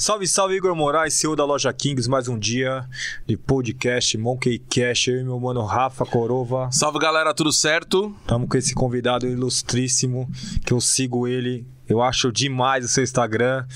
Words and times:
Salve, 0.00 0.26
salve, 0.26 0.56
Igor 0.56 0.74
Moraes, 0.74 1.12
CEO 1.12 1.36
da 1.36 1.44
loja 1.44 1.70
Kings, 1.74 2.08
mais 2.08 2.26
um 2.26 2.38
dia 2.38 2.88
de 3.26 3.36
podcast 3.36 4.16
Monkey 4.16 4.58
Cash. 4.58 5.08
Eu 5.08 5.20
e 5.20 5.24
meu 5.24 5.38
mano 5.38 5.62
Rafa 5.62 6.06
Corova. 6.06 6.70
Salve 6.72 6.98
galera, 6.98 7.34
tudo 7.34 7.52
certo? 7.52 8.16
Estamos 8.22 8.48
com 8.48 8.56
esse 8.56 8.74
convidado 8.74 9.26
ilustríssimo, 9.26 10.26
que 10.64 10.72
eu 10.72 10.80
sigo 10.80 11.28
ele, 11.28 11.66
eu 11.86 12.00
acho 12.00 12.32
demais 12.32 12.82
o 12.82 12.88
seu 12.88 13.04
Instagram. 13.04 13.66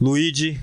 Luigi. 0.00 0.58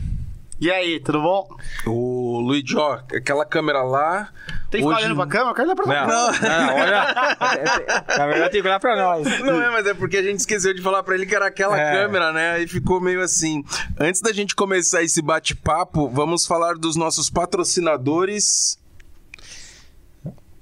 E 0.59 0.71
aí, 0.71 1.01
tudo 1.01 1.21
bom? 1.21 1.49
O 1.85 2.39
Luigi, 2.39 2.77
ó, 2.77 2.93
aquela 3.13 3.45
câmera 3.45 3.83
lá. 3.83 4.29
Tem 4.71 4.79
que 4.81 4.87
Hoje- 4.87 4.95
ficar 4.95 5.05
olhando 5.05 5.15
pra 5.17 5.27
câmera? 5.27 5.49
Eu 5.51 5.55
quero 5.55 5.67
olhar 5.67 5.75
pra 5.75 5.85
Não, 5.85 6.33
câmera. 6.33 6.65
não, 6.65 6.75
olha. 6.75 8.05
Na 8.17 8.27
verdade, 8.27 8.51
tem 8.51 8.61
que 8.61 8.67
olhar 8.67 8.79
pra 8.79 8.95
nós. 8.95 9.39
Não 9.41 9.61
é, 9.61 9.69
mas 9.69 9.85
é 9.85 9.93
porque 9.93 10.15
a 10.17 10.23
gente 10.23 10.39
esqueceu 10.39 10.73
de 10.73 10.81
falar 10.81 11.03
pra 11.03 11.15
ele 11.15 11.25
que 11.25 11.35
era 11.35 11.47
aquela 11.47 11.77
É. 11.77 11.93
câmera, 11.93 12.31
né? 12.31 12.53
Aí 12.53 12.67
ficou 12.67 13.01
meio 13.01 13.21
assim. 13.21 13.63
Antes 13.99 14.21
da 14.21 14.31
gente 14.31 14.55
começar 14.55 15.03
esse 15.03 15.21
bate-papo, 15.21 16.07
vamos 16.09 16.45
falar 16.45 16.75
dos 16.75 16.95
nossos 16.95 17.29
patrocinadores. 17.29 18.77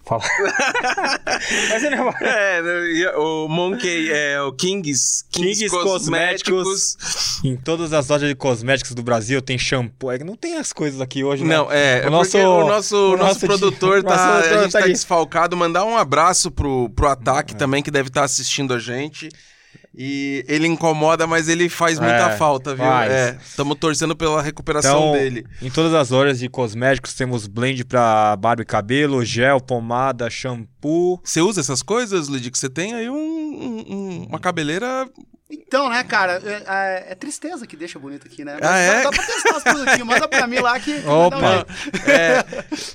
Fala. 0.05 0.21
Mas 1.69 1.83
ele. 1.83 1.95
É, 2.21 2.61
né, 2.61 3.11
o 3.15 3.47
Monkey, 3.47 4.11
é, 4.11 4.41
o 4.41 4.51
Kings, 4.51 5.23
Kings 5.31 5.69
Cosméticos. 5.69 6.97
Em 7.43 7.55
todas 7.55 7.93
as 7.93 8.07
lojas 8.09 8.27
de 8.29 8.35
cosméticos 8.35 8.93
do 8.93 9.01
Brasil 9.03 9.41
tem 9.41 9.57
shampoo. 9.57 10.11
É 10.11 10.17
que 10.17 10.23
não 10.23 10.35
tem 10.35 10.57
as 10.57 10.73
coisas 10.73 10.99
aqui 11.01 11.23
hoje, 11.23 11.43
né? 11.43 11.55
Não, 11.55 11.71
é, 11.71 12.03
é 12.03 12.07
O 12.07 12.11
nosso- 12.11 12.37
o 12.37 12.67
nosso, 12.67 12.95
o 13.13 13.17
nosso 13.17 13.17
nosso 13.17 13.39
produtor 13.45 14.01
di- 14.01 14.07
tá, 14.07 14.15
nosso 14.15 14.27
produtor 14.29 14.57
a 14.57 14.63
gente 14.63 14.71
tá 14.73 14.79
tá 14.81 14.87
desfalcado. 14.87 15.55
Mandar 15.57 15.85
um 15.85 15.97
abraço 15.97 16.51
pro, 16.51 16.89
pro 16.89 17.07
Ataque 17.07 17.55
também, 17.55 17.81
que 17.81 17.91
deve 17.91 18.09
estar 18.09 18.23
assistindo 18.23 18.73
a 18.73 18.79
gente. 18.79 19.29
E 19.95 20.43
ele 20.47 20.65
incomoda, 20.67 21.27
mas 21.27 21.47
ele 21.47 21.69
faz 21.69 21.99
muita 21.99 22.31
É, 22.31 22.35
falta, 22.37 22.73
viu? 22.73 22.83
faz. 22.83 23.11
É, 23.11 23.37
estamos 23.45 23.77
torcendo 23.77 24.15
pela 24.15 24.41
recuperação 24.41 25.09
Então, 25.09 25.11
dele. 25.13 25.45
em 25.61 25.69
todas 25.69 25.93
as 25.93 26.09
lojas 26.09 26.39
de 26.39 26.49
cosméticos 26.49 27.13
temos 27.13 27.45
blend 27.45 27.85
pra 27.85 28.35
barba 28.35 28.63
e 28.63 28.65
cabelo, 28.65 29.23
gel, 29.23 29.61
pomada, 29.61 30.29
shampoo. 30.31 31.19
Você 31.23 31.41
usa 31.41 31.59
essas 31.61 31.83
coisas, 31.83 32.27
Lid? 32.27 32.49
Que 32.49 32.57
você 32.57 32.69
tem 32.69 32.95
aí 32.95 33.07
um- 33.07 33.15
um- 33.15 34.25
uma 34.29 34.39
cabeleira. 34.39 35.07
Então, 35.55 35.87
né, 35.89 36.03
cara, 36.03 36.41
é, 36.43 36.63
é- 37.07 37.11
é 37.11 37.15
tristeza 37.15 37.67
que 37.67 37.75
deixa 37.77 37.99
bonito 37.99 38.25
aqui, 38.27 38.43
né? 38.43 38.57
Mas 38.59 38.69
Ah, 38.69 38.77
é? 38.77 39.03
Dá, 39.03 39.03
dá 39.03 39.09
pra 39.11 39.23
testar 39.25 39.57
as 39.57 39.63
coisas 39.63 39.87
aqui. 39.87 40.03
Manda 40.03 40.27
pra 40.27 40.47
mim 40.47 40.59
lá 40.59 40.79
que. 40.79 40.93
Opa. 41.05 41.37
um. 41.37 42.09
É, 42.09 42.45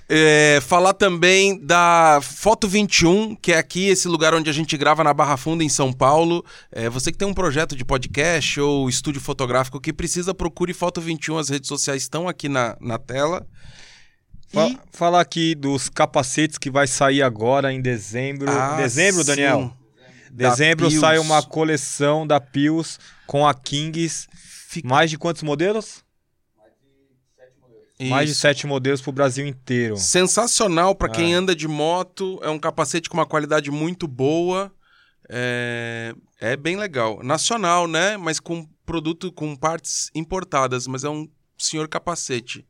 é, 0.09 0.61
falar 0.61 0.93
também 0.95 1.59
da 1.65 2.19
Foto 2.23 2.67
21, 2.69 3.37
que 3.37 3.53
é 3.53 3.59
aqui 3.59 3.89
esse 3.89 4.09
lugar 4.09 4.35
onde 4.35 4.51
a 4.51 4.53
gente 4.53 4.77
grava 4.77 5.05
na 5.05 5.15
Barra 5.15 5.37
Funda, 5.37 5.63
em 5.63 5.69
São 5.69 5.93
Paulo. 5.93 6.45
É, 6.73 6.89
você 6.89 7.13
que 7.13 7.19
tem 7.19 7.29
um 7.29 7.35
projeto 7.35 7.77
de 7.77 7.85
podcast 7.85 8.61
ou 8.61 8.89
estúdio 8.89 9.21
fotográfico 9.21 9.81
que 9.81 9.93
precisa, 9.93 10.35
procure 10.35 10.73
Foto 10.75 11.01
21. 11.01 11.39
As 11.39 11.49
redes 11.49 11.69
sociais 11.69 12.03
estão 12.03 12.29
aqui 12.29 12.49
na, 12.49 12.77
na 12.81 12.99
tela. 12.99 13.47
Fa 14.53 14.67
E- 14.67 14.79
Falar 14.93 15.21
aqui 15.21 15.55
dos 15.55 15.89
capacetes 15.89 16.59
que 16.59 16.71
vai 16.71 16.87
sair 16.87 17.23
agora 17.23 17.73
em 17.73 17.81
dezembro. 17.81 18.51
Ah, 18.51 18.77
dezembro, 18.77 19.23
Daniel? 19.23 19.61
sim. 19.61 19.69
Da 19.69 19.78
Dezembro 20.33 20.91
sai 20.91 21.19
uma 21.19 21.43
coleção 21.43 22.27
da 22.27 22.41
Pius 22.41 22.99
com 23.27 23.47
a 23.47 23.55
Kings. 23.55 24.27
Fica- 24.69 24.89
Mais 24.89 25.11
de 25.11 25.19
quantos 25.19 25.43
modelos? 25.43 26.05
Mais 28.01 28.27
de 28.27 28.33
Isso. 28.33 28.41
sete 28.43 28.65
modelos 28.67 29.01
pro 29.01 29.11
Brasil 29.11 29.45
inteiro. 29.47 29.97
Sensacional 29.97 30.95
para 30.95 31.09
quem 31.09 31.33
É. 31.35 31.37
anda 31.37 31.55
de 31.55 31.67
moto. 31.67 32.39
É 32.43 32.49
um 32.49 32.59
capacete 32.59 33.09
com 33.11 33.17
uma 33.17 33.27
qualidade 33.27 33.71
muito 33.73 34.07
boa. 34.07 34.73
É, 35.29 36.15
é 36.41 36.57
bem 36.57 36.77
legal. 36.77 37.21
Nacional, 37.25 37.89
né? 37.89 38.17
Mas 38.17 38.39
com 38.39 38.65
produto 38.87 39.33
com 39.33 39.57
partes 39.57 40.11
importadas. 40.15 40.87
Mas 40.87 41.03
é 41.03 41.09
um 41.11 41.29
senhor 41.59 41.89
capacete. 41.89 42.65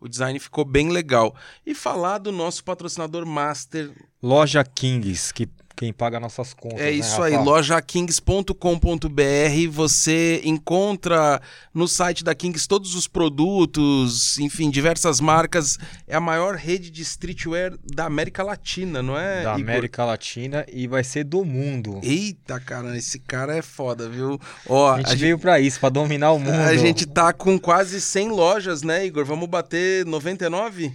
O 0.00 0.08
design 0.08 0.38
ficou 0.40 0.64
bem 0.64 0.90
legal. 0.90 1.36
E 1.64 1.72
falar 1.72 2.18
do 2.18 2.32
nosso 2.32 2.64
patrocinador 2.64 3.24
master. 3.24 3.92
Loja 4.20 4.64
Kings, 4.64 5.32
que 5.32 5.48
quem 5.76 5.92
paga 5.92 6.20
nossas 6.20 6.54
contas. 6.54 6.80
É 6.80 6.84
né, 6.84 6.90
isso 6.92 7.10
Rafa? 7.20 7.24
aí, 7.26 7.36
lojakings.com.br. 7.36 9.70
Você 9.72 10.40
encontra 10.44 11.40
no 11.72 11.88
site 11.88 12.22
da 12.22 12.34
Kings 12.34 12.68
todos 12.68 12.94
os 12.94 13.08
produtos, 13.08 14.38
enfim, 14.38 14.70
diversas 14.70 15.20
marcas. 15.20 15.78
É 16.06 16.14
a 16.16 16.20
maior 16.20 16.54
rede 16.54 16.90
de 16.90 17.02
streetwear 17.02 17.74
da 17.84 18.06
América 18.06 18.42
Latina, 18.42 19.02
não 19.02 19.18
é? 19.18 19.42
Da 19.42 19.58
Igor? 19.58 19.62
América 19.62 20.04
Latina 20.04 20.64
e 20.72 20.86
vai 20.86 21.02
ser 21.02 21.24
do 21.24 21.44
mundo. 21.44 21.98
Eita, 22.02 22.60
cara, 22.60 22.96
esse 22.96 23.18
cara 23.18 23.56
é 23.56 23.62
foda, 23.62 24.08
viu? 24.08 24.40
Ó, 24.68 24.92
A 24.92 24.98
gente 24.98 25.16
veio 25.16 25.38
pra 25.38 25.58
isso, 25.60 25.80
pra 25.80 25.88
dominar 25.88 26.32
o 26.32 26.38
mundo. 26.38 26.54
a 26.54 26.76
gente 26.76 27.06
tá 27.06 27.32
com 27.32 27.58
quase 27.58 28.00
100 28.00 28.28
lojas, 28.30 28.82
né, 28.82 29.06
Igor? 29.06 29.24
Vamos 29.24 29.48
bater 29.48 30.04
99? 30.06 30.92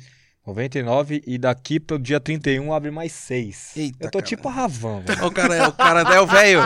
99 0.47 1.21
e 1.27 1.37
daqui 1.37 1.79
pro 1.79 1.99
dia 1.99 2.19
31 2.19 2.73
abre 2.73 2.89
mais 2.89 3.11
6. 3.11 3.71
Eita, 3.75 3.97
Eu 4.05 4.09
tô 4.11 4.17
cara. 4.19 4.27
tipo 4.29 4.47
a 4.47 4.51
Ravan, 4.51 5.01
velho. 5.01 5.19
Ó, 5.23 5.27
O 5.27 5.31
cara 5.31 5.55
é 5.55 5.67
o 5.67 5.71
cara, 5.71 6.01
é 6.15 6.21
o 6.21 6.25
velho. 6.25 6.61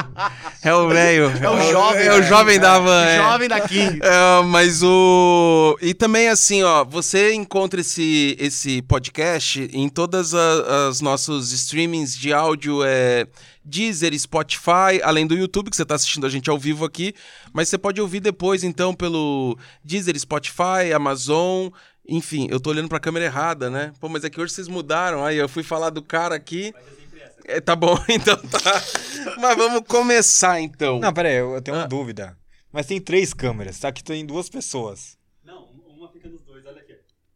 É 0.64 0.74
o 0.74 0.88
velho. 0.88 1.24
É 1.44 1.50
o 1.50 1.72
jovem. 1.72 2.02
É 2.06 2.14
o 2.14 2.24
jovem 2.24 2.60
da 2.60 2.80
van. 2.80 3.04
é. 3.06 3.18
Jovem 3.18 3.50
daqui. 3.50 3.80
É, 4.02 4.44
mas 4.46 4.82
o. 4.84 5.78
E 5.82 5.94
também, 5.94 6.30
assim, 6.30 6.64
ó, 6.64 6.86
você 6.86 7.34
encontra 7.34 7.82
esse, 7.82 8.38
esse 8.40 8.82
podcast 8.84 9.68
em 9.74 9.90
todas 9.90 10.34
a- 10.34 10.88
as 10.88 11.02
nossos 11.02 11.52
streamings 11.52 12.16
de 12.16 12.32
áudio, 12.32 12.82
é. 12.86 13.28
Deezer, 13.66 14.14
Spotify, 14.20 15.00
além 15.04 15.26
do 15.26 15.34
YouTube, 15.36 15.70
que 15.70 15.76
você 15.78 15.84
está 15.84 15.96
assistindo 15.96 16.26
a 16.26 16.30
gente 16.30 16.50
ao 16.50 16.60
vivo 16.60 16.84
aqui, 16.84 17.14
mas 17.54 17.70
você 17.70 17.78
pode 17.78 18.02
ouvir 18.02 18.20
depois, 18.20 18.62
então, 18.62 18.94
pelo 18.94 19.58
Deezer, 19.82 20.20
Spotify, 20.20 20.92
Amazon, 20.94 21.70
enfim, 22.08 22.48
eu 22.50 22.60
tô 22.60 22.70
olhando 22.70 22.90
pra 22.90 23.00
câmera 23.00 23.26
errada, 23.26 23.70
né? 23.70 23.94
Pô, 24.00 24.10
mas 24.10 24.24
é 24.24 24.30
que 24.30 24.40
hoje 24.40 24.54
vocês 24.54 24.68
mudaram, 24.68 25.24
aí 25.24 25.38
eu 25.38 25.48
fui 25.50 25.64
falar 25.64 25.90
do 25.90 26.02
cara 26.02 26.36
aqui. 26.36 26.74
É, 27.46 27.60
tá 27.62 27.76
bom, 27.76 27.98
então 28.10 28.36
tá. 28.38 28.84
Mas 29.40 29.56
vamos 29.58 29.82
começar, 29.88 30.60
então. 30.62 31.00
Não, 31.00 31.14
pera 31.14 31.30
aí, 31.30 31.36
eu 31.36 31.62
tenho 31.62 31.78
uma 31.78 31.84
Ah. 31.84 31.88
dúvida. 31.88 32.38
Mas 32.72 32.86
tem 32.88 33.00
três 33.00 33.34
câmeras, 33.34 33.80
tá? 33.80 33.90
Aqui 33.90 34.04
tem 34.04 34.26
duas 34.26 34.50
pessoas. 34.50 35.18
Não, 35.44 35.66
uma 35.88 36.10
fica 36.12 36.28
nos 36.30 36.42
dois, 36.44 36.66
olha 36.66 36.80
aqui. 36.82 36.94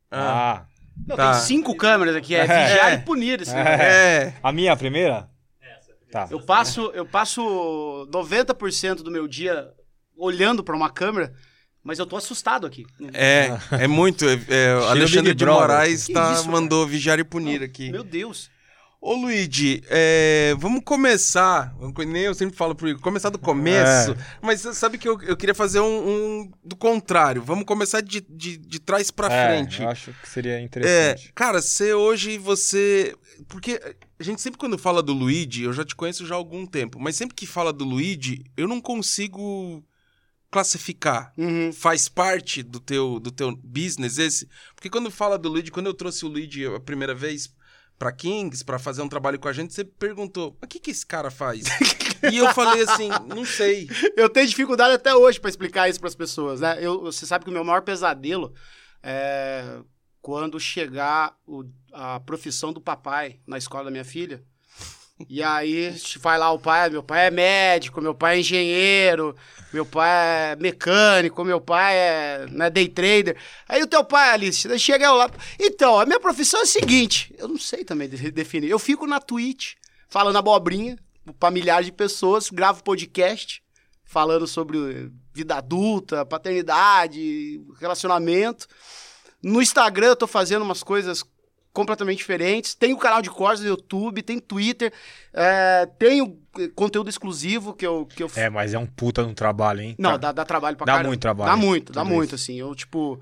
Ah, 0.10 0.64
Ah. 0.64 0.66
Não, 1.06 1.16
Tá. 1.16 1.34
tem 1.34 1.42
cinco 1.42 1.76
câmeras 1.76 2.16
aqui. 2.16 2.34
É, 2.36 2.40
É. 2.40 2.68
vigiar 2.68 2.94
e 2.94 2.98
punir 3.04 3.42
esse 3.42 3.54
negócio. 3.54 3.82
é. 3.82 4.34
A 4.42 4.52
minha, 4.52 4.74
a 4.74 4.76
primeira? 4.78 5.30
Essa. 5.62 5.92
Tá. 6.12 6.28
Eu 6.32 6.42
passo, 6.42 6.90
eu 6.94 7.06
passo 7.06 8.08
90% 8.12 9.04
do 9.04 9.12
meu 9.12 9.28
dia 9.28 9.70
olhando 10.18 10.64
pra 10.64 10.76
uma 10.76 10.90
câmera, 10.90 11.34
mas 11.88 12.00
eu 12.00 12.06
tô 12.06 12.18
assustado 12.18 12.68
aqui. 12.68 12.86
É, 13.14 13.58
é 13.72 13.88
muito. 13.88 14.26
É, 14.28 14.38
é, 14.50 14.72
Alexandre 14.90 15.34
de. 15.34 15.46
Moraes 15.46 16.06
tá, 16.10 16.34
isso, 16.34 16.42
cara? 16.44 16.52
mandou 16.52 16.86
vigiar 16.86 17.18
e 17.18 17.24
punir 17.24 17.64
aqui. 17.64 17.90
Meu 17.90 18.04
Deus. 18.04 18.50
Ô, 19.00 19.14
Luigi, 19.14 19.82
é, 19.90 20.54
vamos 20.58 20.82
começar. 20.84 21.74
Nem 22.06 22.24
eu 22.24 22.34
sempre 22.34 22.58
falo 22.58 22.76
pro 22.76 22.90
Igor, 22.90 23.02
começar 23.02 23.30
do 23.30 23.40
começo. 23.40 24.12
É. 24.12 24.18
Mas 24.42 24.60
sabe 24.60 24.98
que 24.98 25.08
eu, 25.08 25.22
eu 25.22 25.38
queria 25.38 25.56
fazer 25.56 25.80
um, 25.80 26.10
um 26.10 26.52
do 26.62 26.76
contrário. 26.76 27.42
Vamos 27.42 27.64
começar 27.64 28.02
de, 28.02 28.20
de, 28.20 28.58
de 28.58 28.80
trás 28.82 29.10
pra 29.10 29.32
É, 29.32 29.48
frente. 29.48 29.82
Eu 29.82 29.88
acho 29.88 30.12
que 30.22 30.28
seria 30.28 30.60
É, 30.60 30.62
interessante. 30.62 31.32
cara, 31.34 31.62
você 31.62 31.94
hoje 31.94 32.38
você. 32.38 33.16
Porque 33.48 33.80
a 34.20 34.24
gente 34.24 34.42
sempre 34.42 34.60
quando 34.60 34.78
fala 34.78 35.02
do 35.02 35.14
Luigi, 35.14 35.64
eu 35.64 35.72
já 35.72 35.86
te 35.86 35.96
conheço 35.96 36.26
já 36.26 36.36
há 36.36 36.38
algum 36.38 36.66
tempo, 36.66 37.00
mas 37.00 37.16
sempre 37.16 37.34
que 37.36 37.48
fala 37.48 37.72
do 37.72 37.86
Luigi, 37.86 38.44
eu 38.58 38.68
não 38.68 38.82
consigo 38.82 39.82
classificar. 40.52 41.34
Uhum. 41.38 41.72
Faz 41.74 42.08
parte 42.10 42.64
do 42.64 42.80
teu, 42.80 43.20
do 43.20 43.32
teu 43.32 43.56
business 43.56 44.18
esse? 44.18 44.50
Porque 44.76 44.90
quando 44.90 45.12
fala 45.12 45.38
do 45.38 45.50
Luigi, 45.50 45.72
quando 45.72 45.88
eu 45.88 45.94
trouxe 45.94 46.26
o 46.26 46.30
Luigi 46.30 46.66
a 46.66 46.80
primeira 46.80 47.14
vez 47.14 47.54
pra 48.00 48.12
Kings, 48.12 48.64
pra 48.64 48.78
fazer 48.80 49.02
um 49.02 49.10
trabalho 49.10 49.40
com 49.40 49.48
a 49.48 49.54
gente, 49.54 49.74
você 49.74 49.84
perguntou, 49.84 50.58
o 50.62 50.68
que 50.68 50.80
que 50.80 50.92
esse 50.92 51.06
cara 51.06 51.32
faz? 51.32 51.66
e 52.32 52.38
eu 52.38 52.54
falei 52.54 52.84
assim, 52.84 53.10
não 53.28 53.44
sei. 53.44 53.90
Eu 54.16 54.30
tenho 54.30 54.48
dificuldade 54.48 54.94
até 54.94 55.14
hoje 55.16 55.40
pra 55.40 55.50
explicar 55.50 55.90
isso 55.90 56.00
pras 56.00 56.16
pessoas, 56.16 56.62
né? 56.62 56.78
Eu, 56.80 57.02
você 57.02 57.26
sabe 57.26 57.44
que 57.44 57.50
o 57.50 57.54
meu 57.54 57.64
maior 57.64 57.82
pesadelo 57.82 58.54
é 59.02 59.80
quando 60.22 60.60
chegar 60.60 61.36
o- 61.46 61.64
a 61.94 62.20
profissão 62.20 62.74
do 62.74 62.82
papai 62.82 63.40
na 63.48 63.58
escola 63.58 63.86
da 63.86 63.92
minha 63.92 64.04
filha. 64.06 64.44
E 65.28 65.42
aí 65.42 65.96
vai 66.20 66.38
lá 66.38 66.52
o 66.52 66.60
pai, 66.60 66.90
meu 66.92 67.02
pai 67.02 67.28
é 67.28 67.32
médico, 67.32 68.00
meu 68.00 68.14
pai 68.14 68.36
é 68.36 68.40
engenheiro, 68.40 69.36
meu 69.74 69.84
pai 69.86 70.52
é 70.52 70.56
mecânico, 70.58 71.44
meu 71.44 71.60
pai 71.60 71.96
é 71.96 72.46
né, 72.52 72.70
day 72.70 72.88
trader. 72.88 73.36
Aí 73.68 73.82
o 73.82 73.88
teu 73.88 74.04
pai, 74.04 74.30
Alice, 74.30 74.68
daí 74.68 74.80
chega 74.80 75.12
lá. 75.12 75.30
Então, 75.60 76.00
a 76.00 76.06
minha 76.06 76.20
profissão 76.20 76.60
é 76.60 76.64
a 76.64 76.68
seguinte, 76.68 77.34
eu 77.38 77.48
não 77.48 77.58
sei 77.58 77.84
também 77.84 78.08
de- 78.08 78.30
definir. 78.32 78.70
Eu 78.70 78.78
fico 78.78 79.08
na 79.08 79.20
Twitch 79.20 79.74
falando 80.08 80.38
abobrinha 80.38 80.98
pra 81.40 81.50
milhares 81.50 81.88
de 81.88 81.92
pessoas, 81.92 82.50
gravo 82.52 82.84
podcast 82.84 83.64
falando 84.06 84.48
sobre 84.48 85.12
vida 85.34 85.56
adulta, 85.56 86.26
paternidade, 86.26 87.60
relacionamento. 87.80 88.68
No 89.44 89.62
Instagram 89.62 90.08
eu 90.08 90.16
tô 90.16 90.28
fazendo 90.28 90.62
umas 90.62 90.82
coisas 90.82 91.24
completamente 91.78 92.18
diferentes. 92.18 92.74
Tem 92.74 92.92
o 92.94 92.98
canal 92.98 93.22
de 93.22 93.30
cortes 93.30 93.62
no 93.64 93.70
YouTube, 93.70 94.24
tem 94.24 94.40
Twitter, 94.40 94.92
é, 95.32 95.86
tem 96.00 96.22
o 96.22 96.36
conteúdo 96.76 97.08
exclusivo 97.10 97.74
que 97.74 97.86
eu, 97.86 98.06
que 98.08 98.24
eu 98.24 98.32
É, 98.36 98.50
mas 98.50 98.74
é 98.74 98.80
um 98.80 98.88
puta 98.88 99.24
no 99.24 99.34
trabalho, 99.36 99.82
hein? 99.82 99.96
Não, 100.00 100.18
dá, 100.18 100.32
dá 100.32 100.44
trabalho 100.44 100.76
pra 100.76 100.86
Dá 100.86 100.94
caramba. 100.94 101.10
muito 101.10 101.22
trabalho, 101.22 101.52
Dá 101.52 101.56
muito, 101.56 101.94
dá 101.94 102.04
muito, 102.04 102.36
isso. 102.36 102.44
assim. 102.44 102.56
Eu, 102.60 102.74
tipo, 102.74 103.20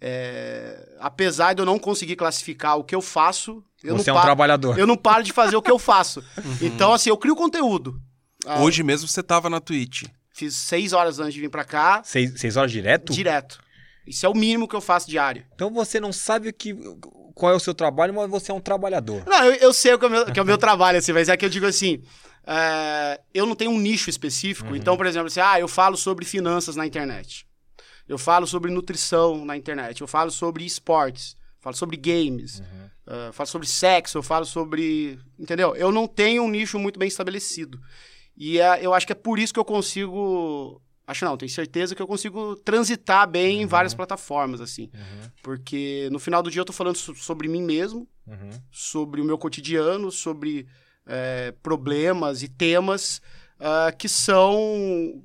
é, 0.00 0.96
apesar 1.00 1.54
de 1.54 1.62
eu 1.62 1.66
não 1.66 1.78
conseguir 1.78 2.16
classificar 2.16 2.76
o 2.78 2.84
que 2.84 2.94
eu 2.94 3.00
faço, 3.00 3.64
eu 3.82 3.96
Você 3.96 4.10
é 4.10 4.12
não 4.12 4.18
um 4.18 4.20
paro, 4.22 4.26
trabalhador. 4.26 4.78
eu 4.78 4.86
não 4.86 4.96
paro 4.96 5.22
de 5.22 5.32
fazer 5.32 5.56
o 5.56 5.62
que 5.62 5.70
eu 5.70 5.78
faço. 5.78 6.22
Então, 6.60 6.92
assim, 6.92 7.08
eu 7.10 7.16
crio 7.16 7.34
conteúdo. 7.34 7.98
Ah, 8.46 8.60
Hoje 8.60 8.82
mesmo 8.82 9.08
você 9.08 9.22
tava 9.22 9.48
na 9.48 9.60
Twitch. 9.60 10.04
Fiz 10.34 10.54
seis 10.54 10.92
horas 10.92 11.18
antes 11.20 11.32
de 11.34 11.40
vir 11.40 11.48
pra 11.48 11.64
cá, 11.64 12.02
Seis, 12.04 12.38
seis 12.38 12.56
horas 12.56 12.70
direto? 12.70 13.12
direto. 13.14 13.60
Isso 14.06 14.26
é 14.26 14.28
o 14.28 14.34
mínimo 14.34 14.68
que 14.68 14.76
eu 14.76 14.82
faço 14.82 15.08
diário. 15.08 15.46
Então 15.54 15.72
você 15.72 15.98
não 15.98 16.12
sabe 16.12 16.50
o 16.50 16.52
que, 16.52 16.74
qual 17.34 17.52
é 17.52 17.56
o 17.56 17.60
seu 17.60 17.74
trabalho, 17.74 18.14
mas 18.14 18.30
você 18.30 18.50
é 18.50 18.54
um 18.54 18.60
trabalhador. 18.60 19.22
Não, 19.26 19.44
eu, 19.44 19.54
eu 19.54 19.72
sei 19.72 19.94
o 19.94 19.98
que 19.98 20.04
é 20.04 20.08
o 20.08 20.10
meu, 20.10 20.24
que 20.26 20.38
é 20.38 20.42
o 20.42 20.46
meu 20.46 20.58
trabalho, 20.58 20.98
assim, 20.98 21.12
mas 21.12 21.28
é 21.28 21.36
que 21.36 21.44
eu 21.44 21.48
digo 21.50 21.66
assim. 21.66 22.02
é, 22.46 23.20
eu 23.32 23.46
não 23.46 23.54
tenho 23.54 23.70
um 23.70 23.78
nicho 23.78 24.08
específico. 24.10 24.70
Uhum. 24.70 24.76
Então, 24.76 24.96
por 24.96 25.06
exemplo, 25.06 25.26
assim, 25.28 25.40
ah, 25.40 25.58
eu 25.58 25.66
falo 25.68 25.96
sobre 25.96 26.24
finanças 26.24 26.76
na 26.76 26.86
internet. 26.86 27.46
Eu 28.08 28.18
falo 28.18 28.46
sobre 28.46 28.70
nutrição 28.70 29.44
na 29.44 29.56
internet. 29.56 30.00
Eu 30.00 30.06
falo 30.06 30.30
sobre 30.30 30.64
esportes. 30.64 31.36
Falo 31.58 31.74
sobre 31.74 31.96
games. 31.96 32.60
Uhum. 32.60 32.90
eh, 33.06 33.32
falo 33.32 33.46
sobre 33.46 33.66
sexo. 33.66 34.18
Eu 34.18 34.22
falo 34.22 34.44
sobre. 34.44 35.18
Entendeu? 35.38 35.74
Eu 35.74 35.90
não 35.90 36.06
tenho 36.06 36.42
um 36.42 36.48
nicho 36.50 36.78
muito 36.78 36.98
bem 36.98 37.08
estabelecido. 37.08 37.80
E 38.36 38.60
é- 38.60 38.84
eu 38.84 38.92
acho 38.92 39.06
que 39.06 39.12
é 39.12 39.16
por 39.16 39.38
isso 39.38 39.54
que 39.54 39.58
eu 39.58 39.64
consigo. 39.64 40.82
Acho 41.06 41.24
não, 41.26 41.36
tenho 41.36 41.50
certeza 41.50 41.94
que 41.94 42.00
eu 42.00 42.06
consigo 42.06 42.56
transitar 42.56 43.28
bem 43.28 43.62
em 43.62 43.66
várias 43.66 43.92
plataformas, 43.94 44.60
assim. 44.60 44.90
Uhum, 44.94 45.30
Porque 45.42 46.08
no 46.10 46.18
final 46.18 46.42
do 46.42 46.50
dia 46.50 46.60
eu 46.62 46.64
tô 46.64 46.72
falando 46.72 46.96
so- 46.96 47.14
sobre 47.14 47.46
mim 47.46 47.62
mesmo 47.62 48.08
uhum. 48.26 48.50
sobre 48.70 49.20
o 49.20 49.24
meu 49.24 49.36
cotidiano, 49.36 50.10
sobre 50.10 50.66
é, 51.06 51.52
problemas 51.62 52.42
e 52.42 52.48
temas 52.48 53.20
ah, 53.60 53.92
que 53.92 54.08
são 54.08 55.22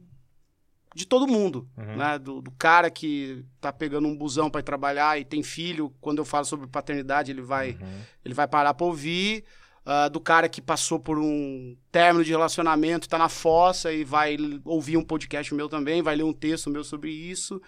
de 0.95 1.05
todo 1.05 1.27
mundo, 1.27 1.67
Uhum. 1.77 1.95
né? 1.97 2.19
Do, 2.19 2.41
do 2.41 2.51
cara 2.51 2.89
que 2.89 3.45
tá 3.61 3.71
pegando 3.71 4.07
um 4.07 4.17
busão 4.17 4.49
para 4.49 4.59
ir 4.59 4.63
trabalhar 4.63 5.19
e 5.19 5.23
tem 5.23 5.41
filho, 5.43 5.93
quando 6.01 6.17
eu 6.17 6.25
falo 6.25 6.45
sobre 6.45 6.67
paternidade, 6.67 7.31
ele 7.31 7.41
vai, 7.41 7.71
Uhum. 7.81 8.01
ele 8.25 8.33
vai 8.33 8.47
parar 8.47 8.73
para 8.73 8.85
ouvir. 8.85 9.45
Ah, 9.91 10.07
do 10.07 10.19
cara 10.19 10.47
que 10.47 10.61
passou 10.61 10.99
por 10.99 11.17
um 11.17 11.75
término 11.91 12.23
de 12.23 12.29
relacionamento, 12.29 13.09
tá 13.09 13.17
na 13.17 13.27
fossa 13.27 13.91
e 13.91 14.03
vai 14.03 14.37
ouvir 14.63 14.97
um 14.97 15.03
podcast 15.03 15.51
meu 15.51 15.67
também, 15.67 16.03
vai 16.03 16.15
ler 16.15 16.21
um 16.21 16.31
texto 16.31 16.69
meu 16.69 16.83
sobre 16.83 17.09
isso. 17.09 17.59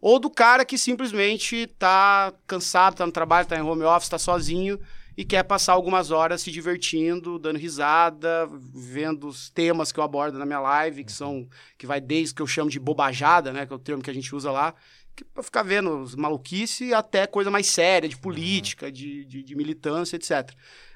Ou 0.00 0.18
do 0.18 0.28
cara 0.28 0.64
que 0.64 0.76
simplesmente 0.76 1.68
tá 1.78 2.34
cansado, 2.44 2.96
tá 2.96 3.06
no 3.06 3.12
trabalho, 3.12 3.46
tá 3.46 3.56
em 3.56 3.62
home 3.62 3.84
office, 3.84 4.08
tá 4.08 4.18
sozinho 4.18 4.80
e 5.16 5.24
quer 5.24 5.44
passar 5.44 5.74
algumas 5.74 6.10
horas 6.10 6.42
se 6.42 6.50
divertindo, 6.50 7.38
dando 7.38 7.56
risada, 7.56 8.48
vendo 8.74 9.28
os 9.28 9.48
temas 9.48 9.92
que 9.92 10.00
eu 10.00 10.02
abordo 10.02 10.40
na 10.40 10.46
minha 10.46 10.58
live, 10.58 11.04
que 11.04 11.12
são 11.12 11.48
que 11.78 11.86
vai 11.86 12.00
desde 12.00 12.34
que 12.34 12.42
eu 12.42 12.48
chamo 12.48 12.68
de 12.68 12.80
bobajada, 12.80 13.52
né, 13.52 13.64
que 13.64 13.72
é 13.72 13.76
o 13.76 13.78
termo 13.78 14.02
que 14.02 14.10
a 14.10 14.14
gente 14.14 14.34
usa 14.34 14.50
lá, 14.50 14.74
que 15.14 15.24
pra 15.24 15.40
ficar 15.40 15.62
vendo 15.62 16.04
maluquice 16.16 16.92
até 16.92 17.28
coisa 17.28 17.48
mais 17.48 17.68
séria, 17.68 18.08
de 18.08 18.16
política, 18.16 18.90
de, 18.90 19.24
de, 19.24 19.40
de 19.44 19.54
militância, 19.54 20.16
etc. 20.16 20.52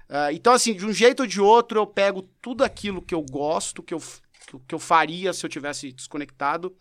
Ah, 0.08 0.32
então, 0.32 0.52
assim, 0.52 0.74
de 0.74 0.84
um 0.84 0.92
jeito 0.92 1.20
ou 1.20 1.26
de 1.26 1.40
outro, 1.40 1.78
eu 1.78 1.86
pego 1.86 2.22
tudo 2.42 2.62
aquilo 2.62 3.00
que 3.02 3.14
eu 3.14 3.22
gosto, 3.22 3.82
que 3.82 3.94
eu, 3.94 3.98
que 4.46 4.54
eu- 4.54 4.60
que 4.68 4.74
eu 4.74 4.78
faria 4.78 5.32
se 5.32 5.44
eu 5.44 5.50
tivesse 5.50 5.90
desconectado, 5.92 6.74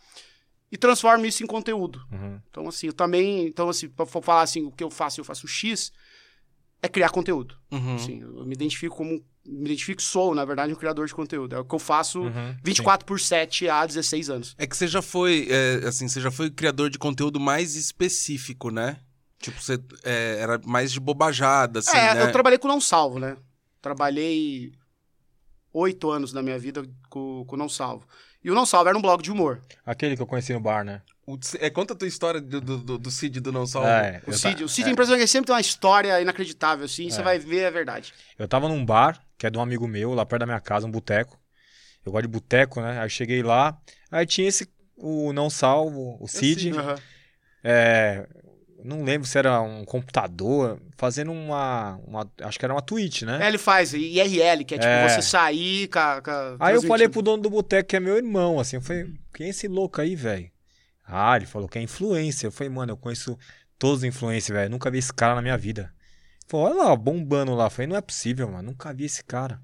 e 0.72 0.78
transformo 0.78 1.26
isso 1.26 1.44
em 1.44 1.48
conteúdo. 1.48 2.02
Uhum. 2.12 2.40
Então, 2.50 2.68
assim, 2.68 2.88
eu 2.88 2.94
também. 2.94 3.46
Então, 3.46 3.70
assim, 3.70 3.88
pra 3.88 4.06
falar 4.06 4.42
assim, 4.42 4.64
o 4.64 4.72
que 4.72 4.84
eu 4.84 4.90
faço, 4.90 5.22
eu 5.22 5.26
faço 5.26 5.48
X, 5.48 5.92
é 6.82 6.88
criar 6.90 7.10
conteúdo. 7.12 7.56
Uhum. 7.72 7.96
Assim, 7.96 8.22
eu 8.22 8.46
me 8.46 8.54
identifico 8.56 8.96
como. 8.96 9.24
Me 9.46 9.66
identifico, 9.66 10.02
sou, 10.02 10.34
na 10.34 10.46
verdade, 10.46 10.72
um 10.72 10.76
criador 10.76 11.06
de 11.06 11.14
conteúdo. 11.14 11.54
É 11.54 11.60
o 11.60 11.66
que 11.66 11.76
eu 11.76 11.80
faço 11.80 12.22
Uhum. 12.22 12.56
24 12.64 13.06
por 13.06 13.20
7 13.20 13.68
há 13.68 13.86
16 13.86 14.30
anos. 14.30 14.56
É 14.58 14.66
que 14.66 14.76
você 14.76 14.88
já 14.88 15.02
foi, 15.02 15.48
é, 15.50 15.86
assim, 15.86 16.08
você 16.08 16.22
já 16.22 16.32
foi 16.32 16.50
criador 16.50 16.90
de 16.90 16.98
conteúdo 16.98 17.42
mais 17.42 17.76
específico, 17.76 18.70
né? 18.72 19.00
Tipo, 19.44 19.62
você 19.62 19.78
é, 20.06 20.38
era 20.40 20.58
mais 20.66 20.92
de 20.94 21.00
bobajada, 21.02 21.80
assim, 21.80 21.98
é, 21.98 22.14
né? 22.14 22.22
eu 22.24 22.32
trabalhei 22.32 22.58
com 22.58 22.68
Não 22.68 22.80
Salvo, 22.80 23.20
né? 23.20 23.36
Trabalhei 23.82 24.72
oito 25.74 26.10
anos 26.10 26.32
da 26.32 26.42
minha 26.42 26.58
vida 26.58 26.82
com 27.10 27.44
com 27.46 27.58
Não 27.58 27.68
Salvo. 27.68 28.08
E 28.42 28.50
o 28.50 28.56
Não 28.56 28.66
Salvo 28.66 28.88
era 28.90 28.98
um 28.98 29.02
blog 29.02 29.22
de 29.22 29.32
humor. 29.32 29.62
Aquele 29.86 30.16
que 30.16 30.22
eu 30.22 30.28
conheci 30.28 30.54
no 30.54 30.62
bar, 30.62 30.84
né? 30.86 31.02
O- 31.28 31.38
é, 31.60 31.70
conta 31.70 31.94
a 31.94 31.96
tua 31.98 32.08
história 32.08 32.40
do, 32.42 32.62
do, 32.62 32.78
do- 32.78 32.98
do 32.98 33.12
Cid 33.12 33.42
do 33.42 33.52
Não 33.52 33.66
Salvo. 33.66 33.88
É, 33.90 34.22
O 34.26 34.32
Cid, 34.34 34.60
ta- 34.60 34.64
o 34.66 34.70
Cid 34.70 34.88
é 34.88 34.92
impressionante, 34.92 35.22
ele 35.22 35.28
sempre 35.28 35.48
tem 35.48 35.56
uma 35.56 35.62
história 35.62 36.22
inacreditável, 36.22 36.86
assim, 36.86 37.10
você 37.10 37.20
É. 37.22 37.24
vai 37.24 37.38
ver, 37.40 37.60
é 37.64 37.72
verdade. 37.72 38.14
eu 38.40 38.48
tava 38.48 38.70
num 38.70 38.86
bar, 38.86 39.22
que 39.38 39.46
é 39.46 39.50
de 39.50 39.58
um 39.58 39.62
amigo 39.62 39.88
meu, 39.88 40.14
lá 40.14 40.26
perto 40.26 40.42
da 40.42 40.46
minha 40.46 40.60
casa, 40.62 40.88
um 40.88 40.92
boteco. 40.92 41.38
Eu 42.06 42.12
gosto 42.14 42.24
de 42.24 42.28
boteco, 42.30 42.80
né? 42.82 43.00
Aí 43.00 43.10
cheguei 43.10 43.42
lá, 43.44 43.78
aí 44.12 44.26
tinha 44.26 44.48
esse, 44.48 44.70
o 44.98 45.32
não 45.34 45.50
salvo, 45.50 46.18
o 46.22 46.28
Cid. 46.28 46.72
Aham. 46.78 46.96
É, 47.64 48.28
não 48.84 49.04
lembro 49.04 49.28
se 49.28 49.38
era 49.38 49.62
um 49.62 49.84
computador, 49.86 50.80
fazendo 50.98 51.32
uma, 51.32 52.00
uma- 52.06 52.32
Acho 52.42 52.58
que 52.60 52.66
era 52.66 52.74
uma 52.74 52.82
Twitch, 52.82 53.24
né? 53.24 53.40
É, 53.44 53.48
ele 53.48 53.58
faz 53.58 53.94
IRL, 53.94 54.64
que 54.66 54.76
é 54.76 54.78
tipo 54.78 54.88
É. 54.90 55.08
você 55.10 55.22
sair 55.22 55.88
com 55.88 56.00
a, 56.00 56.22
com 56.22 56.32
a- 56.32 56.58
Aí 56.60 56.76
eu 56.76 56.82
falei 56.84 57.08
pro 57.10 57.22
dono 57.22 57.42
do 57.44 57.50
boteco, 57.50 57.90
que 57.90 57.96
é 57.96 58.00
meu 58.00 58.18
irmão, 58.18 58.60
assim, 58.60 58.76
eu 58.78 58.82
falei, 58.82 59.12
quem 59.34 59.48
é 59.48 59.50
esse 59.50 59.68
louco 59.68 60.02
aí, 60.02 60.16
velho? 60.16 60.50
Ah, 61.06 61.36
ele 61.36 61.46
falou 61.46 61.68
que 61.68 61.78
é 61.78 61.82
influencer. 61.82 62.48
Eu 62.48 62.52
falei, 62.52 62.70
mano, 62.72 62.94
eu 62.94 62.98
conheço 62.98 63.38
todos 63.78 64.00
os 64.00 64.04
influencers, 64.06 64.58
velho. 64.58 64.70
Nunca 64.72 64.90
vi 64.90 65.00
esse 65.00 65.14
cara 65.14 65.36
na 65.36 65.42
minha 65.42 65.58
vida. 65.58 65.92
Falou, 66.48 66.68
olha 66.68 66.76
lá, 66.90 66.96
bombando 66.96 67.54
lá. 67.54 67.66
Eu 67.66 67.70
falei, 67.70 67.88
não 67.88 67.96
é 67.98 68.02
possível, 68.02 68.48
mano. 68.50 68.70
Nunca 68.70 68.94
vi 68.94 69.06
esse 69.06 69.24
cara. 69.24 69.60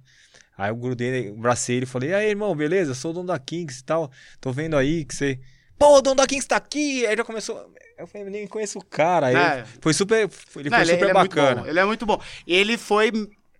Aí 0.57 0.69
eu 0.69 0.75
grudei, 0.75 1.29
abracei 1.29 1.77
ele 1.77 1.85
e 1.85 1.87
falei, 1.87 2.09
e 2.09 2.13
aí, 2.13 2.29
irmão, 2.29 2.53
beleza? 2.53 2.91
Eu 2.91 2.95
sou 2.95 3.11
o 3.11 3.13
dono 3.13 3.27
da 3.27 3.39
Kings 3.39 3.79
e 3.79 3.83
tal. 3.85 4.11
Tô 4.41 4.51
vendo 4.51 4.75
aí 4.75 5.05
que 5.05 5.15
você. 5.15 5.39
Pô, 5.77 5.97
o 5.97 6.01
dono 6.01 6.17
da 6.17 6.27
Kings 6.27 6.45
tá 6.45 6.57
aqui! 6.57 7.07
Aí 7.07 7.15
já 7.15 7.23
começou. 7.23 7.73
Eu 7.99 8.07
falei, 8.07 8.29
nem 8.29 8.47
conheço 8.47 8.79
o 8.79 8.85
cara. 8.85 9.27
Aí 9.27 9.35
É. 9.35 9.65
foi 9.81 9.93
super. 9.93 10.29
Ele 10.55 10.69
Não, 10.69 10.77
foi 10.77 10.87
ele, 10.87 10.91
super 10.93 11.01
ele 11.03 11.11
é 11.11 11.13
bacana. 11.13 11.61
bom, 11.61 11.67
ele 11.67 11.79
é 11.79 11.85
muito 11.85 12.05
bom. 12.05 12.21
Ele 12.47 12.77
foi 12.77 13.11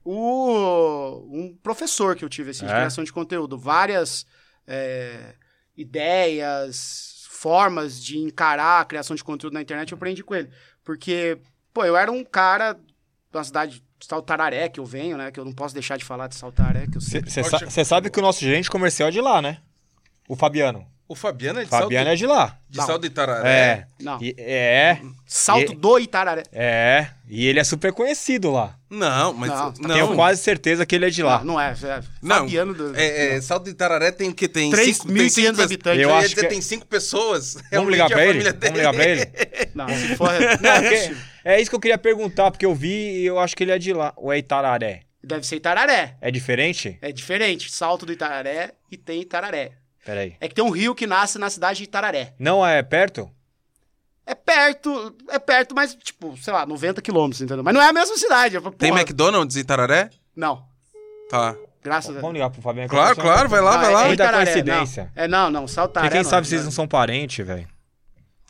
o, 0.03 1.27
um 1.29 1.57
professor 1.61 2.15
que 2.15 2.23
eu 2.23 2.29
tive, 2.29 2.51
assim, 2.51 2.65
de 2.65 2.71
É? 2.71 2.75
criação 2.75 3.03
de 3.03 3.11
conteúdo. 3.11 3.57
Várias 3.57 4.25
é, 4.65 5.35
ideias, 5.75 7.25
formas 7.29 8.01
de 8.01 8.17
encarar 8.17 8.81
a 8.81 8.85
criação 8.85 9.15
de 9.15 9.23
conteúdo 9.23 9.53
na 9.53 9.61
internet, 9.61 9.91
eu 9.91 9.97
aprendi 9.97 10.23
com 10.23 10.33
ele. 10.35 10.49
Porque, 10.83 11.37
pô, 11.73 11.83
eu 11.83 11.97
era 11.97 12.11
um 12.11 12.23
cara 12.23 12.79
da 13.31 13.43
cidade 13.43 13.83
de 13.99 14.05
Saltararé, 14.05 14.69
que 14.69 14.79
eu 14.79 14.85
venho, 14.85 15.17
né? 15.17 15.31
Que 15.31 15.39
eu 15.39 15.45
não 15.45 15.51
posso 15.53 15.73
deixar 15.73 15.97
de 15.97 16.05
falar 16.05 16.27
de 16.27 16.35
sempre... 17.01 17.69
Você 17.69 17.83
sabe 17.83 18.09
que 18.09 18.19
o 18.19 18.21
nosso 18.21 18.39
gerente 18.39 18.69
comercial 18.69 19.09
é 19.09 19.11
de 19.11 19.19
lá, 19.21 19.41
né? 19.41 19.59
O 20.27 20.35
Fabiano. 20.35 20.87
O 21.09 21.15
Fabiano 21.15 21.59
é 21.59 21.63
de 21.63 21.69
Fabiano 21.71 21.95
Saldo, 22.05 22.09
é 22.11 22.15
de 22.15 22.25
lá. 22.27 22.57
de 22.69 22.77
Não. 22.77 22.85
Saldo 22.85 23.05
Itararé. 23.07 23.49
É. 23.49 23.85
Não, 23.99 24.21
E- 24.21 24.35
é, 24.37 24.99
Salto 25.25 25.73
E- 25.73 25.75
do 25.75 25.97
Itararé. 25.99 26.43
é. 26.53 27.07
E 27.27 27.47
ele 27.47 27.59
é 27.59 27.63
super 27.63 27.91
conhecido 27.91 28.51
lá. 28.51 28.75
Não, 28.87 29.33
mas... 29.33 29.49
Não, 29.49 29.73
Não, 29.79 29.95
Tenho 29.95 30.15
quase 30.15 30.41
certeza 30.43 30.85
que 30.85 30.93
ele 30.95 31.07
é 31.07 31.09
de 31.09 31.23
lá. 31.23 31.39
Não, 31.39 31.45
não 31.55 31.59
é. 31.61 31.71
é 31.71 32.01
Não, 32.21 32.35
Fabiano 32.37 32.73
do... 32.75 32.95
É, 32.95 33.35
é, 33.37 33.41
Saldo 33.41 33.69
Itararé 33.71 34.11
tem 34.11 34.29
o 34.29 34.33
quê? 34.35 34.47
Tem 34.47 34.69
3.500 34.71 34.93
cinco- 34.93 35.13
tem 35.13 35.29
cinco 35.29 35.55
pe- 35.57 35.63
habitantes. 35.63 36.01
Eu 36.03 36.13
acho 36.13 36.35
que 36.35 36.45
é- 36.45 36.49
tem 36.49 36.61
cinco 36.61 36.85
pessoas. 36.85 37.57
Vamos 37.71 37.91
ligar 37.91 38.05
a 38.05 38.09
pra 38.09 38.23
ele? 38.25 38.33
família 38.43 38.51
Vamos 38.51 38.59
dele. 38.61 38.77
ligar 38.77 38.93
pra 38.93 39.05
ele? 39.05 39.31
Não, 39.73 39.87
se 39.89 40.15
for... 40.15 40.29
Não, 40.61 40.69
é 40.71 40.89
possível. 40.91 41.17
é 41.43 41.59
isso 41.61 41.69
que 41.71 41.75
eu 41.75 41.79
queria 41.79 41.97
perguntar, 41.97 42.51
porque 42.51 42.65
eu 42.67 42.75
vi 42.75 43.21
e 43.21 43.25
eu 43.25 43.39
acho 43.39 43.55
que 43.57 43.63
ele 43.63 43.71
é 43.71 43.79
de 43.79 43.93
lá. 43.93 44.13
Ou 44.15 44.31
é 44.31 44.37
Itararé? 44.37 45.01
Deve 45.23 45.45
ser 45.45 45.55
Itararé. 45.57 46.15
É 46.21 46.29
diferente? 46.31 46.97
É 47.01 47.11
diferente. 47.11 47.71
Salto 47.71 48.05
do 48.05 48.13
Itararé 48.13 48.71
e 48.91 48.95
tem 48.97 49.21
Itararé. 49.21 49.71
Peraí. 50.05 50.35
É 50.39 50.47
que 50.47 50.55
tem 50.55 50.63
um 50.63 50.69
rio 50.69 50.95
que 50.95 51.05
nasce 51.05 51.37
na 51.37 51.49
cidade 51.49 51.77
de 51.79 51.83
Itararé. 51.83 52.33
Não 52.39 52.65
é 52.65 52.81
perto? 52.81 53.29
É 54.25 54.35
perto, 54.35 55.15
é 55.29 55.39
perto, 55.39 55.73
mas, 55.73 55.95
tipo, 55.95 56.37
sei 56.37 56.53
lá, 56.53 56.65
90 56.65 57.01
quilômetros, 57.01 57.41
entendeu? 57.41 57.63
Mas 57.63 57.73
não 57.73 57.81
é 57.81 57.89
a 57.89 57.93
mesma 57.93 58.15
cidade. 58.15 58.55
Eu 58.55 58.61
falo, 58.61 58.75
Tem 58.75 58.89
porra, 58.89 59.01
McDonald's 59.01 59.55
em 59.57 59.61
Itararé? 59.61 60.09
Não, 60.35 60.63
Tá. 61.29 61.55
graças 61.83 62.15
a 62.15 62.19
Vamos 62.19 62.33
ligar 62.33 62.49
pro 62.49 62.61
Fabiano. 62.61 62.89
Claro, 62.89 63.15
claro, 63.15 63.49
vai 63.49 63.61
lá, 63.61 63.73
Não, 63.73 63.81
vai 63.81 63.93
lá. 63.93 64.03
É 64.03 64.07
Muita 64.07 64.23
Itararé, 64.23 64.45
coincidência. 64.45 65.11
Não. 65.15 65.23
É, 65.23 65.27
não, 65.27 65.49
não, 65.49 65.67
Saltaré. 65.67 66.05
Porque 66.07 66.17
quem 66.17 66.23
não, 66.23 66.29
sabe 66.29 66.47
vocês 66.47 66.61
não. 66.61 66.65
não 66.65 66.71
são 66.71 66.87
parentes, 66.87 67.45
velho. 67.45 67.67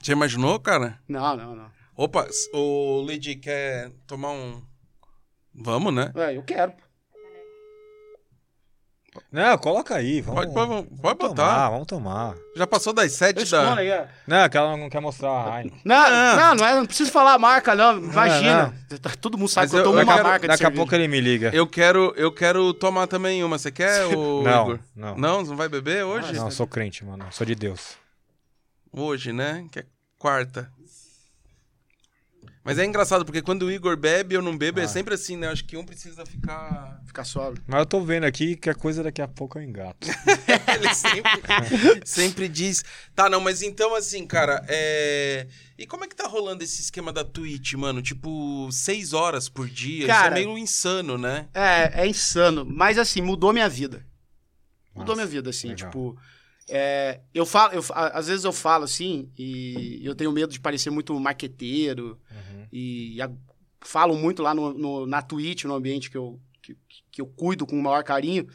Já 0.02 0.14
imaginou, 0.14 0.60
cara? 0.60 1.00
Não, 1.08 1.36
não, 1.36 1.56
não. 1.56 1.72
Opa, 1.96 2.28
o 2.54 3.02
Lady 3.08 3.36
quer 3.36 3.92
tomar 4.08 4.32
um... 4.32 4.62
Vamos, 5.54 5.94
né? 5.94 6.12
É, 6.16 6.38
eu 6.38 6.44
quero. 6.44 6.74
Não, 9.32 9.58
coloca 9.58 9.96
aí. 9.96 10.22
Vamos, 10.22 10.46
Pode, 10.46 10.54
pode, 10.54 10.68
pode 10.70 10.90
vamos 11.02 11.18
botar. 11.18 11.36
tomar, 11.36 11.70
vamos 11.70 11.88
tomar. 11.88 12.36
Já 12.56 12.66
passou 12.68 12.94
das 12.94 13.12
sete 13.14 13.50
da... 13.50 13.76
aí, 13.76 13.92
ó. 13.92 14.06
Não, 14.28 14.50
que 14.50 14.58
ela 14.58 14.76
não 14.78 14.90
quer 14.90 15.00
mostrar 15.00 15.30
a 15.30 15.58
Heineken. 15.60 15.82
Não, 15.86 15.96
Ah. 15.96 16.36
não, 16.36 16.56
não, 16.56 16.66
é, 16.68 16.76
não 16.76 16.86
preciso 16.86 17.12
falar 17.12 17.34
a 17.34 17.40
marca, 17.40 17.76
não. 17.76 17.98
Imagina. 17.98 18.74
Tá- 19.02 19.12
Todo 19.20 19.38
mundo 19.38 19.48
sabe 19.50 19.66
Mas 19.66 19.72
que 19.72 19.76
eu 19.76 19.80
eu- 19.80 19.84
tomo 19.86 20.00
eu 20.00 20.04
uma 20.04 20.14
quero- 20.14 20.28
marca 20.28 20.42
de 20.42 20.48
Daqui 20.48 20.66
a 20.66 20.72
pouco 20.72 20.94
ele 20.96 21.08
me 21.08 21.22
liga. 21.22 21.52
Eu 21.54 21.68
quero, 21.68 22.14
eu 22.18 22.32
quero 22.32 22.74
tomar 22.74 23.08
também 23.08 23.44
uma. 23.44 23.58
Você 23.58 23.72
quer, 23.72 24.08
Não, 24.10 24.42
Igor? 24.42 24.80
não. 24.96 25.16
Não, 25.16 25.40
você 25.46 25.50
não 25.52 25.58
vai 25.58 25.70
beber 25.70 26.04
hoje? 26.06 26.34
Não, 26.34 26.46
eu 26.46 26.52
sou 26.52 26.68
crente, 26.68 27.06
mano. 27.06 27.26
Sou 27.32 27.46
de 27.46 27.56
Deus. 27.56 27.98
Hoje, 28.92 29.32
né? 29.32 29.66
Que 29.72 29.80
é 29.80 29.86
quarta. 30.18 30.72
Mas 32.64 32.78
é 32.78 32.86
engraçado, 32.86 33.24
porque 33.26 33.42
quando 33.42 33.64
o 33.64 33.72
Igor 33.72 33.96
bebe 33.98 34.36
ou 34.36 34.44
não 34.44 34.56
bebe, 34.58 34.82
é 34.82 34.84
Ah. 34.84 34.88
sempre 34.88 35.14
assim, 35.14 35.38
né? 35.38 35.48
Acho 35.48 35.64
que 35.66 35.78
um 35.78 35.84
precisa 35.86 36.26
ficar. 36.26 37.02
Ficar 37.06 37.24
sóbrio. 37.24 37.64
Mas 37.66 37.80
eu 37.80 37.86
tô 37.86 38.02
vendo 38.02 38.26
aqui 38.26 38.56
que 38.56 38.70
a 38.70 38.76
coisa 38.76 39.02
daqui 39.02 39.22
a 39.22 39.28
pouco 39.28 39.58
eu 39.58 39.64
engato. 39.64 40.06
Ele 40.76 40.94
sempre, 40.94 41.32
sempre 42.06 42.48
diz. 42.50 42.84
Tá, 43.16 43.30
não, 43.30 43.40
mas 43.40 43.62
então 43.62 43.96
assim, 43.96 44.28
cara, 44.28 44.64
é. 44.68 45.48
E 45.78 45.88
como 45.88 46.04
é 46.04 46.08
que 46.08 46.16
tá 46.16 46.28
rolando 46.28 46.62
esse 46.64 46.82
esquema 46.82 47.14
da 47.14 47.24
Twitch, 47.24 47.74
mano? 47.76 48.02
Tipo, 48.02 48.70
seis 48.72 49.14
horas 49.14 49.48
por 49.48 49.68
dia? 49.68 50.06
Cara- 50.06 50.28
Isso 50.28 50.44
é 50.44 50.46
meio 50.46 50.58
insano, 50.58 51.18
né? 51.18 51.48
É, 51.54 52.02
é 52.04 52.08
insano. 52.08 52.66
Mas 52.66 52.98
assim, 52.98 53.22
mudou 53.22 53.54
minha 53.54 53.70
vida. 53.70 54.06
Mudou 54.94 55.16
Nossa, 55.16 55.28
minha 55.28 55.28
vida, 55.28 55.50
assim, 55.50 55.70
legal. 55.70 55.90
tipo. 55.90 56.18
É, 56.70 57.20
eu 57.34 57.46
falo, 57.46 57.74
eu, 57.74 57.84
às 57.94 58.28
vezes 58.28 58.46
eu 58.46 58.54
falo 58.54 58.84
assim, 58.84 59.30
e 59.38 60.00
eu 60.04 60.14
tenho 60.16 60.32
medo 60.32 60.52
de 60.54 60.60
parecer 60.60 60.90
muito 60.92 61.18
marqueteiro, 61.20 62.20
Uhum. 62.32 62.68
e 62.72 63.22
a- 63.22 63.32
falo 63.82 64.16
muito 64.16 64.42
lá 64.44 64.54
no, 64.54 64.74
no- 64.74 65.06
na 65.08 65.22
Twitch, 65.22 65.64
no 65.66 65.74
ambiente 65.74 66.10
que 66.12 66.18
eu, 66.18 66.40
que, 66.62 66.78
que 67.12 67.22
eu 67.22 67.26
cuido 67.26 67.66
com 67.66 67.78
o 67.80 67.82
maior 67.82 68.04
carinho, 68.04 68.48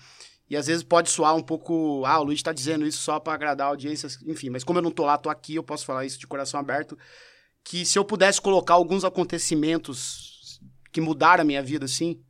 e 0.49 0.57
às 0.57 0.67
vezes 0.67 0.83
pode 0.85 1.11
soar 1.11 1.35
um 1.35 1.43
pouco, 1.43 2.05
ah, 2.07 2.21
o 2.21 2.25
Luiz 2.25 2.43
tá 2.43 2.53
dizendo 2.53 2.87
isso 2.87 2.99
só 2.99 3.19
pra 3.19 3.33
agradar 3.35 3.67
a 3.67 3.71
audiência, 3.71 4.09
enfim, 4.27 4.51
mas 4.51 4.63
como 4.63 4.79
eu 4.79 4.83
não 4.83 4.91
tô 4.91 5.05
lá, 5.05 5.19
tô 5.19 5.29
aqui, 5.31 5.55
eu 5.57 5.65
posso 5.65 5.85
falar 5.85 6.05
isso 6.05 6.19
de 6.19 6.27
coração 6.27 6.61
aberto, 6.61 6.97
que 7.65 7.85
se 7.85 7.99
eu 7.99 8.05
pudesse 8.05 8.41
colocar 8.41 8.75
alguns 8.75 9.05
acontecimentos 9.05 10.61
que 10.93 11.01
mudaram 11.01 11.43
a 11.43 11.45
minha 11.45 11.63
vida, 11.63 11.87
assim, 11.87 12.21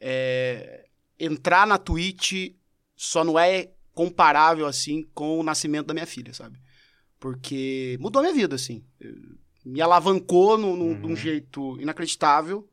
é, 0.00 0.86
entrar 1.18 1.66
na 1.66 1.78
Twitch 1.78 2.54
só 2.96 3.22
não 3.24 3.38
é 3.38 3.70
comparável, 3.94 4.66
assim, 4.66 5.02
com 5.14 5.38
o 5.38 5.42
nascimento 5.42 5.86
da 5.86 5.94
minha 5.94 6.06
filha, 6.06 6.32
sabe? 6.34 6.58
Porque 7.20 7.96
mudou 8.00 8.20
a 8.20 8.22
minha 8.24 8.34
vida, 8.34 8.54
assim. 8.56 8.82
Me 9.64 9.80
alavancou 9.80 10.58
num, 10.58 10.74
num- 10.76 10.94
de 11.00 11.06
um 11.06 11.10
Uhum. 11.10 11.16
jeito 11.16 11.80
inacreditável. 11.80 12.68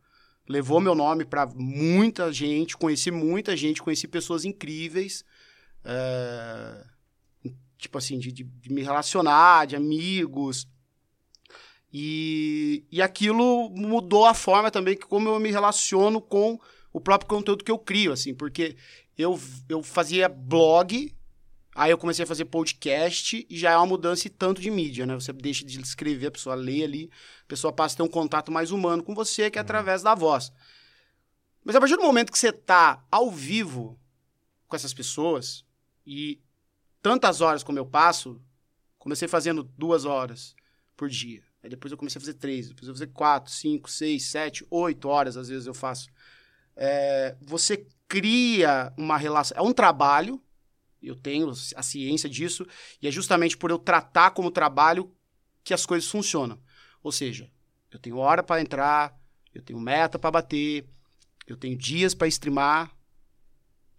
Levou 0.47 0.79
meu 0.81 0.95
nome 0.95 1.23
pra 1.25 1.45
muita 1.45 2.33
gente. 2.33 2.75
Conheci 2.75 3.11
muita 3.11 3.55
gente, 3.55 3.81
conheci 3.81 4.07
pessoas 4.07 4.45
incríveis. 4.45 5.23
é, 5.85 6.83
tipo 7.77 7.97
assim, 7.97 8.19
de, 8.19 8.31
de- 8.31 8.43
de 8.43 8.73
me 8.73 8.81
relacionar, 8.81 9.65
de 9.65 9.75
amigos. 9.77 10.67
E, 11.91 12.83
e 12.91 13.01
aquilo 13.01 13.69
mudou 13.69 14.25
a 14.25 14.33
forma 14.33 14.69
também 14.69 14.95
que 14.95 15.05
como 15.07 15.29
eu 15.29 15.39
me 15.39 15.49
relaciono 15.49 16.21
com 16.21 16.59
o 16.93 16.99
próprio 16.99 17.29
conteúdo 17.29 17.63
que 17.63 17.71
eu 17.71 17.79
crio, 17.79 18.11
assim, 18.11 18.33
porque 18.33 18.75
eu, 19.19 19.37
eu 19.67 19.83
fazia 19.83 20.29
blog, 20.29 21.13
aí 21.75 21.91
eu 21.91 21.97
comecei 21.97 22.23
a 22.23 22.27
fazer 22.27 22.45
podcast 22.45 23.45
e 23.49 23.57
já 23.57 23.71
é 23.71 23.75
uma 23.75 23.85
mudança 23.85 24.25
e 24.27 24.29
tanto 24.29 24.61
de 24.61 24.71
mídia, 24.71 25.05
né? 25.05 25.13
Você 25.13 25.33
deixa 25.33 25.65
de 25.65 25.77
escrever, 25.81 26.27
a 26.27 26.31
pessoa 26.31 26.55
lê 26.55 26.85
ali, 26.85 27.11
a 27.43 27.45
pessoa 27.45 27.73
passa 27.73 27.95
a 27.95 27.97
ter 27.97 28.03
um 28.03 28.07
contato 28.07 28.49
mais 28.49 28.71
humano 28.71 29.03
com 29.03 29.13
você, 29.13 29.51
que 29.51 29.57
é 29.57 29.61
através 29.61 30.01
da 30.01 30.15
voz. 30.15 30.53
Mas 31.65 31.75
a 31.75 31.81
partir 31.81 31.97
do 31.97 32.01
momento 32.03 32.31
que 32.31 32.39
você 32.39 32.53
tá 32.53 33.05
ao 33.11 33.29
vivo 33.29 33.99
com 34.69 34.75
essas 34.77 34.93
pessoas, 34.93 35.65
e 36.05 36.39
tantas 37.01 37.41
horas 37.41 37.61
como 37.61 37.77
eu 37.77 37.85
passo, 37.85 38.41
comecei 38.97 39.27
fazendo 39.27 39.63
duas 39.63 40.05
horas 40.05 40.55
por 40.95 41.09
dia. 41.09 41.43
Aí 41.61 41.69
depois 41.69 41.91
eu 41.91 41.97
comecei 41.97 42.19
a 42.19 42.21
fazer 42.21 42.35
três, 42.35 42.69
depois 42.69 42.87
eu 42.87 42.93
fazer 42.93 43.07
quatro, 43.07 43.51
cinco, 43.51 43.91
seis, 43.91 44.27
sete, 44.27 44.65
oito 44.71 45.09
horas, 45.09 45.35
às 45.35 45.49
vezes 45.49 45.67
eu 45.67 45.73
faço. 45.73 46.09
É, 46.73 47.35
você 47.41 47.85
cria 48.09 48.91
uma 48.97 49.17
relação. 49.17 49.55
É 49.55 49.61
um 49.61 49.71
trabalho, 49.71 50.41
eu 51.01 51.15
tenho 51.15 51.49
a 51.75 51.83
ciência 51.83 52.27
disso, 52.27 52.65
e 53.01 53.07
é 53.07 53.11
justamente 53.11 53.55
por 53.55 53.69
eu 53.69 53.77
tratar 53.77 54.31
como 54.31 54.51
trabalho 54.51 55.15
que 55.63 55.73
as 55.73 55.85
coisas 55.85 56.09
funcionam. 56.09 56.59
Ou 57.01 57.11
seja, 57.11 57.49
eu 57.91 57.99
tenho 57.99 58.17
hora 58.17 58.43
para 58.43 58.59
entrar, 58.59 59.17
eu 59.53 59.61
tenho 59.61 59.79
meta 59.79 60.17
para 60.19 60.31
bater, 60.31 60.89
eu 61.47 61.55
tenho 61.55 61.77
dias 61.77 62.13
para 62.13 62.27
streamar, 62.27 62.91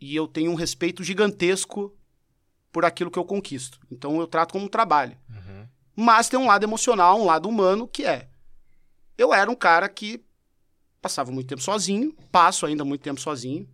e 0.01 0.17
eu 0.17 0.27
tenho 0.27 0.51
um 0.51 0.57
respeito 0.57 1.05
gigantesco 1.05 1.97
por 2.73 2.85
aquilo 2.85 3.11
que 3.11 3.19
eu 3.19 3.25
conquisto. 3.25 3.79
Então 3.91 4.19
eu 4.19 4.27
trato 4.27 4.53
como 4.53 4.65
um 4.65 4.69
trabalho. 4.69 5.17
Uhum. 5.29 5.69
Mas 5.95 6.29
tem 6.29 6.39
um 6.39 6.47
lado 6.47 6.65
emocional, 6.65 7.21
um 7.21 7.27
lado 7.27 7.49
humano, 7.49 7.87
que 7.87 8.05
é. 8.05 8.29
Eu 9.17 9.33
era 9.35 9.51
um 9.51 9.55
cara 9.55 9.89
que 9.89 10.25
passava 11.01 11.31
muito 11.31 11.49
tempo 11.49 11.63
sozinho, 11.63 12.13
passo 12.33 12.65
ainda 12.67 12.85
muito 12.85 13.03
tempo 13.03 13.21
sozinho, 13.21 13.69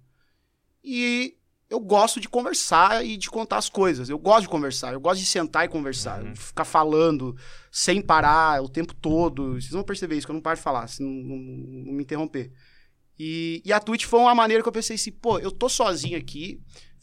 e 0.86 1.34
eu 1.68 1.80
gosto 1.80 2.20
de 2.20 2.28
conversar 2.28 3.04
e 3.04 3.16
de 3.16 3.28
contar 3.28 3.56
as 3.56 3.68
coisas. 3.68 4.08
Eu 4.08 4.18
gosto 4.20 4.42
de 4.42 4.48
conversar, 4.48 4.92
eu 4.92 5.00
gosto 5.00 5.18
de 5.20 5.26
sentar 5.26 5.64
e 5.64 5.68
conversar, 5.68 6.22
Uhum. 6.22 6.36
ficar 6.36 6.64
falando 6.64 7.36
sem 7.72 8.00
parar 8.00 8.62
o 8.62 8.68
tempo 8.68 8.94
todo. 8.94 9.54
Vocês 9.54 9.72
vão 9.72 9.82
perceber 9.82 10.16
isso, 10.16 10.26
que 10.26 10.30
eu 10.30 10.34
não 10.34 10.40
paro 10.40 10.56
de 10.56 10.62
falar, 10.62 10.86
se 10.86 11.02
não, 11.02 11.10
não- 11.10 11.36
não 11.86 11.92
me 11.92 12.02
interromper. 12.04 12.52
E, 13.18 13.60
e 13.64 13.72
a 13.72 13.80
Twitch 13.80 14.04
foi 14.04 14.20
uma 14.20 14.34
maneira 14.34 14.62
que 14.62 14.68
eu 14.68 14.72
pensei 14.72 14.94
assim, 14.94 15.10
pô, 15.10 15.38
eu 15.40 15.50
tô 15.50 15.68
sozinho 15.68 16.16
aqui, 16.16 16.60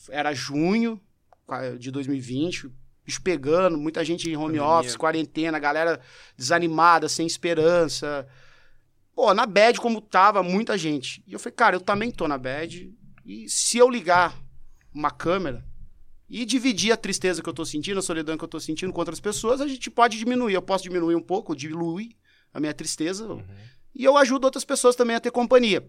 era 0.09 0.33
junho 0.33 1.01
de 1.77 1.91
2020, 1.91 2.71
bicho 3.05 3.21
pegando, 3.21 3.77
muita 3.77 4.03
gente 4.05 4.29
em 4.29 4.35
home 4.37 4.57
Pandemia. 4.59 4.63
office, 4.79 4.95
quarentena, 4.95 5.59
galera 5.59 5.99
desanimada, 6.37 7.09
sem 7.09 7.27
esperança. 7.27 8.25
Pô, 9.13 9.33
na 9.33 9.45
bad 9.45 9.79
como 9.81 9.99
tava 10.01 10.41
muita 10.41 10.77
gente. 10.77 11.21
E 11.27 11.33
eu 11.33 11.39
falei, 11.39 11.53
cara, 11.55 11.75
eu 11.75 11.81
também 11.81 12.09
tô 12.11 12.27
na 12.27 12.37
bad. 12.37 12.91
E 13.25 13.49
se 13.49 13.77
eu 13.77 13.89
ligar 13.89 14.37
uma 14.93 15.11
câmera 15.11 15.65
e 16.29 16.45
dividir 16.45 16.91
a 16.91 16.97
tristeza 16.97 17.41
que 17.41 17.49
eu 17.49 17.53
tô 17.53 17.65
sentindo, 17.65 17.99
a 17.99 18.01
solidão 18.01 18.37
que 18.37 18.43
eu 18.43 18.47
tô 18.47 18.59
sentindo 18.59 18.91
com 18.91 18.99
outras 18.99 19.19
pessoas, 19.19 19.61
a 19.61 19.67
gente 19.67 19.89
pode 19.89 20.17
diminuir. 20.17 20.53
Eu 20.53 20.61
posso 20.61 20.83
diminuir 20.83 21.15
um 21.15 21.21
pouco, 21.21 21.55
diluir 21.55 22.15
a 22.53 22.59
minha 22.59 22.73
tristeza. 22.73 23.27
E 23.95 24.03
eu 24.03 24.17
ajudo 24.17 24.45
outras 24.45 24.65
pessoas 24.65 24.95
também 24.95 25.15
a 25.15 25.19
ter 25.19 25.31
companhia. 25.31 25.87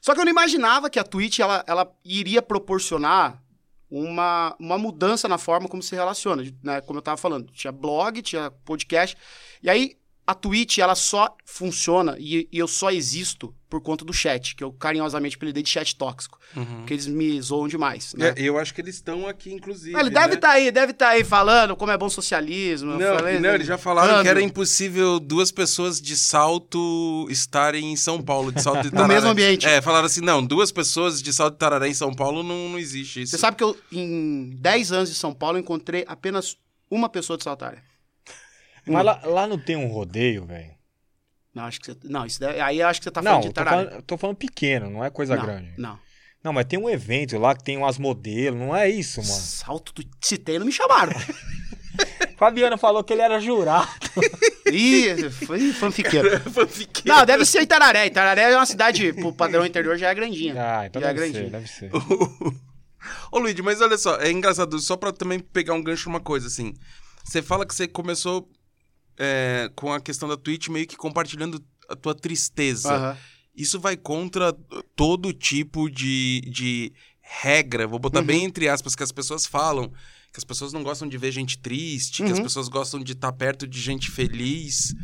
Só 0.00 0.14
que 0.14 0.20
eu 0.20 0.24
não 0.24 0.32
imaginava 0.32 0.88
que 0.88 0.98
a 0.98 1.04
Twitch 1.04 1.40
ela, 1.40 1.64
ela 1.66 1.90
iria 2.04 2.40
proporcionar 2.40 3.42
uma, 3.90 4.56
uma 4.58 4.78
mudança 4.78 5.28
na 5.28 5.36
forma 5.36 5.68
como 5.68 5.82
se 5.82 5.94
relaciona, 5.94 6.44
né? 6.62 6.80
Como 6.80 6.98
eu 6.98 7.02
tava 7.02 7.16
falando, 7.16 7.50
tinha 7.52 7.72
blog, 7.72 8.22
tinha 8.22 8.50
podcast, 8.50 9.16
e 9.62 9.68
aí 9.68 9.99
a 10.30 10.34
Twitch 10.34 10.78
ela 10.78 10.94
só 10.94 11.36
funciona 11.44 12.14
e, 12.18 12.48
e 12.52 12.58
eu 12.58 12.68
só 12.68 12.90
existo 12.90 13.52
por 13.68 13.80
conta 13.80 14.04
do 14.04 14.12
chat, 14.12 14.56
que 14.56 14.64
eu 14.64 14.72
carinhosamente 14.72 15.36
apelidei 15.36 15.62
de 15.62 15.68
chat 15.68 15.94
tóxico, 15.96 16.38
Uhum. 16.56 16.78
porque 16.78 16.94
eles 16.94 17.06
me 17.06 17.40
zoam 17.40 17.68
demais, 17.68 18.14
né? 18.14 18.34
É, 18.36 18.42
eu 18.42 18.58
acho 18.58 18.74
que 18.74 18.80
eles 18.80 18.96
estão 18.96 19.28
aqui, 19.28 19.52
inclusive. 19.52 19.96
Ele 19.96 20.10
deve 20.10 20.28
né? 20.28 20.34
estar 20.34 20.50
aí, 20.50 20.70
deve 20.72 20.90
estar 20.90 21.08
aí 21.10 21.22
falando 21.22 21.76
como 21.76 21.92
é 21.92 21.96
bom 21.96 22.08
socialismo. 22.08 22.98
Não, 22.98 23.14
falei, 23.16 23.38
não, 23.38 23.50
eles 23.54 23.66
já 23.68 23.78
falaram 23.78 24.22
que 24.22 24.28
era 24.28 24.42
impossível 24.42 25.20
duas 25.20 25.52
pessoas 25.52 26.00
de 26.00 26.16
salto 26.16 27.26
estarem 27.30 27.92
em 27.92 27.96
São 27.96 28.20
Paulo, 28.20 28.50
de 28.52 28.60
salto 28.62 28.82
de 28.82 28.90
No 28.90 28.96
Tararé. 28.96 29.14
mesmo 29.14 29.30
ambiente. 29.30 29.66
É, 29.66 29.80
falaram 29.80 30.06
assim, 30.06 30.20
não, 30.20 30.44
duas 30.44 30.72
pessoas 30.72 31.22
de 31.22 31.32
salto 31.32 31.52
de 31.54 31.58
Tararé 31.60 31.88
em 31.88 31.94
São 31.94 32.12
Paulo 32.12 32.42
não, 32.42 32.70
não 32.70 32.78
existe 32.78 33.22
isso. 33.22 33.30
Você 33.32 33.38
sabe 33.38 33.56
que 33.56 33.62
eu, 33.64 33.76
em 33.92 34.50
10 34.58 34.90
anos 34.92 35.08
de 35.10 35.14
São 35.14 35.32
Paulo, 35.32 35.56
eu 35.58 35.60
encontrei 35.60 36.04
apenas 36.08 36.56
uma 36.90 37.08
pessoa 37.08 37.36
de 37.36 37.44
Saltária. 37.44 37.82
Mas 38.86 39.04
lá, 39.04 39.20
lá 39.24 39.46
não 39.46 39.58
tem 39.58 39.76
um 39.76 39.88
rodeio, 39.88 40.44
velho. 40.44 40.70
Não, 41.54 41.64
acho 41.64 41.80
que 41.80 41.86
você. 41.86 41.98
Não, 42.04 42.24
isso 42.24 42.38
daí, 42.40 42.60
aí 42.60 42.80
eu 42.80 42.86
acho 42.86 43.00
que 43.00 43.04
você 43.04 43.10
tá 43.10 43.20
não, 43.20 43.32
falando 43.32 43.42
de 43.42 43.48
tô 43.48 43.54
Tararé. 43.54 43.84
falando, 43.84 44.02
tô 44.02 44.16
falando 44.16 44.36
pequeno, 44.36 44.90
não 44.90 45.04
é 45.04 45.10
coisa 45.10 45.36
não, 45.36 45.42
grande. 45.42 45.72
Não. 45.76 45.98
Não, 46.42 46.52
mas 46.52 46.64
tem 46.64 46.78
um 46.78 46.88
evento 46.88 47.36
lá 47.38 47.54
que 47.54 47.62
tem 47.62 47.76
umas 47.76 47.98
modelos, 47.98 48.58
não 48.58 48.74
é 48.74 48.88
isso, 48.88 49.20
mano. 49.20 49.34
Salto 49.34 49.92
do 49.92 50.02
Citei 50.22 50.58
não 50.58 50.66
me 50.66 50.72
chamaram. 50.72 51.12
Fabiano 52.38 52.78
falou 52.78 53.04
que 53.04 53.12
ele 53.12 53.20
era 53.20 53.38
jurado. 53.38 53.88
Ih, 54.72 55.28
foi 55.30 55.72
fanfiqueiro. 55.72 56.40
Fanfiqueiro. 56.50 57.08
Não, 57.18 57.26
deve 57.26 57.44
ser 57.44 57.60
Itararé. 57.60 58.06
Itararé 58.06 58.52
é 58.52 58.56
uma 58.56 58.64
cidade, 58.64 59.12
pro 59.12 59.32
padrão 59.32 59.66
interior, 59.66 59.98
já 59.98 60.08
é 60.08 60.14
grandinha. 60.14 60.54
Ah, 60.56 60.86
então 60.86 61.02
Já 61.02 61.10
é 61.10 61.14
deve 61.14 61.32
ser, 61.32 61.50
deve 61.50 61.66
ser. 61.68 61.90
Ô, 63.30 63.38
Luigi, 63.38 63.60
mas 63.60 63.80
olha 63.80 63.98
só, 63.98 64.16
é 64.16 64.30
engraçado, 64.30 64.78
só 64.78 64.96
pra 64.96 65.12
também 65.12 65.40
pegar 65.40 65.74
um 65.74 65.82
gancho 65.82 66.08
numa 66.08 66.20
coisa, 66.20 66.46
assim. 66.46 66.72
Você 67.24 67.42
fala 67.42 67.66
que 67.66 67.74
você 67.74 67.86
começou 67.86 68.48
é, 69.20 69.70
com 69.76 69.92
a 69.92 70.00
questão 70.00 70.26
da 70.28 70.36
Twitch 70.36 70.68
meio 70.68 70.86
que 70.86 70.96
compartilhando 70.96 71.62
a 71.88 71.94
tua 71.94 72.14
tristeza. 72.14 72.92
Aham. 72.94 73.16
Isso 73.54 73.78
vai 73.78 73.96
contra 73.96 74.52
todo 74.96 75.32
tipo 75.34 75.90
de, 75.90 76.40
de 76.50 76.92
regra, 77.20 77.86
vou 77.86 77.98
botar 77.98 78.20
Uhum. 78.20 78.26
bem 78.26 78.44
entre 78.44 78.68
aspas, 78.68 78.96
que 78.96 79.02
as 79.02 79.12
pessoas 79.12 79.44
falam. 79.46 79.88
Que 80.32 80.38
as 80.38 80.44
pessoas 80.44 80.72
não 80.72 80.82
gostam 80.84 81.08
de 81.08 81.18
ver 81.18 81.32
gente 81.32 81.58
triste, 81.58 82.22
que 82.22 82.30
as 82.30 82.38
Uhum. 82.38 82.44
pessoas 82.44 82.68
gostam 82.68 83.00
de 83.02 83.12
estar 83.12 83.32
perto 83.32 83.66
de 83.66 83.80
gente 83.80 84.08
feliz. 84.10 84.94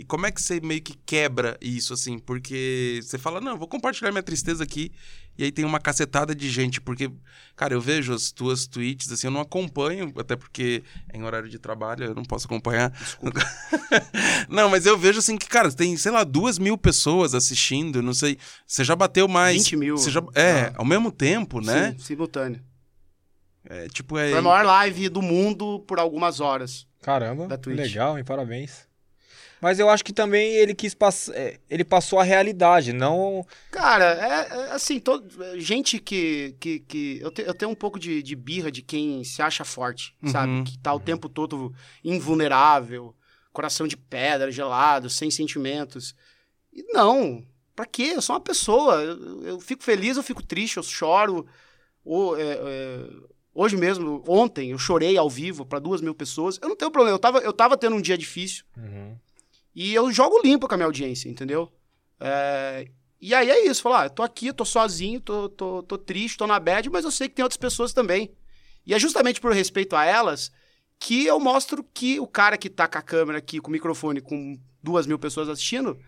E 0.00 0.04
como 0.04 0.24
é 0.24 0.30
que 0.30 0.40
você 0.40 0.62
meio 0.62 0.80
que 0.80 0.94
quebra 1.04 1.58
isso, 1.60 1.92
assim? 1.92 2.18
Porque 2.18 3.00
você 3.02 3.18
fala, 3.18 3.38
não, 3.38 3.58
vou 3.58 3.68
compartilhar 3.68 4.10
minha 4.10 4.22
tristeza 4.22 4.64
aqui. 4.64 4.90
E 5.36 5.44
aí 5.44 5.52
tem 5.52 5.62
uma 5.62 5.78
cacetada 5.78 6.34
de 6.34 6.48
gente. 6.48 6.80
Porque, 6.80 7.10
cara, 7.54 7.74
eu 7.74 7.82
vejo 7.82 8.14
as 8.14 8.32
tuas 8.32 8.66
tweets, 8.66 9.12
assim, 9.12 9.26
eu 9.26 9.30
não 9.30 9.42
acompanho, 9.42 10.10
até 10.16 10.36
porque 10.36 10.82
é 11.12 11.18
em 11.18 11.22
horário 11.22 11.50
de 11.50 11.58
trabalho, 11.58 12.04
eu 12.04 12.14
não 12.14 12.22
posso 12.22 12.46
acompanhar. 12.46 12.90
não, 14.48 14.70
mas 14.70 14.86
eu 14.86 14.96
vejo, 14.96 15.18
assim, 15.18 15.36
que, 15.36 15.46
cara, 15.46 15.70
tem, 15.70 15.94
sei 15.98 16.10
lá, 16.12 16.24
duas 16.24 16.58
mil 16.58 16.78
pessoas 16.78 17.34
assistindo, 17.34 18.00
não 18.00 18.14
sei. 18.14 18.38
Você 18.66 18.82
já 18.82 18.96
bateu 18.96 19.28
mais. 19.28 19.58
20 19.64 19.76
mil. 19.76 19.98
Você 19.98 20.10
já, 20.10 20.22
é, 20.34 20.60
Ah. 20.60 20.72
ao 20.76 20.84
mesmo 20.86 21.12
tempo, 21.12 21.60
né? 21.60 21.92
Sim, 21.92 21.98
simultâneo. 21.98 22.62
É, 23.68 23.86
tipo, 23.88 24.16
é. 24.16 24.30
Foi 24.30 24.38
a 24.38 24.42
maior 24.42 24.64
live 24.64 25.10
do 25.10 25.20
mundo 25.20 25.80
por 25.80 25.98
algumas 25.98 26.40
horas. 26.40 26.86
Caramba, 27.02 27.46
legal, 27.66 28.16
hein? 28.16 28.24
Parabéns. 28.24 28.88
Mas 29.60 29.78
eu 29.78 29.90
acho 29.90 30.02
que 30.04 30.12
também 30.12 30.54
ele 30.54 30.74
quis 30.74 30.94
passar. 30.94 31.34
Ele 31.68 31.84
passou 31.84 32.18
a 32.18 32.22
realidade, 32.24 32.92
não. 32.92 33.46
Cara, 33.70 34.04
é, 34.14 34.48
é 34.68 34.72
assim, 34.72 34.98
todo, 34.98 35.28
gente 35.58 35.98
que. 35.98 36.56
que, 36.58 36.80
que 36.80 37.18
eu, 37.20 37.30
te- 37.30 37.42
eu 37.42 37.52
tenho 37.54 37.70
um 37.70 37.74
pouco 37.74 37.98
de, 37.98 38.22
de 38.22 38.34
birra 38.34 38.70
de 38.72 38.80
quem 38.82 39.22
se 39.24 39.42
acha 39.42 39.64
forte, 39.64 40.14
Uhum. 40.22 40.28
sabe? 40.30 40.62
Que 40.64 40.78
tá 40.78 40.94
o 40.94 41.00
tempo 41.00 41.28
todo 41.28 41.74
invulnerável, 42.02 43.14
coração 43.52 43.86
de 43.86 43.96
pedra, 43.96 44.50
gelado, 44.50 45.10
sem 45.10 45.30
sentimentos. 45.30 46.14
E 46.72 46.82
não, 46.92 47.44
pra 47.74 47.84
quê? 47.84 48.12
Eu 48.14 48.22
sou 48.22 48.34
uma 48.36 48.40
pessoa. 48.40 48.94
Eu, 49.02 49.42
eu 49.44 49.60
fico 49.60 49.82
feliz, 49.82 50.16
eu 50.16 50.22
fico 50.22 50.42
triste, 50.42 50.76
eu 50.76 50.82
choro. 50.82 51.46
Ou, 52.04 52.38
é, 52.38 52.42
é, 52.42 53.06
hoje 53.54 53.76
mesmo, 53.76 54.22
ontem, 54.26 54.70
eu 54.70 54.78
chorei 54.78 55.18
ao 55.18 55.28
vivo 55.28 55.66
pra 55.66 55.78
duas 55.78 56.00
mil 56.00 56.14
pessoas. 56.14 56.58
Eu 56.62 56.68
não 56.68 56.76
tenho 56.76 56.90
problema, 56.90 57.14
eu 57.14 57.18
tava, 57.18 57.38
eu 57.40 57.52
tava 57.52 57.76
tendo 57.76 57.96
um 57.96 58.00
dia 58.00 58.16
difícil. 58.16 58.64
E 59.74 59.94
eu 59.94 60.10
jogo 60.12 60.40
limpo 60.42 60.66
com 60.66 60.74
a 60.74 60.76
minha 60.76 60.86
audiência, 60.86 61.28
entendeu? 61.28 61.70
É, 62.18 62.88
e 63.20 63.34
aí 63.34 63.50
é 63.50 63.66
isso, 63.66 63.82
falar, 63.82 64.04
ah, 64.04 64.08
tô 64.08 64.22
aqui, 64.22 64.52
tô 64.52 64.64
sozinho, 64.64 65.20
tô, 65.20 65.48
tô, 65.48 65.82
tô 65.82 65.98
triste, 65.98 66.38
tô 66.38 66.46
na 66.46 66.58
bad, 66.58 66.88
mas 66.90 67.04
eu 67.04 67.10
sei 67.10 67.28
que 67.28 67.34
tem 67.34 67.42
outras 67.42 67.58
pessoas 67.58 67.92
também. 67.92 68.34
E 68.86 68.94
é 68.94 68.98
justamente 68.98 69.40
por 69.40 69.52
respeito 69.52 69.94
a 69.94 70.04
elas 70.04 70.50
que 70.98 71.24
eu 71.26 71.38
mostro 71.40 71.82
que 71.94 72.20
o 72.20 72.26
cara 72.26 72.58
que 72.58 72.68
tá 72.68 72.86
com 72.86 72.98
a 72.98 73.02
câmera 73.02 73.38
aqui, 73.38 73.60
com 73.60 73.68
o 73.68 73.72
microfone, 73.72 74.20
com 74.20 74.58
duas 74.82 75.06
mil 75.06 75.18
pessoas 75.18 75.48
assistindo, 75.48 75.98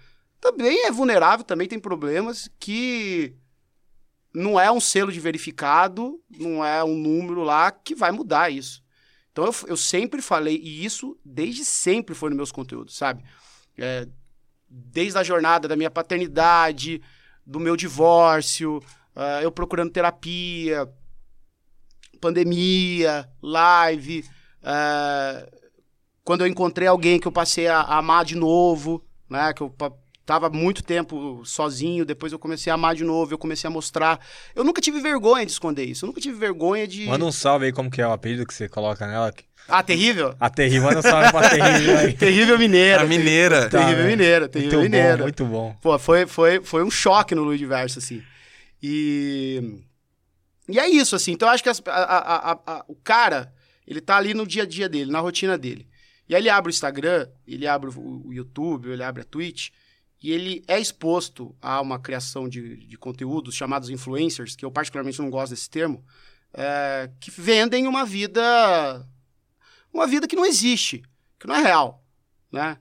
também 0.41 0.87
é 0.87 0.91
vulnerável, 0.91 1.45
também 1.45 1.69
tem 1.69 1.79
problemas, 1.79 2.51
que 2.59 3.35
não 4.35 4.59
é 4.59 4.71
um 4.71 4.81
selo 4.81 5.13
de 5.13 5.21
verificado, 5.21 6.21
não 6.31 6.65
é 6.65 6.83
um 6.83 6.97
número 6.97 7.43
lá 7.43 7.71
que 7.71 7.95
vai 7.95 8.11
mudar 8.11 8.51
isso. 8.51 8.83
Então 9.31 9.45
eu, 9.45 9.55
eu 9.69 9.77
sempre 9.77 10.21
falei, 10.21 10.57
e 10.63 10.85
isso 10.85 11.19
desde 11.25 11.65
sempre 11.65 12.15
foi 12.15 12.31
nos 12.31 12.37
meus 12.37 12.53
conteúdos, 12.53 12.97
sabe? 12.97 13.25
É, 13.83 14.07
desde 14.69 15.19
a 15.19 15.25
jornada 15.25 15.67
da 15.67 15.75
minha 15.75 15.91
paternidade, 15.91 17.03
do 17.45 17.59
meu 17.59 17.77
divórcio, 17.77 18.81
ah, 19.15 19.43
eu 19.43 19.51
procurando 19.51 19.91
terapia, 19.91 20.89
pandemia, 22.21 23.29
live, 23.43 24.25
ah, 24.63 25.47
quando 26.23 26.43
eu 26.43 26.47
encontrei 26.47 26.87
alguém 26.87 27.19
que 27.19 27.27
eu 27.27 27.33
passei 27.33 27.67
a, 27.67 27.81
a 27.81 27.99
amar 27.99 28.25
de 28.25 28.37
novo, 28.37 29.05
né, 29.29 29.53
que 29.53 29.63
eu 29.63 29.75
tava 30.25 30.49
muito 30.49 30.85
tempo 30.85 31.45
sozinho, 31.45 32.05
depois 32.05 32.33
eu 32.33 32.39
comecei 32.39 32.71
a 32.71 32.75
amar 32.75 32.95
de 32.95 33.03
novo, 33.03 33.35
eu 33.35 33.39
comecei 33.39 33.67
a 33.67 33.71
mostrar. 33.71 34.25
Eu 34.55 34.63
nunca 34.63 34.81
tive 34.81 35.01
vergonha 35.01 35.45
de 35.45 35.51
esconder 35.51 35.85
isso, 35.85 36.05
eu 36.05 36.07
nunca 36.07 36.21
tive 36.21 36.39
vergonha 36.39 36.87
de... 36.87 37.07
Manda 37.07 37.25
um 37.25 37.33
salve 37.33 37.67
aí, 37.67 37.73
como 37.73 37.91
que 37.91 38.01
é 38.01 38.07
o 38.07 38.13
apelido 38.13 38.47
que 38.47 38.55
você 38.55 38.69
coloca 38.69 39.05
nela. 39.07 39.35
Ah, 39.69 39.83
terrível? 39.83 40.35
A 40.39 40.51
terrível, 40.51 40.83
manda 40.89 40.99
um 40.99 41.03
salve 41.03 41.31
pra 41.31 41.49
terrível 41.49 41.99
aí. 41.99 42.13
terrível 42.15 42.59
mineira. 42.59 43.03
A 43.03 43.07
mineira. 43.07 43.69
Tá, 43.71 43.79
terrível 43.79 44.05
né? 44.05 44.11
mineira, 44.11 44.49
terrível 44.49 44.81
Muito 44.81 44.91
mineira. 44.91 45.17
bom, 45.19 45.23
muito 45.23 45.45
bom. 45.45 45.77
Pô, 45.81 45.99
foi, 45.99 46.27
foi, 46.27 46.63
foi 46.63 46.83
um 46.85 46.91
choque 46.91 47.35
no 47.35 47.43
Luiz 47.43 47.63
assim. 47.97 48.23
E. 48.83 49.81
E 50.69 50.79
é 50.79 50.89
isso, 50.89 51.17
assim. 51.17 51.33
Então 51.33 51.49
eu 51.49 51.55
acho 51.55 51.63
que 51.63 51.69
as- 51.69 51.83
a- 51.87 51.93
a- 51.93 52.53
a- 52.53 52.61
a- 52.67 52.85
o 52.89 52.95
cara, 52.97 53.53
ele 53.87 54.01
tá 54.01 54.17
ali 54.17 54.35
no 54.35 54.47
dia 54.47 54.63
a 54.63 54.67
dia 54.67 54.89
dele, 54.89 55.11
na 55.11 55.21
rotina 55.21 55.57
dele. 55.57 55.89
E 56.29 56.35
aí 56.35 56.43
ele 56.43 56.49
abre 56.51 56.71
o 56.71 56.73
Instagram, 56.73 57.29
ele 57.47 57.67
abre 57.67 57.91
o, 57.91 58.23
o 58.27 58.33
YouTube, 58.33 58.91
ele 58.91 59.03
abre 59.03 59.23
a 59.23 59.25
Twitch, 59.25 59.69
e 60.23 60.31
ele 60.33 60.63
é 60.69 60.79
exposto 60.81 61.55
a 61.61 61.81
uma 61.81 61.99
criação 61.99 62.49
de, 62.49 62.77
de 62.87 62.97
conteúdos 62.97 63.55
chamados 63.55 63.91
influencers, 63.91 64.55
que 64.55 64.65
eu 64.65 64.71
particularmente 64.71 65.19
não 65.21 65.29
gosto 65.31 65.51
desse 65.51 65.69
termo, 65.69 66.03
é, 66.55 67.11
que 67.21 67.31
vendem 67.31 67.87
uma 67.89 68.05
vida. 68.07 69.05
Uma 69.93 70.07
vida 70.07 70.27
que 70.27 70.37
não 70.37 70.47
existe, 70.47 71.03
que 71.39 71.47
não 71.47 71.55
é 71.55 71.63
real, 71.63 72.03
né? 72.51 72.79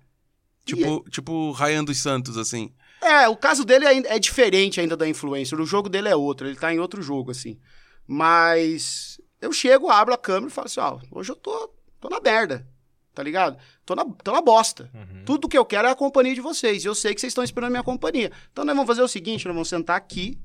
Tipo, 0.63 1.09
tipo 1.09 1.51
Ryan 1.51 1.83
dos 1.83 1.99
Santos, 1.99 2.37
assim. 2.37 2.73
É, 3.01 3.27
o 3.27 3.35
caso 3.35 3.65
dele 3.65 3.85
é, 3.85 4.15
é 4.15 4.19
diferente 4.19 4.79
ainda 4.79 4.95
da 4.95 5.07
influencer. 5.07 5.59
O 5.59 5.65
jogo 5.65 5.89
dele 5.89 6.07
é 6.07 6.15
outro, 6.15 6.47
ele 6.47 6.55
tá 6.55 6.73
em 6.73 6.79
outro 6.79 7.01
jogo, 7.01 7.31
assim. 7.31 7.59
Mas 8.07 9.19
eu 9.41 9.51
chego, 9.51 9.89
abro 9.89 10.13
a 10.13 10.17
câmera 10.17 10.47
e 10.47 10.53
falo 10.53 10.67
assim: 10.67 10.79
ó, 10.79 10.99
hoje 11.11 11.31
eu 11.31 11.35
tô, 11.35 11.73
tô 11.99 12.09
na 12.09 12.19
merda, 12.19 12.67
tá 13.13 13.23
ligado? 13.23 13.57
Tô 13.85 13.95
na, 13.95 14.05
tô 14.05 14.31
na 14.31 14.41
bosta. 14.41 14.89
Uhum. 14.93 15.25
Tudo 15.25 15.49
que 15.49 15.57
eu 15.57 15.65
quero 15.65 15.87
é 15.87 15.91
a 15.91 15.95
companhia 15.95 16.35
de 16.35 16.41
vocês. 16.41 16.83
E 16.83 16.87
eu 16.87 16.93
sei 16.93 17.15
que 17.15 17.19
vocês 17.19 17.31
estão 17.31 17.43
esperando 17.43 17.67
a 17.67 17.71
minha 17.71 17.83
companhia. 17.83 18.31
Então 18.51 18.63
nós 18.63 18.75
vamos 18.75 18.87
fazer 18.87 19.01
o 19.01 19.07
seguinte: 19.07 19.45
nós 19.45 19.55
vamos 19.55 19.69
sentar 19.69 19.97
aqui. 19.97 20.39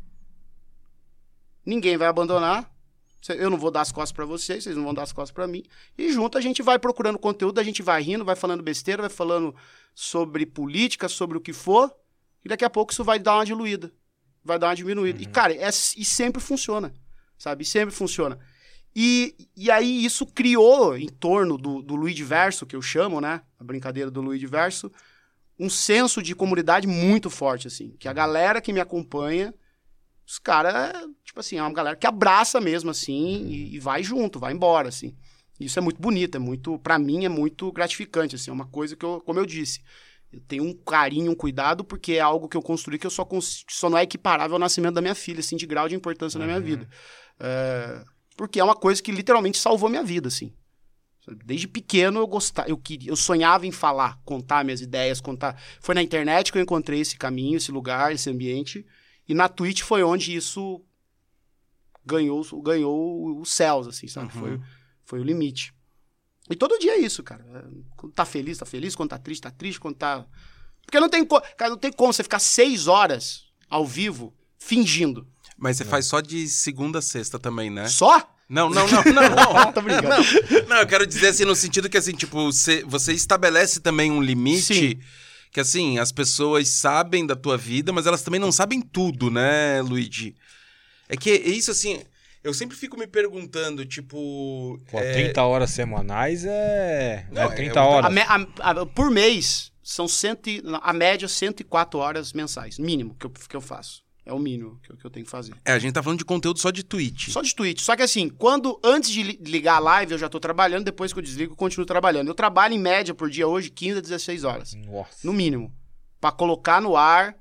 Ninguém 1.65 1.97
vai 1.97 2.09
abandonar. 2.09 2.73
Eu 3.35 3.51
não 3.51 3.59
vou 3.59 3.71
dar 3.71 3.81
as 3.81 3.93
costas 3.93 4.13
pra 4.13 4.25
vocês, 4.25 4.65
vocês 4.65 4.77
não 4.77 4.85
vão 4.85 4.95
dar 4.95 5.03
as 5.03 5.13
costas 5.13 5.35
pra 5.35 5.47
mim. 5.47 5.63
E 5.97 6.13
junto 6.13 6.39
a 6.39 6.41
gente 6.41 6.63
vai 6.63 6.79
procurando 6.79 7.19
conteúdo, 7.19 7.59
a 7.59 7.63
gente 7.63 7.83
vai 7.83 8.03
rindo, 8.03 8.25
vai 8.25 8.37
falando 8.37 8.63
besteira, 8.63 9.03
vai 9.03 9.11
falando 9.11 9.55
sobre 9.95 10.47
política, 10.47 11.09
sobre 11.09 11.37
o 11.37 11.41
que 11.41 11.53
for. 11.53 11.93
E 12.45 12.49
daqui 12.49 12.65
a 12.65 12.71
pouco 12.71 12.93
isso 12.93 13.03
vai 13.03 13.19
dar 13.19 13.37
uma 13.37 13.47
diluída. 13.47 13.93
Vai 14.45 14.59
dar 14.59 14.69
uma 14.69 14.77
diminuída. 14.77 15.21
E, 15.21 15.27
cara, 15.27 15.53
é, 15.55 15.69
e 15.69 16.05
sempre 16.05 16.41
funciona. 16.41 16.95
Sabe? 17.37 17.65
E 17.65 17.67
sempre 17.67 17.95
funciona. 17.95 18.39
E, 18.95 19.35
e 19.55 19.71
aí 19.71 20.05
isso 20.05 20.25
criou, 20.25 20.97
em 20.97 21.09
torno 21.09 21.59
do, 21.59 21.83
do 21.83 21.95
Luiz 21.95 22.19
Verso, 22.19 22.65
que 22.65 22.75
eu 22.75 22.81
chamo, 22.81 23.21
né? 23.21 23.43
A 23.59 23.65
brincadeira 23.65 24.11
do 24.11 24.23
Luiz 24.23 24.43
Verso, 24.43 24.91
um 25.59 25.69
senso 25.69 26.23
de 26.23 26.35
comunidade 26.35 26.87
muito 26.87 27.29
forte, 27.29 27.67
assim. 27.67 27.95
Que 27.99 28.09
a 28.09 28.13
galera 28.13 28.61
que 28.61 28.73
me 28.73 28.81
acompanha, 28.81 29.53
os 30.27 30.39
caras, 30.39 30.93
tipo 31.25 31.39
assim, 31.39 31.57
é 31.57 31.63
uma 31.63 31.73
galera 31.73 31.97
que 31.97 32.07
abraça 32.07 32.61
mesmo, 32.61 32.91
assim, 32.91 33.47
e, 33.47 33.77
e 33.77 33.79
vai 33.79 34.03
junto, 34.03 34.39
vai 34.41 34.53
embora, 34.53 34.89
assim. 34.89 35.15
Isso 35.59 35.79
é 35.79 35.83
muito 35.83 36.01
bonito, 36.01 36.35
é 36.35 36.39
muito, 36.39 36.79
para 36.81 36.99
mim, 36.99 37.25
é 37.25 37.29
muito 37.29 37.71
gratificante, 37.73 38.35
assim, 38.35 38.51
é 38.51 38.53
uma 38.53 38.67
coisa 38.67 38.97
que 38.97 39.05
eu, 39.05 39.21
como 39.25 39.39
eu 39.39 39.47
disse, 39.47 39.81
eu 40.33 40.41
tenho 40.41 40.65
um 40.65 40.75
carinho, 40.75 41.31
um 41.31 41.35
cuidado, 41.35 41.85
porque 41.85 42.15
é 42.15 42.21
algo 42.21 42.49
que 42.49 42.57
eu 42.57 42.63
construí 42.63 42.99
que 42.99 43.07
eu 43.07 43.11
só, 43.11 43.25
cons- 43.25 43.65
só 43.71 43.89
não 43.89 43.97
é 43.97 44.03
equiparável 44.03 44.57
ao 44.57 44.61
nascimento 44.61 44.95
da 44.95 45.01
minha 45.01 45.15
filha, 45.15 45.41
assim, 45.41 45.57
de 45.57 45.65
grau 45.65 45.89
de 45.89 45.95
importância 45.95 46.39
na 46.39 46.45
minha 46.45 46.61
vida. 46.61 46.89
É, 47.39 48.05
porque 48.37 48.59
é 48.61 48.65
uma 48.65 48.75
coisa 48.77 49.01
que 49.03 49.13
literalmente 49.13 49.57
salvou 49.59 49.89
minha 49.89 50.03
vida, 50.03 50.29
assim. 50.29 50.53
Desde 51.45 51.67
pequeno 51.67 52.21
eu 52.21 52.27
gostava, 52.27 52.69
eu 52.69 52.77
queria, 52.77 53.11
eu 53.11 53.17
sonhava 53.17 53.67
em 53.67 53.73
falar, 53.73 54.19
contar 54.25 54.65
minhas 54.65 54.81
ideias, 54.81 55.21
contar. 55.21 55.61
Foi 55.81 55.95
na 55.95 56.03
internet 56.03 56.53
que 56.53 56.59
eu 56.59 56.63
encontrei 56.63 57.01
esse 57.01 57.17
caminho, 57.17 57.57
esse 57.57 57.73
lugar, 57.73 58.13
esse 58.13 58.31
ambiente, 58.31 58.87
e 59.29 59.35
na 59.35 59.49
Twitch 59.49 59.83
foi 59.83 60.03
onde 60.03 60.35
isso 60.35 60.83
ganhou, 62.05 62.45
ganhou 62.63 63.41
os 63.41 63.51
céus, 63.53 63.87
assim, 63.89 64.07
sabe? 64.09 64.27
Uhum. 64.35 64.41
Foi, 64.41 64.61
foi 65.05 65.21
o 65.21 65.25
limite. 65.25 65.73
E 66.49 66.55
todo 66.55 66.79
dia 66.79 66.93
é 66.93 66.99
isso, 66.99 67.23
cara. 67.23 67.45
É, 67.55 67.65
Quando 67.97 68.13
tá 68.13 68.25
feliz, 68.25 68.59
tá 68.59 68.65
feliz. 68.67 68.95
Quando 68.95 69.11
tá 69.11 69.19
triste, 69.19 69.43
tá 69.43 69.51
triste. 69.51 69.81
Quando 69.81 69.97
tá. 69.97 70.25
Porque 70.85 71.01
não 71.01 71.09
tem, 71.09 71.25
co- 71.25 71.41
cara, 71.57 71.71
não 71.71 71.77
tem 71.79 71.93
como 71.93 72.13
você 72.13 72.23
ficar 72.23 72.39
seis 72.39 72.87
horas 72.87 73.47
ao 73.69 73.85
vivo 73.85 74.33
fingindo. 74.59 75.27
Mas 75.59 75.77
você 75.77 75.85
faz 75.85 76.07
só 76.07 76.21
de 76.21 76.47
segunda 76.49 77.01
a 77.01 77.03
sexta 77.03 77.39
também, 77.39 77.69
né? 77.71 77.89
Só? 77.89 78.33
Não, 78.49 78.71
não, 78.71 78.87
não, 78.87 79.03
não, 79.13 79.55
não. 79.55 79.73
Tô 79.73 79.83
brincando. 79.83 80.09
Não, 80.09 80.69
não, 80.69 80.77
eu 80.77 80.87
quero 80.87 81.05
dizer 81.05 81.29
assim, 81.29 81.45
no 81.45 81.57
sentido 81.57 81.89
que, 81.91 81.97
assim, 81.97 82.13
tipo, 82.13 82.37
você, 82.53 82.85
você 82.85 83.13
estabelece 83.13 83.81
também 83.81 84.13
um 84.13 84.23
limite 84.23 84.63
Sim. 84.63 85.01
Que, 85.57 85.61
assim, 85.61 85.99
as 85.99 86.13
pessoas 86.13 86.69
sabem 86.69 87.27
da 87.27 87.35
tua 87.35 87.57
vida, 87.57 87.91
mas 87.91 88.07
elas 88.07 88.21
também 88.21 88.39
não 88.39 88.53
sabem 88.53 88.79
tudo, 88.83 89.31
né, 89.31 89.81
Luigi? 89.81 90.37
É 91.09 91.17
que 91.17 91.31
é 91.31 91.49
isso, 91.49 91.71
assim, 91.71 92.03
eu 92.45 92.53
sempre 92.53 92.77
fico 92.77 92.95
me 92.99 93.07
perguntando, 93.07 93.87
tipo... 93.87 94.79
Pô, 94.91 94.99
é, 95.01 95.13
30 95.15 95.43
horas 95.45 95.71
semanais 95.71 96.45
é. 96.45 97.27
Não, 97.33 97.41
é 97.41 97.47
é 97.47 97.49
30 97.49 97.81
um- 97.81 97.85
A 97.85 97.87
horas. 97.89 98.13
me- 98.13 98.21
a- 98.21 98.47
a- 98.61 98.85
por 98.85 99.11
mês, 99.11 99.73
são 99.83 100.07
cento, 100.07 100.47
e- 100.51 100.63
a 100.83 100.93
média 100.93 101.27
104 101.27 101.99
horas 102.01 102.35
mensais. 102.35 102.79
Mínimo 102.79 103.15
que 103.19 103.25
eu, 103.25 103.31
que 103.31 103.57
eu 103.57 103.61
faço. 103.63 104.03
É 104.27 104.33
o 104.33 104.39
mínimo 104.41 104.79
que 104.83 104.91
eu, 104.91 104.97
que 104.97 105.05
eu 105.05 105.11
tenho 105.11 105.25
que 105.25 105.31
fazer. 105.31 105.55
É, 105.65 105.73
a 105.73 105.79
gente 105.79 105.95
tá 105.95 106.03
falando 106.03 106.19
de 106.19 106.25
conteúdo 106.25 106.59
só 106.59 106.73
de 106.73 106.83
Twitch. 106.83 107.29
Só 107.31 107.41
de 107.43 107.55
Twitch. 107.55 107.81
Só 107.81 107.95
que 107.95 108.03
assim, 108.03 108.29
quando 108.29 108.77
antes 108.83 109.09
de 109.11 109.23
li- 109.23 109.39
ligar 109.41 109.77
a 109.77 109.79
live, 109.79 110.13
eu 110.13 110.19
já 110.19 110.29
tô 110.29 110.41
trabalhando, 110.41 110.85
depois 110.85 111.13
que 111.13 111.19
eu 111.21 111.23
desligo, 111.23 111.53
eu 111.53 111.57
continuo 111.57 111.87
trabalhando. 111.87 112.27
Eu 112.27 112.35
trabalho 112.35 112.75
em 112.75 112.79
média 112.79 113.15
por 113.15 113.31
dia 113.31 113.47
hoje 113.47 113.71
15 113.71 113.99
a 113.99 114.03
16 114.03 114.43
horas. 114.43 114.75
Nossa. 114.75 115.25
no 115.25 115.33
mínimo, 115.33 115.73
Pra 116.21 116.33
colocar 116.33 116.81
no 116.83 116.97
ar 116.97 117.37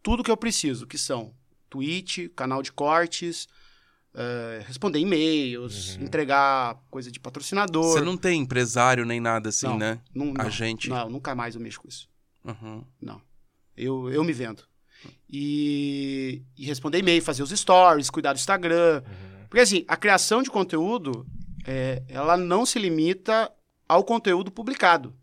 tudo 0.00 0.22
que 0.22 0.30
eu 0.30 0.36
preciso, 0.36 0.86
que 0.86 0.96
são 0.96 1.34
Twitch, 1.68 2.28
canal 2.36 2.62
de 2.62 2.70
cortes, 2.70 3.48
eh, 4.14 4.62
responder 4.66 5.00
e-mails, 5.00 5.96
entregar 6.00 6.76
coisa 6.90 7.10
de 7.10 7.18
patrocinador. 7.18 7.92
Você 7.98 8.00
não 8.04 8.16
tem 8.16 8.40
empresário 8.40 9.04
nem 9.04 9.18
nada 9.18 9.48
assim, 9.48 9.66
Não, 9.66 9.76
né? 9.78 10.00
Não, 10.14 10.26
não, 10.26 10.46
Agente. 10.46 10.88
Não, 10.88 11.08
nunca 11.10 11.34
mais 11.34 11.54
eu 11.56 11.60
mexo 11.60 11.80
com 11.80 11.88
isso. 11.88 12.08
Uhum. 12.44 12.84
Não. 13.00 13.20
Eu, 13.76 14.08
eu 14.10 14.22
me 14.22 14.32
vendo. 14.32 14.62
E, 15.30 16.42
e 16.56 16.64
responder 16.64 16.98
e-mail, 16.98 17.22
fazer 17.22 17.42
os 17.42 17.50
stories, 17.50 18.08
cuidar 18.08 18.32
do 18.32 18.38
Instagram. 18.38 19.02
Porque 19.48 19.60
assim, 19.60 19.84
a 19.86 19.96
criação 19.96 20.42
de 20.42 20.50
conteúdo, 20.50 21.26
é, 21.66 22.02
ela 22.08 22.36
não 22.36 22.64
se 22.64 22.78
limita 22.78 23.52
ao 23.88 24.04
conteúdo 24.04 24.50
publicado. 24.50 25.14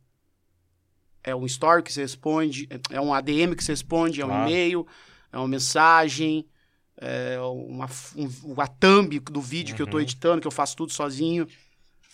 É 1.24 1.36
um 1.36 1.46
story 1.46 1.82
que 1.82 1.92
você 1.92 2.02
responde, 2.02 2.68
é 2.92 3.02
um 3.02 3.14
ADM 3.14 3.56
que 3.56 3.64
você 3.64 3.72
responde, 3.72 4.22
é 4.22 4.26
um 4.26 4.44
e-mail, 4.44 4.86
é 5.32 5.38
uma 5.38 5.48
mensagem, 5.48 6.48
é 6.98 7.40
uma, 7.40 7.88
um, 8.16 8.62
a 8.62 8.68
thumb 8.68 9.20
do 9.20 9.42
vídeo 9.42 9.76
que 9.76 9.82
eu 9.82 9.86
estou 9.86 10.00
editando, 10.00 10.40
que 10.40 10.48
eu 10.48 10.52
faço 10.52 10.76
tudo 10.76 10.94
sozinho. 10.94 11.48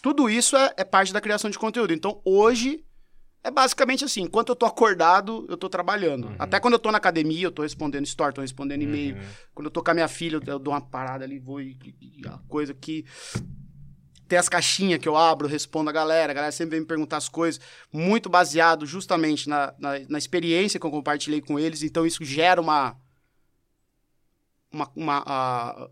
Tudo 0.02 0.30
isso 0.30 0.56
é, 0.56 0.74
é 0.78 0.84
parte 0.84 1.14
da 1.14 1.22
criação 1.22 1.50
de 1.50 1.60
conteúdo. 1.60 1.94
Então, 1.94 2.22
hoje, 2.26 2.84
É 3.44 3.50
basicamente 3.50 4.06
assim, 4.06 4.22
enquanto 4.22 4.50
eu 4.50 4.56
tô 4.56 4.68
acordado, 4.68 5.46
eu 5.50 5.58
tô 5.58 5.68
trabalhando. 5.68 6.28
Uhum. 6.28 6.36
Até 6.38 6.60
quando 6.60 6.76
eu 6.76 6.80
tô 6.80 6.92
na 6.92 7.00
academia, 7.00 7.44
eu 7.48 7.52
tô 7.52 7.64
respondendo 7.64 8.06
story, 8.06 8.36
tô 8.36 8.42
respondendo 8.42 8.84
e-mail. 8.84 9.16
Uhum. 9.16 9.22
Quando 9.56 9.66
eu 9.66 9.72
tô 9.72 9.84
com 9.84 9.90
a 9.90 9.94
minha 9.96 10.08
filha, 10.08 10.40
eu- 10.46 10.60
dou 10.60 10.74
uma 10.74 10.82
parada 10.82 11.24
ali, 11.26 11.40
vou 11.40 11.60
e, 11.60 11.76
e 12.00 12.22
a 12.28 12.38
coisa 12.48 12.74
que 12.74 13.04
tem 14.28 14.38
as 14.38 14.48
caixinhas 14.48 15.00
que 15.00 15.10
eu 15.10 15.18
abro, 15.18 15.48
respondo 15.48 15.90
a 15.90 15.94
galera, 15.94 16.32
a 16.32 16.34
galera 16.36 16.52
sempre 16.54 16.72
vem 16.72 16.82
me 16.82 16.86
perguntar 16.86 17.18
as 17.18 17.28
coisas, 17.28 17.60
muito 17.92 18.30
baseado 18.30 18.86
justamente 18.86 19.50
na, 19.50 19.74
na, 19.78 20.00
na 20.08 20.18
experiência 20.18 20.80
que 20.80 20.86
eu 20.86 20.92
compartilhei 20.92 21.42
com 21.42 21.60
eles, 21.60 21.84
então 21.84 22.06
isso 22.06 22.24
gera 22.24 22.62
uma 22.62 22.96
uma, 24.72 24.90
uma 24.96 25.24
ah, 25.26 25.90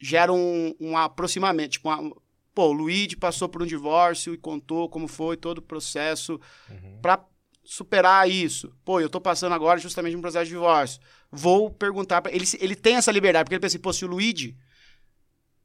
gera 0.00 0.32
um, 0.32 0.74
um 0.80 0.96
aproximamento, 0.96 1.72
tipo, 1.72 1.88
uma, 1.90 2.10
pô, 2.54 2.68
o 2.68 2.72
Luigi 2.72 3.16
passou 3.16 3.48
por 3.48 3.62
um 3.62 3.66
divórcio 3.66 4.32
e 4.32 4.38
contou 4.38 4.88
como 4.88 5.08
foi 5.08 5.36
todo 5.36 5.58
o 5.58 5.62
processo 5.62 6.40
Uhum. 6.70 6.98
pra 7.02 7.24
superar 7.64 8.28
isso. 8.30 8.72
Pô, 8.84 9.00
eu 9.00 9.08
tô 9.08 9.20
passando 9.20 9.54
agora 9.54 9.78
justamente 9.80 10.16
um 10.16 10.20
processo 10.20 10.44
de 10.44 10.50
divórcio. 10.52 11.00
Vou 11.32 11.70
perguntar 11.70 12.20
pra 12.22 12.30
ele. 12.32 12.44
Ele 12.60 12.76
tem 12.76 12.96
essa 12.96 13.10
liberdade, 13.10 13.44
porque 13.44 13.54
ele 13.54 13.60
pensa 13.60 13.76
assim, 13.76 13.82
pô, 13.82 13.92
se 13.92 14.04
o 14.04 14.08
Luigi 14.08 14.56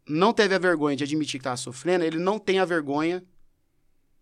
não 0.08 0.34
teve 0.34 0.56
a 0.56 0.60
vergonha 0.60 0.95
de 0.95 1.04
admitir 1.04 1.39
que 1.39 1.43
tava 1.43 1.58
sofrendo, 1.58 2.04
ele 2.04 2.17
não 2.17 2.39
tem 2.39 2.60
a 2.60 2.65
vergonha. 2.65 3.23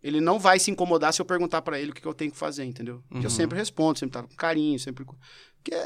Ele 0.04 0.22
não 0.22 0.38
vai 0.38 0.60
se 0.60 0.70
incomodar 0.70 1.12
se 1.14 1.22
eu 1.22 1.26
perguntar 1.26 1.62
pra 1.62 1.80
ele 1.80 1.92
o 1.92 1.94
que, 1.94 2.02
que 2.02 2.08
eu 2.08 2.14
tenho 2.14 2.32
que 2.32 2.38
fazer, 2.38 2.64
entendeu? 2.66 3.04
Uhum. 3.10 3.22
Eu 3.22 3.30
sempre 3.30 3.58
respondo, 3.58 3.98
sempre 3.98 4.14
tá 4.14 4.24
com 4.28 4.36
carinho, 4.36 4.78
sempre. 4.80 5.04
Porque 5.04 5.74
é, 5.74 5.78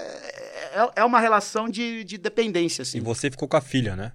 é- 0.79 0.91
é 0.97 1.03
uma 1.05 1.19
relação 1.19 1.69
de, 1.69 2.03
de 2.03 2.17
dependência, 2.17 2.81
assim. 2.83 2.97
E 2.97 3.01
você 3.01 3.31
ficou 3.31 3.47
com 3.47 3.57
a 3.57 3.61
filha, 3.61 3.95
né? 3.95 4.11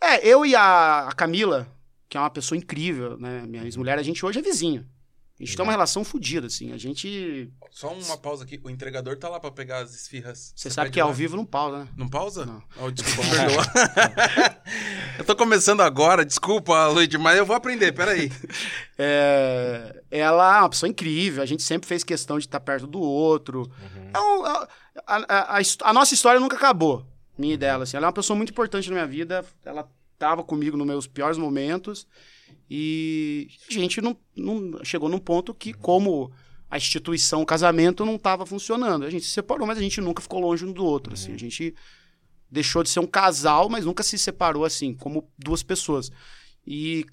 É, 0.00 0.26
eu 0.26 0.44
e 0.44 0.54
a, 0.54 1.08
a 1.08 1.12
Camila, 1.12 1.66
que 2.08 2.16
é 2.16 2.20
uma 2.20 2.30
pessoa 2.30 2.56
incrível, 2.58 3.18
né? 3.18 3.44
Minha 3.46 3.64
ex-mulher, 3.64 3.98
a 3.98 4.02
gente 4.02 4.24
hoje 4.24 4.38
é 4.38 4.42
vizinho. 4.42 4.86
A 5.40 5.44
gente 5.44 5.56
tem 5.56 5.64
uma 5.64 5.72
relação 5.72 6.04
fodida, 6.04 6.46
assim. 6.46 6.70
A 6.72 6.78
gente. 6.78 7.50
Só 7.72 7.92
uma 7.92 8.16
pausa 8.16 8.44
aqui. 8.44 8.60
O 8.62 8.70
entregador 8.70 9.16
tá 9.16 9.28
lá 9.28 9.40
pra 9.40 9.50
pegar 9.50 9.78
as 9.78 9.92
esfirras. 9.92 10.52
Você 10.54 10.70
sabe 10.70 10.90
que 10.90 11.00
ao 11.00 11.08
lá? 11.08 11.14
vivo 11.14 11.36
não 11.36 11.44
pausa, 11.44 11.78
né? 11.78 11.88
Não 11.96 12.08
pausa? 12.08 12.46
Não. 12.46 12.62
Oh, 12.80 12.88
desculpa, 12.88 13.28
perdoa. 13.34 13.64
eu 15.18 15.24
tô 15.24 15.34
começando 15.34 15.80
agora, 15.80 16.24
desculpa, 16.24 16.86
Luigi, 16.86 17.18
mas 17.18 17.36
eu 17.36 17.44
vou 17.44 17.56
aprender, 17.56 17.90
peraí. 17.92 18.30
É, 18.96 20.02
ela 20.08 20.58
é 20.58 20.60
uma 20.60 20.70
pessoa 20.70 20.88
incrível, 20.88 21.42
a 21.42 21.46
gente 21.46 21.64
sempre 21.64 21.88
fez 21.88 22.04
questão 22.04 22.38
de 22.38 22.44
estar 22.46 22.60
perto 22.60 22.86
do 22.86 23.00
outro. 23.00 23.62
Uhum. 23.62 24.10
É 24.14 24.20
um- 24.20 24.44
a, 24.44 24.68
a- 25.04 25.56
a 25.56 25.60
his- 25.60 25.76
a 25.82 25.92
nossa 25.92 26.14
história 26.14 26.38
nunca 26.38 26.56
acabou, 26.56 27.04
minha 27.36 27.54
e 27.54 27.56
dela. 27.56 27.82
Assim. 27.82 27.96
Ela 27.96 28.06
é 28.06 28.08
uma 28.08 28.12
pessoa 28.12 28.36
muito 28.36 28.50
importante 28.50 28.88
na 28.88 28.94
minha 28.94 29.06
vida, 29.06 29.44
ela 29.64 29.90
estava 30.14 30.42
comigo 30.42 30.76
nos 30.76 30.86
meus 30.86 31.06
piores 31.06 31.36
momentos. 31.38 32.06
E 32.70 33.48
a 33.68 33.72
gente 33.72 34.00
não, 34.00 34.16
não 34.36 34.82
chegou 34.84 35.08
num 35.08 35.18
ponto 35.18 35.52
que, 35.52 35.72
como 35.72 36.32
a 36.70 36.76
instituição, 36.76 37.42
o 37.42 37.46
casamento 37.46 38.04
não 38.04 38.16
estava 38.16 38.46
funcionando. 38.46 39.04
A 39.04 39.10
gente 39.10 39.24
se 39.26 39.30
separou, 39.32 39.66
mas 39.66 39.78
a 39.78 39.82
gente 39.82 40.00
nunca 40.00 40.22
ficou 40.22 40.40
longe 40.40 40.64
um 40.64 40.72
do 40.72 40.84
outro. 40.84 41.12
Assim. 41.12 41.32
A 41.32 41.38
gente 41.38 41.74
deixou 42.50 42.82
de 42.82 42.88
ser 42.88 43.00
um 43.00 43.06
casal, 43.06 43.68
mas 43.68 43.84
nunca 43.84 44.02
se 44.02 44.18
separou 44.18 44.64
assim, 44.64 44.94
como 44.94 45.28
duas 45.38 45.62
pessoas. 45.62 46.10
E 46.66 47.04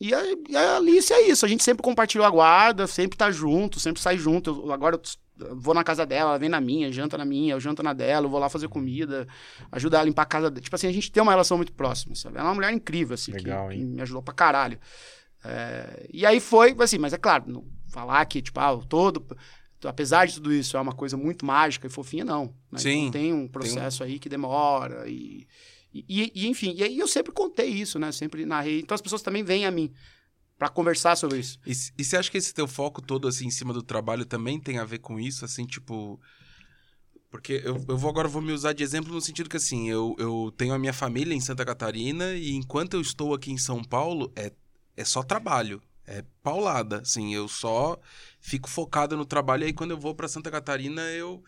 e 0.00 0.14
a, 0.14 0.22
e 0.48 0.56
a 0.56 0.76
Alice 0.76 1.12
é 1.12 1.28
isso, 1.28 1.44
a 1.44 1.48
gente 1.48 1.62
sempre 1.62 1.82
compartilhou 1.82 2.26
a 2.26 2.30
guarda, 2.30 2.86
sempre 2.86 3.18
tá 3.18 3.30
junto, 3.30 3.78
sempre 3.78 4.00
sai 4.00 4.16
junto. 4.16 4.48
Eu- 4.48 4.72
agora 4.72 4.96
eu 4.96 5.02
vou 5.54 5.74
na 5.74 5.82
casa 5.84 6.04
dela, 6.06 6.30
ela 6.30 6.38
vem 6.38 6.48
na 6.48 6.60
minha, 6.60 6.90
janta 6.92 7.16
na 7.18 7.24
minha, 7.24 7.54
eu 7.54 7.60
janto 7.60 7.82
na 7.82 7.92
dela, 7.92 8.26
eu 8.26 8.30
vou 8.30 8.38
lá 8.40 8.48
fazer 8.48 8.68
comida, 8.68 9.26
ajudar 9.72 9.98
ela 9.98 10.04
a 10.04 10.06
limpar 10.06 10.22
a 10.22 10.26
casa 10.26 10.50
dela. 10.50 10.60
Tipo 10.62 10.76
assim, 10.76 10.86
a 10.86 10.92
gente 10.92 11.10
tem 11.10 11.22
uma 11.22 11.32
relação 11.32 11.56
muito 11.56 11.72
próxima, 11.72 12.14
sabe? 12.14 12.36
Ela 12.36 12.46
é 12.46 12.48
uma 12.48 12.54
mulher 12.54 12.72
incrível, 12.72 13.14
assim, 13.14 13.32
que- 13.32 13.38
Legal, 13.38 13.68
que, 13.68 13.74
hein? 13.74 13.84
me 13.84 14.02
ajudou 14.02 14.22
pra 14.22 14.34
caralho. 14.34 14.78
É, 15.44 16.06
e 16.12 16.26
aí 16.26 16.40
foi, 16.40 16.76
assim, 16.80 16.98
mas 16.98 17.12
é 17.12 17.18
claro, 17.18 17.44
não 17.46 17.64
falar 17.88 18.24
que, 18.26 18.40
tipo, 18.42 18.60
ah, 18.60 18.72
o 18.72 18.84
todo. 18.84 19.24
Apesar 19.84 20.26
de 20.26 20.34
tudo 20.34 20.52
isso, 20.52 20.76
é 20.76 20.80
uma 20.80 20.92
coisa 20.92 21.16
muito 21.16 21.44
mágica 21.46 21.86
e 21.86 21.90
fofinha, 21.90 22.24
não. 22.24 22.54
né? 22.70 22.78
Sim, 22.78 23.06
Então, 23.06 23.12
tem 23.12 23.32
um 23.32 23.48
processo 23.48 24.04
aí 24.04 24.18
que 24.18 24.28
demora 24.28 25.08
e, 25.08 25.46
e, 25.92 26.30
e, 26.34 26.46
enfim, 26.48 26.74
e 26.76 26.84
aí 26.84 26.98
eu 26.98 27.08
sempre 27.08 27.32
contei 27.32 27.66
isso, 27.68 27.98
né? 27.98 28.12
Sempre 28.12 28.44
narrei. 28.44 28.80
Então 28.80 28.94
as 28.94 29.00
pessoas 29.00 29.22
também 29.22 29.42
vêm 29.42 29.64
a 29.66 29.70
mim 29.70 29.90
pra 30.60 30.68
conversar 30.68 31.16
sobre 31.16 31.38
isso. 31.38 31.58
E, 31.66 31.72
e 31.96 32.04
você 32.04 32.18
acha 32.18 32.30
que 32.30 32.36
esse 32.36 32.52
teu 32.52 32.68
foco 32.68 33.00
todo, 33.00 33.26
assim, 33.26 33.46
em 33.46 33.50
cima 33.50 33.72
do 33.72 33.82
trabalho 33.82 34.26
também 34.26 34.60
tem 34.60 34.76
a 34.76 34.84
ver 34.84 34.98
com 34.98 35.18
isso, 35.18 35.42
assim, 35.42 35.64
tipo... 35.64 36.20
Porque 37.30 37.62
eu, 37.64 37.82
eu 37.88 37.96
vou 37.96 38.10
agora 38.10 38.28
vou 38.28 38.42
me 38.42 38.52
usar 38.52 38.74
de 38.74 38.82
exemplo 38.82 39.10
no 39.10 39.22
sentido 39.22 39.48
que, 39.48 39.56
assim, 39.56 39.88
eu, 39.88 40.14
eu 40.18 40.52
tenho 40.58 40.74
a 40.74 40.78
minha 40.78 40.92
família 40.92 41.32
em 41.32 41.40
Santa 41.40 41.64
Catarina 41.64 42.34
e 42.34 42.54
enquanto 42.54 42.92
eu 42.92 43.00
estou 43.00 43.32
aqui 43.32 43.50
em 43.50 43.56
São 43.56 43.82
Paulo, 43.82 44.30
é, 44.36 44.52
é 44.98 45.02
só 45.02 45.22
trabalho. 45.22 45.80
É 46.06 46.22
paulada, 46.42 47.00
assim, 47.00 47.34
eu 47.34 47.48
só 47.48 47.98
fico 48.38 48.68
focado 48.68 49.16
no 49.16 49.24
trabalho 49.24 49.62
e 49.62 49.66
aí 49.68 49.72
quando 49.72 49.92
eu 49.92 49.98
vou 49.98 50.14
pra 50.14 50.28
Santa 50.28 50.50
Catarina 50.50 51.00
eu 51.12 51.42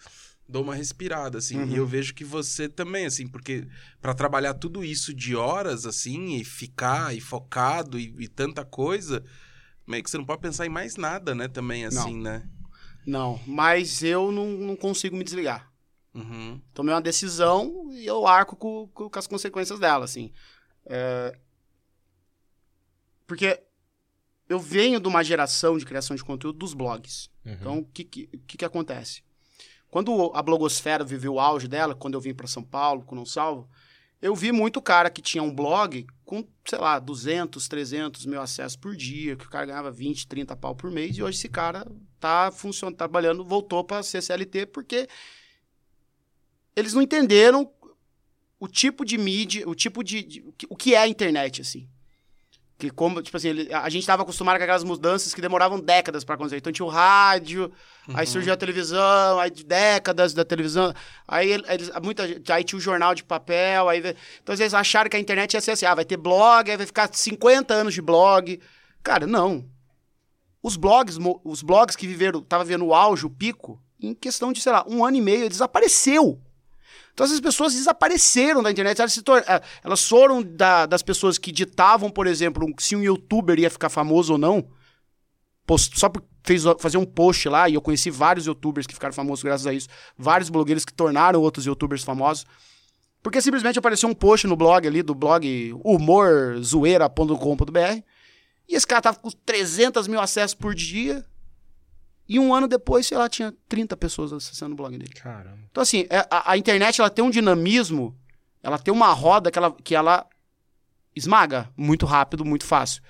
dou 0.52 0.62
uma 0.62 0.74
respirada, 0.74 1.38
assim. 1.38 1.58
Uhum. 1.58 1.66
E 1.68 1.76
eu 1.76 1.86
vejo 1.86 2.14
que 2.14 2.24
você 2.24 2.68
também, 2.68 3.06
assim, 3.06 3.26
porque 3.26 3.66
pra 4.00 4.14
trabalhar 4.14 4.54
tudo 4.54 4.84
isso 4.84 5.12
de 5.14 5.34
horas, 5.34 5.86
assim, 5.86 6.36
e 6.36 6.44
ficar 6.44 7.14
e 7.16 7.20
focado 7.20 7.98
e, 7.98 8.14
e 8.18 8.28
tanta 8.28 8.64
coisa, 8.64 9.24
meio 9.86 10.02
que 10.04 10.10
você 10.10 10.18
não 10.18 10.24
pode 10.24 10.40
pensar 10.42 10.66
em 10.66 10.68
mais 10.68 10.96
nada, 10.96 11.34
né? 11.34 11.48
Também, 11.48 11.84
assim, 11.84 12.16
né? 12.20 12.48
Não, 13.04 13.40
mas 13.46 14.02
eu 14.02 14.30
não, 14.30 14.46
não 14.50 14.76
consigo 14.76 15.16
me 15.16 15.24
desligar. 15.24 15.72
Uhum. 16.14 16.60
Tomei 16.74 16.94
uma 16.94 17.00
decisão 17.00 17.88
e 17.92 18.06
eu 18.06 18.26
arco 18.26 18.54
com, 18.54 18.86
com- 18.94 19.08
com 19.08 19.18
as 19.18 19.26
consequências 19.26 19.78
dela, 19.80 20.04
assim. 20.04 20.30
É, 20.86 21.36
Porque 23.26 23.62
eu 24.48 24.58
venho 24.60 25.00
de 25.00 25.08
uma 25.08 25.22
geração 25.24 25.78
de 25.78 25.84
criação 25.86 26.14
de 26.14 26.22
conteúdo 26.22 26.58
dos 26.58 26.74
blogs. 26.74 27.30
Uhum. 27.44 27.52
Então, 27.52 27.78
o 27.78 27.84
que, 27.86 28.04
que, 28.04 28.28
o 28.34 28.38
que, 28.40 28.58
que 28.58 28.64
acontece? 28.64 29.22
Quando 29.92 30.32
a 30.34 30.40
blogosfera 30.42 31.04
viveu 31.04 31.34
o 31.34 31.38
auge 31.38 31.68
dela, 31.68 31.94
quando 31.94 32.14
eu 32.14 32.20
vim 32.20 32.32
para 32.32 32.46
São 32.46 32.62
Paulo 32.62 33.02
com 33.04 33.14
o 33.14 33.18
Não 33.18 33.26
Salvo, 33.26 33.68
eu 34.22 34.34
vi 34.34 34.50
muito 34.50 34.80
cara 34.80 35.10
que 35.10 35.20
tinha 35.20 35.42
um 35.42 35.54
blog 35.54 36.06
com, 36.24 36.42
sei 36.64 36.78
lá, 36.78 36.98
200, 36.98 37.68
300 37.68 38.24
mil 38.24 38.40
acessos 38.40 38.74
por 38.74 38.96
dia, 38.96 39.36
que 39.36 39.44
o 39.44 39.50
cara 39.50 39.66
ganhava 39.66 39.90
20, 39.90 40.26
30 40.26 40.56
pau 40.56 40.74
por 40.74 40.90
mês, 40.90 41.18
e 41.18 41.22
hoje 41.22 41.36
esse 41.36 41.48
cara 41.50 41.86
tá 42.18 42.50
funcionando, 42.50 42.96
trabalhando, 42.96 43.44
voltou 43.44 43.84
para 43.84 44.02
CCLT 44.02 44.64
porque 44.64 45.06
eles 46.74 46.94
não 46.94 47.02
entenderam 47.02 47.70
o 48.58 48.66
tipo 48.66 49.04
de 49.04 49.18
mídia, 49.18 49.68
o 49.68 49.74
tipo 49.74 50.02
de, 50.02 50.22
de- 50.22 50.40
o 50.40 50.52
que- 50.52 50.66
o 50.70 50.74
que 50.74 50.94
é 50.94 50.98
a 51.00 51.06
internet, 51.08 51.60
assim. 51.60 51.86
Que 52.82 52.90
como, 52.90 53.22
tipo 53.22 53.36
assim, 53.36 53.46
ele- 53.50 53.72
a 53.72 53.88
gente 53.88 54.00
estava 54.02 54.22
acostumado 54.24 54.56
com 54.56 54.64
aquelas 54.64 54.82
mudanças 54.82 55.32
que 55.32 55.40
demoravam 55.40 55.78
décadas 55.78 56.24
para 56.24 56.34
acontecer. 56.34 56.56
Então 56.56 56.72
tinha 56.72 56.84
o 56.84 56.88
rádio, 56.88 57.70
aí 58.12 58.26
surgiu 58.26 58.52
a 58.52 58.56
televisão, 58.56 59.38
aí 59.38 59.52
décadas 59.52 60.34
da 60.34 60.44
televisão, 60.44 60.92
aí 61.28 61.52
ele- 61.52 61.64
eles, 61.68 61.92
muita 62.02 62.24
aí 62.52 62.64
tinha 62.64 62.76
o 62.76 62.80
jornal 62.80 63.14
de 63.14 63.22
papel, 63.22 63.88
aí 63.88 64.00
então 64.42 64.52
eles 64.52 64.74
acharam 64.74 65.08
que 65.08 65.16
a 65.16 65.20
internet 65.20 65.54
ia 65.54 65.60
ser 65.60 65.70
assim, 65.70 65.86
ah, 65.86 65.94
vai 65.94 66.04
ter 66.04 66.16
blog, 66.16 66.68
aí 66.68 66.76
vai 66.76 66.84
ficar 66.84 67.08
50 67.12 67.72
anos 67.72 67.94
de 67.94 68.02
blog. 68.02 68.58
Cara, 69.00 69.28
não. 69.28 69.64
Os 70.60 70.76
blogs, 70.76 71.18
os 71.44 71.62
blogs 71.62 71.94
que 71.94 72.04
viveram, 72.08 72.40
tava 72.42 72.64
vendo 72.64 72.84
o 72.84 72.92
auge, 72.92 73.24
o 73.24 73.30
pico, 73.30 73.80
em 74.00 74.12
questão 74.12 74.52
de, 74.52 74.60
sei 74.60 74.72
lá, 74.72 74.84
um 74.88 75.04
ano 75.04 75.16
e 75.18 75.20
meio, 75.20 75.48
desapareceu. 75.48 76.40
Então 77.14 77.26
essas 77.26 77.40
pessoas 77.40 77.74
desapareceram 77.74 78.62
da 78.62 78.70
internet. 78.70 78.98
Elas, 79.00 79.16
eh, 79.18 79.62
elas 79.84 80.06
foram 80.08 80.42
da- 80.42 80.86
das 80.86 81.02
pessoas 81.02 81.36
que 81.38 81.52
ditavam, 81.52 82.10
por 82.10 82.26
exemplo, 82.26 82.66
se 82.78 82.96
um 82.96 83.02
youtuber 83.02 83.58
ia 83.58 83.70
ficar 83.70 83.88
famoso 83.90 84.32
ou 84.32 84.38
não. 84.38 84.66
Post- 85.66 85.98
só 85.98 86.08
por 86.08 86.22
fez, 86.44 86.64
fazer 86.80 86.96
um 86.98 87.04
post 87.04 87.48
lá, 87.48 87.68
e 87.68 87.74
eu 87.74 87.80
conheci 87.80 88.10
vários 88.10 88.46
youtubers 88.46 88.84
que 88.86 88.94
ficaram 88.94 89.14
famosos 89.14 89.44
graças 89.44 89.64
a 89.66 89.72
isso. 89.72 89.86
Vários 90.18 90.50
blogueiros 90.50 90.84
que 90.84 90.92
tornaram 90.92 91.40
outros 91.40 91.66
youtubers 91.66 92.02
famosos. 92.02 92.44
Porque 93.22 93.40
simplesmente 93.40 93.78
apareceu 93.78 94.08
um 94.08 94.14
post 94.14 94.46
no 94.48 94.56
blog 94.56 94.84
ali, 94.88 95.02
do 95.02 95.14
blog 95.14 95.72
humorzoeira.com.br. 95.84 98.02
E 98.68 98.74
esse 98.74 98.86
cara 98.86 99.02
tava 99.02 99.18
com 99.18 99.30
300 99.30 100.08
mil 100.08 100.20
acessos 100.20 100.54
por 100.54 100.74
dia. 100.74 101.24
E 102.28 102.38
um 102.38 102.54
ano 102.54 102.66
depois, 102.68 103.06
sei 103.06 103.18
lá, 103.18 103.28
tinha 103.28 103.52
30 103.68 103.96
pessoas 103.96 104.32
acessando 104.32 104.72
o 104.74 104.76
blog 104.76 104.96
dele. 104.96 105.12
Caramba. 105.14 105.58
Então, 105.70 105.82
assim, 105.82 106.06
é- 106.08 106.26
a, 106.30 106.52
a 106.52 106.56
internet 106.56 107.00
ela 107.00 107.10
tem 107.10 107.24
um 107.24 107.30
dinamismo, 107.30 108.16
ela 108.62 108.78
tem 108.78 108.92
uma 108.94 109.12
roda 109.12 109.50
que 109.50 109.58
ela, 109.58 109.72
que 109.72 109.94
ela 109.94 110.26
esmaga 111.14 111.68
muito 111.76 112.06
rápido, 112.06 112.44
muito 112.44 112.64
fácil. 112.64 113.02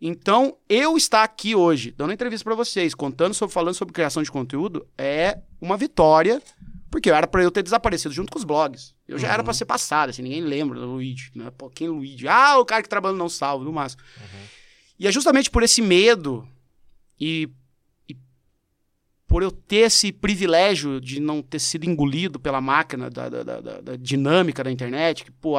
Então, 0.00 0.56
eu 0.68 0.96
estar 0.96 1.22
aqui 1.22 1.54
hoje, 1.54 1.90
dando 1.90 2.12
entrevista 2.12 2.44
pra 2.44 2.54
vocês, 2.54 2.94
contando 2.94 3.34
sobre, 3.34 3.52
falando 3.52 3.74
sobre 3.74 3.94
criação 3.94 4.22
de 4.22 4.30
conteúdo, 4.30 4.86
é 4.96 5.38
uma 5.60 5.76
vitória, 5.76 6.40
porque 6.90 7.10
era 7.10 7.26
pra 7.26 7.42
eu 7.42 7.50
ter 7.50 7.62
desaparecido 7.62 8.12
junto 8.14 8.30
com 8.30 8.38
os 8.38 8.44
blogs. 8.44 8.94
Eu 9.08 9.18
já 9.18 9.28
era 9.32 9.42
pra 9.42 9.54
ser 9.54 9.64
passado, 9.64 10.10
assim, 10.10 10.22
ninguém 10.22 10.42
lembra 10.42 10.78
do 10.78 10.86
Luigi, 10.86 11.30
né? 11.34 11.50
Pô, 11.56 11.70
quem 11.70 11.86
é 11.86 11.90
Luigi? 11.90 12.28
Ah, 12.28 12.58
o 12.58 12.64
cara 12.64 12.82
que 12.82 12.88
trabalha 12.88 13.16
não 13.16 13.28
salvo, 13.28 13.64
no 13.64 13.72
máximo. 13.72 14.02
E 14.98 15.06
é 15.06 15.12
justamente 15.12 15.50
por 15.50 15.62
esse 15.62 15.80
medo 15.80 16.46
e 17.18 17.48
por 19.28 19.42
eu 19.42 19.50
ter 19.50 19.86
esse 19.86 20.12
privilégio 20.12 21.00
de 21.00 21.18
não 21.20 21.42
ter 21.42 21.58
sido 21.58 21.84
engolido 21.84 22.38
pela 22.38 22.60
máquina 22.60 23.10
da, 23.10 23.28
da- 23.28 23.42
da- 23.42 23.80
da- 23.80 23.96
dinâmica 23.96 24.62
da 24.62 24.70
internet, 24.70 25.24
que, 25.24 25.32
pô, 25.32 25.54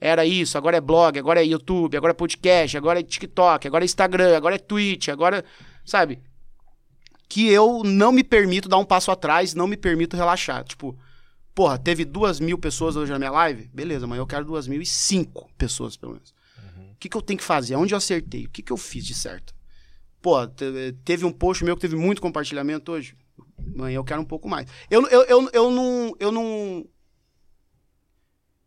era 0.00 0.24
isso, 0.24 0.56
agora 0.56 0.78
é 0.78 0.80
blog, 0.80 1.18
agora 1.18 1.42
é 1.42 1.46
YouTube, 1.46 1.96
agora 1.96 2.12
é 2.12 2.14
podcast, 2.14 2.76
agora 2.76 3.00
é 3.00 3.02
TikTok, 3.02 3.66
agora 3.66 3.84
é 3.84 3.86
Instagram, 3.86 4.36
agora 4.36 4.54
é 4.54 4.58
Twitch, 4.58 5.08
agora, 5.08 5.44
sabe? 5.84 6.20
que 7.28 7.46
eu 7.48 7.82
não 7.84 8.10
me 8.10 8.24
permito 8.24 8.68
dar 8.68 8.76
um 8.78 8.84
passo 8.84 9.08
atrás, 9.12 9.54
não 9.54 9.68
me 9.68 9.76
permito 9.76 10.16
relaxar. 10.16 10.64
Tipo, 10.64 10.98
porra, 11.54 11.78
teve 11.78 12.04
duas 12.04 12.40
mil 12.40 12.58
pessoas 12.58 12.96
hoje 12.96 13.12
na 13.12 13.20
minha 13.20 13.30
live? 13.30 13.70
Beleza, 13.72 14.04
amanhã 14.04 14.18
eu 14.20 14.26
quero 14.26 14.44
duas 14.44 14.66
mil 14.66 14.82
e 14.82 14.86
cinco 14.86 15.48
pessoas, 15.56 15.96
pelo 15.96 16.14
menos. 16.14 16.30
O 16.90 16.96
que, 16.98 17.08
que 17.08 17.16
eu 17.16 17.22
tenho 17.22 17.38
que 17.38 17.44
fazer? 17.44 17.76
Onde 17.76 17.94
eu 17.94 17.98
acertei? 17.98 18.46
O 18.46 18.50
que, 18.50 18.62
que 18.64 18.72
eu 18.72 18.76
fiz 18.76 19.06
de 19.06 19.14
certo? 19.14 19.54
Pô, 20.20 20.46
te- 20.46 20.92
teve 21.04 21.24
um 21.24 21.32
post 21.32 21.64
meu 21.64 21.74
que 21.76 21.80
teve 21.82 21.96
muito 21.96 22.20
compartilhamento 22.20 22.92
hoje. 22.92 23.16
Amanhã 23.74 23.96
eu 23.96 24.04
quero 24.04 24.20
um 24.20 24.24
pouco 24.24 24.48
mais. 24.48 24.66
Eu, 24.90 25.06
eu, 25.08 25.22
eu, 25.24 25.50
eu 25.52 25.70
não. 25.70 26.14
Eu 26.18 26.32
não. 26.32 26.86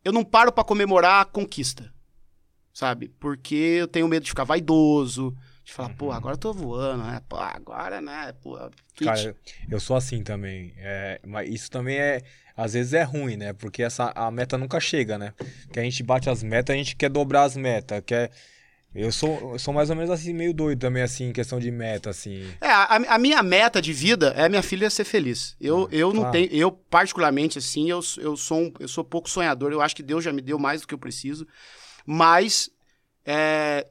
Eu 0.04 0.12
não 0.12 0.24
paro 0.24 0.52
pra 0.52 0.64
comemorar 0.64 1.22
a 1.22 1.24
conquista. 1.24 1.92
Sabe? 2.72 3.08
Porque 3.20 3.54
eu 3.54 3.88
tenho 3.88 4.08
medo 4.08 4.24
de 4.24 4.30
ficar 4.30 4.44
vaidoso. 4.44 5.34
De 5.64 5.72
falar, 5.72 5.90
pô, 5.90 6.12
agora 6.12 6.34
eu 6.34 6.38
tô 6.38 6.52
voando, 6.52 7.04
né? 7.04 7.22
Pô, 7.28 7.36
agora, 7.36 8.00
né? 8.00 8.34
Pô, 8.42 8.58
Twitch. 8.94 9.08
Cara, 9.08 9.36
eu 9.70 9.80
sou 9.80 9.96
assim 9.96 10.22
também. 10.22 10.74
É, 10.76 11.20
mas 11.26 11.48
isso 11.48 11.70
também 11.70 11.96
é. 11.96 12.20
Às 12.56 12.74
vezes 12.74 12.92
é 12.92 13.02
ruim, 13.02 13.36
né? 13.36 13.52
Porque 13.52 13.82
essa, 13.82 14.12
a 14.14 14.30
meta 14.30 14.58
nunca 14.58 14.78
chega, 14.78 15.16
né? 15.16 15.32
Que 15.72 15.80
a 15.80 15.82
gente 15.82 16.02
bate 16.02 16.28
as 16.28 16.42
metas, 16.42 16.74
a 16.74 16.76
gente 16.76 16.94
quer 16.96 17.08
dobrar 17.08 17.44
as 17.44 17.56
metas. 17.56 18.02
Quer... 18.04 18.30
Eu 18.94 19.10
sou, 19.10 19.52
eu 19.52 19.58
sou 19.58 19.74
mais 19.74 19.90
ou 19.90 19.96
menos 19.96 20.10
assim, 20.10 20.32
meio 20.32 20.54
doido 20.54 20.78
também, 20.78 21.02
assim, 21.02 21.24
em 21.24 21.32
questão 21.32 21.58
de 21.58 21.70
meta, 21.70 22.10
assim. 22.10 22.44
É, 22.60 22.68
a, 22.68 22.94
a 23.14 23.18
minha 23.18 23.42
meta 23.42 23.82
de 23.82 23.92
vida 23.92 24.32
é 24.36 24.48
minha 24.48 24.62
filha 24.62 24.88
ser 24.88 25.04
feliz. 25.04 25.56
Eu, 25.60 25.88
eu 25.90 26.12
não 26.12 26.20
claro. 26.20 26.32
tenho, 26.32 26.48
eu 26.52 26.70
particularmente 26.70 27.58
assim, 27.58 27.90
eu, 27.90 27.98
eu 28.18 28.36
sou 28.36 28.58
um, 28.60 28.72
eu 28.78 28.86
sou 28.86 29.02
pouco 29.02 29.28
sonhador. 29.28 29.72
Eu 29.72 29.80
acho 29.82 29.96
que 29.96 30.02
Deus 30.02 30.22
já 30.22 30.32
me 30.32 30.40
deu 30.40 30.58
mais 30.60 30.80
do 30.82 30.86
que 30.86 30.94
eu 30.94 30.98
preciso, 30.98 31.44
mas 32.06 32.70
é, 33.26 33.86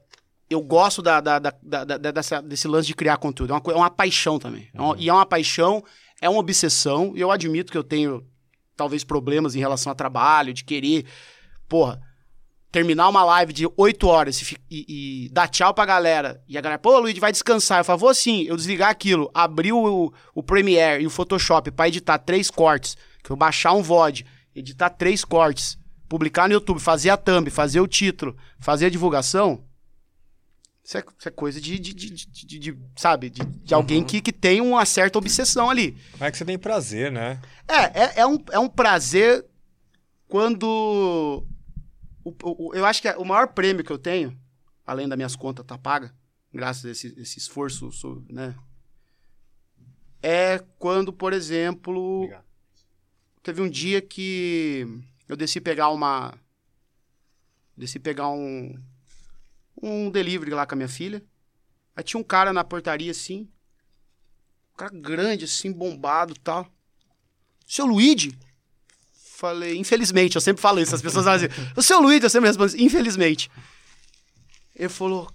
eu 0.48 0.62
gosto 0.62 1.02
da, 1.02 1.20
da, 1.20 1.38
da, 1.38 1.50
da- 1.84 1.96
dessa- 2.12 2.40
desse 2.40 2.66
lance 2.66 2.86
de 2.86 2.94
criar 2.94 3.16
conteúdo. 3.18 3.52
É 3.52 3.56
uma, 3.56 3.72
é 3.72 3.76
uma 3.76 3.90
paixão 3.90 4.38
também. 4.38 4.68
É 4.72 4.80
uma- 4.80 4.96
e 4.98 5.08
é 5.08 5.12
uma 5.12 5.26
paixão, 5.26 5.84
é 6.20 6.28
uma 6.30 6.40
obsessão. 6.40 7.12
E 7.14 7.20
eu 7.20 7.30
admito 7.30 7.70
que 7.70 7.76
eu 7.78 7.84
tenho 7.84 8.26
talvez 8.76 9.04
problemas 9.04 9.54
em 9.54 9.58
relação 9.60 9.92
a 9.92 9.94
trabalho, 9.94 10.52
de 10.54 10.64
querer, 10.64 11.04
porra, 11.68 12.00
terminar 12.74 13.08
uma 13.08 13.22
live 13.24 13.52
de 13.52 13.68
8 13.76 14.08
horas 14.08 14.42
e, 14.42 14.56
e- 14.68 15.24
e 15.26 15.28
dar 15.28 15.46
tchau 15.46 15.72
pra 15.72 15.86
galera. 15.86 16.42
E 16.48 16.58
a 16.58 16.60
galera, 16.60 16.76
pô, 16.78 16.98
Luiz, 16.98 17.16
vai 17.18 17.30
descansar. 17.30 17.78
Eu 17.78 17.84
falo, 17.84 18.00
vou 18.00 18.12
sim. 18.12 18.42
Eu 18.42 18.56
desligar 18.56 18.90
aquilo, 18.90 19.30
abrir 19.32 19.72
o, 19.72 20.12
o 20.34 20.42
Premiere 20.42 21.04
e 21.04 21.06
o 21.06 21.10
Photoshop 21.10 21.70
pra 21.70 21.86
editar 21.86 22.18
três 22.18 22.50
cortes, 22.50 22.96
que 23.22 23.30
eu 23.30 23.36
baixar 23.36 23.74
um 23.74 23.80
VOD, 23.82 24.26
editar 24.56 24.90
três 24.90 25.24
cortes, 25.24 25.78
publicar 26.08 26.48
no 26.48 26.54
YouTube, 26.54 26.80
fazer 26.80 27.10
a 27.10 27.16
thumb, 27.16 27.48
fazer 27.48 27.78
o 27.78 27.86
título, 27.86 28.36
fazer 28.58 28.86
a 28.86 28.90
divulgação. 28.90 29.62
Isso 30.82 30.98
é, 30.98 31.04
isso 31.16 31.28
é 31.28 31.30
coisa 31.30 31.60
de, 31.60 31.78
de, 31.78 31.94
de- 31.94 32.58
de- 32.58 32.78
sabe, 32.96 33.30
de, 33.30 33.40
de 33.44 33.72
alguém 33.72 34.02
que, 34.02 34.20
que 34.20 34.32
tem 34.32 34.60
uma 34.60 34.84
certa 34.84 35.16
obsessão 35.16 35.70
ali. 35.70 35.96
Mas 36.18 36.22
é 36.22 36.30
que 36.32 36.38
você 36.38 36.44
tem 36.44 36.58
prazer, 36.58 37.12
né? 37.12 37.40
É, 37.68 38.02
é, 38.02 38.12
é 38.22 38.26
um, 38.26 38.36
é 38.50 38.58
um 38.58 38.68
prazer 38.68 39.46
quando. 40.28 41.46
O- 42.24 42.68
o- 42.68 42.74
eu 42.74 42.84
acho 42.86 43.00
que 43.02 43.08
é 43.08 43.16
o 43.16 43.24
maior 43.24 43.48
prêmio 43.48 43.84
que 43.84 43.92
eu 43.92 43.98
tenho, 43.98 44.38
além 44.86 45.08
das 45.08 45.16
minhas 45.16 45.36
contas 45.36 45.64
tá 45.66 45.76
paga, 45.78 46.14
graças 46.52 46.84
a 46.84 46.90
esse, 46.90 47.08
esse 47.20 47.38
esforço, 47.38 47.90
né? 48.28 48.54
É 50.22 50.58
quando, 50.78 51.12
por 51.12 51.32
exemplo, 51.32 52.22
Obrigado. 52.22 52.44
teve 53.42 53.60
um 53.60 53.68
dia 53.68 54.00
que 54.00 54.86
eu 55.28 55.36
desci 55.36 55.60
pegar 55.60 55.90
uma. 55.90 56.34
Desci 57.76 57.98
pegar 57.98 58.30
um. 58.30 58.74
Um 59.82 60.10
delivery 60.10 60.52
lá 60.52 60.64
com 60.66 60.74
a 60.74 60.76
minha 60.76 60.88
filha. 60.88 61.22
Aí 61.94 62.02
tinha 62.02 62.18
um 62.18 62.24
cara 62.24 62.52
na 62.52 62.64
portaria 62.64 63.10
assim. 63.10 63.48
Um 64.72 64.76
cara 64.76 64.92
grande, 64.94 65.44
assim, 65.44 65.70
bombado 65.72 66.32
e 66.32 66.38
tal. 66.38 66.66
Seu 67.66 67.84
Luigi? 67.86 68.38
Falei, 69.36 69.76
infelizmente, 69.76 70.36
eu 70.36 70.40
sempre 70.40 70.62
falo 70.62 70.78
isso, 70.80 70.94
as 70.94 71.02
pessoas 71.02 71.24
falam 71.24 71.44
assim, 71.44 71.48
o 71.76 71.82
seu 71.82 72.00
Luigi, 72.00 72.22
eu 72.22 72.30
sempre 72.30 72.46
respondo 72.46 72.66
assim, 72.66 72.84
infelizmente. 72.84 73.50
Ele 74.76 74.88
falou, 74.88 75.28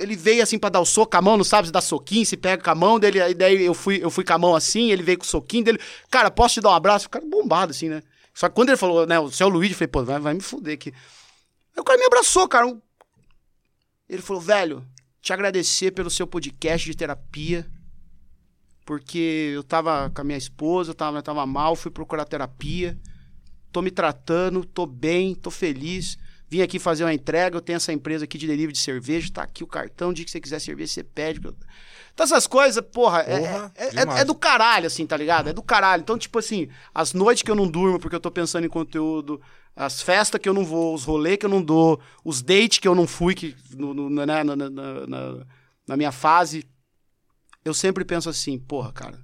ele 0.00 0.16
veio 0.16 0.42
assim 0.42 0.58
pra 0.58 0.70
dar 0.70 0.80
o 0.80 0.86
soco 0.86 1.14
a 1.14 1.20
mão, 1.20 1.36
não 1.36 1.44
sabe 1.44 1.68
se 1.68 1.72
dá 1.72 1.82
soquinho, 1.82 2.24
se 2.24 2.38
pega 2.38 2.62
com 2.62 2.70
a 2.70 2.74
mão 2.74 2.98
dele, 2.98 3.20
aí 3.20 3.34
daí 3.34 3.62
eu 3.62 3.74
fui, 3.74 4.02
eu 4.02 4.10
fui 4.10 4.24
com 4.24 4.32
a 4.32 4.38
mão 4.38 4.56
assim, 4.56 4.90
ele 4.90 5.02
veio 5.02 5.18
com 5.18 5.24
o 5.24 5.28
soquinho 5.28 5.62
dele, 5.62 5.78
cara, 6.10 6.30
posso 6.30 6.54
te 6.54 6.62
dar 6.62 6.70
um 6.70 6.74
abraço? 6.74 7.06
O 7.06 7.10
cara 7.10 7.22
bombado 7.26 7.72
assim, 7.72 7.90
né? 7.90 8.02
Só 8.32 8.48
que 8.48 8.54
quando 8.54 8.70
ele 8.70 8.78
falou, 8.78 9.06
né, 9.06 9.20
o 9.20 9.30
seu 9.30 9.46
Luigi, 9.46 9.72
eu 9.72 9.78
falei, 9.78 9.88
pô, 9.88 10.04
vai, 10.04 10.18
vai 10.18 10.32
me 10.32 10.40
fuder 10.40 10.72
aqui. 10.72 10.94
Aí 11.76 11.80
o 11.80 11.84
cara 11.84 11.98
me 11.98 12.06
abraçou, 12.06 12.48
cara. 12.48 12.66
Ele 14.08 14.22
falou, 14.22 14.40
velho, 14.40 14.86
te 15.20 15.34
agradecer 15.34 15.90
pelo 15.90 16.08
seu 16.08 16.26
podcast 16.26 16.90
de 16.90 16.96
terapia, 16.96 17.66
porque 18.86 19.52
eu 19.54 19.62
tava 19.62 20.10
com 20.14 20.22
a 20.22 20.24
minha 20.24 20.38
esposa, 20.38 20.92
eu 20.92 20.94
tava, 20.94 21.18
eu 21.18 21.22
tava 21.22 21.44
mal, 21.44 21.76
fui 21.76 21.90
procurar 21.90 22.24
terapia, 22.24 22.98
tô 23.72 23.82
me 23.82 23.90
tratando, 23.90 24.64
tô 24.64 24.86
bem, 24.86 25.34
tô 25.34 25.50
feliz. 25.50 26.18
Vim 26.50 26.62
aqui 26.62 26.78
fazer 26.78 27.04
uma 27.04 27.12
entrega, 27.12 27.56
eu 27.56 27.60
tenho 27.60 27.76
essa 27.76 27.92
empresa 27.92 28.24
aqui 28.24 28.38
de 28.38 28.46
delivery 28.46 28.72
de 28.72 28.78
cerveja, 28.78 29.30
tá 29.32 29.42
aqui 29.42 29.62
o 29.62 29.66
cartão, 29.66 30.10
o 30.10 30.14
dia 30.14 30.24
que 30.24 30.30
você 30.30 30.40
quiser 30.40 30.58
cerveja, 30.60 30.92
você 30.94 31.04
pede. 31.04 31.40
Então 31.40 32.24
essas 32.24 32.46
coisas, 32.46 32.82
porra, 32.90 33.20
é- 33.20 33.38
Porra, 33.40 33.72
é, 33.76 33.86
é- 34.16 34.20
é 34.20 34.24
do 34.24 34.34
caralho, 34.34 34.86
assim, 34.86 35.06
tá 35.06 35.16
ligado? 35.16 35.50
É 35.50 35.52
do 35.52 35.62
caralho. 35.62 36.00
Então, 36.00 36.16
tipo 36.16 36.38
assim, 36.38 36.68
as 36.94 37.12
noites 37.12 37.42
que 37.42 37.50
eu 37.50 37.54
não 37.54 37.68
durmo 37.68 37.98
porque 38.00 38.16
eu 38.16 38.20
tô 38.20 38.30
pensando 38.30 38.64
em 38.64 38.68
conteúdo, 38.70 39.40
as 39.76 40.00
festas 40.00 40.40
que 40.40 40.48
eu 40.48 40.54
não 40.54 40.64
vou, 40.64 40.94
os 40.94 41.04
rolês 41.04 41.36
que 41.36 41.44
eu 41.46 41.50
não 41.50 41.62
dou, 41.62 42.00
os 42.24 42.40
dates 42.42 42.78
que 42.78 42.88
eu 42.88 42.94
não 42.94 43.06
fui, 43.06 43.34
que, 43.34 43.54
no, 43.76 43.92
no- 43.92 44.08
né, 44.10 44.42
na- 44.42 44.56
na- 44.56 44.70
na- 44.70 45.46
na 45.86 45.96
minha 45.98 46.10
fase, 46.10 46.66
eu 47.64 47.74
sempre 47.74 48.04
penso 48.04 48.28
assim, 48.30 48.58
porra, 48.58 48.90
cara, 48.92 49.18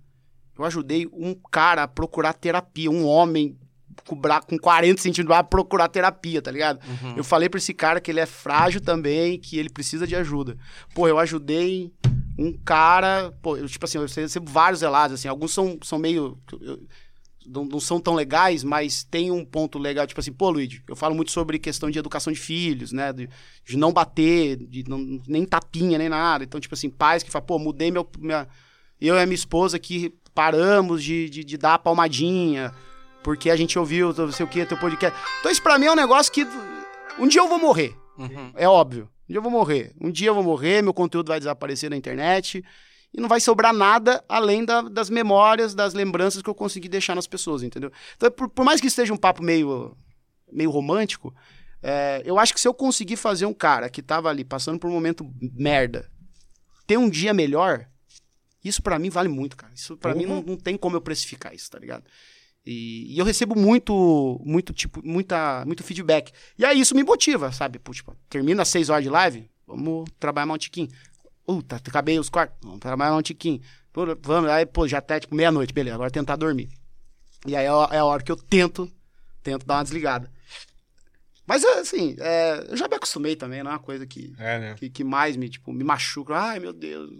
eu 0.58 0.64
ajudei 0.64 1.08
um 1.12 1.34
cara 1.34 1.84
a 1.84 1.88
procurar 1.88 2.34
terapia, 2.34 2.90
um 2.90 3.06
homem 3.06 3.58
com, 4.06 4.16
bra... 4.16 4.40
com 4.40 4.58
40 4.58 5.00
centímetros 5.00 5.36
a 5.36 5.42
procurar 5.44 5.88
terapia, 5.88 6.40
tá 6.42 6.50
ligado? 6.50 6.80
Eu 7.16 7.24
falei 7.24 7.48
pra 7.48 7.58
esse 7.58 7.72
cara 7.74 8.00
que 8.00 8.10
ele 8.10 8.20
é 8.20 8.26
frágil 8.26 8.80
também, 8.80 9.38
que 9.38 9.58
ele 9.58 9.68
precisa 9.70 10.06
de 10.06 10.14
ajuda. 10.16 10.56
Pô, 10.94 11.06
eu 11.08 11.18
ajudei 11.18 11.92
um 12.38 12.52
cara, 12.52 13.32
pô, 13.40 13.56
eu, 13.56 13.68
tipo 13.68 13.84
assim, 13.84 13.98
eu 13.98 14.06
recebo 14.06 14.50
vários 14.50 14.80
relatos, 14.80 15.14
assim, 15.14 15.28
alguns 15.28 15.52
são, 15.52 15.78
são 15.82 15.98
meio... 15.98 16.38
eu- 16.60 16.80
não, 17.46 17.62
não 17.66 17.78
são 17.78 18.00
tão 18.00 18.14
legais, 18.14 18.64
mas 18.64 19.04
tem 19.04 19.30
um 19.30 19.44
ponto 19.44 19.78
legal, 19.78 20.06
tipo 20.06 20.18
assim, 20.18 20.32
pô, 20.32 20.48
Luigi, 20.48 20.82
eu 20.88 20.96
falo 20.96 21.14
muito 21.14 21.30
sobre 21.30 21.58
questão 21.58 21.90
de 21.90 21.98
educação 21.98 22.32
de 22.32 22.38
filhos, 22.38 22.90
né, 22.90 23.12
de, 23.12 23.28
de 23.66 23.76
não 23.76 23.92
bater, 23.92 24.56
de 24.56 24.82
não, 24.88 25.20
nem 25.28 25.44
tapinha, 25.44 25.98
nem 25.98 26.08
nada. 26.08 26.42
Então, 26.42 26.58
tipo 26.58 26.74
assim, 26.74 26.88
pais 26.88 27.22
que 27.22 27.30
falam, 27.30 27.44
pô, 27.46 27.58
mudei 27.58 27.90
meu, 27.90 28.08
minha... 28.18 28.48
Eu 28.98 29.16
e 29.16 29.20
a 29.20 29.26
minha 29.26 29.34
esposa 29.34 29.78
que 29.78 30.14
paramos 30.34 31.04
de, 31.04 31.28
de, 31.28 31.44
de 31.44 31.58
dar 31.58 31.74
a 31.74 31.78
palmadinha, 31.78 32.72
porque 33.24 33.50
a 33.50 33.56
gente 33.56 33.76
ouviu, 33.78 34.12
não 34.12 34.30
sei 34.30 34.44
o 34.46 34.48
que, 34.48 34.64
teu 34.66 34.78
podcast. 34.78 35.18
Então, 35.40 35.50
isso 35.50 35.62
pra 35.62 35.78
mim 35.78 35.86
é 35.86 35.92
um 35.92 35.96
negócio 35.96 36.30
que 36.32 36.46
um 37.18 37.26
dia 37.26 37.40
eu 37.40 37.48
vou 37.48 37.58
morrer. 37.58 37.96
Uhum. 38.18 38.52
É 38.54 38.68
óbvio. 38.68 39.08
Um 39.28 39.32
dia 39.32 39.38
eu 39.38 39.42
vou 39.42 39.50
morrer. 39.50 39.92
Um 40.00 40.10
dia 40.10 40.28
eu 40.28 40.34
vou 40.34 40.44
morrer, 40.44 40.82
meu 40.82 40.92
conteúdo 40.94 41.28
vai 41.28 41.38
desaparecer 41.40 41.88
na 41.90 41.96
internet 41.96 42.62
e 43.12 43.20
não 43.20 43.28
vai 43.28 43.40
sobrar 43.40 43.72
nada 43.72 44.22
além 44.28 44.64
da- 44.64 44.82
das 44.82 45.08
memórias, 45.08 45.74
das 45.74 45.94
lembranças 45.94 46.42
que 46.42 46.50
eu 46.50 46.54
consegui 46.54 46.88
deixar 46.88 47.14
nas 47.14 47.26
pessoas, 47.26 47.62
entendeu? 47.62 47.90
Então, 48.16 48.30
por, 48.30 48.48
por 48.50 48.64
mais 48.64 48.80
que 48.80 48.86
esteja 48.86 49.12
um 49.14 49.16
papo 49.16 49.42
meio, 49.42 49.96
meio 50.52 50.70
romântico, 50.70 51.34
é, 51.82 52.22
eu 52.24 52.38
acho 52.38 52.52
que 52.52 52.60
se 52.60 52.68
eu 52.68 52.74
conseguir 52.74 53.16
fazer 53.16 53.46
um 53.46 53.54
cara 53.54 53.88
que 53.88 54.02
tava 54.02 54.28
ali 54.28 54.44
passando 54.44 54.78
por 54.78 54.88
um 54.90 54.92
momento 54.92 55.26
merda 55.40 56.10
ter 56.86 56.98
um 56.98 57.08
dia 57.08 57.32
melhor, 57.32 57.86
isso 58.62 58.82
pra 58.82 58.98
mim 58.98 59.08
vale 59.10 59.28
muito, 59.28 59.56
cara. 59.56 59.72
Isso 59.74 59.96
pra 59.96 60.14
mim 60.14 60.26
Porra. 60.26 60.34
não, 60.40 60.42
não 60.48 60.56
tem 60.56 60.76
como 60.76 60.96
eu 60.96 61.00
precificar 61.00 61.54
isso, 61.54 61.70
tá 61.70 61.78
ligado? 61.78 62.04
E, 62.66 63.14
e 63.14 63.18
eu 63.18 63.24
recebo 63.24 63.54
muito, 63.58 64.40
muito, 64.44 64.72
tipo, 64.72 65.00
muita, 65.06 65.64
muito 65.66 65.82
feedback. 65.84 66.32
E 66.58 66.64
aí 66.64 66.80
isso 66.80 66.94
me 66.94 67.02
motiva, 67.04 67.52
sabe? 67.52 67.78
Pô, 67.78 67.92
tipo, 67.92 68.16
termina 68.28 68.62
às 68.62 68.68
6 68.68 68.88
horas 68.88 69.04
de 69.04 69.10
live, 69.10 69.50
vamos 69.66 70.08
trabalhar 70.18 70.46
mais 70.46 70.56
um 70.56 70.58
tiquinho. 70.58 70.88
Puta, 71.46 71.76
acabei 71.76 72.18
os 72.18 72.30
quartos, 72.30 72.56
vamos 72.62 72.80
trabalhar 72.80 73.10
mais 73.10 73.18
um 73.18 73.22
tiquinho. 73.22 73.60
Pô, 73.92 74.02
Vamos, 74.22 74.50
aí, 74.50 74.64
pô, 74.64 74.88
já 74.88 74.98
até 74.98 75.20
tipo 75.20 75.34
meia-noite, 75.34 75.72
beleza, 75.74 75.94
agora 75.94 76.10
tentar 76.10 76.36
dormir. 76.36 76.68
E 77.46 77.54
aí 77.54 77.66
é 77.66 77.68
a 77.68 77.88
é 77.92 77.98
a 77.98 78.04
hora 78.04 78.22
que 78.22 78.32
eu 78.32 78.36
tento, 78.36 78.90
tento 79.42 79.66
dar 79.66 79.76
uma 79.76 79.82
desligada. 79.84 80.32
Mas 81.46 81.62
assim, 81.62 82.16
é, 82.18 82.66
eu 82.70 82.76
já 82.78 82.88
me 82.88 82.94
acostumei 82.94 83.36
também, 83.36 83.62
não 83.62 83.70
é 83.70 83.74
uma 83.74 83.78
coisa 83.80 84.06
que, 84.06 84.32
É, 84.38 84.58
né? 84.58 84.74
que, 84.76 84.88
que 84.88 85.04
mais 85.04 85.36
me, 85.36 85.50
tipo, 85.50 85.70
me 85.72 85.84
machuca. 85.84 86.34
Ai, 86.34 86.58
meu 86.58 86.72
Deus. 86.72 87.10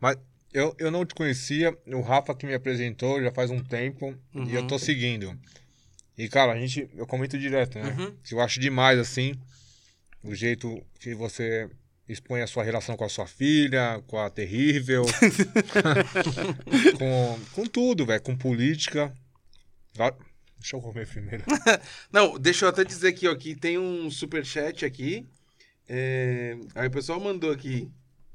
Mas 0.00 0.16
eu, 0.52 0.74
eu 0.78 0.90
não 0.90 1.04
te 1.04 1.14
conhecia, 1.14 1.76
o 1.86 2.00
Rafa 2.00 2.34
que 2.34 2.46
me 2.46 2.54
apresentou 2.54 3.22
já 3.22 3.30
faz 3.30 3.50
um 3.50 3.62
tempo 3.62 4.14
e 4.34 4.54
eu 4.54 4.66
tô 4.66 4.78
seguindo. 4.78 5.38
E, 6.16 6.28
cara, 6.28 6.52
a 6.52 6.58
gente, 6.58 6.88
eu 6.96 7.06
comento 7.06 7.38
direto, 7.38 7.78
né? 7.78 7.94
Uhum. 7.96 8.16
Eu 8.30 8.40
acho 8.40 8.58
demais, 8.58 8.98
assim, 8.98 9.34
o 10.22 10.34
jeito 10.34 10.84
que 10.98 11.14
você 11.14 11.70
expõe 12.08 12.40
a 12.40 12.46
sua 12.46 12.64
relação 12.64 12.96
com 12.96 13.04
a 13.04 13.08
sua 13.08 13.26
filha, 13.26 14.02
com 14.06 14.18
a 14.18 14.30
terrível, 14.30 15.04
com, 16.98 17.38
com 17.52 17.66
tudo, 17.66 18.06
velho, 18.06 18.22
com 18.22 18.34
política. 18.34 19.14
Deixa 20.58 20.76
eu 20.76 20.80
comer 20.80 21.06
primeiro. 21.06 21.44
Não, 22.10 22.38
deixa 22.38 22.64
eu 22.64 22.68
até 22.68 22.82
dizer 22.82 23.08
aqui, 23.08 23.28
ó, 23.28 23.34
que 23.34 23.54
tem 23.54 23.78
um 23.78 24.10
superchat 24.10 24.84
aqui. 24.84 25.26
É, 25.88 26.56
Aí 26.74 26.88
o 26.88 26.90
pessoal 26.90 27.20
mandou 27.20 27.52
aqui. 27.52 27.88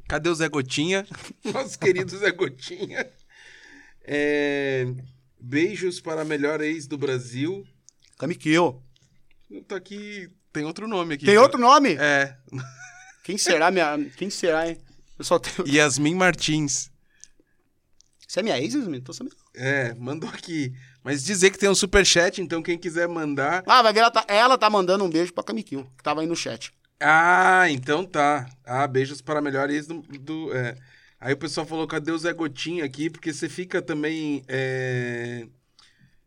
Cadê 0.07 0.29
o 0.29 0.35
Zé 0.35 0.49
Gotinha? 0.49 1.07
Nosso 1.43 1.79
querido 1.79 2.17
Zé 2.17 2.31
Gotinha. 2.31 3.09
É, 4.03 4.85
Beijos 5.39 5.99
para 5.99 6.21
a 6.21 6.25
melhor 6.25 6.61
ex 6.61 6.87
do 6.87 6.97
Brasil. 6.97 7.65
Kamikyo. 8.17 8.81
Tá 9.67 9.75
aqui. 9.75 10.29
Tem 10.51 10.65
outro 10.65 10.87
nome 10.87 11.15
aqui. 11.15 11.25
Tem 11.25 11.37
outro 11.37 11.59
nome? 11.59 11.95
É. 11.95 12.37
Quem 13.23 13.37
será, 13.37 13.71
minha. 13.71 13.97
Quem 14.17 14.29
será, 14.29 14.69
hein? 14.69 14.77
Eu 15.17 15.25
só 15.25 15.39
tenho. 15.39 15.67
Yasmin 15.67 16.15
Martins. 16.15 16.91
Você 18.27 18.39
é 18.39 18.43
minha 18.43 18.59
ex, 18.59 18.73
Yasmin? 18.73 19.01
Tô 19.01 19.13
sabendo. 19.13 19.35
É, 19.53 19.93
mandou 19.95 20.29
aqui. 20.29 20.73
Mas 21.03 21.23
dizer 21.23 21.51
que 21.51 21.57
tem 21.59 21.69
um 21.69 21.75
superchat, 21.75 22.41
então 22.41 22.63
quem 22.63 22.77
quiser 22.77 23.07
mandar. 23.07 23.63
Ah, 23.67 23.81
vai 23.81 23.93
ver, 23.93 23.99
ela 23.99 24.11
tá, 24.11 24.25
ela 24.27 24.57
tá 24.57 24.69
mandando 24.69 25.03
um 25.03 25.09
beijo 25.09 25.33
pra 25.33 25.43
Kamikyo, 25.43 25.85
que 25.97 26.03
tava 26.03 26.21
aí 26.21 26.27
no 26.27 26.35
chat. 26.35 26.73
Ah, 26.99 27.65
então 27.69 28.05
tá. 28.05 28.49
Ah, 28.65 28.87
beijos 28.87 29.21
para 29.21 29.39
a 29.39 29.41
melhor 29.41 29.69
ex 29.69 29.87
do. 29.87 30.01
do- 30.01 30.55
é. 30.55 30.75
Aí 31.19 31.33
o 31.33 31.37
pessoal 31.37 31.65
falou: 31.65 31.87
cadê 31.87 32.11
o 32.11 32.17
Zé 32.17 32.33
Gotinha 32.33 32.85
aqui? 32.85 33.09
Porque 33.09 33.33
você 33.33 33.49
fica 33.49 33.81
também. 33.81 34.43
é, 34.47 35.47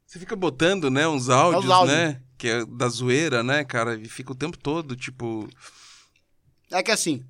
Você 0.06 0.18
fica 0.18 0.36
botando, 0.36 0.90
né, 0.90 1.06
uns 1.08 1.28
áudios, 1.28 1.70
áudios. 1.70 1.96
né? 1.96 2.20
Que 2.38 2.48
é 2.48 2.66
da 2.66 2.88
zoeira, 2.88 3.42
né, 3.42 3.64
cara? 3.64 3.94
E 3.96 4.08
fica 4.08 4.32
o 4.32 4.36
tempo 4.36 4.58
todo, 4.58 4.94
tipo. 4.96 5.48
É 6.70 6.82
que 6.82 6.90
assim. 6.90 7.24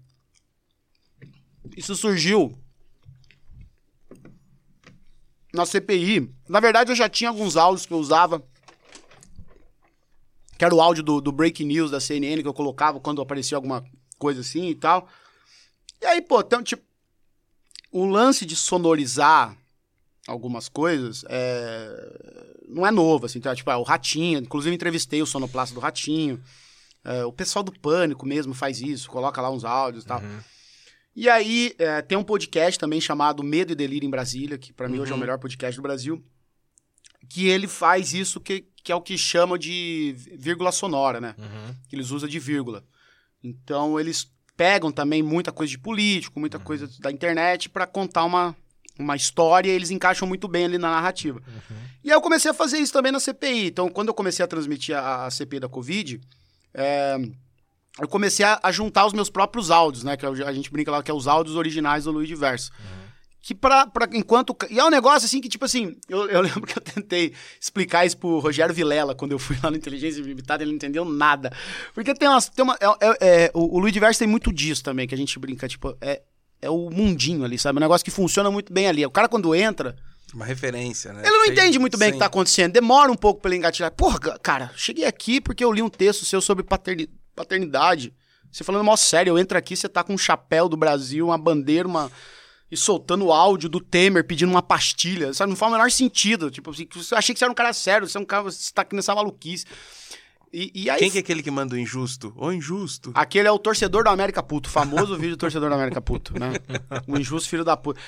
Isso 1.77 1.95
surgiu. 1.95 2.59
Na 5.53 5.65
CPI. 5.65 6.31
Na 6.49 6.61
verdade, 6.61 6.91
eu 6.93 6.97
já 6.97 7.09
tinha 7.09 7.31
alguns 7.31 7.57
áudios 7.57 7.87
que 7.87 7.93
eu 7.93 7.99
usava. 7.99 8.43
Que 10.59 10.65
era 10.65 10.75
o 10.75 10.81
áudio 10.81 11.03
do, 11.03 11.21
do 11.21 11.33
Break 11.33 11.65
News 11.65 11.91
da 11.91 12.01
CNN 12.01 12.43
que 12.43 12.49
eu 12.49 12.55
colocava 12.55 12.99
quando 13.01 13.21
aparecia 13.21 13.57
alguma 13.57 13.85
coisa 14.19 14.41
assim 14.41 14.69
e 14.69 14.75
tal. 14.75 15.09
E 16.01 16.07
aí, 16.07 16.21
pô, 16.23 16.41
então, 16.41 16.63
tipo. 16.63 16.83
O 17.93 18.05
lance 18.05 18.45
de 18.45 18.55
sonorizar 18.57 19.57
algumas 20.27 20.69
coisas 20.69 21.25
é, 21.29 22.63
não 22.69 22.87
é 22.87 22.91
novo, 22.91 23.27
assim. 23.27 23.41
Tá? 23.41 23.55
Tipo, 23.55 23.71
é, 23.71 23.77
o 23.77 23.83
Ratinho. 23.83 24.39
Inclusive, 24.41 24.75
entrevistei 24.75 25.23
o 25.23 25.27
sonoplasta 25.27 25.75
do 25.75 25.81
Ratinho. 25.81 26.43
É, 27.05 27.25
o 27.25 27.33
pessoal 27.33 27.63
do 27.63 27.73
Pânico 27.73 28.27
mesmo 28.27 28.53
faz 28.53 28.81
isso, 28.81 29.09
coloca 29.09 29.41
lá 29.41 29.51
uns 29.51 29.65
áudios 29.65 30.05
e 30.05 30.07
tal. 30.09 30.21
E 31.15 31.29
aí, 31.31 31.73
é, 31.79 32.03
tem 32.03 32.19
um 32.19 32.25
podcast 32.25 32.79
também 32.79 33.01
chamado 33.01 33.43
Medo 33.43 33.73
e 33.73 33.77
Delírio 33.77 34.07
em 34.07 34.11
Brasília, 34.11 34.59
que 34.59 34.73
pra 34.73 34.89
mim 34.89 34.99
hoje 34.99 35.11
é 35.13 35.15
o 35.15 35.17
Uhum. 35.17 35.21
melhor 35.21 35.39
podcast 35.39 35.77
do 35.77 35.83
Brasil, 35.83 36.23
que 37.31 37.47
ele 37.47 37.67
faz 37.69 38.13
isso 38.13 38.41
que, 38.41 38.67
que 38.87 38.93
é 38.93 38.95
o 38.95 39.01
que 39.01 39.19
chama 39.19 39.59
de 39.59 40.15
vírgula 40.39 40.71
sonora, 40.71 41.21
né? 41.21 41.35
Que 41.89 41.97
eles 41.97 42.13
usam 42.13 42.29
de 42.29 42.39
vírgula. 42.39 42.85
Então, 43.43 43.99
eles 43.99 44.31
pegam 44.57 44.93
também 44.93 45.25
muita 45.25 45.51
coisa 45.51 45.73
de 45.73 45.77
político, 45.77 46.39
muita 46.39 46.61
coisa 46.61 46.89
da 47.01 47.11
internet 47.11 47.69
pra 47.69 47.85
contar 47.85 48.23
uma, 48.23 48.55
uma 48.97 49.17
história 49.17 49.69
e 49.69 49.73
eles 49.73 49.91
encaixam 49.91 50.29
muito 50.29 50.47
bem 50.47 50.67
ali 50.67 50.79
na 50.79 50.89
narrativa. 50.89 51.43
E 52.05 52.11
aí 52.13 52.17
eu 52.17 52.21
comecei 52.21 52.49
a 52.49 52.55
fazer 52.55 52.79
isso 52.79 52.93
também 52.93 53.11
na 53.11 53.19
CPI. 53.19 53.67
Então, 53.67 53.89
quando 53.89 54.07
eu 54.07 54.15
comecei 54.15 54.45
a 54.45 54.47
transmitir 54.47 54.97
a, 54.97 55.27
a 55.27 55.31
CPI 55.33 55.59
da 55.59 55.69
Covid, 55.69 56.21
é, 56.73 57.17
eu 58.01 58.07
comecei 58.07 58.47
a, 58.47 58.61
a 58.63 58.71
juntar 58.71 59.05
os 59.05 59.13
meus 59.13 59.29
próprios 59.29 59.69
áudios, 59.69 60.05
né? 60.05 60.17
Que 60.17 60.25
a 60.25 60.53
gente 60.53 60.71
brinca 60.71 60.93
lá 60.93 61.03
que 61.03 61.11
é 61.11 61.15
os 61.15 61.27
áudios 61.27 61.57
originais 61.57 62.05
do 62.05 62.13
Luiz 62.13 62.29
Diverso. 62.29 62.71
Que 63.43 63.55
pra, 63.55 63.87
pra 63.87 64.09
enquanto. 64.13 64.57
E 64.69 64.79
é 64.79 64.85
um 64.85 64.91
negócio 64.91 65.25
assim 65.27 65.41
que, 65.41 65.49
tipo 65.49 65.65
assim, 65.65 65.97
eu, 66.09 66.29
eu 66.29 66.41
lembro 66.43 66.63
que 66.67 66.77
eu 66.77 66.83
tentei 66.83 67.33
explicar 67.61 68.05
isso 68.05 68.17
pro 68.19 68.39
Rogério 68.41 68.75
Vilela 68.75 69.15
quando 69.15 69.33
eu 69.33 69.39
fui 69.39 69.57
lá 69.63 69.71
no 69.71 69.77
Inteligência 69.77 70.21
Limitada, 70.21 70.63
ele 70.65 70.71
não 70.73 70.77
entendeu 70.77 71.05
nada. 71.05 71.53
Porque 71.95 72.13
tem 72.13 72.29
umas. 72.29 72.49
Tem 72.49 72.65
uma, 72.65 72.77
é, 72.81 72.87
é- 72.87 73.45
é- 73.45 73.51
o, 73.55 73.77
o 73.77 73.79
Luiz 73.79 73.93
Diverso 73.93 74.19
tem 74.19 74.27
muito 74.29 74.53
disso 74.53 74.83
também, 74.83 75.07
que 75.07 75.15
a 75.15 75.19
gente 75.19 75.39
brinca, 75.39 75.69
tipo, 75.69 75.97
é, 76.01 76.23
é 76.61 76.69
o 76.69 76.91
mundinho 76.91 77.45
ali, 77.45 77.57
sabe? 77.59 77.77
Um 77.79 77.81
negócio 77.81 78.05
que 78.05 78.11
funciona 78.11 78.51
muito 78.51 78.73
bem 78.73 78.89
ali. 78.89 79.07
O 79.07 79.11
cara, 79.11 79.29
quando 79.29 79.55
entra, 79.55 79.95
Uma 80.35 80.45
referência, 80.45 81.13
né? 81.13 81.21
ele 81.23 81.31
não 81.31 81.45
Cheio- 81.45 81.53
entende 81.53 81.79
muito 81.79 81.97
bem 81.97 82.09
o 82.11 82.13
que 82.15 82.19
tá 82.19 82.27
acontecendo. 82.27 82.73
Demora 82.73 83.13
um 83.13 83.17
pouco 83.17 83.41
pra 83.41 83.49
ele 83.51 83.59
engatilhar. 83.59 83.93
Porra, 83.93 84.19
ca- 84.19 84.39
cara, 84.41 84.73
cheguei 84.75 85.05
aqui 85.05 85.41
porque 85.41 85.63
eu 85.65 85.71
li 85.71 85.83
um 85.83 85.89
texto 85.89 86.25
seu 86.25 86.41
sobre 86.41 86.65
paterni- 86.65 87.09
paternidade. 87.37 88.13
Você 88.51 88.65
falando 88.65 88.83
mó 88.85 88.97
sério, 88.97 89.31
eu 89.33 89.39
entro 89.39 89.57
aqui, 89.57 89.77
você 89.77 89.89
tá 89.89 90.03
com 90.03 90.15
um 90.15 90.19
chapéu 90.19 90.69
do 90.69 90.77
Brasil, 90.77 91.27
uma 91.27 91.39
bandeira, 91.39 91.87
uma. 91.87 92.11
E 92.71 92.77
soltando 92.77 93.27
o 93.27 93.33
áudio 93.33 93.69
do 93.69 93.81
Temer 93.81 94.27
pedindo 94.27 94.51
uma 94.51 94.63
pastilha. 94.63 95.33
Sabe? 95.33 95.51
Não 95.51 95.57
faz 95.57 95.71
o 95.71 95.75
menor 95.77 95.91
sentido. 95.91 96.51
Tipo 96.51 96.71
assim, 96.71 96.89
eu 97.13 97.19
achei 97.19 97.35
que 97.35 97.39
você 97.39 97.45
era 97.45 97.53
um 97.53 97.55
cara 97.55 97.73
sério, 97.73 98.09
você 98.09 98.19
é 98.19 98.21
um 98.21 98.25
cara, 98.25 98.43
você 98.45 98.73
tá 98.73 98.83
aqui 98.83 98.97
nessa 98.97 99.15
maluquice. 99.15 99.65
E, 100.53 100.73
e 100.75 100.91
aí. 100.91 100.99
Quem 100.99 101.11
que 101.11 101.19
é 101.19 101.21
aquele 101.21 101.43
que 101.43 101.51
manda 101.51 101.75
o 101.75 101.79
injusto? 101.79 102.33
O 102.37 102.51
injusto. 102.51 103.13
Aquele 103.15 103.47
é 103.47 103.53
o 103.53 103.59
torcedor 103.59 104.05
do 104.05 104.11
América 104.11 104.43
Puto, 104.43 104.69
o 104.69 104.73
famoso 104.73 105.15
vídeo 105.19 105.37
do 105.37 105.41
torcedor 105.41 105.69
do 105.69 105.75
América 105.75 106.01
Puto, 106.01 106.39
né? 106.39 106.53
O 107.07 107.19
injusto 107.19 107.49
filho 107.49 107.65
da 107.65 107.77
puta. 107.77 108.01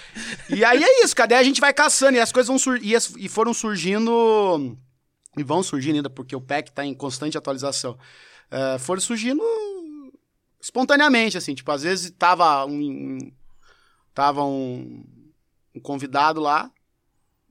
E 0.48 0.64
aí 0.64 0.82
é 0.82 1.04
isso, 1.04 1.14
cadê? 1.14 1.34
A 1.34 1.42
gente 1.42 1.60
vai 1.60 1.74
caçando 1.74 2.16
e 2.16 2.20
as 2.20 2.32
coisas 2.32 2.48
vão 2.48 2.58
surgir. 2.58 2.96
E 3.18 3.28
foram 3.28 3.52
surgindo. 3.52 4.76
E 5.36 5.42
vão 5.42 5.62
surgindo 5.62 5.96
ainda, 5.96 6.10
porque 6.10 6.34
o 6.34 6.40
PEC 6.40 6.72
tá 6.72 6.84
em 6.84 6.94
constante 6.94 7.36
atualização. 7.36 7.98
É, 8.50 8.78
foram 8.78 9.00
surgindo 9.00 9.42
espontaneamente, 10.60 11.36
assim. 11.36 11.54
Tipo, 11.54 11.70
às 11.70 11.82
vezes 11.82 12.10
tava 12.18 12.64
um. 12.64 13.18
Tava 14.18 14.42
um, 14.42 15.04
um 15.72 15.78
convidado 15.78 16.40
lá. 16.40 16.72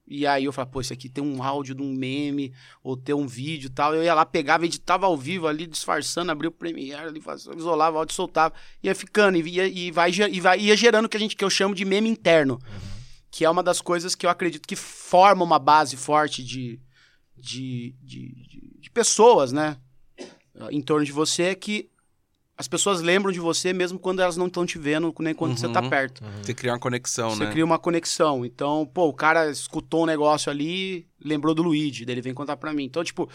E 0.06 0.27
aí 0.27 0.43
eu 0.43 0.51
falava, 0.51 0.69
pô, 0.69 0.82
isso 0.82 0.91
aqui 0.91 1.08
tem 1.08 1.23
um 1.23 1.41
áudio 1.41 1.73
de 1.73 1.82
um 1.82 1.93
meme, 1.93 2.53
ou 2.84 2.97
tem 2.97 3.15
um 3.15 3.25
vídeo 3.25 3.69
tal. 3.69 3.95
Eu 3.95 4.03
ia 4.03 4.13
lá, 4.13 4.25
pegava, 4.25 4.65
editava 4.65 5.06
ao 5.06 5.15
vivo 5.15 5.47
ali, 5.47 5.65
disfarçando, 5.65 6.30
abria 6.30 6.49
o 6.49 6.51
Premiere 6.51 7.08
ali, 7.08 7.23
isolava 7.56 7.95
o 7.95 7.99
áudio, 7.99 8.13
soltava, 8.13 8.53
ia 8.84 8.93
ficando, 8.93 9.38
e, 9.38 9.49
ia, 9.49 9.65
e, 9.65 9.91
vai, 9.91 10.12
e 10.12 10.41
vai, 10.41 10.60
ia 10.60 10.75
gerando 10.75 11.06
o 11.06 11.10
que, 11.10 11.15
a 11.15 11.19
gente, 11.21 11.38
que 11.38 11.43
eu 11.45 11.49
chamo 11.49 11.73
de 11.73 11.86
meme 11.86 12.10
interno. 12.10 12.60
Que 13.32 13.45
é 13.45 13.49
uma 13.49 13.63
das 13.63 13.80
coisas 13.80 14.13
que 14.13 14.25
eu 14.25 14.30
acredito 14.30 14.67
que 14.67 14.75
forma 14.75 15.45
uma 15.45 15.60
base 15.60 15.95
forte 15.95 16.43
de, 16.43 16.82
de, 17.34 17.95
de, 18.03 18.27
de- 18.45 18.77
de 18.82 18.89
pessoas, 18.91 19.53
né? 19.53 19.77
Em 20.69 20.82
torno 20.82 21.06
de 21.06 21.13
você, 21.13 21.56
que 21.56 21.89
as 22.57 22.67
pessoas 22.67 23.01
lembram 23.01 23.31
de 23.31 23.39
você 23.39 23.71
mesmo 23.71 23.99
quando 23.99 24.19
elas 24.21 24.35
não 24.35 24.47
estão 24.47 24.65
te 24.65 24.77
vendo, 24.79 25.13
nem 25.19 25.33
quando 25.33 25.57
você 25.57 25.69
tá 25.69 25.81
Uhum. 25.81 25.89
perto. 25.89 26.23
Você 26.41 26.53
criar 26.53 26.73
uma 26.73 26.79
conexão, 26.79 27.29
Você 27.31 27.43
né? 27.45 27.51
cria 27.51 27.63
uma 27.63 27.77
conexão. 27.77 28.43
Então, 28.45 28.89
pô, 28.91 29.07
o 29.07 29.13
cara 29.13 29.49
escutou 29.51 30.03
um 30.03 30.05
negócio 30.07 30.49
ali, 30.51 31.07
lembrou 31.23 31.53
do 31.53 31.61
Luigi, 31.63 32.03
daí 32.05 32.15
ele 32.15 32.21
vem 32.21 32.33
contar 32.33 32.57
pra 32.57 32.73
mim. 32.73 32.83
Então, 32.85 33.03
tipo, 33.03 33.29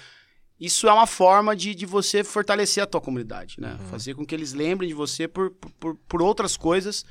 isso 0.58 0.88
é 0.88 0.92
uma 0.92 1.06
forma 1.06 1.54
de, 1.54 1.74
de 1.74 1.86
você 1.86 2.24
fortalecer 2.24 2.82
a 2.82 2.86
tua 2.86 3.00
comunidade, 3.00 3.56
né? 3.60 3.78
Fazer 3.90 4.14
com 4.14 4.24
que 4.26 4.34
eles 4.34 4.52
lembrem 4.52 4.88
de 4.88 4.94
você 4.94 5.28
por, 5.28 5.50
por, 5.78 5.94
por 6.08 6.20
outras 6.22 6.56
coisas, 6.56 7.04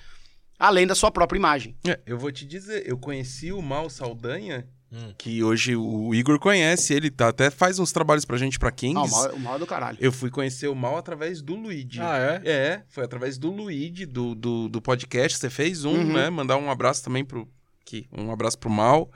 além 0.59 0.85
da 0.85 0.95
sua 0.95 1.11
própria 1.11 1.37
imagem. 1.37 1.75
É, 1.87 1.99
eu 2.05 2.17
vou 2.17 2.31
te 2.31 2.45
dizer, 2.45 2.83
eu 2.87 2.97
conheci 2.97 3.51
o 3.51 3.61
Mal 3.61 3.89
Saldanha, 3.89 4.67
Hum. 4.93 5.13
que 5.17 5.41
hoje 5.41 5.73
o 5.75 6.13
Igor 6.13 6.37
conhece, 6.37 6.93
ele 6.93 7.09
tá, 7.09 7.29
até 7.29 7.49
faz 7.49 7.79
uns 7.79 7.93
trabalhos 7.93 8.25
pra 8.25 8.37
gente 8.37 8.59
pra 8.59 8.71
Kings. 8.71 8.97
Ah, 8.97 9.03
o 9.03 9.09
mal, 9.09 9.35
o 9.35 9.39
mal 9.39 9.55
é 9.55 9.59
do 9.59 9.65
caralho. 9.65 9.97
Eu 10.01 10.11
fui 10.11 10.29
conhecer 10.29 10.67
o 10.67 10.75
Mal 10.75 10.97
através 10.97 11.41
do 11.41 11.55
Luigi. 11.55 12.01
Ah, 12.01 12.17
é? 12.17 12.49
É, 12.49 12.83
foi 12.89 13.05
através 13.05 13.37
do 13.37 13.49
Luigi, 13.49 14.05
do, 14.05 14.35
do, 14.35 14.67
do 14.67 14.81
podcast. 14.81 15.37
Você 15.37 15.49
fez 15.49 15.85
um, 15.85 15.91
Uhum. 15.93 16.13
né? 16.13 16.29
Mandar 16.29 16.57
um 16.57 16.69
abraço 16.69 17.03
também 17.03 17.23
pro. 17.23 17.47
Aqui, 17.83 18.05
um 18.15 18.31
abraço 18.31 18.57
pro 18.59 18.69
Mal. 18.69 19.09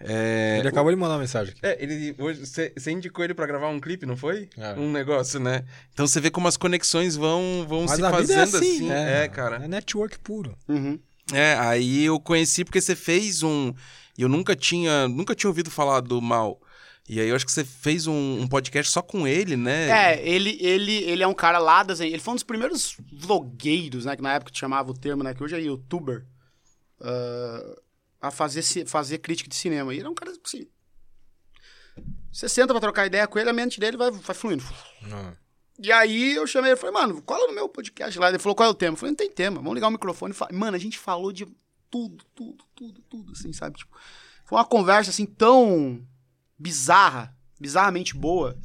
É, 0.00 0.56
Ele 0.58 0.68
acabou 0.68 0.90
de 0.90 0.96
mandar 0.96 1.14
uma 1.14 1.20
mensagem 1.20 1.52
aqui. 1.52 1.60
É, 1.64 1.80
ele 1.82 2.14
hoje 2.18 2.40
você 2.46 2.90
indicou 2.90 3.24
ele 3.24 3.34
pra 3.34 3.46
gravar 3.46 3.68
um 3.68 3.78
clipe, 3.78 4.06
não 4.06 4.16
foi? 4.16 4.48
É. 4.56 4.72
Um 4.74 4.90
negócio, 4.90 5.38
né? 5.38 5.64
Então 5.92 6.06
você 6.06 6.20
vê 6.20 6.30
como 6.30 6.48
as 6.48 6.56
conexões 6.56 7.14
vão 7.16 7.64
vão 7.68 7.82
Mas 7.82 7.92
se 7.96 8.04
a 8.04 8.10
vida 8.10 8.32
é 8.32 8.36
fazendo 8.36 8.56
assim, 8.56 8.76
assim. 8.76 8.88
né? 8.88 9.24
É, 9.24 9.28
cara. 9.28 9.56
É 9.64 9.68
network 9.68 10.18
puro. 10.20 10.56
Uhum. 10.68 10.98
É, 11.32 11.54
aí 11.58 12.04
eu 12.04 12.18
conheci 12.20 12.64
porque 12.64 12.80
você 12.80 12.94
fez 12.96 13.42
um. 13.42 13.72
E 14.16 14.22
eu 14.22 14.28
nunca 14.28 14.56
tinha, 14.56 15.08
nunca 15.08 15.34
tinha 15.34 15.48
ouvido 15.48 15.70
falar 15.70 16.00
do 16.00 16.20
Mal. 16.20 16.60
E 17.08 17.20
aí 17.20 17.28
eu 17.28 17.36
acho 17.36 17.46
que 17.46 17.52
você 17.52 17.64
fez 17.64 18.06
um, 18.06 18.40
um 18.40 18.48
podcast 18.48 18.90
só 18.90 19.00
com 19.00 19.28
ele, 19.28 19.56
né? 19.56 20.14
É, 20.14 20.28
ele, 20.28 20.58
ele, 20.60 20.92
ele 21.04 21.22
é 21.22 21.26
um 21.26 21.34
cara 21.34 21.58
lá 21.58 21.82
das. 21.82 22.00
Ele 22.00 22.18
foi 22.18 22.32
um 22.32 22.36
dos 22.36 22.42
primeiros 22.42 22.96
vlogueiros, 23.12 24.04
né? 24.06 24.16
Que 24.16 24.22
na 24.22 24.34
época 24.34 24.50
chamava 24.52 24.90
o 24.90 24.98
termo, 24.98 25.22
né? 25.22 25.32
Que 25.32 25.42
hoje 25.42 25.54
é 25.54 25.60
youtuber. 25.60 26.26
ah, 27.00 27.76
a 28.20 28.30
fazer, 28.30 28.62
fazer 28.86 29.18
crítica 29.18 29.48
de 29.48 29.54
cinema. 29.54 29.94
E 29.94 29.98
ele 29.98 30.06
é 30.06 30.10
um 30.10 30.14
cara 30.14 30.32
assim. 30.44 30.66
Você 32.32 32.48
senta 32.48 32.72
pra 32.72 32.80
trocar 32.80 33.06
ideia 33.06 33.26
com 33.26 33.38
ele, 33.38 33.48
a 33.48 33.52
mente 33.52 33.78
dele 33.80 33.96
vai, 33.96 34.10
vai 34.10 34.34
fluindo. 34.34 34.64
Não. 35.02 35.36
E 35.78 35.92
aí 35.92 36.34
eu 36.34 36.46
chamei 36.46 36.70
ele, 36.70 36.80
falei, 36.80 36.92
mano, 36.92 37.22
cola 37.22 37.46
no 37.46 37.54
meu 37.54 37.68
podcast 37.68 38.18
lá. 38.18 38.28
Ele 38.28 38.38
falou, 38.38 38.54
qual 38.54 38.68
é 38.68 38.70
o 38.70 38.74
tema? 38.74 38.94
Eu 38.94 38.98
falei, 38.98 39.12
não 39.12 39.16
tem 39.16 39.30
tema, 39.30 39.56
vamos 39.56 39.74
ligar 39.74 39.88
o 39.88 39.92
microfone. 39.92 40.34
e 40.50 40.54
Mano, 40.54 40.76
a 40.76 40.80
gente 40.80 40.98
falou 40.98 41.32
de 41.32 41.46
tudo, 41.90 42.24
tudo, 42.34 42.64
tudo, 42.74 43.00
tudo, 43.08 43.32
assim, 43.32 43.52
sabe? 43.52 43.78
Tipo, 43.78 43.96
foi 44.44 44.58
uma 44.58 44.64
conversa, 44.64 45.10
assim, 45.10 45.26
tão 45.26 46.00
bizarra, 46.58 47.34
bizarramente 47.60 48.14
boa. 48.16 48.56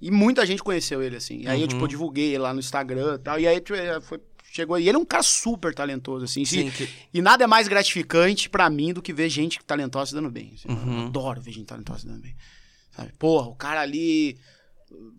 E 0.00 0.10
muita 0.10 0.44
gente 0.44 0.62
conheceu 0.62 1.02
ele, 1.02 1.16
assim. 1.16 1.40
E 1.42 1.48
aí 1.48 1.62
eu, 1.62 1.68
tipo, 1.68 1.82
eu 1.82 1.88
divulguei 1.88 2.30
ele 2.30 2.38
lá 2.38 2.52
no 2.52 2.60
Instagram 2.60 3.14
e 3.14 3.18
tal. 3.18 3.38
E 3.38 3.46
aí 3.46 3.60
tipo, 3.60 3.78
foi, 4.02 4.20
chegou... 4.50 4.78
E 4.78 4.88
ele 4.88 4.96
é 4.96 5.00
um 5.00 5.04
cara 5.04 5.22
super 5.22 5.72
talentoso, 5.72 6.24
assim. 6.24 6.44
Sim, 6.44 6.66
E, 6.66 6.70
que- 6.72 6.88
e 7.14 7.22
nada 7.22 7.44
é 7.44 7.46
mais 7.46 7.68
gratificante 7.68 8.50
pra 8.50 8.68
mim 8.68 8.92
do 8.92 9.00
que 9.00 9.12
ver 9.12 9.28
gente 9.28 9.62
talentosa 9.64 10.06
se 10.06 10.14
dando 10.14 10.30
bem. 10.30 10.52
assim. 10.56 10.68
Uhum. 10.68 11.02
Eu 11.02 11.06
adoro 11.06 11.40
ver 11.40 11.52
gente 11.52 11.66
talentosa 11.66 12.00
se 12.00 12.06
dando 12.06 12.20
bem. 12.20 12.34
Sabe? 12.96 13.12
Porra, 13.18 13.46
o 13.48 13.54
cara 13.54 13.80
ali 13.80 14.36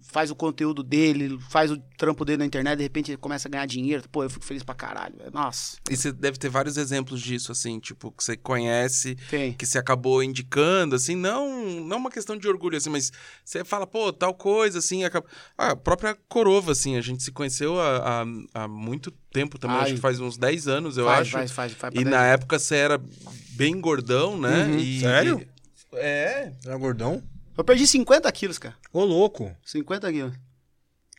faz 0.01 0.29
o 0.29 0.35
conteúdo 0.35 0.83
dele, 0.83 1.39
faz 1.49 1.71
o 1.71 1.77
trampo 1.97 2.23
dele 2.25 2.37
na 2.39 2.45
internet, 2.45 2.77
de 2.77 2.83
repente 2.83 3.09
ele 3.11 3.17
começa 3.17 3.47
a 3.47 3.51
ganhar 3.51 3.65
dinheiro. 3.65 4.03
Pô, 4.11 4.23
eu 4.23 4.29
fico 4.29 4.43
feliz 4.45 4.61
pra 4.63 4.75
caralho. 4.75 5.15
velho. 5.17 5.31
Nossa, 5.31 5.77
E 5.89 5.95
você 5.95 6.11
deve 6.11 6.37
ter 6.37 6.49
vários 6.49 6.77
exemplos 6.77 7.21
disso, 7.21 7.51
assim, 7.51 7.79
tipo, 7.79 8.11
que 8.11 8.23
você 8.23 8.35
conhece, 8.37 9.15
tem. 9.29 9.53
que 9.53 9.65
você 9.65 9.77
acabou 9.77 10.21
indicando, 10.21 10.95
assim, 10.95 11.15
não 11.15 11.79
não 11.81 11.97
uma 11.97 12.11
questão 12.11 12.37
de 12.37 12.47
orgulho, 12.47 12.77
assim, 12.77 12.89
mas 12.89 13.11
você 13.43 13.63
fala, 13.63 13.87
pô, 13.87 14.11
tal 14.13 14.33
coisa, 14.33 14.79
assim, 14.79 15.03
acaba... 15.03 15.25
Ah, 15.57 15.71
a 15.71 15.75
própria 15.75 16.15
Corova, 16.27 16.73
assim, 16.73 16.95
a 16.97 17.01
gente 17.01 17.23
se 17.23 17.31
conheceu 17.31 17.79
há, 17.79 18.21
há, 18.21 18.63
há 18.63 18.67
muito 18.67 19.09
tempo 19.31 19.57
também, 19.57 19.77
Ai. 19.77 19.83
acho 19.83 19.93
que 19.95 19.99
faz 20.01 20.19
uns 20.19 20.37
10 20.37 20.67
anos, 20.67 20.97
eu 20.97 21.05
faz, 21.05 21.21
acho. 21.21 21.31
faz, 21.31 21.51
faz, 21.51 21.71
faz 21.73 21.93
E 21.95 22.03
na 22.03 22.17
anos. 22.19 22.33
época 22.33 22.59
você 22.59 22.75
era 22.75 23.01
bem 23.51 23.79
gordão, 23.79 24.37
né? 24.39 24.65
Uhum. 24.65 24.77
E- 24.79 24.99
Sério? 24.99 25.39
e- 25.41 25.53
É. 25.95 26.51
Era 26.65 26.75
gordão? 26.77 27.21
Eu 27.57 27.63
perdi 27.63 27.85
50 27.85 28.31
quilos, 28.31 28.57
cara. 28.57 28.75
Ô, 28.91 29.03
louco. 29.03 29.55
50 29.65 30.11
quilos. 30.11 30.33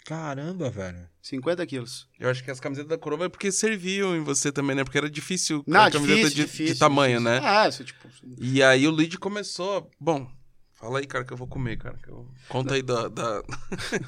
Caramba, 0.05 0.69
velho. 0.69 1.09
50 1.23 1.67
quilos. 1.67 2.07
Eu 2.21 2.29
acho 2.29 2.45
que 2.45 2.51
as 2.51 2.61
camisetas 2.61 2.91
da 2.91 2.99
Corova 2.99 3.25
é 3.25 3.29
porque 3.29 3.51
serviam 3.51 4.15
em 4.15 4.21
você 4.23 4.53
também, 4.53 4.77
né? 4.77 4.85
Porque 4.85 4.99
era 4.99 5.09
difícil 5.09 5.65
Não, 5.67 5.81
a 5.83 5.91
camiseta 5.91 6.17
difícil, 6.29 6.37
de, 6.37 6.43
difícil, 6.51 6.75
de 6.75 6.79
tamanho, 6.79 7.19
difícil. 7.19 7.41
né? 7.43 7.67
É, 7.67 7.71
você, 7.71 7.85
tipo... 7.85 8.09
E 8.39 8.63
aí 8.63 8.87
o 8.87 8.91
lead 8.91 9.17
começou. 9.19 9.91
Bom, 9.99 10.31
fala 10.75 10.99
aí, 10.99 11.07
cara, 11.07 11.25
que 11.25 11.33
eu 11.33 11.37
vou 11.39 11.47
comer, 11.47 11.79
cara. 11.79 11.97
que 12.03 12.11
eu- 12.11 12.29
Conta 12.49 12.75
aí 12.75 12.83
da. 12.83 13.09
da- 13.09 13.43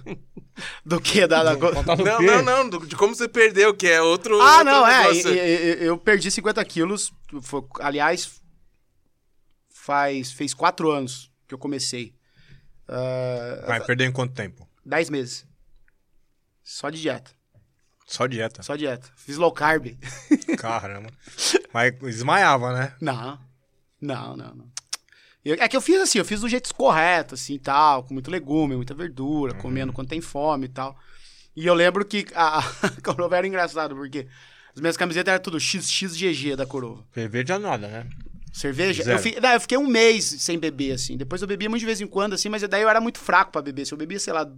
Do 0.84 1.00
que? 1.00 1.26
Da, 1.26 1.42
da... 1.44 1.54
Não, 1.54 2.20
não, 2.22 2.42
não, 2.42 2.68
do- 2.68 2.86
de 2.86 2.96
como 2.96 3.14
você 3.14 3.28
perdeu, 3.28 3.74
que 3.74 3.86
é 3.86 4.02
outro. 4.02 4.38
Ah, 4.40 4.58
outro 4.58 4.64
não, 4.64 4.86
é. 4.86 4.98
negócio. 5.08 5.32
e- 5.34 5.84
Eu 5.86 5.96
perdi 5.96 6.30
50 6.30 6.62
quilos. 6.64 7.10
Foi- 7.40 7.64
aliás, 7.80 8.40
faz, 9.70 10.32
fez 10.32 10.52
quatro 10.52 10.90
anos 10.90 11.30
que 11.46 11.54
eu 11.54 11.58
comecei. 11.58 12.14
Ah, 12.88 13.64
Vai 13.66 13.84
perder 13.84 14.04
em 14.06 14.12
quanto 14.12 14.34
tempo? 14.34 14.68
10 14.84 15.10
meses. 15.10 15.46
Só 16.62 16.90
de 16.90 17.00
dieta. 17.00 17.30
Só 18.06 18.26
dieta. 18.26 18.62
Só 18.62 18.76
dieta. 18.76 19.08
Fiz 19.16 19.36
low 19.36 19.50
carb. 19.52 19.86
Caramba. 20.58 21.10
Mas 21.72 21.92
desmaiava, 21.98 22.72
né? 22.72 22.94
Não. 23.00 23.38
Não, 24.00 24.36
não, 24.36 24.54
não. 24.54 24.70
Eu- 25.44 25.56
é 25.60 25.68
que 25.68 25.76
eu 25.76 25.80
fiz 25.80 26.00
assim, 26.00 26.18
eu 26.18 26.24
fiz 26.24 26.40
do 26.40 26.48
jeito 26.48 26.72
correto, 26.74 27.34
assim, 27.34 27.54
e 27.54 27.58
tal, 27.58 28.04
com 28.04 28.14
muito 28.14 28.30
legume, 28.30 28.76
muita 28.76 28.94
verdura, 28.94 29.54
comendo 29.54 29.92
quando 29.92 30.08
tem 30.08 30.20
fome 30.20 30.66
e 30.66 30.68
tal. 30.68 30.96
E 31.54 31.66
eu 31.66 31.74
lembro 31.74 32.04
que 32.04 32.26
a, 32.34 32.58
a 32.58 32.62
Corova 33.02 33.36
era 33.36 33.46
engraçado, 33.46 33.94
porque 33.96 34.28
as 34.74 34.80
minhas 34.80 34.96
camisetas 34.96 35.32
eram 35.32 35.42
tudo 35.42 35.58
XXGG 35.58 36.54
da 36.56 36.66
Corova. 36.66 37.04
Cerveja 37.14 37.58
nada, 37.58 37.88
né? 37.88 38.08
Cerveja? 38.58 39.04
Zero. 39.04 39.18
Eu, 39.18 39.22
fi- 39.22 39.36
eu 39.54 39.60
fiquei 39.60 39.76
um 39.76 39.86
mês 39.86 40.24
sem 40.24 40.58
beber, 40.58 40.92
assim. 40.92 41.16
Depois 41.16 41.42
eu 41.42 41.48
bebia 41.48 41.68
muito 41.68 41.80
de 41.80 41.86
vez 41.86 42.00
em 42.00 42.06
quando, 42.06 42.32
assim, 42.32 42.48
mas 42.48 42.62
daí 42.62 42.80
eu 42.82 42.88
era 42.88 43.00
muito 43.00 43.18
fraco 43.18 43.52
pra 43.52 43.60
beber. 43.60 43.84
Se 43.86 43.92
eu 43.92 43.98
bebia, 43.98 44.18
sei 44.18 44.32
lá, 44.32 44.50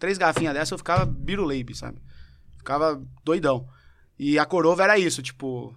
três 0.00 0.18
garrafinhas 0.18 0.54
dessa, 0.54 0.74
eu 0.74 0.78
ficava 0.78 1.04
biruleibe, 1.06 1.74
sabe? 1.74 1.98
Ficava 2.58 3.00
doidão. 3.24 3.68
E 4.18 4.38
a 4.38 4.44
Corova 4.44 4.82
era 4.82 4.98
isso, 4.98 5.22
tipo, 5.22 5.72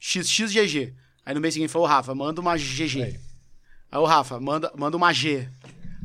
XXGG. 0.00 0.92
Aí 1.24 1.34
no 1.34 1.40
mês 1.40 1.54
seguinte 1.54 1.70
falou, 1.70 1.86
Rafa, 1.86 2.14
manda 2.14 2.40
uma 2.40 2.56
GG. 2.56 3.02
Aí. 3.02 3.20
Aí 3.92 3.98
o 4.00 4.04
Rafa, 4.04 4.40
manda, 4.40 4.72
manda 4.76 4.96
uma 4.96 5.12
G. 5.12 5.48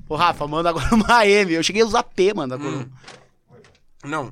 Ô, 0.08 0.16
Rafa, 0.16 0.48
manda 0.48 0.70
agora 0.70 0.88
uma 0.94 1.26
M. 1.26 1.54
Eu 1.54 1.64
cheguei 1.64 1.82
a 1.82 1.86
usar 1.86 2.04
P, 2.04 2.34
mano, 2.36 2.56
da 2.56 2.64
Corova. 2.64 2.88
Não. 4.04 4.32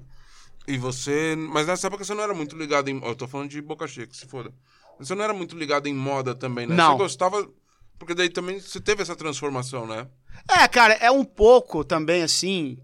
E 0.67 0.77
você. 0.77 1.35
Mas 1.35 1.65
nessa 1.67 1.87
época 1.87 2.03
você 2.03 2.13
não 2.13 2.23
era 2.23 2.33
muito 2.35 2.55
ligado 2.55 2.87
em. 2.89 3.03
Eu 3.03 3.15
tô 3.15 3.27
falando 3.27 3.49
de 3.49 3.59
boca 3.61 3.87
cheia, 3.87 4.05
que 4.07 4.15
se 4.15 4.25
foda. 4.27 4.53
Você 4.99 5.13
não 5.15 5.23
era 5.23 5.33
muito 5.33 5.57
ligado 5.57 5.87
em 5.87 5.93
moda 5.93 6.33
também, 6.33 6.67
né? 6.67 6.75
Não. 6.75 6.93
Você 6.93 7.03
gostava. 7.03 7.49
Porque 7.97 8.13
daí 8.13 8.29
também 8.29 8.59
você 8.59 8.79
teve 8.79 9.01
essa 9.01 9.15
transformação, 9.15 9.87
né? 9.87 10.07
É, 10.49 10.67
cara, 10.67 10.93
é 10.95 11.09
um 11.09 11.23
pouco 11.23 11.83
também 11.83 12.23
assim 12.23 12.77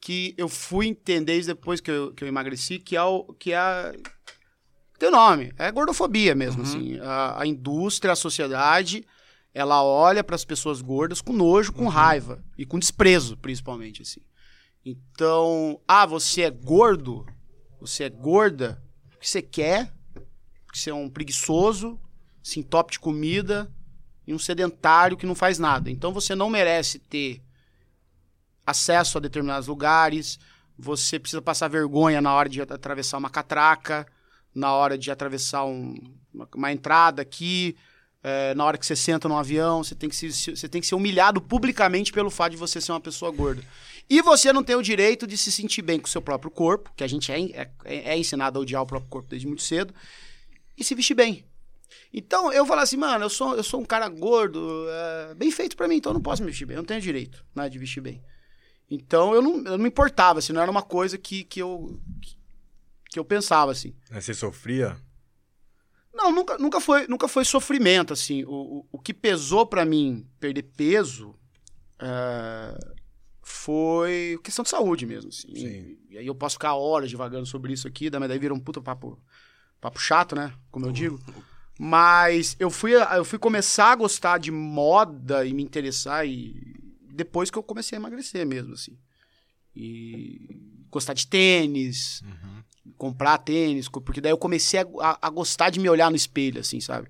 que 0.00 0.34
eu 0.36 0.48
fui 0.48 0.86
entender 0.86 1.44
depois 1.44 1.80
que 1.80 1.90
eu, 1.90 2.12
que 2.12 2.22
eu 2.22 2.28
emagreci, 2.28 2.78
que 2.78 2.96
é 2.96 3.02
o 3.02 3.24
que 3.34 3.52
é 3.52 3.92
tem 4.98 5.10
nome, 5.10 5.52
é 5.58 5.70
gordofobia 5.70 6.34
mesmo, 6.34 6.62
assim. 6.62 6.98
A, 7.00 7.42
a 7.42 7.46
indústria, 7.46 8.12
a 8.12 8.16
sociedade, 8.16 9.04
ela 9.52 9.82
olha 9.82 10.24
para 10.24 10.34
as 10.34 10.44
pessoas 10.44 10.80
gordas 10.80 11.20
com 11.20 11.32
nojo, 11.32 11.72
com 11.72 11.86
raiva 11.86 12.42
e 12.56 12.64
com 12.64 12.78
desprezo, 12.78 13.36
principalmente 13.36 14.02
assim. 14.02 14.20
Então, 14.84 15.80
ah, 15.86 16.06
você 16.06 16.42
é 16.42 16.50
gordo, 16.50 17.26
você 17.80 18.04
é 18.04 18.08
gorda, 18.08 18.82
o 19.14 19.18
que 19.18 19.28
você 19.28 19.42
quer? 19.42 19.92
Porque 20.76 20.80
você 20.82 20.90
é 20.90 20.94
um 20.94 21.08
preguiçoso, 21.08 21.98
se 22.42 22.60
entope 22.60 22.92
de 22.92 23.00
comida, 23.00 23.70
e 24.26 24.34
um 24.34 24.38
sedentário 24.38 25.16
que 25.16 25.24
não 25.24 25.34
faz 25.34 25.58
nada. 25.58 25.90
Então 25.90 26.12
você 26.12 26.34
não 26.34 26.50
merece 26.50 26.98
ter 26.98 27.40
acesso 28.66 29.16
a 29.16 29.20
determinados 29.20 29.68
lugares, 29.68 30.38
você 30.78 31.18
precisa 31.18 31.40
passar 31.40 31.68
vergonha 31.68 32.20
na 32.20 32.34
hora 32.34 32.48
de 32.48 32.60
atravessar 32.60 33.16
uma 33.16 33.30
catraca, 33.30 34.06
na 34.54 34.72
hora 34.72 34.98
de 34.98 35.10
atravessar 35.10 35.64
um- 35.64 35.94
uma, 36.34 36.48
uma 36.54 36.72
entrada 36.72 37.22
aqui, 37.22 37.74
é, 38.22 38.54
na 38.54 38.64
hora 38.64 38.76
que 38.76 38.84
você 38.84 38.96
senta 38.96 39.28
num 39.28 39.38
avião, 39.38 39.82
você 39.82 39.94
tem, 39.94 40.10
que 40.10 40.16
se, 40.16 40.56
você 40.56 40.68
tem 40.68 40.80
que 40.80 40.86
ser 40.86 40.96
humilhado 40.96 41.40
publicamente 41.40 42.12
pelo 42.12 42.28
fato 42.28 42.50
de 42.52 42.58
você 42.58 42.80
ser 42.80 42.92
uma 42.92 43.00
pessoa 43.00 43.30
gorda. 43.30 43.62
E 44.10 44.20
você 44.20 44.52
não 44.52 44.62
tem 44.62 44.76
o 44.76 44.82
direito 44.82 45.26
de 45.26 45.38
se 45.38 45.50
sentir 45.50 45.80
bem 45.82 45.98
com 45.98 46.06
o 46.06 46.10
seu 46.10 46.20
próprio 46.20 46.50
corpo, 46.50 46.92
que 46.96 47.04
a 47.04 47.06
gente 47.08 47.32
é, 47.32 47.70
é, 47.84 48.12
é 48.12 48.18
ensinado 48.18 48.58
a 48.58 48.62
odiar 48.62 48.82
o 48.82 48.86
próprio 48.86 49.08
corpo 49.08 49.30
desde 49.30 49.46
muito 49.46 49.62
cedo, 49.62 49.94
e 50.76 50.84
se 50.84 50.94
vestir 50.94 51.14
bem. 51.14 51.44
Então 52.12 52.52
eu 52.52 52.66
falo 52.66 52.80
assim, 52.80 52.96
mano, 52.96 53.24
eu 53.24 53.30
sou, 53.30 53.54
eu 53.56 53.62
sou 53.62 53.80
um 53.80 53.84
cara 53.84 54.08
gordo, 54.08 54.86
é, 54.88 55.34
bem 55.34 55.50
feito 55.50 55.76
pra 55.76 55.88
mim, 55.88 55.96
então 55.96 56.10
eu 56.10 56.14
não 56.14 56.22
posso 56.22 56.42
me 56.42 56.48
vestir 56.48 56.66
bem, 56.66 56.76
eu 56.76 56.82
não 56.82 56.86
tenho 56.86 57.00
direito 57.00 57.44
né, 57.54 57.68
de 57.68 57.78
vestir 57.78 58.00
bem. 58.00 58.22
Então 58.90 59.34
eu 59.34 59.42
não, 59.42 59.56
eu 59.58 59.72
não 59.72 59.78
me 59.78 59.88
importava, 59.88 60.38
assim, 60.38 60.52
não 60.52 60.62
era 60.62 60.70
uma 60.70 60.82
coisa 60.82 61.18
que, 61.18 61.44
que, 61.44 61.60
eu, 61.60 62.00
que 63.10 63.18
eu 63.18 63.24
pensava, 63.24 63.72
assim. 63.72 63.94
Aí 64.10 64.20
Você 64.20 64.34
sofria? 64.34 64.96
Não, 66.16 66.32
nunca, 66.32 66.56
nunca, 66.56 66.80
foi, 66.80 67.06
nunca 67.06 67.28
foi 67.28 67.44
sofrimento, 67.44 68.12
assim. 68.12 68.42
O, 68.44 68.50
o, 68.78 68.86
o 68.92 68.98
que 68.98 69.12
pesou 69.12 69.66
pra 69.66 69.84
mim 69.84 70.26
perder 70.40 70.62
peso 70.62 71.34
é, 72.00 72.78
foi 73.42 74.38
questão 74.42 74.62
de 74.62 74.70
saúde 74.70 75.04
mesmo, 75.04 75.28
assim. 75.28 75.54
Sim. 75.54 75.98
E 76.08 76.16
aí 76.16 76.26
eu 76.26 76.34
posso 76.34 76.54
ficar 76.54 76.74
horas 76.74 77.10
divagando 77.10 77.44
sobre 77.44 77.72
isso 77.72 77.86
aqui, 77.86 78.10
mas 78.10 78.28
daí 78.28 78.38
vira 78.38 78.54
um 78.54 78.60
puta 78.60 78.80
papo, 78.80 79.20
papo 79.80 79.98
chato, 80.00 80.34
né? 80.34 80.52
Como 80.70 80.86
eu 80.86 80.92
digo. 80.92 81.20
Mas 81.78 82.56
eu 82.58 82.70
fui, 82.70 82.92
eu 82.94 83.24
fui 83.24 83.38
começar 83.38 83.92
a 83.92 83.96
gostar 83.96 84.38
de 84.38 84.50
moda 84.50 85.44
e 85.44 85.52
me 85.52 85.62
interessar 85.62 86.26
e 86.26 86.74
depois 87.12 87.50
que 87.50 87.58
eu 87.58 87.62
comecei 87.62 87.96
a 87.96 88.00
emagrecer 88.00 88.46
mesmo, 88.46 88.72
assim. 88.74 88.96
E 89.74 90.58
gostar 90.90 91.12
de 91.12 91.26
tênis, 91.26 92.22
comprar 92.96 93.36
tênis, 93.38 93.88
porque 93.88 94.20
daí 94.20 94.32
eu 94.32 94.38
comecei 94.38 94.80
a, 94.80 94.86
a- 95.00 95.18
a 95.22 95.30
gostar 95.30 95.68
de 95.70 95.78
me 95.78 95.88
olhar 95.88 96.10
no 96.10 96.16
espelho, 96.16 96.60
assim, 96.60 96.80
sabe? 96.80 97.08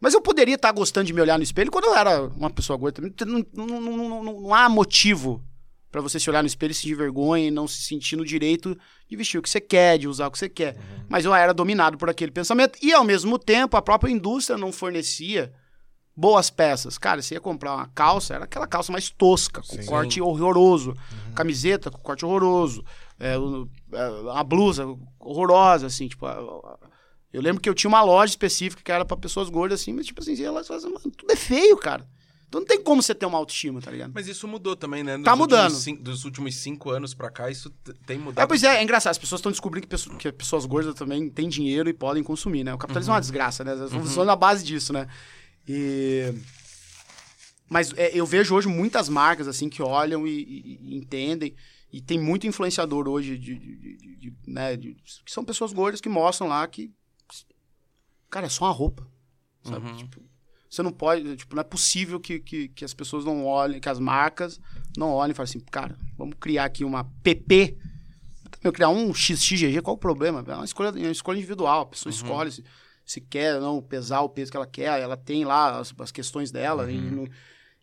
Mas 0.00 0.14
eu 0.14 0.20
poderia 0.20 0.54
estar 0.56 0.72
gostando 0.72 1.06
de 1.06 1.12
me 1.12 1.20
olhar 1.20 1.36
no 1.38 1.44
espelho 1.44 1.70
quando 1.70 1.84
eu 1.84 1.94
era 1.94 2.22
uma 2.28 2.50
pessoa 2.50 2.76
gorda. 2.76 3.00
não, 3.24 3.44
não, 3.54 3.66
não, 3.80 4.22
não- 4.24 4.40
não 4.40 4.54
há 4.54 4.68
motivo 4.68 5.44
pra 5.90 6.00
você 6.00 6.20
se 6.20 6.28
olhar 6.30 6.42
no 6.42 6.46
espelho 6.46 6.70
e 6.70 6.74
sentir 6.74 6.94
vergonha 6.94 7.48
e 7.48 7.50
não 7.50 7.66
se 7.66 7.82
sentir 7.82 8.16
no 8.16 8.24
direito 8.24 8.76
de 9.08 9.16
vestir 9.16 9.38
o 9.38 9.42
que 9.42 9.50
você 9.50 9.60
quer, 9.60 9.98
de 9.98 10.06
usar 10.06 10.28
o 10.28 10.30
que 10.30 10.38
você 10.38 10.48
quer. 10.48 10.76
Mas 11.08 11.24
eu 11.24 11.34
era 11.34 11.52
dominado 11.52 11.98
por 11.98 12.08
aquele 12.08 12.30
pensamento. 12.30 12.78
E, 12.82 12.92
ao 12.92 13.04
mesmo 13.04 13.38
tempo, 13.38 13.76
a 13.76 13.82
própria 13.82 14.10
indústria 14.10 14.56
não 14.56 14.70
fornecia 14.72 15.52
boas 16.16 16.50
peças. 16.50 16.98
Cara, 16.98 17.20
você 17.22 17.34
ia 17.34 17.40
comprar 17.40 17.74
uma 17.74 17.86
calça, 17.88 18.34
era 18.34 18.44
aquela 18.44 18.66
calça 18.66 18.92
mais 18.92 19.10
tosca, 19.10 19.62
com 19.62 19.76
Sim. 19.76 19.86
corte 19.86 20.20
horroroso. 20.20 20.94
Camiseta 21.34 21.90
com 21.90 21.98
corte 21.98 22.24
horroroso. 22.24 22.84
É, 23.18 23.34
é, 23.34 24.08
uma 24.08 24.44
blusa 24.44 24.84
horrorosa, 25.18 25.86
assim, 25.86 26.08
tipo... 26.08 26.26
a- 26.26 26.32
a- 26.38 26.78
eu 27.32 27.40
lembro 27.40 27.60
que 27.62 27.68
eu 27.68 27.74
tinha 27.74 27.88
uma 27.88 28.02
loja 28.02 28.30
específica 28.32 28.82
que 28.82 28.90
era 28.90 29.04
pra 29.04 29.16
pessoas 29.16 29.48
gordas, 29.48 29.80
assim, 29.80 29.92
mas, 29.92 30.04
tipo 30.06 30.20
assim, 30.20 30.40
elas 30.42 30.66
fazem, 30.66 30.90
mano, 30.92 31.10
tudo 31.16 31.30
é 31.32 31.36
feio, 31.36 31.76
cara. 31.76 32.04
Então 32.50 32.60
não 32.62 32.66
tem 32.66 32.82
como 32.82 33.00
você 33.00 33.14
ter 33.14 33.26
uma 33.26 33.38
autoestima, 33.38 33.80
tá 33.80 33.92
ligado? 33.92 34.10
Mas 34.12 34.26
isso 34.26 34.48
mudou 34.48 34.74
também, 34.74 35.04
né? 35.04 35.14
Dos 35.16 35.24
Tá 35.24 35.36
mudando. 35.36 35.70
cin- 35.72 35.94
dos 35.94 36.24
últimos 36.24 36.56
cinco 36.56 36.90
anos 36.90 37.14
pra 37.14 37.30
cá, 37.30 37.48
isso 37.48 37.70
tem 38.04 38.16
É, 38.16 38.18
mudado. 38.18 38.48
pois 38.48 38.64
é, 38.64 38.78
é 38.78 38.82
engraçado. 38.82 39.12
As 39.12 39.18
pessoas 39.18 39.38
estão 39.38 39.52
descobrindo 39.52 39.86
que, 39.86 39.90
pesso- 39.90 40.10
que 40.16 40.32
pessoas 40.32 40.66
gordas 40.66 40.94
também 40.96 41.30
têm 41.30 41.48
dinheiro 41.48 41.88
e 41.88 41.92
podem 41.92 42.24
consumir, 42.24 42.64
né? 42.64 42.74
O 42.74 42.78
capitalismo 42.78 43.12
é 43.12 43.14
uma 43.14 43.20
desgraça, 43.20 43.62
né? 43.62 43.72
As 43.74 43.92
funções 43.92 44.26
na 44.26 44.34
base 44.34 44.64
disso, 44.64 44.92
né? 44.92 45.06
E... 45.68 46.34
Mas 47.68 47.92
é, 47.96 48.10
eu 48.18 48.26
vejo 48.26 48.52
hoje 48.52 48.66
muitas 48.66 49.08
marcas, 49.08 49.46
assim, 49.46 49.68
que 49.68 49.80
olham 49.80 50.26
e, 50.26 50.30
e- 50.40 50.78
e 50.82 50.96
entendem. 50.96 51.54
E 51.92 52.00
tem 52.00 52.18
muito 52.18 52.48
influenciador 52.48 53.06
hoje, 53.08 53.38
de, 53.38 53.54
de- 53.56 53.76
de- 53.96 54.16
de- 54.16 54.34
né? 54.46 54.76
que 54.76 55.30
são 55.32 55.44
pessoas 55.44 55.72
gordas 55.72 56.00
que 56.00 56.08
mostram 56.08 56.48
lá 56.48 56.66
que... 56.66 56.90
Cara, 58.28 58.46
é 58.46 58.48
só 58.48 58.64
uma 58.64 58.72
roupa, 58.72 59.06
sabe? 59.62 59.88
Uhum. 59.88 59.96
Tipo, 59.96 60.20
você 60.70 60.82
não 60.82 60.92
pode... 60.92 61.36
Tipo, 61.36 61.56
não 61.56 61.60
é 61.60 61.64
possível 61.64 62.20
que, 62.20 62.38
que, 62.38 62.68
que 62.68 62.84
as 62.84 62.94
pessoas 62.94 63.24
não 63.24 63.44
olhem, 63.44 63.80
que 63.80 63.88
as 63.88 63.98
marcas 63.98 64.60
não 64.96 65.10
olhem 65.10 65.32
e 65.32 65.34
falem 65.34 65.48
assim, 65.50 65.60
cara, 65.60 65.98
vamos 66.16 66.36
criar 66.40 66.64
aqui 66.66 66.84
uma 66.84 67.04
PP 67.22 67.76
eu 68.62 68.72
criar 68.72 68.90
um 68.90 69.12
XXGG, 69.14 69.80
qual 69.80 69.96
o 69.96 69.98
problema? 69.98 70.44
É 70.46 70.54
uma 70.54 70.64
escolha, 70.64 70.88
é 70.88 71.02
uma 71.04 71.10
escolha 71.12 71.38
individual. 71.38 71.82
A 71.82 71.86
pessoa 71.86 72.12
escolhe 72.12 72.50
se, 72.52 72.62
se 73.06 73.18
quer 73.20 73.58
não 73.58 73.80
pesar 73.80 74.20
o 74.20 74.28
peso 74.28 74.50
que 74.50 74.56
ela 74.56 74.66
quer, 74.66 75.00
ela 75.00 75.16
tem 75.16 75.44
lá 75.46 75.78
as, 75.78 75.94
as 75.98 76.12
questões 76.12 76.50
dela. 76.50 76.90
e 76.92 76.98
não- 77.10 77.28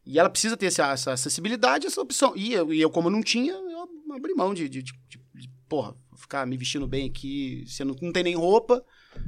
E 0.05 0.19
ela 0.19 0.29
precisa 0.29 0.55
ter 0.55 0.67
essa, 0.67 0.91
essa 0.91 1.13
acessibilidade, 1.13 1.87
essa 1.87 1.99
opção. 1.99 2.33
E 2.35 2.53
eu, 2.53 2.71
e 2.71 2.79
eu, 2.79 2.91
como 2.91 3.09
não 3.09 3.23
tinha, 3.23 3.53
eu 3.53 4.13
abri 4.13 4.35
mão 4.35 4.53
de, 4.53 4.69
de, 4.69 4.83
de, 4.83 4.93
de- 5.33 5.49
porra, 5.67 5.95
ficar 6.15 6.45
me 6.45 6.55
vestindo 6.55 6.85
bem 6.87 7.09
aqui, 7.09 7.63
sendo 7.67 7.95
não 7.99 8.11
tem 8.11 8.23
nem 8.23 8.35
roupa. 8.35 8.83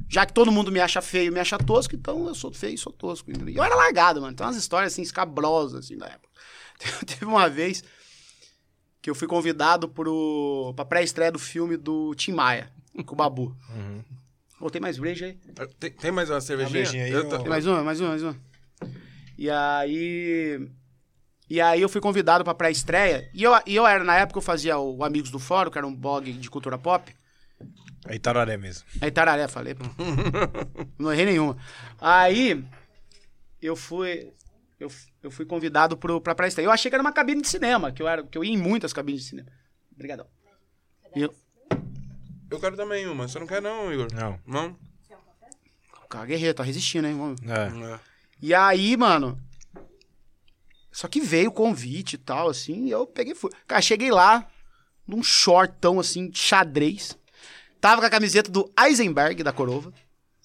Já 0.08 0.26
que 0.26 0.32
todo 0.32 0.50
mundo 0.50 0.72
me 0.72 0.80
acha 0.80 1.00
feio, 1.00 1.32
me 1.32 1.40
acha 1.40 1.58
tosco, 1.58 1.94
então 1.94 2.26
eu 2.26 2.34
sou 2.34 2.52
feio 2.52 2.74
e 2.74 2.78
sou 2.78 2.92
tosco. 2.92 3.30
E 3.30 3.56
eu 3.56 3.62
era 3.62 3.74
largado, 3.74 4.20
mano. 4.20 4.36
Tem 4.36 4.46
umas 4.46 4.56
histórias 4.56 4.92
assim, 4.92 5.02
escabrosas, 5.02 5.84
assim, 5.84 5.96
da 5.96 6.06
época. 6.06 6.28
Teve 7.06 7.24
uma 7.24 7.48
vez 7.48 7.84
que 9.02 9.08
eu 9.08 9.14
fui 9.14 9.26
convidado 9.26 9.88
pro, 9.88 10.72
pra 10.76 10.84
pré-estreia 10.84 11.32
do 11.32 11.38
filme 11.38 11.76
do 11.76 12.14
Tim 12.14 12.32
Maia, 12.32 12.70
com 13.06 13.14
o 13.14 13.16
Babu. 13.16 13.56
Uhum. 13.70 14.02
Voltei 14.58 14.80
mais 14.80 14.98
breja 14.98 15.26
aí. 15.26 15.38
Tem, 15.78 15.90
tem 15.90 16.10
mais 16.10 16.28
uma 16.28 16.40
cervejinha? 16.40 17.04
aí, 17.04 17.10
Eu 17.10 17.28
tô-. 17.28 17.38
Tem 17.38 17.48
mais 17.48 17.66
uma, 17.66 17.82
mais 17.82 18.00
uma, 18.00 18.10
mais 18.10 18.22
uma. 18.22 18.36
E 19.38 19.48
aí. 19.48 20.68
E 21.48 21.60
aí 21.60 21.80
eu 21.80 21.88
fui 21.88 22.00
convidado 22.00 22.44
pra 22.44 22.54
pré-estreia. 22.54 23.28
E 23.32 23.42
eu, 23.42 23.52
e 23.66 23.74
eu 23.74 23.86
era, 23.86 24.04
na 24.04 24.16
época, 24.16 24.38
eu 24.38 24.42
fazia 24.42 24.78
o 24.78 25.02
Amigos 25.02 25.30
do 25.30 25.38
Fórum, 25.38 25.70
que 25.70 25.78
era 25.78 25.86
um 25.86 25.94
blog 25.94 26.30
de 26.30 26.50
cultura 26.50 26.76
pop. 26.76 27.12
É 28.06 28.14
Itararé 28.16 28.56
mesmo. 28.56 28.86
Aí 29.00 29.10
Tararé, 29.10 29.46
falei. 29.48 29.74
Não 30.98 31.12
errei 31.12 31.26
nenhuma. 31.26 31.56
Aí 32.00 32.64
eu 33.60 33.76
fui. 33.76 34.32
Eu, 34.78 34.90
eu 35.22 35.30
fui 35.30 35.44
convidado 35.44 35.96
pro, 35.96 36.20
pra 36.20 36.34
pré-estreia. 36.34 36.66
Eu 36.66 36.70
achei 36.72 36.90
que 36.90 36.94
era 36.94 37.02
uma 37.02 37.12
cabine 37.12 37.42
de 37.42 37.48
cinema, 37.48 37.92
que 37.92 38.00
eu, 38.02 38.08
era, 38.08 38.22
que 38.22 38.38
eu 38.38 38.42
ia 38.44 38.52
em 38.52 38.56
muitas 38.56 38.92
cabines 38.94 39.22
de 39.22 39.28
cinema. 39.28 39.48
Obrigadão. 39.92 40.26
E 41.14 41.20
eu, 41.22 41.34
Eu 42.50 42.58
quero 42.58 42.76
também 42.76 43.06
uma. 43.06 43.28
Você 43.28 43.38
não 43.38 43.46
quer 43.46 43.60
não, 43.60 43.92
Igor? 43.92 44.08
Não. 44.14 44.40
Não? 44.46 44.76
cara, 46.08 46.26
guerreiro, 46.26 46.54
tá 46.54 46.62
resistindo, 46.64 47.06
hein? 47.06 47.16
Vamos- 47.16 47.40
É. 47.42 47.94
É. 47.94 48.00
E 48.40 48.54
aí, 48.54 48.96
mano. 48.96 49.38
Só 50.90 51.06
que 51.06 51.20
veio 51.20 51.50
o 51.50 51.52
convite 51.52 52.14
e 52.14 52.18
tal, 52.18 52.48
assim, 52.48 52.86
e 52.86 52.90
eu 52.90 53.06
peguei 53.06 53.32
e 53.34 53.36
fui. 53.36 53.50
Cara, 53.66 53.80
cheguei 53.80 54.10
lá, 54.10 54.48
num 55.06 55.22
shortão, 55.22 56.00
assim, 56.00 56.30
xadrez. 56.34 57.16
Tava 57.80 58.00
com 58.00 58.06
a 58.06 58.10
camiseta 58.10 58.50
do 58.50 58.70
Eisenberg, 58.78 59.42
da 59.42 59.52
Corova. 59.52 59.92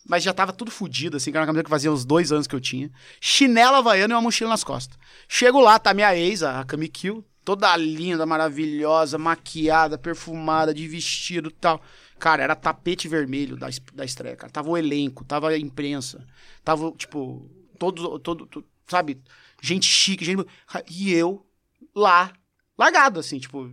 Mas 0.08 0.22
já 0.22 0.32
tava 0.34 0.54
tudo 0.54 0.70
fudido, 0.70 1.18
assim, 1.18 1.32
que 1.32 1.38
era 1.38 1.42
uma 1.42 1.48
camiseta 1.48 1.66
que 1.66 1.70
fazia 1.70 1.92
uns 1.92 2.06
dois 2.06 2.32
anos 2.32 2.46
que 2.46 2.56
eu 2.56 2.62
tinha. 2.62 2.92
Chinela 3.20 3.80
havaiana 3.80 4.14
e 4.14 4.16
uma 4.16 4.22
mochila 4.22 4.52
nas 4.52 4.64
costas. 4.64 4.98
Chego 5.28 5.60
lá, 5.60 5.80
tá 5.80 5.96
minha 5.96 6.16
ex, 6.16 6.44
a 6.44 6.64
Kami 6.64 6.88
Kill, 6.88 7.26
toda 7.44 7.76
linda, 7.76 8.24
maravilhosa, 8.24 9.18
maquiada, 9.18 9.98
perfumada, 9.98 10.76
de 10.76 10.88
vestido 10.88 11.50
e 11.50 11.54
tal. 11.54 11.82
Cara, 12.20 12.44
era 12.44 12.56
tapete 12.56 13.08
vermelho 13.08 13.58
da, 13.58 13.68
da 13.96 14.06
estreia, 14.06 14.36
cara. 14.36 14.52
Tava 14.54 14.70
o 14.70 14.78
elenco, 14.78 15.26
tava 15.26 15.50
a 15.50 15.58
imprensa. 15.58 16.24
Tava, 16.64 16.92
tipo, 16.92 17.50
todo, 17.80 18.20
todo, 18.20 18.46
todo- 18.46 18.68
sabe? 18.88 19.20
Gente 19.60 19.88
chique, 19.88 20.24
gente... 20.24 20.46
E 20.88 21.12
eu 21.14 21.44
lá, 21.96 22.32
largado, 22.78 23.20
assim, 23.20 23.40
tipo... 23.40 23.72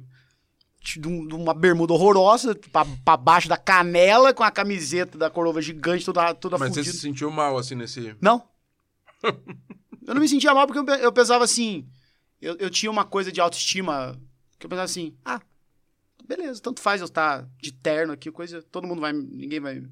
De 0.82 1.06
um- 1.06 1.28
uma 1.36 1.54
bermuda 1.54 1.92
horrorosa, 1.92 2.54
pra, 2.72 2.84
pra 3.04 3.16
baixo 3.16 3.48
da 3.48 3.56
canela, 3.56 4.34
com 4.34 4.42
a 4.42 4.50
camiseta 4.50 5.16
da 5.16 5.30
corova 5.30 5.62
gigante, 5.62 6.04
toda, 6.04 6.34
toda 6.34 6.58
Mas 6.58 6.74
você 6.74 6.82
se 6.84 6.98
sentiu 6.98 7.30
mal, 7.30 7.56
assim, 7.56 7.74
nesse... 7.76 8.16
Não. 8.20 8.42
eu 9.22 10.14
não 10.14 10.20
me 10.20 10.28
sentia 10.28 10.52
mal 10.52 10.66
porque 10.66 10.80
eu, 10.90 10.96
eu 10.96 11.12
pensava 11.12 11.44
assim. 11.44 11.88
Eu, 12.40 12.56
eu 12.56 12.68
tinha 12.68 12.90
uma 12.90 13.04
coisa 13.04 13.30
de 13.30 13.40
autoestima 13.40 14.20
que 14.58 14.66
eu 14.66 14.68
pensava 14.70 14.84
assim: 14.84 15.16
ah, 15.24 15.40
beleza, 16.26 16.60
tanto 16.60 16.80
faz 16.80 17.00
eu 17.00 17.04
estar 17.04 17.48
de 17.58 17.72
terno 17.72 18.12
aqui, 18.12 18.30
coisa. 18.32 18.60
Todo 18.62 18.86
mundo 18.86 19.00
vai. 19.00 19.12
Ninguém 19.12 19.60
vai. 19.60 19.82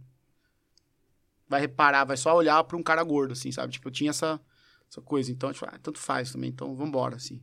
Vai 1.49 1.61
reparar, 1.61 2.05
vai 2.05 2.16
só 2.16 2.34
olhar 2.34 2.62
pra 2.64 2.76
um 2.76 2.82
cara 2.82 3.03
gordo, 3.03 3.32
assim, 3.32 3.51
sabe? 3.51 3.72
Tipo, 3.72 3.88
eu 3.88 3.93
tinha 3.93 4.11
essa, 4.11 4.41
essa 4.88 5.01
coisa. 5.01 5.30
Então, 5.30 5.53
tipo, 5.53 5.64
ah, 5.66 5.78
tanto 5.82 5.99
faz 5.99 6.32
também, 6.32 6.51
então 6.51 6.74
vambora, 6.74 7.16
assim. 7.16 7.41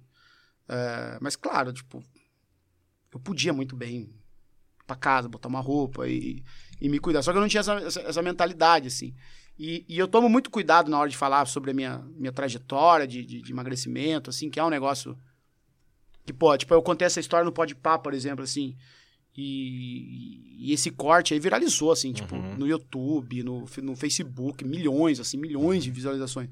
É, 0.67 1.17
mas 1.21 1.35
claro, 1.35 1.71
tipo, 1.73 2.03
eu 3.17 3.19
podia 3.19 3.51
muito 3.51 3.75
bem 3.75 4.01
ir 4.01 4.09
pra 4.85 4.95
casa, 4.95 5.27
botar 5.27 5.49
uma 5.49 5.59
roupa 5.59 6.07
e, 6.07 6.43
e 6.79 6.87
me 6.87 6.99
cuidar. 6.99 7.21
Só 7.23 7.31
que 7.31 7.37
eu 7.37 7.41
não 7.41 7.47
tinha 7.47 7.61
essa, 7.61 7.73
essa, 7.73 8.01
essa 8.01 8.21
mentalidade, 8.21 8.87
assim. 8.87 9.13
E, 9.59 9.83
e 9.89 9.97
eu 9.97 10.07
tomo 10.07 10.29
muito 10.29 10.51
cuidado 10.51 10.89
na 10.89 10.99
hora 10.99 11.09
de 11.09 11.17
falar 11.17 11.47
sobre 11.47 11.71
a 11.71 11.73
minha, 11.73 11.99
minha 12.15 12.31
trajetória 12.31 13.07
de, 13.07 13.25
de, 13.25 13.41
de 13.41 13.51
emagrecimento, 13.51 14.29
assim, 14.29 14.49
que 14.49 14.59
é 14.59 14.63
um 14.63 14.69
negócio 14.69 15.17
que, 16.25 16.31
pô, 16.31 16.55
tipo, 16.55 16.73
eu 16.73 16.81
contei 16.81 17.07
essa 17.07 17.19
história 17.19 17.43
no 17.43 17.51
Podpah, 17.51 17.97
por 17.97 18.13
exemplo, 18.13 18.43
assim, 18.43 18.75
e, 19.35 20.67
e 20.67 20.73
esse 20.73 20.91
corte 20.91 21.33
aí 21.33 21.39
viralizou, 21.39 21.91
assim, 21.91 22.13
tipo, 22.13 22.35
no 22.35 22.67
YouTube, 22.67 23.43
no, 23.43 23.65
no 23.81 23.95
Facebook, 23.95 24.63
milhões, 24.63 25.19
assim, 25.19 25.37
milhões 25.37 25.83
de 25.83 25.89
visualizações. 25.89 26.49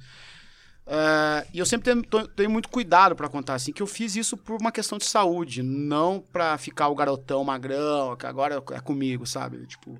É, 0.88 1.47
e 1.53 1.57
eu 1.59 1.65
sempre 1.65 1.86
tenho, 1.91 2.03
tô- 2.03 2.27
tenho 2.27 2.49
muito 2.49 2.69
cuidado 2.69 3.15
pra 3.15 3.27
contar, 3.27 3.55
assim, 3.55 3.71
que 3.73 3.81
eu 3.81 3.88
fiz 3.88 4.15
isso 4.15 4.38
por 4.38 4.59
uma 4.61 4.71
questão 4.71 4.97
de 4.97 5.05
saúde, 5.05 5.63
não 5.63 6.21
pra 6.31 6.57
ficar 6.57 6.89
o 6.89 6.95
garotão 6.95 7.43
magrão, 7.43 8.15
que 8.15 8.25
agora 8.25 8.63
é 8.71 8.79
comigo, 8.79 9.25
sabe? 9.25 9.65
Tipo, 9.65 9.99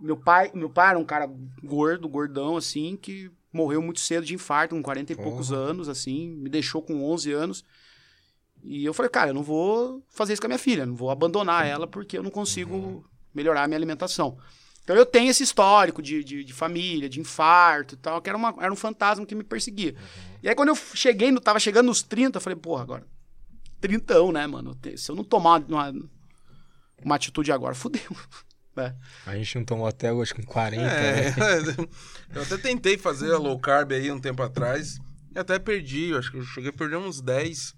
meu 0.00 0.16
pai, 0.16 0.50
meu 0.54 0.68
pai 0.70 0.90
era 0.90 0.98
um 0.98 1.04
cara 1.04 1.30
gordo, 1.62 2.08
gordão, 2.08 2.56
assim, 2.56 2.96
que 2.96 3.30
morreu 3.52 3.80
muito 3.80 4.00
cedo 4.00 4.26
de 4.26 4.34
infarto, 4.34 4.74
com 4.74 4.82
40 4.82 5.12
e 5.12 5.16
Porra. 5.16 5.28
poucos 5.28 5.52
anos, 5.52 5.88
assim, 5.88 6.28
me 6.30 6.50
deixou 6.50 6.82
com 6.82 7.02
11 7.04 7.32
anos. 7.32 7.64
E 8.62 8.84
eu 8.84 8.92
falei, 8.92 9.08
cara, 9.08 9.30
eu 9.30 9.34
não 9.34 9.42
vou 9.42 10.02
fazer 10.08 10.32
isso 10.32 10.42
com 10.42 10.46
a 10.46 10.50
minha 10.50 10.58
filha, 10.58 10.84
não 10.84 10.96
vou 10.96 11.10
abandonar 11.10 11.64
ela 11.64 11.86
porque 11.86 12.18
eu 12.18 12.22
não 12.24 12.30
consigo 12.30 13.04
melhorar 13.32 13.62
a 13.62 13.68
minha 13.68 13.78
alimentação. 13.78 14.36
Então 14.88 14.96
eu 14.96 15.04
tenho 15.04 15.30
esse 15.30 15.42
histórico 15.42 16.00
de, 16.00 16.24
de, 16.24 16.42
de 16.42 16.52
família, 16.54 17.10
de 17.10 17.20
infarto 17.20 17.94
e 17.94 17.98
tal, 17.98 18.22
que 18.22 18.30
era, 18.30 18.38
uma, 18.38 18.54
era 18.58 18.72
um 18.72 18.76
fantasma 18.76 19.26
que 19.26 19.34
me 19.34 19.44
perseguia. 19.44 19.94
E 20.42 20.48
aí 20.48 20.54
quando 20.54 20.70
eu 20.70 20.76
cheguei, 20.94 21.30
no, 21.30 21.42
tava 21.42 21.60
chegando 21.60 21.88
nos 21.88 22.02
30, 22.02 22.38
eu 22.38 22.40
falei, 22.40 22.56
porra, 22.56 22.84
agora, 22.84 23.06
trintão, 23.82 24.32
né, 24.32 24.46
mano? 24.46 24.74
Se 24.96 25.10
eu 25.10 25.14
não 25.14 25.22
tomar 25.22 25.60
uma, 25.68 25.92
uma 27.04 27.16
atitude 27.16 27.52
agora, 27.52 27.74
fudeu. 27.74 28.00
né? 28.74 28.96
A 29.26 29.36
gente 29.36 29.58
não 29.58 29.64
tomou 29.66 29.86
até 29.86 30.10
hoje 30.10 30.32
com 30.32 30.42
40, 30.42 30.82
É, 30.82 31.30
né? 31.32 31.74
eu 32.34 32.40
até 32.40 32.56
tentei 32.56 32.96
fazer 32.96 33.34
a 33.34 33.36
low 33.36 33.58
carb 33.58 33.92
aí 33.92 34.10
um 34.10 34.18
tempo 34.18 34.42
atrás 34.42 34.96
e 35.36 35.38
até 35.38 35.58
perdi, 35.58 36.12
eu 36.12 36.18
acho 36.18 36.30
que 36.30 36.38
eu 36.38 36.44
cheguei 36.44 36.70
a 36.70 36.72
perder 36.72 36.96
uns 36.96 37.20
10, 37.20 37.74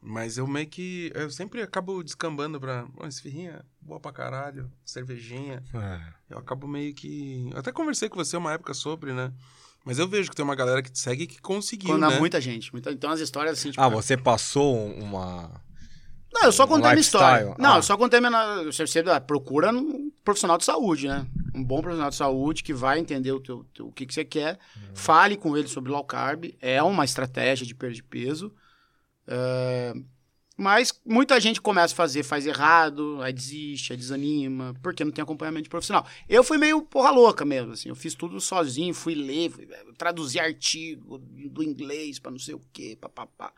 mas 0.00 0.38
eu 0.38 0.46
meio 0.46 0.66
que, 0.66 1.10
eu 1.14 1.30
sempre 1.30 1.60
acabo 1.62 2.02
descambando 2.02 2.58
pra, 2.60 2.86
ó, 2.96 3.06
esfirrinha, 3.06 3.64
boa 3.80 4.00
pra 4.00 4.12
caralho, 4.12 4.70
cervejinha, 4.84 5.62
É. 5.74 6.00
eu 6.30 6.38
acabo 6.38 6.66
meio 6.66 6.94
que, 6.94 7.48
eu 7.52 7.58
até 7.58 7.70
conversei 7.72 8.08
com 8.08 8.16
você 8.16 8.36
uma 8.36 8.52
época 8.52 8.72
sobre, 8.74 9.12
né, 9.12 9.32
mas 9.84 9.98
eu 9.98 10.06
vejo 10.08 10.30
que 10.30 10.36
tem 10.36 10.44
uma 10.44 10.54
galera 10.54 10.82
que 10.82 10.90
te 10.90 10.98
segue 10.98 11.26
que 11.26 11.40
conseguiu, 11.40 11.90
Quando 11.90 12.04
há 12.04 12.10
né. 12.10 12.18
muita 12.18 12.40
gente. 12.40 12.70
Muita, 12.72 12.90
então 12.92 13.10
as 13.10 13.20
histórias 13.20 13.58
assim, 13.58 13.70
tipo. 13.70 13.82
Ah, 13.82 13.88
você 13.88 14.14
passou 14.16 14.76
uma. 14.94 15.50
Não, 16.32 16.42
eu 16.44 16.52
só 16.52 16.66
contei 16.66 16.84
a 16.84 16.92
minha 16.92 16.94
lifestyle. 16.96 17.24
história. 17.24 17.56
Não, 17.58 17.72
Ah. 17.72 17.78
eu 17.78 17.82
só 17.82 17.96
contei 17.96 18.18
a 18.18 18.22
minha. 18.22 18.64
Você, 18.64 18.86
você 18.86 18.98
ah, 19.00 19.18
procura 19.20 19.72
um 19.72 20.10
profissional 20.22 20.58
de 20.58 20.64
saúde, 20.66 21.08
né? 21.08 21.26
Um 21.54 21.64
bom 21.64 21.80
profissional 21.80 22.10
de 22.10 22.16
saúde 22.16 22.62
que 22.62 22.74
vai 22.74 22.98
entender 22.98 23.32
o, 23.32 23.40
teu, 23.40 23.64
teu- 23.74 23.86
o 23.88 23.92
que, 23.92 24.04
que 24.06 24.12
você 24.14 24.22
quer. 24.24 24.58
Fale 24.94 25.34
com 25.36 25.56
ele 25.56 25.66
sobre 25.66 25.90
low 25.90 26.04
carb. 26.04 26.54
É 26.60 26.80
uma 26.82 27.04
estratégia 27.06 27.66
de 27.66 27.74
perda 27.74 27.94
de 27.96 28.02
peso. 28.02 28.52
É, 29.32 29.94
Mas 30.56 30.92
muita 31.06 31.40
gente 31.40 31.60
começa 31.60 31.94
a 31.94 31.96
fazer, 31.96 32.22
faz 32.22 32.44
errado, 32.46 33.22
aí 33.22 33.32
desiste, 33.32 33.92
aí 33.92 33.96
desanima, 33.96 34.74
porque 34.82 35.04
não 35.04 35.12
tem 35.12 35.22
acompanhamento 35.22 35.70
profissional. 35.70 36.06
Eu 36.28 36.44
fui 36.44 36.58
meio 36.58 36.82
porra 36.82 37.10
louca 37.10 37.44
mesmo, 37.46 37.72
assim. 37.72 37.88
Eu 37.88 37.94
fiz 37.94 38.14
tudo 38.14 38.38
sozinho, 38.40 38.92
fui 38.92 39.14
ler, 39.14 39.50
fui 39.50 39.66
eh, 39.70 39.84
traduzir 39.96 40.40
artigo 40.40 41.16
do 41.18 41.62
inglês 41.62 42.18
pra 42.18 42.30
não 42.30 42.38
sei 42.38 42.54
o 42.54 42.60
quê, 42.72 42.98
papapá. 43.00 43.52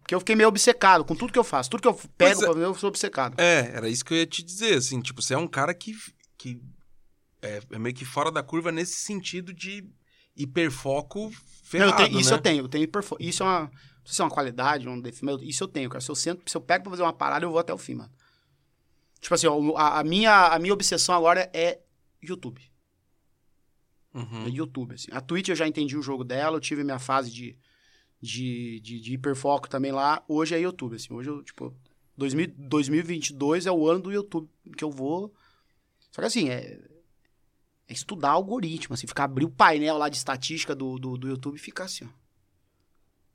Porque 0.00 0.14
eu 0.14 0.18
fiquei 0.20 0.36
meio 0.36 0.48
obcecado 0.50 1.04
com 1.04 1.16
tudo 1.16 1.32
que 1.32 1.38
eu 1.38 1.42
faço. 1.44 1.70
Tudo 1.70 1.80
que 1.82 1.88
eu 1.88 1.94
pego 2.18 2.44
é. 2.44 2.64
eu 2.64 2.74
sou 2.74 2.88
obcecado. 2.88 3.40
É, 3.40 3.70
era 3.74 3.88
isso 3.88 4.04
que 4.04 4.12
eu 4.12 4.18
ia 4.18 4.26
te 4.26 4.42
dizer, 4.42 4.74
assim, 4.76 5.00
tipo, 5.00 5.22
você 5.22 5.32
é 5.34 5.38
um 5.38 5.48
cara 5.48 5.72
que, 5.72 5.96
que 6.36 6.60
é, 7.40 7.62
é 7.72 7.78
meio 7.78 7.94
que 7.94 8.04
fora 8.04 8.30
da 8.30 8.42
curva 8.42 8.70
nesse 8.70 8.96
sentido 8.96 9.52
de 9.54 9.84
hiperfoco 10.36 11.24
Não, 11.24 11.32
ferrado, 11.64 12.02
eu 12.02 12.06
tenho- 12.08 12.20
isso 12.20 12.30
né? 12.30 12.36
eu 12.36 12.40
tenho, 12.42 12.64
eu 12.64 12.68
tenho 12.68 12.84
hiperfo- 12.84 13.16
Isso 13.18 13.42
é 13.42 13.46
uma. 13.46 13.70
Se 14.06 14.20
é 14.22 14.24
uma 14.24 14.30
qualidade, 14.30 14.88
um 14.88 15.00
defeito, 15.00 15.42
isso 15.42 15.64
eu 15.64 15.68
tenho, 15.68 15.90
cara. 15.90 16.00
Se 16.00 16.10
eu 16.10 16.14
sento, 16.14 16.48
se 16.48 16.56
eu 16.56 16.60
pego 16.60 16.84
pra 16.84 16.90
fazer 16.90 17.02
uma 17.02 17.12
parada, 17.12 17.44
eu 17.44 17.50
vou 17.50 17.58
até 17.58 17.74
o 17.74 17.78
fim, 17.78 17.94
mano. 17.94 18.12
Tipo 19.20 19.34
assim, 19.34 19.46
ó, 19.46 19.76
a, 19.76 20.00
a 20.00 20.04
minha, 20.04 20.46
a 20.48 20.58
minha 20.58 20.72
obsessão 20.72 21.14
agora 21.14 21.50
é 21.52 21.80
YouTube. 22.22 22.62
É 24.14 24.18
Uhum. 24.18 24.48
YouTube, 24.48 24.94
assim. 24.94 25.08
A 25.10 25.20
Twitch 25.20 25.48
eu 25.48 25.56
já 25.56 25.66
entendi 25.66 25.96
o 25.96 26.02
jogo 26.02 26.24
dela, 26.24 26.56
eu 26.56 26.60
tive 26.60 26.82
minha 26.84 26.98
fase 26.98 27.30
de, 27.30 27.58
de, 28.20 28.80
de, 28.80 29.00
de 29.00 29.14
hiperfoco 29.14 29.68
também 29.68 29.92
lá. 29.92 30.24
Hoje 30.28 30.54
é 30.54 30.60
YouTube, 30.60 30.96
assim. 30.96 31.12
Hoje 31.12 31.28
eu, 31.28 31.42
tipo, 31.42 31.74
2000, 32.16 32.54
2022 32.56 33.66
é 33.66 33.72
o 33.72 33.88
ano 33.88 34.00
do 34.00 34.12
YouTube 34.12 34.48
que 34.76 34.84
eu 34.84 34.90
vou. 34.90 35.34
Só 36.10 36.22
que 36.22 36.26
assim, 36.26 36.48
é, 36.48 36.80
é 37.88 37.92
estudar 37.92 38.30
algoritmo, 38.30 38.94
assim, 38.94 39.06
ficar 39.06 39.24
abrir 39.24 39.44
o 39.44 39.50
painel 39.50 39.98
lá 39.98 40.08
de 40.08 40.16
estatística 40.16 40.74
do, 40.74 40.98
do, 40.98 41.18
do 41.18 41.28
YouTube 41.28 41.56
e 41.56 41.60
ficar 41.60 41.84
assim, 41.84 42.04
ó. 42.04 42.25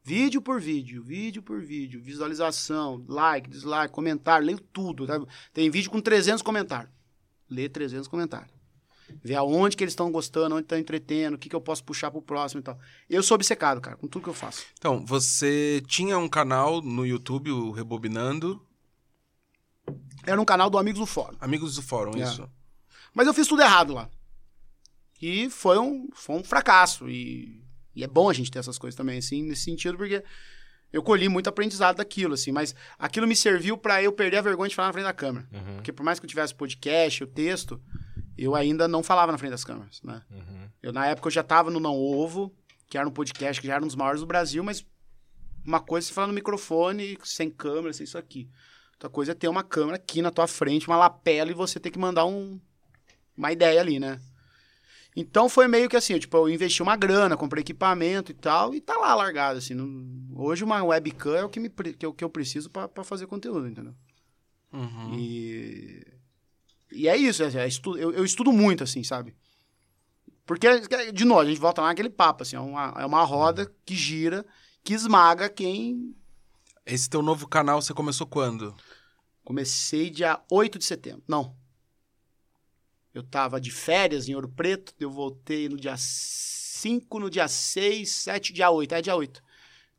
Vídeo 0.04 0.42
por 0.42 0.60
vídeo, 0.60 1.04
vídeo 1.04 1.44
por 1.44 1.62
vídeo, 1.62 2.02
visualização, 2.02 3.04
like, 3.08 3.50
dislike, 3.50 3.94
comentário, 3.94 4.46
leio 4.48 4.60
tudo. 4.60 5.06
tá? 5.06 5.20
Tem 5.54 5.70
vídeo 5.70 5.92
com 5.92 6.02
300 6.02 6.42
comentários. 6.42 6.92
Lê 7.50 7.70
300 7.70 8.08
comentários. 8.08 8.52
Ver 9.24 9.36
aonde 9.36 9.76
que 9.78 9.84
eles 9.84 9.92
estão 9.92 10.12
gostando, 10.12 10.56
onde 10.56 10.64
estão 10.64 10.78
entretendo, 10.80 11.36
o 11.36 11.38
que, 11.38 11.50
que 11.50 11.56
eu 11.56 11.62
posso 11.62 11.84
puxar 11.84 12.10
pro 12.10 12.22
próximo 12.22 12.62
e 12.62 12.64
tal. 12.64 12.80
Eu 13.10 13.22
sou 13.22 13.36
obcecado, 13.36 13.80
cara, 13.82 13.96
com 13.98 14.08
tudo 14.08 14.24
que 14.24 14.30
eu 14.30 14.34
faço. 14.34 14.66
Então, 14.80 15.06
você 15.06 15.84
tinha 15.86 16.18
um 16.18 16.30
canal 16.30 16.82
no 16.82 17.06
YouTube, 17.06 17.52
o 17.52 17.72
Rebobinando, 17.72 18.66
Era 20.26 20.40
um 20.40 20.46
canal 20.46 20.70
do 20.70 20.78
Amigos 20.78 21.00
do 21.00 21.06
Fórum. 21.06 21.36
Amigos 21.42 21.76
do 21.76 21.82
Fórum, 21.82 22.12
É. 22.16 22.24
isso. 22.24 22.48
Mas 23.14 23.28
eu 23.28 23.34
fiz 23.34 23.48
tudo 23.48 23.62
errado 23.62 23.94
lá. 23.94 24.10
E 25.22 25.50
foi 25.50 25.78
um, 25.78 26.08
foi 26.14 26.36
um 26.38 26.44
fracasso. 26.44 27.10
E, 27.10 27.62
e 27.96 28.04
é 28.04 28.08
bom 28.08 28.30
a 28.30 28.34
gente 28.34 28.52
ter 28.52 28.60
essas 28.60 28.78
coisas 28.78 28.96
também, 28.96 29.18
assim, 29.20 29.44
nesse 29.44 29.64
sentido, 29.64 29.98
porque 29.98 30.24
eu 30.92 31.02
colhi 31.02 31.30
muito 31.30 31.48
aprendizado 31.48 31.98
daquilo, 31.98 32.34
assim. 32.34 32.52
Mas 32.52 32.76
aquilo 32.98 33.28
me 33.28 33.36
serviu 33.36 33.78
pra 33.78 34.02
eu 34.04 34.12
perder 34.12 34.38
a 34.38 34.42
vergonha 34.42 34.70
de 34.70 34.76
falar 34.76 34.90
na 34.90 34.94
frente 34.94 35.06
da 35.06 35.14
câmera. 35.14 35.48
Uhum, 35.52 35.76
Porque 35.76 35.92
por 35.94 36.04
mais 36.04 36.20
que 36.20 36.26
eu 36.26 36.30
tivesse 36.30 36.54
podcast, 36.54 37.24
o 37.24 37.28
texto, 37.28 37.82
eu 38.38 38.56
ainda 38.56 38.88
não 38.88 39.02
falava 39.04 39.32
na 39.32 39.38
frente 39.38 39.52
das 39.52 39.64
câmeras, 39.64 40.02
né? 40.04 40.22
uhum. 40.30 40.70
Eu, 40.82 40.92
na 40.92 41.06
época, 41.08 41.28
eu 41.28 41.32
já 41.32 41.44
tava 41.44 41.70
no 41.70 41.80
Não 41.80 41.96
Ovo, 41.96 42.54
que 42.88 42.98
era 42.98 43.08
um 43.08 43.12
podcast 43.12 43.62
que 43.62 43.68
já 43.68 43.76
era 43.76 43.84
um 43.84 43.88
dos 43.88 43.96
maiores 43.96 44.22
do 44.22 44.28
Brasil, 44.28 44.64
mas 44.64 44.86
uma 45.66 45.80
coisa 45.80 46.06
é 46.06 46.10
você 46.10 46.14
falar 46.14 46.28
no 46.28 46.34
microfone, 46.34 47.18
sem 47.24 47.50
câmera, 47.50 47.94
sem 47.94 48.04
isso 48.04 48.18
aqui. 48.18 48.50
Outra 48.94 49.10
coisa 49.10 49.32
é 49.32 49.36
ter 49.36 49.48
uma 49.48 49.64
câmera 49.64 49.96
aqui 49.96 50.22
na 50.22 50.32
tua 50.32 50.48
frente, 50.48 50.88
uma 50.88 50.98
lapela, 50.98 51.52
e 51.52 51.54
você 51.54 51.80
ter 51.80 51.92
que 51.92 52.00
mandar 52.00 52.26
um, 52.26 52.60
uma 53.38 53.52
ideia 53.52 53.80
ali, 53.80 54.00
né? 54.00 54.20
Então 55.16 55.50
foi 55.50 55.68
meio 55.68 55.90
que 55.90 55.98
assim, 55.98 56.14
eu, 56.14 56.20
tipo, 56.20 56.38
eu 56.38 56.50
investi 56.50 56.82
uma 56.82 56.96
grana, 56.96 57.36
comprei 57.36 57.62
equipamento 57.62 58.32
e 58.32 58.36
tal, 58.36 58.74
e 58.74 58.80
tá 58.80 58.98
lá 58.98 59.14
largado, 59.14 59.58
assim. 59.60 59.74
não- 59.74 60.30
hoje 60.34 60.64
uma 60.64 60.82
webcam 60.84 61.36
é 61.36 61.44
o 61.44 61.50
que, 61.50 61.60
me, 61.60 61.70
que 61.70 62.06
eu, 62.06 62.14
que 62.14 62.24
eu 62.24 62.30
preciso 62.30 62.70
pra 62.70 62.88
pra 62.88 63.04
fazer 63.04 63.28
conteúdo, 63.28 63.68
entendeu? 63.68 63.94
Uhum. 64.72 65.14
E, 65.20 66.08
e 66.92 67.08
é 67.10 67.18
isso, 67.18 67.44
é, 67.44 67.64
é 67.64 67.68
estu- 67.68 67.98
eu, 67.98 68.14
eu 68.14 68.24
estudo 68.24 68.52
muito, 68.54 68.84
assim, 68.84 69.04
sabe? 69.04 69.36
Porque, 70.46 70.68
de 71.14 71.26
novo, 71.26 71.42
a 71.42 71.46
gente 71.46 71.60
volta 71.60 71.82
lá 71.82 71.88
naquele 71.90 72.10
papo, 72.10 72.44
assim, 72.44 72.56
é 72.56 72.60
uma, 72.60 72.94
é 72.98 73.06
uma 73.06 73.24
roda 73.24 73.72
que 73.86 73.96
gira, 73.96 74.46
que 74.84 74.94
esmaga 74.94 75.50
quem... 75.50 76.16
Esse 76.86 77.10
teu 77.10 77.22
novo 77.22 77.48
canal 77.48 77.82
você 77.82 77.94
começou 77.94 78.26
quando? 78.26 78.76
Comecei 79.44 80.10
dia 80.10 80.42
8 80.50 80.80
de 80.80 80.86
setembro, 80.86 81.24
não. 81.28 81.56
Eu 83.14 83.24
tava 83.24 83.60
de 83.60 83.72
férias 83.72 84.30
em 84.30 84.36
Ouro 84.36 84.48
Preto, 84.50 84.94
eu 85.00 85.10
voltei 85.12 85.68
no 85.68 85.76
dia 85.78 85.96
5, 85.98 87.20
no 87.20 87.30
dia 87.30 87.48
6, 87.48 88.10
7, 88.10 88.54
dia 88.54 88.70
8, 88.70 88.96
é 88.96 89.02
dia 89.02 89.16
8. 89.16 89.42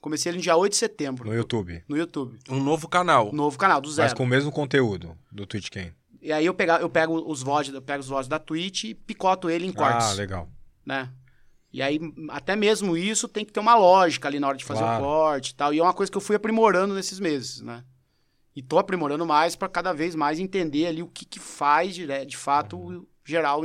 Comecei 0.01 0.31
ele 0.31 0.39
no 0.39 0.43
dia 0.43 0.57
8 0.57 0.73
de 0.73 0.77
setembro, 0.79 1.29
No 1.29 1.35
YouTube. 1.35 1.85
no 1.89 1.97
YouTube. 1.97 2.39
Um 2.49 2.59
novo 2.63 2.89
canal. 2.89 3.33
Novo 3.33 3.57
canal, 3.59 3.81
do 3.81 3.91
zero. 3.91 4.07
Mas 4.07 4.15
com 4.15 4.25
o 4.25 4.27
mesmo 4.27 4.51
conteúdo 4.51 5.17
do 5.31 5.47
Twitch 5.47 5.69
Game. 5.71 5.93
E 6.21 6.33
aí 6.33 6.45
eu, 6.47 6.55
pega, 6.55 6.79
eu 6.79 6.89
pego 6.89 7.15
os 7.31 7.43
VODs, 7.43 7.73
eu 7.75 7.83
pego 7.83 8.01
os 8.01 8.09
VODs 8.09 8.29
da 8.29 8.39
Twitch 8.39 8.85
e 8.85 8.95
picoto 8.95 9.49
ele 9.51 9.67
em 9.67 9.73
cortes. 9.73 10.07
Ah, 10.09 10.13
legal. 10.15 10.49
né? 10.85 11.11
E 11.73 11.81
aí, 11.81 11.99
até 12.31 12.55
mesmo 12.55 12.97
isso 12.97 13.27
tem 13.27 13.45
que 13.47 13.53
ter 13.53 13.59
uma 13.61 13.75
lógica 13.75 14.29
ali 14.29 14.39
na 14.39 14.47
hora 14.49 14.59
de 14.59 14.65
fazer 14.65 14.81
Claro. 14.81 15.03
o 15.03 15.07
corte 15.07 15.51
e 15.51 15.55
tal. 15.55 15.73
E 15.73 15.79
é 15.79 15.83
uma 15.83 15.95
coisa 15.95 16.13
que 16.13 16.19
eu 16.19 16.21
fui 16.23 16.37
aprimorando 16.37 16.95
nesses 16.95 17.19
meses, 17.19 17.61
né? 17.63 17.83
E 18.55 18.63
tô 18.63 18.79
aprimorando 18.79 19.25
mais 19.25 19.57
para 19.57 19.69
cada 19.69 19.93
vez 19.93 20.15
mais 20.15 20.39
entender 20.39 20.87
ali 20.87 21.03
o 21.03 21.09
que 21.09 21.25
que 21.25 21.39
faz 21.41 21.95
de, 21.95 22.07
de 22.27 22.37
fato 22.37 22.77
o 22.79 23.09
geral 23.25 23.63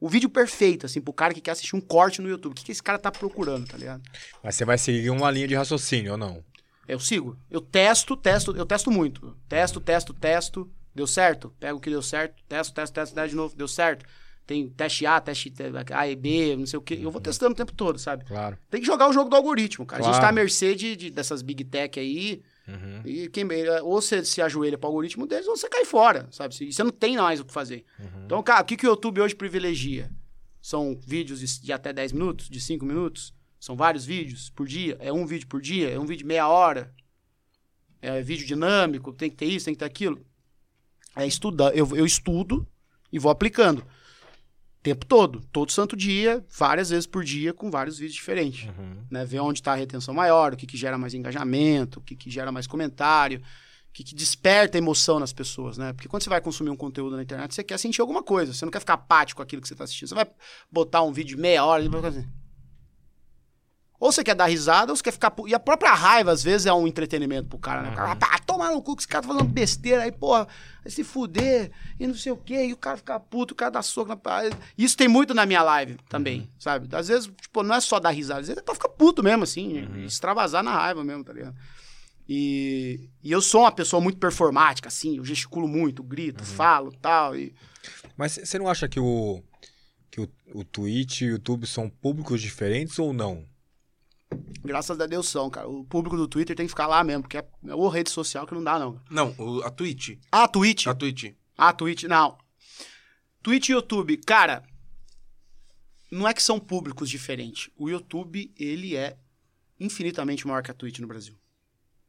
o 0.00 0.08
vídeo 0.08 0.28
perfeito 0.30 0.86
assim 0.86 1.00
pro 1.00 1.12
cara 1.12 1.34
que 1.34 1.40
quer 1.40 1.50
assistir 1.52 1.76
um 1.76 1.80
corte 1.80 2.20
no 2.22 2.28
YouTube. 2.28 2.52
O 2.52 2.54
que 2.54 2.64
que 2.64 2.72
esse 2.72 2.82
cara 2.82 2.98
tá 2.98 3.12
procurando, 3.12 3.66
tá 3.68 3.76
ligado? 3.76 4.02
Mas 4.42 4.54
você 4.56 4.64
vai 4.64 4.78
seguir 4.78 5.10
uma 5.10 5.30
linha 5.30 5.46
de 5.46 5.54
raciocínio 5.54 6.12
ou 6.12 6.18
não? 6.18 6.42
Eu 6.88 6.98
sigo. 6.98 7.36
Eu 7.50 7.60
testo, 7.60 8.16
testo, 8.16 8.54
eu 8.56 8.66
testo 8.66 8.90
muito. 8.90 9.36
Testo, 9.48 9.80
testo, 9.80 10.12
testo. 10.12 10.70
Deu 10.94 11.06
certo? 11.06 11.52
Pego 11.58 11.78
o 11.78 11.80
que 11.80 11.90
deu 11.90 12.02
certo. 12.02 12.42
Testo, 12.48 12.74
testo, 12.74 12.92
testo, 12.94 13.14
testo 13.14 13.30
de 13.30 13.36
novo. 13.36 13.56
Deu 13.56 13.66
certo? 13.68 14.04
Tem 14.46 14.68
teste 14.68 15.06
A, 15.06 15.18
teste 15.20 15.52
A 15.92 16.06
e 16.08 16.14
B, 16.14 16.54
não 16.56 16.66
sei 16.66 16.78
o 16.78 16.82
quê. 16.82 16.98
Eu 17.00 17.10
vou 17.10 17.20
testando 17.20 17.52
o 17.52 17.56
tempo 17.56 17.72
todo, 17.72 17.98
sabe? 17.98 18.24
Claro. 18.26 18.58
Tem 18.70 18.80
que 18.80 18.86
jogar 18.86 19.08
o 19.08 19.12
jogo 19.12 19.30
do 19.30 19.36
algoritmo, 19.36 19.86
cara. 19.86 20.02
A 20.02 20.04
gente 20.04 20.12
Claro. 20.12 20.24
tá 20.26 20.28
à 20.28 20.32
mercê 20.32 20.74
de, 20.74 20.94
de- 20.94 21.10
dessas 21.10 21.40
big 21.40 21.64
tech 21.64 21.98
aí. 21.98 22.42
Uhum. 22.66 23.02
E 23.04 23.28
quem, 23.28 23.46
ou 23.82 24.00
você 24.00 24.24
se 24.24 24.40
ajoelha 24.40 24.78
pro 24.78 24.88
algoritmo 24.88 25.26
deles, 25.26 25.46
ou 25.46 25.56
você 25.56 25.68
cai 25.68 25.84
fora, 25.84 26.28
sabe? 26.30 26.54
E 26.60 26.72
você 26.72 26.82
não 26.82 26.90
tem 26.90 27.16
mais 27.16 27.40
o 27.40 27.44
que 27.44 27.52
fazer. 27.52 27.84
Então, 28.24 28.42
cara, 28.42 28.62
o 28.62 28.64
que, 28.64 28.76
que 28.76 28.86
o 28.86 28.90
YouTube 28.90 29.20
hoje 29.20 29.34
privilegia? 29.34 30.10
São 30.62 30.98
vídeos 31.06 31.60
de, 31.60 31.72
até 31.72 31.92
10 31.92 32.12
minutos, 32.12 32.48
de 32.48 32.60
5 32.60 32.84
minutos? 32.86 33.34
São 33.60 33.76
vários 33.76 34.04
vídeos 34.04 34.50
por 34.50 34.66
dia? 34.66 34.96
É 34.98 35.12
um 35.12 35.26
vídeo 35.26 35.46
por 35.46 35.60
dia? 35.60 35.90
É 35.90 35.98
um 35.98 36.06
vídeo 36.06 36.20
de 36.20 36.26
meia 36.26 36.48
hora? 36.48 36.94
É 38.00 38.22
vídeo 38.22 38.46
dinâmico? 38.46 39.12
Tem 39.12 39.30
que 39.30 39.36
ter 39.36 39.46
isso, 39.46 39.66
tem 39.66 39.74
que 39.74 39.78
ter 39.78 39.84
aquilo? 39.84 40.24
É 41.16 41.26
estudar. 41.26 41.76
Eu, 41.76 41.94
eu 41.94 42.04
estudo 42.04 42.66
e 43.12 43.18
vou 43.18 43.30
aplicando. 43.30 43.86
Tempo 44.84 45.06
todo. 45.06 45.40
Todo 45.50 45.72
santo 45.72 45.96
dia, 45.96 46.44
várias 46.58 46.90
vezes 46.90 47.06
por 47.06 47.24
dia, 47.24 47.54
com 47.54 47.70
vários 47.70 47.96
vídeos 47.96 48.14
diferentes 48.16 48.68
Uhum. 48.68 48.98
né? 49.10 49.24
Ver 49.24 49.40
onde 49.40 49.60
está 49.60 49.72
a 49.72 49.74
retenção 49.74 50.12
maior, 50.12 50.52
o 50.52 50.56
que, 50.58 50.66
que 50.66 50.76
gera 50.76 50.98
mais 50.98 51.14
engajamento, 51.14 52.00
o 52.00 52.02
que, 52.02 52.14
que 52.14 52.30
gera 52.30 52.52
mais 52.52 52.66
comentário, 52.66 53.38
o 53.40 53.92
que, 53.94 54.04
que 54.04 54.14
desperta 54.14 54.76
emoção 54.76 55.18
nas 55.18 55.32
pessoas, 55.32 55.78
né? 55.78 55.94
Porque 55.94 56.06
quando 56.06 56.22
você 56.22 56.28
vai 56.28 56.38
consumir 56.38 56.68
um 56.68 56.76
conteúdo 56.76 57.16
na 57.16 57.22
internet, 57.22 57.54
você 57.54 57.64
quer 57.64 57.78
sentir 57.78 58.02
alguma 58.02 58.22
coisa, 58.22 58.52
você 58.52 58.62
não 58.62 58.70
quer 58.70 58.80
ficar 58.80 58.92
apático 58.92 59.38
com 59.38 59.42
aquilo 59.42 59.62
que 59.62 59.68
você 59.68 59.72
está 59.72 59.84
assistindo. 59.84 60.10
Você 60.10 60.14
vai 60.14 60.26
botar 60.70 61.02
um 61.02 61.14
vídeo 61.14 61.34
de 61.34 61.40
meia 61.40 61.64
hora 61.64 61.82
e 61.82 61.88
vai 61.88 62.04
assim. 62.04 62.28
Ou 63.98 64.12
você 64.12 64.22
quer 64.22 64.34
dar 64.34 64.44
risada, 64.44 64.92
ou 64.92 64.96
você 64.96 65.02
quer 65.02 65.12
ficar. 65.12 65.34
E 65.46 65.54
a 65.54 65.58
própria 65.58 65.94
raiva, 65.94 66.30
às 66.30 66.42
vezes, 66.42 66.66
é 66.66 66.72
um 66.74 66.86
entretenimento 66.86 67.48
pro 67.48 67.58
cara, 67.58 67.80
né? 67.80 67.90
O 67.90 67.96
cara, 67.96 68.10
ah, 68.54 68.58
toma 68.58 68.70
no 68.70 68.82
cu 68.82 68.96
que 68.96 69.02
esse 69.02 69.08
cara 69.08 69.22
tá 69.22 69.28
falando 69.28 69.48
besteira 69.48 70.02
aí, 70.02 70.12
porra, 70.12 70.46
vai 70.82 70.90
se 70.90 71.02
fuder, 71.02 71.70
e 71.98 72.06
não 72.06 72.14
sei 72.14 72.32
o 72.32 72.36
quê, 72.36 72.66
e 72.66 72.72
o 72.72 72.76
cara 72.76 72.96
fica 72.96 73.18
puto, 73.18 73.52
o 73.52 73.56
cara 73.56 73.70
dá 73.70 73.82
soco 73.82 74.08
na. 74.08 74.18
Isso 74.76 74.96
tem 74.96 75.08
muito 75.08 75.34
na 75.34 75.44
minha 75.44 75.62
live 75.62 75.96
também, 76.08 76.48
sabe? 76.58 76.94
Às 76.94 77.08
vezes, 77.08 77.30
tipo, 77.40 77.62
não 77.62 77.74
é 77.74 77.80
só 77.80 77.98
dar 77.98 78.10
risada, 78.10 78.40
às 78.40 78.46
vezes 78.48 78.60
é 78.60 78.64
pra 78.64 78.74
ficar 78.74 78.88
puto 78.88 79.22
mesmo, 79.22 79.44
assim, 79.44 79.86
extravasar 80.04 80.62
na 80.62 80.72
raiva 80.72 81.02
mesmo, 81.04 81.24
tá 81.24 81.32
ligado? 81.32 81.56
E, 82.28 83.10
e 83.22 83.30
eu 83.30 83.42
sou 83.42 83.62
uma 83.62 83.72
pessoa 83.72 84.00
muito 84.00 84.18
performática, 84.18 84.88
assim, 84.88 85.18
eu 85.18 85.24
gesticulo 85.24 85.68
muito, 85.68 86.02
grito, 86.02 86.42
falo 86.44 86.92
tal, 86.92 87.36
e 87.36 87.54
Mas 88.16 88.32
você 88.32 88.58
não 88.58 88.68
acha 88.68 88.88
que 88.88 88.98
o 88.98 89.42
que 90.10 90.20
o, 90.20 90.28
o 90.54 90.64
Twitch 90.64 91.22
e 91.22 91.24
o 91.26 91.30
YouTube 91.30 91.66
são 91.66 91.90
públicos 91.90 92.40
diferentes 92.40 93.00
ou 93.00 93.12
não? 93.12 93.44
Graças 94.64 94.98
a 95.00 95.06
Deus 95.06 95.28
são, 95.28 95.48
cara. 95.50 95.68
O 95.68 95.84
público 95.84 96.16
do 96.16 96.26
Twitter 96.28 96.54
tem 96.56 96.66
que 96.66 96.70
ficar 96.70 96.86
lá 96.86 97.02
mesmo, 97.04 97.22
porque 97.22 97.36
é 97.38 97.44
uma 97.62 97.92
rede 97.92 98.10
social 98.10 98.46
que 98.46 98.54
não 98.54 98.62
dá, 98.64 98.78
não. 98.78 99.00
Não, 99.10 99.34
o- 99.38 99.62
a 99.62 99.70
Twitch. 99.70 100.18
Ah, 100.30 100.46
Twitch. 100.48 100.86
A 100.86 100.94
Twitch. 100.94 101.32
Ah, 101.56 101.72
Twitch, 101.72 102.04
não. 102.04 102.36
Twitch 103.42 103.68
e 103.68 103.72
YouTube, 103.72 104.16
cara, 104.18 104.64
não 106.10 106.26
é 106.28 106.34
que 106.34 106.42
são 106.42 106.58
públicos 106.58 107.08
diferentes. 107.10 107.70
O 107.76 107.88
YouTube, 107.88 108.52
ele 108.58 108.96
é 108.96 109.16
infinitamente 109.78 110.46
maior 110.46 110.62
que 110.62 110.70
a 110.70 110.74
Twitch 110.74 110.98
no 111.00 111.06
Brasil. 111.06 111.34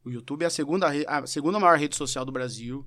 O 0.04 0.10
YouTube 0.10 0.44
é 0.44 0.46
a 0.46 0.50
segunda, 0.50 0.88
re- 0.88 1.04
a 1.08 1.26
segunda 1.26 1.58
maior 1.58 1.76
rede 1.78 1.96
social 1.96 2.24
do 2.24 2.30
Brasil. 2.32 2.86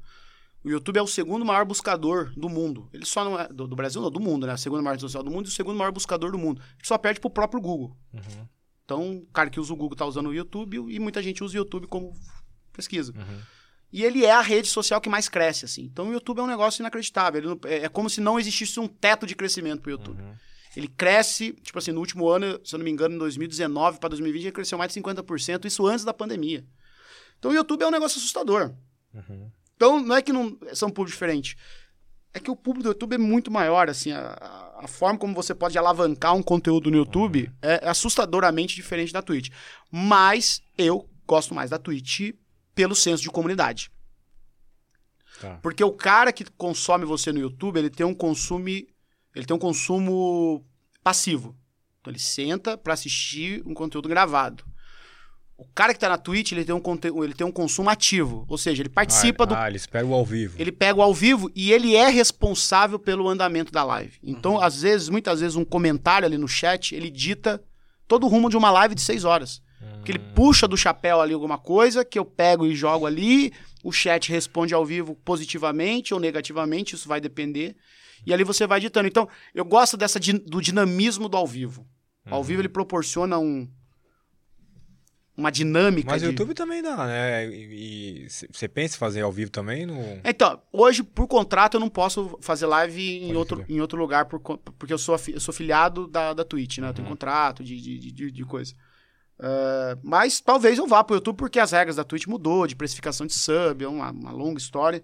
O 0.64 0.70
YouTube 0.70 0.98
é 0.98 1.02
o 1.02 1.08
segundo 1.08 1.46
maior 1.46 1.66
buscador 1.66 2.34
do 2.36 2.50
mundo. 2.50 2.90
Ele 2.94 3.06
só 3.06 3.24
não 3.24 3.40
é. 3.40 3.48
Do, 3.48 3.68
do 3.68 3.76
Brasil, 3.76 4.02
não, 4.02 4.10
do 4.12 4.20
mundo, 4.20 4.46
né? 4.48 4.54
A 4.54 4.58
segunda 4.58 4.82
maior 4.82 4.94
rede 4.94 5.02
social 5.02 5.24
do 5.24 5.32
mundo 5.32 5.46
e 5.46 5.50
o 5.50 5.52
segundo 5.52 5.78
maior 5.78 5.92
buscador 5.92 6.32
do 6.32 6.38
mundo. 6.38 6.62
Ele 6.62 6.88
só 6.88 6.98
perde 6.98 7.20
pro 7.20 7.30
próprio 7.30 7.62
Google. 7.62 7.96
Então, 8.90 9.18
o 9.18 9.26
cara 9.28 9.52
que 9.52 9.60
usa 9.60 9.72
o 9.72 9.76
Google 9.76 9.96
tá 9.96 10.04
usando 10.06 10.30
o 10.30 10.34
YouTube 10.34 10.78
e 10.90 10.98
muita 11.00 11.22
gente 11.22 11.44
usa 11.44 11.54
o 11.54 11.58
YouTube 11.58 11.86
como 11.86 12.12
pesquisa. 12.74 13.14
E 13.94 14.04
ele 14.04 14.26
é 14.26 14.32
a 14.32 14.42
rede 14.42 14.68
social 14.68 15.00
que 15.00 15.10
mais 15.10 15.30
cresce, 15.30 15.66
assim. 15.66 15.84
Então 15.84 16.10
o 16.10 16.12
YouTube 16.14 16.40
é 16.40 16.42
um 16.44 16.48
negócio 16.48 16.82
inacreditável. 16.82 17.42
Não- 17.42 17.60
é, 17.66 17.86
é 17.86 17.90
como 17.90 18.10
se 18.10 18.20
não 18.20 18.40
existisse 18.40 18.80
um 18.80 18.88
teto 18.88 19.28
de 19.28 19.36
crescimento 19.36 19.82
pro 19.82 19.92
YouTube. 19.92 20.20
Ele 20.76 20.88
cresce, 20.88 21.54
tipo 21.62 21.78
assim, 21.78 21.92
no 21.92 22.00
último 22.00 22.28
ano, 22.30 22.60
se 22.64 22.74
eu 22.74 22.80
não 22.80 22.84
me 22.84 22.92
engano, 22.92 23.14
em 23.16 23.18
2019 23.20 24.00
para 24.00 24.10
2020, 24.10 24.44
ele 24.44 24.52
cresceu 24.52 24.78
mais 24.78 24.92
de 24.94 25.00
50%, 25.00 25.66
isso 25.66 25.86
antes 25.86 26.04
da 26.06 26.14
pandemia. 26.14 26.66
Então 27.38 27.52
o 27.52 27.54
YouTube 27.54 27.82
é 27.84 27.88
um 27.88 27.92
negócio 27.92 28.18
assustador. 28.18 28.74
Então 29.76 30.00
não 30.04 30.16
é 30.16 30.22
que 30.22 30.32
não 30.34 30.58
são 30.74 30.90
públicos 30.90 31.14
diferentes. 31.14 31.56
É 32.34 32.40
que 32.40 32.52
o 32.52 32.56
público 32.56 32.84
do 32.84 32.90
YouTube 32.90 33.14
é 33.14 33.18
muito 33.18 33.50
maior, 33.50 33.90
assim, 33.90 34.12
a, 34.12 34.20
a- 34.40 34.69
a 34.80 34.88
forma 34.88 35.20
como 35.20 35.36
você 35.36 35.54
pode 35.54 35.78
alavancar 35.78 36.34
um 36.34 36.42
conteúdo 36.42 36.90
no 36.90 36.98
YouTube 36.98 37.52
é 37.62 37.88
assustadoramente 37.88 38.76
diferente 38.76 39.12
da 39.12 39.22
Twitch. 39.22 39.50
Mas 39.92 40.62
eu 40.78 41.08
gosto 41.28 41.54
mais 41.54 41.70
da 41.70 41.78
Twitch 41.78 42.34
pelo 42.74 42.96
senso 42.96 43.22
de 43.22 43.30
comunidade. 43.30 43.92
Tá. 45.42 45.60
Porque 45.62 45.84
o 45.84 45.92
cara 45.92 46.32
que 46.32 46.46
consome 46.52 47.04
você 47.06 47.32
no 47.32 47.40
YouTube, 47.40 47.78
ele 47.78 47.90
tem 47.90 48.06
um 48.06 48.16
consumo, 48.16 48.70
ele 48.70 49.46
tem 49.46 49.56
um 49.56 49.60
consumo 49.60 50.66
passivo. 51.04 51.58
Então 52.00 52.12
ele 52.12 52.20
senta 52.20 52.78
pra 52.78 52.94
assistir 52.94 53.62
um 53.66 53.74
conteúdo 53.74 54.08
gravado. 54.08 54.66
O 55.60 55.68
cara 55.76 55.94
que 55.94 56.00
tá 56.00 56.08
na 56.08 56.18
Twitch, 56.18 56.54
ele 56.54 56.64
tem 56.64 56.74
um, 56.74 56.82
ele 57.22 57.34
tem 57.34 57.46
um 57.46 57.52
consumo 57.52 57.90
ativo, 57.90 58.46
ou 58.48 58.58
seja, 58.58 58.82
ele 58.82 58.88
participa 58.88 59.44
ah, 59.44 59.46
do 59.46 59.56
Ah, 59.56 59.68
eles 59.68 59.86
pegam 59.86 60.14
ao 60.14 60.26
vivo. 60.26 60.56
ele 60.58 60.72
pega 60.72 60.98
o 60.98 61.02
ao 61.02 61.14
vivo 61.14 61.52
e 61.54 61.74
ele 61.74 61.98
é 61.98 62.08
responsável 62.08 62.98
pelo 62.98 63.28
andamento 63.28 63.70
da 63.70 63.84
live. 63.84 64.18
Então, 64.24 64.58
às 64.62 64.82
vezes, 64.82 65.10
muitas 65.10 65.42
vezes, 65.42 65.58
um 65.58 65.66
comentário 65.66 66.26
ali 66.26 66.38
no 66.38 66.48
chat, 66.48 66.96
ele 66.96 67.10
dita 67.10 67.62
todo 68.08 68.26
o 68.26 68.30
rumo 68.30 68.50
de 68.50 68.56
uma 68.56 68.72
live 68.72 68.96
de 68.96 69.02
seis 69.02 69.26
horas. 69.26 69.62
Porque 69.96 70.14
ele 70.14 70.20
puxa 70.34 70.66
do 70.66 70.78
chapéu 70.78 71.20
ali 71.20 71.34
alguma 71.34 71.58
coisa 71.58 72.06
que 72.06 72.18
eu 72.18 72.24
pego 72.24 72.66
e 72.66 72.74
jogo 72.74 73.06
ali, 73.06 73.52
o 73.84 73.92
chat 73.92 74.32
responde 74.32 74.74
ao 74.74 74.86
vivo 74.86 75.14
positivamente 75.26 76.14
ou 76.14 76.22
negativamente, 76.22 76.96
isso 76.96 77.08
vai 77.08 77.20
depender. 77.20 77.76
e 78.26 78.34
ali 78.34 78.44
você 78.46 78.66
vai 78.66 78.80
editando. 78.80 79.08
Então, 79.08 79.28
eu 79.54 79.66
gosto 79.66 79.98
dessa 79.98 80.20
do 80.20 80.62
dinamismo 80.62 81.28
do 81.28 81.36
ao 81.36 81.46
vivo. 81.46 81.86
Ao 82.26 82.44
vivo 82.44 82.62
ele 82.62 82.70
proporciona 82.70 83.38
um 83.40 83.68
uma 85.40 85.52
dinâmica 85.52 86.12
Mas 86.12 86.22
de... 86.22 86.28
o 86.28 86.32
YouTube 86.32 86.54
também 86.54 86.82
dá, 86.84 87.08
né? 87.08 87.48
E 87.48 88.28
você 88.52 88.68
pensa 88.68 88.96
em 88.96 89.00
fazer 89.00 89.22
ao 89.22 89.32
vivo 89.32 89.50
também? 89.50 89.86
No... 89.86 89.96
Então, 90.24 90.62
hoje, 90.72 91.02
por 91.04 91.28
contrato, 91.28 91.76
eu 91.76 91.80
não 91.80 91.90
posso 91.90 92.38
fazer 92.42 92.66
live 92.68 93.02
em, 93.02 93.28
Pode 93.28 93.38
outro, 93.38 93.66
em 93.68 93.82
outro 93.82 93.98
lugar, 93.98 94.26
por 94.26 94.40
porque 94.40 94.94
eu 94.94 94.98
sou, 94.98 95.20
eu 95.30 95.40
sou 95.40 95.54
filiado 95.54 96.08
da, 96.08 96.34
da 96.34 96.44
Twitch, 96.44 96.78
né? 96.80 96.90
Eu 96.90 96.94
tenho 96.94 97.08
Uhum. 97.08 97.14
contrato 97.14 97.64
de, 97.64 97.80
de, 97.80 97.98
de- 98.00 98.12
de, 98.12 98.32
de 98.32 98.46
coisa. 98.46 98.74
Ah, 99.40 99.98
mas 100.04 100.40
talvez 100.42 100.78
eu 100.78 100.86
vá 100.88 101.04
pro 101.04 101.16
YouTube, 101.16 101.38
porque 101.38 101.60
as 101.60 101.72
regras 101.72 101.96
da 101.96 102.04
Twitch 102.04 102.28
mudou, 102.28 102.68
de 102.68 102.76
precificação 102.76 103.26
de 103.26 103.34
sub, 103.34 103.84
é 103.84 103.88
uma, 103.88 104.12
uma 104.12 104.32
longa 104.32 104.60
história. 104.60 105.04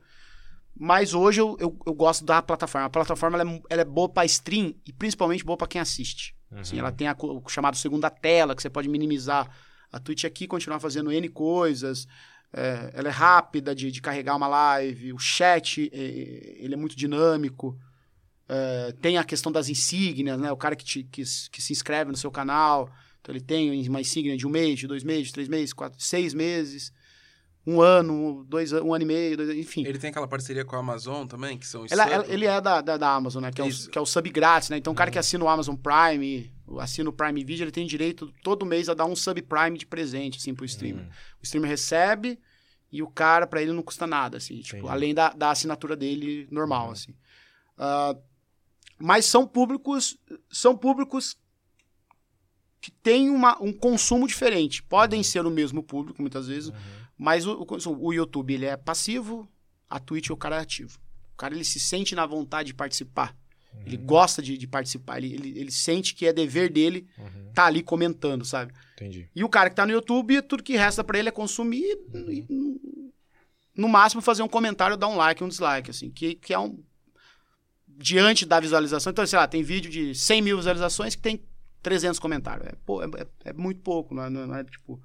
Mas 0.78 1.14
hoje 1.14 1.40
eu, 1.40 1.56
eu, 1.58 1.78
eu 1.86 1.94
gosto 1.94 2.26
da 2.26 2.42
plataforma. 2.42 2.88
A 2.88 2.90
plataforma 2.90 3.40
ela 3.40 3.50
é, 3.50 3.62
ela 3.70 3.82
é 3.82 3.86
boa 3.86 4.10
pra 4.10 4.26
stream 4.26 4.76
e 4.86 4.92
principalmente 4.92 5.44
boa 5.46 5.56
pra 5.58 5.68
quem 5.68 5.80
assiste. 5.80 6.36
Assim, 6.52 6.78
ela 6.80 6.92
tem 6.92 7.08
a 7.08 7.16
o 7.18 7.42
chamado 7.50 7.76
segunda 7.78 8.10
tela, 8.10 8.56
que 8.56 8.62
você 8.62 8.70
pode 8.70 8.88
minimizar 8.88 9.50
a 9.96 10.00
Twitch 10.00 10.26
aqui, 10.26 10.46
continuar 10.48 10.80
fazendo 10.80 11.12
N 11.12 11.30
coisas. 11.30 12.08
É, 12.54 12.92
ela 12.94 13.08
é 13.08 13.12
rápida 13.12 13.74
de, 13.76 13.92
de 13.92 14.02
carregar 14.02 14.36
uma 14.36 14.48
live. 14.48 15.14
O 15.14 15.18
chat, 15.20 15.90
é, 15.94 15.98
ele 16.60 16.74
é 16.74 16.78
muito 16.78 16.96
dinâmico. 16.96 17.78
É, 18.48 18.94
tem 19.02 19.18
a 19.18 19.24
questão 19.24 19.52
das 19.52 19.70
insígnias, 19.70 20.40
né? 20.40 20.52
O 20.52 20.58
cara 20.58 20.76
que, 20.76 20.86
te- 20.86 21.04
que, 21.04 21.24
que 21.52 21.62
se 21.62 21.74
inscreve 21.74 22.12
no 22.12 22.18
seu 22.18 22.30
canal. 22.32 22.90
Então, 23.20 23.34
ele 23.34 23.44
tem 23.44 23.88
uma 23.90 24.00
insígnia 24.02 24.38
de 24.38 24.46
um 24.46 24.50
mês, 24.50 24.80
de 24.80 24.88
dois 24.88 25.04
meses, 25.04 25.28
de 25.28 25.34
três 25.34 25.48
meses, 25.50 25.74
quatro, 25.74 26.00
seis 26.00 26.34
meses, 26.34 26.94
um 27.66 27.82
ano, 27.82 28.46
dois, 28.48 28.72
um 28.72 28.94
ano 28.94 29.04
e 29.04 29.08
meio, 29.08 29.36
dois, 29.38 29.50
enfim. 29.58 29.84
Ele 29.84 29.98
tem 29.98 30.12
aquela 30.12 30.28
parceria 30.28 30.64
com 30.64 30.76
a 30.76 30.80
Amazon 30.80 31.26
também, 31.26 31.58
que 31.58 31.66
são 31.66 31.86
Ela- 31.90 32.08
ela- 32.08 32.28
ele 32.28 32.46
é 32.46 32.62
da, 32.62 32.82
da, 32.82 32.98
da 32.98 33.10
Amazon, 33.16 33.42
né? 33.42 33.52
Que 33.52 33.62
é, 33.62 33.64
o, 33.64 33.68
Isso. 33.68 33.90
que 33.90 33.98
é 33.98 34.02
o 34.02 34.06
sub 34.06 34.30
grátis, 34.30 34.70
né? 34.70 34.78
Então 34.78 34.94
o 34.94 34.96
cara 34.96 35.10
que 35.10 35.18
assina 35.18 35.44
o 35.44 35.50
Amazon 35.50 35.76
Prime, 35.76 36.54
assina 36.80 37.10
o 37.10 37.14
Prime 37.14 37.44
Video, 37.44 37.64
ele 37.64 37.72
tem 37.72 37.86
direito 37.86 38.34
todo 38.44 38.66
mês 38.66 38.90
a 38.90 38.94
dar 38.94 39.06
um 39.06 39.16
sub 39.16 39.42
Prime 39.42 39.78
de 39.78 39.86
presente, 39.86 40.38
assim, 40.38 40.54
pro 40.56 40.66
streamer. 40.66 41.06
Hum. 41.06 41.10
O 41.42 41.44
streamer 41.44 41.70
recebe 41.70 42.40
e 42.92 43.02
o 43.04 43.08
cara, 43.08 43.46
pra 43.46 43.62
ele, 43.62 43.72
não 43.74 43.84
custa 43.84 44.08
nada, 44.08 44.38
assim. 44.38 44.60
Tipo, 44.62 44.88
além 44.88 45.14
da, 45.14 45.30
da 45.30 45.52
assinatura 45.52 45.96
dele 45.96 46.48
normal, 46.52 46.88
Uhum. 46.88 46.92
assim. 46.92 47.16
Ah, 47.78 48.16
mas 48.98 49.26
são 49.26 49.46
públicos, 49.46 50.18
são 50.50 50.78
públicos 50.78 51.38
que 52.80 52.92
têm 52.92 53.30
uma, 53.30 53.62
um 53.62 53.74
consumo 53.74 54.28
diferente. 54.28 54.82
Podem 54.84 55.24
ser 55.24 55.46
o 55.46 55.50
mesmo 55.52 55.82
público, 55.84 56.22
muitas 56.22 56.48
vezes, 56.48 56.72
mas 57.18 57.46
o, 57.46 57.54
o 57.64 58.06
o 58.08 58.14
YouTube, 58.14 58.54
ele 58.54 58.66
é 58.66 58.78
passivo, 58.78 59.48
a 59.90 60.00
Twitch, 60.00 60.30
o 60.30 60.38
cara 60.38 60.58
é 60.58 60.60
ativo. 60.60 61.00
O 61.34 61.38
cara, 61.38 61.54
ele 61.54 61.66
se 61.66 61.80
sente 61.80 62.16
na 62.16 62.26
vontade 62.26 62.68
de 62.68 62.74
participar. 62.74 63.36
Ele 63.86 63.98
gosta 63.98 64.42
de, 64.42 64.58
de 64.58 64.68
participar. 64.68 65.18
Ele, 65.18 65.34
ele, 65.34 65.60
ele 65.60 65.72
sente 65.72 66.14
que 66.16 66.26
é 66.26 66.34
dever 66.34 66.72
dele 66.72 67.08
Uhum. 67.18 67.52
tá 67.54 67.66
ali 67.66 67.82
comentando, 67.82 68.44
sabe? 68.46 68.74
Entendi. 68.94 69.30
E 69.36 69.44
o 69.44 69.50
cara 69.50 69.70
que 69.70 69.76
tá 69.76 69.86
no 69.86 69.92
YouTube, 69.92 70.42
tudo 70.44 70.64
que 70.64 70.76
resta 70.76 71.04
pra 71.04 71.18
ele 71.20 71.30
é 71.30 71.32
consumir 71.32 71.84
e, 72.14 72.46
no- 73.76 73.88
máximo, 73.90 74.22
fazer 74.22 74.42
um 74.44 74.48
comentário, 74.48 74.96
dar 74.98 75.08
um 75.08 75.16
like, 75.18 75.44
um 75.44 75.48
dislike, 75.50 75.90
assim. 75.92 76.10
Que, 76.10 76.36
que 76.36 76.54
é 76.54 76.60
um... 76.60 76.82
Diante 77.88 78.46
da 78.46 78.60
visualização. 78.60 79.12
Então, 79.12 79.26
sei 79.26 79.38
lá, 79.40 79.48
tem 79.48 79.64
vídeo 79.64 79.90
de 79.90 80.14
100 80.16 80.42
mil 80.42 80.58
visualizações 80.58 81.16
que 81.16 81.22
tem 81.22 81.42
300 81.82 82.20
comentários. 82.20 82.68
É, 82.68 82.74
pô, 82.86 83.02
é, 83.04 83.06
é- 83.06 83.50
é 83.50 83.54
muito 83.54 83.82
pouco, 83.82 84.14
não 84.14 84.24
é, 84.24 84.30
não 84.30 84.42
é- 84.42 84.48
não 84.48 84.56
é, 84.56 84.64
tipo... 84.64 85.02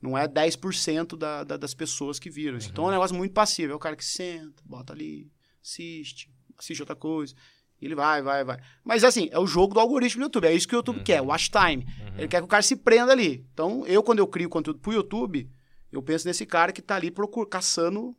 Não 0.00 0.16
é 0.16 0.28
10% 0.28 1.16
da, 1.16 1.42
da, 1.42 1.56
das 1.56 1.74
pessoas 1.74 2.20
que 2.20 2.30
viram. 2.30 2.56
Então 2.58 2.84
é 2.84 2.88
um 2.88 2.90
negócio 2.92 3.16
muito 3.16 3.32
passivo. 3.32 3.72
É 3.72 3.74
o 3.74 3.80
cara 3.80 3.96
que 3.96 4.04
senta, 4.04 4.62
bota 4.64 4.92
ali, 4.92 5.28
assiste, 5.60 6.30
assiste 6.56 6.80
outra 6.80 6.94
coisa. 6.94 7.34
Ele 7.80 7.94
vai, 7.94 8.20
vai, 8.22 8.44
vai. 8.44 8.58
Mas 8.84 9.04
assim, 9.04 9.28
é 9.30 9.38
o 9.38 9.46
jogo 9.46 9.74
do 9.74 9.80
algoritmo 9.80 10.20
do 10.20 10.24
YouTube. 10.24 10.46
É 10.46 10.52
isso 10.52 10.66
que 10.66 10.74
o 10.74 10.78
YouTube 10.78 11.02
quer, 11.02 11.20
watch 11.20 11.50
time. 11.50 11.86
Ele 12.16 12.26
quer 12.26 12.38
que 12.38 12.44
o 12.44 12.48
cara 12.48 12.62
se 12.62 12.74
prenda 12.76 13.12
ali. 13.12 13.46
Então, 13.52 13.86
eu, 13.86 14.02
quando 14.02 14.18
eu 14.18 14.26
crio 14.26 14.48
conteúdo 14.48 14.80
pro 14.80 14.92
YouTube, 14.92 15.48
eu 15.92 16.02
penso 16.02 16.26
nesse 16.26 16.44
cara 16.44 16.72
que 16.72 16.82
tá 16.82 16.96
ali 16.96 17.10
procur, 17.10 17.46
caçando, 17.48 18.16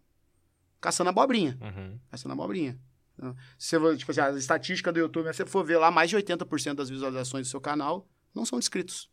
caçando 0.80 1.10
abobrinha. 1.10 1.58
Uhum. 1.62 2.00
Caçando 2.10 2.34
abobrinha. 2.34 2.80
Então, 3.18 3.36
Se 3.58 3.70
você, 3.70 3.80
for, 3.80 3.98
tipo 3.98 4.12
assim, 4.12 4.22
a 4.22 4.32
estatística 4.32 4.94
do 4.94 5.00
YouTube, 5.00 5.28
se 5.28 5.38
você 5.38 5.46
for 5.46 5.66
ver 5.66 5.78
lá, 5.78 5.92
mais 5.92 6.10
de 6.10 6.16
80% 6.16 6.76
das 6.76 6.90
visualizações 6.90 7.48
do 7.48 7.52
seu 7.52 7.60
canal 7.60 8.08
não 8.34 8.46
são 8.46 8.58
de 8.58 8.64
inscritos. 8.64 9.10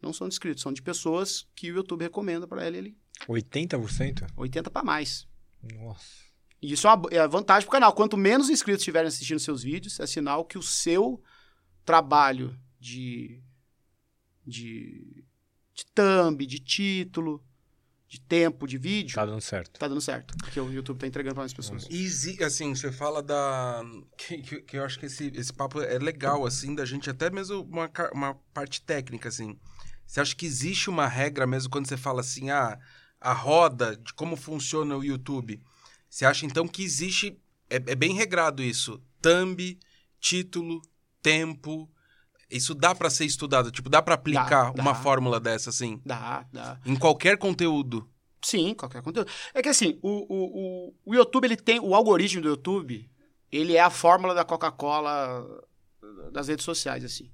Não 0.00 0.12
são 0.12 0.26
de 0.28 0.34
inscritos, 0.34 0.62
são 0.62 0.72
de 0.72 0.80
pessoas 0.80 1.46
que 1.54 1.70
o 1.70 1.76
YouTube 1.76 2.02
recomenda 2.02 2.46
pra 2.46 2.66
ele, 2.66 2.78
ele 2.78 2.96
80%? 3.28 4.28
80 4.36 4.70
pra 4.70 4.82
mais. 4.82 5.28
Nossa. 5.62 6.21
E 6.62 6.72
isso 6.72 6.86
é 6.86 6.94
uma 6.94 7.08
é 7.10 7.18
a 7.18 7.26
vantagem 7.26 7.66
pro 7.66 7.72
canal. 7.72 7.92
Quanto 7.92 8.16
menos 8.16 8.48
inscritos 8.48 8.82
estiverem 8.82 9.08
assistindo 9.08 9.40
seus 9.40 9.62
vídeos, 9.64 9.98
é 9.98 10.06
sinal 10.06 10.44
que 10.44 10.56
o 10.56 10.62
seu 10.62 11.20
trabalho 11.84 12.56
de, 12.78 13.42
de, 14.46 15.24
de 15.74 15.86
thumb, 15.92 16.46
de 16.46 16.60
título, 16.60 17.44
de 18.08 18.20
tempo 18.20 18.66
de 18.66 18.76
vídeo, 18.78 19.14
Tá 19.14 19.24
dando 19.24 19.40
certo. 19.40 19.80
tá 19.80 19.88
dando 19.88 20.00
certo. 20.00 20.36
Porque 20.38 20.60
o 20.60 20.70
YouTube 20.70 20.98
tá 20.98 21.06
entregando 21.06 21.34
para 21.34 21.42
mais 21.42 21.54
pessoas. 21.54 21.88
E 21.90 22.42
assim, 22.44 22.74
você 22.74 22.92
fala 22.92 23.22
da. 23.22 23.82
Que, 24.16 24.38
que, 24.38 24.62
que 24.62 24.76
eu 24.76 24.84
acho 24.84 24.98
que 24.98 25.06
esse, 25.06 25.32
esse 25.34 25.52
papo 25.52 25.80
é 25.80 25.98
legal, 25.98 26.44
assim, 26.46 26.74
da 26.74 26.84
gente, 26.84 27.08
até 27.08 27.30
mesmo 27.30 27.62
uma, 27.62 27.90
uma 28.12 28.34
parte 28.54 28.82
técnica, 28.82 29.28
assim. 29.28 29.58
Você 30.06 30.20
acha 30.20 30.36
que 30.36 30.44
existe 30.44 30.90
uma 30.90 31.08
regra 31.08 31.46
mesmo 31.46 31.70
quando 31.70 31.88
você 31.88 31.96
fala 31.96 32.20
assim, 32.20 32.50
ah, 32.50 32.78
a 33.18 33.32
roda 33.32 33.96
de 33.96 34.12
como 34.12 34.36
funciona 34.36 34.94
o 34.94 35.02
YouTube? 35.02 35.62
Você 36.12 36.26
acha 36.26 36.44
então 36.44 36.68
que 36.68 36.82
existe. 36.82 37.40
É, 37.70 37.76
é 37.76 37.94
bem 37.94 38.12
regrado 38.12 38.62
isso. 38.62 39.02
Thumb, 39.22 39.78
título, 40.20 40.82
tempo. 41.22 41.90
Isso 42.50 42.74
dá 42.74 42.94
pra 42.94 43.08
ser 43.08 43.24
estudado? 43.24 43.70
Tipo, 43.70 43.88
dá 43.88 44.02
pra 44.02 44.14
aplicar 44.14 44.74
Dá, 44.74 44.82
uma 44.82 44.92
dá. 44.92 44.94
fórmula 44.94 45.40
dessa, 45.40 45.70
assim? 45.70 46.02
Dá, 46.04 46.46
dá. 46.52 46.78
Em 46.84 46.94
qualquer 46.96 47.38
conteúdo. 47.38 48.06
Sim, 48.42 48.74
qualquer 48.74 49.00
conteúdo. 49.00 49.30
É 49.54 49.62
que 49.62 49.70
assim, 49.70 49.98
o, 50.02 50.10
o, 50.10 50.88
o, 50.90 50.94
o 51.06 51.14
YouTube, 51.14 51.46
ele 51.46 51.56
tem. 51.56 51.80
O 51.80 51.94
algoritmo 51.94 52.42
do 52.42 52.48
YouTube, 52.48 53.10
ele 53.50 53.74
é 53.74 53.80
a 53.80 53.88
fórmula 53.88 54.34
da 54.34 54.44
Coca-Cola 54.44 55.46
das 56.30 56.48
redes 56.48 56.66
sociais, 56.66 57.02
assim. 57.02 57.32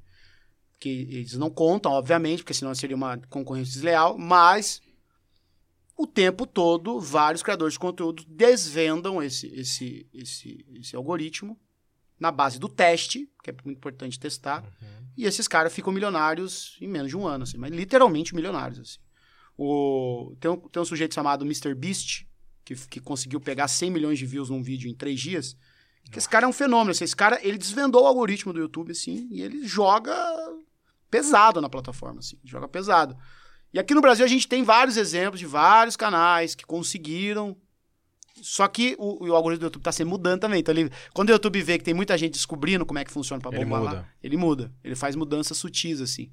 Que 0.78 0.88
eles 1.10 1.34
não 1.34 1.50
contam, 1.50 1.90
obviamente, 1.90 2.44
porque 2.44 2.54
senão 2.54 2.72
seria 2.76 2.94
uma 2.94 3.18
concorrência 3.28 3.72
desleal, 3.74 4.16
mas 4.16 4.80
o 5.98 6.06
tempo 6.06 6.46
todo, 6.46 7.00
vários 7.00 7.42
criadores 7.42 7.74
de 7.74 7.80
conteúdo 7.80 8.24
desvendam 8.28 9.20
esse, 9.20 9.48
esse, 9.48 10.08
esse, 10.14 10.64
esse 10.76 10.94
algoritmo 10.94 11.58
na 12.20 12.30
base 12.30 12.58
do 12.60 12.68
teste, 12.68 13.28
que 13.42 13.50
é 13.50 13.54
muito 13.64 13.78
importante 13.78 14.18
testar, 14.18 14.64
e 15.16 15.24
esses 15.24 15.48
caras 15.48 15.74
ficam 15.74 15.92
milionários 15.92 16.78
em 16.80 16.86
menos 16.86 17.08
de 17.08 17.16
um 17.16 17.26
ano, 17.26 17.42
assim, 17.42 17.58
mas 17.58 17.72
literalmente 17.72 18.32
milionários, 18.32 18.78
assim. 18.78 18.98
O, 19.56 20.36
tem, 20.38 20.48
um, 20.48 20.56
tem 20.56 20.80
um 20.80 20.84
sujeito 20.84 21.14
chamado 21.16 21.44
Mr. 21.44 21.74
Beast, 21.74 22.28
que, 22.64 22.76
que 22.86 23.00
conseguiu 23.00 23.40
pegar 23.40 23.66
100 23.66 23.90
milhões 23.90 24.18
de 24.20 24.26
views 24.26 24.50
num 24.50 24.62
vídeo 24.62 24.88
em 24.88 24.94
três 24.94 25.18
dias. 25.18 25.56
Que 26.12 26.18
esse 26.18 26.28
cara 26.28 26.46
é 26.46 26.48
um 26.48 26.52
fenômeno. 26.52 26.92
assim, 26.92 27.02
esse 27.02 27.16
cara, 27.16 27.40
ele 27.42 27.58
desvendou 27.58 28.04
o 28.04 28.06
algoritmo 28.06 28.52
do 28.52 28.60
YouTube, 28.60 28.92
assim, 28.92 29.26
e 29.32 29.42
ele 29.42 29.66
joga 29.66 30.14
pesado 31.10 31.60
na 31.60 31.68
plataforma, 31.68 32.20
assim. 32.20 32.38
Joga 32.44 32.68
pesado. 32.68 33.16
E 33.72 33.78
aqui 33.78 33.94
no 33.94 34.00
Brasil 34.00 34.24
a 34.24 34.28
gente 34.28 34.48
tem 34.48 34.62
vários 34.62 34.96
exemplos 34.96 35.38
de 35.40 35.46
vários 35.46 35.96
canais 35.96 36.54
que 36.54 36.64
conseguiram. 36.64 37.56
Só 38.40 38.68
que 38.68 38.94
o, 38.98 39.26
o 39.26 39.34
algoritmo 39.34 39.60
do 39.60 39.66
YouTube 39.66 39.80
está 39.80 39.90
sempre 39.92 40.10
mudando 40.10 40.40
também. 40.40 40.60
Então, 40.60 40.72
ele, 40.72 40.90
quando 41.12 41.28
o 41.28 41.32
YouTube 41.32 41.60
vê 41.60 41.76
que 41.76 41.84
tem 41.84 41.92
muita 41.92 42.16
gente 42.16 42.34
descobrindo 42.34 42.86
como 42.86 42.98
é 42.98 43.04
que 43.04 43.10
funciona 43.10 43.42
para 43.42 43.54
Ele 43.56 43.64
bombar 43.64 43.82
lá, 43.82 43.90
muda. 43.90 44.08
ele 44.22 44.36
muda. 44.36 44.72
Ele 44.84 44.94
faz 44.94 45.16
mudanças 45.16 45.58
sutis, 45.58 46.00
assim. 46.00 46.30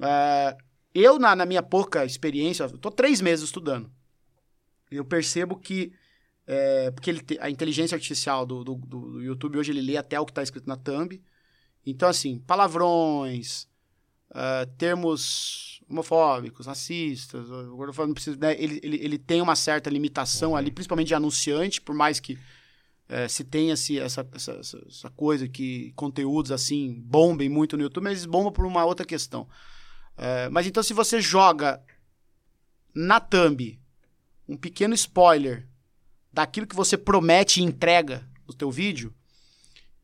É, 0.00 0.56
eu, 0.94 1.18
na, 1.18 1.34
na 1.34 1.44
minha 1.44 1.62
pouca 1.62 2.04
experiência, 2.04 2.68
tô 2.68 2.90
três 2.92 3.20
meses 3.20 3.44
estudando. 3.44 3.90
Eu 4.90 5.04
percebo 5.04 5.56
que. 5.56 5.92
é, 6.46 6.92
porque 6.92 7.10
ele 7.10 7.20
te- 7.20 7.38
a 7.40 7.50
inteligência 7.50 7.96
artificial 7.96 8.46
do, 8.46 8.62
do, 8.62 8.74
do- 8.76 9.12
do 9.14 9.22
YouTube 9.22 9.58
hoje 9.58 9.72
ele 9.72 9.80
lê 9.80 9.96
até 9.96 10.18
o 10.20 10.24
que 10.24 10.30
está 10.30 10.44
escrito 10.44 10.68
na 10.68 10.76
thumb. 10.76 11.20
Então, 11.84 12.08
assim, 12.08 12.38
palavrões, 12.38 13.66
é, 14.34 14.66
termos 14.78 15.80
homofóbicos, 15.88 16.66
racistas, 16.66 17.46
falo, 17.94 18.08
não 18.08 18.14
preciso, 18.14 18.38
né, 18.38 18.60
ele, 18.60 18.80
ele, 18.82 18.96
ele 18.96 19.18
tem 19.18 19.40
uma 19.40 19.54
certa 19.54 19.88
limitação 19.88 20.56
ali, 20.56 20.70
principalmente 20.70 21.08
de 21.08 21.14
anunciante, 21.14 21.80
por 21.80 21.94
mais 21.94 22.18
que 22.18 22.36
é, 23.08 23.28
se 23.28 23.44
tenha 23.44 23.74
esse, 23.74 23.98
essa, 23.98 24.28
essa, 24.34 24.60
essa, 24.88 25.10
coisa 25.10 25.46
que 25.46 25.92
conteúdos 25.94 26.50
assim 26.50 27.00
bombem 27.04 27.48
muito 27.48 27.76
no 27.76 27.84
YouTube, 27.84 28.04
mas 28.04 28.14
eles 28.14 28.26
bombam 28.26 28.50
por 28.50 28.66
uma 28.66 28.84
outra 28.84 29.06
questão. 29.06 29.48
É, 30.16 30.48
mas 30.48 30.66
então, 30.66 30.82
se 30.82 30.92
você 30.92 31.20
joga 31.20 31.80
na 32.92 33.20
thumb 33.20 33.78
um 34.48 34.56
pequeno 34.56 34.94
spoiler 34.94 35.68
daquilo 36.32 36.66
que 36.66 36.74
você 36.74 36.96
promete 36.96 37.60
e 37.60 37.64
entrega 37.64 38.28
no 38.46 38.54
teu 38.54 38.70
vídeo, 38.70 39.14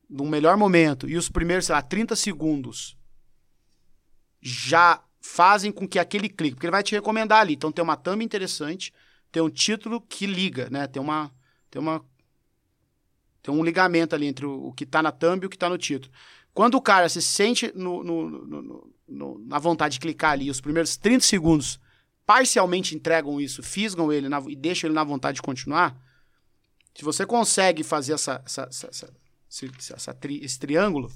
no 0.09 0.25
melhor 0.25 0.57
momento, 0.57 1.09
e 1.09 1.17
os 1.17 1.29
primeiros, 1.29 1.67
sei 1.67 1.75
lá, 1.75 1.83
30 1.83 2.15
segundos 2.15 2.97
já 4.43 5.03
fazem 5.21 5.71
com 5.73 5.87
que 5.89 5.99
aquele 5.99 6.29
clique, 6.29 6.57
porque 6.57 6.67
ele 6.67 6.73
vai 6.73 6.83
te 6.83 6.95
recomendar 6.95 7.41
ali. 7.41 7.55
Então 7.55 7.71
tem 7.73 7.83
uma 7.83 7.97
thumb 7.97 8.25
interessante, 8.25 8.93
tem 9.31 9.43
um 9.43 9.49
título 9.49 10.01
que 10.01 10.27
liga, 10.27 10.69
né? 10.71 10.87
Tem 10.89 11.01
uma 11.01 11.33
tem 11.71 11.81
uma 11.81 12.05
Tem 13.43 13.53
um 13.55 13.65
ligamento 13.65 14.15
ali 14.15 14.27
entre 14.27 14.47
o, 14.47 14.69
o 14.69 14.73
que 14.73 14.87
tá 14.87 15.03
na 15.03 15.11
thumb 15.11 15.43
e 15.43 15.47
o 15.47 15.51
que 15.51 15.59
tá 15.59 15.69
no 15.69 15.79
título. 15.79 16.13
Quando 16.55 16.75
o 16.77 16.83
cara 16.83 17.09
se 17.09 17.21
sente 17.23 17.73
no, 17.75 18.05
no- 18.05 18.29
no- 18.31 18.93
no- 19.09 19.39
na 19.47 19.59
vontade 19.59 19.95
de 19.95 20.01
clicar 20.01 20.33
ali, 20.33 20.51
os 20.51 20.61
primeiros 20.61 20.97
30 20.97 21.25
segundos 21.25 21.81
parcialmente 22.27 22.95
entregam 22.95 23.41
isso, 23.41 23.63
fisgam 23.63 24.13
ele 24.13 24.29
na- 24.29 24.43
e 24.49 24.55
deixam 24.55 24.89
ele 24.89 24.95
na 24.95 25.03
vontade 25.05 25.37
de 25.37 25.43
continuar. 25.43 25.97
Se 26.95 27.03
você 27.05 27.25
consegue 27.27 27.83
fazer 27.83 28.13
essa, 28.13 28.43
essa, 28.45 28.69
essa, 28.71 29.13
essa 29.95 30.15
tri- 30.15 30.41
esse 30.45 30.59
triângulo, 30.59 31.11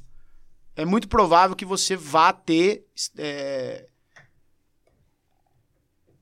é 0.77 0.85
muito 0.85 1.09
provável 1.09 1.57
que 1.57 1.65
você 1.65 1.97
vá 1.97 2.33
ter 2.33 2.87
é, 3.17 3.89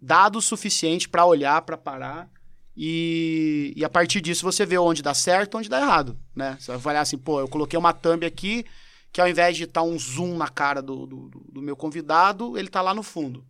dados 0.01 0.45
suficiente 0.45 1.09
para 1.09 1.25
olhar, 1.27 1.61
para 1.63 1.77
parar. 1.77 2.31
E, 2.77 3.73
e 3.77 3.85
a 3.85 3.89
partir 3.89 4.21
disso 4.21 4.43
você 4.45 4.67
vê 4.67 4.77
onde 4.79 5.03
dá 5.03 5.15
certo 5.15 5.55
e 5.55 5.59
onde 5.59 5.69
dá 5.69 5.81
errado, 5.81 6.19
né? 6.35 6.57
Você 6.59 6.77
vai 6.77 6.95
olhar 6.95 7.03
assim, 7.03 7.17
pô, 7.19 7.39
eu 7.41 7.49
coloquei 7.49 7.79
uma 7.79 7.93
thumb 7.93 8.25
aqui 8.27 8.65
que 9.13 9.21
ao 9.21 9.29
invés 9.29 9.57
de 9.57 9.63
estar 9.63 9.83
um 9.83 9.97
zoom 9.97 10.37
na 10.37 10.49
cara 10.49 10.83
do, 10.83 11.07
do, 11.07 11.29
do- 11.53 11.63
meu 11.63 11.77
convidado, 11.77 12.59
ele 12.59 12.69
tá 12.69 12.83
lá 12.83 12.93
no 12.93 13.03
fundo. 13.05 13.45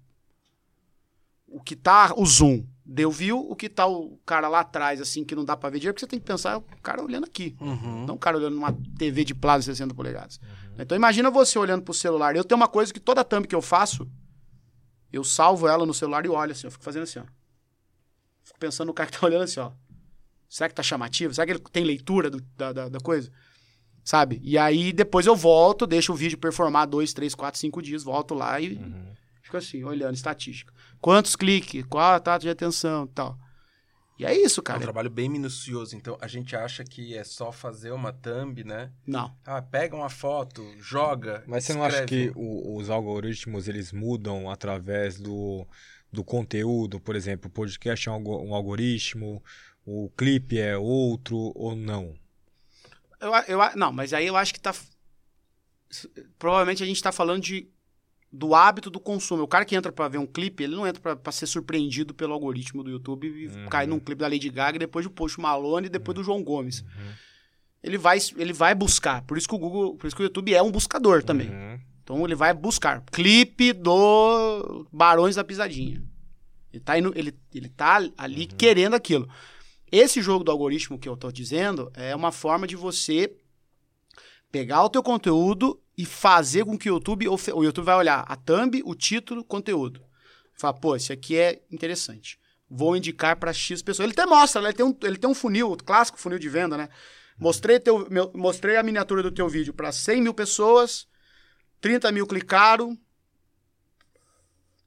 O 1.49 1.63
que 1.63 1.75
tá 1.75 2.13
o 2.17 2.27
zoom 2.27 2.67
deu 2.85 3.11
view, 3.11 3.39
o 3.51 3.57
que 3.57 3.71
tá 3.71 3.87
o 3.87 4.19
cara 4.27 4.47
lá 4.47 4.61
atrás, 4.61 5.01
assim, 5.01 5.25
que 5.25 5.35
não 5.35 5.43
dá 5.45 5.57
pra 5.57 5.71
ver 5.71 5.79
direito, 5.79 5.95
porque 5.95 6.05
você 6.05 6.11
tem 6.11 6.19
que 6.21 6.27
pensar 6.27 6.53
é 6.53 6.57
o 6.57 6.61
cara 6.83 7.03
olhando 7.03 7.25
aqui. 7.25 7.57
Uhum. 7.59 8.05
Não 8.05 8.17
o 8.17 8.19
cara 8.19 8.37
olhando 8.37 8.57
numa 8.57 8.75
TV 8.99 9.25
de 9.25 9.35
plasma 9.35 9.61
de 9.61 9.65
60 9.67 9.95
polegadas. 9.95 10.39
Então 10.79 10.97
imagina 10.97 11.31
você 11.31 11.59
olhando 11.59 11.83
pro 11.83 11.95
celular. 11.95 12.35
Eu 12.37 12.45
tenho 12.45 12.61
uma 12.61 12.69
coisa 12.69 12.93
que 12.93 13.01
toda 13.01 13.25
thumb 13.25 13.47
que 13.47 13.55
eu 13.55 13.63
faço, 13.63 14.11
eu 15.13 15.23
salvo 15.23 15.69
ela 15.69 15.87
no 15.87 15.95
celular 15.95 16.25
e 16.25 16.29
olho 16.29 16.53
assim, 16.53 16.67
eu 16.67 16.71
fico 16.71 16.83
fazendo 16.85 17.05
assim, 17.05 17.21
ó. 17.21 17.25
Fico 18.43 18.59
pensando 18.59 18.89
no 18.89 18.95
cara 18.95 19.11
que 19.11 19.19
tá 19.19 19.25
olhando 19.27 19.45
assim, 19.45 19.61
ó. 19.61 19.71
Será 20.49 20.69
que 20.69 20.75
tá 20.75 20.83
chamativo? 20.83 21.33
Será 21.35 21.47
que 21.47 21.53
ele 21.53 21.61
tem 21.73 21.85
leitura 21.85 22.31
do- 22.31 22.41
da, 22.57 22.73
da, 22.73 22.89
da 22.89 23.01
coisa? 23.01 23.31
Sabe? 24.05 24.41
E 24.45 24.59
aí 24.59 24.93
depois 24.93 25.27
eu 25.27 25.35
volto, 25.35 25.87
deixo 25.87 26.13
o 26.13 26.17
vídeo 26.17 26.37
performar 26.39 26.87
dois, 26.87 27.13
três, 27.15 27.35
quatro, 27.35 27.59
cinco 27.59 27.81
dias, 27.81 28.03
volto 28.05 28.35
lá 28.35 28.61
e 28.61 28.75
fico 29.43 29.57
assim, 29.57 29.83
olhando 29.85 30.15
estatística. 30.15 30.73
Quantos 31.01 31.35
cliques? 31.37 31.85
Qual 31.87 32.15
a 32.15 32.21
taxa 32.21 32.41
de 32.41 32.49
atenção 32.51 33.05
e 33.05 33.09
tal. 33.09 33.39
E 34.19 34.25
é 34.25 34.33
isso, 34.33 34.61
É 34.61 34.63
um 34.63 34.65
cara. 34.65 34.81
trabalho 34.81 35.11
bem 35.11 35.29
minucioso. 35.29 35.97
Então, 35.97 36.17
a 36.21 36.29
gente 36.29 36.55
acha 36.55 36.85
que 36.85 37.17
é 37.17 37.25
só 37.25 37.51
fazer 37.51 37.91
uma 37.91 38.13
thumb, 38.13 38.63
né? 38.63 38.93
Não. 39.07 39.35
Ah, 39.45 39.61
pega 39.61 39.97
uma 39.97 40.09
foto, 40.09 40.65
joga. 40.79 41.43
Mas 41.49 41.65
você 41.65 41.75
não 41.75 41.83
acha 41.83 42.05
escreve. 42.05 42.33
que 42.33 42.39
o- 42.39 42.77
os 42.77 42.89
algoritmos 42.91 43.67
eles 43.67 43.91
mudam 43.91 44.49
através 44.49 45.19
do, 45.19 45.67
do 46.13 46.23
conteúdo? 46.23 47.01
Por 47.01 47.17
exemplo, 47.17 47.49
o 47.49 47.53
podcast 47.53 48.09
é 48.09 48.13
um, 48.13 48.15
algo- 48.15 48.41
um 48.45 48.55
algoritmo, 48.55 49.43
o 49.85 50.09
clipe 50.17 50.59
é 50.61 50.77
outro 50.79 51.51
ou 51.55 51.75
não? 51.75 52.15
Eu, 53.21 53.33
eu, 53.49 53.77
não, 53.77 53.91
mas 53.93 54.13
aí 54.13 54.27
eu 54.29 54.37
acho 54.37 54.55
que 54.55 54.61
tá. 54.61 54.73
Provavelmente 56.39 56.83
a 56.83 56.87
gente 56.87 57.03
tá 57.03 57.13
falando 57.13 57.43
de, 57.43 57.69
do 58.37 58.55
hábito 58.55 58.91
do 58.91 58.99
consumo. 58.99 59.45
O 59.45 59.49
cara 59.49 59.65
que 59.65 59.77
entra 59.77 59.93
pra 59.93 60.09
ver 60.09 60.19
um 60.19 60.27
clipe, 60.27 60.65
ele 60.65 60.75
não 60.75 60.85
entra 60.87 61.01
pra- 61.01 61.15
pra 61.17 61.31
ser 61.33 61.47
surpreendido 61.47 62.13
pelo 62.13 62.33
algoritmo 62.33 62.83
do 62.83 62.91
YouTube 62.91 63.29
e 63.29 63.47
Uhum. 63.47 63.69
cair 63.69 63.87
num 63.87 64.01
clipe 64.01 64.21
da 64.21 64.27
Lady 64.29 64.51
Gaga, 64.51 64.79
depois 64.79 65.05
do 65.05 65.11
Post 65.11 65.41
Malone 65.41 65.87
e 65.87 65.91
depois 65.91 66.17
do 66.17 66.25
João 66.25 66.43
Gomes. 66.43 66.85
Ele, 67.83 67.97
vai, 67.97 68.19
ele 68.37 68.53
vai 68.53 68.75
buscar. 68.75 69.23
Por 69.23 69.39
isso 69.39 69.47
que 69.47 69.55
o 69.55 69.59
Google, 69.59 69.95
por 69.97 70.07
isso 70.07 70.17
que 70.17 70.23
o 70.23 70.25
YouTube 70.25 70.53
é 70.53 70.61
um 70.63 70.73
buscador 70.73 71.23
também. 71.23 71.49
Uhum. 71.51 71.79
Então 72.03 72.25
ele 72.25 72.35
vai 72.35 72.53
buscar. 72.53 73.03
Clipe 73.13 73.73
do 73.73 74.87
Barões 74.93 75.37
da 75.37 75.45
Pisadinha. 75.45 76.03
Ele 76.73 76.81
tá, 76.83 76.99
indo- 76.99 77.13
ele, 77.15 77.33
ele 77.55 77.69
tá 77.69 78.01
ali 78.19 78.47
querendo 78.47 78.95
aquilo. 78.95 79.29
Esse 79.93 80.21
jogo 80.21 80.43
do 80.43 80.51
algoritmo 80.51 80.99
que 80.99 81.09
eu 81.09 81.17
tô 81.17 81.31
dizendo 81.31 81.89
é 81.95 82.17
uma 82.17 82.33
forma 82.33 82.67
de 82.67 82.75
você 82.75 83.33
pegar 84.51 84.83
o 84.83 84.89
teu 84.91 85.03
conteúdo 85.03 85.81
e 85.97 86.05
fazer 86.05 86.65
com 86.65 86.77
que 86.79 86.91
o 86.91 86.95
YouTube... 86.95 87.29
O 87.29 87.65
YouTube 87.65 87.85
vai 87.85 87.97
olhar 87.97 88.25
a 88.27 88.37
thumb, 88.37 88.83
o 88.85 88.95
título, 88.95 89.41
o 89.43 89.45
conteúdo. 89.45 90.03
Fala, 90.57 90.75
pô, 90.75 90.95
esse 90.97 91.13
aqui 91.13 91.37
é 91.37 91.63
interessante. 91.71 92.39
Vou 92.69 92.97
indicar 92.97 93.37
para 93.37 93.53
X 93.53 93.83
pessoas. 93.83 94.05
Ele 94.05 94.13
até 94.13 94.27
mostra, 94.27 94.61
né? 94.63 94.69
ele, 94.69 94.77
tem 94.77 94.87
um, 94.87 94.97
ele 95.03 95.19
tem 95.19 95.29
um 95.31 95.35
funil, 95.35 95.71
o 95.73 95.77
clássico 95.77 96.19
funil 96.19 96.39
de 96.39 96.49
venda, 96.49 96.77
né? 96.77 96.89
Mostrei, 97.39 97.79
teu, 97.81 98.09
meu- 98.11 98.31
mostrei 98.35 98.77
a 98.77 98.83
miniatura 98.83 99.23
do 99.23 99.31
teu 99.31 99.49
vídeo 99.49 99.73
para 99.75 99.91
100 99.93 100.23
mil 100.23 100.33
pessoas, 100.35 101.07
30 101.81 102.11
mil 102.13 102.27
clicaram, 102.27 102.97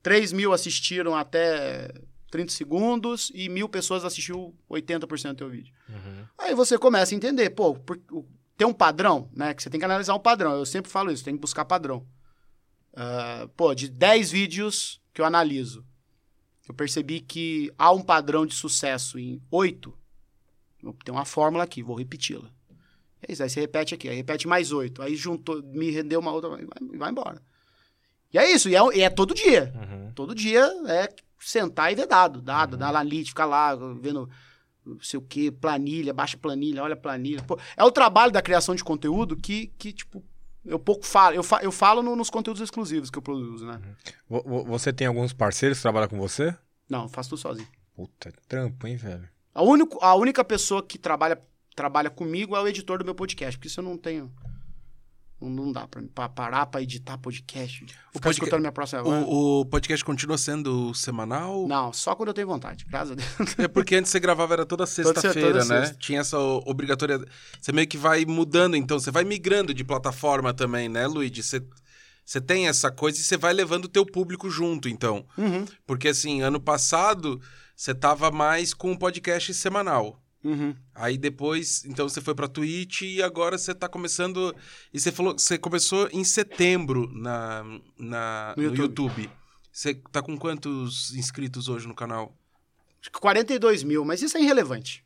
3 0.01 0.31
mil 0.31 0.53
assistiram 0.53 1.15
até 1.15 1.91
30 2.31 2.51
segundos 2.53 3.31
e 3.33 3.49
mil 3.49 3.67
pessoas 3.67 4.05
assistiram 4.05 4.53
80% 4.69 5.29
do 5.29 5.35
teu 5.35 5.49
vídeo. 5.49 5.73
Aí 6.37 6.55
você 6.55 6.77
começa 6.77 7.13
a 7.13 7.17
entender, 7.17 7.49
pô, 7.51 7.75
por- 7.75 7.99
o- 8.11 8.25
tem 8.57 8.67
um 8.67 8.73
padrão, 8.73 9.29
né? 9.33 9.53
Que 9.53 9.61
você 9.61 9.69
tem 9.69 9.79
que 9.79 9.85
analisar 9.85 10.15
um 10.15 10.19
padrão. 10.19 10.53
Eu 10.53 10.65
sempre 10.65 10.91
falo 10.91 11.11
isso, 11.11 11.23
tem 11.23 11.35
que 11.35 11.41
buscar 11.41 11.63
padrão. 11.63 12.05
Ah, 12.93 13.47
pô, 13.55 13.75
de 13.75 13.87
10 13.87 14.31
vídeos 14.31 14.99
que 15.13 15.21
eu 15.21 15.25
analiso, 15.25 15.85
eu 16.67 16.73
percebi 16.73 17.21
que 17.21 17.71
há 17.77 17.91
um 17.91 18.01
padrão 18.01 18.45
de 18.45 18.55
sucesso 18.55 19.19
em 19.19 19.39
8. 19.51 19.93
Tem 21.05 21.13
uma 21.13 21.25
fórmula 21.25 21.63
aqui, 21.63 21.83
vou 21.83 21.95
repeti-la. 21.95 22.49
É 23.21 23.31
isso, 23.31 23.43
aí 23.43 23.49
você 23.49 23.59
repete 23.59 23.93
aqui, 23.93 24.09
aí 24.09 24.15
repete 24.15 24.47
mais 24.47 24.71
8. 24.71 25.01
Aí 25.03 25.15
juntou, 25.15 25.61
me 25.61 25.91
rendeu 25.91 26.19
uma 26.19 26.31
outra, 26.31 26.49
e 26.59 26.65
vai, 26.65 26.97
vai 26.97 27.11
embora. 27.11 27.41
E 28.33 28.37
é 28.37 28.51
isso, 28.51 28.67
e 28.67 28.75
é, 28.75 28.79
e 28.95 29.01
é 29.01 29.09
todo 29.09 29.33
dia. 29.33 29.71
Uhum. 29.75 30.11
Todo 30.13 30.33
dia 30.33 30.65
é 30.87 31.07
sentar 31.39 31.91
e 31.91 31.95
ver 31.95 32.07
dado, 32.07 32.41
dado, 32.41 32.75
dar 32.75 32.89
analítica, 32.89 33.29
ficar 33.29 33.45
lá 33.45 33.75
vendo 33.75 34.29
não 34.95 35.01
sei 35.01 35.17
o 35.17 35.21
que, 35.21 35.51
planilha, 35.51 36.13
baixa 36.13 36.37
planilha, 36.37 36.83
olha 36.83 36.95
planilha. 36.95 37.41
Pô, 37.43 37.57
é 37.75 37.83
o 37.83 37.91
trabalho 37.91 38.31
da 38.31 38.41
criação 38.41 38.73
de 38.75 38.83
conteúdo 38.83 39.35
que, 39.35 39.67
que 39.77 39.91
tipo, 39.93 40.23
eu 40.65 40.79
pouco 40.79 41.05
falo. 41.05 41.35
Eu, 41.35 41.43
fa 41.43 41.59
eu 41.63 41.71
falo 41.71 42.01
no- 42.01 42.15
nos 42.15 42.29
conteúdos 42.29 42.61
exclusivos 42.61 43.09
que 43.09 43.17
eu 43.17 43.21
produzo, 43.21 43.65
né? 43.65 43.81
Vo- 44.29 44.63
Você 44.65 44.91
tem 44.93 45.07
alguns 45.07 45.33
parceiros 45.33 45.77
que 45.77 45.81
trabalham 45.81 46.07
com 46.09 46.17
você? 46.17 46.55
Não, 46.89 47.03
eu 47.03 47.09
faço 47.09 47.29
tudo 47.29 47.39
sozinho. 47.39 47.67
Puta, 47.95 48.31
trampo, 48.47 48.85
hein, 48.87 48.95
velho? 48.95 49.27
A, 49.53 49.61
único, 49.63 49.97
a 50.03 50.13
única 50.15 50.43
pessoa 50.43 50.83
que 50.83 50.97
trabalha, 50.97 51.41
trabalha 51.75 52.09
comigo 52.09 52.55
é 52.55 52.61
o 52.61 52.67
editor 52.67 52.99
do 52.99 53.05
meu 53.05 53.15
podcast, 53.15 53.57
porque 53.57 53.67
isso 53.67 53.79
eu 53.79 53.83
não 53.83 53.97
tenho. 53.97 54.31
Não, 55.39 55.49
não 55.49 55.71
dá 55.71 55.87
pra, 55.87 56.01
pra 56.15 56.27
parar 56.27 56.65
pra 56.65 56.81
editar 56.81 57.17
podcast. 57.19 57.85
Ficar 57.85 57.95
podca- 58.13 58.31
escutando 58.31 58.59
minha 58.61 58.71
próxima. 58.71 59.03
O, 59.03 59.61
o 59.61 59.65
podcast 59.65 60.03
continua 60.03 60.37
sendo 60.37 60.93
semanal? 60.95 61.67
Não, 61.67 61.93
só 61.93 62.15
quando 62.15 62.29
eu 62.29 62.33
tenho 62.33 62.47
vontade, 62.47 62.85
graças 62.85 63.11
a 63.11 63.15
Deus. 63.15 63.59
É 63.59 63.67
porque 63.67 63.95
antes 63.95 64.11
você 64.11 64.19
gravava 64.19 64.53
era 64.55 64.65
toda 64.65 64.85
sexta-feira, 64.87 65.63
né? 65.65 65.85
sexta. 65.85 65.97
Tinha 65.99 66.21
essa 66.21 66.39
obrigatoriedade. 66.39 67.29
Você 67.61 67.71
meio 67.71 67.87
que 67.87 67.97
vai 67.97 68.25
mudando, 68.25 68.75
então. 68.75 68.99
Você 68.99 69.11
vai 69.11 69.23
migrando 69.23 69.73
de 69.73 69.83
plataforma 69.83 70.53
também, 70.53 70.89
né, 70.89 71.05
Luigi? 71.05 71.43
Você, 71.43 71.61
você 72.25 72.41
tem 72.41 72.67
essa 72.67 72.89
coisa 72.91 73.19
e 73.19 73.23
você 73.23 73.37
vai 73.37 73.53
levando 73.53 73.85
o 73.85 73.89
teu 73.89 74.05
público 74.05 74.49
junto, 74.49 74.89
então. 74.89 75.23
Uhum, 75.37 75.65
Porque, 75.85 76.07
assim, 76.07 76.41
ano 76.41 76.59
passado, 76.59 77.39
você 77.75 77.93
tava 77.93 78.31
mais 78.31 78.73
com 78.73 78.91
um 78.91 78.97
podcast 78.97 79.53
semanal. 79.53 80.19
Uhum. 80.49 80.75
Aí 80.95 81.17
depois, 81.17 81.83
então 81.85 82.07
você 82.07 82.21
foi 82.21 82.33
pra 82.33 82.47
Twitch 82.47 83.01
e 83.01 83.21
agora 83.21 83.57
você 83.57 83.73
tá 83.73 83.87
começando. 83.87 84.55
E 84.93 84.99
você 84.99 85.11
falou 85.11 85.35
que 85.35 85.41
você 85.41 85.57
começou 85.57 86.09
em 86.11 86.23
setembro 86.23 87.09
na, 87.13 87.63
na, 87.97 88.53
No 88.55 88.63
no, 88.63 88.69
YouTube. 88.69 89.23
YouTube. 89.23 89.29
Você 89.71 89.93
tá 90.11 90.21
com 90.21 90.37
quantos 90.37 91.13
inscritos 91.15 91.69
hoje 91.69 91.87
no 91.87 91.93
canal? 91.93 92.35
Acho 92.99 93.11
que 93.11 93.19
42 93.19 93.83
mil, 93.83 94.03
mas 94.03 94.21
isso 94.21 94.37
é 94.37 94.41
irrelevante. 94.41 95.05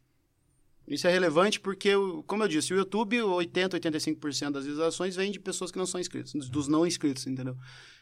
Isso 0.87 1.07
é 1.07 1.11
relevante 1.11 1.59
porque, 1.59 1.91
como 2.25 2.43
eu 2.43 2.47
disse, 2.47 2.73
o 2.73 2.77
YouTube, 2.77 3.21
80, 3.21 3.79
85% 3.79 4.51
das 4.51 4.65
visualizações 4.65 5.15
vem 5.15 5.31
de 5.31 5.39
pessoas 5.39 5.71
que 5.71 5.77
não 5.77 5.85
são 5.85 5.99
inscritas, 5.99 6.33
dos 6.49 6.67
não 6.67 6.85
inscritos, 6.85 7.25
entendeu? 7.27 7.55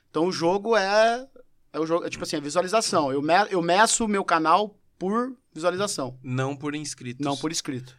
Então 0.10 0.26
o 0.26 0.32
jogo 0.32 0.76
é. 0.76 1.28
É 1.72 1.80
o 1.80 1.86
jogo, 1.86 2.04
é 2.04 2.10
tipo 2.10 2.24
assim, 2.24 2.36
a 2.36 2.40
visualização. 2.40 3.12
Eu, 3.12 3.22
me, 3.22 3.34
eu 3.52 3.62
meço 3.62 4.06
o 4.06 4.08
meu 4.08 4.24
canal 4.24 4.76
por 4.98 5.36
visualização, 5.54 6.18
Não 6.24 6.56
por 6.56 6.76
inscritos. 6.76 7.26
não 7.26 7.36
por 7.38 7.52
inscrito. 7.52 7.96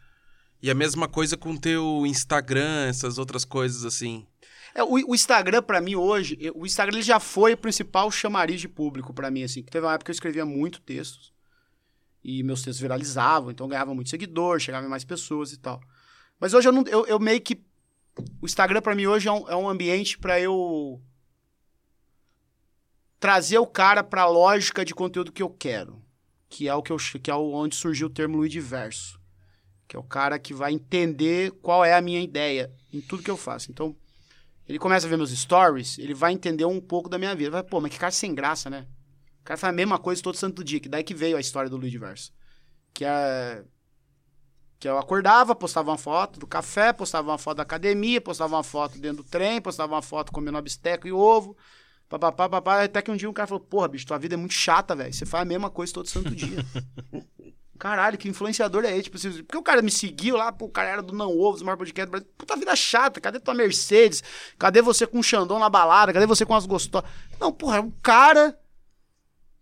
E 0.63 0.71
a 0.71 0.75
mesma 0.75 1.09
coisa 1.09 1.37
com 1.37 1.53
o 1.53 1.59
teu 1.59 2.05
Instagram, 2.07 2.87
essas 2.89 3.17
outras 3.19 3.45
coisas 3.45 3.85
assim. 3.85 4.27
É, 4.75 4.83
o, 4.85 4.91
o 5.11 5.15
Instagram, 5.15 5.63
pra 5.63 5.81
mim, 5.81 5.95
hoje, 5.97 6.37
eu- 6.41 6.53
o 6.57 6.67
Instagram 6.67 6.97
ele 6.99 7.03
já 7.03 7.19
foi 7.19 7.55
o 7.55 7.57
principal 7.57 8.11
chamariz 8.11 8.61
de 8.61 8.69
público 8.69 9.13
pra 9.15 9.31
mim, 9.31 9.43
assim. 9.43 9.63
Que 9.63 9.71
teve 9.71 9.87
uma 9.87 9.95
época 9.95 10.05
que 10.07 10.11
eu 10.11 10.15
escrevia 10.15 10.45
muito 10.45 10.81
textos. 10.81 11.33
E 12.23 12.43
meus 12.43 12.61
textos 12.63 12.81
viralizavam, 12.81 13.51
então 13.51 13.65
eu 13.67 13.71
ganhava 13.71 13.95
muito 13.95 14.11
seguidor, 14.11 14.61
chegava 14.61 14.87
em 14.87 14.91
mais 14.91 15.03
pessoas 15.05 15.53
e 15.53 15.57
tal. 15.57 15.81
Mas 16.39 16.53
hoje 16.55 16.69
eu, 16.69 16.73
não, 16.73 16.85
eu, 16.87 17.07
eu 17.07 17.19
meio 17.19 17.41
que. 17.41 17.63
O 18.43 18.45
Instagram 18.45 18.83
pra 18.83 18.95
mim 18.95 19.07
hoje 19.07 19.27
é 19.29 19.33
um, 19.33 19.49
é 19.49 19.57
um 19.57 19.69
ambiente 19.69 20.19
pra 20.19 20.39
eu. 20.39 21.01
trazer 23.19 23.59
o 23.59 23.67
cara 23.67 24.03
pra 24.05 24.27
lógica 24.27 24.85
de 24.85 24.95
conteúdo 24.95 25.33
que 25.33 25.43
eu 25.43 25.51
quero. 25.51 26.01
Que 26.51 26.69
é 26.69 26.75
o 26.75 26.83
que 26.83 26.93
eu 26.93 26.99
que 27.23 27.31
é 27.31 27.35
onde 27.35 27.75
surgiu 27.75 28.09
o 28.09 28.11
termo 28.11 28.37
Luidiverso. 28.37 29.19
Que 29.89 29.97
é 29.97 29.99
o 29.99 30.05
cara 30.05 30.39
que 30.39 30.53
vai 30.53 30.73
entender 30.73 31.53
qual 31.63 31.83
é 31.83 31.95
a 31.95 32.03
minha 32.03 32.21
ideia 32.21 32.71
em 32.93 33.01
tudo 33.01 33.23
que 33.23 33.31
eu 33.31 33.37
faço. 33.37 33.71
Então, 33.71 33.97
ele 34.71 34.79
começa 34.79 35.07
a 35.07 35.11
ver 35.11 35.17
meus 35.17 35.31
stories, 35.31 35.99
ele 35.99 36.15
vai 36.15 36.33
entender 36.33 36.65
um 36.65 36.81
pouco 36.81 37.09
da 37.09 37.19
minha 37.19 37.35
vida. 37.35 37.51
Vai, 37.51 37.63
pô, 37.63 37.81
mas 37.81 37.91
que 37.91 37.99
cara 37.99 38.13
sem 38.13 38.35
graça, 38.35 38.69
né? 38.69 38.87
O 39.41 39.45
cara 39.45 39.57
faz 39.57 39.73
a 39.73 39.77
mesma 39.77 39.99
coisa 39.99 40.23
todo 40.23 40.37
santo 40.37 40.63
dia, 40.63 40.79
que 40.79 40.89
daí 40.89 41.03
que 41.03 41.15
veio 41.15 41.37
a 41.37 41.41
história 41.41 41.71
do 41.71 41.77
Luidiverso. 41.77 42.33
Que 42.93 43.05
é. 43.05 43.65
Que 44.79 44.89
eu 44.89 44.97
acordava, 44.97 45.55
postava 45.55 45.91
uma 45.91 45.99
foto 45.99 46.41
do 46.41 46.47
café, 46.47 46.93
postava 46.93 47.31
uma 47.31 47.39
foto 47.39 47.59
da 47.59 47.63
academia, 47.63 48.21
postava 48.21 48.57
uma 48.57 48.63
foto 48.63 48.99
dentro 48.99 49.23
do 49.23 49.29
trem, 49.29 49.61
postava 49.61 49.93
uma 49.95 50.03
foto 50.03 50.33
comendo 50.33 50.57
uma 50.57 50.63
bisteca 50.63 51.07
e 51.07 51.13
ovo. 51.13 51.57
Papapá, 52.11 52.49
papá, 52.49 52.83
até 52.83 53.01
que 53.01 53.09
um 53.09 53.17
dia 53.17 53.31
um 53.31 53.33
cara 53.33 53.47
falou: 53.47 53.63
Porra, 53.63 53.87
bicho, 53.87 54.05
tua 54.05 54.19
vida 54.19 54.35
é 54.35 54.37
muito 54.37 54.53
chata, 54.53 54.97
velho. 54.97 55.13
Você 55.13 55.25
faz 55.25 55.43
a 55.43 55.45
mesma 55.45 55.71
coisa 55.71 55.93
todo 55.93 56.09
santo 56.09 56.35
dia. 56.35 56.59
Caralho, 57.79 58.19
que 58.19 58.29
influenciador 58.29 58.85
é 58.85 58.91
esse? 58.91 59.05
Tipo, 59.05 59.17
assim, 59.17 59.45
porque 59.45 59.57
o 59.57 59.63
cara 59.63 59.81
me 59.81 59.93
seguiu 59.93 60.37
lá, 60.37 60.51
pô, 60.51 60.67
o 60.67 60.71
cara 60.71 60.89
era 60.89 61.03
do 61.03 61.15
Não 61.15 61.39
Ovos, 61.39 61.61
do 61.61 61.65
maior 61.65 61.79
podcast 61.79 62.07
do 62.07 62.11
Brasil. 62.11 62.29
Puta 62.37 62.57
vida 62.57 62.75
chata, 62.75 63.21
cadê 63.21 63.39
tua 63.39 63.55
Mercedes? 63.55 64.25
Cadê 64.59 64.83
você 64.83 65.07
com 65.07 65.21
o 65.21 65.23
Xandão 65.23 65.61
na 65.61 65.71
balada? 65.71 66.13
Cadê 66.13 66.27
você 66.27 66.45
com 66.45 66.55
as 66.55 66.67
gostosas? 66.67 67.09
Não, 67.41 67.53
porra, 67.53 67.77
é 67.77 67.81
um 67.81 67.93
cara 68.03 68.59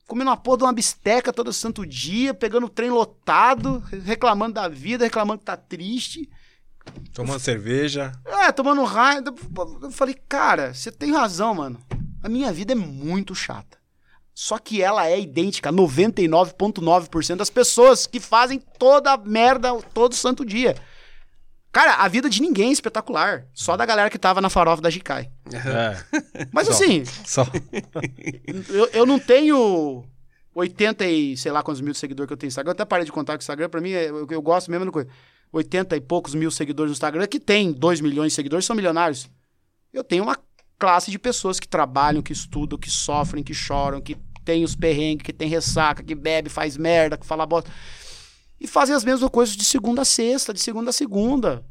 comendo 0.07 0.31
uma 0.31 0.37
porra 0.37 0.57
de 0.57 0.65
uma 0.65 0.73
bisteca 0.73 1.33
todo 1.35 1.53
santo 1.53 1.87
dia, 1.87 2.33
pegando 2.33 2.67
o 2.67 2.71
trem 2.71 2.91
lotado, 2.91 3.79
reclamando 4.05 4.55
da 4.55 4.69
vida, 4.69 5.05
reclamando 5.05 5.41
que 5.41 5.45
tá 5.45 5.57
triste. 5.57 6.29
Tomando 7.13 7.41
cerveja. 7.41 8.11
É, 8.25 8.51
tomando 8.51 8.83
raio. 8.85 9.23
Eu 9.83 9.91
falei, 9.91 10.15
cara, 10.15 10.73
você 10.73 10.91
tem 10.91 11.13
razão, 11.13 11.55
mano. 11.55 11.79
A 12.23 12.29
minha 12.29 12.53
vida 12.53 12.73
é 12.73 12.77
muito 12.77 13.35
chata. 13.35 13.79
Só 14.35 14.57
que 14.59 14.81
ela 14.83 15.07
é 15.07 15.19
idêntica 15.21 15.69
a 15.71 15.73
99,9% 15.73 17.37
das 17.37 17.51
pessoas 17.51 18.07
que 18.07 18.21
fazem 18.21 18.61
toda 18.79 19.13
a 19.13 19.17
merda 19.17 19.75
todo 19.93 20.15
santo 20.15 20.45
dia. 20.45 20.77
Cara, 21.73 21.95
a 21.97 22.09
vida 22.09 22.31
de 22.31 22.41
ninguém 22.41 22.71
é 22.71 22.73
espetacular. 22.73 23.47
Só 23.53 23.77
da 23.77 23.85
galera 23.85 24.09
que 24.11 24.19
tava 24.19 24.41
na 24.41 24.49
farofa 24.49 24.81
da 24.81 24.91
Jicai. 24.91 25.31
É. 25.53 26.47
Mas 26.53 26.67
Só. 26.67 26.73
assim, 26.73 27.05
Só. 27.27 27.47
eu, 28.69 28.87
eu 28.93 29.07
não 29.07 29.19
tenho 29.19 30.05
80 30.55 31.07
e 31.07 31.37
sei 31.37 31.53
lá 31.53 31.63
quantos 31.63 31.81
mil 31.81 31.95
seguidores 31.95 32.29
que 32.29 32.33
eu 32.33 32.37
tenho 32.37 32.49
no 32.49 32.51
Instagram. 32.53 32.71
Eu 32.71 32.75
até 32.75 32.85
parei 32.85 33.05
de 33.05 33.13
contar 33.13 33.37
que 33.37 33.43
o 33.43 33.45
Instagram, 33.45 33.69
pra 33.69 33.81
mim, 33.81 33.91
é- 33.91 34.09
eu, 34.09 34.27
eu 34.31 34.43
gosto 34.43 34.71
mesmo 34.71 34.87
da 34.87 34.93
coisa. 34.93 35.09
80 35.53 35.97
e 35.97 36.01
poucos 36.01 36.35
mil 36.35 36.51
seguidores 36.51 36.91
no 36.91 36.95
Instagram, 36.95 37.27
que 37.27 37.41
tem 37.41 37.73
2 37.73 38.01
milhões 38.01 38.33
de 38.33 38.37
seguidores, 38.37 38.65
são 38.65 38.77
milionários. 38.77 39.29
Eu 39.93 40.05
tenho 40.05 40.23
uma 40.23 40.39
classe 40.79 41.11
de 41.11 41.19
pessoas 41.19 41.59
que 41.59 41.67
trabalham, 41.67 42.23
que 42.23 42.33
estudam, 42.33 42.79
que 42.79 42.91
sofrem, 42.91 43.43
que 43.43 43.53
choram, 43.53 44.01
que 44.01 44.17
tem 44.45 44.65
os 44.65 44.75
perrengues, 44.75 45.25
que 45.25 45.33
tem 45.33 45.49
ressaca, 45.49 46.03
que 46.03 46.15
bebe, 46.15 46.49
faz 46.49 46.77
merda, 46.77 47.19
que 47.19 47.27
fala 47.27 47.45
bosta. 47.45 47.71
E 48.61 48.67
fazem 48.67 48.95
as 48.95 49.05
mesmas 49.05 49.31
coisas 49.31 49.57
de 49.57 49.65
segunda 49.65 50.03
a 50.03 50.05
sexta, 50.05 50.55
de 50.55 50.61
segunda 50.61 50.91
a 50.91 50.93
segunda. 50.93 51.65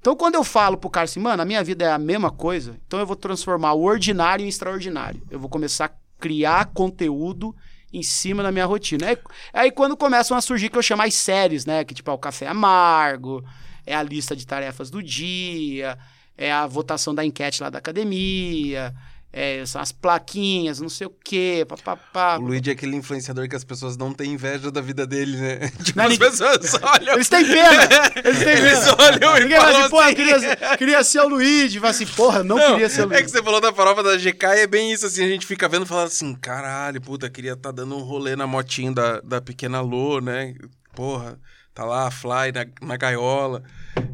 Então, 0.00 0.16
quando 0.16 0.34
eu 0.34 0.42
falo 0.42 0.76
pro 0.76 0.90
cara 0.90 1.04
assim, 1.04 1.20
mano, 1.20 1.42
a 1.42 1.44
minha 1.44 1.62
vida 1.62 1.84
é 1.84 1.92
a 1.92 1.98
mesma 1.98 2.30
coisa, 2.30 2.76
então 2.86 2.98
eu 2.98 3.06
vou 3.06 3.14
transformar 3.14 3.74
o 3.74 3.84
ordinário 3.84 4.44
em 4.44 4.48
extraordinário. 4.48 5.22
Eu 5.30 5.38
vou 5.38 5.48
começar 5.48 5.84
a 5.84 6.20
criar 6.20 6.66
conteúdo 6.66 7.54
em 7.92 8.02
cima 8.02 8.42
da 8.42 8.50
minha 8.50 8.66
rotina. 8.66 9.06
Aí, 9.06 9.18
aí 9.52 9.70
quando 9.70 9.96
começam 9.96 10.36
a 10.36 10.40
surgir 10.40 10.70
que 10.70 10.78
eu 10.78 10.82
chamo 10.82 11.02
as 11.02 11.14
séries, 11.14 11.66
né? 11.66 11.84
Que 11.84 11.94
tipo 11.94 12.10
é 12.10 12.14
o 12.14 12.18
café 12.18 12.48
amargo, 12.48 13.44
é 13.86 13.94
a 13.94 14.02
lista 14.02 14.34
de 14.34 14.46
tarefas 14.46 14.90
do 14.90 15.02
dia, 15.02 15.96
é 16.36 16.50
a 16.52 16.66
votação 16.66 17.14
da 17.14 17.24
enquete 17.24 17.62
lá 17.62 17.70
da 17.70 17.78
academia, 17.78 18.94
é, 19.34 19.64
são 19.64 19.80
as 19.80 19.90
plaquinhas, 19.92 20.78
não 20.78 20.90
sei 20.90 21.06
o 21.06 21.10
quê, 21.24 21.64
papapá. 21.66 22.36
O 22.36 22.42
Luigi 22.42 22.68
é 22.68 22.72
aquele 22.74 22.94
influenciador 22.96 23.48
que 23.48 23.56
as 23.56 23.64
pessoas 23.64 23.96
não 23.96 24.12
têm 24.12 24.32
inveja 24.32 24.70
da 24.70 24.82
vida 24.82 25.06
dele, 25.06 25.38
né? 25.38 25.70
Tipo, 25.82 25.96
Não, 25.98 26.04
as 26.04 26.10
ninguém- 26.12 26.30
pessoas 26.30 26.74
olham. 26.82 27.14
Eles 27.14 27.28
têm 27.30 27.46
pena! 27.46 27.88
Eles 28.24 28.38
têm 28.40 28.48
Eles 28.52 28.78
pena! 28.80 28.96
olham 29.00 29.36
e 29.38 29.40
Ninguém 29.40 29.58
vai 29.58 29.66
falam 29.72 29.80
assim, 29.80 29.90
porra, 29.90 30.04
assim. 30.06 30.14
queria, 30.14 30.76
queria 30.76 31.04
ser 31.04 31.20
o 31.20 31.28
Luigi. 31.28 31.78
Vai 31.78 31.90
assim, 31.92 32.06
porra, 32.06 32.44
não, 32.44 32.58
queria 32.58 32.90
ser 32.90 33.00
o 33.00 33.04
É 33.04 33.06
Luigi. 33.06 33.22
que 33.24 33.30
você 33.30 33.42
falou 33.42 33.60
da 33.60 33.72
farofa 33.72 34.02
da 34.02 34.16
GK 34.18 34.46
e 34.56 34.60
é 34.60 34.66
bem 34.66 34.92
isso, 34.92 35.06
assim, 35.06 35.24
a 35.24 35.28
gente 35.28 35.46
fica 35.46 35.66
vendo 35.66 35.86
e 35.86 35.88
fala 35.88 36.04
assim, 36.04 36.34
caralho, 36.34 37.00
puta, 37.00 37.30
queria 37.30 37.54
estar 37.54 37.70
dando 37.72 37.96
um 37.96 38.00
rolê 38.02 38.36
na 38.36 38.46
motinho 38.46 38.92
da, 38.94 39.18
da 39.22 39.40
pequena 39.40 39.80
Lô, 39.80 40.20
né? 40.20 40.54
Porra, 40.94 41.38
tá 41.74 41.84
lá 41.84 42.06
a 42.06 42.10
Fly 42.10 42.52
na, 42.54 42.86
na 42.86 42.96
gaiola. 42.96 43.62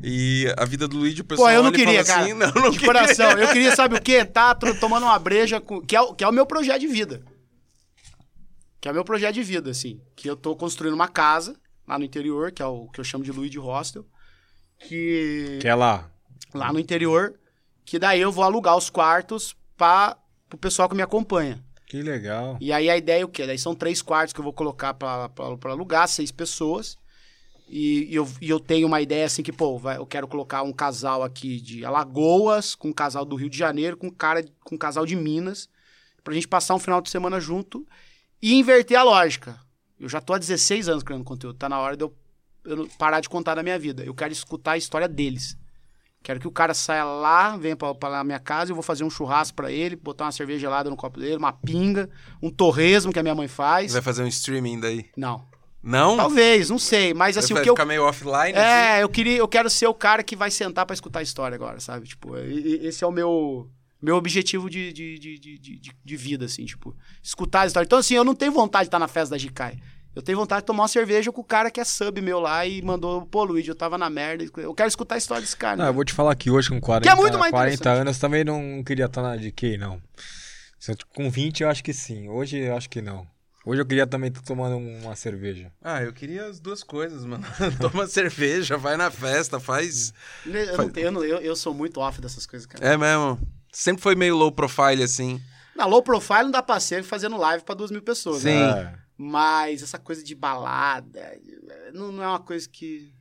E 0.02 0.46
a 0.56 0.64
vida 0.64 0.86
do 0.88 0.96
Luigi, 0.96 1.20
o 1.22 1.24
pessoal 1.24 1.48
Pô, 1.48 1.52
eu 1.54 1.62
não 1.62 1.72
queria, 1.72 2.04
fala 2.04 2.06
cara. 2.06 2.22
assim, 2.22 2.32
não, 2.34 2.46
não 2.52 2.70
de 2.70 2.78
queria. 2.78 2.86
coração. 2.86 3.30
Eu 3.32 3.48
queria, 3.48 3.74
sabe 3.74 3.96
o 3.96 4.00
quê? 4.02 4.24
Tá 4.24 4.54
tomando 4.54 5.04
uma 5.04 5.18
breja, 5.18 5.60
com, 5.60 5.80
que, 5.80 5.94
é, 5.96 6.00
o- 6.00 6.14
que 6.14 6.22
é 6.24 6.28
o 6.28 6.32
meu 6.32 6.46
projeto 6.46 6.80
de 6.80 6.86
vida. 6.88 7.22
Que 8.80 8.88
é 8.88 8.90
o 8.90 8.94
meu 8.94 9.04
projeto 9.04 9.34
de 9.34 9.42
vida, 9.42 9.70
assim. 9.70 10.00
Que 10.16 10.28
eu 10.30 10.36
tô 10.36 10.54
construindo 10.56 10.94
uma 10.94 11.08
casa 11.08 11.56
lá 11.86 11.98
no 11.98 12.04
interior, 12.04 12.52
que 12.52 12.62
é 12.62 12.66
o 12.66 12.86
que 12.88 13.00
eu 13.00 13.04
chamo 13.04 13.24
de 13.24 13.32
Luigi 13.32 13.58
Hostel. 13.58 14.04
Que. 14.86 15.58
Que 15.60 15.68
é 15.68 15.74
lá. 15.74 16.10
Lá 16.54 16.72
no 16.72 16.78
interior. 16.78 17.34
Que 17.84 17.98
daí 17.98 18.20
eu 18.20 18.30
vou 18.30 18.44
alugar 18.44 18.76
os 18.76 18.90
quartos 18.90 19.56
para 19.76 20.16
pro 20.48 20.58
pessoal 20.58 20.88
que 20.88 20.94
me 20.94 21.02
acompanha. 21.02 21.62
Que 21.86 22.02
legal. 22.02 22.56
E 22.60 22.70
aí 22.72 22.88
a 22.90 22.96
ideia 22.96 23.22
é 23.22 23.24
o 23.24 23.28
quê? 23.28 23.46
Daí 23.46 23.58
são 23.58 23.74
três 23.74 24.02
quartos 24.02 24.32
que 24.32 24.40
eu 24.40 24.44
vou 24.44 24.52
colocar 24.52 24.92
pra 24.94 25.30
alugar, 25.64 26.06
seis 26.06 26.30
pessoas. 26.30 26.98
E, 27.68 28.04
e 28.10 28.14
eu, 28.14 28.26
e 28.40 28.48
eu 28.48 28.58
tenho 28.58 28.86
uma 28.86 29.00
ideia 29.00 29.26
assim 29.26 29.42
que, 29.42 29.52
pô, 29.52 29.78
vai- 29.78 29.98
eu 29.98 30.06
quero 30.06 30.26
colocar 30.26 30.62
um 30.62 30.72
casal 30.72 31.22
aqui 31.22 31.60
de 31.60 31.84
Alagoas, 31.84 32.74
com 32.74 32.88
um 32.88 32.92
casal 32.92 33.24
do 33.24 33.36
Rio 33.36 33.50
de 33.50 33.58
Janeiro, 33.58 33.96
com 33.96 34.06
um 34.06 34.10
cara 34.10 34.44
com 34.64 34.74
um 34.74 34.78
casal 34.78 35.04
de 35.04 35.14
Minas, 35.14 35.68
pra 36.24 36.32
gente 36.34 36.48
passar 36.48 36.74
um 36.74 36.78
final 36.78 37.00
de 37.00 37.10
semana 37.10 37.38
junto 37.40 37.86
e 38.40 38.54
inverter 38.54 38.98
a 38.98 39.02
lógica. 39.02 39.58
Eu 40.00 40.08
já 40.08 40.20
tô 40.20 40.32
há 40.32 40.38
16 40.38 40.88
anos 40.88 41.02
criando 41.02 41.24
conteúdo, 41.24 41.58
tá 41.58 41.68
na 41.68 41.78
hora 41.78 41.96
de 41.96 42.04
eu, 42.04 42.14
eu 42.64 42.88
parar 42.98 43.20
de 43.20 43.28
contar 43.28 43.54
da 43.54 43.62
minha 43.62 43.78
vida. 43.78 44.02
Eu 44.04 44.14
quero 44.14 44.32
escutar 44.32 44.72
a 44.72 44.76
história 44.78 45.08
deles. 45.08 45.56
Quero 46.22 46.40
que 46.40 46.48
o 46.48 46.52
cara 46.52 46.74
saia 46.74 47.04
lá, 47.04 47.56
venha 47.56 47.76
pra, 47.76 47.94
pra 47.94 48.24
minha 48.24 48.38
casa, 48.40 48.70
eu 48.72 48.74
vou 48.74 48.82
fazer 48.82 49.04
um 49.04 49.10
churrasco 49.10 49.54
pra 49.56 49.70
ele, 49.70 49.94
botar 49.94 50.24
uma 50.24 50.32
cerveja 50.32 50.60
gelada 50.60 50.90
no 50.90 50.96
copo 50.96 51.20
dele, 51.20 51.36
uma 51.36 51.52
pinga, 51.52 52.08
um 52.42 52.50
torresmo 52.50 53.12
que 53.12 53.18
a 53.18 53.22
minha 53.22 53.34
mãe 53.34 53.46
faz. 53.46 53.92
Vai 53.92 54.02
fazer 54.02 54.22
um 54.24 54.26
streaming 54.26 54.80
daí. 54.80 55.06
Não. 55.16 55.44
Não? 55.82 56.16
Talvez, 56.16 56.68
não 56.70 56.78
sei, 56.78 57.14
mas 57.14 57.36
assim, 57.38 57.54
vai 57.54 57.62
o 57.62 57.64
que 57.64 57.70
eu 57.70 57.74
ficar 57.74 57.86
meio 57.86 58.02
offline, 58.04 58.52
assim? 58.56 58.58
é, 58.58 59.02
eu 59.02 59.08
queria, 59.08 59.36
eu 59.36 59.46
quero 59.48 59.70
ser 59.70 59.86
o 59.86 59.94
cara 59.94 60.22
que 60.22 60.34
vai 60.34 60.50
sentar 60.50 60.84
pra 60.84 60.94
escutar 60.94 61.20
a 61.20 61.22
história 61.22 61.54
agora, 61.54 61.78
sabe? 61.80 62.06
Tipo, 62.08 62.36
esse 62.36 63.04
é 63.04 63.06
o 63.06 63.12
meu 63.12 63.70
meu 64.00 64.14
objetivo 64.16 64.70
de, 64.70 64.92
de, 64.92 65.18
de, 65.18 65.38
de, 65.38 65.58
de, 65.58 65.80
de 66.04 66.16
vida, 66.16 66.44
assim, 66.44 66.64
tipo, 66.64 66.96
escutar 67.22 67.62
a 67.62 67.66
história. 67.66 67.84
Então, 67.84 67.98
assim, 67.98 68.14
eu 68.14 68.22
não 68.24 68.34
tenho 68.34 68.52
vontade 68.52 68.84
de 68.84 68.88
estar 68.88 68.98
na 68.98 69.08
festa 69.08 69.30
da 69.34 69.38
Jikai. 69.38 69.76
Eu 70.14 70.22
tenho 70.22 70.38
vontade 70.38 70.62
de 70.62 70.66
tomar 70.66 70.82
uma 70.82 70.88
cerveja 70.88 71.30
com 71.32 71.40
o 71.40 71.44
cara 71.44 71.70
que 71.70 71.80
é 71.80 71.84
sub 71.84 72.20
meu 72.20 72.40
lá 72.40 72.64
e 72.66 72.80
mandou, 72.82 73.26
pô, 73.26 73.44
Luigi, 73.44 73.68
eu 73.68 73.74
tava 73.74 73.96
na 73.98 74.08
merda. 74.08 74.44
Eu 74.56 74.74
quero 74.74 74.88
escutar 74.88 75.14
a 75.16 75.18
história 75.18 75.40
desse 75.40 75.56
cara. 75.56 75.76
Não, 75.76 75.84
né? 75.84 75.90
eu 75.90 75.94
vou 75.94 76.04
te 76.04 76.12
falar 76.12 76.34
que 76.34 76.50
hoje 76.50 76.68
com 76.70 76.80
40, 76.80 77.08
Que 77.08 77.12
é 77.12 77.20
muito 77.20 77.38
mais 77.38 77.50
40 77.50 77.74
interessante. 77.74 78.00
anos 78.00 78.18
também 78.18 78.44
não 78.44 78.82
queria 78.84 79.06
estar 79.06 79.22
na 79.22 79.36
DK, 79.36 79.76
não. 79.78 80.00
Eu- 80.88 80.96
Com 81.14 81.30
20 81.30 81.62
eu 81.62 81.68
acho 81.68 81.82
que 81.84 81.92
sim. 81.92 82.28
Hoje 82.28 82.56
eu 82.58 82.76
acho 82.76 82.88
que 82.88 83.02
não. 83.02 83.26
Hoje 83.68 83.82
eu 83.82 83.86
queria 83.86 84.06
também 84.06 84.28
estar 84.28 84.40
tomando 84.40 84.78
uma 84.78 85.14
cerveja. 85.14 85.70
Ah, 85.82 86.02
eu 86.02 86.10
queria 86.10 86.46
as 86.46 86.58
duas 86.58 86.82
coisas, 86.82 87.26
mano. 87.26 87.44
Toma 87.78 88.06
cerveja, 88.06 88.78
vai 88.78 88.96
na 88.96 89.10
festa, 89.10 89.60
faz... 89.60 90.14
Eu, 90.46 90.78
não 90.78 90.88
tenho- 90.88 91.06
eu, 91.08 91.12
não- 91.12 91.22
eu, 91.22 91.36
eu 91.36 91.54
sou 91.54 91.74
muito 91.74 92.00
off 92.00 92.18
dessas 92.18 92.46
coisas, 92.46 92.64
cara. 92.64 92.82
É 92.82 92.96
mesmo. 92.96 93.38
Sempre 93.70 94.02
foi 94.02 94.14
meio 94.14 94.34
low 94.34 94.50
profile, 94.50 95.02
assim. 95.02 95.38
Na 95.76 95.84
low 95.84 96.02
profile 96.02 96.44
não 96.44 96.50
dá 96.50 96.62
pra 96.62 96.80
ser 96.80 97.04
fazendo 97.04 97.36
live 97.36 97.62
pra 97.62 97.74
duas 97.74 97.90
mil 97.90 98.00
pessoas, 98.00 98.42
né? 98.42 98.52
Sim. 98.52 98.78
É. 98.80 98.94
Mas 99.18 99.82
essa 99.82 99.98
coisa 99.98 100.24
de 100.24 100.34
balada 100.34 101.38
não, 101.92 102.10
não 102.10 102.22
é 102.24 102.28
uma 102.28 102.40
coisa 102.40 102.66
que. 102.66 103.12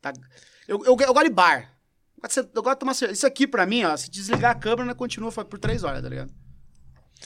tá- 0.00 0.14
Eu, 0.66 0.78
eu, 0.86 0.96
eu 0.98 1.12
gosto 1.12 1.24
de 1.28 1.34
bar. 1.34 1.70
Eu 2.16 2.22
gosto 2.22 2.42
de- 2.44 2.50
eu 2.54 2.62
gosto 2.62 2.76
de 2.76 2.80
tomar 2.80 2.94
cerveja. 2.94 3.18
Isso 3.18 3.26
aqui 3.26 3.46
pra 3.46 3.66
mim, 3.66 3.84
ó, 3.84 3.94
se 3.94 4.10
desligar 4.10 4.52
a 4.52 4.58
câmera, 4.58 4.86
né, 4.86 4.94
continua 4.94 5.30
por 5.30 5.58
três 5.58 5.84
horas, 5.84 6.02
tá 6.02 6.08
ligado? 6.08 6.32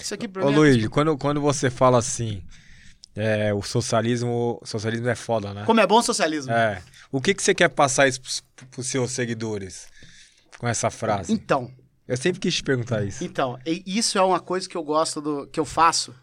Isso 0.00 0.14
aqui 0.14 0.26
pra 0.28 0.44
Ô 0.44 0.48
mim. 0.48 0.52
é- 0.54 0.56
Luigi, 0.56 0.88
quando, 0.88 1.16
quando 1.16 1.40
você 1.40 1.70
fala 1.70 1.98
assim, 1.98 2.42
é, 3.14 3.52
o 3.54 3.62
socialismo, 3.62 4.60
socialismo 4.64 5.08
é 5.08 5.14
foda, 5.14 5.54
né? 5.54 5.64
Como 5.64 5.80
é 5.80 5.86
bom 5.86 5.98
o 5.98 6.02
socialismo. 6.02 6.52
É. 6.52 6.82
O 7.12 7.20
que, 7.20 7.32
que 7.34 7.42
você 7.42 7.54
quer 7.54 7.68
passar 7.68 8.08
isso 8.08 8.20
pros, 8.20 8.42
pros 8.70 8.86
seus 8.88 9.12
seguidores 9.12 9.86
com 10.58 10.66
essa 10.66 10.90
frase? 10.90 11.32
Então, 11.32 11.70
Eu 12.06 12.16
sempre 12.18 12.38
quis 12.40 12.54
te 12.56 12.62
perguntar 12.62 13.02
isso. 13.04 13.24
Então, 13.24 13.58
isso 13.64 14.18
é 14.18 14.22
uma 14.22 14.38
coisa 14.40 14.68
que 14.68 14.76
eu 14.76 14.82
gosto 14.82 15.20
do. 15.22 15.46
que 15.46 15.58
eu 15.58 15.64
faço. 15.64 16.14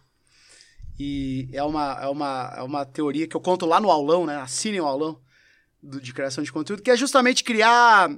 E 1.00 1.50
é 1.54 1.64
uma, 1.64 1.98
é 2.02 2.08
uma, 2.08 2.54
é 2.58 2.62
uma 2.62 2.86
teoria 2.86 3.28
que 3.28 3.36
eu 3.36 3.42
conto 3.42 3.66
lá 3.66 3.80
no 3.80 3.90
aulão, 3.90 4.26
né? 4.26 4.36
Assinem 4.38 4.80
o 4.82 4.86
aulão 4.86 5.20
do- 5.82 6.00
de 6.00 6.14
criação 6.14 6.44
de 6.44 6.52
conteúdo, 6.52 6.84
que 6.84 6.92
é 6.92 6.96
justamente 6.98 7.44
criar 7.44 8.12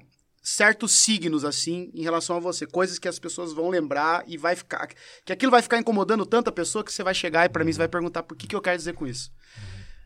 certos 0.43 0.91
signos, 0.91 1.45
assim, 1.45 1.89
em 1.95 2.03
relação 2.03 2.35
a 2.35 2.39
você. 2.39 2.67
Coisas 2.67 2.99
que 2.99 3.07
as 3.07 3.17
pessoas 3.17 3.53
vão 3.53 3.69
lembrar 3.69 4.25
e 4.27 4.37
vai 4.37 4.57
ficar. 4.57 4.89
Que 5.23 5.31
aquilo 5.31 5.51
vai 5.51 5.61
ficar 5.61 5.77
incomodando 5.77 6.25
tanta 6.25 6.51
pessoa 6.51 6.83
que 6.83 6.91
você 6.91 7.01
vai 7.01 7.15
chegar 7.15 7.45
e 7.45 7.49
pra 7.49 7.63
mim 7.63 7.71
você 7.71 7.77
vai 7.77 7.87
perguntar 7.87 8.23
por 8.23 8.35
que, 8.35 8.45
que 8.45 8.55
eu 8.55 8.61
quero 8.61 8.77
dizer 8.77 8.93
com 8.93 9.07
isso. 9.07 9.31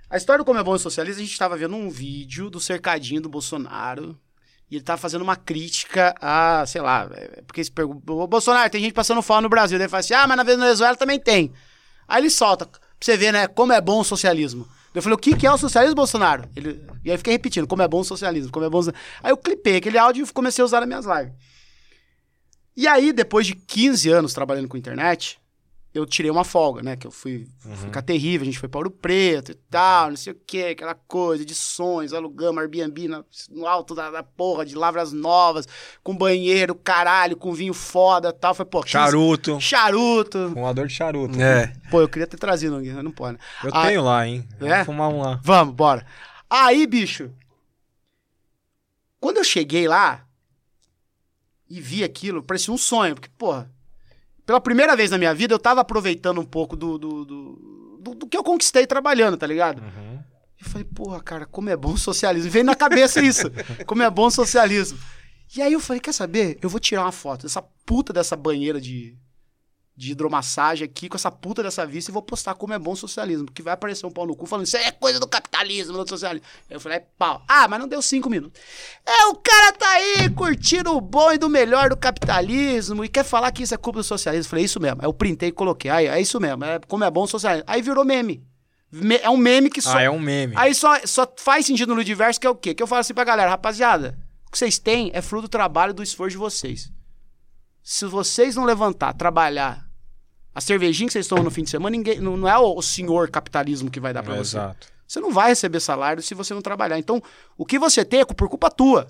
A 0.08 0.16
história 0.16 0.44
do 0.44 0.46
Como 0.46 0.60
é 0.60 0.64
Bom 0.64 0.76
e 0.76 0.80
Socialista, 0.80 1.20
a 1.20 1.24
gente 1.24 1.34
estava 1.34 1.58
vendo 1.58 1.76
um 1.76 1.90
vídeo 1.90 2.52
do 2.52 2.60
cercadinho 2.60 3.20
do 3.20 3.28
Bolsonaro. 3.28 4.18
E 4.70 4.76
ele 4.76 4.84
tava 4.84 5.02
fazendo 5.02 5.22
uma 5.22 5.36
crítica 5.36 6.14
a, 6.22 6.66
sei 6.68 6.82
lá, 6.82 7.10
é, 7.14 7.42
porque 7.42 7.64
se 7.64 7.72
pergunta, 7.72 8.02
Bolsonaro, 8.28 8.70
tem 8.70 8.82
gente 8.82 8.94
passando 8.94 9.22
fome 9.22 9.42
no 9.42 9.50
Brasil. 9.50 9.78
Ele 9.78 9.90
fala 9.90 10.02
assim, 10.02 10.14
ah, 10.14 10.28
mas 10.28 10.38
na 10.38 10.44
Venezuela 10.44 10.96
também 10.96 11.20
tem. 11.20 11.52
Aí 12.08 12.22
ele 12.22 12.30
solta, 12.30 12.66
pra 12.66 12.80
você 13.00 13.18
ver, 13.18 13.32
né, 13.32 13.48
como 13.48 13.74
é 13.74 13.82
bom 13.82 14.02
o 14.02 14.04
socialismo. 14.04 14.68
Eu 14.98 15.04
falei, 15.04 15.14
o 15.14 15.20
que, 15.20 15.36
que 15.36 15.46
é 15.46 15.52
o 15.52 15.58
socialismo, 15.60 15.96
Bolsonaro? 15.96 16.50
Ele, 16.56 16.84
e 17.06 17.12
aí 17.12 17.18
fiquei 17.18 17.34
repetindo, 17.34 17.68
como 17.68 17.84
é 17.84 17.88
bom 17.88 18.00
o 18.00 18.04
socialismo, 18.04 18.52
como 18.52 18.66
é 18.66 18.70
bom 18.70 18.80
o... 18.80 18.84
so-" 18.84 18.94
Aí 19.22 19.32
eu 19.32 19.38
clipei 19.38 19.76
aquele 19.76 19.96
áudio 19.96 20.26
e 20.26 20.34
comecei 20.34 20.64
a 20.64 20.66
usar 20.66 20.80
nas 20.80 20.88
minhas 20.88 21.06
lives. 21.06 21.36
E 22.76 22.88
aí, 22.88 23.14
depois 23.14 23.46
de 23.46 23.54
15 23.54 24.10
anos 24.10 24.34
trabalhando 24.34 24.68
com 24.68 24.76
internet, 24.76 25.40
eu 25.98 26.06
tirei 26.06 26.30
uma 26.32 26.44
folga, 26.44 26.82
né? 26.84 26.96
Que 26.96 27.08
eu 27.08 27.12
fui, 27.12 27.48
fui 27.60 27.76
ficar 27.76 28.02
terrível, 28.02 28.44
a 28.44 28.46
gente 28.46 28.60
foi 28.60 28.70
para 28.70 28.80
Ouro 28.80 28.92
Preto 28.92 29.52
e 29.52 29.56
tal, 29.56 30.10
não 30.10 30.18
sei 30.18 30.34
o 30.34 30.36
que, 30.46 30.64
aquela 30.66 30.94
coisa, 30.96 31.44
edições, 31.44 32.14
alugamos 32.14 32.62
Airbnb 32.62 33.08
na- 33.08 33.24
no 33.50 33.66
alto 33.68 33.94
da, 33.96 34.10
da 34.12 34.24
porra, 34.24 34.66
de 34.66 34.76
Lavras 34.76 35.12
Novas, 35.12 35.68
com 36.04 36.16
banheiro, 36.16 36.76
caralho, 36.76 37.36
com 37.36 37.54
vinho 37.54 37.74
foda 37.74 38.30
e 38.30 38.34
tal. 38.34 38.54
Foi, 38.54 38.66
pô, 38.66 38.82
15 38.82 38.92
Charuto. 38.92 39.60
Charuto. 39.60 40.50
Fumador 40.54 40.88
de 40.88 40.94
charuto. 40.94 41.42
É. 41.42 41.74
Pô, 41.90 42.02
eu 42.02 42.10
queria 42.10 42.28
ter 42.28 42.38
trazido 42.38 42.76
alguém, 42.76 42.94
mas 42.94 43.04
não 43.04 43.12
pode. 43.12 43.34
né? 43.38 43.40
Eu 43.64 43.72
Ah, 43.74 43.88
tenho 43.88 44.04
lá, 44.04 44.28
hein? 44.28 44.48
É? 44.62 44.78
Vou 44.78 44.86
fumar 44.86 45.10
um 45.10 45.22
lá. 45.22 45.40
Vamos, 45.44 45.74
bora. 45.74 46.06
Aí, 46.50 46.86
bicho, 46.86 47.32
quando 49.20 49.38
eu 49.38 49.44
cheguei 49.44 49.88
lá 49.88 50.26
e 51.70 51.82
vi 51.82 52.04
aquilo, 52.04 52.42
parecia 52.44 52.74
um 52.74 52.78
sonho, 52.78 53.16
porque, 53.16 53.30
porra, 53.38 53.70
pela 54.48 54.60
primeira 54.60 54.96
vez 54.96 55.12
na 55.12 55.18
minha 55.20 55.34
vida 55.36 55.54
eu 55.54 55.60
tava 55.60 55.82
aproveitando 55.82 56.42
um 56.42 56.46
pouco 56.46 56.76
do, 56.76 56.98
do, 56.98 57.24
do, 57.26 58.00
do- 58.02 58.16
do 58.16 58.28
que 58.28 58.36
eu 58.38 58.44
conquistei 58.44 58.88
trabalhando, 58.88 59.38
tá 59.38 59.46
ligado? 59.46 59.80
Uhum. 59.82 60.20
Eu 60.60 60.66
falei, 60.70 60.86
porra, 60.86 61.22
cara, 61.22 61.46
como 61.46 61.70
é 61.70 61.76
bom 61.78 61.92
o 61.94 61.98
socialismo. 61.98 62.50
Veio 62.50 62.66
na 62.66 62.74
cabeça 62.74 63.22
isso, 63.22 63.52
como 63.86 64.02
é 64.02 64.10
bom 64.10 64.26
o 64.26 64.32
socialismo. 64.32 64.98
E 65.56 65.62
aí 65.62 65.72
eu 65.74 65.80
falei, 65.80 66.00
quer 66.00 66.14
saber? 66.14 66.58
Eu 66.62 66.70
vou 66.70 66.80
tirar 66.80 67.04
uma 67.04 67.12
foto 67.12 67.44
dessa 67.44 67.62
puta 67.86 68.12
dessa 68.12 68.36
banheira 68.36 68.82
de, 68.82 69.16
de 70.00 70.12
hidromassagem 70.12 70.86
aqui, 70.86 71.10
com 71.10 71.16
essa 71.18 71.32
puta 71.32 71.64
dessa 71.64 71.84
vista, 71.84 72.12
e 72.12 72.14
vou 72.14 72.22
postar 72.22 72.54
como 72.54 72.72
é 72.72 72.78
bom 72.78 72.92
o 72.92 72.96
socialismo. 72.96 73.46
Porque 73.46 73.64
vai 73.64 73.74
aparecer 73.74 74.06
um 74.06 74.12
pau 74.12 74.28
no 74.28 74.36
cu 74.36 74.46
falando, 74.46 74.68
isso 74.68 74.78
é 74.78 74.92
coisa 74.92 75.20
do 75.20 75.28
capitalismo, 75.28 75.98
do 75.98 76.08
socialismo. 76.08 76.48
Eu 76.70 76.80
falei, 76.80 77.00
é 77.00 77.06
pau. 77.18 77.44
Ah, 77.48 77.68
mas 77.68 77.80
não 77.80 77.88
deu 77.88 78.00
cinco 78.00 78.30
minutos. 78.30 78.62
É, 79.04 79.26
o 79.26 79.36
cara 79.36 79.72
tá 79.74 79.90
aí 79.90 80.30
curtindo 80.30 80.96
o 80.96 81.02
bom 81.02 81.32
e 81.32 81.40
do 81.40 81.50
melhor 81.50 81.90
do 81.90 81.98
capitalismo 81.98 83.04
e 83.04 83.10
quer 83.10 83.24
falar 83.24 83.52
que 83.52 83.64
isso 83.64 83.74
é 83.74 83.78
culpa 83.78 83.98
do 84.00 84.04
socialismo. 84.04 84.46
Eu 84.46 84.50
falei, 84.52 84.64
é 84.64 84.68
isso 84.68 84.80
mesmo. 84.80 85.02
Aí 85.02 85.08
eu 85.08 85.14
printei 85.14 85.50
e 85.50 85.52
coloquei. 85.52 85.90
Aí, 85.90 86.06
é 86.06 86.22
isso 86.22 86.40
mesmo, 86.40 86.64
é 86.64 86.80
como 86.88 87.04
é 87.04 87.10
bom 87.10 87.24
o 87.24 87.28
socialismo. 87.28 87.66
Aí 87.68 87.82
virou 87.82 88.06
meme. 88.06 88.46
Me- 88.92 89.18
é 89.18 89.30
um 89.32 89.36
meme 89.38 89.70
que 89.72 89.82
só. 89.82 89.98
Ah, 89.98 90.02
é 90.04 90.10
um 90.12 90.20
meme. 90.20 90.54
Aí 90.56 90.76
só, 90.76 90.96
só 91.06 91.28
faz 91.38 91.66
sentido 91.66 91.90
no 91.90 91.96
Ludiverso, 91.96 92.40
que 92.40 92.46
é 92.46 92.50
o 92.52 92.56
quê? 92.56 92.76
Que 92.76 92.84
eu 92.84 92.88
falo 92.88 93.02
assim 93.02 93.16
pra 93.16 93.24
galera, 93.24 93.50
rapaziada, 93.50 94.16
o 94.48 94.52
que 94.52 94.60
vocês 94.60 94.78
têm 94.78 95.10
é 95.14 95.22
fruto 95.24 95.48
do 95.48 95.50
trabalho 95.50 95.90
e 95.90 95.94
do 95.94 96.04
esforço 96.04 96.32
de 96.34 96.38
vocês. 96.38 96.92
Se 97.84 98.06
vocês 98.06 98.56
não 98.56 98.64
levantar, 98.66 99.14
trabalhar, 99.14 99.87
a 100.58 100.62
cervejinha 100.62 101.06
que 101.08 101.14
vocês 101.14 101.28
tomam 101.28 101.44
no 101.44 101.52
fim 101.52 101.62
de 101.64 101.70
semana, 101.70 101.96
ninguém, 101.96 102.20
não, 102.20 102.36
não 102.36 102.50
é 102.50 102.58
o, 102.58 102.82
senhor 102.82 103.30
capitalismo 103.30 103.92
que 103.92 104.00
vai 104.00 104.12
dar 104.12 104.24
pra 104.24 104.34
É, 104.34 104.38
você. 104.40 104.58
Exato. 104.58 104.88
Você 105.08 105.20
não 105.20 105.32
vai 105.32 105.50
receber 105.50 105.80
salário 105.80 106.24
se 106.24 106.34
você 106.34 106.52
não 106.52 106.62
trabalhar. 106.64 106.98
Então, 106.98 107.22
o 107.56 107.64
que 107.64 107.78
você 107.78 108.04
tem 108.04 108.22
é 108.22 108.26
por 108.26 108.50
culpa 108.50 108.72
tua. 108.72 109.08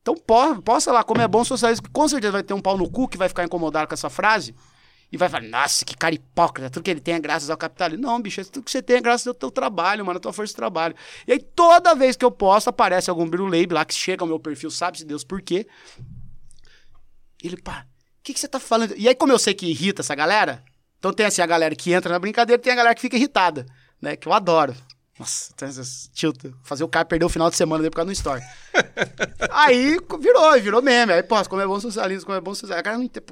Então, 0.00 0.14
po- 0.14 0.62
posta 0.62 0.92
lá 0.92 1.02
como 1.02 1.20
é 1.20 1.26
bom 1.26 1.44
socialismo, 1.44 1.86
que 1.86 1.90
com 1.90 2.06
certeza 2.06 2.30
vai 2.30 2.44
ter 2.44 2.54
um 2.54 2.60
pau 2.60 2.78
no 2.78 2.88
cu 2.88 3.08
que 3.08 3.18
vai 3.18 3.28
ficar 3.28 3.42
incomodado 3.44 3.88
com 3.88 3.94
essa 3.94 4.08
frase 4.08 4.54
e 5.10 5.16
vai 5.16 5.28
falar, 5.28 5.42
nossa, 5.48 5.84
que 5.84 5.96
cara 5.96 6.14
hipócrita, 6.14 6.70
tudo 6.70 6.84
que 6.84 6.90
ele 6.92 7.00
tem 7.00 7.14
é 7.14 7.18
graças 7.18 7.50
ao 7.50 7.56
capitalismo. 7.56 8.04
Não, 8.06 8.22
bicho, 8.22 8.42
tudo 8.44 8.62
que 8.64 8.70
você 8.70 8.80
tem 8.80 8.96
é 8.96 9.00
graças 9.00 9.26
ao 9.26 9.34
teu 9.34 9.50
trabalho, 9.50 10.06
mano, 10.06 10.16
à 10.18 10.20
tua 10.20 10.32
força 10.32 10.52
de 10.52 10.56
trabalho. 10.56 10.94
E 11.26 11.32
aí, 11.32 11.40
toda 11.40 11.92
vez 11.94 12.14
que 12.16 12.24
eu 12.24 12.30
posto, 12.30 12.68
aparece 12.68 13.10
algum 13.10 13.28
biruleibe 13.28 13.74
lá 13.74 13.84
que 13.84 13.94
chega 13.94 14.22
ao 14.22 14.28
meu 14.28 14.38
perfil, 14.38 14.70
sabe-se 14.70 15.04
Deus 15.04 15.24
por 15.24 15.42
quê. 15.42 15.66
Ele, 17.42 17.56
pá, 17.60 17.84
que, 18.22 18.34
que 18.34 18.40
você 18.40 18.48
tá 18.48 18.60
falando? 18.60 18.94
E 18.96 19.08
aí, 19.08 19.14
como 19.14 19.32
eu 19.32 19.38
sei 19.38 19.54
que 19.54 19.66
irrita 19.66 20.02
essa 20.02 20.14
galera, 20.14 20.62
então 20.98 21.12
tem 21.12 21.26
assim 21.26 21.42
a 21.42 21.46
galera 21.46 21.74
que 21.74 21.92
entra 21.92 22.12
na 22.12 22.18
brincadeira 22.18 22.60
e 22.60 22.62
tem 22.62 22.72
a 22.72 22.76
galera 22.76 22.94
que 22.94 23.00
fica 23.00 23.16
irritada, 23.16 23.66
né? 24.00 24.16
Que 24.16 24.28
eu 24.28 24.32
adoro. 24.32 24.74
Nossa, 25.18 25.52
tem 25.54 25.68
essas 25.68 26.10
tilt, 26.12 26.36
fazer 26.64 26.84
o 26.84 26.88
cara 26.88 27.04
perder 27.04 27.24
o 27.24 27.28
final 27.28 27.50
de 27.50 27.56
semana 27.56 27.82
por 27.90 27.96
causa 27.96 28.06
do 28.06 28.12
story. 28.12 28.42
aí 29.50 29.96
virou, 30.20 30.52
virou 30.60 30.82
meme. 30.82 31.12
Aí, 31.12 31.22
pô, 31.22 31.36
como 31.48 31.60
é 31.60 31.66
bom 31.66 31.78
socialismo, 31.78 32.26
como 32.26 32.38
é 32.38 32.40
bom 32.40 32.54
socialismo. 32.54 32.80
A 32.80 32.82
cara 32.82 32.96
não 32.96 33.04
entende. 33.04 33.26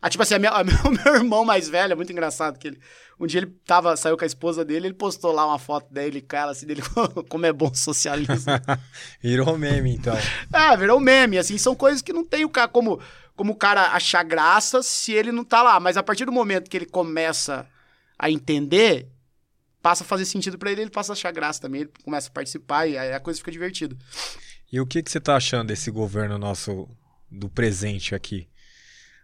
Ah, 0.00 0.08
tipo 0.08 0.22
assim, 0.22 0.34
a 0.34 0.38
minha- 0.38 0.52
a 0.52 0.62
meu, 0.64 0.76
o 0.84 0.90
meu 0.90 1.14
irmão 1.16 1.44
mais 1.44 1.68
velho, 1.68 1.92
é 1.92 1.96
muito 1.96 2.12
engraçado, 2.12 2.58
que 2.58 2.68
ele. 2.68 2.80
Um 3.20 3.26
dia 3.26 3.40
ele 3.40 3.52
tava, 3.66 3.96
saiu 3.96 4.16
com 4.16 4.22
a 4.22 4.26
esposa 4.26 4.64
dele, 4.64 4.86
ele 4.86 4.94
postou 4.94 5.32
lá 5.32 5.44
uma 5.44 5.58
foto 5.58 5.92
dele, 5.92 6.20
cara, 6.20 6.52
assim, 6.52 6.66
dele, 6.66 6.82
como 7.28 7.44
é 7.46 7.52
bom 7.52 7.74
socialismo. 7.74 8.36
Virou 9.20 9.58
meme, 9.58 9.96
então. 9.96 10.16
É, 10.52 10.76
virou 10.76 11.00
meme, 11.00 11.36
assim, 11.36 11.58
são 11.58 11.74
coisas 11.74 12.00
que 12.00 12.12
não 12.12 12.24
tem 12.24 12.44
o 12.44 12.48
cara 12.48 12.68
como, 12.68 13.00
como 13.38 13.52
o 13.52 13.56
cara 13.56 13.92
achar 13.92 14.24
graça 14.24 14.82
se 14.82 15.12
ele 15.12 15.30
não 15.30 15.44
tá 15.44 15.62
lá. 15.62 15.78
Mas 15.78 15.96
a 15.96 16.02
partir 16.02 16.24
do 16.24 16.32
momento 16.32 16.68
que 16.68 16.76
ele 16.76 16.86
começa 16.86 17.64
a 18.18 18.28
entender, 18.28 19.08
passa 19.80 20.02
a 20.02 20.06
fazer 20.06 20.24
sentido 20.24 20.58
pra 20.58 20.72
ele, 20.72 20.82
ele 20.82 20.90
passa 20.90 21.12
a 21.12 21.14
achar 21.14 21.30
graça 21.30 21.60
também, 21.60 21.82
ele 21.82 21.90
começa 22.02 22.28
a 22.28 22.32
participar 22.32 22.88
e 22.88 22.98
a 22.98 23.20
coisa 23.20 23.38
fica 23.38 23.52
divertida. 23.52 23.96
E 24.72 24.80
o 24.80 24.86
que, 24.86 25.04
que 25.04 25.10
você 25.10 25.20
tá 25.20 25.36
achando 25.36 25.68
desse 25.68 25.88
governo 25.88 26.36
nosso, 26.36 26.88
do 27.30 27.48
presente 27.48 28.12
aqui? 28.12 28.48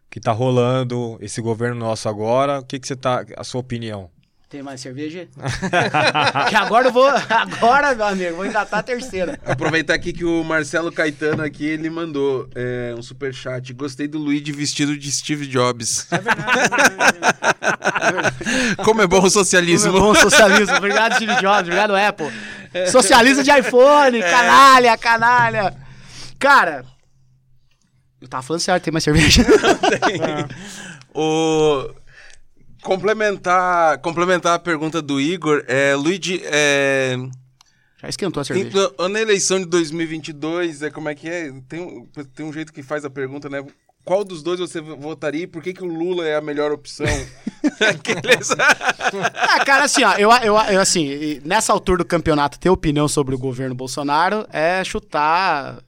O 0.06 0.10
que 0.10 0.20
tá 0.20 0.30
rolando, 0.30 1.18
esse 1.20 1.40
governo 1.40 1.74
nosso 1.74 2.08
agora, 2.08 2.60
o 2.60 2.64
que, 2.64 2.78
que 2.78 2.86
você 2.86 2.94
tá, 2.94 3.26
a 3.36 3.42
sua 3.42 3.60
opinião? 3.62 4.12
Tem 4.55 4.62
mais 4.62 4.80
cerveja? 4.80 5.26
que 6.48 6.55
agora 6.55 6.86
eu 6.86 6.92
vou, 6.92 7.09
agora, 7.09 7.92
meu 7.92 8.07
amigo, 8.07 8.36
vou 8.36 8.46
engatar 8.46 8.78
a 8.78 8.82
terceira. 8.84 9.36
Aproveitar 9.44 9.94
aqui 9.94 10.12
que 10.12 10.24
o 10.24 10.44
Marcelo 10.44 10.92
Caetano 10.92 11.42
aqui, 11.42 11.66
ele 11.66 11.90
mandou 11.90 12.48
é, 12.55 12.94
um 12.96 13.02
superchat. 13.02 13.72
Gostei 13.72 14.07
do 14.07 14.16
Luigi 14.16 14.52
vestido 14.52 14.96
de 14.96 15.11
Steve 15.11 15.48
Jobs. 15.48 16.07
É 16.09 16.18
verdade, 16.18 16.50
é 16.61 18.12
verdade. 18.12 18.76
Como 18.84 19.02
é 19.02 19.09
bom 19.09 19.16
o 19.16 19.20
Como 19.22 19.30
socialismo. 19.32 19.88
é 19.88 20.00
bom 20.00 20.11
o 20.12 20.14
socialismo. 20.14 20.76
Obrigado, 20.76 21.16
Steve 21.16 21.34
Jobs. 21.40 21.62
Obrigado, 21.62 21.96
Apple. 21.96 22.30
Socialismo 22.92 23.42
de 23.42 23.50
iPhone. 23.50 24.20
Canalha, 24.20 24.96
canalha. 24.96 25.74
Cara, 26.38 26.84
eu 28.20 28.28
tava 28.28 28.44
falando 28.44 28.61
certo, 28.61 28.84
tem 28.84 28.92
mais 28.92 29.02
cerveja? 29.02 29.44
O... 31.16 31.94
Complementar, 32.85 33.99
complementar 33.99 34.55
a 34.55 34.59
pergunta 34.59 35.01
do 35.01 35.18
Igor, 35.18 35.64
é, 35.66 35.95
Luigi, 35.95 36.43
é, 36.45 37.16
Já 38.03 38.09
esquentou 38.11 38.41
a 38.43 38.45
cerveja. 38.45 38.68
então, 38.68 39.09
na 39.09 39.20
eleição 39.20 39.59
de 39.59 39.64
2022, 39.64 40.82
é, 40.82 40.91
como 40.91 41.09
é 41.09 41.14
que 41.14 41.26
é? 41.28 41.51
Tem, 41.66 41.80
um- 41.80 42.07
tem 42.35 42.45
um 42.45 42.53
jeito 42.53 42.72
que 42.72 42.82
faz 42.82 43.03
a 43.05 43.11
pergunta, 43.11 43.49
né? 43.49 43.64
Qual 44.05 44.22
dos 44.22 44.43
dois 44.43 44.61
você 44.61 44.82
votaria 44.82 45.45
e 45.45 45.47
por 45.47 45.62
que, 45.62 45.72
que 45.72 45.82
o 45.82 45.87
Lula 45.87 46.26
é 46.26 46.37
a 46.37 46.43
melhor 46.43 46.72
opção? 46.72 47.07
Aqueles... 47.80 48.51
Ah, 49.35 49.64
cara, 49.64 49.85
assim, 49.85 50.03
ó, 50.05 50.12
eu, 50.16 50.30
eu, 50.43 50.55
eu, 50.57 50.80
assim, 50.80 51.41
nessa 51.45 51.72
altura 51.72 51.99
do 51.99 52.05
campeonato, 52.05 52.59
ter 52.59 52.68
opinião 52.68 53.09
sobre 53.09 53.35
o 53.35 53.39
governo 53.39 53.74
Bolsonaro 53.74 54.47
é 54.53 54.85
chutar. 54.85 55.78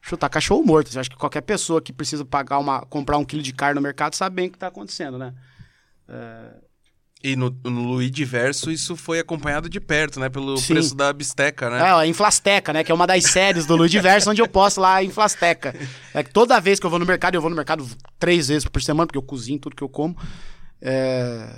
Chutar 0.00 0.28
cachorro 0.30 0.62
morto. 0.64 0.94
Eu 0.94 1.00
acho 1.00 1.10
que 1.10 1.16
qualquer 1.16 1.42
pessoa 1.42 1.82
que 1.82 1.92
precisa 1.92 2.24
pagar 2.24 2.58
uma, 2.58 2.80
comprar 2.86 3.18
um 3.18 3.24
quilo 3.24 3.42
de 3.42 3.52
carne 3.52 3.74
no 3.74 3.80
mercado 3.82 4.14
sabe 4.16 4.36
bem 4.36 4.48
o 4.48 4.50
que 4.52 4.58
tá 4.58 4.68
acontecendo, 4.68 5.18
né? 5.18 5.34
E 7.24 7.36
no, 7.36 7.50
no 7.64 7.82
Luigi 7.84 8.24
Verso 8.24 8.68
isso 8.70 8.96
foi 8.96 9.20
acompanhado 9.20 9.68
de 9.68 9.78
perto, 9.78 10.18
né? 10.18 10.28
Pelo 10.28 10.56
Sim. 10.56 10.74
preço 10.74 10.94
da 10.94 11.12
bisteca, 11.12 11.70
né? 11.70 11.88
É, 11.88 11.94
ó, 11.94 12.02
Inflasteca, 12.04 12.72
né? 12.72 12.82
Que 12.82 12.90
é 12.90 12.94
uma 12.94 13.06
das 13.06 13.22
séries 13.24 13.64
do 13.64 13.76
Ludiverso, 13.76 14.28
onde 14.28 14.42
eu 14.42 14.48
posto 14.48 14.80
lá 14.80 14.96
a 14.96 15.04
Inflasteca. 15.04 15.72
É 16.12 16.24
que 16.24 16.32
toda 16.32 16.58
vez 16.60 16.80
que 16.80 16.86
eu 16.86 16.90
vou 16.90 16.98
no 16.98 17.06
mercado, 17.06 17.36
eu 17.36 17.40
vou 17.40 17.48
no 17.48 17.54
mercado 17.54 17.86
três 18.18 18.48
vezes 18.48 18.64
por 18.68 18.82
semana, 18.82 19.06
porque 19.06 19.18
eu 19.18 19.22
cozinho 19.22 19.60
tudo 19.60 19.76
que 19.76 19.82
eu 19.84 19.88
como. 19.88 20.16
É, 20.80 21.48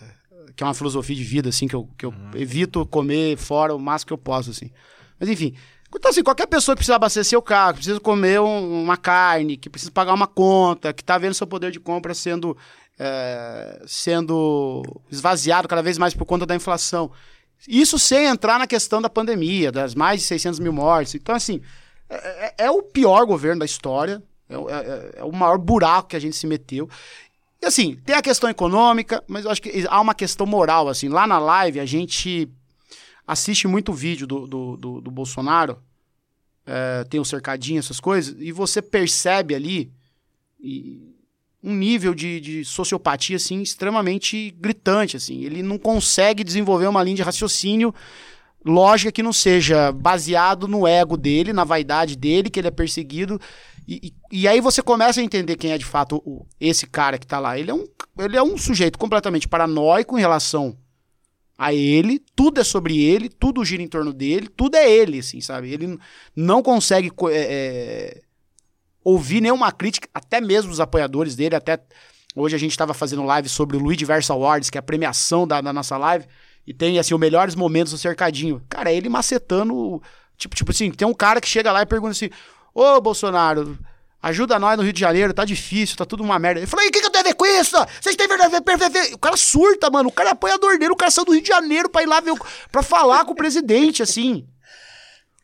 Que 0.55 0.63
é 0.63 0.67
uma 0.67 0.75
filosofia 0.75 1.17
de 1.17 1.25
vida, 1.25 1.49
assim, 1.49 1.67
que 1.67 1.75
eu, 1.75 1.89
que 1.97 2.05
eu 2.05 2.15
evito 2.35 2.85
comer 2.87 3.37
fora 3.39 3.75
o 3.75 3.79
máximo 3.79 4.09
que 4.09 4.13
eu 4.13 4.19
posso, 4.19 4.51
assim. 4.51 4.71
Mas 5.19 5.31
enfim. 5.31 5.55
Então, 5.97 6.11
assim, 6.11 6.23
qualquer 6.25 6.47
pessoa 6.49 6.75
que 6.75 6.81
precisa 6.81 6.97
abastecer 6.97 7.39
o 7.39 7.43
carro, 7.43 7.75
que 7.75 7.79
precisa 7.79 8.01
comer 8.01 8.41
um- 8.41 8.83
uma 8.83 8.97
carne, 8.97 9.57
que 9.57 9.71
precisa 9.71 9.93
pagar 9.93 10.13
uma 10.13 10.27
conta, 10.27 10.93
que 10.93 11.03
tá 11.05 11.17
vendo 11.17 11.35
seu 11.35 11.47
poder 11.47 11.71
de 11.71 11.79
compra 11.81 12.13
sendo, 12.15 12.57
é, 12.99 13.83
sendo 13.87 14.83
esvaziado 15.11 15.67
cada 15.69 15.83
vez 15.83 15.99
mais 15.99 16.15
por 16.15 16.25
conta 16.25 16.47
da 16.47 16.55
inflação. 16.55 17.11
Isso 17.67 17.99
sem 17.99 18.27
entrar 18.27 18.59
na 18.59 18.67
questão 18.67 19.01
da 19.01 19.09
pandemia, 19.11 19.73
das 19.73 19.95
mais 19.95 20.21
de 20.21 20.27
600 20.27 20.59
mil 20.61 20.73
mortes. 20.73 21.15
Então, 21.15 21.35
assim, 21.35 21.61
é, 22.09 22.47
é- 22.47 22.55
é 22.67 22.71
o 22.71 22.83
pior 22.83 23.25
governo 23.27 23.61
da 23.61 23.65
história, 23.65 24.23
é, 24.49 24.59
o- 24.59 24.69
é- 24.69 25.13
é 25.17 25.25
o 25.25 25.33
maior 25.33 25.59
buraco 25.59 26.09
que 26.11 26.17
a 26.17 26.21
gente 26.21 26.37
se 26.37 26.47
meteu. 26.47 26.89
E, 27.63 27.67
assim, 27.67 27.97
tem 28.05 28.15
a 28.15 28.21
questão 28.23 28.51
econômica, 28.51 29.25
mas 29.27 29.45
eu 29.47 29.51
acho 29.51 29.63
que 29.63 29.87
há 29.89 30.01
uma 30.01 30.15
questão 30.15 30.47
moral, 30.47 30.89
assim. 30.89 31.09
Lá 31.09 31.27
na 31.27 31.39
live, 31.39 31.81
a 31.81 31.87
gente 31.87 32.49
assiste 33.27 33.67
muito 33.67 33.93
vídeo 33.93 34.27
do, 34.27 34.47
do, 34.47 34.77
do- 34.77 35.01
do 35.01 35.11
Bolsonaro, 35.11 35.79
é, 36.67 37.05
tem 37.05 37.19
o 37.21 37.25
cercadinho, 37.25 37.79
essas 37.79 37.99
coisas, 38.01 38.37
e 38.39 38.53
você 38.53 38.83
percebe 38.83 39.55
ali 39.55 39.91
e- 40.61 41.14
um 41.65 41.75
nível 41.75 42.15
de, 42.15 42.39
de 42.41 42.65
sociopatia, 42.65 43.37
assim, 43.37 43.63
extremamente 43.63 44.51
gritante, 44.61 45.17
assim. 45.17 45.43
Ele 45.43 45.63
não 45.63 45.79
consegue 45.79 46.45
desenvolver 46.45 46.87
uma 46.87 47.03
linha 47.03 47.17
de 47.17 47.23
raciocínio 47.23 47.95
lógica 48.65 49.11
que 49.11 49.23
não 49.23 49.33
seja 49.33 49.91
baseado 49.93 50.69
no 50.69 50.87
ego 50.87 51.17
dele, 51.17 51.53
na 51.53 51.65
vaidade 51.65 52.17
dele, 52.17 52.51
que 52.51 52.61
ele 52.61 52.69
é 52.69 52.71
perseguido. 52.71 53.41
E, 53.89 54.09
e- 54.31 54.41
e 54.43 54.49
aí 54.49 54.61
você 54.61 54.83
começa 54.83 55.21
a 55.21 55.25
entender 55.25 55.57
quem 55.57 55.73
é 55.73 55.79
de 55.79 55.85
fato 55.85 56.17
o- 56.25 56.47
esse 56.61 56.87
cara 56.87 57.19
que 57.19 57.27
tá 57.27 57.39
lá. 57.39 57.59
Ele 57.59 57.71
é, 57.71 57.75
um, 57.75 57.87
ele 58.19 58.37
é 58.37 58.43
um 58.43 58.57
sujeito 58.57 58.99
completamente 58.99 59.49
paranoico 59.49 60.17
em 60.19 60.21
relação 60.21 60.77
a 61.57 61.73
ele, 61.73 62.21
tudo 62.35 62.61
é 62.61 62.65
sobre 62.65 62.99
ele, 63.03 63.29
tudo 63.29 63.65
gira 63.65 63.83
em 63.83 63.87
torno 63.89 64.13
dele, 64.13 64.49
tudo 64.49 64.75
é 64.77 64.91
ele, 64.91 65.21
assim, 65.21 65.41
sabe? 65.41 65.71
Ele 65.73 65.99
não 66.35 66.63
consegue 66.63 67.11
co- 67.11 67.31
é, 67.31 67.37
é, 67.39 68.21
ouvir 69.05 69.41
nenhuma 69.41 69.71
crítica, 69.71 70.09
até 70.13 70.41
mesmo 70.41 70.71
dos 70.71 70.81
apoiadores 70.81 71.37
dele, 71.37 71.55
até 71.55 71.79
Hoje 72.37 72.57
a 72.57 72.59
gente 72.59 72.73
estava 72.73 72.93
fazendo 72.93 73.23
live 73.23 73.49
sobre 73.49 73.77
o 73.77 73.81
Luigi 73.81 74.05
Versa 74.05 74.33
Awards, 74.33 74.69
que 74.69 74.77
é 74.77 74.81
a 74.81 74.83
premiação 74.83 75.47
da, 75.47 75.61
da 75.61 75.73
nossa 75.73 75.97
live. 75.97 76.27
E 76.67 76.75
tem, 76.75 76.99
assim, 76.99 77.15
os 77.15 77.21
melhores 77.21 77.55
momentos 77.55 77.93
do 77.93 77.99
cercadinho. 77.99 78.61
Cara, 78.69 78.91
é 78.91 78.97
ele 78.97 79.09
macetando. 79.09 80.03
Tipo, 80.37 80.57
tipo 80.57 80.73
assim, 80.73 80.91
tem 80.91 81.07
um 81.07 81.15
cara 81.15 81.41
que 81.41 81.49
chega 81.49 81.71
lá 81.71 81.83
e 81.83 81.87
pergunta 81.87 82.11
assim: 82.11 82.31
Ô 82.75 83.01
Bolsonaro, 83.01 83.79
ajuda 84.21 84.59
nós 84.59 84.77
no 84.77 84.83
Rio 84.83 84.93
de 84.93 84.99
Janeiro, 84.99 85.33
tá 85.33 85.45
difícil, 85.45 85.97
tá 85.97 86.05
tudo 86.05 86.25
uma 86.25 86.37
merda. 86.37 86.59
Ele 86.59 86.67
falou: 86.67 86.85
o 86.85 86.91
que, 86.91 87.01
que 87.01 87.07
eu 87.07 87.11
tenho 87.11 87.25
a 87.25 87.29
ver 87.29 87.35
com 87.35 87.47
isso? 87.47 87.77
Vocês 88.01 88.17
têm 88.17 88.27
verdade? 88.27 88.57
O 89.13 89.19
cara 89.19 89.37
surta, 89.37 89.89
mano. 89.89 90.09
O 90.09 90.13
cara 90.13 90.31
é 90.31 90.33
apoiador 90.33 90.77
dele, 90.77 90.93
o 90.93 90.97
cara 90.97 91.13
saiu 91.13 91.27
do 91.27 91.33
Rio 91.33 91.43
de 91.43 91.49
Janeiro 91.49 91.89
pra 91.89 92.03
ir 92.03 92.07
lá 92.07 92.19
ver, 92.19 92.35
pra 92.73 92.83
falar 92.83 93.25
com 93.25 93.33
o 93.33 93.37
presidente, 93.37 94.03
assim. 94.03 94.45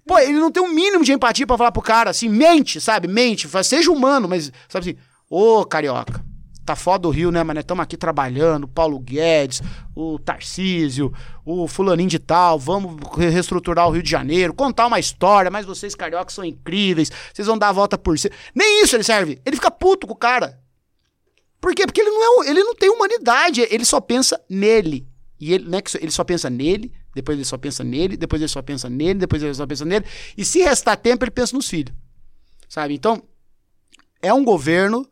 Pô, 0.06 0.18
ele 0.18 0.39
não 0.39 0.51
tem 0.51 0.62
um 0.62 0.72
mínimo 0.72 1.05
de 1.05 1.12
empatia 1.12 1.47
pra 1.47 1.56
falar 1.59 1.72
pro 1.72 1.82
cara, 1.82 2.10
assim, 2.10 2.28
mente, 2.28 2.81
sabe? 2.81 3.06
Mente, 3.06 3.48
seja 3.64 3.90
humano, 3.90 4.28
mas, 4.28 4.51
sabe 4.68 4.90
assim, 4.90 4.98
ô, 5.28 5.64
carioca, 5.64 6.24
tá 6.64 6.74
foda 6.74 7.06
o 7.06 7.10
Rio, 7.10 7.31
né, 7.31 7.43
mas 7.44 7.59
estamos 7.59 7.82
aqui 7.82 7.97
trabalhando, 7.97 8.66
Paulo 8.66 8.98
Guedes, 8.98 9.62
o 9.94 10.18
Tarcísio, 10.18 11.12
o 11.44 11.66
fulaninho 11.68 12.09
de 12.09 12.18
tal, 12.18 12.59
vamos 12.59 12.97
re- 13.16 13.28
reestruturar 13.28 13.89
o 13.89 13.90
Rio 13.90 14.02
de 14.02 14.10
Janeiro, 14.10 14.55
contar 14.55 14.86
uma 14.86 14.98
história, 14.98 15.51
mas 15.51 15.66
vocês 15.66 15.94
cariocas 15.94 16.35
são 16.35 16.44
incríveis, 16.44 17.10
vocês 17.32 17.47
vão 17.47 17.59
dar 17.59 17.68
a 17.68 17.72
volta 17.72 17.97
por 17.98 18.18
cima. 18.18 18.35
Nem 18.55 18.82
isso 18.82 18.97
ele 18.97 19.05
serve, 19.05 19.40
ele 19.44 19.56
fica 19.56 19.70
puto 19.70 20.06
com 20.06 20.12
o 20.14 20.16
cara. 20.16 20.59
Por 21.60 21.74
quê? 21.74 21.85
Porque 21.86 22.01
ele 22.01 22.10
não, 22.10 22.43
é, 22.43 22.48
ele 22.51 22.62
não 22.64 22.74
tem 22.74 22.89
humanidade, 22.89 23.60
ele 23.70 23.85
só 23.85 24.01
pensa 24.01 24.40
nele. 24.48 25.06
E 25.39 25.52
ele, 25.52 25.74
é 25.77 25.82
só- 25.86 25.98
ele 26.01 26.10
só 26.10 26.24
pensa 26.24 26.48
nele, 26.48 26.93
depois 27.15 27.37
ele 27.37 27.45
só 27.45 27.59
pensa 27.59 27.82
nele, 27.82 28.16
depois 28.16 28.41
ele 28.41 28.49
só 28.49 28.62
pensa 28.62 28.89
nele, 28.89 29.20
depois 29.20 29.43
ele 29.43 29.55
só 29.55 29.66
pensa 29.66 29.85
nele. 29.85 30.05
E 30.37 30.45
se 30.45 30.61
restar 30.61 30.97
tempo, 30.97 31.24
ele 31.24 31.31
pensa 31.31 31.57
nos 31.57 31.69
filhos. 31.69 31.95
Sabe? 32.69 32.95
Então, 32.95 33.23
é 34.23 34.32
um 34.32 34.45
governo 34.45 35.07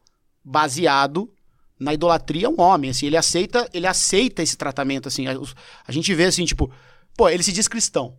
baseado 0.45 1.33
na 1.79 1.95
idolatria 1.95 2.49
a 2.49 2.51
um 2.51 2.61
homem, 2.61 2.91
assim, 2.91 3.07
ele 3.07 3.17
aceita, 3.17 3.69
ele 3.73 3.87
aceita 3.87 4.43
esse 4.43 4.57
tratamento, 4.57 5.07
assim, 5.07 5.29
a, 5.29 5.33
a 5.87 5.93
gente 5.93 6.13
vê 6.13 6.25
assim, 6.25 6.45
tipo, 6.45 6.73
pô, 7.17 7.29
ele 7.29 7.43
se 7.43 7.53
diz 7.53 7.69
cristão. 7.69 8.17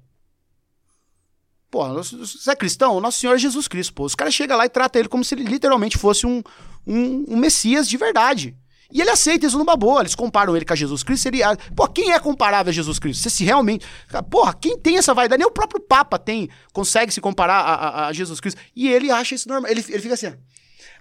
Pô, 1.70 1.88
você 1.94 2.52
é 2.52 2.56
cristão? 2.56 2.96
O 2.96 3.02
Nosso 3.02 3.20
Senhor 3.20 3.36
é 3.36 3.38
Jesus 3.38 3.68
Cristo, 3.68 3.94
pô. 3.94 4.04
Os 4.04 4.16
caras 4.16 4.34
chegam 4.34 4.58
lá 4.58 4.66
e 4.66 4.70
tratam 4.70 5.00
ele 5.00 5.10
como 5.10 5.24
se 5.24 5.36
ele 5.36 5.44
literalmente 5.44 5.98
fosse 6.00 6.26
um, 6.26 6.42
um, 6.88 7.26
um 7.28 7.38
Messias 7.38 7.88
de 7.88 7.96
verdade. 7.96 8.58
E 8.91 9.02
ele 9.02 9.10
aceita 9.11 9.45
isso 9.45 9.57
numa 9.57 9.78
boa. 9.78 10.02
Eles 10.02 10.16
comparam 10.16 10.56
ele 10.56 10.66
com 10.66 10.76
Jesus 10.76 11.03
Cristo. 11.03 11.28
Ele, 11.28 11.44
ah, 11.44 11.56
pô, 11.76 11.88
quem 11.88 12.11
é 12.11 12.20
comparável 12.20 12.72
a 12.72 12.74
Jesus 12.74 12.98
Cristo? 12.98 13.22
Você 13.22 13.30
se 13.30 13.44
realmente. 13.44 13.86
Porra, 14.32 14.52
quem 14.53 14.80
tem 14.80 14.98
essa 14.98 15.14
vaidade? 15.14 15.40
Nem 15.40 15.48
o 15.48 15.52
próprio 15.52 15.80
Papa 15.80 16.18
tem, 16.18 16.49
consegue 16.74 17.11
se 17.14 17.22
comparar 17.22 17.60
a, 17.60 17.76
a- 17.76 18.07
a 18.07 18.14
Jesus 18.14 18.40
Cristo. 18.40 18.60
E 18.76 18.90
ele 18.90 19.11
acha 19.11 19.36
isso 19.36 19.48
normal. 19.48 19.70
Ele, 19.70 19.84
ele 19.90 20.02
fica 20.02 20.16
assim. 20.16 20.34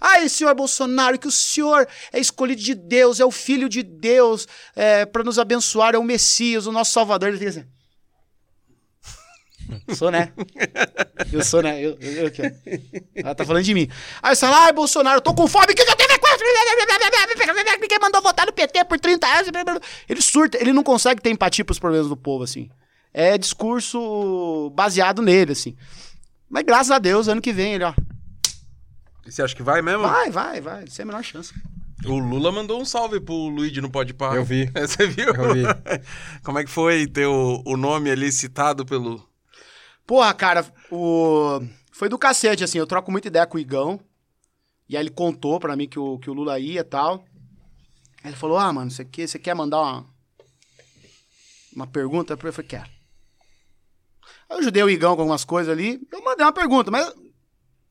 Ai, 0.01 0.29
senhor 0.29 0.55
Bolsonaro, 0.55 1.19
que 1.19 1.27
o 1.27 1.31
senhor 1.33 1.89
é 2.13 2.21
escolhido 2.21 2.63
de 2.63 2.75
Deus, 2.75 3.19
é 3.21 3.25
o 3.25 3.31
filho 3.33 3.69
de 3.69 3.83
Deus, 3.83 4.47
é, 4.77 5.05
para 5.05 5.25
nos 5.25 5.39
abençoar, 5.41 5.95
é 5.95 5.99
o 5.99 6.05
Messias, 6.05 6.67
o 6.67 6.73
nosso 6.73 6.93
Salvador. 6.93 7.31
Ele 7.31 7.39
fica 7.39 7.51
assim. 7.51 7.65
Sou, 9.95 10.11
né? 10.11 10.33
Eu 11.33 11.45
sou, 11.45 11.63
né? 11.63 11.79
Eu, 11.85 11.99
eu, 12.01 12.29
eu. 12.29 12.33
Ela 13.17 13.35
tá 13.35 13.45
falando 13.45 13.65
de 13.65 13.75
mim. 13.75 13.89
Aí 14.23 14.35
você 14.35 14.47
fala, 14.47 14.65
ai, 14.65 14.73
Bolsonaro, 14.73 15.19
eu 15.19 15.23
tô 15.23 15.35
com 15.35 15.47
fome, 15.47 15.67
o 15.73 15.75
que 15.75 15.85
que 15.85 15.91
eu 15.91 15.97
tenho 15.97 16.08
isso? 16.45 17.81
Ninguém 17.81 17.99
mandou 18.01 18.23
votar 18.23 18.47
no 18.47 18.53
PT 18.53 18.85
por 18.85 18.99
30 18.99 19.27
anos. 19.27 19.49
Ele 20.09 20.23
surta, 20.23 20.59
ele 20.61 20.73
não 20.73 20.83
consegue 20.83 21.21
ter 21.21 21.31
empatia 21.31 21.65
pros 21.65 21.79
problemas 21.79 22.09
do 22.09 22.17
povo, 22.17 22.45
assim. 22.45 22.71
É 23.13 23.39
discurso 23.39 24.71
baseado 24.75 25.23
nele, 25.23 25.53
assim. 25.53 25.77
Mas 26.49 26.65
graças 26.65 26.91
a 26.91 26.99
Deus, 26.99 27.29
ano 27.29 27.41
que 27.41 27.53
vem 27.53 27.75
ele, 27.75 27.85
ó. 27.85 27.95
E 29.27 29.33
você 29.33 29.43
acha 29.43 29.55
que 29.55 29.63
vai 29.63 29.83
mesmo? 29.83 30.03
Vai, 30.03 30.31
vai, 30.31 30.61
vai. 30.61 30.87
Sem 30.87 31.03
a 31.03 31.07
menor 31.07 31.23
chance. 31.23 31.53
O 32.07 32.19
Lula 32.19 32.53
mandou 32.53 32.81
um 32.81 32.85
salve 32.85 33.21
pro 33.21 33.35
Luigi 33.35 33.81
no 33.81 33.91
Pode 33.91 34.15
Par. 34.15 34.37
Eu 34.37 34.45
vi. 34.45 34.71
Você 34.73 35.07
viu? 35.07 35.35
Eu 35.35 35.53
vi. 35.53 35.63
Como 36.45 36.59
é 36.59 36.65
que 36.65 36.71
foi 36.71 37.07
ter 37.07 37.27
o, 37.27 37.63
o 37.67 37.77
nome 37.77 38.11
ali 38.11 38.31
citado 38.31 38.87
pelo. 38.87 39.29
Porra, 40.07 40.33
cara, 40.33 40.65
o... 40.91 41.61
foi 41.93 42.09
do 42.09 42.17
cacete, 42.17 42.65
assim. 42.65 42.79
Eu 42.79 42.87
troco 42.87 43.11
muita 43.11 43.29
ideia 43.29 43.47
com 43.47 43.59
o 43.59 43.61
Igão. 43.61 44.01
E 44.89 44.97
aí 44.97 45.03
ele 45.03 45.11
contou 45.11 45.61
pra 45.61 45.77
mim 45.77 45.89
que 45.89 45.99
o, 45.99 46.19
que 46.19 46.31
o 46.31 46.33
Lula 46.33 46.59
ia 46.59 46.81
e 46.81 46.85
tal. 46.85 47.25
Aí 48.23 48.31
ele 48.31 48.37
falou: 48.37 48.59
Ah, 48.59 48.73
mano, 48.73 48.91
você 48.91 49.05
quer, 49.05 49.29
você 49.29 49.39
quer 49.39 49.55
mandar 49.55 49.81
uma, 49.81 50.07
uma 51.75 51.87
pergunta? 51.87 52.33
Eu 52.33 52.53
falei: 52.53 52.69
Quero. 52.69 52.91
Aí 54.49 54.57
eu 54.57 54.59
ajudei 54.59 54.83
o 54.83 54.91
Igão 54.91 55.15
com 55.15 55.23
algumas 55.23 55.45
coisas 55.45 55.71
ali. 55.71 56.01
Eu 56.11 56.23
mandei 56.25 56.45
uma 56.45 56.53
pergunta, 56.53 56.91
mas 56.91 57.13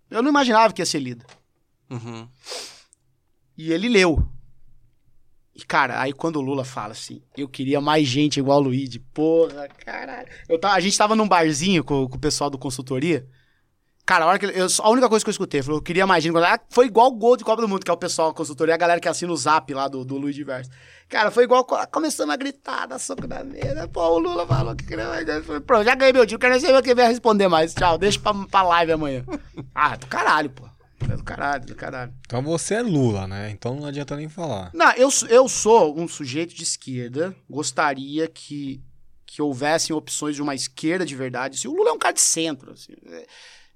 eu 0.09 0.23
não 0.23 0.29
imaginava 0.29 0.73
que 0.73 0.81
ia 0.81 0.85
ser 0.85 0.99
lida. 0.99 1.25
Uhum. 1.89 2.27
E 3.57 3.71
ele 3.71 3.89
leu. 3.89 4.27
E, 5.55 5.65
cara, 5.65 5.99
aí 5.99 6.13
quando 6.13 6.35
o 6.35 6.41
Lula 6.41 6.63
fala 6.63 6.91
assim, 6.91 7.23
eu 7.35 7.47
queria 7.47 7.81
mais 7.81 8.07
gente 8.07 8.39
igual 8.39 8.59
o 8.59 8.63
Luigi. 8.63 8.99
Porra, 8.99 9.67
caralho. 9.67 10.29
Eu 10.47 10.59
tava, 10.59 10.75
a 10.75 10.79
gente 10.79 10.97
tava 10.97 11.15
num 11.15 11.27
barzinho 11.27 11.83
com, 11.83 12.07
com 12.07 12.15
o 12.15 12.19
pessoal 12.19 12.49
do 12.49 12.59
consultoria. 12.59 13.27
Cara, 14.07 14.23
a, 14.23 14.27
hora 14.29 14.39
que 14.39 14.45
eu, 14.45 14.67
a 14.83 14.89
única 14.89 15.09
coisa 15.09 15.23
que 15.25 15.29
eu 15.29 15.33
escutei, 15.33 15.61
falou, 15.61 15.79
eu 15.79 15.83
queria 15.83 16.07
mais 16.07 16.23
gente. 16.23 16.35
Ah, 16.37 16.57
Foi 16.69 16.85
igual 16.85 17.07
o 17.07 17.11
gol 17.15 17.35
de 17.35 17.43
Copa 17.43 17.61
do 17.61 17.67
Mundo, 17.67 17.83
que 17.83 17.91
é 17.91 17.93
o 17.93 17.97
pessoal 17.97 18.29
da 18.29 18.33
consultoria, 18.33 18.73
a 18.73 18.77
galera 18.77 19.01
que 19.01 19.07
assina 19.09 19.31
o 19.33 19.35
zap 19.37 19.71
lá 19.73 19.89
do, 19.89 20.05
do 20.05 20.15
Luigi 20.17 20.45
Verso. 20.45 20.71
Cara, 21.09 21.29
foi 21.29 21.43
igual 21.43 21.65
co- 21.65 21.85
começando 21.91 22.31
a 22.31 22.37
gritar, 22.37 22.85
dar 22.87 22.99
soco 22.99 23.27
na 23.27 23.43
mesa. 23.43 23.85
Pô, 23.89 24.01
o 24.15 24.17
Lula 24.19 24.47
falou 24.47 24.73
que 24.77 24.85
queria 24.85 25.07
mais 25.09 25.25
Pronto, 25.65 25.83
já 25.83 25.93
ganhei 25.93 26.13
meu 26.13 26.25
dia, 26.25 26.39
quero 26.39 26.53
nem 26.53 26.61
saber 26.61 26.81
quem 26.81 26.95
vai 26.95 27.07
responder 27.07 27.49
mais. 27.49 27.73
Tchau, 27.73 27.97
deixa 27.97 28.17
pra, 28.19 28.33
pra 28.33 28.63
live 28.63 28.93
amanhã. 28.93 29.25
Ah, 29.75 29.97
do 29.97 30.07
caralho, 30.07 30.49
pô. 30.51 30.63
É 31.11 31.15
do 31.15 31.23
caralho, 31.23 31.65
do 31.65 31.75
caralho. 31.75 32.13
Então 32.25 32.41
você 32.41 32.75
é 32.75 32.81
Lula, 32.81 33.27
né? 33.27 33.51
Então 33.51 33.75
não 33.75 33.85
adianta 33.85 34.15
nem 34.15 34.27
falar. 34.29 34.71
Não, 34.73 34.91
eu, 34.93 35.11
sou- 35.11 35.27
eu 35.27 35.47
sou 35.49 35.99
um 35.99 36.07
sujeito 36.07 36.55
de 36.55 36.63
esquerda. 36.63 37.35
Gostaria 37.49 38.27
que, 38.27 38.81
que 39.25 39.41
houvessem 39.41 39.93
opções 39.95 40.35
de 40.35 40.41
uma 40.41 40.55
esquerda 40.55 41.05
de 41.05 41.15
verdade. 41.15 41.57
Assim, 41.57 41.67
o 41.67 41.75
Lula 41.75 41.89
é 41.89 41.93
um 41.93 41.99
cara 41.99 42.13
de 42.13 42.21
centro. 42.21 42.71
assim. 42.71 42.93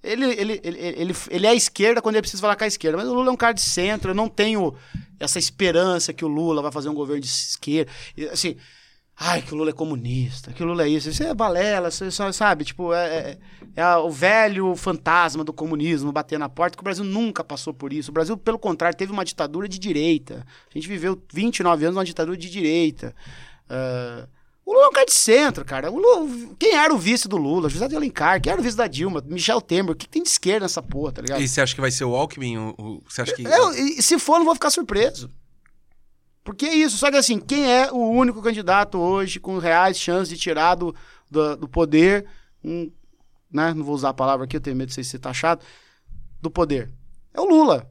Ele, 0.03 0.25
ele, 0.25 0.59
ele, 0.63 0.79
ele, 0.79 1.15
ele 1.29 1.47
é 1.47 1.49
a 1.49 1.55
esquerda 1.55 2.01
quando 2.01 2.15
ele 2.15 2.23
precisa 2.23 2.41
falar 2.41 2.55
com 2.55 2.63
a 2.63 2.67
esquerda. 2.67 2.97
Mas 2.97 3.07
o 3.07 3.13
Lula 3.13 3.29
é 3.29 3.31
um 3.31 3.37
cara 3.37 3.53
de 3.53 3.61
centro. 3.61 4.11
Eu 4.11 4.15
não 4.15 4.27
tenho 4.27 4.73
essa 5.19 5.37
esperança 5.37 6.11
que 6.11 6.25
o 6.25 6.27
Lula 6.27 6.61
vai 6.61 6.71
fazer 6.71 6.89
um 6.89 6.93
governo 6.95 7.21
de 7.21 7.27
esquerda. 7.27 7.91
Assim, 8.31 8.55
ai, 9.15 9.43
que 9.43 9.53
o 9.53 9.57
Lula 9.57 9.69
é 9.69 9.73
comunista, 9.73 10.51
que 10.51 10.63
o 10.63 10.65
Lula 10.65 10.83
é 10.85 10.89
isso. 10.89 11.09
Isso 11.09 11.21
é 11.21 11.33
balela, 11.35 11.89
isso 11.89 12.03
é 12.03 12.31
sabe? 12.31 12.65
Tipo, 12.65 12.91
é, 12.93 13.07
é- 13.07 13.37
é 13.75 13.95
o 13.97 14.09
velho 14.09 14.75
fantasma 14.75 15.43
do 15.43 15.53
comunismo 15.53 16.11
bater 16.11 16.39
na 16.39 16.49
porta, 16.49 16.75
que 16.75 16.81
o 16.81 16.83
Brasil 16.83 17.05
nunca 17.05 17.43
passou 17.43 17.73
por 17.73 17.93
isso. 17.93 18.09
O 18.09 18.13
Brasil, 18.13 18.35
pelo 18.35 18.57
contrário, 18.57 18.97
teve 18.97 19.11
uma 19.11 19.23
ditadura 19.23 19.67
de 19.69 19.77
direita. 19.77 20.45
A 20.69 20.73
gente 20.77 20.87
viveu 20.87 21.21
29 21.31 21.85
anos 21.85 21.95
numa 21.95 22.03
ditadura 22.05 22.35
de 22.35 22.49
direita. 22.49 23.15
Ah, 23.69 24.27
o 24.65 24.73
Lula 24.73 24.85
é 24.85 24.87
um 24.89 24.91
cara 24.93 25.05
de 25.05 25.13
centro, 25.13 25.65
cara. 25.65 25.91
O 25.91 25.97
Lula- 25.99 26.55
quem 26.59 26.75
era 26.75 26.93
o 26.93 26.97
vice 26.97 27.27
do 27.27 27.37
Lula? 27.37 27.67
José 27.69 27.87
de 27.87 27.95
Alencar. 27.95 28.41
Quem 28.41 28.51
era 28.51 28.61
o 28.61 28.63
vice 28.63 28.77
da 28.77 28.87
Dilma? 28.87 29.21
Michel 29.25 29.59
Temer. 29.61 29.91
O 29.91 29.95
que 29.95 30.07
tem 30.07 30.21
de 30.23 30.29
esquerda 30.29 30.65
nessa 30.65 30.81
porra, 30.81 31.11
tá 31.13 31.21
ligado? 31.21 31.41
E 31.41 31.47
você 31.47 31.59
acha 31.61 31.73
que 31.75 31.81
vai 31.81 31.91
ser 31.91 32.05
o 32.05 32.15
Alckmin? 32.15 32.57
O, 32.57 32.75
o- 32.77 33.03
você 33.07 33.21
acha 33.21 33.33
que. 33.35 33.43
Eu, 33.43 33.73
se 34.01 34.17
for, 34.19 34.37
não 34.37 34.45
vou 34.45 34.53
ficar 34.55 34.69
surpreso. 34.69 35.29
Porque 36.43 36.65
é 36.65 36.73
isso. 36.75 36.97
Só 36.97 37.09
que 37.11 37.17
assim, 37.17 37.39
quem 37.39 37.71
é 37.71 37.91
o 37.91 37.97
único 38.09 38.41
candidato 38.41 38.97
hoje 38.97 39.39
com 39.39 39.57
reais 39.57 39.97
chances 39.99 40.29
de 40.29 40.37
tirar 40.37 40.75
do, 40.75 40.95
do, 41.29 41.55
do 41.57 41.67
poder, 41.67 42.25
um, 42.63 42.91
né? 43.51 43.73
Não 43.73 43.83
vou 43.83 43.93
usar 43.95 44.09
a 44.09 44.13
palavra 44.13 44.45
aqui, 44.45 44.57
eu 44.57 44.61
tenho 44.61 44.75
medo 44.75 44.89
de 44.91 45.03
ser 45.03 45.19
taxado. 45.19 45.63
Do 46.41 46.49
poder. 46.49 46.91
É 47.33 47.39
o 47.39 47.45
Lula. 47.45 47.89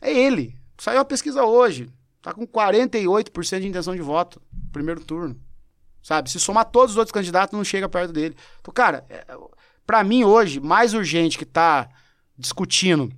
É 0.00 0.12
ele. 0.12 0.56
Saiu 0.78 1.00
a 1.00 1.04
pesquisa 1.04 1.44
hoje. 1.44 1.88
Tá 2.22 2.32
com 2.32 2.46
48% 2.46 3.60
de 3.60 3.66
intenção 3.68 3.94
de 3.94 4.00
voto. 4.00 4.40
Primeiro 4.72 5.04
turno. 5.04 5.38
Sabe? 6.04 6.30
Se 6.30 6.38
somar 6.38 6.66
todos 6.66 6.92
os 6.92 6.96
outros 6.98 7.12
candidatos, 7.12 7.56
não 7.56 7.64
chega 7.64 7.88
perto 7.88 8.12
dele. 8.12 8.36
Então, 8.60 8.74
cara, 8.74 9.06
é, 9.08 9.26
pra 9.86 10.04
mim 10.04 10.22
hoje, 10.22 10.60
mais 10.60 10.92
urgente 10.92 11.38
que 11.38 11.46
tá 11.46 11.88
discutindo. 12.36 13.10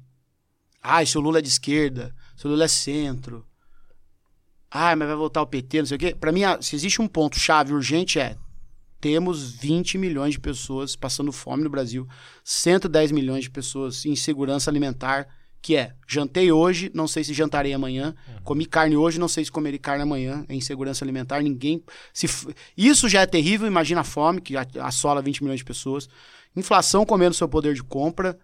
Ai, 0.81 1.05
se 1.05 1.19
o 1.19 1.21
Lula 1.21 1.41
é 1.41 1.43
de 1.43 1.49
esquerda, 1.49 2.15
se 2.37 2.47
o 2.47 2.51
Lula 2.51 2.65
é 2.65 2.69
centro. 2.69 3.45
Ai, 4.71 4.95
mas 4.95 5.09
vai 5.09 5.17
voltar 5.17 5.43
o 5.43 5.47
PT, 5.49 5.81
não 5.81 5.87
sei 5.87 5.97
o 5.97 5.99
quê. 5.99 6.15
Pra 6.15 6.31
mim, 6.31 6.45
ah, 6.45 6.63
se 6.63 6.77
existe 6.77 7.03
um 7.03 7.09
ponto 7.09 7.41
chave 7.41 7.73
urgente 7.73 8.21
é 8.21 8.37
temos 9.01 9.51
20 9.51 9.99
milhões 9.99 10.33
de 10.33 10.41
pessoas 10.41 10.97
passando 10.97 11.31
fome 11.33 11.63
no 11.63 11.71
Brasil, 11.71 12.09
110 12.45 13.13
milhões 13.13 13.43
de 13.43 13.51
pessoas 13.51 14.07
em 14.07 14.13
insegurança 14.13 14.71
alimentar, 14.71 15.29
que 15.61 15.77
é, 15.77 15.95
jantei 16.07 16.53
hoje, 16.53 16.91
não 16.95 17.09
sei 17.09 17.25
se 17.25 17.35
jantarei 17.35 17.73
amanhã, 17.73 18.15
comi 18.45 18.67
carne 18.67 18.97
hoje, 18.97 19.19
não 19.19 19.29
sei 19.29 19.45
se 19.45 19.51
comerei 19.51 19.79
carne 19.79 20.03
amanhã, 20.03 20.45
é 20.49 20.55
insegurança 20.55 21.05
alimentar, 21.05 21.43
ninguém... 21.43 21.83
Se, 22.13 22.29
isso 22.77 23.09
já 23.09 23.23
é 23.23 23.27
terrível, 23.27 23.67
imagina 23.67 24.03
a 24.03 24.05
fome, 24.05 24.41
que 24.41 24.55
assola 24.57 25.21
20 25.21 25.43
milhões 25.43 25.59
de 25.59 25.65
pessoas, 25.65 26.09
inflação 26.55 27.05
comendo 27.05 27.35
seu 27.35 27.49
poder 27.49 27.75
de 27.75 27.83
compra, 27.83 28.39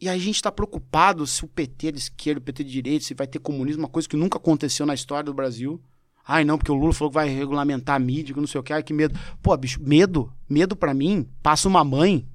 e 0.00 0.08
a 0.08 0.18
gente 0.18 0.36
está 0.36 0.52
preocupado 0.52 1.26
se 1.26 1.44
o 1.44 1.48
PT 1.48 1.92
de 1.92 1.98
esquerda, 1.98 2.38
o 2.38 2.42
PT 2.42 2.64
de 2.64 2.70
direita, 2.70 3.04
se 3.04 3.14
vai 3.14 3.26
ter 3.26 3.38
comunismo, 3.38 3.82
uma 3.82 3.88
coisa 3.88 4.08
que 4.08 4.16
nunca 4.16 4.36
aconteceu 4.36 4.84
na 4.84 4.92
história 4.92 5.24
do 5.24 5.32
Brasil. 5.32 5.80
Ai, 6.26 6.44
não, 6.44 6.58
porque 6.58 6.70
o 6.70 6.74
Lula 6.74 6.92
falou 6.92 7.10
que 7.10 7.14
vai 7.14 7.28
regulamentar 7.28 7.96
a 7.96 7.98
mídia, 7.98 8.34
que 8.34 8.40
não 8.40 8.46
sei 8.46 8.60
o 8.60 8.64
que, 8.64 8.72
ai, 8.72 8.82
que 8.82 8.92
medo. 8.92 9.18
Pô, 9.42 9.56
bicho, 9.56 9.80
medo, 9.82 10.32
medo 10.48 10.74
pra 10.76 10.92
mim, 10.92 11.26
passa 11.42 11.68
uma 11.68 11.82
mãe, 11.82 12.26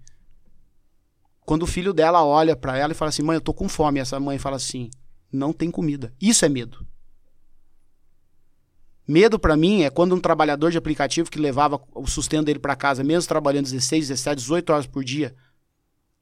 quando 1.49 1.63
o 1.63 1.65
filho 1.65 1.93
dela 1.93 2.23
olha 2.23 2.55
pra 2.55 2.77
ela 2.77 2.93
e 2.93 2.95
fala 2.95 3.09
assim, 3.09 3.23
mãe, 3.23 3.33
eu 3.33 3.41
tô 3.41 3.55
com 3.55 3.67
fome, 3.67 3.97
e 3.97 4.01
essa 4.01 4.19
mãe 4.19 4.37
fala 4.37 4.55
assim, 4.55 4.91
não 5.33 5.51
tem 5.51 5.71
comida. 5.71 6.13
Isso 6.21 6.45
é 6.45 6.49
medo. 6.49 6.85
Medo 9.07 9.39
pra 9.39 9.57
mim 9.57 9.81
é 9.81 9.89
quando 9.89 10.13
um 10.13 10.19
trabalhador 10.19 10.69
de 10.69 10.77
aplicativo 10.77 11.27
que 11.27 11.39
levava 11.39 11.81
o 11.95 12.05
sustento 12.05 12.45
dele 12.45 12.59
pra 12.59 12.75
casa, 12.75 13.03
mesmo 13.03 13.27
trabalhando 13.27 13.63
16, 13.63 14.09
17, 14.09 14.35
18 14.41 14.69
horas 14.71 14.85
por 14.85 15.03
dia, 15.03 15.35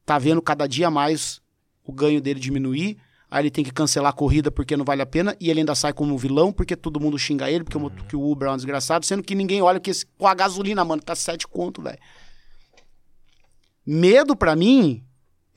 tá 0.05 0.17
vendo 0.17 0.41
cada 0.41 0.65
dia 0.65 0.89
mais 0.89 1.41
o 1.83 1.91
ganho 1.91 2.21
dele 2.21 2.39
diminuir, 2.39 2.97
aí 3.29 3.41
ele 3.41 3.51
tem 3.51 3.65
que 3.65 3.73
cancelar 3.73 4.11
a 4.11 4.15
corrida 4.15 4.49
porque 4.49 4.77
não 4.77 4.85
vale 4.85 5.01
a 5.01 5.05
pena, 5.05 5.35
e 5.41 5.49
ele 5.49 5.59
ainda 5.59 5.75
sai 5.75 5.91
como 5.91 6.17
vilão 6.17 6.53
porque 6.53 6.73
todo 6.73 7.01
mundo 7.01 7.19
xinga 7.19 7.51
ele, 7.51 7.65
porque 7.65 7.77
que 8.07 8.15
o 8.15 8.31
Uber 8.31 8.47
é 8.47 8.51
um 8.53 8.55
desgraçado, 8.55 9.05
sendo 9.05 9.21
que 9.21 9.35
ninguém 9.35 9.61
olha 9.61 9.77
que 9.77 9.89
esse, 9.89 10.05
pô, 10.05 10.25
a 10.25 10.33
gasolina, 10.33 10.85
mano, 10.85 11.01
tá 11.01 11.15
7 11.15 11.45
conto, 11.49 11.81
velho. 11.81 11.99
Medo 13.85 14.33
pra 14.33 14.55
mim 14.55 15.03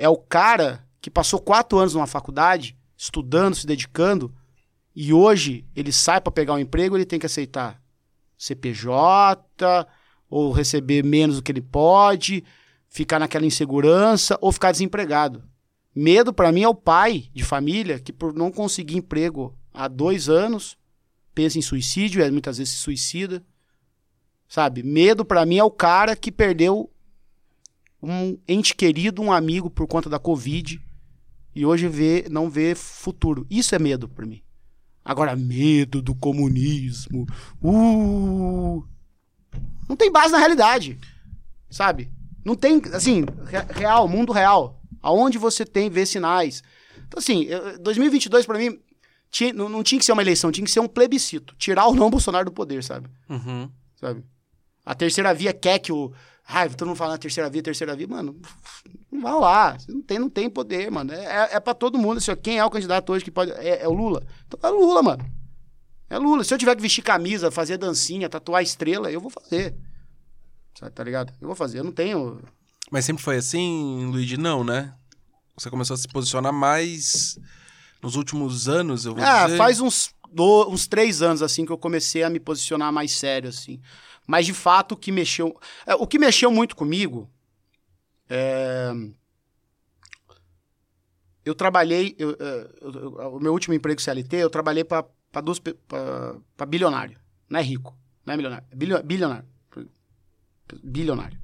é 0.01 0.09
o 0.09 0.17
cara 0.17 0.83
que 0.99 1.11
passou 1.11 1.39
quatro 1.39 1.79
anos 1.79 1.93
numa 1.93 2.07
faculdade, 2.07 2.75
estudando, 2.97 3.55
se 3.55 3.67
dedicando, 3.67 4.35
e 4.97 5.13
hoje 5.13 5.67
ele 5.77 5.93
sai 5.93 6.23
pra 6.23 6.33
pegar 6.33 6.55
um 6.55 6.59
emprego, 6.59 6.97
ele 6.97 7.05
tem 7.05 7.19
que 7.19 7.27
aceitar 7.27 7.79
CPJ, 8.39 9.87
ou 10.31 10.53
receber 10.53 11.05
menos 11.05 11.37
do 11.37 11.43
que 11.43 11.53
ele 11.53 11.61
pode, 11.61 12.43
ficar 12.89 13.19
naquela 13.19 13.45
insegurança, 13.45 14.39
ou 14.41 14.51
ficar 14.51 14.73
desempregado. 14.73 15.45
Medo 15.95 16.33
pra 16.33 16.51
mim 16.51 16.63
é 16.63 16.69
o 16.69 16.75
pai 16.75 17.29
de 17.35 17.45
família 17.45 18.01
que 18.01 18.13
por 18.13 18.33
não 18.33 18.51
conseguir 18.51 18.97
emprego 18.97 19.55
há 19.71 19.87
dois 19.87 20.31
anos 20.31 20.79
pensa 21.35 21.59
em 21.59 21.63
suicídio, 21.63 22.23
é, 22.23 22.31
muitas 22.31 22.57
vezes 22.57 22.73
se 22.73 22.81
suicida, 22.81 23.45
sabe? 24.49 24.83
Medo 24.83 25.27
pra 25.27 25.45
mim 25.45 25.59
é 25.59 25.65
o 25.65 25.71
cara 25.71 26.17
que 26.17 26.33
perdeu 26.33 26.91
um 28.03 28.39
ente 28.49 28.75
querido, 28.75 29.21
um 29.23 29.33
amigo 29.33 29.69
por 29.71 29.87
conta 29.87 30.09
da 30.09 30.19
Covid 30.19 30.81
e 31.55 31.67
hoje 31.67 31.89
vê, 31.89 32.27
não 32.31 32.49
vê 32.49 32.75
futuro. 32.75 33.47
Isso 33.51 33.75
é 33.75 33.79
medo 33.79 34.09
pra 34.09 34.25
mim. 34.27 34.43
Agora, 35.05 35.35
medo 35.35 36.01
do 36.03 36.15
comunismo. 36.15 37.27
Uh, 37.63 38.85
não 39.89 39.97
tem 39.97 40.11
base 40.13 40.33
na 40.33 40.39
realidade. 40.39 40.99
Sabe? 41.69 42.11
Não 42.45 42.55
tem, 42.55 42.81
assim, 42.93 43.25
re- 43.47 43.67
real, 43.81 44.07
mundo 44.09 44.33
real. 44.33 44.81
Aonde 45.03 45.39
você 45.39 45.65
tem, 45.65 45.89
vê 45.91 46.05
sinais. 46.05 46.63
Então, 47.07 47.19
assim, 47.19 47.45
eu- 47.45 47.79
2022 47.81 48.45
pra 48.47 48.59
mim 48.59 48.79
tinha- 49.31 49.53
não, 49.53 49.69
não 49.69 49.83
tinha 49.83 49.99
que 49.99 50.05
ser 50.05 50.13
uma 50.13 50.23
eleição, 50.23 50.53
tinha 50.53 50.65
que 50.65 50.71
ser 50.71 50.81
um 50.81 50.89
plebiscito. 50.89 51.55
Tirar 51.57 51.87
ou 51.87 51.95
não 51.95 52.11
Bolsonaro 52.11 52.47
do 52.47 52.53
poder, 52.53 52.83
sabe? 52.85 53.09
Uhum. 53.29 53.69
sabe? 53.97 54.25
A 54.85 54.95
terceira 54.95 55.33
via 55.35 55.53
quer 55.53 55.79
que 55.79 55.93
o. 55.93 56.13
Ai, 56.53 56.69
todo 56.71 56.89
mundo 56.89 56.97
falando 56.97 57.19
terceira 57.19 57.49
via, 57.49 57.63
terceira 57.63 57.95
via. 57.95 58.09
Mano, 58.09 58.37
não 59.11 59.21
vai 59.21 59.33
lá. 59.35 59.77
Não 59.89 60.03
tem, 60.03 60.19
não 60.19 60.29
tem 60.29 60.51
poder, 60.51 60.91
mano. 60.91 61.13
É, 61.13 61.25
é, 61.25 61.49
é 61.57 61.61
pra 61.61 61.75
todo 61.75 61.97
mundo. 61.99 62.19
Assim, 62.19 62.35
quem 62.37 62.59
é 62.59 62.65
o 62.65 62.71
candidato 62.71 63.13
hoje 63.13 63.25
que 63.25 63.31
pode. 63.31 63.53
É, 63.53 63.83
é 63.83 63.89
o 63.89 63.93
Lula? 63.93 64.27
Então 64.49 64.59
é 64.69 64.73
o 64.73 64.81
Lula, 64.81 65.03
mano. 65.03 65.25
É 66.09 66.19
Lula. 66.19 66.43
Se 66.43 66.53
eu 66.53 66.59
tiver 66.59 66.75
que 66.75 66.83
vestir 66.83 67.03
camisa, 67.03 67.51
fazer 67.53 67.77
dancinha, 67.79 68.29
tatuar 68.29 68.63
estrela, 68.63 69.11
eu 69.13 69.21
vou 69.21 69.31
fazer. 69.31 69.77
Sabe, 70.79 70.93
tá 70.93 71.05
ligado? 71.05 71.33
Eu 71.41 71.47
vou 71.47 71.55
fazer. 71.57 71.79
Eu 71.79 71.85
não 71.85 71.93
tenho. 71.93 72.43
Mas 72.91 73.05
sempre 73.05 73.23
foi 73.23 73.37
assim, 73.37 74.07
Luigi? 74.07 74.37
Não, 74.37 74.65
né? 74.65 74.93
Você 75.57 75.71
começou 75.71 75.95
a 75.95 75.97
se 75.99 76.09
posicionar 76.09 76.53
mais 76.53 77.39
nos 78.03 78.17
últimos 78.17 78.69
anos, 78.69 79.05
eu 79.05 79.15
vou 79.15 79.23
Ah, 79.23 79.45
dizer. 79.45 79.59
faz 79.59 79.79
uns, 79.81 80.11
do- 80.33 80.69
uns 80.71 80.89
três 80.89 81.21
anos, 81.23 81.43
assim, 81.43 81.65
que 81.67 81.71
eu 81.71 81.77
comecei 81.79 82.23
a 82.25 82.31
me 82.31 82.41
posicionar 82.41 82.91
mais 82.93 83.13
sério, 83.13 83.51
assim. 83.51 83.79
Mas, 84.31 84.47
de 84.47 84.55
fato, 84.55 84.93
o 84.93 84.97
que 84.97 85.11
mexeu... 85.11 85.59
é, 85.85 85.93
o 85.97 86.07
que 86.07 86.17
mexeu 86.17 86.53
muito 86.53 86.77
comigo... 86.77 87.29
é, 88.29 88.93
Eu 91.45 91.53
trabalhei... 91.53 92.15
eu- 92.17 92.37
é, 92.39 92.71
eu- 92.81 92.93
eu- 92.93 93.37
o 93.37 93.41
meu 93.41 93.53
último 93.53 93.75
emprego 93.75 94.01
CLT, 94.01 94.37
eu 94.37 94.49
trabalhei 94.49 94.85
para 94.85 95.05
bilionário. 96.69 97.19
Não 97.49 97.59
é 97.59 97.63
rico. 97.63 97.97
Não 98.25 98.35
é 98.35 98.37
milionário. 98.37 98.67
É 98.71 98.77
bilio- 98.77 99.03
bilionário. 99.03 99.49
Bilionário. 100.85 101.41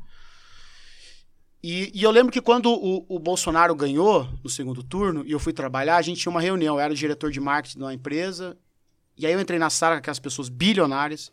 E, 1.60 1.90
e 1.92 2.04
eu 2.04 2.12
lembro 2.12 2.30
que 2.32 2.40
quando 2.40 2.70
o, 2.70 3.04
o 3.08 3.18
Bolsonaro 3.18 3.74
ganhou 3.74 4.28
no 4.44 4.48
segundo 4.48 4.84
turno 4.84 5.24
e 5.26 5.32
eu 5.32 5.40
fui 5.40 5.52
trabalhar, 5.52 5.96
a 5.96 6.02
gente 6.02 6.20
tinha 6.20 6.30
uma 6.30 6.40
reunião. 6.40 6.76
Eu 6.76 6.80
era 6.80 6.92
o 6.92 6.96
diretor 6.96 7.32
de 7.32 7.40
marketing 7.40 7.78
de 7.78 7.84
uma 7.84 7.92
empresa. 7.94 8.56
E 9.18 9.26
aí 9.26 9.32
eu 9.32 9.40
entrei 9.40 9.58
na 9.58 9.70
sala 9.70 9.96
com 9.96 9.98
aquelas 9.98 10.20
pessoas 10.20 10.48
bilionárias. 10.48 11.32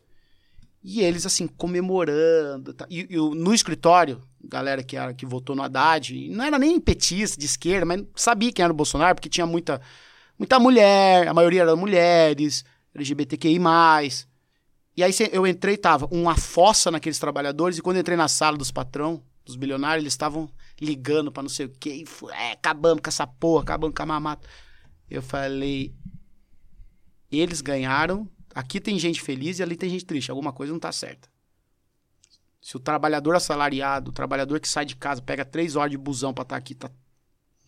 E 0.84 1.02
eles, 1.02 1.26
assim, 1.26 1.48
comemorando. 1.48 2.74
tá? 2.74 2.86
E, 2.90 3.08
e 3.10 3.16
no 3.16 3.54
escritório, 3.54 4.22
galera 4.44 4.84
que, 4.84 4.98
era, 4.98 5.14
que 5.14 5.26
votou 5.26 5.56
no 5.56 5.64
Haddad, 5.64 6.30
não 6.30 6.44
era 6.44 6.60
nem 6.60 6.80
petista, 6.80 7.40
de 7.40 7.46
esquerda, 7.46 7.86
mas 7.86 8.06
sabia 8.16 8.52
quem 8.52 8.64
era 8.64 8.74
o 8.74 8.76
Bolsonaro, 8.76 9.16
porque 9.16 9.30
tinha 9.30 9.46
muita, 9.46 9.82
muita 10.38 10.60
mulher, 10.60 11.28
a 11.28 11.34
maioria 11.34 11.62
eram 11.62 11.78
mulheres, 11.78 12.66
LGBTQI. 12.94 13.60
E 14.96 15.04
aí 15.04 15.14
eu 15.32 15.48
entrei, 15.48 15.78
tava 15.78 16.08
uma 16.12 16.36
fossa 16.36 16.92
naqueles 16.92 17.18
trabalhadores, 17.18 17.78
e 17.78 17.82
quando 17.82 17.98
entrei 17.98 18.18
na 18.18 18.28
sala 18.28 18.58
dos 18.58 18.70
patrão, 18.70 19.24
dos 19.46 19.56
bilionários, 19.56 20.04
eles 20.04 20.14
estavam 20.14 20.50
ligando 20.80 21.32
pra 21.32 21.44
não 21.44 21.50
sei 21.50 21.66
o 21.66 21.70
quê, 21.70 22.04
e 22.04 22.32
é, 22.32 22.52
acabando 22.52 23.02
com 23.02 23.10
essa 23.10 23.26
porra, 23.26 23.64
acabando 23.64 23.96
com 23.96 24.04
a 24.04 24.06
mamata. 24.06 24.48
Eu 25.10 25.22
falei, 25.22 25.94
eles 27.32 27.62
ganharam, 27.62 28.30
aqui 28.54 28.80
tem 28.80 28.98
gente 29.00 29.22
feliz 29.22 29.60
e 29.60 29.64
ali 29.64 29.76
tem 29.76 29.90
gente 29.90 30.06
triste, 30.06 30.30
alguma 30.32 30.52
coisa 30.54 30.72
não 30.74 30.80
tá 30.80 30.92
certa. 30.92 31.28
Se 32.62 32.78
o 32.78 32.80
trabalhador 32.80 33.36
assalariado, 33.36 34.12
o 34.12 34.14
trabalhador 34.14 34.60
que 34.60 34.68
sai 34.70 34.86
de 34.86 34.96
casa, 34.96 35.22
pega 35.22 35.44
três 35.44 35.76
horas 35.76 35.92
de 35.92 35.98
busão 35.98 36.34
pra 36.34 36.44
estar 36.44 36.56
aqui, 36.56 36.74
tá, 36.74 36.90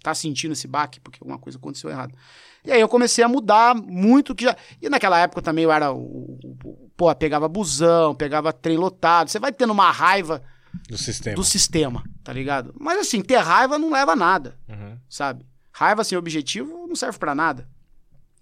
tá 0.01 0.15
sentindo 0.15 0.53
esse 0.53 0.67
baque, 0.67 0.99
porque 1.01 1.19
alguma 1.21 1.37
coisa 1.37 1.57
aconteceu 1.57 1.89
errado. 1.89 2.15
E 2.63 2.71
aí 2.71 2.79
eu 2.79 2.87
comecei 2.87 3.23
a 3.23 3.27
mudar 3.27 3.75
muito 3.75 4.33
que 4.33 4.45
já. 4.45 4.55
E 4.81 4.87
naquela 4.89 5.19
época 5.19 5.41
também 5.41 5.65
eu 5.65 5.71
era 5.71 5.91
o. 5.91 5.99
o- 6.41 6.57
o- 6.63 6.91
pô, 6.95 7.13
pegava 7.13 7.47
busão, 7.49 8.15
pegava 8.15 8.53
trem 8.53 8.77
lotado. 8.77 9.27
Você 9.29 9.37
vai 9.37 9.51
tendo 9.51 9.71
uma 9.73 9.91
raiva 9.91 10.41
Do 10.87 10.97
sistema. 10.97 11.35
do 11.35 11.43
sistema, 11.43 12.03
tá 12.23 12.31
ligado? 12.31 12.73
Mas 12.79 12.97
assim, 12.99 13.21
ter 13.21 13.35
raiva 13.37 13.77
não 13.77 13.91
leva 13.91 14.13
a 14.13 14.15
nada, 14.15 14.57
Uhum. 14.69 14.97
sabe? 15.09 15.45
Raiva 15.73 16.03
sem 16.05 16.17
objetivo 16.17 16.87
não 16.87 16.95
serve 16.95 17.19
pra 17.19 17.35
nada, 17.35 17.67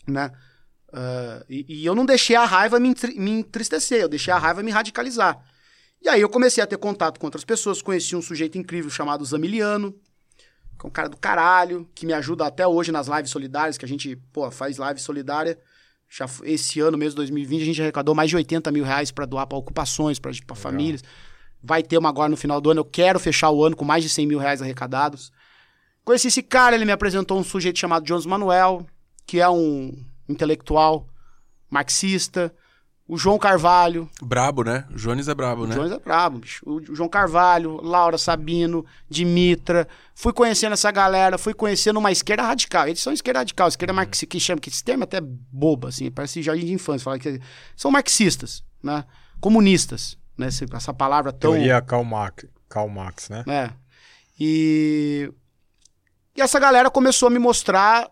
né? 0.08 0.32
Ah, 0.94 1.44
e, 1.50 1.66
e 1.68 1.86
eu 1.86 1.96
não 1.96 2.06
deixei 2.06 2.36
a 2.36 2.46
raiva 2.46 2.80
me, 2.80 2.94
me 3.16 3.32
entristecer, 3.32 4.00
eu 4.00 4.08
deixei 4.08 4.32
a 4.32 4.38
raiva 4.38 4.62
me 4.62 4.70
radicalizar. 4.70 5.44
E 6.00 6.08
aí 6.08 6.22
eu 6.22 6.30
comecei 6.30 6.64
a 6.64 6.68
ter 6.68 6.78
contato 6.78 7.20
com 7.20 7.26
outras 7.26 7.44
pessoas, 7.44 7.82
conheci 7.82 8.16
um 8.16 8.22
sujeito 8.22 8.58
incrível 8.58 8.92
chamado 8.92 9.26
Zamiliano, 9.26 9.92
que 10.80 10.86
é 10.86 10.88
um 10.88 10.92
cara 10.92 11.10
do 11.10 11.18
caralho, 11.18 11.90
que 11.96 12.06
me 12.06 12.14
ajuda 12.14 12.46
até 12.46 12.68
hoje 12.68 12.92
nas 12.92 13.08
lives 13.08 13.32
solidárias, 13.32 13.78
que 13.78 13.86
a 13.86 13.88
gente, 13.88 14.16
pô, 14.32 14.50
faz 14.52 14.78
live 14.78 15.00
solidária. 15.00 15.58
Já, 16.10 16.26
esse 16.44 16.80
ano 16.80 16.96
mesmo, 16.96 17.16
2020, 17.16 17.62
a 17.62 17.66
gente 17.66 17.82
arrecadou 17.82 18.14
mais 18.14 18.30
de 18.30 18.36
80 18.36 18.72
mil 18.72 18.84
reais 18.84 19.10
pra 19.10 19.26
doar 19.26 19.48
pra 19.48 19.58
ocupações, 19.58 20.20
pra, 20.20 20.32
pra 20.46 20.56
famílias. 20.56 21.04
Vai 21.64 21.82
ter 21.82 21.98
uma 21.98 22.10
agora 22.10 22.30
no 22.30 22.38
final 22.38 22.62
do 22.62 22.70
ano. 22.70 22.82
Eu 22.82 22.86
quero 22.86 23.20
fechar 23.20 23.50
o 23.50 23.64
ano 23.64 23.76
com 23.76 23.86
mais 23.86 24.04
de 24.04 24.10
100 24.10 24.28
mil 24.28 24.38
reais 24.38 24.62
arrecadados. 24.62 25.32
Conheci 26.04 26.28
esse 26.28 26.44
cara, 26.44 26.76
ele 26.76 26.86
me 26.86 26.92
apresentou 26.92 27.40
um 27.40 27.44
sujeito 27.44 27.80
chamado 27.80 28.06
Jones 28.06 28.26
Manuel, 28.28 28.86
que 29.26 29.40
é 29.40 29.50
um 29.50 30.06
intelectual 30.28 31.08
marxista. 31.70 32.54
O 33.06 33.18
João 33.18 33.38
Carvalho, 33.38 34.10
Brabo, 34.22 34.64
né? 34.64 34.86
O 34.90 34.96
Jones 34.96 35.28
é 35.28 35.36
brabo, 35.36 35.64
o 35.64 35.68
né? 35.68 35.76
Jones 35.76 35.92
é 35.92 36.00
brabo, 36.00 36.40
bicho. 36.40 36.64
O 36.66 36.96
João 36.96 37.10
Carvalho, 37.10 37.82
Laura 37.82 38.18
Sabino, 38.18 38.86
Dimitra. 39.10 39.86
Fui 40.16 40.32
conhecendo 40.32 40.72
essa 40.72 40.90
galera, 40.90 41.38
fui 41.38 41.54
conhecendo 41.54 42.00
uma 42.00 42.14
esquerda 42.14 42.44
radical. 42.44 42.88
Eles 42.88 43.02
são 43.02 43.12
esquerda 43.12 43.40
radical, 43.40 43.68
esquerda 43.68 43.92
marxista, 43.92 44.26
que 44.26 44.40
chama, 44.40 44.62
que 44.62 44.70
esse 44.70 44.82
termo 44.82 45.04
é 45.04 45.06
até 45.06 45.20
bobo, 45.22 45.88
assim, 45.88 46.10
parece 46.10 46.42
jardim 46.42 46.66
de 46.66 46.74
infância. 46.74 47.04
Falar 47.04 47.20
que 47.20 47.42
são 47.76 47.92
marxistas, 47.92 48.64
né? 48.82 49.04
Comunistas, 49.42 50.18
né? 50.38 50.48
Essa 50.48 50.94
palavra 50.94 51.34
tão. 51.34 51.52
Teoria 51.52 51.82
Karl 51.82 52.06
Marx, 52.06 52.46
Karl 52.70 52.88
Marx, 52.88 53.28
né? 53.28 53.44
É. 53.48 53.70
E. 54.40 55.30
E 56.36 56.42
essa 56.42 56.58
galera 56.58 56.90
começou 56.90 57.28
a 57.28 57.30
me 57.30 57.38
mostrar 57.38 58.10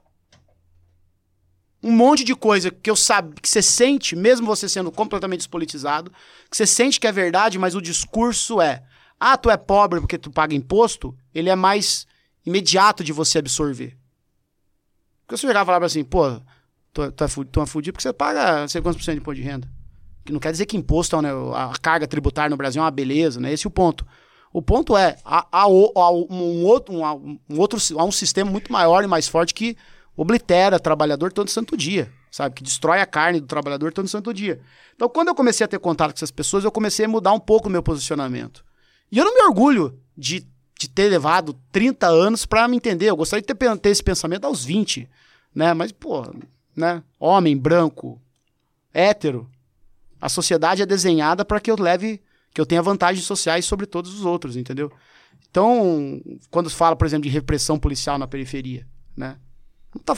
um 1.84 1.92
monte 1.92 2.24
de 2.24 2.36
coisa 2.36 2.70
que 2.70 2.90
eu 2.90 2.96
sabe, 2.96 3.40
que 3.42 3.50
você 3.50 3.62
sente, 3.62 4.16
mesmo 4.16 4.46
você 4.46 4.70
sendo 4.70 4.92
completamente 4.92 5.40
despolitizado, 5.40 6.12
que 6.50 6.56
você 6.56 6.66
sente 6.66 7.00
que 7.00 7.08
é 7.08 7.12
verdade, 7.12 7.58
mas 7.58 7.76
o 7.76 7.82
discurso 7.82 8.62
é: 8.62 8.84
ah, 9.20 9.38
tu 9.38 9.50
é 9.50 9.58
pobre 9.58 10.00
porque 10.00 10.18
tu 10.18 10.30
paga 10.30 10.54
imposto, 10.54 11.16
ele 11.34 11.50
é 11.50 11.56
mais 11.56 12.06
imediato 12.46 13.04
de 13.04 13.12
você 13.12 13.40
absorver. 13.40 13.98
Porque 15.22 15.38
você 15.38 15.48
chegava 15.48 15.64
e 15.64 15.68
falava 15.68 15.86
assim, 15.86 16.04
pô, 16.04 16.40
tu, 16.94 17.04
é, 17.04 17.12
tu 17.12 17.24
é 17.24 17.66
fudido 17.66 17.94
porque 17.94 18.04
você 18.04 18.14
paga 18.14 18.68
sei 18.68 18.82
quantos 18.82 18.98
por 18.98 19.06
cento 19.06 19.16
de 19.16 19.22
imposto 19.22 19.42
de 19.42 19.48
renda. 19.48 19.72
Que 20.26 20.32
não 20.32 20.40
quer 20.40 20.52
dizer 20.52 20.66
que 20.66 20.78
imposto, 20.78 21.16
é 21.16 21.22
né, 21.22 21.30
a 21.56 21.72
carga 21.82 22.08
tributária 22.08 22.50
no 22.50 22.58
Brasil 22.58 22.82
é 22.82 22.86
uma 22.86 22.92
beleza, 22.92 23.40
né? 23.40 23.52
Esse 23.52 23.66
é 23.66 23.70
o 23.70 23.72
ponto. 23.72 24.06
O 24.54 24.62
ponto 24.62 24.98
é, 24.98 25.18
há, 25.24 25.48
há 25.52 25.62
há 25.62 25.68
um, 25.68 26.66
outro, 26.66 26.94
um 26.94 27.60
outro, 27.60 27.80
há 27.98 28.04
um 28.04 28.12
sistema 28.12 28.52
muito 28.52 28.72
maior 28.72 29.04
e 29.04 29.08
mais 29.08 29.28
forte 29.28 29.54
que 29.54 29.78
oblitera 30.22 30.80
trabalhador 30.80 31.34
todo 31.34 31.50
santo 31.50 31.76
dia, 31.76 32.12
sabe? 32.30 32.56
Que 32.56 32.64
destrói 32.64 33.02
a 33.02 33.06
carne 33.08 33.40
do 33.40 33.48
trabalhador 33.48 33.92
todo 33.92 34.08
santo 34.08 34.32
dia. 34.32 34.62
Então, 34.96 35.10
quando 35.10 35.30
eu 35.30 35.36
comecei 35.36 35.66
a 35.66 35.68
ter 35.68 35.80
contato 35.80 36.12
com 36.12 36.18
essas 36.18 36.30
pessoas, 36.30 36.64
eu 36.64 36.72
comecei 36.72 37.06
a 37.06 37.10
mudar 37.10 37.34
um 37.34 37.40
pouco 37.40 37.68
o 37.68 37.72
meu 37.72 37.82
posicionamento. 37.82 38.64
E 39.12 39.18
eu 39.18 39.26
não 39.26 39.34
me 39.34 39.42
orgulho 39.42 40.00
de, 40.16 40.48
de 40.78 40.88
ter 40.88 41.10
levado 41.10 41.60
30 41.72 42.08
anos 42.08 42.46
para 42.46 42.68
me 42.68 42.78
entender. 42.78 43.10
Eu 43.10 43.16
gostaria 43.16 43.42
de 43.42 43.52
ter, 43.52 43.78
ter 43.80 43.90
esse 43.90 44.04
pensamento 44.04 44.46
aos 44.46 44.64
20, 44.64 45.10
né? 45.56 45.74
Mas, 45.74 45.92
pô, 45.92 46.24
né? 46.76 47.04
Homem, 47.20 47.58
branco, 47.58 48.22
hétero. 48.94 49.50
A 50.22 50.30
sociedade 50.30 50.84
é 50.84 50.86
desenhada 50.86 51.44
para 51.44 51.60
que 51.60 51.72
eu 51.72 51.76
leve, 51.80 52.22
que 52.54 52.62
eu 52.62 52.66
tenha 52.66 52.84
vantagens 52.84 53.26
sociais 53.26 53.66
sobre 53.66 53.88
todos 53.88 54.14
os 54.14 54.24
outros, 54.24 54.56
entendeu? 54.56 54.92
Então, 55.50 56.22
quando 56.52 56.70
se 56.70 56.76
fala, 56.76 56.96
por 56.96 57.08
exemplo, 57.08 57.24
de 57.24 57.30
repressão 57.30 57.80
policial 57.80 58.20
na 58.20 58.28
periferia, 58.28 58.88
né? 59.18 59.38
Tá- 60.06 60.16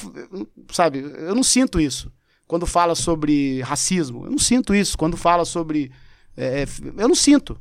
sabe, 0.71 0.99
eu 0.99 1.33
não 1.35 1.43
sinto 1.43 1.79
isso. 1.79 2.11
Quando 2.47 2.67
fala 2.67 2.93
sobre 2.93 3.61
racismo, 3.61 4.25
eu 4.25 4.31
não 4.31 4.37
sinto 4.37 4.75
isso. 4.75 4.97
Quando 4.97 5.17
fala 5.17 5.45
sobre. 5.45 5.91
é, 6.37 6.65
eu 6.97 7.07
não 7.07 7.15
sinto. 7.15 7.59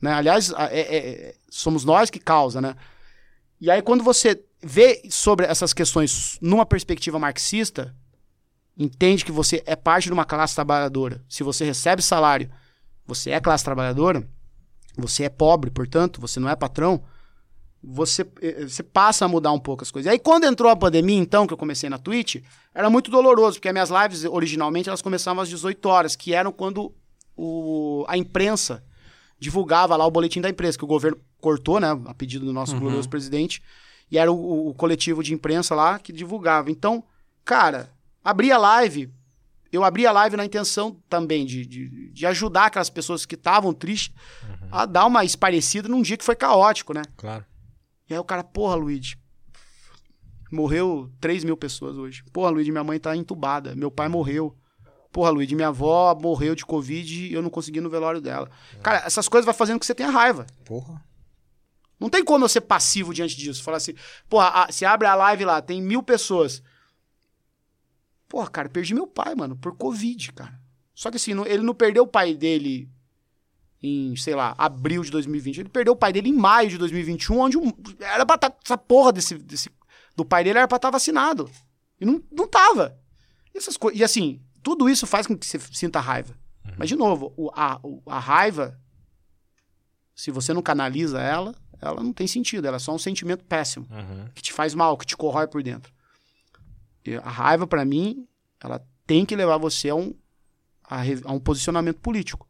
Né? 0.00 0.12
Aliás, 0.12 0.52
é- 0.70 0.96
é- 0.96 1.34
somos 1.50 1.84
nós 1.84 2.10
que 2.10 2.20
causa, 2.20 2.60
né? 2.60 2.76
E 3.60 3.70
aí, 3.70 3.82
quando 3.82 4.04
você 4.04 4.40
vê 4.62 5.02
sobre 5.10 5.46
essas 5.46 5.72
questões 5.72 6.38
numa 6.40 6.64
perspectiva 6.64 7.18
marxista, 7.18 7.94
entende 8.76 9.24
que 9.24 9.32
você 9.32 9.62
é 9.66 9.74
parte 9.74 10.04
de 10.06 10.12
uma 10.12 10.24
classe 10.24 10.54
trabalhadora. 10.54 11.24
Se 11.28 11.42
você 11.42 11.64
recebe 11.64 12.00
salário, 12.02 12.48
você 13.04 13.30
é 13.30 13.40
classe 13.40 13.64
trabalhadora, 13.64 14.28
você 14.96 15.24
é 15.24 15.28
pobre, 15.28 15.70
portanto, 15.70 16.20
você 16.20 16.38
não 16.38 16.48
é 16.48 16.54
patrão, 16.54 17.02
você, 17.82 18.26
eh, 18.42 18.66
você 18.66 18.82
passa 18.82 19.24
a 19.24 19.28
mudar 19.28 19.52
um 19.52 19.58
pouco 19.58 19.82
as 19.82 19.90
coisas. 19.90 20.08
E 20.08 20.12
aí, 20.12 20.18
quando 20.18 20.44
entrou 20.44 20.70
a 20.70 20.76
pandemia, 20.76 21.18
então, 21.18 21.46
que 21.46 21.52
eu 21.52 21.58
comecei 21.58 21.88
na 21.88 21.98
Twitch, 21.98 22.42
era 22.74 22.90
muito 22.90 23.10
doloroso, 23.10 23.56
porque 23.56 23.68
as 23.68 23.72
minhas 23.72 23.90
lives, 23.90 24.24
originalmente, 24.24 24.88
elas 24.88 25.02
começavam 25.02 25.42
às 25.42 25.48
18 25.48 25.88
horas, 25.88 26.16
que 26.16 26.34
eram 26.34 26.52
quando 26.52 26.92
o, 27.36 28.04
a 28.08 28.16
imprensa 28.16 28.84
divulgava 29.38 29.96
lá 29.96 30.04
o 30.04 30.10
boletim 30.10 30.40
da 30.40 30.48
imprensa, 30.48 30.76
que 30.76 30.84
o 30.84 30.88
governo 30.88 31.18
cortou, 31.40 31.78
né, 31.78 31.88
a 32.06 32.14
pedido 32.14 32.44
do 32.44 32.52
nosso 32.52 32.76
glorioso 32.78 33.08
presidente, 33.08 33.62
e 34.10 34.18
era 34.18 34.32
o, 34.32 34.68
o 34.68 34.74
coletivo 34.74 35.22
de 35.22 35.32
imprensa 35.32 35.74
lá 35.74 35.98
que 35.98 36.12
divulgava. 36.12 36.70
Então, 36.70 37.04
cara, 37.44 37.92
abria 38.24 38.56
a 38.56 38.58
live, 38.58 39.12
eu 39.70 39.84
abri 39.84 40.06
a 40.06 40.12
live 40.12 40.36
na 40.36 40.44
intenção 40.44 40.96
também 41.08 41.46
de, 41.46 41.64
de, 41.64 42.10
de 42.10 42.26
ajudar 42.26 42.66
aquelas 42.66 42.90
pessoas 42.90 43.24
que 43.24 43.34
estavam 43.34 43.72
tristes 43.72 44.14
a 44.72 44.86
dar 44.86 45.06
uma 45.06 45.24
esparecida 45.24 45.88
num 45.88 46.02
dia 46.02 46.16
que 46.16 46.24
foi 46.24 46.34
caótico, 46.34 46.92
né? 46.92 47.02
Claro. 47.16 47.44
E 48.08 48.14
aí 48.14 48.18
o 48.18 48.24
cara, 48.24 48.42
porra, 48.42 48.74
Luigi, 48.74 49.16
morreu 50.50 51.10
3 51.20 51.44
mil 51.44 51.56
pessoas 51.56 51.96
hoje. 51.96 52.22
Porra, 52.32 52.50
Luigi, 52.50 52.70
minha 52.70 52.84
mãe 52.84 52.98
tá 52.98 53.16
entubada, 53.16 53.74
meu 53.74 53.90
pai 53.90 54.08
morreu. 54.08 54.56
Porra, 55.12 55.30
Luigi, 55.30 55.54
minha 55.54 55.68
avó 55.68 56.14
morreu 56.14 56.54
de 56.54 56.64
Covid 56.66 57.26
e 57.28 57.32
eu 57.32 57.42
não 57.42 57.50
consegui 57.50 57.80
no 57.80 57.90
velório 57.90 58.20
dela. 58.20 58.50
Cara, 58.82 58.98
essas 59.06 59.28
coisas 59.28 59.44
vai 59.44 59.54
fazendo 59.54 59.78
que 59.80 59.86
você 59.86 59.94
tenha 59.94 60.10
raiva. 60.10 60.46
Porra. 60.64 61.02
Não 61.98 62.08
tem 62.08 62.24
como 62.24 62.44
eu 62.44 62.48
ser 62.48 62.60
passivo 62.60 63.12
diante 63.12 63.36
disso. 63.36 63.62
Falar 63.62 63.78
assim, 63.78 63.94
porra, 64.28 64.48
a- 64.48 64.70
você 64.70 64.84
abre 64.84 65.06
a 65.08 65.14
live 65.14 65.44
lá, 65.44 65.60
tem 65.60 65.82
mil 65.82 66.02
pessoas. 66.02 66.62
Porra, 68.28 68.48
cara, 68.48 68.68
perdi 68.68 68.94
meu 68.94 69.06
pai, 69.06 69.34
mano, 69.34 69.56
por 69.56 69.74
Covid, 69.76 70.32
cara. 70.32 70.60
Só 70.94 71.10
que 71.10 71.16
assim, 71.16 71.34
não- 71.34 71.46
ele 71.46 71.62
não 71.62 71.74
perdeu 71.74 72.04
o 72.04 72.08
pai 72.08 72.34
dele 72.34 72.88
em, 73.82 74.16
sei 74.16 74.34
lá, 74.34 74.54
abril 74.58 75.02
de 75.02 75.10
2020. 75.10 75.58
Ele 75.60 75.68
perdeu 75.68 75.92
o 75.92 75.96
pai 75.96 76.12
dele 76.12 76.28
em 76.28 76.32
maio 76.34 76.68
de 76.70 76.78
2021, 76.78 77.38
onde 77.38 77.56
um- 77.58 77.72
era 78.00 78.24
pra 78.26 78.36
tá, 78.38 78.52
essa 78.64 78.76
porra 78.78 79.12
desse, 79.12 79.36
desse- 79.38 79.70
do 80.16 80.24
pai 80.24 80.42
dele 80.44 80.58
era 80.58 80.66
pra 80.68 80.76
estar 80.76 80.90
vacinado. 80.90 81.48
E 82.00 82.04
não, 82.04 82.22
não 82.30 82.48
tava. 82.48 82.98
E, 83.54 83.58
essas 83.58 83.76
e 83.94 84.02
assim, 84.02 84.40
tudo 84.62 84.88
isso 84.90 85.06
faz 85.06 85.26
com 85.26 85.36
que 85.36 85.46
você 85.46 85.58
sinta 85.58 86.00
raiva. 86.00 86.34
Mas, 86.76 86.88
de 86.88 86.96
novo, 86.96 87.32
o- 87.36 87.50
a, 87.54 87.78
o- 87.82 88.02
a 88.06 88.18
raiva, 88.18 88.78
se 90.14 90.30
você 90.30 90.52
não 90.52 90.62
canaliza 90.62 91.20
ela, 91.20 91.54
ela 91.80 92.02
não 92.02 92.12
tem 92.12 92.26
sentido. 92.26 92.66
Ela 92.66 92.76
é 92.76 92.80
só 92.80 92.92
um 92.94 92.98
sentimento 92.98 93.44
péssimo, 93.44 93.86
Uhum. 93.90 94.28
que 94.34 94.42
te 94.42 94.52
faz 94.52 94.74
mal, 94.74 94.96
que 94.98 95.06
te 95.06 95.16
corrói 95.16 95.46
por 95.46 95.62
dentro. 95.62 95.92
E 97.04 97.14
a 97.14 97.28
raiva, 97.30 97.66
pra 97.66 97.84
mim, 97.84 98.26
ela 98.60 98.84
tem 99.06 99.24
que 99.24 99.36
levar 99.36 99.56
você 99.56 99.88
a 99.88 99.94
um, 99.94 100.12
a, 100.84 101.00
a 101.24 101.32
um 101.32 101.38
posicionamento 101.40 101.98
político. 102.00 102.47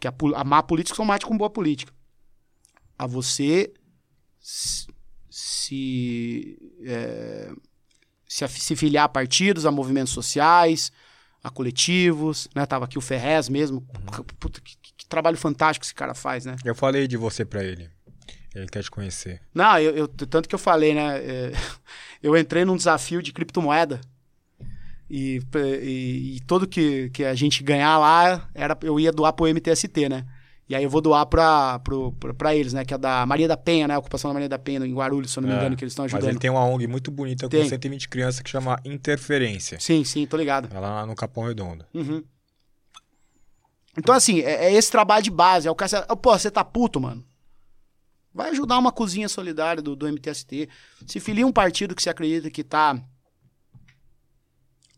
Que 0.00 0.08
a, 0.08 0.14
a 0.36 0.44
má 0.44 0.62
política 0.62 0.96
são 0.96 1.04
mate 1.04 1.24
com 1.26 1.36
boa 1.36 1.50
política. 1.50 1.92
A 2.98 3.06
você 3.06 3.72
se, 4.40 4.86
se, 5.30 6.58
é, 6.84 7.50
se, 8.28 8.46
se 8.48 8.76
filiar 8.76 9.04
a 9.04 9.08
partidos, 9.08 9.66
a 9.66 9.70
movimentos 9.70 10.12
sociais, 10.12 10.92
a 11.42 11.50
coletivos, 11.50 12.48
né? 12.54 12.64
Tava 12.66 12.84
aqui 12.84 12.98
o 12.98 13.00
Ferrez 13.00 13.48
mesmo. 13.48 13.80
Puta, 14.38 14.60
que, 14.60 14.76
que- 14.76 15.06
trabalho 15.08 15.36
fantástico 15.36 15.84
esse 15.84 15.94
cara 15.94 16.14
faz, 16.14 16.44
né? 16.44 16.56
Eu 16.64 16.74
falei 16.74 17.06
de 17.06 17.16
você 17.16 17.44
pra 17.44 17.62
ele. 17.62 17.88
Ele 18.54 18.66
quer 18.66 18.82
te 18.82 18.90
conhecer. 18.90 19.40
Não, 19.54 19.78
eu, 19.78 19.94
eu- 19.96 20.08
tanto 20.08 20.48
que 20.48 20.54
eu 20.54 20.58
falei, 20.58 20.94
né? 20.94 21.18
é, 21.18 21.52
eu 22.22 22.36
entrei 22.36 22.64
num 22.64 22.76
desafio 22.76 23.22
de 23.22 23.32
criptomoeda. 23.32 24.00
E, 25.16 25.40
e, 25.80 26.36
e 26.36 26.40
tudo 26.44 26.66
que, 26.66 27.08
que 27.10 27.24
a 27.24 27.36
gente 27.36 27.62
ganhar 27.62 27.96
lá, 27.98 28.48
era, 28.52 28.76
eu 28.82 28.98
ia 28.98 29.12
doar 29.12 29.32
pro 29.32 29.46
MTST, 29.46 30.08
né? 30.08 30.26
E 30.68 30.74
aí 30.74 30.82
eu 30.82 30.90
vou 30.90 31.00
doar 31.00 31.24
pra, 31.26 31.78
pro, 31.78 32.10
pra, 32.12 32.34
pra 32.34 32.56
eles, 32.56 32.72
né? 32.72 32.84
Que 32.84 32.94
é 32.94 32.98
da 32.98 33.24
Maria 33.24 33.46
da 33.46 33.56
Penha, 33.56 33.86
né? 33.86 33.94
A 33.94 33.98
ocupação 33.98 34.30
da 34.30 34.34
Maria 34.34 34.48
da 34.48 34.58
Penha, 34.58 34.84
em 34.84 34.92
Guarulhos, 34.92 35.30
se 35.30 35.38
eu 35.38 35.42
não 35.42 35.48
me 35.50 35.54
É, 35.54 35.58
engano, 35.58 35.76
que 35.76 35.84
eles 35.84 35.92
estão 35.92 36.04
Mas 36.04 36.14
ajudando. 36.14 36.30
ele 36.30 36.38
tem 36.40 36.50
uma 36.50 36.64
ONG 36.64 36.88
muito 36.88 37.12
bonita 37.12 37.44
com 37.46 37.50
Tem. 37.50 37.68
120 37.68 38.08
crianças 38.08 38.40
que 38.40 38.50
chama 38.50 38.80
Interferência. 38.84 39.78
Sim, 39.78 40.02
sim, 40.02 40.26
tô 40.26 40.36
ligado. 40.36 40.74
É 40.74 40.80
lá 40.80 41.06
no 41.06 41.14
Capão 41.14 41.44
Redondo. 41.44 41.84
Uhum. 41.94 42.24
Então, 43.96 44.14
assim, 44.14 44.40
é, 44.40 44.66
é 44.66 44.72
esse 44.72 44.90
trabalho 44.90 45.22
de 45.22 45.30
base. 45.30 45.68
É 45.68 45.70
o 45.70 45.74
cara, 45.76 46.02
pô, 46.16 46.36
você 46.36 46.50
tá 46.50 46.64
puto, 46.64 47.00
mano. 47.00 47.24
Vai 48.32 48.50
ajudar 48.50 48.78
uma 48.78 48.90
cozinha 48.90 49.28
solidária 49.28 49.80
do, 49.80 49.94
do 49.94 50.08
MTST. 50.10 50.68
Se 51.06 51.20
filia 51.20 51.46
um 51.46 51.52
partido 51.52 51.94
que 51.94 52.02
você 52.02 52.10
acredita 52.10 52.50
que 52.50 52.64
tá, 52.64 53.00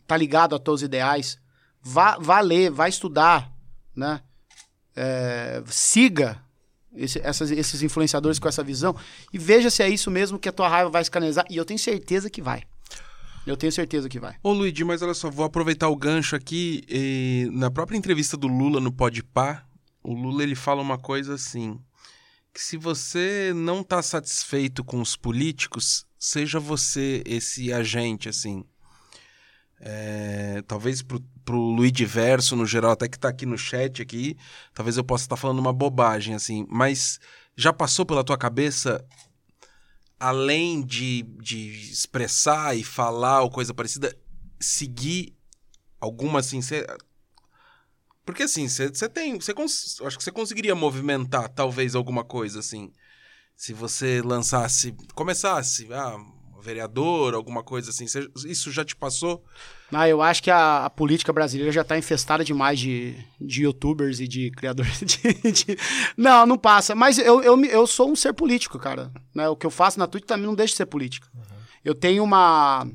tá 0.07 0.17
ligado 0.17 0.55
aos 0.55 0.63
teus 0.63 0.83
ideais, 0.83 1.39
vá, 1.83 2.17
vá 2.19 2.41
ler, 2.41 2.71
vá 2.71 2.89
estudar, 2.89 3.53
né? 3.95 4.21
É, 4.95 5.63
siga 5.67 6.41
esse- 6.95 7.21
essas- 7.21 7.51
esses 7.51 7.83
influenciadores 7.83 8.39
com 8.39 8.49
essa 8.49 8.63
visão 8.65 8.97
e 9.33 9.39
veja 9.39 9.69
se 9.71 9.83
é 9.83 9.89
isso 9.89 10.11
mesmo 10.11 10.39
que 10.39 10.49
a 10.49 10.53
tua 10.53 10.69
raiva 10.69 10.89
vai 10.91 11.05
se 11.05 11.11
canalizar. 11.11 11.45
E 11.51 11.57
eu 11.57 11.65
tenho 11.65 11.79
certeza 11.79 12.31
que 12.31 12.41
vai. 12.41 12.63
Eu 13.47 13.57
tenho 13.57 13.71
certeza 13.71 14.09
que 14.09 14.19
vai. 14.19 14.35
Ô 14.43 14.53
Luigi, 14.53 14.83
mas 14.83 15.03
olha 15.03 15.15
só, 15.15 15.31
vou 15.31 15.45
aproveitar 15.45 15.89
o 15.89 15.97
gancho 15.97 16.35
aqui. 16.35 16.83
e 16.89 17.49
na 17.53 17.71
própria 17.71 17.97
entrevista 17.97 18.37
do 18.37 18.49
Lula 18.49 18.81
no 18.81 18.91
Podpah, 18.91 19.65
o 20.03 20.15
Lula 20.15 20.43
ele 20.43 20.55
fala 20.57 20.83
uma 20.83 20.99
coisa 20.99 21.35
assim, 21.35 21.79
que 22.53 22.61
se 22.61 22.77
você 22.77 23.53
não 23.55 23.83
tá 23.85 24.01
satisfeito 24.03 24.83
com 24.83 25.01
os 25.01 25.15
políticos, 25.15 26.07
seja 26.19 26.59
você 26.59 27.23
esse 27.27 27.73
agente, 27.73 28.29
assim. 28.29 28.65
É, 29.81 30.63
talvez 30.67 31.03
pro, 31.03 31.21
pro 31.45 31.57
Luigi 31.57 32.05
Verso, 32.05 32.57
no 32.57 32.67
geral, 32.67 32.93
até 32.93 33.09
que 33.09 33.19
tá 33.19 33.29
aqui 33.29 33.45
no 33.45 33.59
chat 33.59 34.01
aqui, 34.01 34.37
talvez 34.75 34.97
eu 34.97 35.05
possa 35.05 35.25
estar 35.25 35.37
falando 35.37 35.59
uma 35.59 35.73
bobagem, 35.73 36.35
assim, 36.35 36.67
mas 36.69 37.21
já 37.57 37.73
passou 37.73 38.05
pela 38.07 38.25
tua 38.25 38.39
cabeça 38.39 39.05
além 40.19 40.83
de, 40.83 41.23
de 41.23 41.91
expressar 41.91 42.77
e 42.77 42.83
falar 42.83 43.43
ou 43.43 43.51
coisa 43.51 43.75
parecida, 43.75 44.17
seguir 44.59 45.37
alguma 46.01 46.41
assim. 46.41 46.61
Porque 48.25 48.45
assim, 48.45 48.69
você 48.69 49.09
tem. 49.09 49.41
Cê 49.41 49.55
cons... 49.55 50.01
Acho 50.03 50.17
que 50.19 50.25
você 50.25 50.33
conseguiria 50.33 50.75
movimentar 50.75 51.49
talvez 51.49 51.95
alguma 51.95 52.25
coisa 52.25 52.61
assim. 52.61 52.93
Se 53.55 53.73
você 53.73 54.21
lançasse. 54.23 54.95
Começasse, 55.15 55.93
ah, 55.93 56.17
vereador, 56.67 57.35
alguma 57.35 57.63
coisa 57.63 57.91
assim. 57.91 58.05
Isso 58.47 58.71
já 58.73 58.85
te 58.85 58.95
passou? 58.97 59.45
Ah, 59.93 60.09
eu 60.09 60.21
acho 60.21 60.43
que 60.43 60.51
a, 60.51 60.85
a 60.87 60.91
política 60.91 61.33
brasileira 61.33 61.71
já 61.73 61.83
está 61.83 61.97
infestada 61.97 62.45
demais 62.45 62.79
de, 62.79 63.17
de 63.41 63.63
youtubers 63.63 64.19
e 64.21 64.27
de 64.27 64.51
criadores 64.51 64.99
de, 65.07 65.53
de- 65.53 65.79
Não, 66.17 66.45
não 66.45 66.59
passa. 66.59 66.95
Mas 66.95 67.19
eu, 67.19 67.41
eu, 67.43 67.65
eu 67.65 67.87
sou 67.87 68.11
um 68.11 68.17
ser 68.17 68.33
político, 68.35 68.79
cara. 68.79 69.13
Né? 69.35 69.49
O 69.49 69.57
que 69.57 69.65
eu 69.65 69.71
faço 69.71 69.99
na 69.99 70.07
Twitch 70.07 70.25
também 70.27 70.47
não 70.47 70.55
deixa 70.55 70.73
de 70.73 70.77
ser 70.79 70.87
política. 70.87 71.29
Eu 71.85 71.95
tenho 71.95 72.23
uma... 72.25 72.87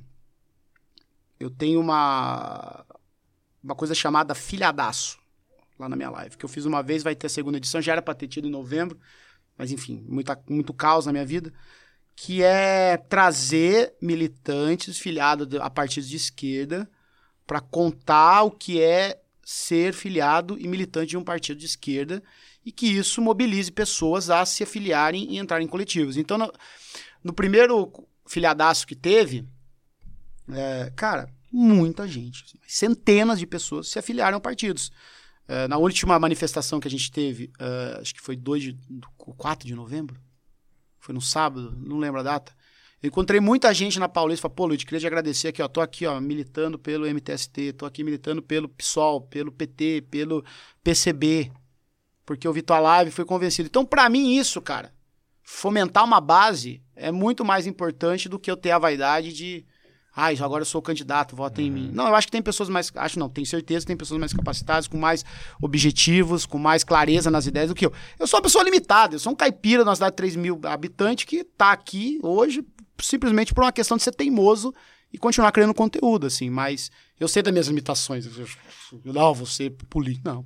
Eu 1.40 1.50
tenho 1.50 1.80
uma... 1.80 2.86
Uma 3.64 3.76
coisa 3.76 3.96
chamada 3.96 4.36
filhadaço 4.36 5.18
lá 5.80 5.88
na 5.88 5.96
minha 5.96 6.10
live. 6.10 6.36
Que 6.38 6.44
eu 6.46 6.50
fiz 6.50 6.66
uma 6.66 6.84
vez, 6.84 7.04
vai 7.04 7.16
ter 7.16 7.28
a 7.28 7.30
segunda 7.30 7.58
edição. 7.58 7.82
Já 7.82 7.94
era 7.94 8.02
pra 8.02 8.14
ter 8.14 8.28
tido 8.28 8.48
em 8.48 8.52
novembro. 8.52 9.00
Mas 9.58 9.72
enfim, 9.72 10.04
muita, 10.08 10.40
muito 10.50 10.74
caos 10.74 11.06
na 11.06 11.12
minha 11.12 11.26
vida 11.26 11.54
que 12.16 12.44
é 12.44 12.98
trazer 12.98 13.94
militantes 14.02 15.00
filiados 15.00 15.48
a 15.60 15.70
partidos 15.70 16.10
de 16.10 16.18
esquerda 16.18 16.90
para 17.46 17.60
contar 17.60 18.44
o 18.44 18.52
que 18.52 18.82
é 18.82 19.22
ser 19.44 19.94
filiado 19.94 20.58
e 20.60 20.68
militante 20.68 21.10
de 21.10 21.18
um 21.18 21.24
partido 21.24 21.58
de 21.58 21.66
esquerda 21.66 22.22
e 22.66 22.72
que 22.72 22.86
isso 22.86 23.22
mobilize 23.22 23.72
pessoas 23.72 24.30
a 24.30 24.46
se 24.46 24.64
afiliarem 24.64 25.34
e 25.34 25.40
entrarem 25.40 25.66
em 25.66 25.70
coletivos. 25.70 26.16
Então, 26.16 26.38
no, 26.38 26.52
no 27.24 27.34
primeiro 27.34 27.92
filiadaço 28.26 28.86
que 28.86 28.96
teve, 28.96 29.48
é, 30.50 30.92
cara, 30.96 31.28
muita 31.52 32.08
gente, 32.08 32.44
assim, 32.46 32.60
centenas 32.68 33.40
de 33.40 33.46
pessoas 33.48 33.90
se 33.90 34.00
afiliaram 34.00 34.38
a 34.38 34.42
partidos. 34.42 34.92
É, 35.48 35.68
na 35.68 35.78
última 35.78 36.18
manifestação 36.20 36.80
que 36.80 36.88
a 36.88 36.92
gente 36.92 37.12
teve, 37.12 37.52
é, 37.60 38.00
acho 38.00 38.14
que 38.14 38.22
foi 38.22 38.36
2 38.38 38.64
de, 38.64 38.78
4 39.18 39.68
de 39.68 39.76
novembro, 39.76 40.18
foi 41.02 41.14
no 41.14 41.20
sábado, 41.20 41.76
não 41.78 41.98
lembro 41.98 42.22
a 42.22 42.24
data. 42.24 42.56
Eu 43.02 43.08
encontrei 43.08 43.40
muita 43.40 43.74
gente 43.74 44.00
na 44.00 44.08
Paulista, 44.08 44.44
falou, 44.44 44.56
pô, 44.56 44.66
Luiz, 44.68 44.84
queria 44.84 45.00
te 45.00 45.08
agradecer 45.08 45.48
aqui, 45.48 45.62
ó, 45.62 45.68
tô 45.68 45.82
aqui, 45.82 46.06
ó, 46.06 46.22
militando 46.22 46.78
pelo 46.78 47.08
MTST, 47.08 47.74
tô 47.74 47.86
aqui 47.88 48.04
militando 48.04 48.44
pelo 48.44 48.70
PSOL, 48.70 49.22
pelo 49.22 49.52
PT, 49.52 50.06
pelo 50.12 50.46
PCB, 50.84 51.52
porque 52.24 52.48
eu 52.48 52.54
vi 52.54 52.62
tua 52.62 52.80
live 52.80 53.10
e 53.10 53.14
fui 53.14 53.26
convencido. 53.26 53.68
Então, 53.68 53.84
pra 53.84 54.08
mim, 54.08 54.36
isso, 54.36 54.62
cara, 54.62 54.94
fomentar 55.42 56.06
uma 56.06 56.22
base 56.22 56.84
é 56.96 57.12
muito 57.12 57.44
mais 57.44 57.66
importante 57.66 58.30
do 58.30 58.38
que 58.38 58.52
eu 58.52 58.56
ter 58.56 58.70
a 58.70 58.78
vaidade 58.78 59.34
de, 59.34 59.66
ah, 60.14 60.28
agora 60.44 60.62
eu 60.62 60.66
sou 60.66 60.82
candidato, 60.82 61.36
vota 61.36 61.62
em 61.62 61.72
mim. 61.72 61.90
Não, 61.94 62.08
eu 62.08 62.16
acho 62.16 62.28
que 62.28 62.32
tem 62.32 62.42
pessoas 62.42 62.68
mais, 62.68 62.92
acho 62.96 63.18
não, 63.18 63.30
tenho 63.30 63.48
certeza 63.48 63.82
que 63.82 63.88
tem 63.88 63.98
pessoas 63.98 64.20
mais 64.20 64.34
capacitadas, 64.34 64.88
com 64.88 64.98
mais 64.98 65.24
objetivos, 65.62 66.46
com 66.46 66.58
mais 66.58 66.84
clareza 66.84 67.32
nas 67.32 67.48
ideias 67.48 67.70
do 67.70 67.76
que 67.76 67.86
eu. 67.86 67.94
Eu 68.20 68.28
sou 68.28 68.38
uma 68.38 68.44
pessoa 68.44 68.64
limitada, 68.64 69.16
eu 69.16 69.20
sou 69.20 69.32
um 69.32 69.36
caipira 69.36 69.86
numa 69.86 69.96
cidade 69.96 70.12
de 70.12 70.18
3 70.18 70.36
mil 70.36 70.60
habitantes 70.66 71.26
que 71.26 71.44
tá 71.44 71.72
aqui 71.72 72.20
hoje 72.22 72.66
simplesmente 73.02 73.54
por 73.54 73.64
uma 73.64 73.72
questão 73.72 73.98
de 73.98 74.04
ser 74.04 74.12
teimoso 74.14 74.74
e 75.12 75.18
continuar 75.18 75.52
criando 75.52 75.74
conteúdo, 75.74 76.28
assim. 76.28 76.50
Mas 76.50 76.92
eu 77.20 77.28
sei 77.28 77.42
das 77.42 77.52
minhas 77.52 77.68
limitações. 77.68 78.26
Eu, 78.26 79.14
não, 79.14 79.34
vou 79.34 79.46
ser 79.46 79.72
político. 79.90 80.28
Não. 80.28 80.44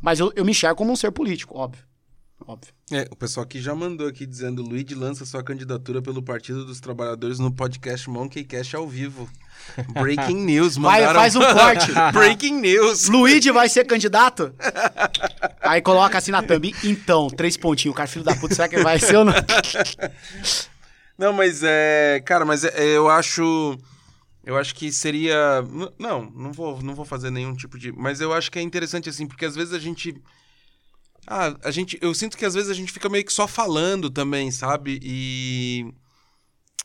Mas 0.00 0.20
eu, 0.20 0.32
eu 0.34 0.44
me 0.44 0.50
enxergo 0.50 0.76
como 0.76 0.92
um 0.92 0.96
ser 0.96 1.12
político, 1.12 1.56
óbvio. 1.56 1.84
Óbvio. 2.46 2.72
É, 2.90 3.06
o 3.10 3.16
pessoal 3.16 3.44
aqui 3.44 3.60
já 3.60 3.74
mandou 3.74 4.06
aqui 4.06 4.26
dizendo: 4.26 4.62
Luigi 4.62 4.94
lança 4.94 5.24
sua 5.24 5.42
candidatura 5.42 6.02
pelo 6.02 6.22
Partido 6.22 6.64
dos 6.64 6.80
Trabalhadores 6.80 7.38
no 7.38 7.52
podcast 7.52 8.08
Monkey 8.10 8.44
Cash 8.44 8.74
ao 8.74 8.88
vivo. 8.88 9.28
Breaking 9.94 10.44
news, 10.44 10.76
Vai, 10.76 11.00
mandaram. 11.00 11.20
faz 11.20 11.36
um 11.36 11.40
corte. 11.40 11.92
Breaking 12.12 12.60
news. 12.60 13.08
Luigi 13.08 13.50
vai 13.50 13.68
ser 13.68 13.84
candidato? 13.86 14.52
Aí 15.60 15.80
coloca 15.80 16.18
assim 16.18 16.30
na 16.32 16.42
thumb. 16.42 16.74
Então, 16.82 17.28
três 17.28 17.56
pontinhos. 17.56 17.92
O 17.92 17.96
cara, 17.96 18.08
filho 18.08 18.24
da 18.24 18.34
puta, 18.34 18.54
será 18.54 18.68
que 18.68 18.82
vai 18.82 18.98
ser 18.98 19.16
ou 19.16 19.24
não? 19.24 19.34
Não, 21.18 21.32
mas 21.32 21.62
é. 21.62 22.20
Cara, 22.24 22.44
mas 22.44 22.64
é- 22.64 22.96
eu 22.96 23.08
acho. 23.08 23.78
Eu 24.44 24.56
acho 24.56 24.74
que 24.74 24.90
seria. 24.90 25.62
Não, 25.98 26.24
não 26.34 26.52
vou, 26.52 26.82
não 26.82 26.94
vou 26.94 27.04
fazer 27.04 27.30
nenhum 27.30 27.54
tipo 27.54 27.78
de. 27.78 27.92
Mas 27.92 28.20
eu 28.20 28.32
acho 28.32 28.50
que 28.50 28.58
é 28.58 28.62
interessante, 28.62 29.08
assim, 29.08 29.26
porque 29.26 29.44
às 29.44 29.54
vezes 29.54 29.72
a 29.72 29.78
gente. 29.78 30.20
Ah, 31.26 31.56
a 31.62 31.70
gente. 31.70 31.98
Eu 32.00 32.14
sinto 32.14 32.36
que 32.36 32.44
às 32.44 32.54
vezes 32.54 32.70
a 32.70 32.74
gente 32.74 32.92
fica 32.92 33.08
meio 33.08 33.24
que 33.24 33.32
só 33.32 33.46
falando 33.46 34.10
também, 34.10 34.50
sabe? 34.50 34.98
E. 35.02 35.92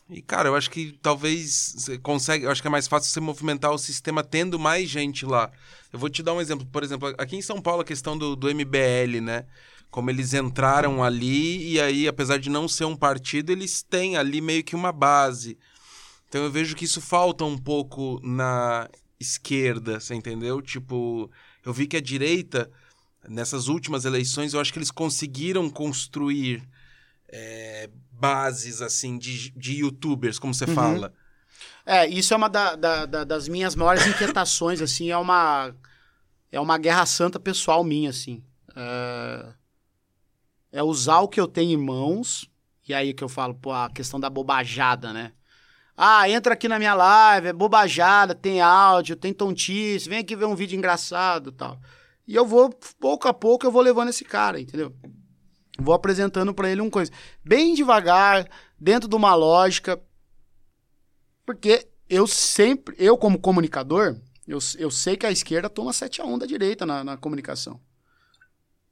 E, 0.09 0.21
cara, 0.21 0.47
eu 0.47 0.55
acho 0.55 0.71
que 0.71 0.97
talvez 1.01 1.73
você 1.77 1.97
consegue. 1.97 2.45
Eu 2.45 2.51
acho 2.51 2.61
que 2.61 2.67
é 2.67 2.71
mais 2.71 2.87
fácil 2.87 3.11
você 3.11 3.19
movimentar 3.19 3.71
o 3.71 3.77
sistema 3.77 4.23
tendo 4.23 4.57
mais 4.57 4.89
gente 4.89 5.25
lá. 5.25 5.51
Eu 5.91 5.99
vou 5.99 6.09
te 6.09 6.23
dar 6.23 6.33
um 6.33 6.39
exemplo. 6.39 6.65
Por 6.65 6.83
exemplo, 6.83 7.13
aqui 7.17 7.35
em 7.35 7.41
São 7.41 7.61
Paulo, 7.61 7.81
a 7.81 7.85
questão 7.85 8.17
do, 8.17 8.35
do 8.35 8.47
MBL, 8.47 9.19
né? 9.21 9.45
Como 9.91 10.09
eles 10.09 10.33
entraram 10.33 11.03
ali 11.03 11.73
e 11.73 11.81
aí, 11.81 12.07
apesar 12.07 12.37
de 12.37 12.49
não 12.49 12.67
ser 12.67 12.85
um 12.85 12.95
partido, 12.95 13.51
eles 13.51 13.81
têm 13.81 14.15
ali 14.17 14.39
meio 14.39 14.63
que 14.63 14.75
uma 14.75 14.91
base. 14.91 15.57
Então 16.29 16.43
eu 16.43 16.51
vejo 16.51 16.75
que 16.75 16.85
isso 16.85 17.01
falta 17.01 17.43
um 17.45 17.57
pouco 17.57 18.19
na 18.23 18.89
esquerda, 19.19 19.99
você 19.99 20.13
entendeu? 20.13 20.61
Tipo, 20.61 21.31
eu 21.65 21.73
vi 21.73 21.87
que 21.87 21.97
a 21.97 22.01
direita, 22.01 22.69
nessas 23.27 23.67
últimas 23.67 24.05
eleições, 24.05 24.53
eu 24.53 24.59
acho 24.59 24.71
que 24.71 24.79
eles 24.79 24.91
conseguiram 24.91 25.69
construir 25.69 26.67
é, 27.29 27.89
bases, 28.11 28.81
assim, 28.81 29.17
de, 29.17 29.51
de 29.51 29.73
youtubers, 29.79 30.39
como 30.39 30.53
você 30.53 30.65
Uhum. 30.65 30.73
fala. 30.75 31.13
É, 31.85 32.07
isso 32.07 32.33
é 32.33 32.37
uma 32.37 32.49
da- 32.49 32.75
da- 32.75 33.05
da- 33.05 33.23
das 33.23 33.47
minhas 33.47 33.75
maiores 33.75 34.05
inquietações, 34.07 34.81
assim, 34.81 35.09
é 35.11 35.17
uma 35.17 35.73
é 36.51 36.59
uma 36.59 36.77
guerra 36.77 37.05
santa 37.05 37.39
pessoal 37.39 37.83
minha, 37.83 38.09
assim. 38.09 38.41
É, 38.75 39.53
é 40.71 40.83
usar 40.83 41.19
o 41.19 41.27
que 41.27 41.39
eu 41.39 41.47
tenho 41.47 41.71
em 41.79 41.83
mãos, 41.83 42.49
e 42.87 42.93
aí 42.93 43.13
que 43.13 43.23
eu 43.23 43.29
falo, 43.29 43.53
pô, 43.55 43.71
a 43.73 43.89
questão 43.89 44.19
da 44.19 44.29
bobajada, 44.29 45.11
né? 45.13 45.33
Ah, 45.95 46.29
entra 46.29 46.53
aqui 46.53 46.67
na 46.67 46.77
minha 46.77 46.93
live, 46.93 47.47
é 47.47 47.53
bobajada, 47.53 48.35
tem 48.35 48.61
áudio, 48.61 49.15
tem 49.15 49.33
tontice, 49.33 50.07
vem 50.07 50.19
aqui 50.19 50.35
ver 50.35 50.45
um 50.45 50.55
vídeo 50.55 50.77
engraçado 50.77 51.49
e 51.49 51.53
tal. 51.53 51.79
E 52.27 52.35
eu 52.35 52.45
vou, 52.45 52.69
pouco 52.99 53.27
a 53.27 53.33
pouco, 53.33 53.65
eu 53.65 53.71
vou 53.71 53.81
levando 53.81 54.09
esse 54.09 54.25
cara, 54.25 54.59
entendeu? 54.59 54.93
Vou 55.79 55.93
apresentando 55.93 56.53
pra 56.53 56.69
ele 56.69 56.81
uma 56.81 56.91
coisa. 56.91 57.11
Bem 57.43 57.73
devagar, 57.73 58.49
dentro 58.79 59.07
de 59.07 59.15
uma 59.15 59.33
lógica, 59.33 60.01
porque 61.45 61.87
eu 62.09 62.27
sempre, 62.27 62.95
eu 62.99 63.17
como 63.17 63.39
comunicador, 63.39 64.19
eu, 64.47 64.59
eu 64.77 64.91
sei 64.91 65.15
que 65.15 65.25
a 65.25 65.31
esquerda 65.31 65.69
toma 65.69 65.93
7 65.93 66.21
a 66.21 66.25
1 66.25 66.39
da 66.39 66.45
direita 66.45 66.85
na, 66.85 67.03
na 67.03 67.17
comunicação. 67.17 67.79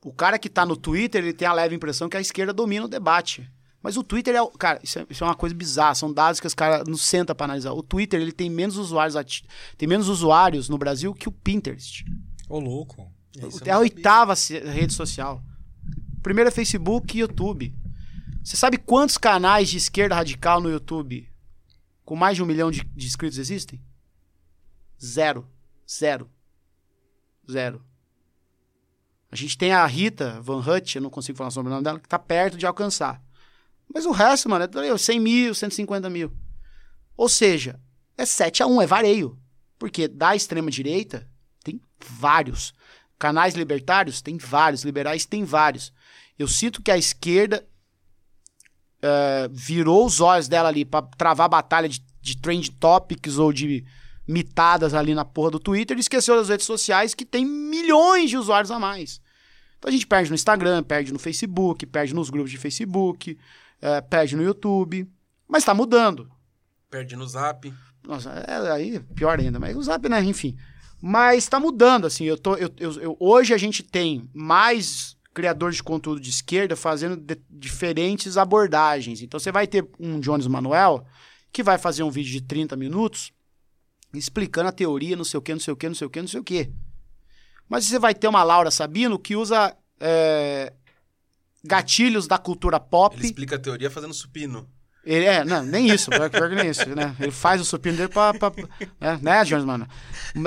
O 0.03 0.13
cara 0.13 0.37
que 0.37 0.49
tá 0.49 0.65
no 0.65 0.77
Twitter, 0.77 1.23
ele 1.23 1.33
tem 1.33 1.47
a 1.47 1.53
leve 1.53 1.75
impressão 1.75 2.07
que 2.07 2.15
a 2.15 2.21
esquerda 2.21 2.53
domina 2.53 2.85
o 2.85 2.89
debate. 2.89 3.49
Mas 3.81 3.97
o 3.97 4.03
Twitter 4.03 4.35
é. 4.35 4.57
Cara, 4.57 4.79
isso 4.83 4.99
é, 4.99 5.05
isso 5.09 5.23
é 5.23 5.27
uma 5.27 5.35
coisa 5.35 5.55
bizarra. 5.55 5.95
São 5.95 6.13
dados 6.13 6.39
que 6.39 6.47
os 6.47 6.53
caras 6.53 6.87
não 6.87 6.97
sentam 6.97 7.35
pra 7.35 7.45
analisar. 7.45 7.71
O 7.71 7.83
Twitter, 7.83 8.21
ele 8.21 8.31
tem 8.31 8.49
menos 8.49 8.77
usuários 8.77 9.43
tem 9.77 9.87
menos 9.87 10.07
usuários 10.07 10.69
no 10.69 10.77
Brasil 10.77 11.13
que 11.13 11.29
o 11.29 11.31
Pinterest. 11.31 12.05
Ô, 12.49 12.59
louco. 12.59 13.11
É 13.65 13.71
a 13.71 13.79
oitava 13.79 14.33
rede 14.33 14.93
social. 14.93 15.43
Primeiro 16.21 16.47
é 16.47 16.51
Facebook 16.51 17.15
e 17.15 17.21
YouTube. 17.21 17.75
Você 18.43 18.55
sabe 18.55 18.77
quantos 18.77 19.17
canais 19.17 19.69
de 19.69 19.77
esquerda 19.77 20.15
radical 20.15 20.61
no 20.61 20.69
YouTube 20.69 21.29
com 22.03 22.15
mais 22.15 22.37
de 22.37 22.43
um 22.43 22.45
milhão 22.45 22.69
de, 22.69 22.83
de 22.83 23.07
inscritos 23.07 23.37
existem? 23.37 23.81
Zero. 25.03 25.47
Zero. 25.89 26.29
Zero. 27.49 27.83
A 29.31 29.35
gente 29.35 29.57
tem 29.57 29.73
a 29.73 29.85
Rita 29.85 30.39
Van 30.41 30.59
Hutt, 30.59 30.95
eu 30.95 31.01
não 31.01 31.09
consigo 31.09 31.37
falar 31.37 31.51
sobre 31.51 31.69
o 31.69 31.71
nome 31.71 31.83
dela, 31.83 31.99
que 31.99 32.07
tá 32.07 32.17
perto 32.17 32.57
de 32.57 32.65
alcançar. 32.65 33.21
Mas 33.93 34.05
o 34.05 34.11
resto, 34.11 34.49
mano, 34.49 34.65
é 34.65 34.97
100 34.97 35.19
mil, 35.19 35.53
150 35.53 36.09
mil. 36.09 36.31
Ou 37.17 37.27
seja, 37.27 37.79
é 38.17 38.25
7 38.25 38.63
a 38.63 38.67
1, 38.67 38.81
é 38.81 38.87
vareio. 38.87 39.37
Porque 39.77 40.07
da 40.07 40.35
extrema-direita 40.35 41.29
tem 41.63 41.81
vários. 41.99 42.73
Canais 43.17 43.55
libertários 43.55 44.21
tem 44.21 44.37
vários, 44.37 44.83
liberais 44.83 45.25
tem 45.25 45.43
vários. 45.43 45.93
Eu 46.37 46.47
sinto 46.47 46.81
que 46.81 46.91
a 46.91 46.97
esquerda 46.97 47.65
eh, 49.01 49.47
virou 49.51 50.05
os 50.05 50.19
olhos 50.19 50.47
dela 50.47 50.69
ali 50.69 50.83
pra 50.83 51.01
travar 51.01 51.47
batalha 51.47 51.87
de, 51.87 52.03
de 52.21 52.37
trend 52.37 52.71
topics 52.71 53.37
ou 53.37 53.53
de 53.53 53.85
mitadas 54.27 54.93
ali 54.93 55.13
na 55.13 55.23
porra 55.23 55.51
do 55.51 55.59
Twitter 55.59 55.95
e 55.95 55.99
esqueceu 55.99 56.35
das 56.35 56.49
redes 56.49 56.65
sociais 56.65 57.13
que 57.13 57.23
tem 57.23 57.45
milhões 57.45 58.29
de 58.29 58.37
usuários 58.37 58.71
a 58.71 58.79
mais. 58.79 59.21
Então 59.77 59.89
a 59.89 59.91
gente 59.91 60.07
perde 60.07 60.29
no 60.29 60.35
Instagram, 60.35 60.83
perde 60.83 61.13
no 61.13 61.19
Facebook, 61.19 61.85
perde 61.85 62.13
nos 62.13 62.29
grupos 62.29 62.51
de 62.51 62.57
Facebook, 62.57 63.37
eh, 63.81 64.01
perde 64.01 64.35
no 64.35 64.43
YouTube. 64.43 65.07
Mas 65.47 65.63
tá 65.63 65.73
mudando. 65.73 66.29
Perde 66.89 67.15
no 67.15 67.27
zap. 67.27 67.71
Nossa, 68.07 68.29
é, 68.31 68.71
aí 68.71 68.99
pior 69.15 69.39
ainda, 69.39 69.59
mas 69.59 69.75
o 69.75 69.81
Zap, 69.81 70.07
né? 70.07 70.23
Enfim. 70.23 70.55
Mas 71.07 71.47
tá 71.47 71.59
mudando, 71.59 72.07
assim. 72.07 72.23
Eu 72.25 72.35
tô, 72.35 72.55
eu, 72.55 72.73
eu- 72.79 72.99
eu- 72.99 73.17
hoje 73.19 73.53
a 73.53 73.57
gente 73.59 73.83
tem 73.83 74.27
mais 74.33 75.15
criadores 75.35 75.75
de 75.75 75.83
conteúdo 75.83 76.19
de 76.19 76.31
esquerda 76.31 76.75
fazendo 76.75 77.15
de- 77.15 77.39
diferentes 77.47 78.37
abordagens. 78.37 79.21
Então 79.21 79.39
você 79.39 79.51
vai 79.51 79.67
ter 79.67 79.87
um 79.99 80.19
Jones 80.19 80.47
Manuel 80.47 81.05
que 81.51 81.61
vai 81.61 81.77
fazer 81.77 82.01
um 82.01 82.09
vídeo 82.09 82.31
de 82.31 82.41
30 82.41 82.75
minutos 82.75 83.31
explicando 84.15 84.69
a 84.69 84.71
teoria, 84.71 85.15
não 85.15 85.23
sei 85.23 85.37
o 85.37 85.41
que, 85.43 85.53
não 85.53 85.59
sei 85.59 85.73
o 85.73 85.77
que, 85.77 85.87
não 85.87 85.93
sei 85.95 86.07
o 86.07 86.09
que, 86.09 86.21
não 86.21 86.27
sei 86.27 86.39
o 86.39 86.43
que. 86.43 86.71
Mas 87.69 87.85
você 87.85 87.99
vai 87.99 88.15
ter 88.15 88.27
uma 88.27 88.41
Laura 88.43 88.71
Sabino 88.71 89.19
que 89.19 89.35
usa 89.35 89.77
é, 89.99 90.73
gatilhos 91.63 92.25
da 92.25 92.39
cultura 92.39 92.79
pop. 92.79 93.15
Ele 93.15 93.25
explica 93.25 93.57
a 93.57 93.59
teoria 93.59 93.91
fazendo 93.91 94.13
supino. 94.13 94.67
Ele 95.05 95.25
é, 95.25 95.45
não, 95.45 95.63
nem 95.63 95.87
isso, 95.87 96.09
pior, 96.09 96.29
que 96.29 96.55
nem 96.55 96.69
isso, 96.69 96.89
né? 96.95 97.15
Ele 97.19 97.31
faz 97.31 97.61
o 97.61 97.65
supino 97.65 97.95
dele 97.95 98.09
pra. 98.09 98.33
pra 98.33 98.51
né, 98.99 99.19
né, 99.21 99.43
Jones, 99.45 99.63
mano? 99.63 99.87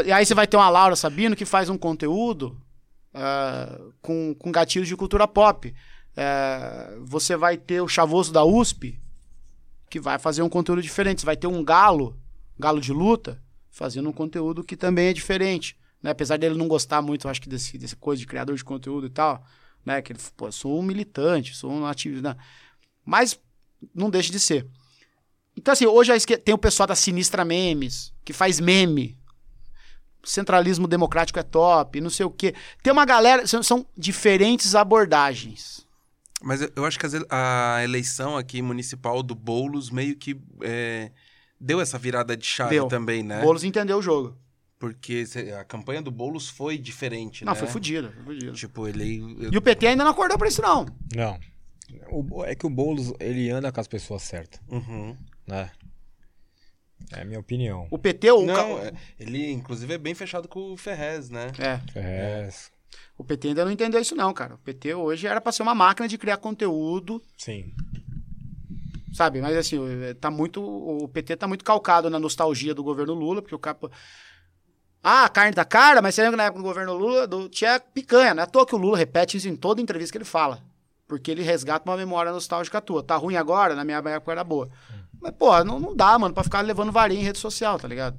E 0.04 0.10
aí 0.10 0.26
você 0.26 0.34
vai 0.34 0.46
ter 0.46 0.56
uma 0.56 0.68
Laura 0.68 0.96
Sabino 0.96 1.36
que 1.36 1.44
faz 1.44 1.68
um 1.68 1.78
conteúdo 1.78 2.60
ah, 3.14 3.78
com, 4.02 4.34
com 4.34 4.50
gatilhos 4.50 4.88
de 4.88 4.96
cultura 4.96 5.28
pop. 5.28 5.72
Eh, 6.20 6.98
você 7.02 7.36
vai 7.36 7.56
ter 7.56 7.80
o 7.80 7.86
Chavoso 7.86 8.32
da 8.32 8.44
USP, 8.44 9.00
que 9.88 10.00
vai 10.00 10.18
fazer 10.18 10.42
um 10.42 10.48
conteúdo 10.48 10.82
diferente. 10.82 11.20
Você 11.20 11.26
vai 11.26 11.36
ter 11.36 11.46
um 11.46 11.64
Galo, 11.64 12.18
Galo 12.58 12.80
de 12.80 12.92
luta, 12.92 13.40
fazendo 13.70 14.08
um 14.08 14.12
conteúdo 14.12 14.64
que 14.64 14.76
também 14.76 15.06
é 15.06 15.12
diferente. 15.12 15.78
Né? 16.02 16.10
Apesar 16.10 16.36
dele 16.36 16.56
não 16.56 16.66
gostar 16.66 17.00
muito, 17.00 17.28
acho 17.28 17.40
que 17.40 17.48
desse, 17.48 17.78
desse 17.78 17.94
coisa 17.94 18.18
de 18.18 18.26
criador 18.26 18.56
de 18.56 18.64
conteúdo 18.64 19.06
e 19.06 19.10
tal, 19.10 19.44
né? 19.84 20.02
Que 20.02 20.12
ele, 20.12 20.20
pô, 20.36 20.50
sou 20.50 20.80
um 20.80 20.82
militante, 20.82 21.54
sou 21.56 21.70
um 21.70 21.86
ativista. 21.86 22.36
Mas 23.04 23.38
não 23.94 24.10
deixa 24.10 24.30
de 24.32 24.40
ser. 24.40 24.66
Então, 25.56 25.72
assim, 25.72 25.86
hoje 25.86 26.12
a 26.12 26.16
esquerda, 26.16 26.42
tem 26.44 26.54
o 26.54 26.58
pessoal 26.58 26.86
da 26.86 26.94
Sinistra 26.94 27.44
Memes, 27.44 28.12
que 28.24 28.32
faz 28.32 28.60
meme. 28.60 29.16
Centralismo 30.24 30.86
democrático 30.86 31.38
é 31.38 31.42
top, 31.42 32.00
não 32.00 32.10
sei 32.10 32.26
o 32.26 32.30
quê. 32.30 32.54
Tem 32.82 32.92
uma 32.92 33.04
galera, 33.04 33.46
são, 33.46 33.62
são 33.62 33.86
diferentes 33.96 34.74
abordagens. 34.74 35.86
Mas 36.42 36.60
eu- 36.60 36.70
eu 36.76 36.84
acho 36.84 36.98
que 36.98 37.06
as 37.06 37.12
a 37.30 37.80
eleição 37.82 38.36
aqui 38.36 38.60
municipal 38.60 39.22
do 39.22 39.34
Boulos 39.34 39.90
meio 39.90 40.14
que 40.16 40.38
é, 40.62 41.10
deu 41.60 41.80
essa 41.80 41.98
virada 41.98 42.36
de 42.36 42.46
chave 42.46 42.70
Deu. 42.70 42.86
também, 42.88 43.22
né? 43.22 43.40
Boulos 43.40 43.64
entendeu 43.64 43.98
o 43.98 44.02
jogo. 44.02 44.36
Porque 44.78 45.24
a 45.58 45.64
campanha 45.64 46.00
do 46.02 46.10
Boulos 46.10 46.48
foi 46.48 46.78
diferente, 46.78 47.44
Não, 47.44 47.52
né? 47.54 47.58
foi 47.58 47.66
fudido, 47.68 48.12
foi 48.12 48.22
fudido. 48.24 48.52
Tipo, 48.52 48.86
ele... 48.86 49.36
eu- 49.40 49.52
E 49.52 49.56
o 49.56 49.62
PT 49.62 49.86
ainda 49.88 50.04
não 50.04 50.12
acordou 50.12 50.38
pra 50.38 50.46
isso, 50.46 50.62
não. 50.62 50.86
Não. 51.14 51.38
O- 52.10 52.44
é 52.44 52.54
que 52.54 52.66
o 52.66 52.70
Boulos, 52.70 53.12
ele 53.20 53.50
anda 53.50 53.70
com 53.72 53.80
as 53.80 53.88
pessoas 53.88 54.22
certas. 54.22 54.60
Uhum. 54.68 55.16
né? 55.46 55.70
É 57.12 57.22
a 57.22 57.24
minha 57.24 57.38
opinião. 57.40 57.86
O 57.90 57.98
PT, 57.98 58.30
o, 58.32 58.44
Não, 58.44 58.54
ca- 58.54 58.84
é- 58.86 58.92
ele 59.18 59.50
inclusive 59.52 59.94
é 59.94 59.98
bem 59.98 60.14
fechado 60.14 60.48
com 60.48 60.72
o 60.72 60.76
Ferrez, 60.76 61.30
né? 61.30 61.52
é, 61.58 61.80
É, 61.98 62.48
o 63.16 63.24
PT 63.24 63.48
ainda 63.48 63.64
não 63.64 63.70
entendeu 63.72 64.00
isso 64.00 64.14
não, 64.16 64.32
cara. 64.34 64.56
O 64.56 64.58
PT 64.58 64.94
hoje 64.94 65.26
era 65.26 65.40
pra 65.40 65.52
ser 65.52 65.62
uma 65.62 65.74
máquina 65.74 66.06
de 66.08 66.18
criar 66.18 66.36
conteúdo, 66.38 67.22
sim. 67.36 67.72
sabe? 69.14 69.40
Mas 69.40 69.56
assim, 69.56 69.78
o- 69.78 70.14
tá 70.16 70.30
muito, 70.30 70.62
o 70.62 71.08
PT 71.08 71.36
tá 71.36 71.46
muito 71.48 71.64
calcado 71.64 72.10
na 72.10 72.18
nostalgia 72.18 72.74
do 72.74 72.82
governo 72.84 73.14
Lula, 73.14 73.40
porque 73.40 73.54
o 73.54 73.58
capa 73.58 73.90
ah, 75.02 75.24
a 75.24 75.28
carne 75.28 75.54
tá 75.54 75.64
cara, 75.64 76.02
mas 76.02 76.14
você 76.14 76.22
lembra 76.22 76.32
que 76.32 76.38
na 76.38 76.44
época 76.46 76.60
do 76.60 76.64
governo 76.68 76.92
Lula 76.94 77.26
do, 77.26 77.48
tinha 77.48 77.78
picanha. 77.78 78.34
Não 78.34 78.42
é 78.42 78.44
à 78.44 78.46
toa 78.46 78.66
que 78.66 78.74
o 78.74 78.78
Lula 78.78 78.98
repete 78.98 79.36
isso 79.36 79.48
em 79.48 79.54
toda 79.56 79.80
entrevista 79.80 80.10
que 80.12 80.18
ele 80.18 80.24
fala. 80.24 80.62
Porque 81.08 81.30
ele 81.30 81.42
resgata 81.42 81.90
uma 81.90 81.96
memória 81.96 82.30
nostálgica 82.30 82.80
tua. 82.82 83.02
Tá 83.02 83.16
ruim 83.16 83.34
agora? 83.34 83.74
Na 83.74 83.82
minha 83.82 83.96
época 83.96 84.30
era 84.30 84.44
boa. 84.44 84.68
Mas, 85.20 85.32
pô, 85.32 85.64
não, 85.64 85.80
não 85.80 85.96
dá, 85.96 86.18
mano, 86.18 86.34
pra 86.34 86.44
ficar 86.44 86.60
levando 86.60 86.92
varinha 86.92 87.20
em 87.20 87.24
rede 87.24 87.38
social, 87.38 87.78
tá 87.78 87.88
ligado? 87.88 88.16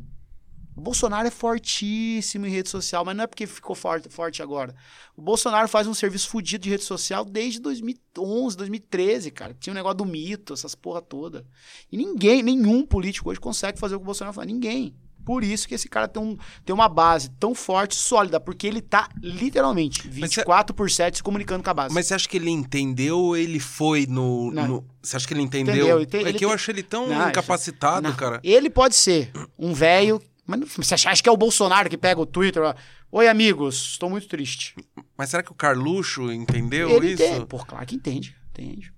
O 0.76 0.82
Bolsonaro 0.82 1.28
é 1.28 1.32
fortíssimo 1.32 2.46
em 2.46 2.50
rede 2.50 2.70
social, 2.70 3.04
mas 3.04 3.16
não 3.16 3.26
é 3.26 3.28
porque 3.28 3.46
ficou 3.46 3.76
forte, 3.76 4.08
forte 4.10 4.42
agora. 4.42 4.74
O 5.16 5.22
Bolsonaro 5.22 5.68
faz 5.68 5.88
um 5.88 5.94
serviço 5.94 6.30
fudido 6.30 6.64
de 6.64 6.70
rede 6.70 6.84
social 6.84 7.26
desde 7.26 7.60
2011, 7.60 8.56
2013, 8.56 9.30
cara. 9.32 9.54
Tinha 9.54 9.74
um 9.74 9.76
negócio 9.76 9.98
do 9.98 10.06
mito, 10.06 10.54
essas 10.54 10.76
porra 10.76 11.02
toda. 11.02 11.46
E 11.92 11.98
ninguém, 11.98 12.42
nenhum 12.42 12.86
político 12.86 13.30
hoje 13.30 13.42
consegue 13.42 13.78
fazer 13.78 13.96
o 13.96 14.00
que 14.00 14.04
o 14.04 14.06
Bolsonaro 14.06 14.34
faz. 14.34 14.48
Ninguém. 14.48 14.96
Por 15.30 15.44
isso 15.44 15.68
que 15.68 15.76
esse 15.76 15.88
cara 15.88 16.08
tem, 16.08 16.20
um, 16.24 16.36
tem 16.66 16.74
uma 16.74 16.90
base 16.90 17.30
tão 17.40 17.54
forte, 17.54 17.94
sólida, 17.94 18.40
porque 18.40 18.66
ele 18.66 18.82
tá 18.82 19.08
literalmente 19.22 20.08
Mas 20.08 20.32
cê- 20.34 20.38
24 20.42 20.76
por 20.76 20.90
7 20.90 21.18
se 21.18 21.24
comunicando 21.24 21.64
com 21.64 21.70
a 21.70 21.74
base. 21.76 21.94
Mas 21.94 22.08
você 22.08 22.16
acha 22.16 22.28
que 22.28 22.36
ele 22.38 22.50
entendeu 22.50 23.20
ou 23.20 23.38
ele 23.38 23.60
foi 23.60 24.08
no. 24.08 24.50
No- 24.52 24.84
Você 25.04 25.18
acha 25.18 25.28
que 25.28 25.34
ele 25.36 25.44
entendeu? 25.44 25.76
Entendeu, 25.76 25.98
ele 25.98 26.06
tem- 26.08 26.26
é 26.26 26.30
ele 26.30 26.38
que 26.40 26.44
eu 26.46 26.52
acho 26.52 26.72
ele 26.72 26.82
tão 26.82 27.08
Não, 27.08 27.30
incapacitado, 27.30 28.08
Não, 28.10 28.16
cara. 28.16 28.40
Ele 28.44 28.72
pode 28.72 28.96
ser 28.96 29.32
um 29.56 29.72
velho. 29.72 30.20
Mas 30.48 30.62
você 30.76 30.96
acha 30.96 31.22
que 31.22 31.30
é 31.30 31.32
o 31.32 31.38
Bolsonaro 31.38 31.88
que 31.92 31.98
pega 31.98 32.20
o 32.20 32.26
Twitter? 32.26 32.64
ó, 32.64 32.74
Oi, 33.12 33.28
amigos, 33.28 33.76
estou 33.92 34.10
muito 34.10 34.28
triste. 34.28 34.74
Mas 35.16 35.30
será 35.30 35.44
que 35.44 35.52
o 35.52 35.56
Carluxo 35.56 36.32
entendeu 36.32 36.90
ele 36.90 37.12
isso? 37.14 37.22
entende. 37.22 37.46
Pô, 37.46 37.60
claro 37.64 37.86
que 37.86 37.96
entende. 37.96 38.36
Entende. 38.50 38.92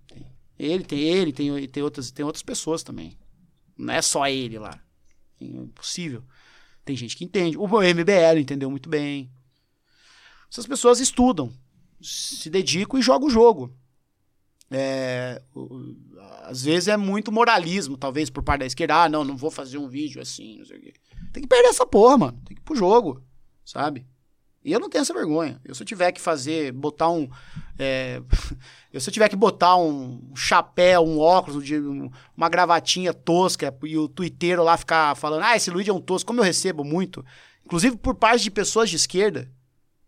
Ele 0.58 0.84
tem 0.86 1.00
ele, 1.00 1.34
tem, 1.34 1.68
tem, 1.68 1.84
outras, 1.84 2.10
tem 2.10 2.24
outras 2.26 2.42
pessoas 2.42 2.84
também. 2.84 3.18
Não 3.78 3.94
é 3.94 4.02
só 4.02 4.26
ele 4.28 4.58
lá. 4.58 4.80
Impossível. 5.42 6.24
Tem 6.84 6.96
gente 6.96 7.16
que 7.16 7.24
entende. 7.24 7.58
O 7.58 7.66
MBL 7.66 8.40
entendeu 8.40 8.70
muito 8.70 8.90
bem. 8.90 9.32
Essas 10.52 10.68
pessoas 10.68 11.00
estudam, 11.00 11.52
se 12.02 12.50
dedicam 12.50 13.00
e 13.00 13.04
jogam 13.04 13.28
o 13.28 13.32
jogo. 13.32 13.74
É, 14.70 15.42
às 16.44 16.64
vezes 16.64 16.88
é 16.88 16.96
muito 16.96 17.32
moralismo, 17.32 17.98
talvez, 17.98 18.30
por 18.30 18.44
parte 18.44 18.62
da 18.62 18.66
esquerda. 18.66 19.04
Ah, 19.04 19.10
não, 19.10 19.24
não 19.24 19.36
vou 19.36 19.52
fazer 19.52 19.78
um 19.78 19.88
vídeo 19.88 20.22
assim, 20.22 20.58
não 20.58 20.66
sei 20.66 20.78
o 20.78 20.82
quê. 20.82 20.94
Tem 21.34 21.44
que 21.44 21.50
perder 21.50 21.70
essa 21.70 21.86
porra, 21.86 22.18
mano. 22.18 22.42
Tem 22.46 22.56
que 22.56 22.62
ir 22.62 22.66
pro 22.66 22.76
jogo, 22.76 23.24
sabe? 23.66 24.06
E 24.64 24.72
eu 24.72 24.80
não 24.80 24.90
tenho 24.90 25.02
essa 25.02 25.14
vergonha. 25.14 25.60
Eu, 25.66 25.74
se 25.74 25.82
eu 25.82 25.88
tiver 25.88 26.12
que 26.12 26.22
fazer, 26.22 26.72
botar 26.72 27.10
um. 27.10 27.28
é, 27.80 28.22
eu, 28.94 29.02
se 29.02 29.10
eu 29.10 29.14
tiver 29.14 29.28
que 29.28 29.36
botar 29.36 29.76
um 29.76 30.32
chapéu, 30.36 31.02
um 31.04 31.18
óculos, 31.20 31.70
um- 31.72 32.12
uma 32.38 32.48
gravatinha 32.50 33.14
tosca 33.14 33.76
e 33.84 33.98
o 33.98 34.08
twitteiro 34.08 34.64
lá 34.64 34.78
ficar 34.78 35.16
falando, 35.16 35.44
ah, 35.44 35.56
esse 35.56 35.72
Luigi 35.72 35.90
é 35.90 35.94
um 35.94 36.00
tosco, 36.02 36.28
como 36.28 36.40
eu 36.42 36.44
recebo 36.46 36.84
muito, 36.84 37.26
inclusive 37.66 37.98
por 37.98 38.14
parte 38.16 38.44
de 38.44 38.52
pessoas 38.52 38.90
de 38.90 38.96
esquerda. 38.98 39.50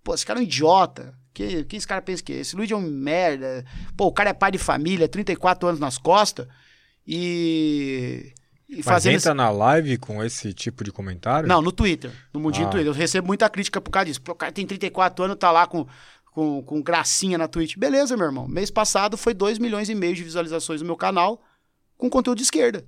Pô, 0.04 0.14
esse 0.14 0.26
cara 0.26 0.40
é 0.40 0.42
um 0.42 0.44
idiota. 0.46 1.18
Que, 1.34 1.64
que 1.64 1.76
esse 1.78 1.88
cara 1.88 2.00
pensa 2.00 2.22
que? 2.22 2.32
Esse 2.34 2.56
Luigi 2.56 2.74
é 2.74 2.78
um 2.78 2.82
merda. 2.82 3.66
Pô, 3.98 4.06
o 4.06 4.14
cara 4.14 4.30
é 4.30 4.34
pai 4.34 4.52
de 4.52 4.60
família, 4.60 5.08
34 5.08 5.68
anos 5.68 5.80
nas 5.80 5.98
costas 5.98 6.48
e. 7.08 8.34
e 8.70 8.78
Mas 8.78 8.86
fazendo 8.86 9.16
entra 9.16 9.34
na 9.34 9.50
live 9.52 9.98
com 9.98 10.24
esse 10.24 10.54
tipo 10.54 10.84
de 10.84 10.92
comentário? 10.92 11.48
não, 11.48 11.62
no 11.62 11.72
Twitter. 11.72 12.12
No 12.34 12.40
mundinho 12.40 12.68
Ah. 12.68 12.70
Twitter. 12.72 12.88
Eu 12.88 12.94
recebo 12.94 13.28
muita 13.28 13.50
crítica 13.50 13.80
por 13.82 13.92
causa 13.92 14.06
disso. 14.06 14.22
O 14.28 14.36
cara 14.36 14.52
tem 14.52 14.66
34 14.66 15.26
anos, 15.26 15.38
tá 15.38 15.52
lá 15.52 15.68
com, 15.68 15.86
com, 16.32 16.64
com 16.64 16.82
gracinha 16.82 17.38
na 17.38 17.48
Twitch. 17.48 17.78
Beleza, 17.78 18.16
meu 18.18 18.26
irmão. 18.26 18.48
Mês 18.48 18.72
passado 18.72 19.18
foi 19.18 19.34
2 19.34 19.60
milhões 19.60 19.90
e 19.90 19.96
meio 19.96 20.16
de 20.16 20.24
visualizações 20.24 20.82
no 20.82 20.88
meu 20.88 20.96
canal 20.98 21.42
com 21.98 22.10
conteúdo 22.10 22.38
de 22.38 22.44
esquerda. 22.44 22.86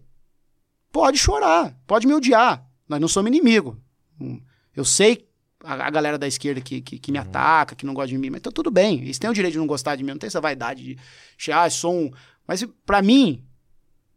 Pode 0.91 1.17
chorar, 1.17 1.75
pode 1.85 2.07
me 2.07 2.13
odiar. 2.13 2.65
Nós 2.87 2.99
não 3.01 3.07
somos 3.07 3.27
inimigo. 3.29 3.77
Hum, 4.19 4.41
Eu 4.75 4.85
sei 4.85 5.27
a, 5.63 5.73
a 5.73 5.89
galera 5.89 6.17
da 6.17 6.27
esquerda 6.27 6.61
que, 6.61 6.81
que, 6.81 6.97
que 6.99 7.11
me 7.11 7.17
ataca, 7.17 7.75
que 7.75 7.85
não 7.85 7.93
gosta 7.93 8.09
de 8.09 8.17
mim, 8.17 8.29
mas 8.29 8.41
tá 8.41 8.51
tudo 8.51 8.71
bem. 8.71 9.01
Eles 9.01 9.19
têm 9.19 9.29
o 9.29 9.33
direito 9.33 9.53
de 9.53 9.59
não 9.59 9.67
gostar 9.67 9.95
de 9.95 10.03
mim, 10.03 10.11
não 10.11 10.17
tem 10.17 10.27
essa 10.27 10.39
vaidade 10.41 10.95
de 11.37 11.51
ah, 11.51 11.69
sou 11.69 11.93
um. 11.93 12.11
Mas 12.47 12.65
pra 12.85 13.01
mim, 13.01 13.43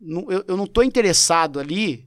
eu, 0.01 0.45
eu 0.49 0.57
não 0.57 0.67
tô 0.67 0.83
interessado 0.83 1.59
ali 1.59 2.07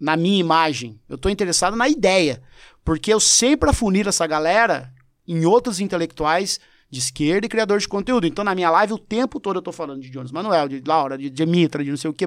na 0.00 0.16
minha 0.16 0.38
imagem. 0.38 1.00
Eu 1.08 1.16
tô 1.16 1.28
interessado 1.28 1.76
na 1.76 1.88
ideia. 1.88 2.42
Porque 2.84 3.12
eu 3.12 3.20
sempre 3.20 3.70
afunilo 3.70 4.10
essa 4.10 4.26
galera 4.26 4.92
em 5.26 5.46
outros 5.46 5.80
intelectuais 5.80 6.60
de 6.90 6.98
esquerda 6.98 7.46
e 7.46 7.48
criadores 7.48 7.84
de 7.84 7.88
conteúdo. 7.88 8.26
Então, 8.26 8.44
na 8.44 8.54
minha 8.54 8.70
live, 8.70 8.92
o 8.92 8.98
tempo 8.98 9.40
todo 9.40 9.56
eu 9.56 9.62
tô 9.62 9.72
falando 9.72 10.02
de 10.02 10.10
Jones 10.10 10.30
Manuel, 10.30 10.68
de 10.68 10.82
Laura, 10.86 11.16
de 11.16 11.30
Demitra, 11.30 11.82
de 11.82 11.90
não 11.90 11.96
sei 11.96 12.10
o 12.10 12.14
quê. 12.14 12.26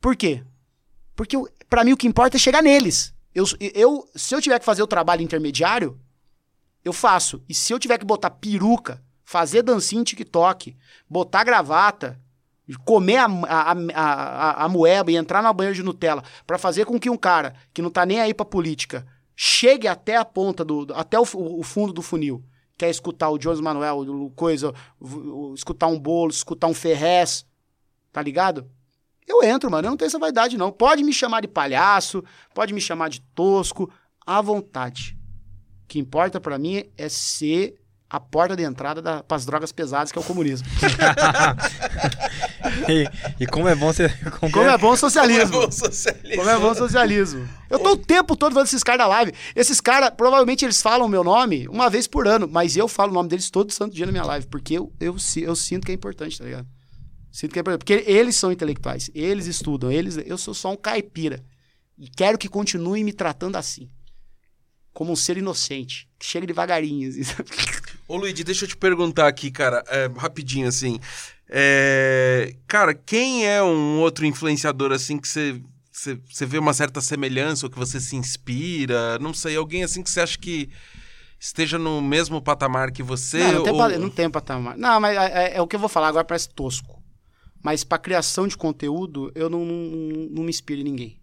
Por 0.00 0.14
quê? 0.14 0.44
Porque 1.16 1.36
pra 1.68 1.82
mim 1.82 1.92
o 1.92 1.96
que 1.96 2.06
importa 2.06 2.36
é 2.36 2.38
chegar 2.38 2.62
neles. 2.62 3.14
Eu, 3.34 3.44
eu, 3.74 4.08
se 4.14 4.34
eu 4.34 4.40
tiver 4.40 4.58
que 4.58 4.64
fazer 4.64 4.82
o 4.82 4.86
trabalho 4.86 5.22
intermediário, 5.22 5.98
eu 6.84 6.92
faço. 6.92 7.42
E 7.48 7.54
se 7.54 7.72
eu 7.72 7.78
tiver 7.78 7.98
que 7.98 8.04
botar 8.04 8.30
peruca, 8.30 9.02
fazer 9.24 9.62
dancinha 9.62 10.00
em 10.00 10.04
TikTok, 10.04 10.76
botar 11.08 11.44
gravata, 11.44 12.20
comer 12.84 13.16
a, 13.16 13.26
a, 13.26 13.72
a, 13.94 14.64
a, 14.64 14.68
moeba 14.68 15.10
e 15.10 15.16
entrar 15.16 15.42
na 15.42 15.52
banheira 15.52 15.74
de 15.74 15.82
Nutella 15.82 16.22
pra 16.46 16.58
fazer 16.58 16.84
com 16.84 16.98
que 16.98 17.08
um 17.08 17.16
cara 17.16 17.54
que 17.72 17.80
não 17.80 17.90
tá 17.90 18.04
nem 18.04 18.20
aí 18.20 18.34
pra 18.34 18.44
política 18.44 19.06
chegue 19.40 19.86
até 19.86 20.16
a 20.16 20.24
ponta 20.24 20.64
do. 20.64 20.88
até 20.94 21.16
o, 21.18 21.22
o 21.22 21.62
fundo 21.62 21.92
do 21.92 22.02
funil. 22.02 22.44
Quer 22.76 22.90
escutar 22.90 23.30
o 23.30 23.38
Jones 23.38 23.60
Manuel, 23.60 24.00
o 24.00 24.30
coisa, 24.30 24.72
escutar 25.54 25.86
um 25.86 25.98
bolo, 25.98 26.30
escutar 26.30 26.66
um 26.66 26.74
Ferrez, 26.74 27.46
tá 28.12 28.20
ligado? 28.20 28.68
Eu 29.26 29.42
entro, 29.42 29.70
mano. 29.70 29.86
Eu 29.86 29.90
não 29.90 29.96
tenho 29.96 30.08
essa 30.08 30.18
vaidade, 30.18 30.56
não. 30.56 30.72
Pode 30.72 31.04
me 31.04 31.12
chamar 31.12 31.40
de 31.40 31.48
palhaço, 31.48 32.24
pode 32.54 32.72
me 32.72 32.80
chamar 32.80 33.10
de 33.10 33.20
tosco, 33.34 33.92
à 34.26 34.40
vontade. 34.40 35.16
O 35.84 35.88
que 35.88 35.98
importa 35.98 36.40
pra 36.40 36.58
mim 36.58 36.84
é 36.96 37.08
ser 37.08 37.80
a 38.10 38.18
porta 38.18 38.56
de 38.56 38.62
entrada 38.62 39.02
da, 39.02 39.22
pras 39.22 39.44
drogas 39.44 39.70
pesadas, 39.70 40.10
que 40.10 40.18
é 40.18 40.22
o 40.22 40.24
comunismo. 40.24 40.66
e, 42.88 43.44
e 43.44 43.46
como 43.46 43.68
é 43.68 43.74
bom 43.74 43.92
você. 43.92 44.08
Como, 44.38 44.52
Como 44.52 44.68
é 44.68 44.78
bom 44.78 44.92
o 44.92 44.96
socialismo. 44.98 45.50
Como 45.50 45.62
é 45.62 45.66
bom 45.66 45.72
socialismo. 45.72 46.36
Como 46.36 46.50
é 46.50 46.58
bom 46.58 46.70
o 46.70 46.74
socialismo. 46.74 47.48
Eu 47.70 47.78
tô 47.78 47.92
o 47.92 47.96
tempo 47.96 48.36
todo 48.36 48.52
falando 48.52 48.66
esses 48.66 48.82
caras 48.82 48.98
da 48.98 49.06
live. 49.06 49.32
Esses 49.54 49.80
caras, 49.80 50.10
provavelmente 50.16 50.64
eles 50.64 50.80
falam 50.80 51.06
o 51.06 51.08
meu 51.08 51.22
nome 51.22 51.68
uma 51.68 51.90
vez 51.90 52.06
por 52.06 52.26
ano, 52.26 52.48
mas 52.48 52.76
eu 52.76 52.88
falo 52.88 53.10
o 53.10 53.14
nome 53.14 53.28
deles 53.28 53.50
todo 53.50 53.72
santo 53.72 53.94
dia 53.94 54.06
na 54.06 54.12
minha 54.12 54.24
live, 54.24 54.46
porque 54.46 54.74
eu, 54.74 54.92
eu, 54.98 55.16
eu 55.36 55.56
sinto 55.56 55.84
que 55.84 55.92
é 55.92 55.94
importante, 55.94 56.38
tá 56.38 56.44
ligado? 56.44 56.66
Sinto 57.30 57.52
que 57.52 57.58
é 57.58 57.60
importante. 57.60 57.80
Porque 57.80 58.10
eles 58.10 58.36
são 58.36 58.50
intelectuais, 58.50 59.10
eles 59.14 59.46
estudam, 59.46 59.90
eles, 59.92 60.16
eu 60.16 60.38
sou 60.38 60.54
só 60.54 60.72
um 60.72 60.76
caipira. 60.76 61.44
E 61.98 62.08
quero 62.08 62.38
que 62.38 62.48
continuem 62.48 63.04
me 63.04 63.12
tratando 63.12 63.56
assim. 63.56 63.90
Como 64.92 65.12
um 65.12 65.16
ser 65.16 65.36
inocente, 65.36 66.08
que 66.18 66.26
chega 66.26 66.46
devagarinho. 66.46 67.08
assim? 67.08 67.22
Ô, 68.08 68.16
Luigi, 68.16 68.42
deixa 68.42 68.64
eu 68.64 68.68
te 68.68 68.76
perguntar 68.76 69.28
aqui, 69.28 69.50
cara, 69.50 69.84
é, 69.88 70.10
rapidinho, 70.16 70.66
assim. 70.66 70.98
É, 71.48 72.54
Cara, 72.66 72.92
quem 72.94 73.46
é 73.46 73.62
um 73.62 74.00
outro 74.00 74.26
influenciador, 74.26 74.92
assim, 74.92 75.18
que 75.18 75.26
você, 75.26 75.60
você, 75.90 76.46
vê 76.46 76.58
uma 76.58 76.74
certa 76.74 77.00
semelhança 77.00 77.66
ou 77.66 77.70
que 77.70 77.78
você 77.78 77.98
se 78.00 78.14
inspira? 78.16 79.18
Não 79.18 79.32
sei, 79.32 79.56
alguém 79.56 79.82
assim 79.82 80.02
que 80.02 80.10
você 80.10 80.20
acha 80.20 80.38
que 80.38 80.68
esteja 81.40 81.78
no 81.78 82.00
mesmo 82.02 82.42
patamar 82.42 82.92
que 82.92 83.02
você? 83.02 83.38
Não, 83.38 83.52
não 83.52 83.62
tem, 83.62 83.72
ou- 83.72 83.78
pa- 83.78 83.98
não 83.98 84.10
tem 84.10 84.30
patamar. 84.30 84.76
Não, 84.76 85.00
mas 85.00 85.16
é, 85.16 85.44
é- 85.52 85.56
é 85.56 85.62
o 85.62 85.66
que 85.66 85.76
eu 85.76 85.80
vou 85.80 85.88
falar 85.88 86.08
agora 86.08 86.24
parece 86.24 86.48
tosco. 86.50 87.02
Mas 87.62 87.82
pra 87.82 87.98
criação 87.98 88.46
de 88.46 88.56
conteúdo, 88.56 89.32
eu 89.34 89.48
não, 89.50 89.64
não, 89.64 90.28
não 90.30 90.42
me 90.44 90.50
inspiro 90.50 90.80
em 90.80 90.84
ninguém. 90.84 91.20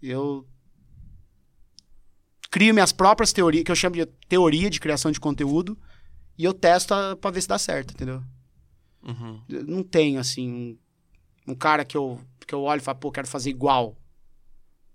Eu 0.00 0.46
crio 2.50 2.72
minhas 2.72 2.92
próprias 2.92 3.32
teorias, 3.32 3.64
que 3.64 3.70
eu 3.70 3.76
chamo 3.76 3.96
de 3.96 4.06
teoria 4.28 4.70
de 4.70 4.78
criação 4.80 5.10
de 5.10 5.18
conteúdo, 5.18 5.76
e 6.38 6.44
eu 6.44 6.52
testo 6.54 6.92
a- 6.94 7.16
pra 7.16 7.30
ver 7.30 7.40
se 7.40 7.48
dá 7.48 7.58
certo, 7.58 7.92
entendeu? 7.92 8.22
Uhum. 9.02 9.40
Não 9.48 9.82
tenho, 9.82 10.18
assim, 10.20 10.76
um, 11.46 11.52
um 11.52 11.54
cara 11.54 11.84
que 11.84 11.96
eu, 11.96 12.20
que 12.46 12.54
eu 12.54 12.62
olho 12.62 12.78
e 12.80 12.82
falo, 12.82 12.98
pô, 12.98 13.12
quero 13.12 13.26
fazer 13.28 13.50
igual. 13.50 13.96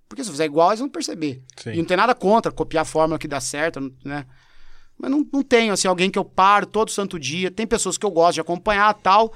Porque 0.08 0.24
se 0.24 0.30
eu 0.30 0.34
fizer 0.34 0.46
igual, 0.46 0.70
eles 0.70 0.80
vão 0.82 0.90
perceber. 0.90 1.42
Sim. 1.58 1.72
E 1.72 1.78
não 1.78 1.86
tem 1.86 1.96
nada 1.98 2.14
contra 2.14 2.52
copiar 2.52 2.82
a 2.82 2.86
fórmula 2.86 3.18
que 3.18 3.28
dá 3.28 3.40
certo, 3.40 3.80
né? 4.04 4.26
Mas 4.98 5.10
não, 5.10 5.26
não 5.32 5.42
tenho, 5.42 5.74
assim, 5.74 5.88
alguém 5.88 6.12
que 6.12 6.20
eu 6.20 6.26
paro 6.26 6.66
todo 6.66 6.92
santo 6.92 7.18
dia. 7.18 7.50
Tem 7.50 7.66
pessoas 7.66 7.98
que 7.98 8.06
eu 8.06 8.12
gosto 8.12 8.36
de 8.36 8.42
acompanhar 8.42 8.94
tal, 8.96 9.34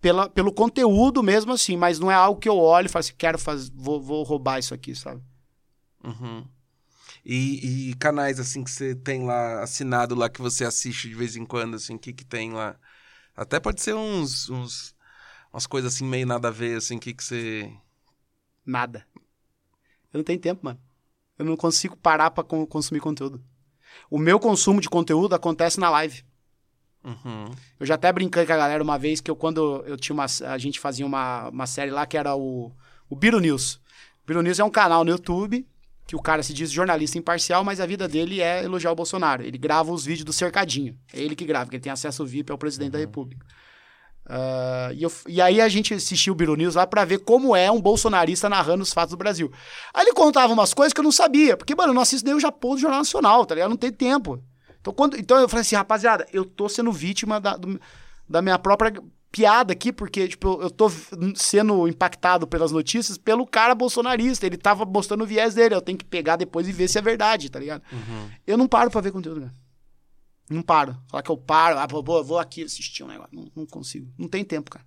pela, 0.00 0.28
pelo 0.28 0.52
conteúdo 0.52 1.22
mesmo 1.22 1.52
assim, 1.52 1.76
mas 1.76 1.98
não 1.98 2.10
é 2.10 2.14
algo 2.14 2.40
que 2.40 2.48
eu 2.48 2.56
olho 2.56 2.86
e 2.86 2.88
falo 2.88 3.00
assim, 3.00 3.12
quero 3.18 3.38
fazer, 3.38 3.70
vou, 3.74 4.00
vou 4.00 4.22
roubar 4.22 4.58
isso 4.58 4.72
aqui, 4.72 4.94
sabe? 4.94 5.20
Uhum. 6.02 6.44
E, 7.28 7.90
e 7.90 7.94
canais, 7.94 8.40
assim, 8.40 8.64
que 8.64 8.70
você 8.70 8.94
tem 8.94 9.24
lá 9.24 9.62
assinado 9.62 10.14
lá, 10.14 10.30
que 10.30 10.40
você 10.40 10.64
assiste 10.64 11.08
de 11.10 11.14
vez 11.14 11.36
em 11.36 11.44
quando, 11.44 11.76
assim, 11.76 11.94
o 11.94 11.98
que 11.98 12.12
que 12.12 12.24
tem 12.24 12.52
lá? 12.52 12.74
Até 13.36 13.60
pode 13.60 13.82
ser 13.82 13.94
uns... 13.94 14.48
uns 14.48 14.96
Umas 15.50 15.66
coisas 15.66 15.94
assim 15.94 16.04
meio 16.04 16.26
nada 16.26 16.48
a 16.48 16.50
ver, 16.50 16.76
assim, 16.76 16.98
que 16.98 17.14
que 17.14 17.24
você... 17.24 17.72
Nada. 18.66 19.06
Eu 20.12 20.18
não 20.18 20.22
tenho 20.22 20.38
tempo, 20.38 20.60
mano. 20.62 20.78
Eu 21.38 21.44
não 21.46 21.56
consigo 21.56 21.96
parar 21.96 22.30
pra 22.30 22.44
con- 22.44 22.66
consumir 22.66 23.00
conteúdo. 23.00 23.42
O 24.10 24.18
meu 24.18 24.38
consumo 24.38 24.78
de 24.78 24.90
conteúdo 24.90 25.34
acontece 25.34 25.80
na 25.80 25.88
live. 25.88 26.22
Uhum. 27.02 27.46
Eu 27.80 27.86
já 27.86 27.94
até 27.94 28.12
brinquei 28.12 28.44
com 28.44 28.52
a 28.52 28.56
galera 28.58 28.82
uma 28.82 28.98
vez 28.98 29.22
que 29.22 29.30
eu, 29.30 29.34
quando 29.36 29.82
eu 29.86 29.96
tinha 29.96 30.12
uma. 30.12 30.26
A 30.26 30.58
gente 30.58 30.78
fazia 30.78 31.06
uma, 31.06 31.48
uma 31.48 31.66
série 31.66 31.90
lá 31.90 32.06
que 32.06 32.18
era 32.18 32.36
o, 32.36 32.70
o 33.08 33.16
Biro 33.16 33.40
News. 33.40 33.76
O 34.22 34.26
Biro 34.26 34.42
News 34.42 34.58
é 34.58 34.64
um 34.64 34.70
canal 34.70 35.02
no 35.02 35.10
YouTube 35.10 35.66
que 36.08 36.16
o 36.16 36.20
cara 36.22 36.42
se 36.42 36.54
diz 36.54 36.70
jornalista 36.72 37.18
imparcial, 37.18 37.62
mas 37.62 37.80
a 37.80 37.86
vida 37.86 38.08
dele 38.08 38.40
é 38.40 38.64
elogiar 38.64 38.90
o 38.90 38.94
Bolsonaro. 38.96 39.42
Ele 39.44 39.58
grava 39.58 39.92
os 39.92 40.04
vídeos 40.06 40.24
do 40.24 40.32
cercadinho. 40.32 40.98
É 41.12 41.20
ele 41.20 41.36
que 41.36 41.44
grava, 41.44 41.66
porque 41.66 41.76
ele 41.76 41.82
tem 41.82 41.92
acesso 41.92 42.24
VIP 42.24 42.50
ao 42.50 42.56
presidente 42.56 42.92
da 42.92 42.98
República. 42.98 43.44
Ah, 44.26 44.90
e, 44.94 45.02
eu- 45.02 45.12
e 45.26 45.40
aí 45.40 45.60
a 45.60 45.68
gente 45.68 45.92
assistiu 45.94 46.32
o 46.32 46.36
Biro 46.36 46.54
News 46.56 46.74
lá 46.74 46.86
pra 46.86 47.04
ver 47.04 47.18
como 47.18 47.54
é 47.54 47.70
um 47.70 47.80
bolsonarista 47.80 48.48
narrando 48.48 48.82
os 48.82 48.92
fatos 48.92 49.10
do 49.12 49.16
Brasil. 49.18 49.50
Aí 49.92 50.04
ele 50.04 50.12
contava 50.14 50.52
umas 50.52 50.74
coisas 50.74 50.92
que 50.92 51.00
eu 51.00 51.04
não 51.04 51.12
sabia, 51.12 51.56
porque, 51.56 51.74
mano, 51.74 51.90
eu 51.90 51.94
não 51.94 52.02
assisto 52.02 52.26
nem 52.26 52.34
o 52.34 52.40
Japão 52.40 52.72
do 52.74 52.78
Jornal 52.80 53.00
Nacional, 53.00 53.44
tá 53.46 53.54
ligado? 53.54 53.70
Não 53.70 53.76
tem 53.76 53.92
tempo. 53.92 54.42
Então, 54.80 54.92
quando, 54.94 55.16
então 55.18 55.38
eu 55.38 55.48
falei 55.48 55.60
assim, 55.62 55.76
rapaziada, 55.76 56.26
eu 56.32 56.44
tô 56.44 56.68
sendo 56.68 56.90
vítima 56.92 57.40
da, 57.40 57.56
do- 57.56 57.78
da 58.28 58.40
minha 58.42 58.58
própria 58.58 58.92
piada 59.30 59.72
aqui, 59.72 59.92
porque, 59.92 60.26
tipo, 60.28 60.60
eu, 60.62 60.70
tô 60.70 60.90
sendo 61.36 61.86
impactado 61.86 62.46
pelas 62.46 62.72
notícias 62.72 63.18
pelo 63.18 63.46
cara 63.46 63.74
bolsonarista. 63.74 64.46
Ele 64.46 64.56
tava 64.56 64.84
mostrando 64.84 65.22
o 65.22 65.26
viés 65.26 65.54
dele. 65.54 65.74
Eu 65.74 65.82
tenho 65.82 65.98
que 65.98 66.04
pegar 66.04 66.36
depois 66.36 66.66
e 66.68 66.72
ver 66.72 66.88
se 66.88 66.98
é 66.98 67.02
verdade, 67.02 67.50
tá 67.50 67.58
ligado? 67.58 67.82
Eu 68.46 68.56
não 68.56 68.66
paro 68.66 68.90
pra 68.90 69.00
ver 69.00 69.12
conteúdo, 69.12 69.40
cara. 69.42 69.54
Não 70.50 70.62
paro. 70.62 70.96
Falar 71.10 71.22
que 71.22 71.30
eu 71.30 71.36
paro, 71.36 71.78
ah, 71.78 71.86
vou, 71.86 72.02
vou- 72.24 72.38
aqui 72.38 72.62
assistir 72.64 73.02
um 73.04 73.08
negócio. 73.08 73.30
Não, 73.34 73.50
não 73.54 73.66
consigo. 73.66 74.10
Não 74.16 74.28
tem 74.28 74.42
tempo, 74.44 74.70
cara. 74.70 74.86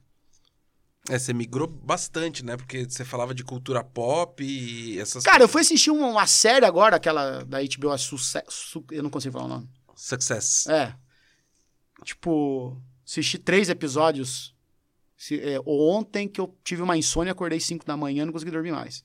É, 1.10 1.18
você 1.20 1.34
migrou 1.34 1.68
bastante, 1.68 2.44
né? 2.46 2.58
Porque 2.58 2.86
você 2.90 3.04
falava 3.06 3.34
de 3.34 3.44
cultura 3.44 3.84
pop 3.84 4.44
e 4.44 5.00
essas... 5.00 5.24
Cara, 5.24 5.44
eu 5.44 5.48
fui 5.48 5.62
assistir 5.62 5.90
uma, 5.92 6.08
uma 6.08 6.28
série 6.28 6.66
agora, 6.66 6.96
aquela 6.96 7.44
da 7.44 7.60
HBO, 7.62 7.92
a 7.92 7.98
Suce- 7.98 8.44
Su- 8.50 8.84
eu 8.92 9.02
não 9.04 9.10
consigo 9.10 9.34
falar 9.34 9.46
o 9.46 9.50
nome. 9.50 9.70
Success. 9.96 10.68
É. 10.68 10.96
Tipo, 12.04 12.82
assisti 13.20 13.38
três 13.38 13.70
episódios 13.70 14.56
se- 15.18 15.40
é, 15.40 15.60
ontem 15.66 16.28
que 16.28 16.40
eu 16.42 16.58
tive 16.64 16.82
uma 16.82 16.98
insônia, 16.98 17.32
acordei 17.32 17.60
5 17.60 17.86
da 17.86 17.96
manhã 17.98 18.26
não 18.26 18.34
consegui 18.34 18.52
dormir 18.52 18.72
mais. 18.72 19.04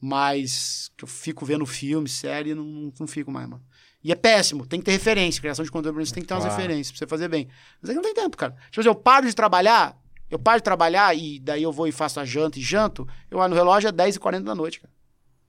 Mas 0.00 0.90
que 0.96 1.04
eu 1.04 1.08
fico 1.08 1.44
vendo 1.46 1.64
filme, 1.64 2.08
série, 2.08 2.54
não, 2.54 2.64
não, 2.64 2.92
não 3.00 3.06
fico 3.06 3.30
mais, 3.30 3.48
mano. 3.48 3.64
E 4.02 4.10
é 4.10 4.16
péssimo, 4.16 4.66
tem 4.66 4.80
que 4.80 4.86
ter 4.86 4.92
referência. 4.92 5.40
Criação 5.40 5.64
de 5.64 5.70
conteúdo 5.70 6.04
você 6.04 6.12
tem 6.12 6.22
que 6.22 6.26
ter 6.26 6.34
umas 6.34 6.42
Claro. 6.44 6.56
referências 6.60 6.90
pra 6.90 6.98
você 6.98 7.06
fazer 7.08 7.28
bem. 7.28 7.48
Mas 7.80 7.90
é 7.90 7.92
que 7.92 7.96
não 7.96 8.02
tem 8.02 8.14
tempo, 8.14 8.36
cara. 8.36 8.52
Tipo 8.70 8.80
assim, 8.80 8.88
eu 8.88 8.94
paro 8.96 9.26
de 9.28 9.32
trabalhar, 9.34 9.96
eu 10.28 10.40
paro 10.40 10.58
de 10.58 10.64
trabalhar 10.64 11.16
e 11.16 11.38
daí 11.38 11.62
eu 11.62 11.70
vou 11.70 11.86
e 11.86 11.92
faço 11.92 12.18
a 12.18 12.24
janta 12.24 12.58
e 12.58 12.62
janto, 12.62 13.06
eu 13.30 13.38
olho 13.38 13.50
no 13.50 13.54
relógio 13.56 13.86
é 13.88 13.92
10h40 13.92 14.42
da 14.44 14.54
noite, 14.56 14.80
cara. 14.80 14.92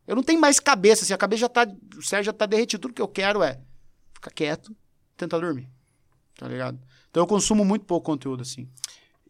Eu 0.06 0.16
não 0.16 0.22
tenho 0.22 0.40
mais 0.40 0.60
cabeça, 0.60 1.04
assim, 1.04 1.14
a 1.14 1.18
cabeça 1.18 1.40
já 1.41 1.50
tá. 1.50 1.66
O 1.98 2.02
cérebro 2.04 2.26
já 2.26 2.34
tá 2.34 2.45
derretido. 2.45 2.82
Tudo 2.82 2.94
que 2.94 3.02
eu 3.02 3.08
quero 3.08 3.41
é 3.41 3.60
ficar 4.14 4.30
quieto, 4.32 4.76
tentar 5.18 5.40
dormir. 5.40 5.68
Tá 6.38 6.48
ligado? 6.48 6.78
Então 7.14 7.22
eu 7.22 7.27
consumo 7.27 7.64
muito 7.64 7.85
pouco 7.85 8.07
conteúdo, 8.07 8.41
assim. 8.41 8.68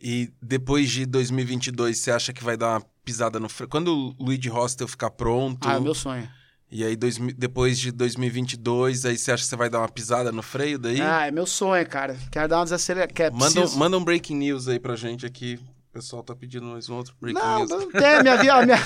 E 0.01 0.31
depois 0.41 0.89
de 0.89 1.05
2022, 1.05 1.97
você 1.99 2.11
acha 2.11 2.31
que 2.31 2.41
vai 2.41 2.55
dar 2.55 2.69
uma 2.79 2.81
pisada 3.03 3.41
no 3.41 3.49
freio? 3.49 3.69
Quando 3.69 4.15
o 4.17 4.23
Luigi 4.23 4.47
Hostel 4.47 4.87
ficar 4.87 5.09
pronto... 5.09 5.67
Ah, 5.67 5.73
é 5.75 5.79
meu 5.81 5.93
sonho. 5.93 6.25
E 6.71 6.81
aí, 6.85 6.95
dois, 6.95 7.17
depois 7.37 7.77
de 7.77 7.91
2022, 7.91 9.03
aí 9.05 9.17
você 9.17 9.33
acha 9.33 9.43
que 9.43 9.49
você 9.49 9.55
vai 9.57 9.69
dar 9.69 9.79
uma 9.79 9.89
pisada 9.89 10.31
no 10.31 10.41
freio 10.41 10.79
daí? 10.79 11.01
Ah, 11.01 11.27
é 11.27 11.31
meu 11.31 11.45
sonho, 11.45 11.85
cara. 11.85 12.17
Quero 12.31 12.47
dar 12.47 12.59
uma 12.59 12.63
desacelerada. 12.63 13.13
manda, 13.33 13.61
um- 13.65 13.75
manda 13.75 13.97
um 13.97 14.03
breaking 14.03 14.35
news 14.37 14.69
aí 14.69 14.79
pra 14.79 14.95
gente 14.95 15.25
aqui. 15.25 15.59
O 15.89 15.93
pessoal 15.93 16.23
tá 16.23 16.33
pedindo 16.33 16.65
mais 16.65 16.87
um 16.89 16.95
outro 16.95 17.13
breaking 17.19 17.37
Não, 17.39 17.57
news. 17.59 17.69
não 17.69 17.91
tem. 17.91 18.21
Minha, 18.23 18.33
a 18.33 18.41
minha, 18.65 18.77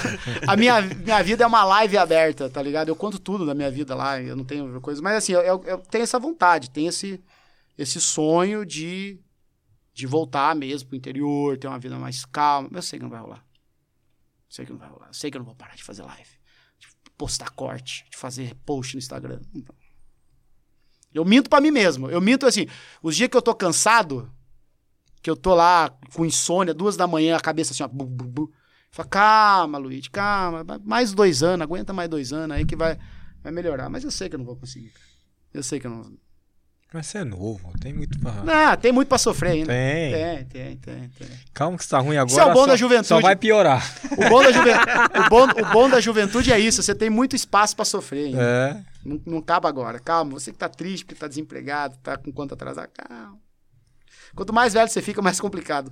a 0.47 0.55
minha, 0.57 0.81
minha 1.05 1.23
vida 1.23 1.43
é 1.43 1.47
uma 1.47 1.63
live 1.63 1.97
aberta, 1.97 2.49
tá 2.49 2.61
ligado? 2.63 2.89
Eu 2.89 2.95
conto 2.95 3.19
tudo 3.19 3.45
da 3.45 3.53
minha 3.53 3.69
vida 3.69 3.93
lá, 3.95 4.19
eu 4.19 4.35
não 4.35 4.43
tenho 4.43 4.81
coisa. 4.81 5.01
Mas 5.03 5.17
assim, 5.17 5.33
eu, 5.33 5.41
eu- 5.41 5.63
eu 5.65 5.77
tenho 5.77 6.03
essa 6.03 6.19
vontade, 6.19 6.69
tenho 6.69 6.89
esse, 6.89 7.21
esse 7.77 8.01
sonho 8.01 8.65
de, 8.65 9.19
de 9.93 10.07
voltar 10.07 10.55
mesmo 10.55 10.89
pro 10.89 10.97
interior, 10.97 11.57
ter 11.57 11.67
uma 11.67 11.79
vida 11.79 11.97
mais 11.97 12.25
calma. 12.25 12.69
Eu 12.73 12.81
sei 12.81 12.97
que 12.97 13.03
não 13.03 13.09
vai 13.09 13.21
rolar. 13.21 13.45
Sei 14.49 14.65
que 14.65 14.71
não 14.71 14.79
vai 14.79 14.89
rolar. 14.89 15.09
Sei 15.13 15.29
que 15.29 15.37
eu 15.37 15.39
não 15.39 15.45
vou 15.45 15.55
parar 15.55 15.75
de 15.75 15.83
fazer 15.83 16.03
live. 16.03 16.29
De 16.79 16.87
postar 17.17 17.51
corte, 17.51 18.05
de 18.09 18.17
fazer 18.17 18.55
post 18.65 18.95
no 18.95 18.99
Instagram. 18.99 19.41
Eu 21.13 21.23
minto 21.25 21.49
pra 21.49 21.61
mim 21.61 21.71
mesmo. 21.71 22.09
Eu 22.09 22.21
minto 22.21 22.45
assim, 22.45 22.67
os 23.01 23.15
dias 23.15 23.29
que 23.29 23.37
eu 23.37 23.41
tô 23.41 23.53
cansado, 23.53 24.31
que 25.21 25.29
eu 25.29 25.35
tô 25.35 25.53
lá 25.53 25.89
com 26.13 26.25
insônia, 26.25 26.73
duas 26.73 26.95
da 26.95 27.07
manhã, 27.07 27.35
a 27.35 27.41
cabeça 27.41 27.73
assim, 27.73 27.83
ó. 27.83 27.87
Bu, 27.87 28.05
bu, 28.05 28.23
bu. 28.25 28.53
Fala, 28.89 29.09
calma, 29.09 29.77
Luiz, 29.77 30.07
calma. 30.07 30.65
Mais 30.83 31.13
dois 31.13 31.43
anos, 31.43 31.63
aguenta 31.63 31.93
mais 31.93 32.09
dois 32.09 32.33
anos 32.33 32.55
aí 32.55 32.65
que 32.65 32.75
vai, 32.75 32.97
vai 33.43 33.51
melhorar. 33.51 33.89
Mas 33.89 34.03
eu 34.03 34.11
sei 34.11 34.29
que 34.29 34.35
eu 34.35 34.39
não 34.39 34.45
vou 34.45 34.55
conseguir. 34.55 34.93
Eu 35.53 35.61
sei 35.61 35.79
que 35.79 35.87
eu 35.87 35.91
não. 35.91 36.17
Mas 36.93 37.07
você 37.07 37.17
é 37.17 37.23
novo, 37.25 37.71
tem 37.81 37.93
muito 37.93 38.17
pra. 38.17 38.31
Não, 38.43 38.77
tem 38.77 38.93
muito 38.93 39.09
pra 39.09 39.17
sofrer 39.17 39.51
ainda. 39.51 39.73
Tem. 39.73 40.11
Tem, 40.13 40.45
tem, 40.45 40.77
tem, 40.77 41.09
tem. 41.09 41.27
Calma 41.53 41.77
que 41.77 41.83
está 41.83 41.99
ruim 41.99 42.15
agora. 42.15 42.31
Isso 42.31 42.39
é 42.39 42.45
o 42.45 42.53
bom 42.53 42.61
só, 42.61 42.67
da 42.67 42.75
juventude. 42.77 43.07
Só 43.07 43.19
vai 43.19 43.35
piorar. 43.35 43.83
O 44.13 44.29
bom 44.29 44.41
da, 44.41 44.51
juven... 44.53 44.73
o 44.73 45.29
bom, 45.29 45.43
o 45.43 45.73
bom 45.73 45.89
da 45.89 45.99
juventude 45.99 46.51
é 46.51 46.57
isso, 46.57 46.81
você 46.81 46.95
tem 46.95 47.09
muito 47.09 47.35
espaço 47.35 47.75
pra 47.75 47.83
sofrer 47.83 48.27
ainda. 48.27 48.41
É. 48.41 48.83
Não, 49.03 49.21
não 49.25 49.37
acaba 49.39 49.67
agora. 49.67 49.99
Calma, 49.99 50.31
você 50.31 50.51
que 50.51 50.57
tá 50.57 50.69
triste 50.69 51.03
porque 51.03 51.19
tá 51.19 51.27
desempregado, 51.27 51.97
tá 51.97 52.15
com 52.17 52.31
conta 52.31 52.55
atrasada, 52.55 52.87
calma. 52.87 53.37
Quanto 54.33 54.53
mais 54.53 54.73
velho 54.73 54.87
você 54.87 55.01
fica, 55.01 55.21
mais 55.21 55.41
complicado. 55.41 55.91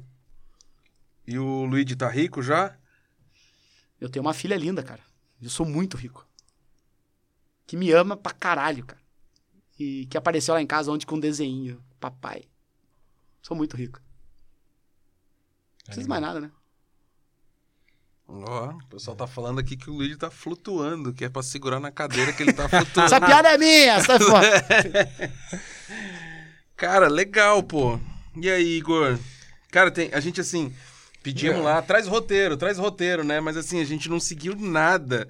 E 1.28 1.38
o 1.38 1.66
Luigi 1.66 1.96
tá 1.96 2.08
rico 2.08 2.42
já? 2.42 2.74
Eu 4.00 4.08
tenho 4.08 4.24
uma 4.24 4.34
filha 4.34 4.56
linda, 4.56 4.82
cara. 4.82 5.02
Eu 5.42 5.50
sou 5.50 5.66
muito 5.66 5.98
rico. 5.98 6.26
Que 7.68 7.76
me 7.76 7.92
ama 7.92 8.16
pra 8.16 8.32
caralho, 8.32 8.86
cara. 8.86 9.02
E 9.78 10.06
que 10.06 10.18
apareceu 10.18 10.54
lá 10.54 10.62
em 10.62 10.68
casa 10.68 10.92
ontem 10.92 11.06
com 11.06 11.16
um 11.16 11.20
desenho. 11.20 11.84
Papai. 12.00 12.44
Sou 13.42 13.56
muito 13.56 13.76
rico. 13.76 14.00
Não 14.00 15.86
precisa 15.86 16.04
de 16.04 16.10
mais 16.10 16.22
nada, 16.22 16.40
né? 16.40 16.52
Ó, 18.28 18.70
o 18.70 18.86
pessoal 18.88 19.16
tá 19.16 19.28
falando 19.28 19.60
aqui 19.60 19.78
que 19.78 19.90
o 19.90 19.94
Luigi 19.94 20.16
tá 20.16 20.32
flutuando, 20.32 21.14
que 21.14 21.24
é 21.24 21.30
pra 21.30 21.44
segurar 21.44 21.80
na 21.80 21.92
cadeira 21.92 22.34
que 22.34 22.42
ele 22.42 22.54
tá 22.54 22.68
flutuando. 22.70 23.06
Essa 23.14 23.22
piada 23.22 23.50
é 23.50 23.58
minha! 23.58 24.02
Sai 24.02 24.20
fora. 24.20 24.66
Cara, 26.76 27.08
legal, 27.08 27.62
pô. 27.62 28.00
E 28.36 28.50
aí, 28.50 28.78
Igor? 28.78 29.18
Cara, 29.72 29.92
tem, 29.92 30.10
a 30.12 30.20
gente 30.20 30.42
assim, 30.42 30.74
pedimos 31.22 31.64
lá, 31.64 31.82
traz 31.82 32.08
roteiro, 32.08 32.58
traz 32.58 32.78
roteiro, 32.78 33.24
né? 33.24 33.40
Mas 33.40 33.56
assim, 33.58 33.80
a 33.80 33.86
gente 33.86 34.10
não 34.10 34.20
seguiu 34.20 34.56
nada. 34.56 35.30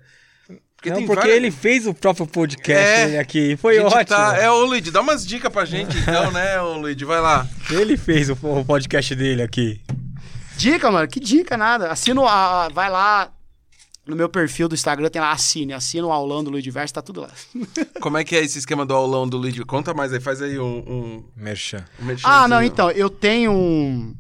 Porque 0.86 0.90
não, 0.92 0.98
tem 0.98 1.06
porque 1.08 1.20
várias- 1.22 1.38
ele 1.38 1.52
fez 1.52 1.88
o 1.88 1.94
próprio 1.94 2.28
podcast 2.28 2.84
É. 2.86 3.06
dele 3.06 3.18
aqui. 3.18 3.58
Foi 3.58 3.76
gente 3.76 3.86
ótimo. 3.88 4.06
tá- 4.06 4.38
É, 4.38 4.50
ô 4.52 4.64
Luigi, 4.66 4.92
dá 4.92 5.02
umas 5.02 5.26
dicas 5.26 5.52
pra 5.52 5.66
gente 5.66 5.98
então, 5.98 6.30
né, 6.32 6.62
ô 6.62 6.78
Luigi? 6.78 7.04
Vai 7.06 7.20
lá. 7.20 7.48
Ele 7.72 7.98
fez 7.98 8.30
o, 8.30 8.34
o 8.42 8.64
podcast 8.64 9.16
dele 9.16 9.42
aqui. 9.42 9.82
Dica, 10.58 10.92
mano. 10.92 11.08
Que 11.08 11.20
dica, 11.20 11.58
nada. 11.58 11.92
Assina, 11.92 12.22
o- 12.22 12.28
a, 12.28 12.66
a- 12.66 12.70
vai 12.70 12.90
lá 12.90 13.32
no 14.06 14.16
meu 14.16 14.30
perfil 14.30 14.68
do 14.70 14.76
Instagram, 14.76 15.10
tem 15.10 15.20
lá, 15.20 15.32
assine. 15.32 15.74
Assina 15.74 16.06
o 16.06 16.12
aulão 16.12 16.44
do 16.44 16.52
Luiz 16.52 16.64
Diverso, 16.64 16.94
tá 16.94 17.02
tudo 17.02 17.22
lá. 17.22 17.30
Como 18.00 18.18
é 18.18 18.24
que 18.24 18.36
é 18.36 18.44
esse 18.44 18.60
esquema 18.60 18.86
do 18.86 18.94
aulão 18.94 19.28
do 19.28 19.38
Luigi? 19.38 19.64
Conta 19.66 19.94
mais 19.94 20.14
aí, 20.14 20.20
faz 20.20 20.42
aí 20.42 20.60
um... 20.60 20.78
um, 20.78 21.24
Merchan. 21.36 21.84
um 22.00 22.06
Ah, 22.24 22.48
não, 22.48 22.62
então, 22.62 22.92
eu 22.92 23.10
tenho 23.10 23.52
um. 23.52 24.16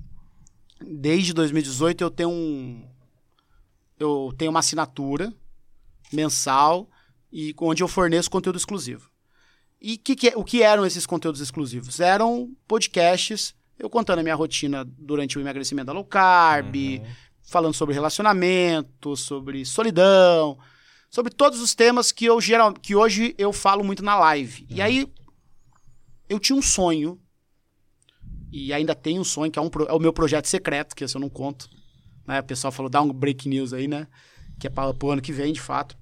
Desde 0.83 1.31
2018 1.33 2.03
eu 2.03 2.09
tenho 2.09 2.29
um. 2.29 2.83
Eu 3.99 4.33
tenho 4.37 4.49
uma 4.51 4.59
assinatura 4.59 5.31
mensal 6.11 6.89
e 7.31 7.53
onde 7.59 7.83
eu 7.83 7.87
forneço 7.87 8.29
conteúdo 8.29 8.57
exclusivo. 8.57 9.09
E 9.81 9.97
que 9.97 10.15
que 10.15 10.29
é- 10.29 10.37
o 10.37 10.43
que 10.43 10.63
eram 10.63 10.85
esses 10.85 11.05
conteúdos 11.05 11.41
exclusivos? 11.41 11.99
Eram 11.99 12.55
podcasts, 12.67 13.53
eu 13.77 13.89
contando 13.89 14.19
a 14.19 14.23
minha 14.23 14.35
rotina 14.35 14.85
durante 14.85 15.37
o 15.37 15.41
emagrecimento 15.41 15.87
da 15.87 15.93
low 15.93 16.05
carb, 16.05 16.73
falando 17.43 17.73
sobre 17.73 17.93
relacionamento, 17.93 19.15
sobre 19.15 19.65
solidão, 19.65 20.57
sobre 21.09 21.31
todos 21.31 21.59
os 21.61 21.75
temas 21.75 22.11
que 22.11 22.25
eu 22.25 22.39
geral, 22.41 22.73
que 22.73 22.95
hoje 22.95 23.35
eu 23.37 23.53
falo 23.53 23.83
muito 23.83 24.03
na 24.03 24.17
live. 24.17 24.65
E 24.69 24.81
aí 24.81 25.07
eu 26.27 26.39
tinha 26.39 26.57
um 26.57 26.61
sonho 26.61 27.19
e 28.51 28.71
ainda 28.73 28.95
tenho 28.95 29.21
um 29.21 29.25
sonho, 29.25 29.51
que 29.51 29.59
é, 29.59 29.61
um 29.61 29.69
é 29.87 29.93
o 29.93 29.99
meu 29.99 30.13
projeto 30.13 30.45
secreto, 30.47 30.95
que 30.95 31.03
esse 31.03 31.15
eu 31.15 31.21
não 31.21 31.29
conto. 31.29 31.69
Né? 32.25 32.39
O 32.39 32.43
pessoal 32.43 32.71
falou, 32.71 32.89
dá 32.89 33.01
um 33.01 33.11
break 33.11 33.47
news 33.47 33.73
aí, 33.73 33.87
né? 33.87 34.07
Que 34.59 34.67
é 34.67 34.69
para 34.69 34.95
o 35.03 35.11
ano 35.11 35.21
que 35.21 35.33
vem, 35.33 35.53
de 35.53 35.61
fato. 35.61 35.97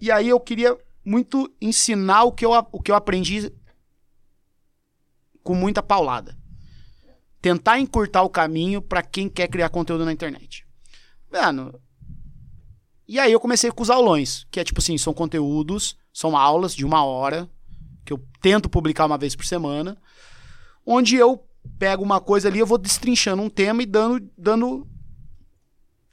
E 0.00 0.10
aí 0.10 0.28
eu 0.28 0.38
queria 0.38 0.76
muito 1.04 1.52
ensinar 1.60 2.24
o 2.24 2.32
que 2.32 2.44
eu, 2.44 2.52
o 2.72 2.80
que 2.80 2.90
eu 2.90 2.94
aprendi 2.94 3.52
com 5.42 5.54
muita 5.54 5.82
paulada. 5.82 6.36
Tentar 7.40 7.78
encurtar 7.78 8.22
o 8.22 8.30
caminho 8.30 8.82
para 8.82 9.02
quem 9.02 9.28
quer 9.28 9.48
criar 9.48 9.70
conteúdo 9.70 10.04
na 10.04 10.12
internet. 10.12 10.66
Mano, 11.32 11.80
e 13.06 13.18
aí 13.18 13.32
eu 13.32 13.40
comecei 13.40 13.70
com 13.70 13.82
os 13.82 13.88
aulões, 13.88 14.46
que 14.50 14.60
é 14.60 14.64
tipo 14.64 14.80
assim, 14.80 14.98
são 14.98 15.14
conteúdos, 15.14 15.96
são 16.12 16.36
aulas 16.36 16.74
de 16.74 16.84
uma 16.84 17.02
hora, 17.04 17.48
que 18.04 18.12
eu 18.12 18.22
tento 18.42 18.68
publicar 18.68 19.06
uma 19.06 19.16
vez 19.16 19.34
por 19.34 19.46
semana, 19.46 19.96
onde 20.84 21.16
eu 21.16 21.42
pego 21.78 22.02
uma 22.02 22.20
coisa 22.20 22.48
ali, 22.48 22.58
eu 22.58 22.66
vou 22.66 22.76
destrinchando 22.76 23.42
um 23.42 23.48
tema 23.48 23.82
e 23.82 23.86
dando, 23.86 24.30
dando 24.36 24.86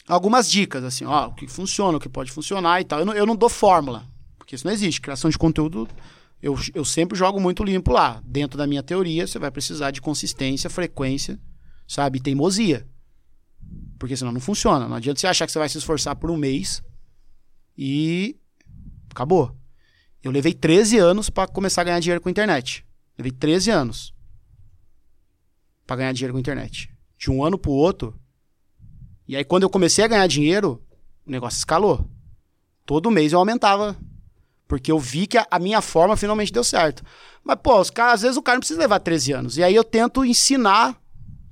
algumas 0.08 0.50
dicas, 0.50 0.84
assim, 0.84 1.06
ó, 1.06 1.28
o 1.28 1.34
que 1.34 1.48
funciona, 1.48 1.98
o 1.98 2.02
que 2.02 2.10
pode 2.10 2.32
funcionar 2.32 2.82
e 2.82 2.86
tal. 2.86 3.00
Eu 3.00 3.06
não, 3.06 3.14
eu 3.14 3.26
não 3.26 3.36
dou 3.36 3.50
fórmula, 3.50 4.08
porque 4.38 4.56
isso 4.56 4.66
não 4.66 4.74
existe. 4.74 5.02
Criação 5.02 5.30
de 5.30 5.38
conteúdo, 5.38 5.88
eu, 6.42 6.56
eu 6.74 6.86
sempre 6.86 7.18
jogo 7.18 7.40
muito 7.40 7.64
limpo 7.64 7.92
lá. 7.92 8.22
Dentro 8.26 8.58
da 8.58 8.68
minha 8.68 8.84
teoria, 8.84 9.26
você 9.26 9.40
vai 9.40 9.52
precisar 9.52 9.92
de 9.92 10.02
consistência, 10.02 10.70
frequência, 10.70 11.40
sabe, 11.88 12.20
e 12.20 12.22
teimosia. 12.22 12.88
Porque 13.98 14.16
senão 14.16 14.32
não 14.32 14.42
funciona. 14.42 14.88
Não 14.88 14.96
adianta 14.96 15.20
você 15.20 15.28
achar 15.28 15.46
que 15.46 15.52
você 15.52 15.60
vai 15.60 15.70
se 15.70 15.78
esforçar 15.78 16.16
por 16.16 16.30
um 16.30 16.38
mês 16.38 16.84
e 17.78 18.38
acabou. 19.10 19.56
Eu 20.22 20.32
levei 20.32 20.54
13 20.54 20.98
anos 20.98 21.30
para 21.30 21.48
começar 21.48 21.82
a 21.82 21.86
ganhar 21.86 22.00
dinheiro 22.00 22.22
com 22.22 22.30
a 22.30 22.32
internet. 22.32 22.86
Levei 23.18 23.32
13 23.32 23.72
anos 23.72 24.14
para 25.86 25.98
ganhar 25.98 26.12
dinheiro 26.14 26.34
com 26.34 26.38
a 26.38 26.42
internet. 26.42 26.90
De 27.18 27.32
um 27.32 27.44
ano 27.44 27.58
pro 27.58 27.72
outro. 27.72 28.20
E 29.28 29.36
aí, 29.36 29.44
quando 29.44 29.64
eu 29.64 29.70
comecei 29.70 30.04
a 30.04 30.08
ganhar 30.08 30.28
dinheiro, 30.28 30.82
o 31.26 31.32
negócio 31.32 31.58
escalou. 31.58 32.06
Todo 32.86 33.10
mês 33.12 33.34
eu 33.34 33.40
aumentava. 33.40 33.96
Porque 34.68 34.92
eu 34.92 34.98
vi 35.00 35.28
que 35.28 35.38
a, 35.38 35.46
a 35.52 35.60
minha 35.60 35.80
forma 35.82 36.18
finalmente 36.18 36.52
deu 36.52 36.64
certo. 36.64 37.04
Mas, 37.44 37.58
pô, 37.62 37.80
os 37.80 37.90
caras, 37.92 38.16
às 38.16 38.22
vezes 38.24 38.38
o 38.38 38.42
cara 38.42 38.56
não 38.56 38.62
precisa 38.62 38.80
levar 38.80 39.00
13 39.00 39.32
anos. 39.32 39.58
E 39.58 39.64
aí 39.64 39.76
eu 39.76 39.84
tento 39.84 40.26
ensinar 40.26 41.00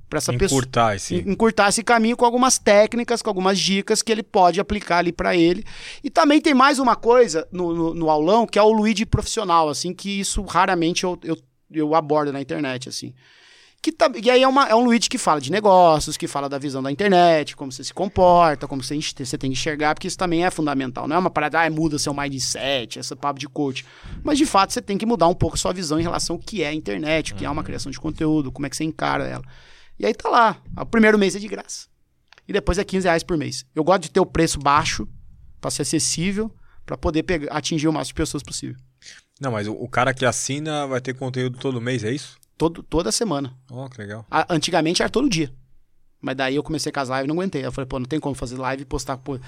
para 0.08 0.18
essa 0.18 0.32
pessoa 0.32 0.58
Encurtar 0.60 0.96
esse. 0.96 1.14
en- 1.16 1.30
encurtar 1.32 1.68
esse 1.68 1.82
caminho 1.84 2.16
com 2.16 2.24
algumas 2.24 2.58
técnicas, 2.58 3.22
com 3.22 3.30
algumas 3.30 3.58
dicas 3.58 4.02
que 4.02 4.10
ele 4.10 4.22
pode 4.22 4.60
aplicar 4.60 4.98
ali 4.98 5.12
para 5.12 5.36
ele. 5.36 5.64
E 6.02 6.10
também 6.10 6.40
tem 6.40 6.54
mais 6.54 6.78
uma 6.80 6.96
coisa 6.96 7.46
no, 7.52 7.72
no, 7.74 7.94
no 7.94 8.10
aulão, 8.10 8.46
que 8.46 8.58
é 8.58 8.62
o 8.62 8.72
Luigi 8.72 9.06
profissional, 9.06 9.68
assim, 9.68 9.94
que 9.94 10.20
isso 10.20 10.42
raramente 10.42 11.04
eu, 11.04 11.18
eu, 11.22 11.36
eu 11.72 11.94
abordo 11.94 12.32
na 12.32 12.40
internet, 12.40 12.88
assim. 12.88 13.14
Que 13.84 13.92
tá, 13.92 14.10
e 14.14 14.30
aí 14.30 14.42
é, 14.42 14.48
uma, 14.48 14.66
é 14.66 14.74
um 14.74 14.82
Luigi 14.82 15.10
que 15.10 15.18
fala 15.18 15.38
de 15.38 15.52
negócios, 15.52 16.16
que 16.16 16.26
fala 16.26 16.48
da 16.48 16.56
visão 16.56 16.82
da 16.82 16.90
internet, 16.90 17.54
como 17.54 17.70
você 17.70 17.84
se 17.84 17.92
comporta, 17.92 18.66
como 18.66 18.82
você, 18.82 18.98
você 18.98 19.36
tem 19.36 19.50
que 19.50 19.58
enxergar, 19.58 19.94
porque 19.94 20.08
isso 20.08 20.16
também 20.16 20.42
é 20.42 20.50
fundamental. 20.50 21.06
Não 21.06 21.16
é 21.16 21.18
uma 21.18 21.28
parada, 21.28 21.60
ah, 21.60 21.68
muda 21.68 21.98
seu 21.98 22.14
mindset, 22.14 22.98
essa 22.98 23.14
papo 23.14 23.38
de 23.38 23.46
coach. 23.46 23.84
Mas 24.22 24.38
de 24.38 24.46
fato 24.46 24.72
você 24.72 24.80
tem 24.80 24.96
que 24.96 25.04
mudar 25.04 25.28
um 25.28 25.34
pouco 25.34 25.56
a 25.56 25.58
sua 25.58 25.74
visão 25.74 26.00
em 26.00 26.02
relação 26.02 26.36
ao 26.36 26.40
que 26.40 26.62
é 26.62 26.68
a 26.68 26.72
internet, 26.72 27.34
o 27.34 27.36
que 27.36 27.44
é 27.44 27.50
uma 27.50 27.62
criação 27.62 27.92
de 27.92 28.00
conteúdo, 28.00 28.50
como 28.50 28.64
é 28.64 28.70
que 28.70 28.76
você 28.78 28.84
encara 28.84 29.26
ela. 29.26 29.44
E 29.98 30.06
aí 30.06 30.14
tá 30.14 30.30
lá. 30.30 30.56
O 30.80 30.86
primeiro 30.86 31.18
mês 31.18 31.36
é 31.36 31.38
de 31.38 31.46
graça. 31.46 31.86
E 32.48 32.54
depois 32.54 32.78
é 32.78 32.84
15 32.84 33.06
reais 33.06 33.22
por 33.22 33.36
mês. 33.36 33.66
Eu 33.74 33.84
gosto 33.84 34.04
de 34.04 34.10
ter 34.10 34.20
o 34.20 34.24
preço 34.24 34.58
baixo, 34.58 35.06
pra 35.60 35.70
ser 35.70 35.82
acessível, 35.82 36.50
pra 36.86 36.96
poder 36.96 37.22
pegar, 37.24 37.54
atingir 37.54 37.86
o 37.86 37.92
máximo 37.92 38.14
de 38.14 38.22
pessoas 38.22 38.42
possível. 38.42 38.76
Não, 39.38 39.52
mas 39.52 39.68
o, 39.68 39.74
o 39.74 39.90
cara 39.90 40.14
que 40.14 40.24
assina 40.24 40.86
vai 40.86 41.02
ter 41.02 41.12
conteúdo 41.12 41.58
todo 41.58 41.82
mês, 41.82 42.02
é 42.02 42.10
isso? 42.10 42.42
Todo, 42.56 42.82
toda 42.82 43.10
semana. 43.12 43.56
Ó, 43.70 43.88
que 43.88 43.98
legal. 43.98 44.26
A- 44.30 44.46
antigamente 44.54 45.02
era 45.02 45.10
todo 45.10 45.28
dia. 45.28 45.52
Mas 46.20 46.36
daí 46.36 46.54
eu 46.56 46.62
comecei 46.62 46.90
com 46.90 47.00
as 47.00 47.08
lives 47.08 47.24
e 47.24 47.28
não 47.28 47.34
aguentei. 47.34 47.64
Eu 47.64 47.72
falei, 47.72 47.86
pô, 47.88 47.98
não 47.98 48.06
tem 48.06 48.18
como 48.20 48.34
fazer 48.34 48.56
live 48.56 48.82
e 48.82 48.86
postar. 48.86 49.16
Pô. 49.18 49.38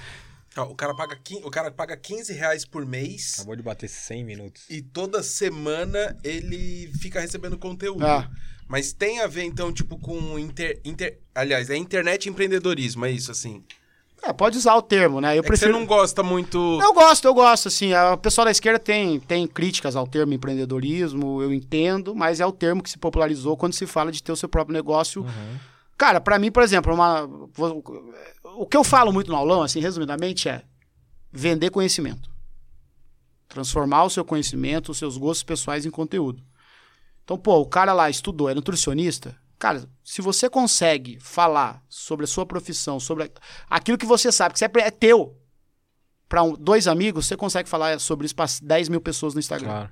O, 0.57 0.75
cara 0.75 0.95
paga, 0.95 1.15
quin- 1.23 1.41
o 1.43 1.51
cara 1.51 1.69
paga 1.71 1.95
15 1.95 2.33
reais 2.33 2.65
por 2.65 2.83
mês 2.85 3.35
Acabou 3.35 3.55
de 3.55 3.61
bater 3.61 3.87
100 3.87 4.23
minutos. 4.23 4.63
e 4.69 4.81
toda 4.81 5.21
semana 5.21 6.17
ele 6.23 6.91
fica 6.99 7.19
recebendo 7.19 7.57
conteúdo. 7.57 8.05
Ah. 8.05 8.29
Mas 8.67 8.91
tem 8.91 9.19
a 9.21 9.27
ver, 9.27 9.43
então, 9.43 9.71
tipo, 9.71 9.97
com 9.99 10.37
inter, 10.37 10.81
inter- 10.83 11.19
Aliás, 11.33 11.69
é 11.69 11.77
internet 11.77 12.25
e 12.25 12.29
empreendedorismo, 12.29 13.05
é 13.05 13.11
isso, 13.11 13.31
assim. 13.31 13.63
É, 14.23 14.33
pode 14.33 14.57
usar 14.57 14.75
o 14.75 14.81
termo, 14.81 15.21
né? 15.21 15.35
Eu 15.35 15.39
é 15.39 15.45
prefiro. 15.45 15.71
você 15.71 15.79
não 15.79 15.85
gosta 15.85 16.23
muito... 16.23 16.57
Eu 16.81 16.93
gosto, 16.93 17.25
eu 17.25 17.33
gosto, 17.33 17.67
assim. 17.67 17.93
O 17.93 18.17
pessoal 18.17 18.45
da 18.45 18.51
esquerda 18.51 18.79
tem, 18.79 19.19
tem 19.19 19.47
críticas 19.47 19.95
ao 19.95 20.07
termo 20.07 20.33
empreendedorismo, 20.33 21.41
eu 21.41 21.53
entendo, 21.53 22.15
mas 22.15 22.39
é 22.39 22.45
o 22.45 22.51
termo 22.51 22.81
que 22.81 22.89
se 22.89 22.97
popularizou 22.97 23.55
quando 23.55 23.73
se 23.73 23.85
fala 23.85 24.11
de 24.11 24.21
ter 24.21 24.31
o 24.31 24.35
seu 24.35 24.49
próprio 24.49 24.73
negócio. 24.73 25.25
Cara, 25.97 26.19
pra 26.21 26.37
mim, 26.37 26.51
por 26.51 26.61
exemplo, 26.61 26.93
uma, 26.93 27.27
o 28.55 28.65
que 28.65 28.77
eu 28.77 28.83
falo 28.83 29.11
muito 29.11 29.31
no 29.31 29.37
aulão, 29.37 29.63
assim, 29.63 29.79
resumidamente, 29.79 30.47
é 30.47 30.63
vender 31.31 31.69
conhecimento. 31.71 32.29
Transformar 33.47 34.03
o 34.03 34.09
seu 34.09 34.25
conhecimento, 34.25 34.91
os 34.91 34.97
seus 34.97 35.17
gostos 35.17 35.43
pessoais 35.43 35.85
em 35.85 35.91
conteúdo. 35.91 36.43
Então, 37.23 37.37
pô, 37.37 37.57
o 37.57 37.65
cara 37.65 37.93
lá 37.93 38.09
estudou, 38.09 38.49
é 38.49 38.53
nutricionista. 38.53 39.35
Cara, 39.59 39.89
se 40.03 40.21
você 40.21 40.49
consegue 40.49 41.19
falar 41.19 41.83
sobre 41.89 42.25
a 42.25 42.27
sua 42.27 42.45
profissão, 42.45 42.99
sobre 42.99 43.31
aquilo 43.69 43.97
que 43.97 44.05
você 44.05 44.31
sabe, 44.31 44.53
que 44.53 44.63
é, 44.63 44.71
é 44.85 44.91
teu, 44.91 45.35
para 46.29 46.41
dois 46.59 46.87
amigos, 46.87 47.25
você 47.25 47.35
consegue 47.35 47.67
falar 47.67 47.99
sobre 47.99 48.25
isso 48.25 48.35
para 48.35 48.45
10 48.61 48.89
mil 48.89 49.01
pessoas 49.01 49.33
no 49.33 49.39
Instagram. 49.39 49.67
Claro. 49.67 49.91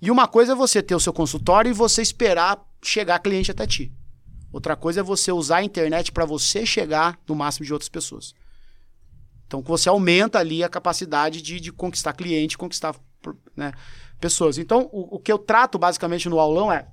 E 0.00 0.10
uma 0.10 0.28
coisa 0.28 0.52
é 0.52 0.54
você 0.54 0.82
ter 0.82 0.94
o 0.94 1.00
seu 1.00 1.12
consultório 1.12 1.70
e 1.70 1.72
você 1.72 2.02
esperar 2.02 2.60
chegar 2.82 3.18
cliente 3.20 3.50
até 3.50 3.66
ti. 3.66 3.92
Outra 4.52 4.76
coisa 4.76 5.00
é 5.00 5.02
você 5.02 5.32
usar 5.32 5.58
a 5.58 5.64
internet 5.64 6.12
para 6.12 6.24
você 6.24 6.66
chegar 6.66 7.18
no 7.26 7.34
máximo 7.34 7.64
de 7.64 7.72
outras 7.72 7.88
pessoas. 7.88 8.34
Então 9.46 9.62
você 9.62 9.88
aumenta 9.88 10.38
ali 10.38 10.62
a 10.62 10.68
capacidade 10.68 11.40
de, 11.40 11.58
de 11.58 11.72
conquistar 11.72 12.12
cliente, 12.12 12.58
conquistar 12.58 12.94
né, 13.56 13.72
pessoas. 14.20 14.58
Então 14.58 14.88
o, 14.92 15.16
o 15.16 15.18
que 15.18 15.32
eu 15.32 15.38
trato 15.38 15.78
basicamente 15.78 16.28
no 16.28 16.38
aulão 16.38 16.70
é 16.70 16.86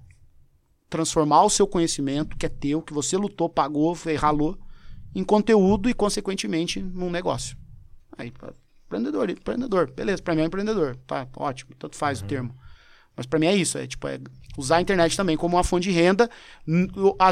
transformar 0.89 1.43
o 1.43 1.49
seu 1.49 1.67
conhecimento, 1.67 2.35
que 2.37 2.45
é 2.45 2.49
teu, 2.49 2.81
que 2.81 2.93
você 2.93 3.15
lutou, 3.17 3.47
pagou, 3.49 3.95
ralou, 4.17 4.57
em 5.13 5.23
conteúdo 5.23 5.89
e, 5.89 5.93
consequentemente, 5.93 6.81
num 6.81 7.09
negócio. 7.09 7.55
Aí, 8.17 8.31
empreendedor, 8.85 9.29
empreendedor, 9.29 9.91
beleza, 9.91 10.21
pra 10.21 10.33
mim 10.33 10.41
é 10.41 10.43
um 10.43 10.47
empreendedor, 10.47 10.95
tá, 11.07 11.27
ótimo, 11.35 11.75
tanto 11.77 11.95
faz 11.95 12.21
o 12.21 12.25
termo. 12.25 12.55
Mas 13.15 13.25
pra 13.25 13.37
mim 13.39 13.47
é 13.47 13.55
isso, 13.55 13.77
é 13.77 13.85
tipo, 13.85 14.07
é 14.07 14.17
usar 14.57 14.77
a 14.77 14.81
internet 14.81 15.15
também 15.17 15.35
como 15.35 15.57
uma 15.57 15.63
fonte 15.63 15.83
de 15.83 15.91
renda, 15.91 16.29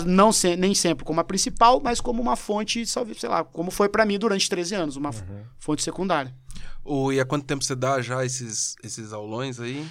não 0.05 0.31
se- 0.34 0.55
nem 0.55 0.75
sempre 0.75 1.05
como 1.05 1.19
a 1.19 1.23
principal, 1.23 1.79
mas 1.79 2.01
como 2.01 2.21
uma 2.21 2.35
fonte, 2.35 2.85
só- 2.85 3.05
sei 3.17 3.29
lá, 3.29 3.43
como 3.43 3.71
foi 3.71 3.88
pra 3.89 4.05
mim 4.05 4.17
durante 4.19 4.49
13 4.49 4.75
anos, 4.75 4.95
uma 4.97 5.09
f- 5.13 5.23
fonte 5.59 5.81
secundária. 5.84 6.35
Ô, 6.84 7.11
e 7.11 7.19
há 7.19 7.25
quanto 7.25 7.45
tempo 7.45 7.63
você 7.63 7.75
dá 7.75 8.01
já 8.01 8.25
esses, 8.25 8.75
esses 8.84 9.13
aulões 9.13 9.59
aí? 9.59 9.85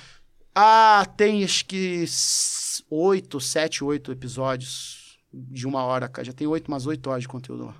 Ah, 0.54 1.06
tem 1.16 1.44
acho 1.44 1.64
que 1.66 2.04
oito, 2.90 3.40
sete, 3.40 3.82
oito 3.84 4.12
episódios 4.12 5.18
de 5.32 5.66
uma 5.66 5.84
hora, 5.84 6.08
cara. 6.08 6.24
Já 6.24 6.32
tem 6.32 6.46
oito, 6.46 6.68
umas 6.68 6.86
oito 6.86 7.08
horas 7.08 7.22
de 7.22 7.28
conteúdo 7.28 7.66
lá. 7.66 7.76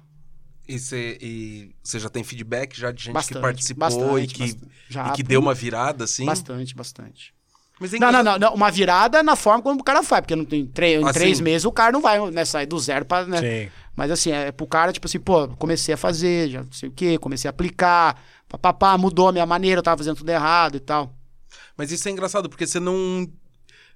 E 0.69 0.79
você, 0.79 1.99
já 2.01 2.09
tem 2.09 2.25
feedback 2.25 2.77
já 2.79 2.91
de 2.91 3.05
gente 3.05 3.15
Bastante, 3.15 3.37
que 3.37 3.41
participou 3.41 3.81
bastante, 3.89 4.25
e 4.25 4.27
que, 4.27 4.41
bastante. 4.41 4.73
Já, 4.89 5.09
e 5.09 5.13
que 5.13 5.23
deu 5.23 5.41
uma 5.41 5.55
virada, 5.55 6.05
assim? 6.05 6.25
Bastante, 6.25 6.75
bastante. 6.75 7.35
Mas 7.79 7.93
é 7.95 7.99
Não, 7.99 8.11
não, 8.11 8.23
não, 8.23 8.39
não, 8.39 8.55
Uma 8.55 8.71
virada 8.71 9.23
na 9.23 9.37
forma 9.37 9.63
como 9.63 9.81
o 9.81 9.85
cara 9.85 10.03
faz, 10.03 10.23
porque 10.23 10.35
não 10.35 10.45
tem 10.45 10.67
três, 10.67 11.01
em 11.01 11.05
Ah, 11.07 11.13
três 11.13 11.41
meses 11.41 11.65
o 11.65 11.73
cara 11.73 11.93
não 11.93 12.01
vai 12.01 12.31
né, 12.31 12.45
sair 12.45 12.67
do 12.67 12.79
zero 12.79 13.05
pra. 13.05 13.25
Né? 13.27 13.41
Sim. 13.41 13.71
Mas 13.95 14.11
assim, 14.11 14.31
é 14.31 14.51
pro 14.51 14.67
cara, 14.67 14.93
tipo 14.93 15.07
assim, 15.07 15.21
pô, 15.21 15.49
comecei 15.49 15.95
a 15.95 15.97
fazer, 15.97 16.51
já 16.51 16.63
não 16.63 16.73
sei 16.73 16.89
o 16.89 16.93
quê, 16.93 17.19
comecei 17.19 17.49
a 17.49 17.51
aplicar, 17.51 18.21
papapá, 18.49 18.97
mudou 18.99 19.29
a 19.29 19.33
minha 19.33 19.47
maneira, 19.47 19.79
eu 19.79 19.83
tava 19.83 19.99
fazendo 19.99 20.17
tudo 20.17 20.31
errado 20.31 20.77
e 20.77 20.81
tal. 20.81 21.15
Mas 21.77 21.93
isso 21.93 22.09
é 22.09 22.11
engraçado, 22.11 22.49
porque 22.49 22.67
você 22.67 22.81
não. 22.81 23.31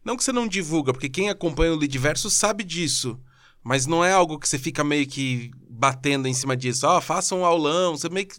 Não 0.05 0.17
que 0.17 0.25
você 0.25 0.33
não 0.33 0.49
divulga, 0.49 0.93
porque 0.93 1.09
quem 1.09 1.29
acompanha 1.29 1.73
o 1.73 1.79
Lidverso 1.79 2.31
sabe 2.31 2.65
disso. 2.65 3.19
Mas 3.63 3.87
não 3.87 4.05
é 4.05 4.13
algo 4.13 4.39
que 4.39 4.49
você 4.49 4.59
fica 4.59 4.83
meio 4.83 5.07
que 5.07 5.51
batendo 5.69 6.27
em 6.27 6.35
cima 6.35 6.57
disso. 6.57 6.87
Ó, 6.87 7.01
faça 7.01 7.35
um 7.35 7.45
aulão. 7.45 7.97
Você 7.97 8.09
meio 8.09 8.27
que. 8.27 8.37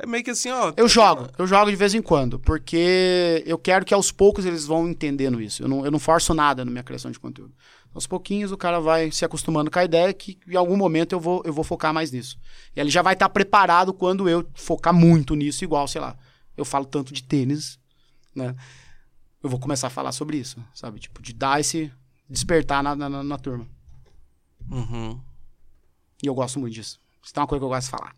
É 0.00 0.06
meio 0.06 0.22
que 0.22 0.30
assim, 0.30 0.50
ó. 0.50 0.72
Eu 0.76 0.88
jogo, 0.88 1.28
eu 1.36 1.46
jogo 1.46 1.70
de 1.70 1.76
vez 1.76 1.92
em 1.92 2.00
quando, 2.00 2.38
porque 2.38 3.42
eu 3.44 3.58
quero 3.58 3.84
que 3.84 3.92
aos 3.92 4.12
poucos 4.12 4.46
eles 4.46 4.64
vão 4.64 4.88
entendendo 4.88 5.40
isso. 5.40 5.64
Eu 5.64 5.68
não, 5.68 5.84
eu 5.84 5.90
não 5.90 5.98
forço 5.98 6.32
nada 6.32 6.64
na 6.64 6.70
minha 6.70 6.84
criação 6.84 7.10
de 7.10 7.18
conteúdo. 7.18 7.52
Aos 7.92 8.06
pouquinhos 8.06 8.52
o 8.52 8.56
cara 8.56 8.78
vai 8.78 9.10
se 9.10 9.24
acostumando 9.24 9.72
com 9.72 9.78
a 9.78 9.84
ideia 9.84 10.12
que 10.14 10.38
em 10.46 10.54
algum 10.54 10.76
momento 10.76 11.14
eu 11.14 11.20
vou, 11.20 11.42
eu 11.44 11.52
vou 11.52 11.64
focar 11.64 11.92
mais 11.92 12.12
nisso. 12.12 12.38
E 12.76 12.80
ele 12.80 12.90
já 12.90 13.02
vai 13.02 13.14
estar 13.14 13.28
preparado 13.28 13.92
quando 13.92 14.28
eu 14.28 14.48
focar 14.54 14.94
muito 14.94 15.34
nisso, 15.34 15.64
igual, 15.64 15.88
sei 15.88 16.00
lá, 16.00 16.16
eu 16.56 16.64
falo 16.64 16.84
tanto 16.84 17.12
de 17.12 17.24
tênis, 17.24 17.76
né? 18.32 18.54
Eu 19.42 19.48
vou 19.50 19.58
começar 19.60 19.86
a 19.86 19.90
falar 19.90 20.12
sobre 20.12 20.36
isso, 20.36 20.62
sabe? 20.74 20.98
Tipo, 20.98 21.22
de 21.22 21.32
dar 21.32 21.60
esse 21.60 21.92
despertar 22.28 22.82
na, 22.82 22.94
na, 22.96 23.08
na- 23.08 23.22
na 23.22 23.38
turma. 23.38 23.66
Uhum. 24.70 25.20
E 26.22 26.26
eu 26.26 26.34
gosto 26.34 26.58
muito 26.58 26.74
disso. 26.74 27.00
Isso 27.22 27.32
é 27.36 27.40
uma 27.40 27.46
coisa 27.46 27.60
que 27.60 27.64
eu 27.64 27.68
gosto 27.68 27.84
de 27.84 27.90
falar. 27.90 28.14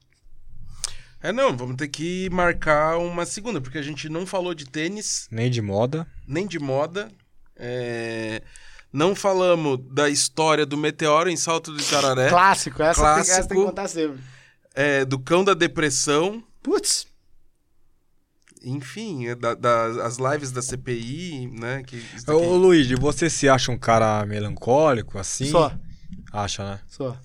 É, 1.22 1.32
não, 1.32 1.55
vamos 1.55 1.76
ter 1.76 1.88
que 1.88 2.30
marcar 2.30 2.97
uma 2.98 3.26
segunda, 3.26 3.60
porque 3.60 3.76
a 3.76 3.82
gente 3.82 4.09
não 4.09 4.24
falou 4.24 4.55
de 4.55 4.64
tênis, 4.64 5.28
Nem 5.30 5.51
de 5.51 5.60
moda. 5.60 6.06
nem 6.26 6.47
de 6.47 6.59
moda. 6.59 7.10
é, 7.56 8.42
Não 8.90 9.14
falamos 9.14 9.78
da 9.92 10.09
história 10.09 10.64
do 10.64 10.78
meteoro 10.78 11.28
em 11.28 11.36
Salto 11.36 11.72
do 11.72 11.80
Itararé, 11.80 12.30
Clássico, 12.30 12.82
essa, 12.82 13.02
Tem, 13.02 13.20
essa 13.20 13.32
tem 13.32 13.36
Clássico. 13.36 13.55
que 13.60 13.66
contar 13.66 13.88
sempre. 13.88 14.18
é, 14.74 15.05
do 15.05 15.18
cão 15.18 15.44
da 15.44 15.52
depressão, 15.52 16.42
Putz, 16.62 17.06
enfim, 18.62 19.26
é 19.28 19.34
da- 19.34 19.54
da- 19.54 20.04
as 20.06 20.16
lives 20.18 20.50
da 20.52 20.60
CPI, 20.62 21.48
né? 21.58 21.82
Que 21.82 22.00
daqui- 22.26 22.30
Ô, 22.32 22.56
Luigi, 22.56 22.94
você 22.94 23.28
se 23.30 23.48
acha 23.48 23.70
um 23.72 23.78
cara 23.78 24.24
melancólico 24.26 25.18
assim? 25.18 25.46
só. 25.50 25.72
Acha, 26.32 26.64
né? 26.64 26.80
Sou. 26.86 27.16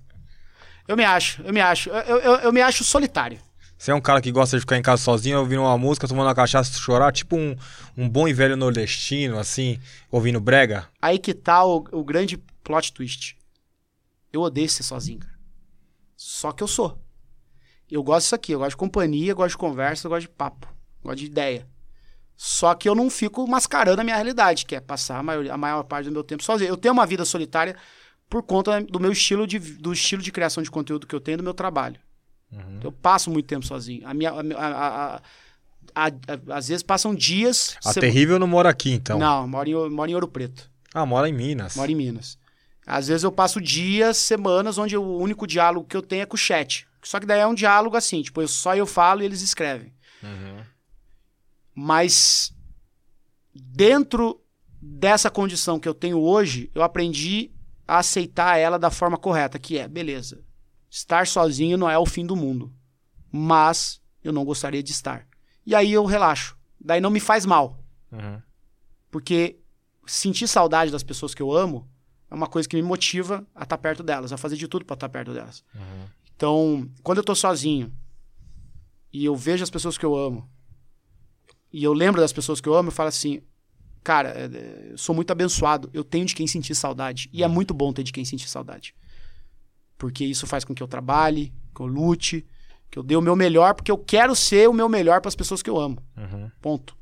Eu 0.87 0.95
me 0.95 1.03
acho, 1.03 1.41
eu 1.41 1.51
me 1.53 1.59
acho. 1.61 1.89
Eu, 1.89 2.17
eu, 2.19 2.33
eu 2.35 2.53
me 2.53 2.61
acho 2.61 2.83
solitário. 2.83 3.39
Você 3.77 3.91
é 3.91 3.95
um 3.95 3.99
cara 4.01 4.21
que 4.21 4.31
gosta 4.31 4.55
de 4.55 4.61
ficar 4.61 4.77
em 4.77 4.81
casa 4.81 5.01
sozinho, 5.01 5.37
ouvindo 5.39 5.61
uma 5.61 5.77
música, 5.77 6.07
tomando 6.07 6.27
uma 6.27 6.35
cachaça 6.35 6.71
e 6.71 6.79
chorar, 6.79 7.11
tipo 7.11 7.35
um, 7.35 7.55
um 7.97 8.07
bom 8.07 8.27
e 8.27 8.33
velho 8.33 8.55
nordestino, 8.55 9.37
assim, 9.37 9.79
ouvindo 10.09 10.39
brega? 10.39 10.87
Aí 11.01 11.19
que 11.19 11.33
tá 11.33 11.63
o, 11.65 11.83
o 11.91 12.03
grande 12.03 12.37
plot 12.63 12.93
twist. 12.93 13.35
Eu 14.31 14.41
odeio 14.41 14.69
ser 14.69 14.83
sozinho, 14.83 15.19
cara. 15.19 15.33
Só 16.15 16.51
que 16.51 16.63
eu 16.63 16.67
sou. 16.67 16.97
Eu 17.91 18.01
gosto 18.01 18.23
disso 18.25 18.35
aqui, 18.35 18.51
eu 18.53 18.59
gosto 18.59 18.71
de 18.71 18.77
companhia, 18.77 19.31
eu 19.31 19.35
gosto 19.35 19.51
de 19.51 19.57
conversa, 19.57 20.07
eu 20.07 20.09
gosto 20.09 20.21
de 20.21 20.29
papo, 20.29 20.67
gosto 21.05 21.19
de 21.19 21.25
ideia. 21.25 21.67
Só 22.37 22.73
que 22.75 22.87
eu 22.89 22.93
não 22.95 23.09
fico 23.09 23.47
mascarando 23.47 24.01
a 24.01 24.03
minha 24.03 24.15
realidade, 24.15 24.65
que 24.65 24.75
é 24.75 24.79
passar 24.81 25.17
a, 25.19 25.23
maioria, 25.23 25.53
a 25.53 25.57
maior 25.57 25.83
parte 25.83 26.05
do 26.07 26.11
meu 26.11 26.23
tempo 26.23 26.43
sozinho. 26.43 26.67
Eu 26.69 26.75
tenho 26.77 26.93
uma 26.93 27.05
vida 27.05 27.23
solitária 27.23 27.75
por 28.29 28.43
conta 28.43 28.81
do 28.81 28.99
meu 28.99 29.11
estilo 29.11 29.47
de, 29.47 29.57
do 29.59 29.93
estilo 29.93 30.21
de 30.21 30.31
criação 30.31 30.61
de 30.61 30.69
conteúdo 30.69 31.07
que 31.07 31.15
eu 31.15 31.21
tenho 31.21 31.37
do 31.37 31.43
meu 31.43 31.53
trabalho. 31.53 31.97
Uhum. 32.51 32.79
Eu 32.83 32.91
passo 32.91 33.29
muito 33.31 33.45
tempo 33.47 33.65
sozinho. 33.65 34.05
A 34.07 34.13
minha, 34.13 34.31
a, 34.31 35.15
a- 35.15 35.21
às 36.55 36.67
vezes 36.67 36.83
passam 36.83 37.15
dias. 37.15 37.77
A 37.85 37.93
se- 37.93 37.99
terrível 38.01 38.37
não 38.39 38.47
mora 38.47 38.69
aqui, 38.69 38.91
então. 38.91 39.17
Não, 39.17 39.47
moro 39.47 39.69
em, 39.69 39.89
moro 39.89 40.11
em 40.11 40.13
Ouro 40.15 40.27
Preto. 40.27 40.69
Ah, 40.93 41.05
mora 41.05 41.29
em 41.29 41.33
Minas. 41.33 41.75
Moro 41.75 41.91
em 41.91 41.95
Minas. 41.95 42.37
Às 42.85 43.07
vezes 43.07 43.23
eu 43.23 43.31
passo 43.31 43.59
dias, 43.61 44.17
semanas, 44.17 44.77
onde 44.77 44.95
o 44.97 45.17
único 45.17 45.47
diálogo 45.47 45.87
que 45.87 45.95
eu 45.97 46.01
tenho 46.01 46.21
é 46.23 46.25
com 46.25 46.35
o 46.35 46.37
chat. 46.37 46.85
Só 47.01 47.19
que 47.19 47.25
daí 47.25 47.39
é 47.39 47.47
um 47.47 47.53
diálogo 47.55 47.95
assim, 47.95 48.21
tipo, 48.21 48.41
eu, 48.41 48.47
só 48.47 48.75
eu 48.75 48.85
falo 48.85 49.21
e 49.21 49.25
eles 49.25 49.41
escrevem. 49.41 49.93
Uhum. 50.23 50.57
Mas 51.75 52.53
dentro 53.53 54.41
dessa 54.81 55.29
condição 55.29 55.79
que 55.79 55.87
eu 55.87 55.93
tenho 55.93 56.19
hoje, 56.19 56.71
eu 56.73 56.81
aprendi 56.81 57.51
a 57.87 57.99
aceitar 57.99 58.57
ela 58.57 58.79
da 58.79 58.89
forma 58.89 59.17
correta, 59.17 59.59
que 59.59 59.77
é, 59.77 59.87
beleza, 59.87 60.41
estar 60.89 61.27
sozinho 61.27 61.77
não 61.77 61.89
é 61.89 61.97
o 61.97 62.05
fim 62.05 62.25
do 62.25 62.35
mundo, 62.35 62.73
mas 63.31 64.01
eu 64.23 64.31
não 64.33 64.45
gostaria 64.45 64.81
de 64.81 64.91
estar. 64.91 65.27
E 65.65 65.75
aí 65.75 65.91
eu 65.91 66.05
relaxo. 66.05 66.57
Daí 66.79 67.01
não 67.01 67.09
me 67.09 67.19
faz 67.19 67.45
mal, 67.45 67.79
Uhum. 68.11 68.39
porque 69.11 69.57
sentir 70.05 70.47
saudade 70.47 70.91
das 70.91 71.03
pessoas 71.03 71.33
que 71.33 71.41
eu 71.41 71.51
amo 71.51 71.89
é 72.29 72.35
uma 72.35 72.47
coisa 72.47 72.69
que 72.69 72.75
me 72.75 72.81
motiva 72.83 73.45
a 73.55 73.63
estar 73.63 73.77
perto 73.77 74.03
delas, 74.03 74.31
a 74.31 74.37
fazer 74.37 74.55
de 74.55 74.67
tudo 74.67 74.85
para 74.85 74.93
estar 74.93 75.09
perto 75.09 75.33
delas. 75.33 75.63
Uhum. 75.73 76.05
Então, 76.35 76.89
quando 77.03 77.17
eu 77.17 77.23
tô 77.23 77.33
sozinho 77.35 77.91
e 79.11 79.25
eu 79.25 79.35
vejo 79.35 79.63
as 79.63 79.69
pessoas 79.69 79.97
que 79.97 80.05
eu 80.05 80.15
amo 80.15 80.47
e 81.77 81.83
eu 81.83 81.93
lembro 81.93 82.21
das 82.21 82.31
pessoas 82.33 82.61
que 82.61 82.69
eu 82.69 82.73
amo, 82.73 82.87
eu 82.89 82.91
falo 82.93 83.09
assim, 83.09 83.41
cara, 84.03 84.29
é, 84.29 84.45
é, 84.45 84.87
eu 84.91 84.97
sou 84.97 85.13
muito 85.15 85.31
abençoado, 85.31 85.89
eu 85.93 86.03
tenho 86.03 86.25
de 86.25 86.33
quem 86.35 86.47
sentir 86.47 86.75
saudade. 86.75 87.29
E 87.33 87.43
é 87.43 87.47
muito 87.47 87.73
bom 87.73 87.91
ter 87.91 88.03
de 88.03 88.11
quem 88.13 88.23
sentir 88.23 88.47
saudade. 88.49 88.95
Porque 89.97 90.23
isso 90.25 90.45
faz 90.47 90.63
com 90.63 90.73
que 90.75 90.83
eu 90.83 90.87
trabalhe, 90.87 91.53
que 91.75 91.81
eu 91.81 91.85
lute, 91.87 92.45
que 92.91 92.99
eu 92.99 93.03
dê 93.03 93.15
o 93.15 93.21
meu 93.21 93.35
melhor, 93.35 93.73
porque 93.73 93.91
eu 93.91 93.97
quero 93.97 94.35
ser 94.35 94.69
o 94.69 94.73
meu 94.73 94.87
melhor 94.87 95.21
para 95.21 95.29
as 95.29 95.35
pessoas 95.35 95.61
que 95.61 95.69
eu 95.69 95.77
amo. 95.79 95.97
Uhum. 96.17 96.49
Ponto. 96.61 96.95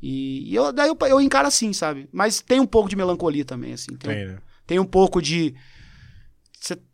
E, 0.00 0.50
e 0.50 0.54
eu, 0.54 0.72
daí 0.72 0.88
eu, 0.88 0.96
eu 1.08 1.20
encaro 1.20 1.46
assim, 1.48 1.72
sabe? 1.72 2.08
Mas 2.12 2.40
tem 2.40 2.60
um 2.60 2.66
pouco 2.66 2.88
de 2.88 2.96
melancolia 2.96 3.44
também, 3.44 3.72
assim. 3.72 3.96
Tem, 3.96 4.10
um- 4.10 4.14
Tem, 4.14 4.26
né? 4.26 4.38
tem 4.66 4.78
um 4.78 4.84
pouco 4.84 5.20
de 5.22 5.54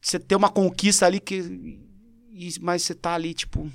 você 0.01 0.19
ter 0.19 0.37
uma 0.37 0.49
conquista 0.51 1.07
ali 1.07 1.21
que 1.21 1.37
e- 2.33 2.55
mas 2.61 2.83
você 2.83 2.95
tá 2.95 3.15
ali 3.15 3.35
tipo 3.35 3.71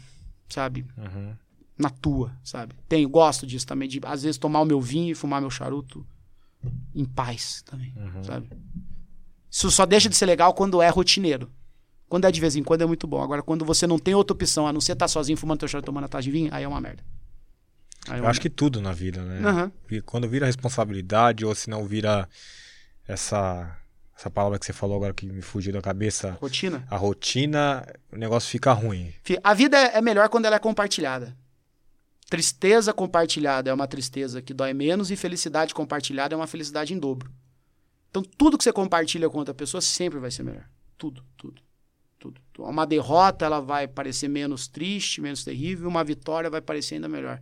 sabe 0.50 0.86
Uhum. 0.98 1.36
Na 1.78 1.90
tua 1.90 2.32
sabe 2.44 2.74
tenho 2.88 3.08
gosto 3.10 3.46
disso 3.48 3.66
também 3.66 3.88
de 3.90 4.00
às 4.04 4.24
vezes 4.24 4.38
tomar 4.38 4.62
o 4.62 4.66
meu 4.66 4.80
vinho 4.80 5.12
e 5.12 5.16
fumar 5.16 5.42
meu 5.42 5.50
charuto 5.50 6.06
em 6.96 7.06
paz 7.06 7.62
também 7.66 7.94
Uhum. 7.98 8.24
sabe 8.24 8.50
isso 9.52 9.70
só 9.72 9.86
deixa 9.86 10.08
de 10.10 10.16
ser 10.16 10.26
legal 10.26 10.54
quando 10.54 10.82
é 10.82 10.90
rotineiro 10.90 11.52
quando 12.08 12.26
é 12.26 12.32
de 12.32 12.40
vez 12.40 12.56
em 12.56 12.64
quando 12.64 12.82
é 12.82 12.86
muito 12.86 13.08
bom 13.08 13.22
agora 13.22 13.42
quando 13.42 13.66
você 13.66 13.88
não 13.88 13.98
tem 13.98 14.14
outra 14.14 14.34
opção 14.34 14.68
a 14.68 14.74
não 14.74 14.80
ser 14.82 14.94
estar 14.94 15.08
sozinho 15.08 15.38
fumando 15.38 15.60
teu 15.60 15.68
charuto 15.68 15.86
tomando 15.88 16.06
a 16.06 16.08
taça 16.08 16.24
de 16.24 16.32
vinho 16.32 16.50
aí 16.54 16.64
é 16.64 16.68
uma 16.68 16.80
merda 16.82 17.04
Aí 18.10 18.16
é 18.16 18.20
Eu 18.20 18.24
uma 18.26 18.30
acho 18.32 18.42
que 18.42 18.50
tudo 18.50 18.82
na 18.82 18.92
vida, 18.92 19.22
né? 19.24 19.40
merda. 19.40 19.72
Vi- 19.88 20.02
Quando 20.02 20.28
vira 20.28 20.46
responsabilidade, 20.46 21.46
ou 21.46 21.56
se 21.56 21.70
não 21.70 21.86
vira 21.88 22.28
essa, 23.08 23.78
essa 24.18 24.30
palavra 24.30 24.60
que 24.60 24.66
você 24.66 24.74
falou 24.74 24.98
agora 24.98 25.14
que 25.14 25.26
me 25.26 25.42
fugiu 25.42 25.72
da 25.72 25.82
cabeça, 25.82 26.38
rotina 26.42 26.86
a 26.90 26.98
rotina, 26.98 27.86
o 28.12 28.18
negócio 28.18 28.50
fica 28.50 28.74
ruim. 28.74 29.14
A 29.42 29.54
vida 29.54 29.78
é 29.78 29.98
é 29.98 30.02
melhor 30.02 30.28
quando 30.28 30.44
ela 30.46 30.58
é 30.58 30.60
compartilhada. 30.60 31.34
Tristeza 32.34 32.92
compartilhada 32.92 33.70
é 33.70 33.74
uma 33.76 33.88
tristeza 33.88 34.42
que 34.42 34.56
dói 34.56 34.74
menos 34.74 35.12
e 35.12 35.16
felicidade 35.16 35.72
compartilhada 35.72 36.34
é 36.34 36.36
uma 36.36 36.48
felicidade 36.48 36.92
em 36.92 36.98
dobro. 36.98 37.32
Então 38.10 38.24
tudo 38.24 38.58
que 38.58 38.64
você 38.64 38.74
compartilha 38.74 39.30
com 39.30 39.38
outra 39.38 39.54
pessoa 39.54 39.80
sempre 39.80 40.18
vai 40.18 40.32
ser 40.32 40.42
melhor. 40.42 40.68
Tudo, 40.98 41.24
tudo, 41.38 41.62
tudo. 42.18 42.42
Uma 42.58 42.88
derrota 42.88 43.46
ela 43.46 43.60
vai 43.60 43.88
parecer 43.88 44.30
menos 44.30 44.68
triste, 44.68 45.22
menos 45.22 45.44
terrível, 45.44 45.88
uma 45.88 46.04
vitória 46.04 46.50
vai 46.50 46.60
parecer 46.60 46.96
ainda 46.96 47.08
melhor. 47.08 47.40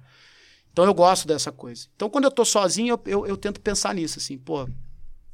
Então 0.74 0.84
eu 0.84 0.94
gosto 0.94 1.26
dessa 1.26 1.54
coisa. 1.54 1.88
Então 1.96 2.10
quando 2.10 2.26
eu 2.26 2.32
tô 2.32 2.44
sozinho, 2.44 2.96
eu, 2.96 3.02
eu, 3.06 3.28
eu 3.28 3.38
tento 3.38 3.62
pensar 3.62 3.96
nisso, 3.96 4.20
assim, 4.20 4.38
pô, 4.38 4.68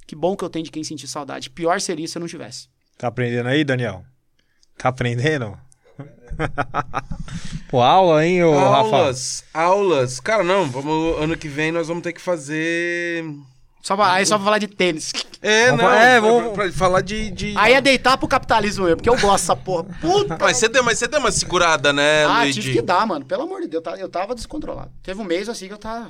que 0.05 0.15
bom 0.15 0.37
que 0.37 0.43
eu 0.43 0.51
tenho 0.51 0.65
de 0.65 0.71
quem 0.71 0.83
sentir 0.83 1.07
saudade. 1.07 1.49
Pior 1.49 1.81
seria 1.81 2.07
se 2.07 2.15
eu 2.15 2.19
não 2.19 2.27
tivesse. 2.27 2.69
Tá 2.95 3.07
aprendendo 3.07 3.49
aí, 3.49 3.63
Daniel? 3.63 4.05
Tá 4.77 4.89
aprendendo? 4.89 5.59
Pô, 7.69 7.81
aula, 7.81 8.25
hein, 8.25 8.43
ô 8.43 8.53
Rafa? 8.57 8.77
aulas, 8.95 9.43
aulas. 9.53 10.19
Cara, 10.19 10.43
não, 10.43 10.65
vamos, 10.69 11.21
ano 11.21 11.35
que 11.37 11.47
vem 11.47 11.71
nós 11.71 11.87
vamos 11.87 12.03
ter 12.03 12.13
que 12.13 12.21
fazer. 12.21 13.25
Só 13.81 13.95
pra, 13.95 14.11
aí 14.13 14.25
só 14.25 14.35
pra 14.35 14.45
falar 14.45 14.57
de 14.57 14.67
tênis. 14.67 15.13
É, 15.41 15.71
não, 15.71 15.89
é, 15.89 16.19
pra- 16.19 16.29
vamos- 16.29 16.53
pra, 16.53 16.71
falar 16.71 17.01
de. 17.01 17.29
de... 17.31 17.53
Aí 17.57 17.73
é 17.73 17.79
deitar 17.79 18.17
pro 18.17 18.27
capitalismo 18.27 18.83
mesmo, 18.85 18.97
porque 18.97 19.09
eu 19.09 19.13
gosto 19.17 19.43
dessa 19.43 19.55
porra. 19.55 19.83
Puta! 20.01 20.37
Mas 20.41 20.57
você 20.57 20.67
deu, 20.67 20.83
mas 20.83 20.97
você 20.97 21.07
deu 21.07 21.19
uma 21.19 21.31
segurada, 21.31 21.93
né, 21.93 22.25
ah, 22.25 22.41
Luigi? 22.43 22.61
tive 22.61 22.73
que 22.73 22.81
dar, 22.81 23.05
mano. 23.05 23.23
Pelo 23.25 23.43
amor 23.43 23.61
de 23.61 23.67
Deus, 23.67 23.79
eu 23.79 23.83
tava, 23.83 23.97
eu 23.99 24.09
tava 24.09 24.35
descontrolado. 24.35 24.91
Teve 25.03 25.21
um 25.21 25.25
mês 25.25 25.47
assim 25.47 25.67
que 25.67 25.73
eu 25.73 25.77
tava. 25.77 26.09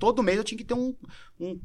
Todo 0.00 0.22
mês 0.22 0.38
eu 0.38 0.44
tinha 0.44 0.58
que 0.58 0.64
ter 0.64 0.74
um. 0.74 0.94
um- 1.38 1.60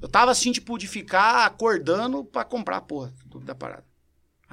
eu 0.00 0.08
tava 0.08 0.30
assim, 0.30 0.52
tipo, 0.52 0.78
de 0.78 0.86
ficar 0.86 1.44
acordando 1.46 2.24
pra 2.24 2.44
comprar 2.44 2.76
a 2.78 2.80
porra 2.82 3.12
da 3.44 3.54
parada. 3.54 3.84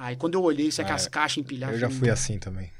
Aí 0.02 0.16
quando 0.16 0.34
eu 0.34 0.42
olhei, 0.42 0.66
isso 0.66 0.82
é 0.82 0.84
que 0.84 0.90
as 0.90 1.06
caixas 1.06 1.38
empilhadas. 1.38 1.76
Eu 1.76 1.80
já 1.80 1.88
fui 1.88 2.10
assim 2.10 2.36
também. 2.36 2.72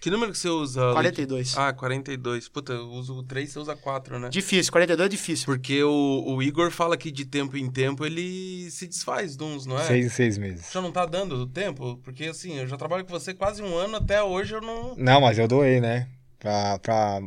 Que 0.00 0.10
número 0.10 0.30
que 0.30 0.38
você 0.38 0.48
usa? 0.48 0.80
Luigi? 0.80 0.94
42. 0.94 1.58
Ah, 1.58 1.72
42. 1.72 2.48
Puta, 2.48 2.72
eu 2.72 2.86
uso 2.90 3.18
o 3.18 3.22
3, 3.24 3.50
você 3.50 3.58
usa 3.58 3.74
4, 3.74 4.16
né? 4.20 4.28
Difícil, 4.28 4.70
42 4.70 5.04
é 5.04 5.08
difícil. 5.10 5.46
Porque 5.46 5.82
o, 5.82 6.22
o 6.24 6.40
Igor 6.40 6.70
fala 6.70 6.96
que 6.96 7.10
de 7.10 7.24
tempo 7.24 7.56
em 7.56 7.68
tempo 7.68 8.06
ele 8.06 8.70
se 8.70 8.86
desfaz 8.86 9.36
de 9.36 9.42
uns, 9.42 9.66
não 9.66 9.76
é? 9.76 9.82
Seis 9.82 10.06
em 10.06 10.08
seis 10.08 10.38
meses. 10.38 10.70
Já 10.72 10.80
não 10.80 10.92
tá 10.92 11.04
dando 11.04 11.34
o 11.34 11.46
tempo? 11.48 11.96
Porque 12.04 12.26
assim, 12.26 12.54
eu 12.54 12.68
já 12.68 12.76
trabalho 12.76 13.04
com 13.04 13.10
você 13.10 13.34
quase 13.34 13.60
um 13.60 13.76
ano, 13.76 13.96
até 13.96 14.22
hoje 14.22 14.54
eu 14.54 14.60
não. 14.60 14.94
Não, 14.96 15.20
mas 15.20 15.36
eu 15.36 15.48
doei, 15.48 15.80
né? 15.80 16.08
Pra, 16.38 16.78
pra, 16.78 17.20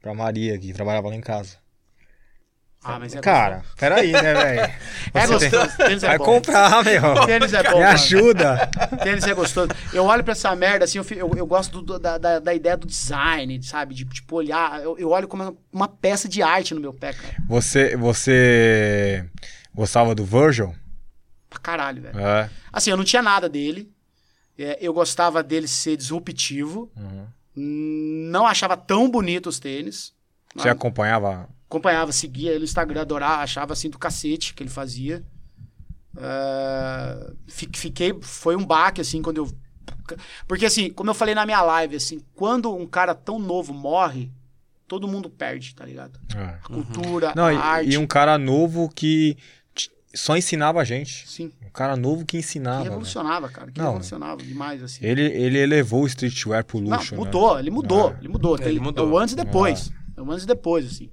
pra 0.00 0.14
Maria, 0.14 0.56
que 0.56 0.72
trabalhava 0.72 1.08
lá 1.08 1.16
em 1.16 1.20
casa. 1.20 1.59
Ah, 2.82 2.98
mas 2.98 3.14
é 3.14 3.20
Cara, 3.20 3.62
peraí, 3.76 4.10
né, 4.10 4.22
velho? 4.34 4.72
É 5.12 5.26
Você 5.26 5.50
tem- 5.50 5.58
gostoso. 5.60 5.76
Tênis 5.76 6.02
é 6.02 6.06
Vai 6.08 6.18
bom. 6.18 6.24
comprar, 6.24 6.82
meu. 6.84 7.26
Tênis 7.26 7.52
é 7.52 7.62
bom. 7.70 7.76
Me 7.78 7.84
ajuda. 7.84 8.70
Tênis 9.02 9.24
é 9.26 9.34
gostoso. 9.34 9.68
Eu 9.92 10.04
olho 10.06 10.24
pra 10.24 10.32
essa 10.32 10.56
merda, 10.56 10.86
assim, 10.86 10.96
eu, 10.98 11.04
eu, 11.10 11.30
eu 11.36 11.46
gosto 11.46 11.82
do- 11.82 11.98
da, 11.98 12.16
da, 12.16 12.38
da 12.38 12.54
ideia 12.54 12.78
do 12.78 12.86
design, 12.86 13.62
sabe? 13.62 13.94
De, 13.94 14.06
tipo, 14.06 14.36
olhar. 14.36 14.80
Eu, 14.82 14.96
eu 14.98 15.10
olho 15.10 15.28
como 15.28 15.42
uma, 15.42 15.54
uma 15.70 15.88
peça 15.88 16.26
de 16.26 16.42
arte 16.42 16.72
no 16.72 16.80
meu 16.80 16.94
pé, 16.94 17.12
cara. 17.12 17.34
Você, 17.48 17.94
você 17.96 19.26
gostava 19.74 20.14
do 20.14 20.24
Virgil? 20.24 20.74
Pra 21.50 21.58
caralho, 21.58 22.00
velho. 22.00 22.18
É. 22.18 22.48
Assim, 22.72 22.90
eu 22.90 22.96
não 22.96 23.04
tinha 23.04 23.20
nada 23.20 23.46
dele. 23.46 23.90
É, 24.58 24.78
eu 24.80 24.94
gostava 24.94 25.42
dele 25.42 25.68
ser 25.68 25.96
disruptivo. 25.98 26.90
Uhum. 26.96 27.26
Não 28.30 28.46
achava 28.46 28.74
tão 28.76 29.10
bonito 29.10 29.48
os 29.48 29.58
tênis. 29.58 30.14
Você 30.54 30.68
acompanhava? 30.68 31.46
Acompanhava, 31.70 32.10
seguia 32.10 32.50
ele 32.50 32.58
no 32.58 32.64
Instagram, 32.64 33.02
adorava, 33.02 33.42
achava 33.44 33.72
assim 33.74 33.88
do 33.88 33.96
cacete 33.96 34.52
que 34.54 34.62
ele 34.62 34.68
fazia. 34.70 35.22
É, 36.16 37.30
fi- 37.46 37.70
fiquei, 37.72 38.12
foi 38.20 38.56
um 38.56 38.64
baque 38.66 39.00
assim 39.00 39.22
quando 39.22 39.36
eu 39.38 39.50
porque 40.48 40.66
assim, 40.66 40.90
como 40.90 41.10
eu 41.10 41.14
falei 41.14 41.34
na 41.36 41.46
minha 41.46 41.62
live, 41.62 41.94
assim, 41.94 42.20
quando 42.34 42.74
um 42.74 42.84
cara 42.86 43.14
tão 43.14 43.38
novo 43.38 43.72
morre, 43.72 44.28
todo 44.88 45.06
mundo 45.06 45.30
perde, 45.30 45.72
tá 45.72 45.84
ligado? 45.84 46.18
É. 46.36 46.42
A 46.42 46.52
cultura, 46.58 47.32
Não, 47.36 47.44
a 47.46 47.52
e, 47.52 47.56
arte. 47.56 47.90
e 47.90 47.96
um 47.98 48.06
cara 48.08 48.36
novo 48.36 48.88
que 48.92 49.36
só 50.12 50.36
ensinava 50.36 50.80
a 50.80 50.84
gente. 50.84 51.28
Sim, 51.28 51.52
Um 51.64 51.70
cara 51.70 51.94
novo 51.96 52.20
que 52.24 52.32
que 52.32 52.36
ensinava. 52.38 52.78
velho. 52.78 52.90
revolucionava, 52.90 53.48
cara, 53.48 53.70
que 53.70 53.78
Não. 53.78 53.86
revolucionava 53.86 54.42
demais 54.42 54.82
assim. 54.82 55.04
Ele, 55.04 55.22
ele 55.22 55.58
elevou 55.58 56.02
o 56.02 56.06
streetwear 56.08 56.64
pro 56.64 56.80
Não, 56.80 56.96
luxo, 56.96 57.14
né? 57.14 57.18
mudou, 57.20 57.56
ele 57.58 57.70
mudou, 57.70 58.10
É. 58.10 58.16
ele 58.18 58.28
mudou. 58.28 58.58
Ele 58.60 58.80
mudou. 58.80 59.06
É 59.08 59.10
o 59.12 59.16
antes 59.18 59.34
e 59.34 59.36
depois. 59.36 59.92
É 60.16 60.20
o 60.20 60.30
antes 60.32 60.42
e 60.42 60.46
depois, 60.48 60.86
assim. 60.86 61.08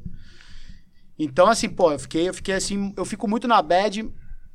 Então, 1.20 1.48
assim, 1.48 1.68
pô, 1.68 1.92
eu 1.92 2.00
fiquei, 2.00 2.30
eu 2.30 2.34
fiquei 2.34 2.56
assim, 2.56 2.94
eu 2.96 3.06
fico 3.06 3.28
muito 3.28 3.48
na 3.48 3.62
bad, 3.62 4.08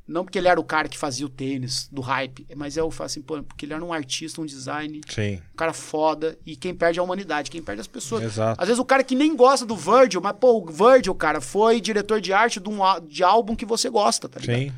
não 0.07 0.23
porque 0.23 0.37
ele 0.37 0.47
era 0.47 0.59
o 0.59 0.63
cara 0.63 0.87
que 0.87 0.97
fazia 0.97 1.25
o 1.25 1.29
tênis 1.29 1.89
do 1.91 2.01
hype, 2.01 2.45
mas 2.55 2.77
eu 2.77 2.89
falo 2.89 3.05
assim, 3.05 3.21
pô, 3.21 3.41
porque 3.43 3.65
ele 3.65 3.73
era 3.73 3.83
um 3.83 3.91
artista, 3.91 4.39
um 4.41 4.45
design, 4.45 5.01
Sim, 5.09 5.41
um 5.53 5.55
cara 5.57 5.73
foda, 5.73 6.37
e 6.45 6.55
quem 6.55 6.73
perde 6.73 6.99
é 6.99 7.01
a 7.01 7.03
humanidade, 7.03 7.51
quem 7.51 7.61
perde 7.61 7.79
é 7.79 7.81
as 7.81 7.87
pessoas. 7.87 8.23
exato. 8.23 8.61
Às 8.61 8.67
vezes 8.67 8.79
o 8.79 8.85
cara 8.85 9.03
que 9.03 9.15
nem 9.15 9.35
gosta 9.35 9.65
do 9.65 9.75
Virgil, 9.75 10.21
mas, 10.21 10.35
pô, 10.39 10.57
o 10.57 10.65
Virgil, 10.65 11.13
cara, 11.15 11.41
foi 11.41 11.81
diretor 11.81 12.21
de 12.21 12.31
arte 12.31 12.59
de 12.59 12.69
um 12.69 12.79
de 13.07 13.23
álbum 13.23 13.55
que 13.55 13.65
você 13.65 13.89
gosta, 13.89 14.29
tá 14.29 14.39
ligado? 14.39 14.57
Sim. 14.57 14.71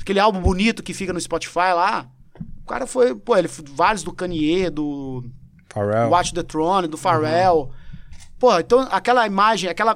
Aquele 0.00 0.20
álbum 0.20 0.40
bonito 0.40 0.82
que 0.82 0.94
fica 0.94 1.12
no 1.12 1.20
Spotify 1.20 1.72
lá. 1.74 2.08
O 2.62 2.66
cara 2.66 2.86
foi, 2.86 3.14
pô, 3.14 3.36
ele 3.36 3.48
vários 3.48 4.02
do 4.02 4.12
Kanye, 4.12 4.70
do 4.70 5.24
Pharrell. 5.68 6.10
Watch 6.10 6.32
the 6.32 6.42
Throne, 6.42 6.86
do 6.86 6.96
Pharrell. 6.96 7.70
Pô, 8.38 8.56
então 8.58 8.86
aquela 8.90 9.26
imagem, 9.26 9.68
aquela. 9.68 9.94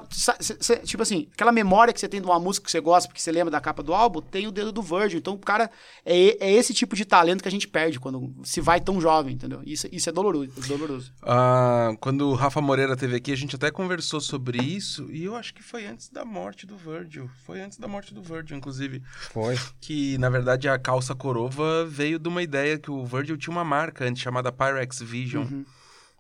tipo 0.85 1.03
assim, 1.03 1.29
aquela 1.33 1.53
memória 1.53 1.93
que 1.93 2.01
você 2.01 2.09
tem 2.09 2.21
de 2.21 2.27
uma 2.27 2.41
música 2.41 2.65
que 2.65 2.71
você 2.73 2.81
gosta, 2.81 3.09
porque 3.09 3.21
você 3.21 3.31
lembra 3.31 3.51
da 3.51 3.61
capa 3.61 3.83
do 3.83 3.95
álbum, 3.95 4.21
tem 4.21 4.47
o 4.47 4.51
dedo 4.51 4.73
do 4.73 4.83
Virgil. 4.83 5.19
Então 5.19 5.35
o 5.35 5.39
cara. 5.39 5.71
É, 6.05 6.17
e- 6.17 6.37
é 6.41 6.53
esse 6.53 6.75
tipo 6.75 6.97
de 6.97 7.05
talento 7.05 7.41
que 7.43 7.49
a 7.49 7.51
gente 7.51 7.69
perde 7.69 8.01
quando 8.01 8.35
se 8.43 8.61
vai 8.61 8.81
tão 8.81 9.01
jovem, 9.01 9.35
entendeu? 9.35 9.61
Isso, 9.65 9.87
isso 9.93 10.09
é 10.09 10.13
doloroso. 10.13 10.53
doloroso. 10.67 11.13
Ah, 11.23 11.93
quando 12.01 12.29
o 12.31 12.35
Rafa 12.35 12.61
Moreira 12.61 12.97
teve 12.97 13.15
aqui, 13.17 13.33
a 13.33 13.37
gente 13.37 13.55
até 13.57 13.71
conversou 13.71 14.21
sobre 14.21 14.59
isso, 14.63 15.09
e 15.13 15.25
eu 15.25 15.37
acho 15.37 15.55
que 15.55 15.63
foi 15.63 15.87
antes 15.87 16.09
da 16.09 16.25
morte 16.25 16.67
do 16.67 16.77
Virgil. 16.77 17.31
Foi 17.47 17.61
antes 17.61 17.79
da 17.79 17.87
morte 17.87 18.13
do 18.13 18.23
Virgil, 18.23 18.57
inclusive. 18.57 19.03
Foi. 19.33 19.57
Que, 19.81 20.19
na 20.19 20.29
verdade, 20.29 20.69
a 20.69 20.79
calça 20.79 21.15
corova 21.15 21.85
veio 21.87 22.19
de 22.19 22.29
uma 22.29 22.43
ideia 22.43 22.79
que 22.79 22.91
o 22.91 23.05
Virgil 23.05 23.37
tinha 23.37 23.53
uma 23.55 23.65
marca 23.65 24.05
antes 24.05 24.21
chamada 24.23 24.51
Pyrex 24.51 25.01
Vision, 25.01 25.45
Uhum. 25.45 25.65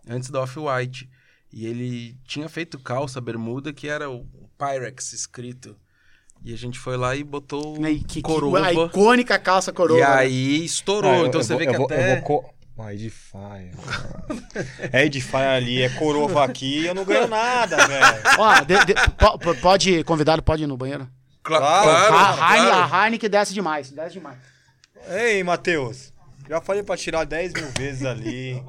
antes 0.08 0.30
da 0.30 0.40
Off-White. 0.40 1.08
E 1.52 1.66
ele 1.66 2.16
tinha 2.26 2.48
feito 2.48 2.78
calça, 2.78 3.20
bermuda, 3.20 3.72
que 3.72 3.88
era 3.88 4.08
o 4.10 4.26
Pyrex 4.58 5.12
escrito. 5.12 5.76
E 6.44 6.52
a 6.52 6.56
gente 6.56 6.78
foi 6.78 6.96
lá 6.96 7.14
e 7.14 7.22
botou 7.22 7.76
e 7.86 7.98
que- 8.00 8.04
que- 8.16 8.22
corova. 8.22 8.66
a 8.66 8.72
icônica 8.72 9.38
calça 9.38 9.72
coroa. 9.72 9.98
e 9.98 10.00
né? 10.00 10.06
aí 10.06 10.64
estourou. 10.64 11.10
Ah, 11.10 11.18
eu- 11.18 11.26
então 11.26 11.40
eu 11.40 11.44
você 11.44 11.52
vou- 11.52 11.58
vê 11.58 11.66
eu 11.66 11.70
que 11.72 11.76
vou- 11.76 11.86
até... 11.86 12.12
Eu 12.12 12.16
vou 12.16 12.22
co... 12.42 12.54
Ah, 12.78 12.92
Edifier. 12.92 13.70
é 14.92 15.04
Edifier 15.04 15.50
ali, 15.50 15.82
é 15.82 15.88
Corova 15.90 16.42
aqui, 16.44 16.84
eu 16.86 16.94
não 16.94 17.04
ganho 17.04 17.28
nada, 17.28 17.76
velho. 17.86 18.22
Ó, 18.38 18.60
de- 18.60 18.84
de- 18.86 18.94
po- 19.18 19.38
po- 19.38 19.54
pode, 19.60 20.02
convidado 20.04 20.42
pode 20.42 20.64
ir 20.64 20.66
no 20.66 20.76
banheiro. 20.76 21.06
Cla- 21.44 21.58
Claro, 21.58 22.08
claro, 22.08 22.42
a, 22.42 22.54
Heine, 22.56 22.66
claro. 22.70 22.94
a 22.94 23.04
Heineken 23.04 23.30
desce 23.30 23.54
demais, 23.54 23.90
desce 23.90 24.14
demais. 24.14 24.38
Ei, 25.10 25.44
Matheus. 25.44 26.12
Já 26.48 26.60
falei 26.60 26.82
pra 26.82 26.96
tirar 26.96 27.24
10 27.24 27.52
mil 27.52 27.68
vezes 27.78 28.04
ali. 28.04 28.60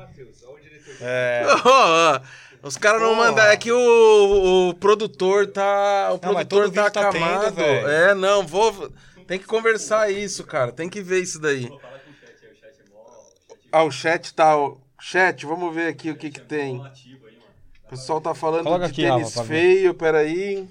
É. 1.01 1.43
Ó, 1.65 2.15
ó, 2.15 2.21
os 2.63 2.77
caras 2.77 3.01
não 3.01 3.15
mandam. 3.15 3.43
É 3.45 3.57
que 3.57 3.71
o, 3.71 4.69
o 4.69 4.73
produtor 4.75 5.47
tá. 5.47 6.07
O 6.09 6.13
Não, 6.13 6.19
produtor 6.19 6.71
tá 6.71 6.89
tá 6.89 7.09
tendo, 7.11 7.23
acamado. 7.25 7.55
velho. 7.55 7.87
é, 7.87 8.15
não, 8.15 8.45
vou. 8.47 8.91
Tem 9.27 9.37
que 9.39 9.45
conversar 9.45 10.09
isso, 10.11 10.43
cara. 10.45 10.71
Tem 10.71 10.89
que 10.89 11.01
ver 11.01 11.21
isso 11.21 11.39
daí. 11.39 11.67
Fala 11.67 11.99
com 11.99 12.11
o 12.11 12.13
chat 12.15 12.45
aí, 12.45 12.51
o 12.51 12.55
chat 12.55 12.81
é 12.81 12.89
mó. 12.89 12.99
O 13.01 13.55
chat 13.55 13.69
Ah, 13.71 13.83
o 13.83 13.91
chat 13.91 14.33
tá. 14.33 14.57
o- 14.57 14.81
Chat, 14.99 15.45
vamos 15.45 15.75
ver 15.75 15.87
aqui 15.89 16.09
o 16.11 16.15
que 16.15 16.29
que 16.31 16.39
é 16.39 16.43
tem. 16.45 16.81
ativo 16.85 17.27
aí. 17.27 17.37
O 17.85 17.89
pessoal 17.89 18.21
tá 18.21 18.33
falando 18.33 18.63
Coloca 18.63 18.85
de 18.85 18.91
aqui, 18.91 19.01
tênis 19.01 19.35
ver. 19.35 19.43
feio, 19.45 19.93
peraí. 19.93 20.67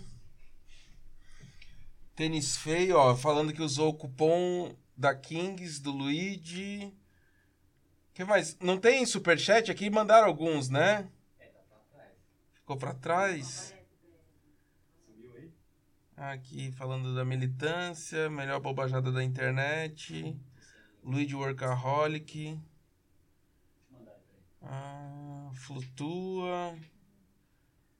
Tênis 2.16 2.56
feio, 2.56 2.96
ó. 2.96 3.14
Falando 3.14 3.52
que 3.52 3.62
usou 3.62 3.90
o 3.90 3.94
cupom 3.94 4.74
da 4.96 5.14
Kings, 5.14 5.80
do 5.82 5.90
Luigi. 5.90 6.92
que 8.14 8.24
mais? 8.24 8.56
Não 8.60 8.78
tem 8.78 9.04
superchat 9.06 9.70
aqui? 9.70 9.90
Mandaram 9.90 10.28
alguns, 10.28 10.68
né? 10.70 11.06
Ficou 12.62 12.76
pra 12.76 12.94
trás. 12.94 13.74
Aqui 16.16 16.70
falando 16.72 17.12
da 17.12 17.24
militância, 17.24 18.30
melhor 18.30 18.60
bobajada 18.60 19.10
da 19.10 19.24
internet. 19.24 20.36
Luigi 21.02 21.34
Workaholic. 21.34 22.56
Ah, 24.62 25.50
flutua. 25.54 26.76
O 26.76 26.78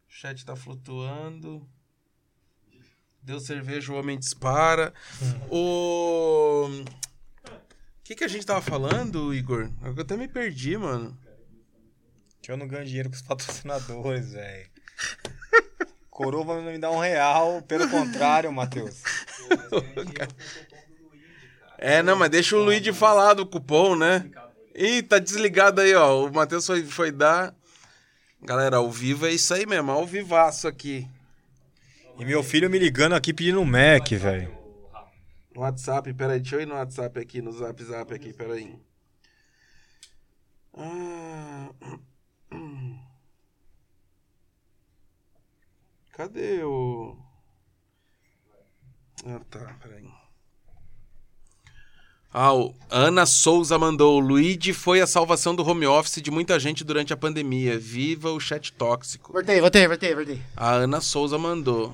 chat 0.06 0.44
tá 0.44 0.54
flutuando. 0.54 1.68
Deu 3.20 3.40
cerveja, 3.40 3.92
o 3.92 3.96
homem 3.96 4.16
dispara. 4.16 4.94
O. 5.50 6.68
O 6.68 8.04
que, 8.04 8.14
que 8.14 8.22
a 8.24 8.28
gente 8.28 8.46
tava 8.46 8.62
falando, 8.62 9.34
Igor? 9.34 9.68
Eu 9.82 10.00
até 10.00 10.16
me 10.16 10.28
perdi, 10.28 10.76
mano. 10.76 11.18
Eu 12.48 12.56
não 12.56 12.66
ganho 12.66 12.84
dinheiro 12.84 13.08
com 13.08 13.16
os 13.16 13.22
patrocinadores, 13.22 14.32
velho. 14.32 14.70
Corova 16.10 16.60
não 16.60 16.70
me 16.70 16.78
dá 16.78 16.90
um 16.90 16.98
real, 16.98 17.62
pelo 17.62 17.88
contrário, 17.88 18.52
Matheus. 18.52 19.02
É, 21.78 22.02
não, 22.02 22.16
mas 22.16 22.30
deixa 22.30 22.56
o 22.56 22.62
Luigi 22.62 22.92
falar 22.92 23.34
do 23.34 23.46
cupom, 23.46 23.96
né? 23.96 24.30
Ih, 24.74 25.02
tá 25.02 25.18
desligado 25.18 25.80
aí, 25.80 25.94
ó. 25.94 26.26
O 26.26 26.32
Matheus 26.32 26.66
foi, 26.66 26.84
foi 26.84 27.10
dar. 27.10 27.54
Galera, 28.42 28.76
ao 28.76 28.90
vivo 28.90 29.26
é 29.26 29.32
isso 29.32 29.54
aí 29.54 29.66
mesmo, 29.66 29.90
ao 29.90 30.06
vivaço 30.06 30.68
aqui. 30.68 31.08
E 32.18 32.24
meu 32.24 32.42
filho 32.42 32.68
me 32.68 32.78
ligando 32.78 33.14
aqui 33.14 33.32
pedindo 33.32 33.60
um 33.60 33.64
Mac, 33.64 34.08
velho. 34.10 34.56
No 35.54 35.62
WhatsApp, 35.62 36.12
peraí, 36.14 36.40
deixa 36.40 36.56
eu 36.56 36.60
ir 36.60 36.66
no 36.66 36.74
WhatsApp 36.74 37.18
aqui, 37.18 37.42
no 37.42 37.52
Zap 37.52 37.82
Zap 37.82 38.14
aqui, 38.14 38.32
peraí. 38.32 38.78
Ah, 40.74 41.68
Cadê 46.22 46.62
o. 46.62 47.16
Ah, 49.26 49.40
tá, 49.50 49.76
peraí. 49.82 50.08
Ah, 52.32 52.54
o 52.54 52.72
Ana 52.88 53.26
Souza 53.26 53.76
mandou. 53.76 54.20
Luigi 54.20 54.72
foi 54.72 55.00
a 55.00 55.06
salvação 55.06 55.52
do 55.52 55.66
home 55.66 55.84
office 55.84 56.22
de 56.22 56.30
muita 56.30 56.60
gente 56.60 56.84
durante 56.84 57.12
a 57.12 57.16
pandemia. 57.16 57.76
Viva 57.76 58.30
o 58.30 58.38
chat 58.38 58.72
tóxico. 58.72 59.32
Voltei, 59.32 59.60
voltei, 59.60 59.88
voltei, 59.88 60.14
voltei. 60.14 60.40
A 60.56 60.74
Ana 60.74 61.00
Souza 61.00 61.36
mandou. 61.36 61.92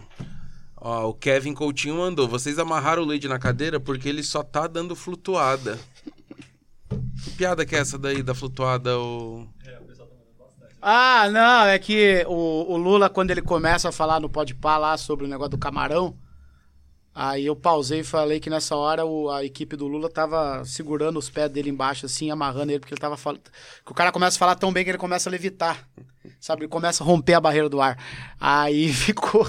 Ó, 0.77 1.09
o 1.09 1.15
Kevin 1.15 1.55
Coutinho 1.55 1.97
mandou. 1.97 2.29
Vocês 2.29 2.59
amarraram 2.59 3.05
o 3.05 3.07
Luigi 3.07 3.29
na 3.29 3.39
cadeira 3.39 3.81
porque 3.81 4.11
ele 4.11 4.23
só 4.23 4.43
tá 4.43 4.67
dando 4.67 4.95
flutuada. 4.95 5.79
Que 7.25 7.31
piada 7.31 7.65
que 7.65 7.75
é 7.75 7.79
essa 7.79 7.99
daí 7.99 8.23
da 8.23 8.35
flutuada? 8.35 8.99
O... 8.99 9.49
Ah, 10.81 11.29
não, 11.31 11.67
é 11.67 11.79
que 11.79 12.25
o, 12.29 12.73
o 12.73 12.77
Lula, 12.77 13.11
quando 13.11 13.31
ele 13.33 13.43
começa 13.43 13.89
a 13.89 13.93
falar 13.93 14.21
no 14.21 14.31
Podpah 14.31 14.79
lá 14.79 14.97
sobre 14.97 15.25
o 15.25 15.29
negócio 15.29 15.51
do 15.51 15.59
camarão, 15.59 16.17
aí 17.15 17.47
eu 17.47 17.57
pausei 17.57 18.01
e 18.01 18.05
falei 18.05 18.41
que 18.41 18.51
nessa 18.51 18.77
hora 18.77 19.05
o- 19.05 19.31
a 19.31 19.45
equipe 19.45 19.77
do 19.77 19.89
Lula 19.89 20.11
tava 20.11 20.65
segurando 20.65 21.19
os 21.19 21.31
pés 21.31 21.51
dele 21.51 21.71
embaixo, 21.71 22.07
assim, 22.07 22.31
amarrando 22.31 22.73
ele, 22.73 22.81
porque 22.81 22.95
ele 22.95 23.01
tava 23.01 23.17
falando. 23.17 23.43
Que 23.85 23.93
o 23.93 23.95
cara 23.95 24.13
começa 24.13 24.37
a 24.37 24.41
falar 24.41 24.57
tão 24.57 24.73
bem 24.73 24.85
que 24.85 24.91
ele 24.91 24.99
começa 24.99 25.29
a 25.29 25.33
levitar. 25.33 25.89
Sabe? 26.41 26.63
Ele 26.63 26.69
começa 26.69 27.05
a 27.05 27.07
romper 27.07 27.35
a 27.35 27.41
barreira 27.41 27.69
do 27.69 27.81
ar. 27.81 27.99
Aí 28.41 28.93
ficou. 28.95 29.47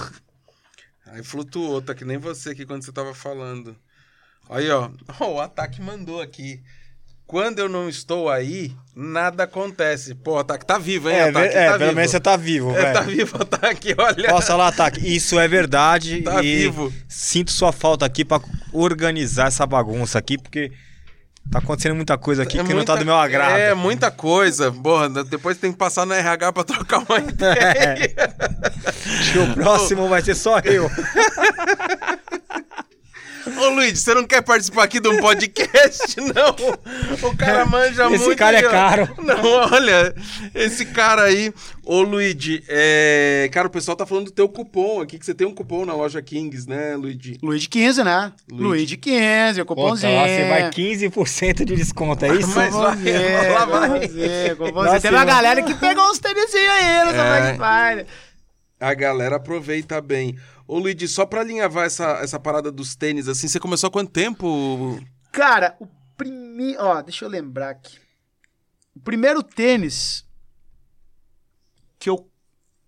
Aí 1.06 1.24
flutuou, 1.24 1.82
tá 1.82 1.96
que 1.96 2.06
nem 2.06 2.18
você 2.18 2.52
aqui 2.52 2.66
quando 2.66 2.84
você 2.84 2.92
tava 2.92 3.14
falando. 3.14 3.76
Aí, 4.50 4.70
ó. 4.72 4.92
Ó, 5.20 5.36
o 5.36 5.42
ataque 5.42 5.82
mandou 5.82 6.22
aqui. 6.22 6.64
Quando 7.30 7.60
eu 7.60 7.70
não 7.70 7.88
estou 7.88 8.28
aí, 8.28 8.72
nada 8.96 9.44
acontece. 9.44 10.16
Pô, 10.16 10.40
ataque 10.40 10.66
tá 10.66 10.80
vivo, 10.80 11.12
hein? 11.12 11.16
É, 11.16 11.30
ataque, 11.30 11.56
é 11.56 11.66
tá 11.68 11.72
pelo 11.74 11.80
vivo. 11.86 11.96
menos 11.96 12.10
você 12.12 12.20
tá 12.20 12.36
vivo, 12.36 12.76
É, 12.76 12.92
tá 12.92 13.02
vivo 13.02 13.38
ataque, 13.40 13.96
olha. 13.96 14.30
Posso 14.30 14.48
falar, 14.48 14.68
Ataque? 14.70 15.16
Isso 15.16 15.40
é 15.40 15.48
verdade. 15.48 16.24
Tá 16.24 16.42
vivo. 16.42 16.92
Sinto 17.08 17.52
sua 17.52 17.72
falta 17.72 18.04
aqui 18.04 18.26
pra 18.26 18.42
organizar 18.74 19.48
essa 19.50 19.64
bagunça 19.68 20.18
aqui, 20.18 20.40
porque 20.40 20.72
tá 21.52 21.60
acontecendo 21.60 21.94
muita 21.94 22.18
coisa 22.18 22.42
aqui 22.42 22.58
É 22.58 22.64
que 22.64 22.70
não 22.70 22.78
muita- 22.78 22.94
tá 22.94 23.00
do 23.00 23.06
meu 23.06 23.16
agrado. 23.16 23.52
É, 23.58 23.76
muita 23.76 24.10
coisa. 24.10 24.72
Porra, 24.72 25.08
depois 25.24 25.56
tem 25.60 25.72
que 25.72 25.78
passar 25.78 26.08
no 26.08 26.16
RH 26.16 26.52
pra 26.52 26.64
trocar 26.64 27.04
uma 27.08 27.20
ideia. 27.30 27.96
Que 29.32 29.38
o 29.38 29.54
próximo 29.54 30.08
vai 30.10 30.24
ser 30.24 30.34
só 30.34 30.58
eu. 30.62 30.90
Ô, 33.58 33.70
Luiz, 33.70 34.00
você 34.00 34.14
não 34.14 34.26
quer 34.26 34.42
participar 34.42 34.84
aqui 34.84 35.00
de 35.00 35.08
um 35.10 35.18
podcast, 35.18 36.16
não? 36.22 37.30
O 37.30 37.36
cara 37.38 37.66
manja 37.66 38.06
Esse 38.12 38.26
muito. 38.26 38.38
cara 38.38 38.58
é 38.58 38.62
caro. 38.64 39.10
Não, 39.18 39.44
olha, 39.72 40.14
esse 40.54 40.86
cara 40.86 41.24
aí. 41.24 41.54
Ô, 41.84 42.02
Luigi, 42.02 42.64
é... 42.68 43.50
cara, 43.52 43.68
o 43.68 43.72
pessoal 43.72 43.98
tá 43.98 44.06
falando 44.06 44.26
do 44.26 44.32
teu 44.32 44.48
cupom 44.48 45.02
aqui, 45.02 45.18
que 45.18 45.26
você 45.26 45.34
tem 45.34 45.48
um 45.48 45.54
cupom 45.54 45.86
na 45.86 45.94
loja 45.94 46.22
Kings, 46.22 46.70
né, 46.70 46.96
Luigi? 46.96 47.38
Luigi 47.42 47.68
15, 47.68 48.04
né? 48.04 48.32
Luigi. 48.52 48.64
Luigi 48.64 48.98
15, 48.98 49.62
o 49.62 49.66
Puta, 49.66 49.82
cupomzinho. 49.82 50.16
lá 50.16 50.28
você 50.28 50.48
vai 50.48 50.70
15% 50.70 51.66
de 51.66 51.76
desconto, 51.76 52.26
é 52.26 52.36
isso? 52.36 52.50
Mas 52.50 52.74
vai, 52.74 52.96
Cupomzinho, 52.96 53.20
lá 53.54 53.66
vai. 53.66 54.10
cupomzinho, 54.56 55.02
Teve 55.02 55.16
uma 55.16 55.26
galera 55.26 55.64
que 55.64 55.74
pegou 55.76 56.04
uns 56.12 56.20
tênisinhos 56.20 56.70
aí 56.74 57.06
nessa 57.06 57.18
É. 57.18 57.54
Black 57.54 57.58
Friday. 57.58 58.06
A 58.80 58.94
galera 58.94 59.36
aproveita 59.38 60.00
bem. 60.00 60.38
Ô, 60.70 60.78
Luigi, 60.78 61.08
só 61.08 61.26
pra 61.26 61.42
alinhavar 61.42 61.88
essa, 61.88 62.20
essa 62.22 62.40
parada 62.40 62.72
dos 62.72 62.96
tênis, 62.96 63.28
assim, 63.28 63.48
você 63.48 63.60
começou 63.60 63.88
há 63.88 63.92
quanto 63.92 64.12
tempo? 64.12 65.04
Cara, 65.32 65.76
o 65.80 65.88
primeiro. 66.16 66.80
Ó, 66.80 67.02
deixa 67.02 67.26
eu 67.26 67.30
lembrar 67.30 67.72
aqui. 67.72 67.98
O 68.96 69.00
primeiro 69.00 69.42
tênis 69.42 70.24
que 71.98 72.08
eu, 72.08 72.30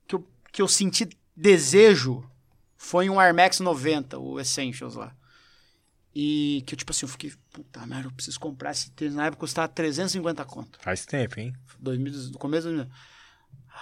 que 0.08 0.14
eu, 0.14 0.28
que 0.52 0.62
eu 0.62 0.68
senti 0.68 1.10
desejo 1.36 2.24
foi 2.78 3.10
um 3.10 3.20
Air 3.20 3.34
Max 3.34 3.60
90, 3.60 4.20
o 4.20 4.40
Essentials 4.40 4.94
lá. 4.94 5.16
E 6.14 6.64
que 6.68 6.76
eu, 6.76 6.78
tipo 6.78 6.92
assim, 6.92 7.06
eu 7.06 7.10
fiquei, 7.10 7.34
puta 7.52 7.84
merda, 7.88 8.10
eu 8.10 8.12
preciso 8.12 8.40
comprar 8.40 8.74
esse 8.74 8.92
tênis. 8.92 9.16
Na 9.16 9.26
época 9.26 9.40
custava 9.40 9.68
350 9.68 10.46
conto. 10.46 10.78
Faz 10.84 11.04
tempo, 11.04 11.40
hein? 11.40 11.52
2000, 11.80 12.14
no 12.30 12.38
começo 12.38 12.68
do 12.68 12.76
2000. 12.76 12.96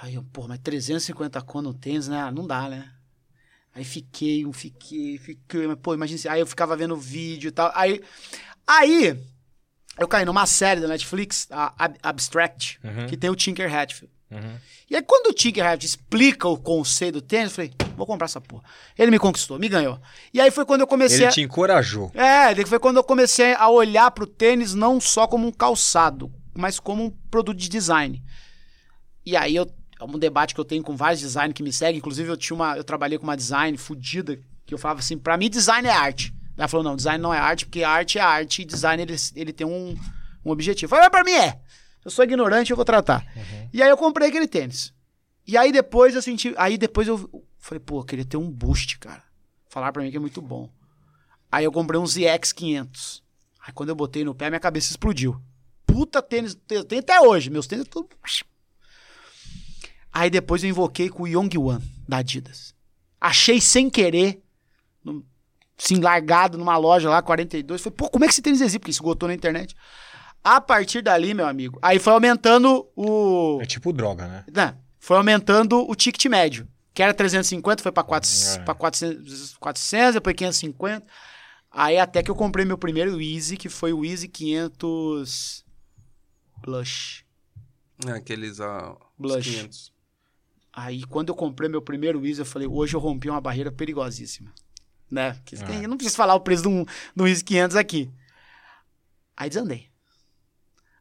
Aí 0.01 0.15
eu, 0.15 0.23
pô, 0.23 0.47
mas 0.47 0.59
350 0.59 1.41
conto 1.41 1.63
no 1.65 1.73
tênis, 1.73 2.07
né? 2.07 2.21
Ah, 2.21 2.31
Não 2.31 2.47
dá, 2.47 2.69
né? 2.69 2.93
Aí 3.79 3.85
fiquei, 3.85 4.45
fiquei, 4.51 5.17
fiquei, 5.17 5.65
mas 5.67 5.77
pô, 5.81 5.93
imagina, 5.93 6.17
se- 6.19 6.27
aí 6.27 6.41
eu 6.41 6.45
ficava 6.45 6.75
vendo 6.75 6.97
vídeo 6.97 7.47
e 7.47 7.51
tal. 7.51 7.71
Aí, 7.73 8.01
aí 8.67 9.17
eu 9.97 10.05
caí 10.07 10.25
numa 10.25 10.45
série 10.45 10.81
da 10.81 10.87
Netflix, 10.89 11.47
a 11.49 11.73
Ab- 11.85 11.97
Abstract, 12.03 12.77
Uhum. 12.83 13.07
que 13.07 13.15
tem 13.15 13.29
o 13.29 13.35
Tinker 13.35 13.73
Hatfield. 13.73 14.13
Uhum. 14.29 14.57
E 14.89 14.95
aí, 14.97 15.01
quando 15.01 15.27
o 15.27 15.33
Tinker 15.33 15.63
Hatfield 15.63 15.85
explica 15.85 16.47
o 16.49 16.57
conceito 16.57 17.15
do 17.15 17.21
tênis, 17.21 17.51
eu 17.51 17.55
falei, 17.55 17.71
vou 17.95 18.05
comprar 18.05 18.25
essa 18.25 18.41
porra. 18.41 18.63
Ele 18.97 19.11
me 19.11 19.17
conquistou, 19.17 19.57
me 19.57 19.69
ganhou. 19.69 19.99
E 20.33 20.41
aí 20.41 20.51
foi 20.51 20.65
quando 20.65 20.81
eu 20.81 20.87
comecei 20.87 21.19
Ele 21.19 21.25
a... 21.27 21.31
te 21.31 21.41
encorajou. 21.41 22.11
É, 22.13 22.53
foi 22.65 22.79
quando 22.79 22.97
eu 22.97 23.03
comecei 23.03 23.53
a 23.53 23.69
olhar 23.69 24.11
pro 24.11 24.27
tênis 24.27 24.73
não 24.75 24.99
só 24.99 25.25
como 25.25 25.47
um 25.47 25.51
calçado, 25.51 26.29
mas 26.53 26.79
como 26.81 27.05
um 27.05 27.09
produto 27.31 27.57
de 27.57 27.69
design. 27.69 28.21
E 29.25 29.35
aí 29.37 29.55
eu 29.55 29.65
é 29.99 30.03
um 30.03 30.17
debate 30.17 30.55
que 30.55 30.59
eu 30.59 30.65
tenho 30.65 30.81
com 30.81 30.95
vários 30.95 31.19
designers 31.19 31.53
que 31.53 31.61
me 31.61 31.73
seguem, 31.73 31.97
inclusive 31.97 32.29
eu 32.29 32.37
tinha 32.37 32.55
uma 32.55 32.77
eu 32.77 32.83
trabalhei 32.83 33.17
com 33.17 33.25
uma 33.25 33.35
design 33.35 33.77
fodida 33.77 34.39
que 34.65 34.73
eu 34.73 34.77
falava 34.77 34.99
assim, 35.01 35.17
pra 35.17 35.37
mim 35.37 35.49
design 35.49 35.87
é 35.87 35.91
arte. 35.91 36.33
Ela 36.57 36.67
falou 36.67 36.83
não, 36.83 36.95
design 36.95 37.21
não 37.21 37.33
é 37.33 37.37
arte, 37.37 37.65
porque 37.65 37.83
arte 37.83 38.17
é 38.17 38.21
arte 38.21 38.61
e 38.61 38.65
design 38.65 39.01
ele, 39.01 39.15
ele 39.35 39.53
tem 39.53 39.65
um, 39.65 39.97
um 40.43 40.51
objetivo. 40.51 40.89
Falei, 40.89 41.03
mas 41.03 41.11
pra 41.11 41.23
mim 41.23 41.31
é. 41.31 41.59
Eu 42.03 42.11
sou 42.11 42.23
ignorante, 42.23 42.71
eu 42.71 42.75
vou 42.75 42.85
tratar. 42.85 43.25
E 43.73 43.81
aí 43.81 43.89
eu 43.89 43.97
comprei 43.97 44.29
aquele 44.29 44.47
tênis. 44.47 44.93
E 45.45 45.57
aí 45.57 45.71
depois 45.71 46.15
eu 46.15 46.21
senti, 46.21 46.53
aí 46.57 46.77
depois 46.77 47.07
eu 47.07 47.43
falei, 47.57 47.79
pô, 47.79 47.99
eu 47.99 48.03
queria 48.05 48.25
ter 48.25 48.37
um 48.37 48.49
boost, 48.49 48.99
cara. 48.99 49.23
Falar 49.69 49.91
pra 49.91 50.03
mim 50.03 50.11
que 50.11 50.17
é 50.17 50.19
muito 50.19 50.41
bom. 50.41 50.69
Aí 51.51 51.65
eu 51.65 51.71
comprei 51.71 51.99
um 51.99 52.05
ZX 52.05 52.53
500. 52.53 53.23
Aí 53.65 53.73
quando 53.73 53.89
eu 53.89 53.95
botei 53.95 54.23
no 54.23 54.35
pé, 54.35 54.49
minha 54.49 54.59
cabeça 54.59 54.91
explodiu. 54.91 55.41
Puta 55.85 56.21
tênis, 56.21 56.57
eu 56.69 56.83
tenho 56.83 57.01
até 57.01 57.19
hoje, 57.19 57.49
meus 57.49 57.67
tênis 57.67 57.87
tudo. 57.87 58.09
Aí 60.11 60.29
depois 60.29 60.63
eu 60.63 60.69
invoquei 60.69 61.09
com 61.09 61.23
o 61.23 61.27
Young 61.27 61.57
One 61.57 61.83
da 62.07 62.17
Adidas. 62.17 62.73
Achei 63.21 63.59
sem 63.61 63.89
querer, 63.89 64.41
no, 65.03 65.25
assim, 65.77 65.99
largado 65.99 66.57
numa 66.57 66.77
loja 66.77 67.09
lá, 67.09 67.21
42. 67.21 67.81
Falei, 67.81 67.95
pô, 67.95 68.09
como 68.09 68.23
é 68.25 68.27
que 68.27 68.33
esse 68.33 68.41
tênis 68.41 68.61
existe? 68.61 68.79
Porque 68.79 68.91
esgotou 68.91 69.27
na 69.27 69.35
internet. 69.35 69.75
A 70.43 70.61
partir 70.61 71.01
dali, 71.01 71.33
meu 71.33 71.45
amigo, 71.45 71.77
aí 71.81 71.99
foi 71.99 72.13
aumentando 72.13 72.87
o. 72.95 73.59
É 73.61 73.65
tipo 73.65 73.91
droga, 73.91 74.25
né? 74.27 74.45
Não, 74.53 74.77
foi 74.97 75.17
aumentando 75.17 75.85
o 75.89 75.95
ticket 75.95 76.25
médio. 76.25 76.67
Que 76.93 77.03
era 77.03 77.13
350, 77.13 77.83
foi 77.83 77.91
pra, 77.91 78.03
400, 78.03 78.55
É. 78.55 78.63
pra 78.63 78.73
400, 78.73 79.57
400, 79.57 80.13
depois 80.15 80.35
550. 80.35 81.05
Aí 81.71 81.97
até 81.99 82.23
que 82.23 82.31
eu 82.31 82.35
comprei 82.35 82.65
meu 82.65 82.77
primeiro 82.77 83.21
Easy, 83.21 83.55
que 83.57 83.69
foi 83.69 83.93
o 83.93 84.03
Easy 84.03 84.27
500 84.27 85.63
Blush. 86.61 87.23
É, 88.07 88.11
Aqueles 88.11 88.59
ah, 88.59 88.93
os 88.93 88.97
Blush. 89.17 89.49
500. 89.49 89.93
Aí 90.81 91.03
quando 91.03 91.29
eu 91.29 91.35
comprei 91.35 91.69
meu 91.69 91.81
primeiro 91.81 92.25
Easy, 92.25 92.39
eu 92.39 92.45
falei, 92.45 92.67
hoje 92.67 92.95
eu 92.95 92.99
rompi 92.99 93.29
uma 93.29 93.41
barreira 93.41 93.71
perigosíssima. 93.71 94.51
Né? 95.11 95.35
Que 95.43 95.55
Ah. 95.57 95.65
tem- 95.65 95.83
eu 95.83 95.89
não 95.89 95.97
preciso 95.97 96.15
falar 96.15 96.35
o 96.35 96.39
preço 96.39 96.61
de 96.63 96.67
um, 96.69 96.83
de 96.85 97.21
um 97.23 97.27
Easy 97.27 97.43
500 97.43 97.75
aqui. 97.75 98.09
Aí 99.35 99.49
desandei. 99.49 99.89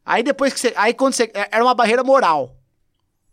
Aí 0.05 0.23
depois 0.23 0.53
que 0.53 0.59
você... 0.59 0.73
Aí 0.75 0.93
quando 0.93 1.13
você... 1.13 1.31
Era 1.33 1.63
uma 1.63 1.75
barreira 1.75 2.03
moral. 2.03 2.57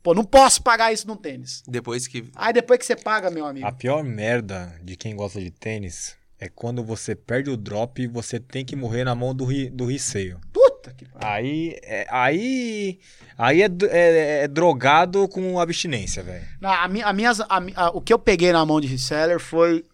Pô, 0.02 0.14
não 0.14 0.24
posso 0.24 0.62
pagar 0.62 0.93
isso 0.93 1.06
num 1.09 1.16
tênis. 1.16 1.64
Depois 1.66 2.06
que. 2.06 2.31
Aí 2.36 2.52
depois 2.52 2.78
que 2.78 2.86
você 2.86 2.94
paga, 2.94 3.28
meu 3.28 3.44
amigo. 3.44 3.66
A 3.66 3.73
pior 3.73 4.05
merda 4.05 4.78
de 4.85 4.94
quem 4.94 5.16
gosta 5.16 5.40
de 5.40 5.51
tênis 5.51 6.16
é 6.39 6.48
quando 6.48 6.85
você 6.85 7.16
perde 7.16 7.51
o 7.51 7.56
drop 7.56 8.01
e 8.01 8.06
você 8.06 8.39
tem 8.39 8.64
que 8.64 8.77
morrer 8.77 9.02
na 9.02 9.16
mão 9.16 9.35
do, 9.35 9.44
ri, 9.44 9.68
do 9.68 9.85
riceio. 9.86 10.39
Puta 10.52 10.65
que 10.94 11.04
pariu. 11.06 11.28
Aí 11.28 11.78
é, 11.82 12.06
aí, 12.10 12.98
aí 13.38 13.62
é, 13.62 13.66
é- 13.90 14.42
é 14.44 14.48
drogado 14.48 15.26
com 15.28 15.58
abstinência, 15.60 16.22
velho. 16.22 16.46
A 16.62 16.84
a 16.84 17.12
minhas, 17.12 17.40
a 17.40 17.46
a- 17.76 17.90
o 17.90 18.00
que 18.00 18.12
eu 18.12 18.18
peguei 18.18 18.52
na 18.52 18.64
mão 18.66 18.80
de 18.80 18.86
reseller 18.86 19.38
foi, 19.40 19.84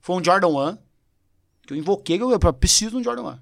foi 0.00 0.16
um 0.16 0.24
Jordan 0.24 0.48
1. 0.48 0.78
Que 1.66 1.74
eu 1.74 1.76
invoquei, 1.76 2.16
que 2.18 2.24
eu, 2.24 2.30
eu 2.30 2.52
preciso 2.52 2.90
de 2.92 2.96
um 2.96 3.04
Jordan 3.04 3.22
1. 3.34 3.38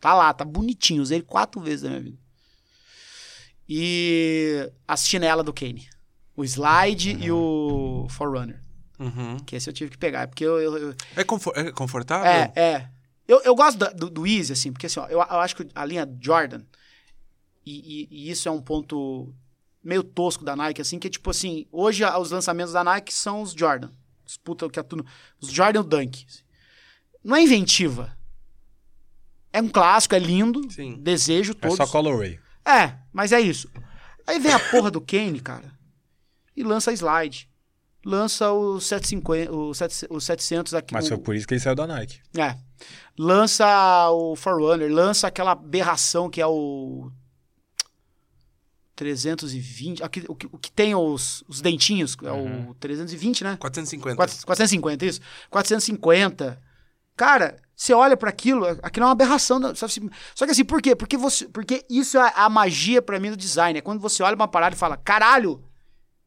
Tá 0.00 0.14
lá, 0.14 0.32
tá 0.32 0.44
bonitinho. 0.44 1.02
Usei 1.02 1.18
ele 1.18 1.24
quatro 1.24 1.60
vezes 1.60 1.82
na 1.82 1.90
minha 1.90 2.00
vida. 2.02 2.18
E 3.68 4.70
a 4.86 4.96
chinela 4.96 5.42
do 5.42 5.52
Kane. 5.52 5.88
O 6.36 6.44
Slide 6.44 7.16
e 7.20 7.30
o 7.30 8.06
Forerunner. 8.10 8.60
Uhum. 8.98 9.36
Que 9.40 9.56
esse 9.56 9.68
eu 9.68 9.72
tive 9.74 9.90
que 9.90 9.98
pegar. 9.98 10.26
Porque 10.28 10.44
eu. 10.44 10.58
eu- 10.60 10.76
eu- 10.78 10.94
É, 11.16 11.20
é 11.20 11.72
confortável? 11.72 12.30
é, 12.30 12.52
é. 12.56 12.88
Eu, 13.32 13.40
eu 13.44 13.54
gosto 13.54 13.78
da- 13.78 13.90
do, 13.90 14.10
do 14.10 14.26
Easy, 14.26 14.52
assim, 14.52 14.72
porque 14.72 14.86
assim, 14.86 15.00
ó, 15.00 15.06
eu, 15.06 15.18
eu 15.18 15.40
acho 15.40 15.56
que 15.56 15.66
a 15.74 15.84
linha 15.84 16.06
Jordan, 16.20 16.62
e, 17.64 18.02
e- 18.02 18.08
e 18.10 18.30
isso 18.30 18.48
é 18.48 18.52
um 18.52 18.60
ponto 18.60 19.32
meio 19.82 20.02
tosco 20.02 20.44
da 20.44 20.54
Nike, 20.54 20.80
assim, 20.80 20.98
que 20.98 21.06
é 21.06 21.10
tipo 21.10 21.30
assim, 21.30 21.66
hoje 21.72 22.04
os 22.04 22.30
lançamentos 22.30 22.72
da 22.72 22.84
Nike 22.84 23.12
são 23.12 23.42
os 23.42 23.52
Jordan. 23.52 23.90
Os 24.26 24.36
puta 24.36 24.68
que 24.68 24.78
é 24.78 24.82
tudo. 24.82 25.04
Os 25.40 25.48
Jordan 25.50 25.82
Dunk. 25.82 26.26
Não 27.24 27.34
é 27.36 27.42
inventiva. 27.42 28.16
É 29.52 29.60
um 29.60 29.68
clássico, 29.68 30.14
é 30.14 30.18
lindo. 30.18 30.70
Sim. 30.70 30.96
Desejo 31.00 31.52
É 31.52 31.54
todos. 31.54 31.76
só 31.76 31.86
colorway. 31.86 32.38
É, 32.64 32.96
mas 33.12 33.32
é 33.32 33.40
isso. 33.40 33.68
Aí 34.26 34.38
vem 34.38 34.52
a 34.52 34.60
porra 34.70 34.90
do 34.90 35.00
Kane, 35.00 35.40
cara, 35.40 35.72
e 36.56 36.62
lança 36.62 36.92
slide. 36.92 37.48
Lança 38.04 38.50
o 38.50 38.80
750, 38.80 39.52
o, 39.52 39.72
7, 39.74 40.06
o 40.10 40.20
700 40.20 40.74
aqui. 40.74 40.92
Mas 40.92 41.06
o- 41.06 41.08
foi 41.10 41.18
por 41.18 41.36
isso 41.36 41.46
que 41.46 41.54
ele 41.54 41.60
saiu 41.60 41.74
da 41.76 41.86
Nike. 41.86 42.20
é. 42.38 42.56
Lança 43.16 44.10
o 44.10 44.34
Forerunner, 44.34 44.90
lança 44.90 45.26
aquela 45.28 45.52
aberração 45.52 46.28
que 46.30 46.40
é 46.40 46.46
o 46.46 47.12
320, 48.96 50.02
aqui, 50.02 50.24
o, 50.28 50.34
que, 50.34 50.46
o 50.52 50.58
que 50.58 50.70
tem 50.70 50.94
os, 50.94 51.42
os 51.48 51.60
dentinhos, 51.60 52.16
é 52.22 52.30
o 52.70 52.74
320, 52.74 53.44
né? 53.44 53.56
450. 53.58 54.16
4- 54.16 54.44
450, 54.44 55.06
isso. 55.06 55.20
450. 55.50 56.60
Cara, 57.16 57.56
você 57.74 57.92
olha 57.94 58.16
pra 58.16 58.30
aquilo, 58.30 58.66
aquilo 58.82 59.04
é 59.04 59.06
uma 59.06 59.12
aberração. 59.12 59.60
da- 59.60 59.74
Só, 59.74 59.86
que 59.88 60.50
assim, 60.50 60.64
por 60.64 60.80
quê? 60.82 60.94
Porque, 60.94 61.16
você, 61.16 61.48
porque 61.48 61.84
isso 61.88 62.18
é 62.18 62.32
a 62.34 62.48
magia 62.48 63.00
pra 63.02 63.18
mim 63.20 63.30
do 63.30 63.36
design. 63.36 63.78
É 63.78 63.82
quando 63.82 64.00
você 64.00 64.22
olha 64.22 64.34
uma 64.36 64.48
parada 64.48 64.74
e 64.74 64.78
fala, 64.78 64.96
caralho, 64.96 65.62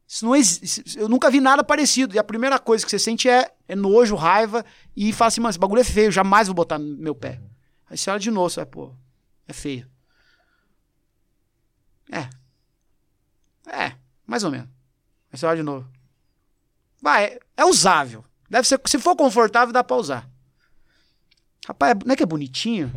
isso 0.08 0.24
não 0.24 0.36
existe. 0.36 0.98
Eu 0.98 1.08
nunca 1.08 1.30
vi 1.30 1.40
nada 1.40 1.64
parecido. 1.64 2.14
E 2.14 2.18
a 2.18 2.24
primeira 2.24 2.58
coisa 2.58 2.84
que 2.84 2.90
você 2.90 2.98
sente 2.98 3.28
é, 3.28 3.52
é 3.66 3.74
nojo, 3.74 4.14
raiva, 4.14 4.64
e 4.96 5.12
fala 5.12 5.28
assim, 5.28 5.40
mano, 5.40 5.50
esse 5.50 5.58
bagulho 5.58 5.80
é 5.80 5.84
feio, 5.84 6.12
jamais 6.12 6.46
vou 6.46 6.54
botar 6.54 6.78
no 6.78 6.96
meu 6.96 7.14
pé. 7.14 7.40
Aí 7.90 7.96
você 7.98 8.10
olha 8.10 8.20
de 8.20 8.30
novo, 8.30 8.48
você 8.50 8.60
vai, 8.60 8.66
pô, 8.66 8.92
é 9.48 9.52
feio. 9.52 9.88
É. 12.10 12.28
É, 13.68 13.96
mais 14.26 14.44
ou 14.44 14.50
menos. 14.50 14.68
Aí 15.32 15.38
você 15.38 15.46
olha 15.46 15.56
de 15.56 15.62
novo. 15.62 15.88
Vai, 17.02 17.24
é, 17.24 17.40
é 17.56 17.64
usável. 17.64 18.24
Deve 18.48 18.66
ser, 18.66 18.80
se 18.86 18.98
for 18.98 19.16
confortável, 19.16 19.72
dá 19.72 19.82
pra 19.82 19.96
usar. 19.96 20.28
Rapaz, 21.66 21.92
é- 21.92 22.04
não 22.04 22.12
é 22.12 22.16
que 22.16 22.22
é 22.22 22.26
bonitinho? 22.26 22.92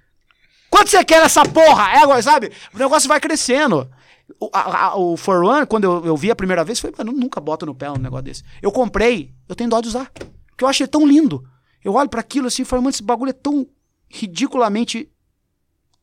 Quanto 0.70 0.90
você 0.90 1.04
quer 1.04 1.22
essa 1.22 1.42
porra? 1.44 1.90
É 1.92 1.98
agora, 1.98 2.22
sabe? 2.22 2.50
O 2.74 2.78
negócio 2.78 3.08
vai 3.08 3.20
crescendo. 3.20 3.90
O, 4.40 4.50
a, 4.52 4.86
a, 4.88 4.96
o 4.96 5.16
Forerunner, 5.16 5.66
quando 5.66 5.84
eu, 5.84 6.04
eu 6.04 6.16
vi 6.16 6.30
a 6.30 6.36
primeira 6.36 6.64
vez, 6.64 6.80
foi, 6.80 6.92
mano, 6.96 7.12
nunca 7.12 7.40
boto 7.40 7.64
no 7.64 7.74
pé 7.74 7.90
um 7.90 7.96
negócio 7.96 8.24
desse. 8.24 8.42
Eu 8.60 8.72
comprei, 8.72 9.32
eu 9.48 9.54
tenho 9.54 9.70
dó 9.70 9.80
de 9.80 9.88
usar. 9.88 10.10
Porque 10.48 10.64
eu 10.64 10.68
achei 10.68 10.86
tão 10.86 11.06
lindo. 11.06 11.44
Eu 11.84 11.94
olho 11.94 12.08
pra 12.08 12.20
aquilo 12.20 12.48
assim 12.48 12.62
e 12.62 12.64
falo, 12.64 12.82
mano, 12.82 12.90
esse 12.90 13.02
bagulho 13.02 13.30
é 13.30 13.32
tão 13.32 13.66
ridiculamente 14.08 15.08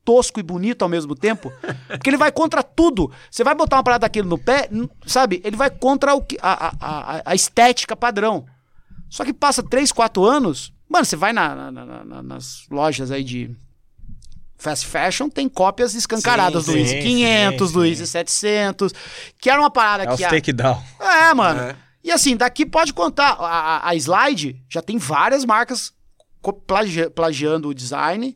tosco 0.05 0.39
e 0.39 0.43
bonito 0.43 0.81
ao 0.83 0.89
mesmo 0.89 1.15
tempo. 1.15 1.51
Porque 1.87 2.09
ele 2.09 2.17
vai 2.17 2.31
contra 2.31 2.63
tudo. 2.63 3.11
Você 3.29 3.43
vai 3.43 3.55
botar 3.55 3.77
uma 3.77 3.83
parada 3.83 4.01
daquele 4.01 4.27
no 4.27 4.37
pé, 4.37 4.69
sabe? 5.05 5.41
Ele 5.43 5.55
vai 5.55 5.69
contra 5.69 6.13
o 6.13 6.21
que, 6.21 6.37
a, 6.41 6.73
a, 6.79 7.21
a, 7.31 7.35
estética 7.35 7.95
padrão. 7.95 8.45
Só 9.09 9.23
que 9.23 9.33
passa 9.33 9.61
3, 9.61 9.91
4 9.91 10.23
anos, 10.23 10.73
mano, 10.89 11.05
você 11.05 11.15
vai 11.15 11.31
na- 11.33 11.71
na- 11.71 12.03
na- 12.05 12.23
nas 12.23 12.65
lojas 12.69 13.11
aí 13.11 13.23
de 13.23 13.55
fast 14.63 14.85
fashion, 14.85 15.29
tem 15.29 15.47
cópias 15.49 15.93
escancaradas 15.93 16.65
Sim, 16.65 16.71
do 16.71 16.77
Easy 16.77 16.99
500, 17.01 17.67
sim, 17.67 17.73
do. 17.73 17.85
Easy 17.85 18.07
700, 18.07 18.93
que 19.39 19.49
era 19.49 19.59
uma 19.59 19.69
parada 19.69 20.09
É 20.09 20.11
os 20.13 20.17
que... 20.17 20.23
a- 20.23 20.29
takedown. 20.29 20.81
é, 20.99 21.33
mano. 21.33 21.59
É. 21.61 21.75
E 22.03 22.11
assim, 22.11 22.35
daqui 22.35 22.65
pode 22.65 22.93
contar. 22.93 23.31
A, 23.39 23.45
a- 23.45 23.89
a 23.89 23.95
Slide 23.95 24.61
já 24.69 24.81
tem 24.81 24.97
várias 24.97 25.45
marcas 25.45 25.93
plagi- 26.65 27.09
plagiando 27.09 27.69
o 27.69 27.73
design, 27.73 28.35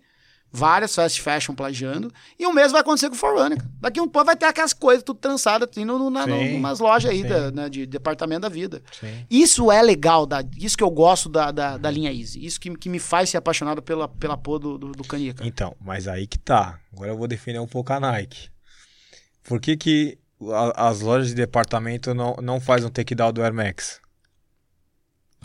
várias 0.52 0.95
fast 0.95 1.22
fashion 1.22 1.53
plagiando. 1.53 2.11
E 2.40 2.45
o 2.48 2.53
mesmo 2.53 2.72
vai 2.72 2.82
acontecer 2.82 3.10
com 3.10 3.15
o 3.15 3.18
Forerunner. 3.18 3.57
Daqui 3.80 3.99
um 4.02 4.07
pouco 4.07 4.26
vai 4.26 4.36
ter 4.36 4.45
aquelas 4.45 4.74
coisas 4.74 5.03
tudo 5.03 5.19
trançadas 5.19 5.68
assim, 5.69 5.86
no, 5.86 5.99
no, 5.99 6.10
na, 6.10 6.26
no, 6.26 6.38
Sim, 6.38 6.53
numas 6.53 6.80
lojas 6.80 7.11
aí 7.11 7.24
da- 7.24 7.52
né, 7.52 7.69
de 7.69 7.86
departamento 7.86 8.41
da 8.41 8.49
vida. 8.49 8.82
Sim. 8.99 9.26
Isso 9.30 9.72
é 9.72 9.82
legal, 9.82 10.26
da, 10.26 10.44
isso 10.57 10.78
que 10.78 10.84
eu 10.84 10.90
gosto 10.90 11.30
da, 11.30 11.52
da, 11.52 11.78
da 11.78 11.91
linha 11.91 12.11
Easy. 12.11 12.44
Isso 12.44 12.60
que, 12.60 12.76
que 12.78 12.90
me 12.90 12.99
faz 12.99 13.30
ser 13.30 13.38
apaixonado 13.38 13.82
pela, 13.82 14.07
pela 14.07 14.38
porra 14.38 14.60
do, 14.60 14.78
do, 14.78 14.91
do 14.94 15.03
cara. 15.03 15.22
Então, 15.41 15.76
mas 15.80 16.07
aí 16.07 16.26
que 16.26 16.40
tá. 16.40 16.80
Agora 16.94 17.11
eu 17.11 17.18
vou 17.18 17.28
defender 17.28 17.60
um 17.60 17.68
pouco 17.68 17.91
a 17.94 17.99
Nike. 17.99 18.49
Por 19.44 19.60
que, 19.60 19.76
que 19.78 20.18
a- 20.52 20.88
as 20.90 21.02
lojas 21.02 21.30
de 21.30 21.36
departamento 21.36 22.14
não, 22.14 22.36
não 22.41 22.60
fazem 22.60 22.88
um 22.88 22.91
takedown 22.91 23.32
do 23.32 23.41
Air 23.44 23.53
Max? 23.53 23.99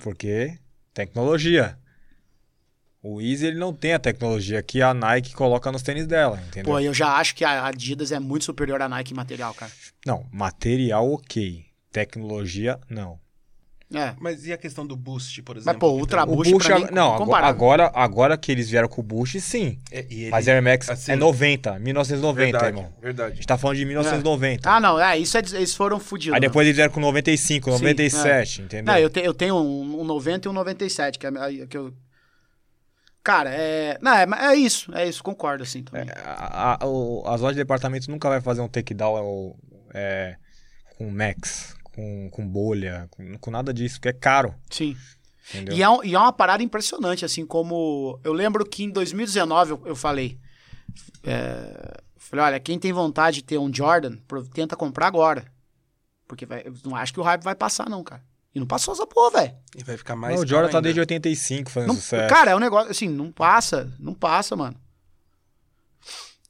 Porque 0.03 0.59
tecnologia. 0.95 1.79
O 3.03 3.21
Easy 3.21 3.47
ele 3.47 3.59
não 3.59 3.73
tem 3.73 3.95
a 3.95 3.99
tecnologia 3.99 4.63
que 4.63 4.81
a 4.81 4.95
Nike 4.95 5.35
coloca 5.35 5.73
nos 5.73 5.83
tênis 5.83 6.07
dela, 6.07 6.41
entendeu? 6.47 6.73
Pô, 6.73 6.79
eu 6.79 6.95
já 6.95 7.17
acho 7.17 7.35
que 7.35 7.45
a 7.45 7.67
Adidas 7.67 8.13
é 8.13 8.21
muito 8.21 8.45
superior 8.45 8.81
à 8.81 8.89
Nike 8.89 9.13
em 9.13 9.17
material, 9.17 9.53
cara. 9.55 9.73
Não, 10.07 10.25
material 10.33 11.13
ok. 11.13 11.65
Tecnologia, 11.91 12.79
não. 12.89 13.19
É. 13.95 14.15
Mas 14.19 14.47
e 14.47 14.53
a 14.53 14.57
questão 14.57 14.87
do 14.87 14.97
boost, 14.97 15.43
por 15.43 15.57
exemplo? 15.57 15.73
Mas, 15.75 15.79
pô, 15.79 15.89
o 15.89 15.99
Ultra 15.99 16.25
tem- 16.25 16.33
O 16.33 16.37
Boost, 16.37 16.53
Boost, 16.53 16.69
mim, 16.73 16.85
ag- 16.85 16.95
não, 16.95 17.15
agora, 17.15 17.47
agora, 17.47 17.91
agora 17.95 18.37
que 18.39 18.51
eles 18.51 18.71
vieram 18.71 18.89
com 18.89 19.03
o 19.03 19.05
Boost, 19.05 19.39
sim. 19.41 19.79
É, 19.91 20.07
e 20.09 20.23
ele- 20.23 20.31
Mas 20.31 20.49
Air 20.49 20.63
Max 20.63 20.89
assim, 20.89 21.13
é 21.13 21.17
90, 21.17 21.79
1990, 21.79 22.53
verdade, 22.59 22.67
irmão. 22.79 22.95
A 22.97 23.01
verdade. 23.03 23.35
gente 23.37 23.47
tá 23.47 23.59
falando 23.59 23.77
de 23.77 23.85
1990. 23.85 24.71
Ah, 24.71 24.81
não, 24.81 24.99
é, 24.99 25.19
isso 25.19 25.37
é, 25.37 25.41
eles 25.55 25.75
foram 25.75 26.01
fudidos. 26.01 26.35
Aí 26.35 26.41
depois 26.41 26.67
eles 26.67 26.77
vieram 26.77 26.91
com 26.93 27.01
95, 27.01 27.71
Sim, 27.71 27.77
97, 27.83 28.63
entendeu? 28.63 28.95
Não, 28.95 28.99
eu, 28.99 29.11
te- 29.11 29.21
eu 29.21 29.35
tenho 29.35 29.57
um, 29.57 30.01
um 30.01 30.05
90 30.05 30.49
e 30.49 30.51
um 30.51 30.55
97, 30.55 31.19
que 31.19 31.27
é 31.27 31.29
a- 31.29 31.67
que 31.69 31.77
eu... 31.77 31.93
Cara, 33.23 33.51
é... 33.55 33.99
Não, 34.01 34.13
é, 34.13 34.27
é 34.53 34.55
isso, 34.57 34.93
é 34.95 35.09
isso, 35.09 35.23
concordo, 35.23 35.63
assim, 35.63 35.83
também. 35.85 36.09
A- 36.11 36.79
a- 36.83 36.87
o- 36.87 37.23
as 37.27 37.41
lojas 37.41 37.55
de 37.57 37.63
departamento 37.63 38.11
nunca 38.11 38.29
vai 38.29 38.41
fazer 38.41 38.61
um 38.61 38.69
takedown 38.69 39.57
é, 39.95 40.37
com 40.97 41.09
Max, 41.11 41.77
com, 41.85 42.29
com 42.31 42.47
bolha, 42.49 43.07
com, 43.13 43.39
com 43.39 43.51
nada 43.51 43.73
disso, 43.73 43.97
porque 43.97 44.09
é 44.09 44.13
caro, 44.13 44.55
Sim. 44.71 44.97
entendeu? 45.51 45.77
E 45.77 45.83
é, 45.83 45.89
um- 45.89 46.03
e 46.03 46.15
é 46.15 46.19
uma 46.19 46.33
parada 46.33 46.63
impressionante, 46.65 47.25
assim, 47.25 47.47
como... 47.47 48.19
Eu 48.25 48.33
lembro 48.33 48.65
que 48.65 48.83
em 48.85 48.91
2019 48.91 49.71
eu, 49.73 49.83
eu 49.85 49.95
falei... 49.97 50.37
é, 51.25 52.01
falei, 52.17 52.45
olha, 52.47 52.61
quem 52.61 52.79
tem 52.79 52.93
vontade 52.93 53.37
de 53.37 53.45
ter 53.45 53.59
um 53.59 53.73
Jordan, 53.73 54.17
tenta 54.53 54.75
comprar 54.77 55.07
agora. 55.07 55.45
Porque 56.27 56.47
vai, 56.47 56.63
eu 56.65 56.75
não 56.85 56.97
acho 56.97 57.13
que 57.13 57.21
o 57.21 57.23
hype 57.23 57.43
vai 57.43 57.55
passar, 57.55 57.89
não, 57.89 58.03
cara. 58.03 58.23
E 58.55 58.61
não 58.61 58.67
passou 58.67 58.93
essa 58.93 59.07
porra, 59.07 59.41
velho. 59.41 59.55
E 59.77 59.83
vai 59.83 59.97
ficar 59.97 60.15
mais 60.15 60.37
Não, 60.37 60.43
o 60.43 60.47
Jordan 60.47 60.71
tá 60.71 60.81
desde 60.81 61.01
85 61.01 61.71
fazendo 61.71 61.89
Não- 61.89 61.95
sucesso. 61.97 62.29
Cara, 62.29 62.51
é 62.51 62.57
um 62.57 62.61
negócio, 62.61 62.91
assim, 62.91 63.09
não 63.09 63.33
passa, 63.33 63.93
não 63.99 64.13
passa, 64.15 64.55
mano. 64.55 64.77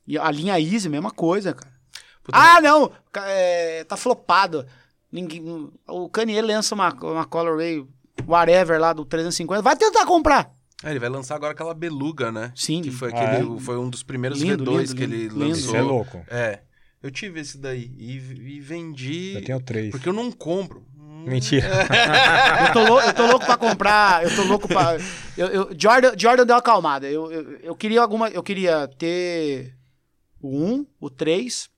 E 0.06 0.18
a 0.18 0.30
linha 0.30 0.58
Easy, 0.60 0.88
mesma 0.88 1.10
coisa, 1.10 1.52
cara. 1.54 1.72
Puta, 2.24 2.38
ah, 2.38 2.60
não! 2.60 2.90
é, 3.26 3.84
tá 3.84 3.96
flopado. 3.96 4.66
Ninguém, 5.10 5.70
o 5.88 6.08
Kanye 6.08 6.40
lança 6.40 6.74
uma, 6.74 6.92
uma 6.92 7.24
colorway 7.24 7.86
whatever 8.26 8.80
lá 8.80 8.92
do 8.92 9.04
350. 9.04 9.62
Vai 9.62 9.76
tentar 9.76 10.06
comprar. 10.06 10.52
É, 10.82 10.90
ele 10.90 10.98
vai 10.98 11.08
lançar 11.08 11.36
agora 11.36 11.52
aquela 11.52 11.74
beluga, 11.74 12.32
né? 12.32 12.52
Sim. 12.56 12.82
Que 12.82 12.90
foi, 12.90 13.12
Ah, 13.12 13.22
aquele, 13.36 13.60
foi 13.60 13.78
um 13.78 13.88
dos 13.88 14.02
primeiros 14.02 14.40
Lindo, 14.40 14.64
V2 14.64 14.78
lindo, 14.80 14.94
que 14.96 15.02
ele 15.02 15.16
lindo, 15.22 15.38
lançou. 15.38 15.56
Isso 15.66 15.76
é 15.76 15.82
louco. 15.82 16.24
É. 16.28 16.60
Eu 17.02 17.10
tive 17.10 17.40
esse 17.40 17.58
daí 17.58 17.92
e, 17.98 18.16
e 18.16 18.60
vendi. 18.60 19.34
Eu 19.34 19.44
tenho 19.44 19.60
três. 19.60 19.90
Porque 19.90 20.08
eu 20.08 20.12
não 20.12 20.30
compro. 20.30 20.86
Mentira. 21.24 21.68
Eu 22.66 22.72
tô, 22.72 22.84
lou- 22.84 23.00
eu 23.00 23.12
tô 23.14 23.26
louco 23.26 23.46
pra 23.46 23.56
comprar. 23.56 24.22
Eu 24.24 24.34
tô 24.36 24.42
louco 24.44 24.68
pra. 24.68 24.96
Eu, 25.36 25.46
eu- 25.48 25.70
Jordan, 25.78 26.12
Jordan 26.16 26.46
deu 26.46 26.54
uma 26.54 26.60
acalmada. 26.60 27.08
Eu, 27.10 27.30
eu, 27.32 27.56
eu 27.58 27.74
queria 27.76 28.00
alguma. 28.00 28.28
Eu 28.28 28.42
queria 28.42 28.86
ter 28.88 29.74
o 30.40 30.56
1, 30.64 30.86
o 31.00 31.08
3, 31.10 31.70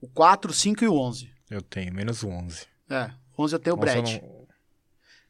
o 0.00 0.08
4, 0.08 0.50
o 0.50 0.54
5 0.54 0.84
e 0.84 0.88
o 0.88 0.98
11. 0.98 1.30
Eu 1.50 1.62
tenho, 1.62 1.92
menos 1.94 2.22
o 2.22 2.28
11. 2.28 2.66
É, 2.90 3.10
11 3.38 3.54
eu 3.54 3.58
tenho 3.58 3.74
o 3.76 3.78
Brett. 3.78 4.20
não- 4.22 4.36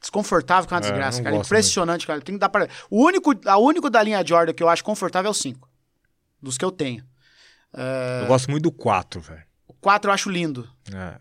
Desconfortável 0.00 0.68
com 0.68 0.74
uma 0.74 0.78
É, 0.78 0.82
desgraça, 0.82 1.18
não 1.18 1.24
cara. 1.24 1.36
Impressionante, 1.36 2.06
cara. 2.06 2.20
Tem 2.20 2.34
que 2.36 2.38
dar 2.38 2.48
pra... 2.48 2.68
O 2.90 3.02
único, 3.04 3.32
a 3.48 3.56
único 3.58 3.90
da 3.90 4.02
linha 4.02 4.24
Jordan 4.24 4.52
que 4.52 4.62
eu 4.62 4.68
acho 4.68 4.84
confortável 4.84 5.28
é 5.28 5.30
o 5.30 5.34
5. 5.34 5.68
Dos 6.40 6.56
que 6.56 6.64
eu 6.64 6.70
tenho. 6.70 7.02
É, 7.74 8.20
Eu 8.22 8.26
gosto 8.28 8.50
muito 8.50 8.62
do 8.64 8.70
4, 8.72 9.20
velho. 9.20 9.42
O 9.66 9.72
4 9.74 10.08
eu 10.10 10.14
acho 10.14 10.30
lindo. 10.30 10.68
É. 10.94 11.18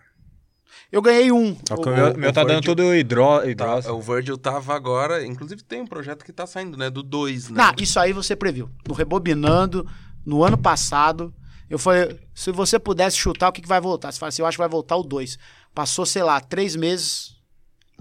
Eu 0.91 1.01
ganhei 1.01 1.31
um. 1.31 1.55
Só 1.67 1.75
que 1.77 1.89
O- 1.89 1.91
o 1.91 1.95
meu, 1.95 2.11
o- 2.13 2.17
meu 2.17 2.31
tá 2.33 2.41
dando 2.43 2.55
Virgil- 2.61 2.75
tudo 2.75 2.95
hidro, 2.95 3.23
Tá, 3.39 3.47
hidrose. 3.49 3.89
o 3.89 4.01
Virgil 4.01 4.37
tava 4.37 4.73
agora. 4.75 5.25
Inclusive 5.25 5.63
tem 5.63 5.81
um 5.81 5.87
projeto 5.87 6.23
que 6.23 6.31
tá 6.31 6.45
saindo, 6.47 6.77
né? 6.77 6.89
Do 6.89 7.01
2, 7.03 7.49
né? 7.49 7.57
Não, 7.63 7.73
isso 7.81 7.99
aí 7.99 8.13
você 8.13 8.35
previu. 8.35 8.69
No 8.87 8.93
Rebobinando, 8.93 9.87
no 10.25 10.43
ano 10.43 10.57
passado, 10.57 11.33
eu 11.69 11.77
falei, 11.79 12.19
se 12.33 12.51
você 12.51 12.77
pudesse 12.79 13.17
chutar, 13.17 13.49
o 13.49 13.51
que, 13.51 13.61
que 13.61 13.67
vai 13.67 13.81
voltar? 13.81 14.11
Você 14.11 14.19
fala 14.19 14.29
assim, 14.29 14.41
eu 14.41 14.45
acho 14.47 14.55
que 14.57 14.61
vai 14.61 14.69
voltar 14.69 14.95
o 14.95 15.03
2. 15.03 15.37
Passou, 15.73 16.05
sei 16.05 16.23
lá, 16.23 16.39
três 16.39 16.75
meses. 16.75 17.35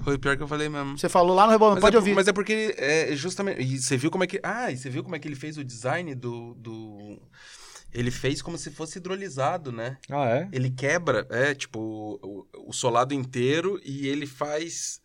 Foi 0.02 0.16
o 0.16 0.18
pior 0.18 0.36
que 0.36 0.42
eu 0.42 0.48
falei 0.48 0.68
mesmo. 0.68 0.98
Você 0.98 1.08
falou 1.08 1.36
lá 1.36 1.46
no 1.46 1.52
Rebobinando, 1.52 1.76
Mas, 1.76 1.82
pode 1.82 1.96
é, 1.96 1.98
ouvir. 2.00 2.14
mas 2.14 2.26
é 2.28 2.32
porque 2.32 2.74
é 2.76 3.14
justamente. 3.14 3.60
E 3.62 3.78
você 3.80 3.96
viu 3.96 4.10
como 4.10 4.24
é 4.24 4.26
que. 4.26 4.40
Ah, 4.42 4.70
e 4.72 4.76
você 4.76 4.90
viu 4.90 5.04
como 5.04 5.14
é 5.14 5.18
que 5.20 5.28
ele 5.28 5.36
fez 5.36 5.56
o 5.56 5.62
design 5.64 6.14
do. 6.16 6.54
do... 6.54 7.16
Ele 7.94 8.10
fez 8.10 8.42
como 8.42 8.58
se 8.58 8.70
fosse 8.72 8.98
hidrolisado, 8.98 9.70
né? 9.70 9.96
Ah, 10.10 10.28
é? 10.28 10.48
Ele 10.52 10.68
quebra, 10.70 11.26
é, 11.30 11.54
tipo, 11.54 11.78
o, 12.22 12.68
o 12.68 12.72
solado 12.72 13.14
inteiro 13.14 13.80
e 13.84 14.08
ele 14.08 14.26
faz 14.26 15.00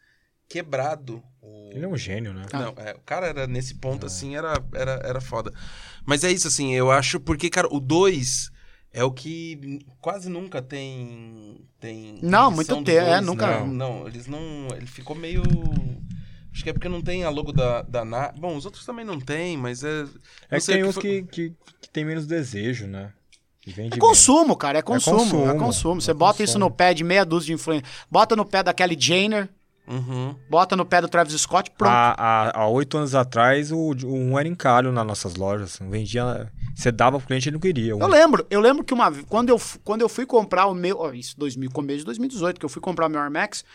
quebrado. 0.48 1.22
O... 1.42 1.70
Ele 1.72 1.86
é 1.86 1.88
um 1.88 1.96
gênio, 1.96 2.34
né? 2.34 2.46
Não, 2.52 2.74
é, 2.78 2.94
o 2.96 3.00
cara 3.02 3.28
era 3.28 3.46
nesse 3.46 3.76
ponto, 3.76 4.06
assim, 4.08 4.36
era, 4.36 4.54
era, 4.74 4.94
era 5.04 5.22
foda. 5.22 5.54
Mas 6.06 6.24
é 6.24 6.32
isso, 6.32 6.48
assim, 6.48 6.74
eu 6.74 6.90
acho, 6.90 7.20
porque, 7.20 7.50
cara, 7.50 7.68
o 7.72 7.80
2 7.80 8.50
é 8.92 9.04
o 9.04 9.12
que 9.12 9.80
quase 10.02 10.28
nunca 10.28 10.60
tem. 10.62 11.64
tem 11.80 12.18
Não, 12.24 12.50
muito 12.50 12.84
tempo, 12.84 12.90
é, 13.08 13.22
nunca- 13.22 13.60
Não, 13.60 13.68
não, 13.68 14.08
eles 14.08 14.26
não. 14.26 14.68
Ele 14.76 14.88
ficou 14.88 15.16
meio. 15.16 15.44
Acho 16.52 16.64
que 16.64 16.72
é 16.72 16.74
porque 16.74 16.90
não 16.90 17.02
tem 17.04 17.24
a 17.24 17.30
logo 17.30 17.52
da, 17.54 17.84
da 17.84 18.04
Na... 18.04 18.32
Bom, 18.32 18.58
os 18.58 18.66
outros 18.66 18.84
também 18.84 19.06
não 19.06 19.20
tem, 19.20 19.56
mas 19.56 19.84
é. 19.84 20.02
É 20.02 20.04
não 20.04 20.10
que 20.58 20.62
sei, 20.62 20.76
tem 20.78 20.84
o 20.84 20.88
uns 20.88 20.96
foi- 20.96 21.04
que, 21.04 21.24
que, 21.24 21.56
que 21.90 21.94
tem 21.94 22.06
menos 22.06 22.28
desejo, 22.28 22.86
né? 22.88 23.12
É 23.92 23.98
consumo, 23.98 24.56
cara, 24.56 24.80
é 24.80 24.82
consumo. 24.82 25.18
É 25.18 25.20
consumo. 25.20 25.60
consumo, 25.60 26.02
Você 26.02 26.12
é 26.12 26.14
bota 26.14 26.44
isso 26.44 26.58
no 26.58 26.72
pé 26.72 26.94
de 26.94 27.04
meia 27.04 27.26
dúzia 27.26 27.48
de 27.48 27.54
influência. 27.54 27.86
Bota 28.10 28.36
no 28.36 28.46
pé 28.46 28.64
da 28.64 28.74
Kelly 28.74 28.96
Jenner, 28.98 29.50
Uhum. 29.88 30.36
bota 30.48 30.76
no 30.76 30.86
pé 30.86 31.02
do 31.02 31.08
Travis 31.08 31.34
Scott, 31.42 31.72
pronto. 31.72 31.92
Há, 31.92 32.68
oito 32.68 32.96
anos 32.98 33.16
atrás, 33.16 33.72
o, 33.72 33.78
o 33.78 34.14
um 34.14 34.38
era 34.38 34.48
encalho 34.48 34.92
nas 34.92 35.06
nossas 35.06 35.36
lojas. 35.36 35.80
Não 35.80 35.90
vendia. 35.90 36.52
Você 36.76 36.92
dava 36.92 37.18
pro 37.18 37.28
cliente, 37.28 37.50
ele 37.50 37.56
não 37.56 37.60
queria. 37.60 37.92
Eu 37.92 38.08
lembro, 38.08 38.46
eu 38.52 38.62
lembro 38.62 38.84
que 38.84 38.94
uma 38.94 39.10
vez, 39.10 39.26
quando 39.28 39.50
eu, 39.50 39.60
quando 39.84 40.02
eu 40.02 40.10
fui 40.10 40.26
comprar 40.28 40.68
o 40.68 40.76
meu, 40.76 41.00
ó, 41.00 41.12
isso 41.12 41.38
2000, 41.40 41.72
começo 41.72 42.00
de 42.00 42.06
2018, 42.06 42.60
que 42.60 42.66
eu 42.66 42.70
fui 42.70 42.82
comprar 42.82 43.08
o 43.08 43.10
meu 43.10 43.20
Air 43.20 43.32
Max, 43.32 43.66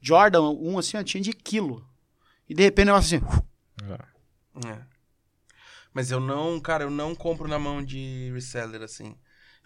Jordan, 0.00 0.42
um 0.42 0.78
assim, 0.78 1.02
tinha 1.02 1.22
de 1.22 1.32
quilo. 1.32 1.84
E 2.48 2.54
de 2.54 2.62
repente 2.62 2.88
eu 2.88 2.94
assim, 2.94 3.20
É. 4.64 4.93
Mas 5.94 6.10
eu 6.10 6.18
não, 6.18 6.58
cara, 6.60 6.84
eu 6.84 6.90
não 6.90 7.14
compro 7.14 7.46
na 7.48 7.58
mão 7.58 7.82
de 7.82 8.30
reseller, 8.34 8.82
assim. 8.82 9.14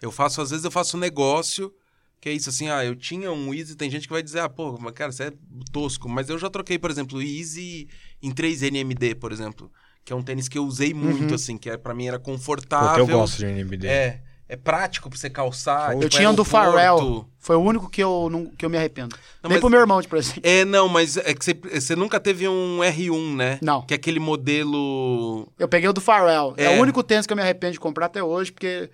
Eu 0.01 0.11
faço, 0.11 0.41
às 0.41 0.51
vezes 0.51 0.63
eu 0.63 0.71
faço 0.71 0.95
um 0.95 0.99
negócio, 0.99 1.73
que 2.21 2.29
é 2.29 2.33
isso, 2.33 2.49
assim, 2.49 2.69
ah, 2.69 2.85
eu 2.85 2.95
tinha 2.95 3.31
um 3.31 3.53
Easy, 3.53 3.75
tem 3.75 3.89
gente 3.89 4.07
que 4.07 4.13
vai 4.13 4.21
dizer, 4.21 4.39
ah, 4.41 4.47
pô, 4.47 4.77
mas, 4.79 4.93
cara, 4.93 5.11
você 5.11 5.23
é 5.23 5.33
tosco. 5.71 6.07
Mas 6.07 6.29
eu 6.29 6.37
já 6.37 6.49
troquei, 6.49 6.77
por 6.77 6.91
exemplo, 6.91 7.17
o 7.17 7.21
Easy 7.21 7.89
em 8.21 8.31
3 8.31 8.61
NMD, 8.61 9.15
por 9.15 9.31
exemplo. 9.31 9.71
Que 10.05 10.13
é 10.13 10.15
um 10.15 10.21
tênis 10.23 10.47
que 10.47 10.57
eu 10.57 10.65
usei 10.65 10.93
muito, 10.93 11.33
assim, 11.33 11.57
que 11.57 11.69
é, 11.69 11.77
pra 11.77 11.93
mim 11.93 12.07
era 12.07 12.19
Porque 12.19 12.31
confortável. 12.31 13.07
eu 13.07 13.17
gosto 13.17 13.37
de 13.37 13.45
NBD. 13.45 13.87
É, 13.87 14.23
é 14.49 14.55
prático 14.55 15.09
pra 15.09 15.17
você 15.17 15.29
calçar. 15.29 15.89
Eu 15.91 15.93
eu 15.93 15.99
pro 15.99 16.09
tinha 16.09 16.29
um 16.29 16.33
do. 16.33 16.43
Farrell. 16.43 17.25
Foi 17.37 17.55
o 17.55 17.61
único 17.61 17.87
que 17.89 18.03
eu, 18.03 18.27
não, 18.29 18.47
que 18.47 18.65
eu 18.65 18.69
me 18.69 18.77
arrependo. 18.77 19.15
Não, 19.41 19.47
Nem 19.47 19.51
mas- 19.57 19.59
pro 19.61 19.69
meu 19.69 19.79
irmão, 19.79 20.01
tipo 20.01 20.15
assim. 20.15 20.39
É, 20.43 20.65
não, 20.65 20.89
mas 20.89 21.15
é 21.15 21.33
que 21.33 21.45
você, 21.45 21.53
você 21.53 21.95
nunca 21.95 22.19
teve 22.19 22.47
um 22.49 22.79
R1, 22.79 23.35
né? 23.35 23.59
Não. 23.61 23.83
Que 23.83 23.93
é 23.93 23.95
aquele 23.95 24.19
modelo... 24.19 25.47
Eu 25.57 25.67
peguei 25.67 25.87
o 25.87 25.93
do 25.93 26.01
Farrell. 26.01 26.53
É. 26.57 26.65
É. 26.65 26.77
o 26.77 26.81
único 26.81 27.01
tênis 27.03 27.25
que 27.25 27.31
eu 27.31 27.37
me 27.37 27.43
arrependo 27.43 27.73
de 27.73 27.79
comprar 27.79 28.07
até 28.07 28.21
hoje, 28.21 28.51
porque 28.51 28.89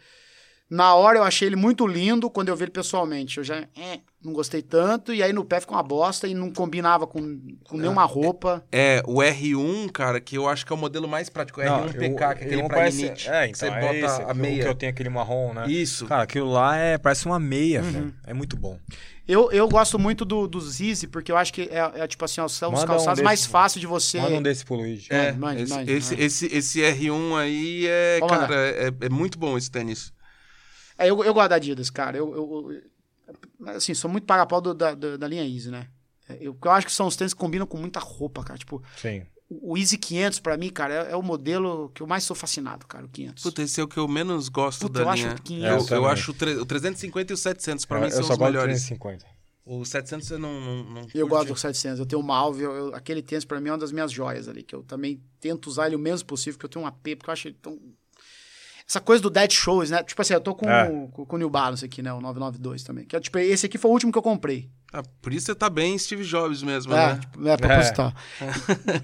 na 0.70 0.96
hora 0.96 1.20
eu 1.20 1.24
achei 1.24 1.48
ele 1.48 1.56
muito 1.56 1.86
lindo 1.86 2.30
quando 2.30 2.50
eu 2.50 2.56
vi 2.56 2.64
ele 2.64 2.72
pessoalmente. 2.72 3.38
Eu 3.38 3.44
já 3.44 3.58
eh, 3.78 4.00
não 4.24 4.34
gostei 4.34 4.62
tanto, 4.64 5.14
e 5.14 5.22
aí 5.22 5.32
no 5.32 5.46
pé 5.46 5.60
ficou 5.60 5.76
uma 5.78 5.84
bosta 5.84 6.28
e 6.28 6.34
não 6.34 6.52
combinava 6.52 7.06
com, 7.06 7.40
com 7.64 7.78
nenhuma 7.78 8.04
roupa. 8.06 8.66
É, 8.72 9.04
o 9.06 9.18
R1, 9.22 9.92
cara, 9.92 10.20
que 10.20 10.36
eu 10.38 10.50
acho 10.50 10.66
que 10.66 10.74
é 10.74 10.76
o 10.76 10.80
modelo 10.80 11.08
mais 11.08 11.30
prático. 11.30 11.62
O 11.62 11.64
Não, 11.64 11.86
R1 11.88 11.92
PK, 11.94 12.04
eu- 12.06 12.16
que 12.16 12.24
é 12.24 12.28
aquele 12.28 12.64
pra 12.64 12.78
parece-. 12.78 13.06
É, 13.30 13.48
que 13.48 13.58
você 13.58 13.68
então, 13.68 13.80
bota 13.80 13.94
é 13.94 14.00
esse, 14.06 14.22
a 14.24 14.34
meia. 14.34 14.64
que 14.64 14.70
eu 14.70 14.76
tenho 14.76 14.92
aquele 14.92 15.10
marrom, 15.10 15.54
né? 15.54 15.66
Isso. 15.68 16.06
Cara, 16.08 16.24
aquilo 16.24 16.52
lá 16.52 16.76
é, 16.78 16.98
parece 16.98 17.26
uma 17.28 17.40
meia, 17.40 17.82
velho. 17.84 18.14
É 18.26 18.34
muito 18.34 18.58
bom. 18.58 18.80
Eu, 19.28 19.52
eu 19.52 19.68
gosto 19.68 19.98
muito 19.98 20.24
do, 20.24 20.48
do 20.48 20.62
Zizi, 20.62 21.08
porque 21.08 21.32
eu 21.32 21.38
acho 21.38 21.52
que 21.52 21.64
é, 21.64 21.92
é, 21.96 22.08
tipo 22.08 22.24
assim, 22.26 22.42
ó, 22.42 22.48
são 22.48 22.70
os 22.70 22.80
Manda 22.80 22.86
um 22.86 22.96
calçados 22.96 23.18
desse- 23.18 23.24
mais 23.24 23.46
fáceis 23.46 23.82
de 23.82 23.88
você. 23.88 24.20
Manda 24.20 24.36
um 24.36 24.42
desse 24.42 24.64
pro 24.64 24.76
Luigi. 24.76 25.08
É, 25.12 25.32
Mande, 25.32 25.64
esse, 25.64 25.74
mande, 25.74 25.92
esse, 25.92 26.12
mande. 26.12 26.24
esse, 26.26 26.46
esse 26.56 26.80
R1 26.82 27.36
aí 27.36 27.86
é, 27.88 28.20
Vamos 28.20 28.38
cara, 28.38 28.56
é, 28.56 28.92
é 29.02 29.10
muito 29.10 29.40
bom 29.40 29.58
esse 29.58 29.70
tênis. 29.72 30.14
É, 30.98 31.10
eu, 31.10 31.24
eu 31.24 31.34
gosto 31.34 31.50
da 31.50 31.56
Adidas, 31.56 31.90
cara. 31.90 32.18
Eu, 32.18 32.34
eu- 32.36 32.72
eu- 32.74 33.70
assim, 33.76 33.94
sou 33.94 34.10
muito 34.10 34.26
paga-pau 34.26 34.62
da, 34.62 34.94
da, 34.94 35.18
da 35.18 35.28
linha 35.28 35.44
Easy, 35.48 35.70
né? 35.70 35.88
É, 36.30 36.38
Eu, 36.40 36.58
eu 36.64 36.72
acho 36.72 36.88
que 36.88 36.94
são 36.94 37.08
os 37.08 37.16
tênis 37.16 37.34
que 37.34 37.40
combinam 37.40 37.66
com 37.68 37.78
muita 37.78 38.00
roupa, 38.00 38.44
cara. 38.44 38.58
Tipo, 38.58 38.82
Sim. 38.98 39.24
o 39.50 39.74
o 39.74 39.78
Easy 39.78 39.98
500, 39.98 40.40
pra 40.40 40.58
mim, 40.58 40.70
cara, 40.70 40.94
é, 41.08 41.12
é 41.12 41.16
o 41.16 41.22
modelo 41.22 41.90
que 41.94 42.02
eu 42.02 42.08
mais 42.08 42.24
sou 42.24 42.36
fascinado, 42.36 42.86
cara, 42.88 43.06
o 43.06 43.10
500. 43.10 43.44
Puta, 43.44 43.62
esse 43.62 43.80
é 43.80 43.84
o 43.84 43.88
que 43.88 43.98
eu 43.98 44.08
menos 44.08 44.50
gosto 44.50 44.82
Puta, 44.82 45.00
da 45.00 45.06
eu 45.06 45.10
acho 45.10 45.24
linha. 45.24 45.36
o 45.36 45.42
500. 45.42 45.64
eu, 45.64 45.68
É, 45.68 45.76
eu 45.76 45.80
eu 45.82 45.86
também. 45.86 46.06
acho 46.12 46.32
o, 46.32 46.34
tre- 46.34 46.56
o 46.58 46.66
350 46.66 47.32
e 47.32 47.36
o 47.36 47.38
700 47.38 47.86
pra 47.86 47.98
eu 47.98 48.02
mim 48.02 48.08
eu 48.08 48.12
são 48.14 48.24
só 48.24 48.34
os 48.34 48.40
gosto 48.40 48.52
melhores. 48.52 48.82
350. 48.86 49.26
O 49.68 49.84
700 49.86 50.28
você 50.28 50.38
não, 50.38 50.62
não, 50.62 50.84
não 50.84 51.08
eu 51.14 51.28
gosto 51.28 51.48
do 51.48 51.56
700. 51.58 52.00
Eu 52.00 52.06
tenho 52.06 52.22
o 52.22 52.26
Malve, 52.26 52.64
eu- 52.64 52.72
eu- 52.72 52.96
aquele 52.96 53.22
tênis 53.24 53.46
pra 53.46 53.60
mim 53.60 53.70
é 53.70 53.72
uma 53.72 53.78
das 53.80 53.92
minhas 53.92 54.12
joias 54.12 54.48
ali, 54.48 54.62
que 54.64 54.76
eu 54.76 54.84
também 54.84 55.22
tento 55.40 55.68
usar 55.68 55.88
ele 55.88 55.96
o 55.96 56.00
menos 56.00 56.22
possível, 56.24 56.60
que 56.60 56.66
eu 56.66 56.70
tenho 56.70 56.86
um 56.86 56.88
AP, 56.88 57.16
porque 57.16 57.30
eu 57.30 57.34
acho 57.34 57.48
ele 57.48 57.58
tão... 57.62 57.80
Essa 58.88 59.00
coisa 59.02 59.22
do 59.24 59.30
Dead 59.32 59.52
Shows, 59.52 59.90
né? 59.90 60.04
Tipo 60.04 60.22
assim, 60.22 60.34
eu 60.34 60.42
tô 60.42 60.54
com, 60.54 60.70
É. 60.70 60.88
com, 61.12 61.26
com 61.26 61.36
o 61.36 61.40
New 61.40 61.50
Balance 61.50 61.84
aqui, 61.84 62.02
né? 62.04 62.14
O 62.14 62.22
992 62.22 62.84
também. 62.84 63.06
Que 63.06 63.16
é, 63.16 63.20
tipo, 63.20 63.38
esse 63.40 63.66
aqui 63.66 63.78
foi 63.80 63.90
o 63.90 63.94
último 63.94 64.12
que 64.12 64.18
eu 64.18 64.22
comprei. 64.22 64.70
Ah, 64.94 65.02
por 65.22 65.34
isso 65.34 65.48
você 65.48 65.56
tá 65.56 65.70
bem 65.70 65.98
Steve 65.98 66.24
Jobs 66.24 66.62
mesmo, 66.62 66.94
É, 66.94 67.14
né? 67.14 67.20
tipo, 67.20 67.48
é 67.48 67.58
proposital. 67.58 68.14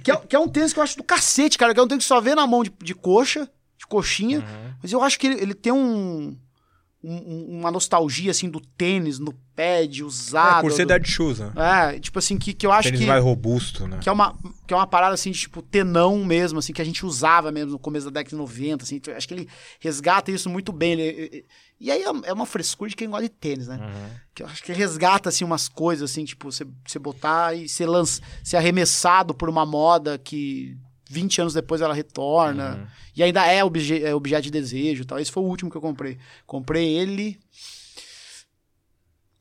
que, 0.04 0.12
é, 0.12 0.16
que 0.18 0.36
é 0.36 0.40
um 0.40 0.48
tênis 0.48 0.72
que 0.72 0.80
eu 0.80 0.84
acho 0.84 0.98
do 0.98 1.04
cacete, 1.04 1.58
cara. 1.58 1.74
Que 1.74 1.80
é 1.80 1.84
um 1.84 1.88
tênis 1.88 2.04
que 2.04 2.08
só 2.08 2.22
vê 2.22 2.36
na 2.36 2.46
mão 2.46 2.64
de, 2.64 2.72
de 2.82 2.94
coxa, 2.94 3.50
de 3.78 3.88
coxinha. 3.88 4.40
Uhum. 4.40 4.74
Mas 4.84 4.92
eu 4.94 5.02
acho 5.02 5.20
que 5.20 5.26
ele, 5.28 5.42
ele 5.42 5.54
tem 5.56 5.74
um, 5.74 6.38
um- 7.04 7.16
um- 7.56 7.60
uma 7.60 7.72
nostalgia, 7.72 8.32
assim, 8.32 8.50
do 8.50 8.60
tênis, 8.60 9.18
no 9.20 9.34
pad, 9.56 10.04
usado. 10.04 10.60
É, 10.60 10.62
por 10.62 10.72
ser 10.72 10.86
do- 10.86 10.90
dead 10.90 11.06
shoes, 11.08 11.40
né? 11.40 11.52
É, 11.96 12.00
tipo 12.00 12.18
assim, 12.20 12.38
que, 12.38 12.54
que 12.54 12.66
eu 12.66 12.72
acho 12.72 12.90
Tênis 12.90 13.02
que, 13.02 13.08
mais 13.08 13.24
robusto, 13.24 13.88
né? 13.88 13.98
que, 14.02 14.08
é 14.08 14.12
uma, 14.12 14.38
que 14.68 14.74
é 14.74 14.78
uma 14.78 14.86
parada, 14.88 15.14
assim, 15.14 15.32
de, 15.32 15.40
tipo, 15.40 15.62
tenão 15.62 16.24
mesmo, 16.24 16.60
assim, 16.60 16.72
que 16.74 16.82
a 16.82 16.86
gente 16.86 17.06
usava 17.06 17.52
mesmo 17.52 17.72
no 17.72 17.80
começo 17.80 18.06
da 18.06 18.12
década 18.20 18.30
de 18.30 18.36
90, 18.36 18.84
assim. 18.84 19.02
Acho 19.16 19.28
que 19.28 19.34
ele 19.34 19.50
resgata 19.80 20.32
isso 20.32 20.50
muito 20.50 20.72
bem. 20.72 20.94
ele- 21.00 21.46
e 21.80 21.90
aí 21.90 22.04
é- 22.04 22.30
é 22.30 22.34
uma 22.34 22.46
frescura 22.46 22.90
de 22.90 22.96
quem 22.96 23.10
gosta 23.10 23.24
de 23.24 23.30
tênis, 23.30 23.68
né? 23.68 23.78
Uhum. 23.78 24.10
Que 24.36 24.44
eu 24.44 24.48
acho 24.48 24.64
que 24.64 24.72
resgata, 24.72 25.30
assim, 25.30 25.44
umas 25.44 25.68
coisas, 25.68 26.12
assim, 26.12 26.24
tipo, 26.24 26.52
você, 26.52 26.66
você 26.86 27.00
botar 27.00 27.56
e 27.56 27.68
ser, 27.68 27.88
lanç, 27.88 28.22
ser 28.44 28.58
arremessado 28.58 29.34
por 29.34 29.50
uma 29.50 29.66
moda 29.66 30.18
que 30.18 30.78
20 31.12 31.42
anos 31.42 31.54
depois 31.54 31.82
ela 31.82 31.94
retorna. 31.94 32.76
Uhum. 32.78 32.88
E 33.16 33.22
ainda 33.24 33.46
é, 33.46 33.64
obje, 33.64 34.04
é 34.04 34.16
objeto 34.16 34.44
de 34.44 34.52
desejo 34.52 35.04
e 35.04 35.06
tal. 35.06 35.20
Esse 35.20 35.32
foi 35.32 35.44
o 35.44 35.46
último 35.46 35.70
que 35.70 35.78
eu 35.78 35.82
comprei. 35.82 36.18
Comprei 36.48 36.88
ele 36.98 37.40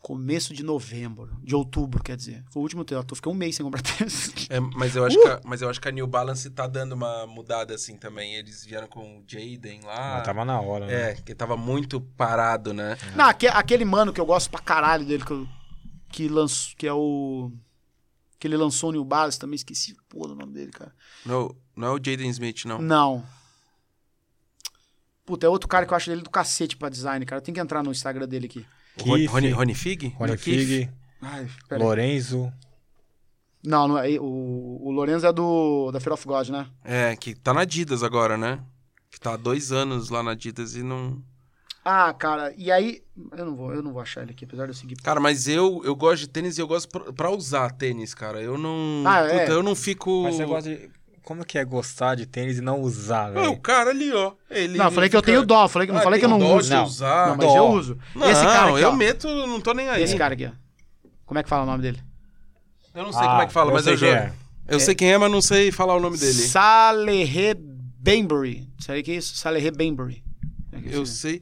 começo 0.02 0.54
de 0.54 0.62
novembro, 0.62 1.36
de 1.42 1.54
outubro, 1.54 2.02
quer 2.02 2.16
dizer. 2.16 2.42
Foi 2.50 2.60
o 2.60 2.62
último 2.62 2.84
teu. 2.84 2.98
Eu 3.08 3.14
fiquei 3.16 3.30
um 3.30 3.34
mês 3.34 3.54
sem 3.54 3.62
comprar 3.64 3.82
tênis. 3.84 4.32
É, 4.48 4.58
mas, 4.58 4.96
eu 4.96 5.04
acho 5.04 5.18
Uh! 5.18 5.22
que 5.22 5.28
a, 5.28 5.40
mas 5.44 5.62
eu 5.62 5.68
acho 5.68 5.80
que 5.80 5.88
a 5.88 5.92
New 5.92 6.06
Balance 6.06 6.48
tá 6.50 6.66
dando 6.66 6.92
uma 6.94 7.26
mudada 7.26 7.74
assim 7.74 7.96
também. 7.96 8.34
Eles 8.34 8.64
vieram 8.64 8.88
com 8.88 9.18
o 9.18 9.24
Jaden 9.26 9.80
lá. 9.84 10.18
Ah, 10.18 10.20
tava 10.22 10.44
na 10.44 10.58
hora, 10.60 10.86
né? 10.86 11.10
É, 11.10 11.14
que 11.14 11.34
tava 11.34 11.56
muito 11.56 12.00
parado, 12.00 12.72
né? 12.72 12.96
Não, 13.14 13.26
aque- 13.26 13.46
aquele 13.48 13.84
mano 13.84 14.12
que 14.12 14.20
eu 14.20 14.26
gosto 14.26 14.50
pra 14.50 14.58
caralho 14.60 15.04
dele, 15.04 15.24
que, 15.24 15.32
eu- 15.32 15.48
que, 16.10 16.28
lançou, 16.28 16.74
que 16.76 16.86
é 16.86 16.92
o... 16.94 17.52
Que 18.40 18.48
ele 18.48 18.56
lançou 18.56 18.88
o 18.88 18.92
New 18.92 19.04
Balance 19.04 19.38
também, 19.38 19.54
esqueci 19.54 19.94
pô, 20.08 20.26
do 20.26 20.34
nome 20.34 20.52
dele, 20.52 20.72
cara. 20.72 20.92
Não, 21.24 21.54
não 21.76 21.88
é 21.88 21.90
o 21.92 21.96
Jaden 22.02 22.28
Smith, 22.30 22.64
não. 22.64 22.80
Não. 22.80 23.24
Puta, 25.24 25.46
é 25.46 25.48
outro 25.48 25.68
cara 25.68 25.86
que 25.86 25.92
eu 25.92 25.96
acho 25.96 26.10
dele 26.10 26.22
do 26.22 26.30
cacete 26.30 26.76
pra 26.76 26.88
design, 26.88 27.24
cara. 27.24 27.40
Tenho 27.40 27.54
que 27.54 27.60
entrar 27.60 27.84
no 27.84 27.92
Instagram 27.92 28.26
dele 28.26 28.46
aqui. 28.46 28.66
O 28.98 29.04
Rony, 29.04 29.20
Keith. 29.20 29.30
Rony, 29.30 29.50
Rony 29.50 29.74
Fig? 29.74 30.08
Rony? 30.18 30.36
Fig, 30.36 30.90
Ai. 31.22 31.48
Lorenzo. 31.72 32.52
Não, 33.62 33.86
não 33.86 33.98
é, 33.98 34.18
o, 34.18 34.80
o 34.82 34.90
Lorenzo 34.90 35.26
é 35.26 35.32
do 35.32 35.90
da 35.92 36.00
Fear 36.00 36.14
of 36.14 36.26
God, 36.26 36.48
né? 36.48 36.66
É, 36.82 37.14
que 37.14 37.34
tá 37.34 37.52
na 37.52 37.60
Adidas 37.60 38.02
agora, 38.02 38.38
né? 38.38 38.64
Que 39.10 39.20
tá 39.20 39.34
há 39.34 39.36
dois 39.36 39.70
anos 39.70 40.08
lá 40.08 40.22
na 40.22 40.30
Adidas 40.30 40.74
e 40.76 40.82
não. 40.82 41.22
Ah, 41.84 42.12
cara, 42.12 42.52
e 42.56 42.70
aí. 42.70 43.02
Eu 43.36 43.46
não 43.46 43.56
vou, 43.56 43.72
eu 43.74 43.82
não 43.82 43.92
vou 43.92 44.02
achar 44.02 44.22
ele 44.22 44.32
aqui, 44.32 44.44
apesar 44.44 44.64
de 44.66 44.70
eu 44.70 44.74
seguir. 44.74 44.96
Cara, 44.96 45.18
mas 45.20 45.48
eu, 45.48 45.80
eu 45.84 45.94
gosto 45.96 46.20
de 46.20 46.28
tênis 46.28 46.58
e 46.58 46.60
eu 46.60 46.66
gosto 46.66 46.88
pra, 46.88 47.12
pra 47.12 47.30
usar 47.30 47.70
tênis, 47.72 48.14
cara. 48.14 48.40
Eu 48.40 48.58
não. 48.58 49.02
Ah, 49.06 49.20
é? 49.26 49.40
Puta, 49.40 49.52
eu 49.52 49.62
não 49.62 49.74
fico. 49.74 50.24
Mas 50.24 50.36
você 50.36 50.44
gosta 50.44 50.68
de. 50.70 50.90
Como 51.22 51.44
que 51.44 51.58
é 51.58 51.64
gostar 51.64 52.16
de 52.16 52.26
tênis 52.26 52.58
e 52.58 52.60
não 52.60 52.80
usar, 52.80 53.30
velho? 53.30 53.52
o 53.52 53.56
cara 53.60 53.90
ali, 53.90 54.10
ó. 54.12 54.32
Ele 54.50 54.76
Não, 54.76 54.86
eu 54.86 54.90
falei 54.90 55.08
que 55.08 55.14
eu 55.16 55.20
fica- 55.20 55.32
tenho 55.32 55.46
dó, 55.46 55.68
falei 55.68 55.86
que, 55.86 55.92
não 55.92 56.00
Ah, 56.00 56.02
falei 56.02 56.18
que 56.18 56.24
eu 56.24 56.30
não 56.30 56.38
dó 56.38 56.56
uso. 56.56 56.68
de 56.68 56.74
Não, 56.74 56.84
usar? 56.84 57.28
não 57.28 57.36
mas 57.36 57.46
Dó. 57.46 57.56
eu 57.56 57.64
uso. 57.68 57.98
Não, 58.16 58.28
Esse 58.30 58.42
cara 58.42 58.70
aqui, 58.72 58.80
eu 58.82 58.88
ó. 58.88 58.92
meto, 58.96 59.28
não 59.46 59.60
tô 59.60 59.72
nem 59.72 59.88
aí. 59.88 60.02
Esse 60.02 60.16
cara 60.16 60.34
aqui, 60.34 60.46
ó. 60.46 60.50
Como 61.26 61.38
é 61.38 61.42
que 61.42 61.48
fala 61.48 61.62
o 61.62 61.66
nome 61.66 61.82
dele? 61.82 62.00
Eu 62.94 63.04
não 63.04 63.12
sei 63.12 63.22
Ah, 63.22 63.28
como 63.28 63.42
é 63.42 63.46
que 63.46 63.52
fala, 63.52 63.70
eu 63.70 63.74
mas 63.74 63.84
sei 63.84 63.92
eu 63.92 63.96
já. 63.98 64.06
é. 64.08 64.32
Eu 64.66 64.80
sei 64.80 64.94
quem 64.94 65.12
é, 65.12 65.18
mas 65.18 65.30
não 65.30 65.40
sei 65.42 65.70
falar 65.70 65.94
o 65.94 66.00
nome 66.00 66.16
dele. 66.18 66.32
Salehe 66.32 67.54
Bembury. 67.54 68.68
Sabe 68.80 69.00
o 69.00 69.02
que 69.04 69.12
é 69.12 69.16
isso? 69.16 69.36
Salehe 69.36 69.70
Bembury. 69.70 70.24
É 70.72 70.80
que 70.80 70.92
Eu 70.94 71.02
isso? 71.04 71.14
sei. 71.16 71.40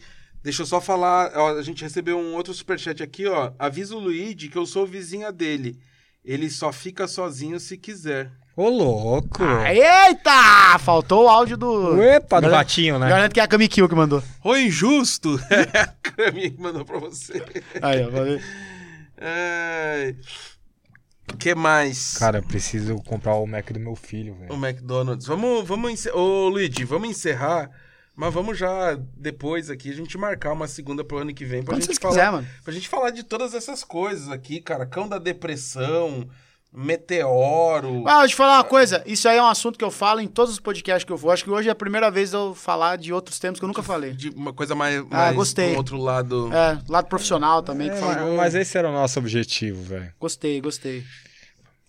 Deixa 0.49 0.63
eu 0.63 0.67
só 0.67 0.81
falar. 0.81 1.31
ó, 1.35 1.59
a 1.59 1.63
gente 1.63 1.85
recebeu 1.85 2.19
um 2.19 2.33
outro 2.33 2.55
superchat 2.55 3.03
aqui, 3.03 3.27
ó. 3.27 3.53
Avisa 3.59 3.95
o 3.95 3.99
Luigi 3.99 4.49
que 4.49 4.57
eu 4.57 4.65
sou 4.65 4.87
vizinha 4.87 5.31
dele. 5.31 5.79
Ele 6.25 6.49
só 6.49 6.73
fica 6.73 7.07
sozinho 7.07 7.61
se 7.61 7.77
quiser. 7.77 8.31
Ô, 8.57 8.71
louco! 8.71 9.45
Ah, 9.45 9.75
Eita! 9.75 10.79
Faltou 10.79 11.27
o 11.27 11.29
áudio 11.29 11.59
do. 11.59 12.03
Epa, 12.03 12.41
do 12.41 12.49
ratinho, 12.49 12.99
né? 12.99 13.11
Garanto 13.11 13.35
que 13.35 13.41
é 13.41 13.43
a 13.43 13.47
Kamikyo 13.47 13.87
que 13.91 13.95
mandou. 13.95 14.23
Ô, 14.43 14.57
injusto! 14.57 15.39
É 15.51 15.65
a 15.81 15.87
Cami 16.01 16.51
que 16.53 16.59
mandou 16.63 16.83
pra 16.83 16.99
você. 16.99 17.45
Aí, 17.83 18.03
ó. 18.03 18.09
valeu. 18.09 18.41
O 21.31 21.37
que 21.37 21.55
mais? 21.55 22.17
Cara, 22.17 22.39
eu 22.39 22.43
preciso 22.43 22.97
comprar 23.03 23.35
o 23.35 23.47
Mac 23.47 23.71
do 23.71 23.79
meu 23.79 23.95
filho, 23.95 24.33
O 24.33 24.37
velho. 24.39 24.55
McDonald's. 24.55 25.27
Vamos, 25.27 25.69
vamos 25.69 25.93
encerrar. 25.93 26.17
Ô, 26.17 26.49
Luigi, 26.49 26.85
vamos 26.85 27.11
encerrar. 27.11 27.71
Mas 28.19 28.35
vamos 28.35 28.59
já, 28.59 28.99
depois 29.17 29.71
aqui, 29.71 29.93
a 29.93 29.95
gente 29.95 30.19
marcar 30.19 30.53
uma 30.53 30.67
segunda 30.67 31.05
pro 31.05 31.19
ano 31.19 31.33
que 31.33 31.45
vem 31.45 31.63
pra 31.63 31.75
Quando 31.77 31.85
gente 31.87 32.01
falar. 32.01 32.15
quiser, 32.15 32.33
mano. 32.33 32.49
Pra 32.65 32.73
gente 32.75 32.89
falar 32.89 33.11
de 33.11 33.23
todas 33.23 33.55
essas 33.55 33.85
coisas 33.85 34.29
aqui, 34.29 34.61
cara. 34.61 34.85
Cão 34.85 35.09
da 35.09 35.19
depressão, 35.19 36.29
meteoro. 36.73 38.03
Ah, 38.09 38.19
deixa 38.19 38.25
eu 38.25 38.29
te 38.31 38.35
falar 38.35 38.57
uma 38.57 38.65
coisa. 38.65 39.05
Isso 39.07 39.29
aí 39.29 39.37
é 39.39 39.43
um 39.43 39.47
assunto 39.47 39.79
que 39.79 39.85
eu 39.85 39.91
falo 39.93 40.21
em 40.21 40.27
todos 40.27 40.53
os 40.53 40.59
podcasts 40.59 41.05
que 41.05 41.13
eu 41.13 41.17
vou. 41.17 41.31
Acho 41.31 41.45
que 41.45 41.51
hoje 41.51 41.69
é 41.69 41.71
a 41.71 41.77
primeira 41.77 42.11
vez 42.11 42.31
de 42.31 42.37
eu 42.37 42.57
falar 42.57 42.97
de 42.97 43.13
outros 43.13 43.39
temas 43.39 43.61
que 43.61 43.65
eu 43.65 43.69
nunca 43.69 43.85
falei. 43.85 44.13
De 44.15 44.31
uma 44.31 44.53
coisa 44.53 44.75
mais, 44.75 45.01
mais 45.09 45.37
gostei. 45.37 45.71
do 45.71 45.77
outro 45.77 45.97
lado. 45.97 46.53
É, 46.53 46.77
lado 46.89 47.07
profissional 47.07 47.63
também, 47.63 47.89
que 47.89 47.97
É, 47.99 48.37
mas 48.37 48.53
esse 48.57 48.77
era 48.77 48.89
o 48.89 48.93
nosso 48.93 49.17
objetivo, 49.21 49.81
velho. 49.85 50.13
Gostei, 50.19 50.61
gostei. 50.61 51.05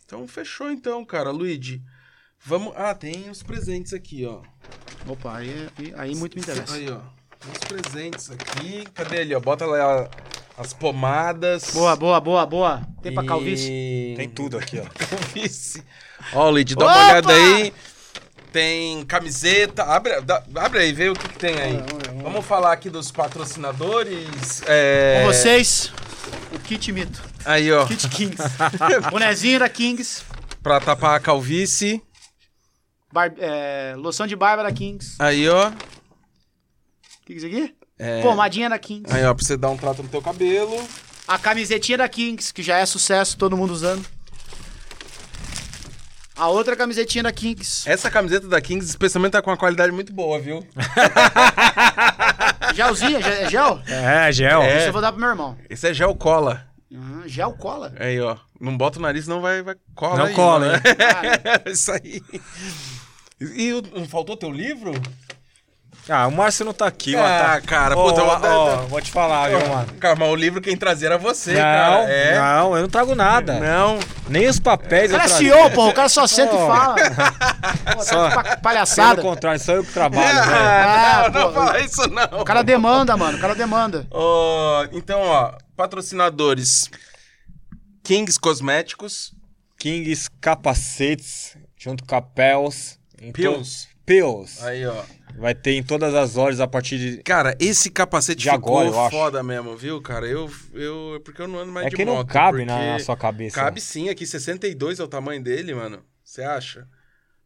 Então 0.05 0.27
fechou 0.27 0.69
então, 0.69 1.03
cara. 1.03 1.31
Luigi, 1.31 1.81
vamos... 2.45 2.73
Ah, 2.75 2.93
tem 2.93 3.29
os 3.29 3.41
presentes 3.43 3.93
aqui, 3.93 4.25
ó. 4.25 4.41
Opa, 5.07 5.37
aí, 5.37 5.67
aí, 5.77 5.93
aí 5.97 6.15
muito 6.15 6.35
me 6.35 6.41
interessa. 6.41 6.75
Aí, 6.75 6.89
ó. 6.89 6.99
Tem 7.39 7.51
os 7.51 7.59
presentes 7.59 8.31
aqui. 8.31 8.83
Cadê 8.93 9.21
ele, 9.21 9.33
ó? 9.35 9.39
Bota 9.39 9.65
lá 9.65 10.09
as 10.57 10.73
pomadas. 10.73 11.71
Boa, 11.73 11.95
boa, 11.95 12.19
boa, 12.19 12.45
boa. 12.45 12.81
Tem 13.01 13.13
pra 13.13 13.23
E- 13.23 13.27
calvície? 13.27 14.13
Tem 14.17 14.27
tudo 14.29 14.57
aqui, 14.57 14.79
ó. 14.79 14.83
Calvície. 15.07 15.83
Ó, 16.33 16.49
Luigi, 16.49 16.75
dá 16.75 16.85
uma 16.85 16.93
Opa! 16.93 17.03
olhada 17.05 17.33
aí. 17.33 17.73
Tem 18.51 19.05
camiseta. 19.05 19.83
Abre, 19.83 20.19
dá- 20.21 20.43
abre 20.55 20.79
aí, 20.79 20.91
vê 20.91 21.07
o 21.09 21.13
que, 21.13 21.29
que 21.29 21.37
tem 21.39 21.55
aí. 21.59 21.77
Vamos 22.21 22.45
falar 22.45 22.73
aqui 22.73 22.89
dos 22.89 23.09
patrocinadores. 23.11 24.61
É... 24.67 25.21
Com 25.21 25.27
vocês, 25.31 25.93
o 26.53 26.59
Kit 26.59 26.91
Mito. 26.91 27.21
Aí, 27.45 27.71
ó. 27.71 27.85
Kit 27.85 28.09
Kings. 28.09 28.37
Bonezinho 29.11 29.59
da 29.59 29.69
Kings. 29.69 30.23
Pra 30.61 30.79
tapar 30.81 31.15
a 31.15 31.19
calvície. 31.19 32.01
Bar- 33.11 33.33
é, 33.39 33.95
loção 33.97 34.27
de 34.27 34.35
barba 34.35 34.63
da 34.63 34.71
Kings. 34.71 35.15
Aí, 35.19 35.47
ó. 35.49 35.69
O 35.69 35.73
que, 37.25 37.27
que 37.27 37.33
é 37.33 37.35
isso 37.37 37.45
aqui? 37.47 37.75
É... 37.97 38.21
Pomadinha 38.21 38.69
da 38.69 38.77
Kings. 38.79 39.11
Aí, 39.13 39.23
ó, 39.25 39.33
pra 39.33 39.43
você 39.45 39.57
dar 39.57 39.69
um 39.69 39.77
trato 39.77 40.01
no 40.03 40.09
teu 40.09 40.21
cabelo. 40.21 40.75
A 41.27 41.37
camisetinha 41.37 41.97
da 41.97 42.07
Kings, 42.09 42.53
que 42.53 42.63
já 42.63 42.77
é 42.77 42.85
sucesso, 42.85 43.37
todo 43.37 43.57
mundo 43.57 43.71
usando. 43.73 44.05
A 46.35 46.47
outra 46.47 46.75
camisetinha 46.75 47.23
da 47.23 47.31
Kings. 47.33 47.87
Essa 47.89 48.09
camiseta 48.09 48.47
da 48.47 48.61
Kings, 48.61 48.87
especialmente, 48.89 49.33
tá 49.33 49.41
com 49.41 49.49
uma 49.51 49.57
qualidade 49.57 49.91
muito 49.91 50.13
boa, 50.13 50.39
viu? 50.39 50.65
Gelzinha, 52.73 53.21
ge- 53.21 53.29
é 53.29 53.49
gel? 53.49 53.81
É, 53.87 54.31
gel. 54.31 54.61
É. 54.61 54.77
Isso 54.77 54.87
eu 54.87 54.93
vou 54.93 55.01
dar 55.01 55.11
pro 55.11 55.19
meu 55.19 55.29
irmão. 55.29 55.57
Esse 55.69 55.89
é 55.89 55.93
gel 55.93 56.15
cola. 56.15 56.65
Ah, 56.93 57.23
gel 57.27 57.51
cola. 57.53 57.93
Aí, 57.99 58.19
ó. 58.21 58.37
Não 58.59 58.75
bota 58.77 58.99
o 58.99 59.01
nariz, 59.01 59.25
não 59.27 59.39
vai, 59.41 59.61
vai 59.61 59.75
cola 59.95 60.17
Não 60.17 60.25
aí, 60.25 60.33
cola, 60.33 60.67
né? 60.73 60.81
hein? 60.85 61.61
Isso 61.73 61.91
aí. 61.91 62.21
E 63.39 63.71
o- 63.73 63.83
não 63.95 64.05
faltou 64.07 64.35
teu 64.35 64.51
livro? 64.51 64.91
Ah, 66.11 66.25
o 66.25 66.31
Márcio 66.31 66.65
não 66.65 66.73
tá 66.73 66.87
aqui, 66.87 67.15
ó. 67.15 67.23
Ah, 67.23 67.39
Tá... 67.39 67.61
cara, 67.61 67.95
Ô, 67.97 68.03
puta, 68.09 68.19
eu- 68.21 68.27
ó, 68.27 68.77
vou 68.87 68.99
te 68.99 69.11
falar, 69.11 69.49
viu, 69.49 69.59
mano? 69.69 69.93
Cara, 69.99 70.15
mas 70.15 70.27
o 70.29 70.35
livro 70.35 70.59
quem 70.59 70.75
trazia 70.75 71.07
era 71.09 71.17
você, 71.19 71.53
Não, 71.53 71.59
cara. 71.61 72.11
É. 72.11 72.39
não, 72.39 72.75
eu 72.75 72.81
não 72.81 72.89
trago 72.89 73.13
nada. 73.13 73.59
Não. 73.59 73.99
Nem 74.27 74.47
os 74.47 74.59
papéis 74.59 75.11
O 75.11 75.15
cara 75.15 75.25
é. 75.25 75.27
CEO, 75.27 75.69
porra. 75.69 75.91
O 75.91 75.93
cara 75.93 76.09
só 76.09 76.25
senta 76.25 76.55
Ó. 76.55 76.65
e 76.65 76.67
fala. 76.67 76.95
Pô, 77.95 78.03
Só- 78.03 78.29
tá 78.29 78.43
Pelo 78.43 78.57
palhaçada. 78.61 79.21
contrário, 79.21 79.59
só 79.59 79.73
eu 79.73 79.83
que 79.83 79.93
trabalho, 79.93 80.25
velho. 80.25 80.49
Ah, 80.51 81.25
Ah, 81.25 81.29
não, 81.29 81.39
não 81.41 81.53
pô, 81.53 81.59
fala 81.65 81.79
isso 81.79 82.07
não. 82.09 82.41
O 82.41 82.43
cara 82.45 82.63
demanda, 82.63 83.15
mano. 83.15 83.37
O 83.37 83.41
cara 83.41 83.53
demanda. 83.53 84.07
Ó, 84.09 84.85
então, 84.91 85.21
ó, 85.21 85.53
patrocinadores. 85.77 86.89
Kings 88.09 88.39
Cosméticos. 88.39 89.35
Kings 89.77 90.27
capacetes, 90.41 91.55
junto 91.77 92.03
com 92.03 92.15
a 92.15 92.21
Pels. 92.23 92.97
em 93.21 93.31
to- 93.31 93.33
Pills. 93.39 93.87
Pills. 94.03 94.63
Aí, 94.65 94.83
ó. 94.83 95.03
Vai 95.37 95.53
ter 95.53 95.73
em 95.73 95.83
todas 95.83 96.15
as 96.15 96.33
lojas 96.33 96.59
a 96.59 96.67
partir 96.67 96.97
de. 96.97 97.17
Cara, 97.21 97.55
esse 97.59 97.91
capacete 97.91 98.39
De 98.41 98.49
ficou 98.49 98.79
agora, 98.79 98.87
eu 98.89 98.99
acho. 98.99 99.15
foda 99.15 99.43
mesmo, 99.43 99.77
viu, 99.77 100.01
cara? 100.01 100.25
Eu, 100.25 100.51
eu, 100.73 101.21
porque 101.23 101.39
eu 101.39 101.47
não 101.47 101.59
ando 101.59 101.71
mais 101.71 101.85
É 101.85 101.89
de 101.91 101.95
que 101.95 102.03
moto. 102.03 102.17
não 102.17 102.25
cabe 102.25 102.65
na, 102.65 102.93
na 102.93 102.99
sua 102.99 103.15
cabeça. 103.15 103.55
Cabe 103.55 103.79
sim, 103.79 104.09
aqui 104.09 104.25
62 104.25 104.99
é 104.99 105.03
o 105.03 105.07
tamanho 105.07 105.43
dele, 105.43 105.75
mano. 105.75 106.03
Você 106.23 106.41
acha? 106.41 106.87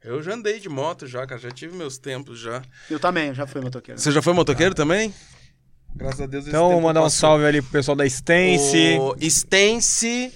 Eu 0.02 0.24
já 0.24 0.34
andei 0.34 0.62
de 0.62 0.70
moto 0.70 1.06
já, 1.06 1.28
cara, 1.28 1.42
já 1.42 1.52
tive 1.52 1.76
meus 1.76 1.98
tempos 1.98 2.40
já. 2.40 2.62
Eu 2.90 3.02
também, 3.02 3.34
já 3.34 3.46
fui 3.46 3.60
motoqueiro. 3.60 4.00
Você 4.00 4.12
já 4.14 4.22
foi 4.22 4.32
motoqueiro 4.32 4.74
também? 4.74 5.14
Graças 5.94 6.22
a 6.22 6.26
Deus 6.26 6.44
esse 6.46 6.50
Então, 6.52 6.68
tempo 6.70 6.80
vou 6.80 6.88
mandar 6.88 7.04
um 7.04 7.10
salve 7.10 7.46
ali 7.46 7.62
pro 7.62 7.72
pessoal 7.72 7.96
da 7.98 8.06
Stance. 8.06 8.98
O 9.00 9.14
Stance. 9.20 10.34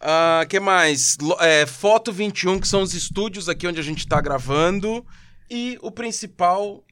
Ah, 0.00 0.44
que 0.48 0.58
mais? 0.60 1.16
É, 1.40 1.66
Foto 1.66 2.12
21, 2.12 2.58
que 2.60 2.68
são 2.68 2.82
os 2.82 2.94
estúdios 2.94 3.48
aqui 3.48 3.66
onde 3.66 3.80
a 3.80 3.82
gente 3.82 4.06
tá 4.06 4.20
gravando. 4.20 5.04
E 5.50 5.78
o 5.82 5.90
principal, 5.90 6.82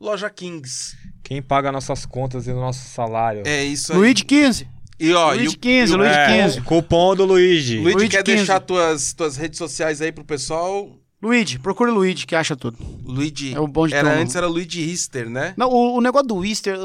Loja 0.00 0.28
Kings. 0.30 0.96
Quem 1.22 1.40
paga 1.40 1.70
nossas 1.70 2.04
contas 2.06 2.46
e 2.46 2.50
o 2.50 2.56
nosso 2.56 2.88
salário. 2.88 3.42
É 3.46 3.64
isso 3.64 3.92
aí. 3.92 3.98
Luigi 3.98 4.24
15. 4.24 4.68
E 4.98 5.12
ó, 5.14 5.28
Luigi 5.30 5.44
e 5.44 5.48
o- 5.48 5.58
15, 5.58 5.92
e 5.92 5.94
o- 5.94 5.98
Luigi 5.98 6.14
É, 6.14 6.42
15. 6.42 6.60
Cupom 6.62 7.14
do 7.16 7.24
Luigi. 7.24 7.78
Luigi, 7.78 7.94
Luigi 7.96 8.08
quer 8.10 8.22
15. 8.22 8.36
deixar 8.38 8.60
tuas, 8.60 9.12
tuas 9.14 9.36
redes 9.36 9.58
sociais 9.58 10.02
aí 10.02 10.12
pro 10.12 10.24
pessoal? 10.24 10.96
Luigi, 11.22 11.58
procure 11.58 11.90
Luigi, 11.90 12.26
que 12.26 12.34
acha 12.34 12.56
tudo. 12.56 12.78
Luigi. 13.04 13.54
É 13.54 13.60
o 13.60 13.66
bom 13.68 13.86
de 13.86 13.94
era 13.94 14.18
antes 14.18 14.34
era 14.34 14.46
Luigi 14.46 14.80
Hister, 14.80 15.28
né? 15.28 15.52
Não, 15.56 15.68
o, 15.70 15.98
o 15.98 16.00
negócio 16.00 16.26
do 16.26 16.42
Easter 16.44 16.76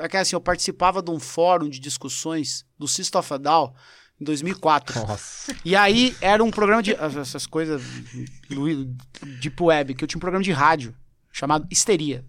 é 0.00 0.08
que 0.08 0.16
assim, 0.16 0.34
eu 0.34 0.40
participava 0.40 1.00
de 1.00 1.10
um 1.12 1.20
fórum 1.20 1.68
de 1.68 1.78
discussões 1.78 2.64
do 2.76 2.86
a 2.86 3.38
Down 3.38 3.72
em 4.20 4.24
2004. 4.24 5.06
Nossa. 5.06 5.54
E 5.64 5.76
aí 5.76 6.16
era 6.20 6.42
um 6.42 6.50
programa 6.50 6.82
de. 6.82 6.92
Essas 6.92 7.46
coisas. 7.46 7.82
Deep 9.40 9.62
Web, 9.62 9.94
que 9.94 10.04
eu 10.04 10.08
tinha 10.08 10.18
um 10.18 10.20
programa 10.20 10.44
de 10.44 10.52
rádio 10.52 10.94
chamado 11.32 11.66
Histeria. 11.70 12.24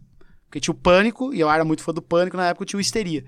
Porque 0.46 0.60
tinha 0.60 0.74
o 0.74 0.78
Pânico, 0.78 1.34
e 1.34 1.40
eu 1.40 1.50
era 1.50 1.66
muito 1.66 1.84
fã 1.84 1.94
do 1.94 2.02
Pânico, 2.02 2.38
na 2.38 2.48
época 2.48 2.64
eu 2.64 2.68
tinha 2.68 2.78
o 2.78 2.82
Histeria. 2.82 3.26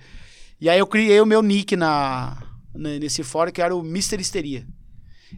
E 0.60 0.70
aí 0.70 0.80
eu 0.80 0.88
criei 0.88 1.20
o 1.22 1.26
meu 1.26 1.42
nick 1.42 1.76
na, 1.76 2.38
nesse 2.74 3.24
fórum, 3.24 3.52
que 3.52 3.62
era 3.62 3.76
o 3.76 3.82
Mr. 3.82 4.20
Histeria. 4.20 4.68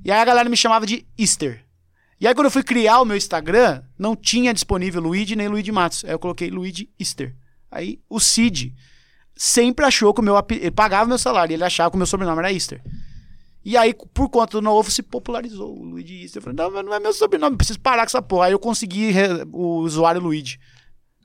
E 0.03 0.11
aí 0.11 0.19
a 0.19 0.25
galera 0.25 0.49
me 0.49 0.57
chamava 0.57 0.85
de 0.85 1.05
Easter. 1.17 1.63
E 2.19 2.27
aí 2.27 2.35
quando 2.35 2.45
eu 2.45 2.51
fui 2.51 2.63
criar 2.63 3.01
o 3.01 3.05
meu 3.05 3.17
Instagram, 3.17 3.83
não 3.97 4.15
tinha 4.15 4.53
disponível 4.53 5.01
Luigi 5.01 5.35
nem 5.35 5.47
Luigi 5.47 5.71
Matos. 5.71 6.05
Aí 6.05 6.11
eu 6.11 6.19
coloquei 6.19 6.49
Luigi 6.49 6.89
Easter. 6.99 7.35
Aí 7.69 7.99
o 8.09 8.19
Cid 8.19 8.75
sempre 9.35 9.85
achou 9.85 10.13
que 10.13 10.21
o 10.21 10.23
meu 10.23 10.35
ele 10.49 10.71
pagava 10.71 11.07
meu 11.07 11.17
salário, 11.17 11.53
ele 11.53 11.63
achava 11.63 11.89
que 11.89 11.95
o 11.95 11.97
meu 11.97 12.05
sobrenome 12.05 12.39
era 12.39 12.53
Easter. 12.53 12.81
E 13.63 13.77
aí, 13.77 13.93
por 13.93 14.27
conta 14.29 14.53
do 14.57 14.61
novo, 14.61 14.89
se 14.89 15.03
popularizou 15.03 15.77
o 15.77 15.83
Luigi 15.83 16.21
Easter. 16.23 16.39
Eu 16.39 16.43
falei, 16.43 16.57
não, 16.57 16.71
mas 16.71 16.85
não 16.85 16.93
é 16.93 16.99
meu 16.99 17.13
sobrenome, 17.13 17.57
preciso 17.57 17.79
parar 17.79 18.01
com 18.03 18.07
essa 18.07 18.21
porra. 18.21 18.47
Aí 18.47 18.51
eu 18.53 18.59
consegui 18.59 19.11
re- 19.11 19.45
o 19.51 19.77
usuário 19.81 20.19
Luigi. 20.19 20.59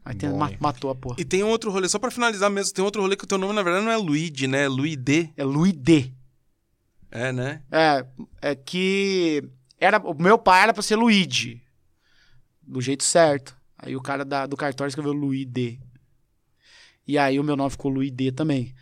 Aí 0.04 0.14
tem- 0.14 0.30
matou 0.60 0.90
a 0.90 0.94
porra. 0.94 1.16
E 1.18 1.24
tem 1.24 1.42
um 1.42 1.48
outro 1.48 1.70
rolê, 1.70 1.88
só 1.88 1.98
pra 1.98 2.10
finalizar 2.10 2.50
mesmo, 2.50 2.74
tem 2.74 2.84
outro 2.84 3.00
rolê 3.02 3.16
que 3.16 3.24
o 3.24 3.26
teu 3.26 3.38
nome 3.38 3.54
na 3.54 3.62
verdade 3.62 3.84
não 3.84 3.90
é 3.92 3.96
Luigi, 3.96 4.46
né? 4.46 4.64
É 4.64 4.68
Luide. 4.68 5.32
É 5.36 5.44
Luide. 5.44 6.14
É, 7.10 7.32
né? 7.32 7.62
É, 7.72 8.06
é 8.42 8.54
que 8.54 9.42
era, 9.80 9.98
o 9.98 10.14
meu 10.14 10.36
pai 10.38 10.62
era 10.64 10.74
pra 10.74 10.82
ser 10.82 10.96
Luigi. 10.96 11.62
Do 12.62 12.80
jeito 12.80 13.02
certo. 13.02 13.56
Aí 13.78 13.96
o 13.96 14.02
cara 14.02 14.24
da- 14.24 14.46
do 14.46 14.56
cartório 14.56 14.90
escreveu 14.90 15.12
Luide. 15.12 15.80
E 17.06 17.16
aí 17.16 17.38
o 17.40 17.44
meu 17.44 17.56
nome 17.56 17.70
ficou 17.70 17.90
Luide 17.90 18.30
também. 18.32 18.74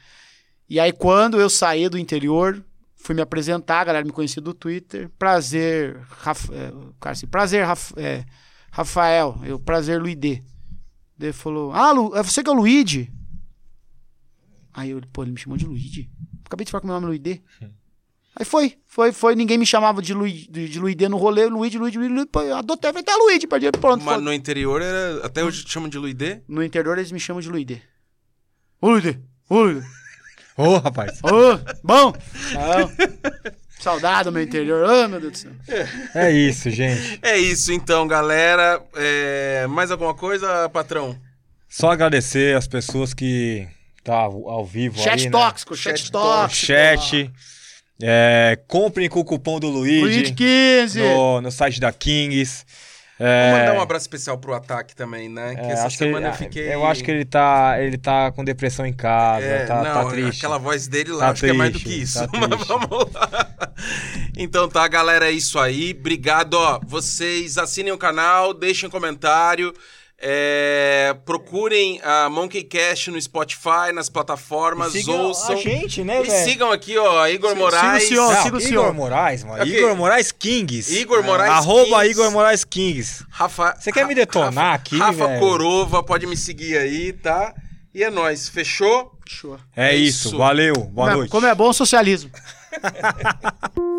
E 0.69 0.81
aí 0.81 0.93
quando 0.93 1.39
eu 1.41 1.49
saí 1.49 1.89
do 1.89 1.99
interior, 1.99 2.65
fui 3.05 3.15
me 3.15 3.21
apresentar, 3.23 3.81
a 3.81 3.85
galera 3.85 4.05
me 4.05 4.11
conhecia 4.11 4.41
do 4.43 4.55
Twitter. 4.55 5.11
Prazer, 5.19 6.01
Raf, 6.09 6.49
é, 6.51 6.71
o 6.73 6.95
cara 6.99 7.13
assim, 7.13 7.27
prazer, 7.27 7.65
Raf- 7.65 7.93
é, 7.97 8.25
Rafael. 8.73 9.39
Eu, 9.45 9.61
prazer, 9.61 10.01
Luide. 10.01 10.43
Daí 11.17 11.29
ele 11.29 11.33
falou, 11.33 11.73
ah, 11.73 11.93
Lu, 11.93 12.17
é 12.17 12.23
você 12.23 12.43
que 12.43 12.49
é 12.49 12.53
o 12.53 12.57
Luigi? 12.57 13.13
Aí 14.73 14.91
eu, 14.91 15.01
pô, 15.13 15.23
ele 15.23 15.33
me 15.33 15.39
chamou 15.39 15.57
de 15.57 15.67
Luigi. 15.67 16.11
Acabei 16.45 16.65
de 16.65 16.71
falar 16.73 16.81
que 16.81 16.87
meu 16.87 16.95
nome 16.95 17.07
Luide. 17.07 17.43
Aí 18.37 18.45
foi, 18.45 18.77
foi, 18.87 19.13
foi. 19.13 19.37
Ninguém 19.37 19.57
me 19.59 19.65
chamava 19.67 20.03
de, 20.03 20.13
Luigi, 20.13 20.51
de, 20.51 20.69
de 20.69 20.81
Luide 20.81 21.09
no 21.09 21.17
rolê. 21.17 21.47
Luigi, 21.47 21.79
Luigi. 21.79 21.97
Luigi 21.99 22.27
pô, 22.27 22.43
eu 22.43 22.57
adotei, 22.57 22.91
falei, 22.91 23.05
tá 23.05 23.15
Luigi, 23.17 23.47
perdi, 23.47 23.71
pronto. 23.71 24.03
Mas 24.05 24.15
foi. 24.17 24.25
no 24.25 24.33
interior 24.33 24.83
era. 24.83 25.25
Até 25.25 25.45
hoje 25.45 25.63
te 25.65 25.71
chamam 25.71 25.89
de 25.89 25.99
Luide? 25.99 26.43
No 26.49 26.65
interior 26.65 26.99
eles 26.99 27.13
me 27.13 27.21
chamam 27.21 27.41
de 27.41 27.49
Luide. 27.49 27.81
Ô, 28.81 28.91
Luide, 28.91 29.23
ô, 29.49 29.63
Luide. 29.63 29.87
Ô, 30.57 30.77
rapaz. 30.79 31.19
Ô, 31.23 31.59
bom? 31.83 32.13
Não. 32.53 32.91
Saudade 33.81 34.25
do 34.25 34.33
meu 34.33 34.43
interior. 34.43 34.89
Ô, 34.89 35.09
meu 35.09 35.21
Deus 35.21 35.33
do 35.33 35.39
céu. 35.39 35.53
É 36.15 36.31
isso, 36.31 36.71
gente. 36.71 37.19
É 37.23 37.37
isso 37.37 37.73
então, 37.73 38.07
galera. 38.07 38.81
É, 38.95 39.67
Mais 39.69 39.91
alguma 39.91 40.15
coisa, 40.15 40.69
patrão? 40.71 41.19
Só 41.69 41.91
agradecer 41.91 42.57
as 42.57 42.69
pessoas 42.69 43.13
que 43.13 43.67
tá 44.05 44.15
ao 44.15 44.65
vivo 44.65 44.99
Chat 44.99 45.19
aí, 45.21 45.25
né? 45.25 45.31
tóxico, 45.31 45.75
chat, 45.77 45.99
Chat 45.99 46.13
tóxico. 46.13 46.67
Chat. 46.67 47.31
É, 48.03 48.59
comprem 48.69 49.09
com 49.09 49.21
o 49.21 49.25
cupom 49.25 49.59
do 49.59 49.69
Luigi, 49.69 50.01
Luigi 50.01 50.33
15. 50.33 51.01
no, 51.01 51.41
no 51.41 51.51
site 51.51 51.81
da 51.81 51.93
Kings. 51.93 52.65
Vou 53.17 53.27
É, 53.29 53.53
mandar 53.61 53.79
um 53.79 53.81
abraço 53.81 54.03
especial 54.05 54.37
pro 54.39 54.55
ataque 54.55 54.95
também, 54.97 55.29
né? 55.29 55.55
Que 55.55 55.61
é, 55.61 55.71
essa 55.71 55.87
acho 55.87 55.97
que 55.99 56.05
ele- 56.05 56.13
semana 56.15 56.29
eu 56.29 56.35
fiquei. 56.35 56.75
eu 56.75 56.85
acho 56.85 57.05
que 57.05 57.11
ele 57.13 57.25
tá, 57.25 57.77
ele 57.79 57.97
tá 57.97 58.33
com 58.33 58.45
depressão 58.45 58.85
em 58.85 58.93
casa, 58.93 59.45
É, 59.45 59.67
tá, 59.67 59.77
não, 59.83 59.85
tá 60.05 60.05
triste. 60.11 60.39
aquela 60.39 60.59
voz 60.59 60.89
dele 60.89 61.13
lá, 61.13 61.27
Tá 61.27 61.31
acho 61.31 61.45
que 61.45 61.51
é 61.51 61.53
mais 61.53 61.73
do 61.73 61.79
que 61.79 61.85
triste, 61.85 62.03
isso. 62.03 62.19
tá 62.19 62.29
Mas 62.39 62.49
triste. 62.51 62.67
vamos 62.69 63.13
lá. 63.13 63.57
Então 64.37 64.69
tá, 64.69 64.87
galera, 64.89 65.29
é 65.29 65.31
isso 65.31 65.59
aí. 65.59 65.97
Obrigado, 65.99 66.55
ó. 66.55 66.81
Vocês 66.85 67.57
assinem 67.57 67.93
o 67.93 67.99
canal, 67.99 68.53
deixem 68.53 68.91
comentário. 68.91 69.73
É, 70.27 71.15
procurem 71.27 72.01
a 72.03 72.31
Monkey 72.31 72.65
Cash 72.65 73.09
no 73.09 73.21
Spotify, 73.21 73.93
nas 73.95 74.09
plataformas, 74.09 74.93
Siga 74.93 75.13
ouçam. 75.13 75.55
a 75.55 75.57
gente, 75.61 76.03
né, 76.03 76.21
E 76.23 76.27
velho? 76.27 76.45
sigam 76.49 76.73
aqui, 76.73 76.97
ó, 76.97 77.27
Igor 77.29 77.55
Moraes. 77.55 78.05
siga 78.05 78.15
o 78.23 78.29
senhor. 78.31 78.37
Siga 78.43 78.45
o 78.45 78.49
Igor 78.49 78.61
senhor. 78.63 78.95
Moraes, 78.95 79.45
mano. 79.45 79.63
Ok. 79.63 79.79
Igor 79.79 79.95
Moraes 79.95 80.33
Kings. 80.33 80.99
Igor 80.99 81.23
Moraes 81.23 81.53
Arroba 81.53 82.01
Kings. 82.01 82.11
Igor 82.11 82.31
Moraes 82.31 82.65
Kings. 82.65 83.25
Rafa, 83.29 83.77
Você 83.79 83.93
quer 83.93 84.07
me 84.07 84.15
detonar 84.15 84.53
Rafa- 84.55 84.75
aqui, 84.75 84.97
Rafa 84.99 85.27
velho? 85.27 85.41
Corova, 85.41 86.03
pode 86.03 86.27
me 86.27 86.37
seguir 86.39 86.79
aí, 86.79 87.13
tá? 87.13 87.55
E 87.95 88.03
é 88.03 88.09
nóis, 88.11 88.49
fechou? 88.49 89.13
Show. 89.27 89.59
É, 89.77 89.91
É 89.91 89.95
isso. 89.97 90.29
isso. 90.29 90.39
valeu. 90.39 90.75
Boa 90.75 90.89
como, 90.95 91.11
é, 91.11 91.15
noite. 91.17 91.31
como 91.31 91.47
é 91.47 91.55
bom 91.55 91.69
o 91.69 91.73
socialismo. 91.75 92.31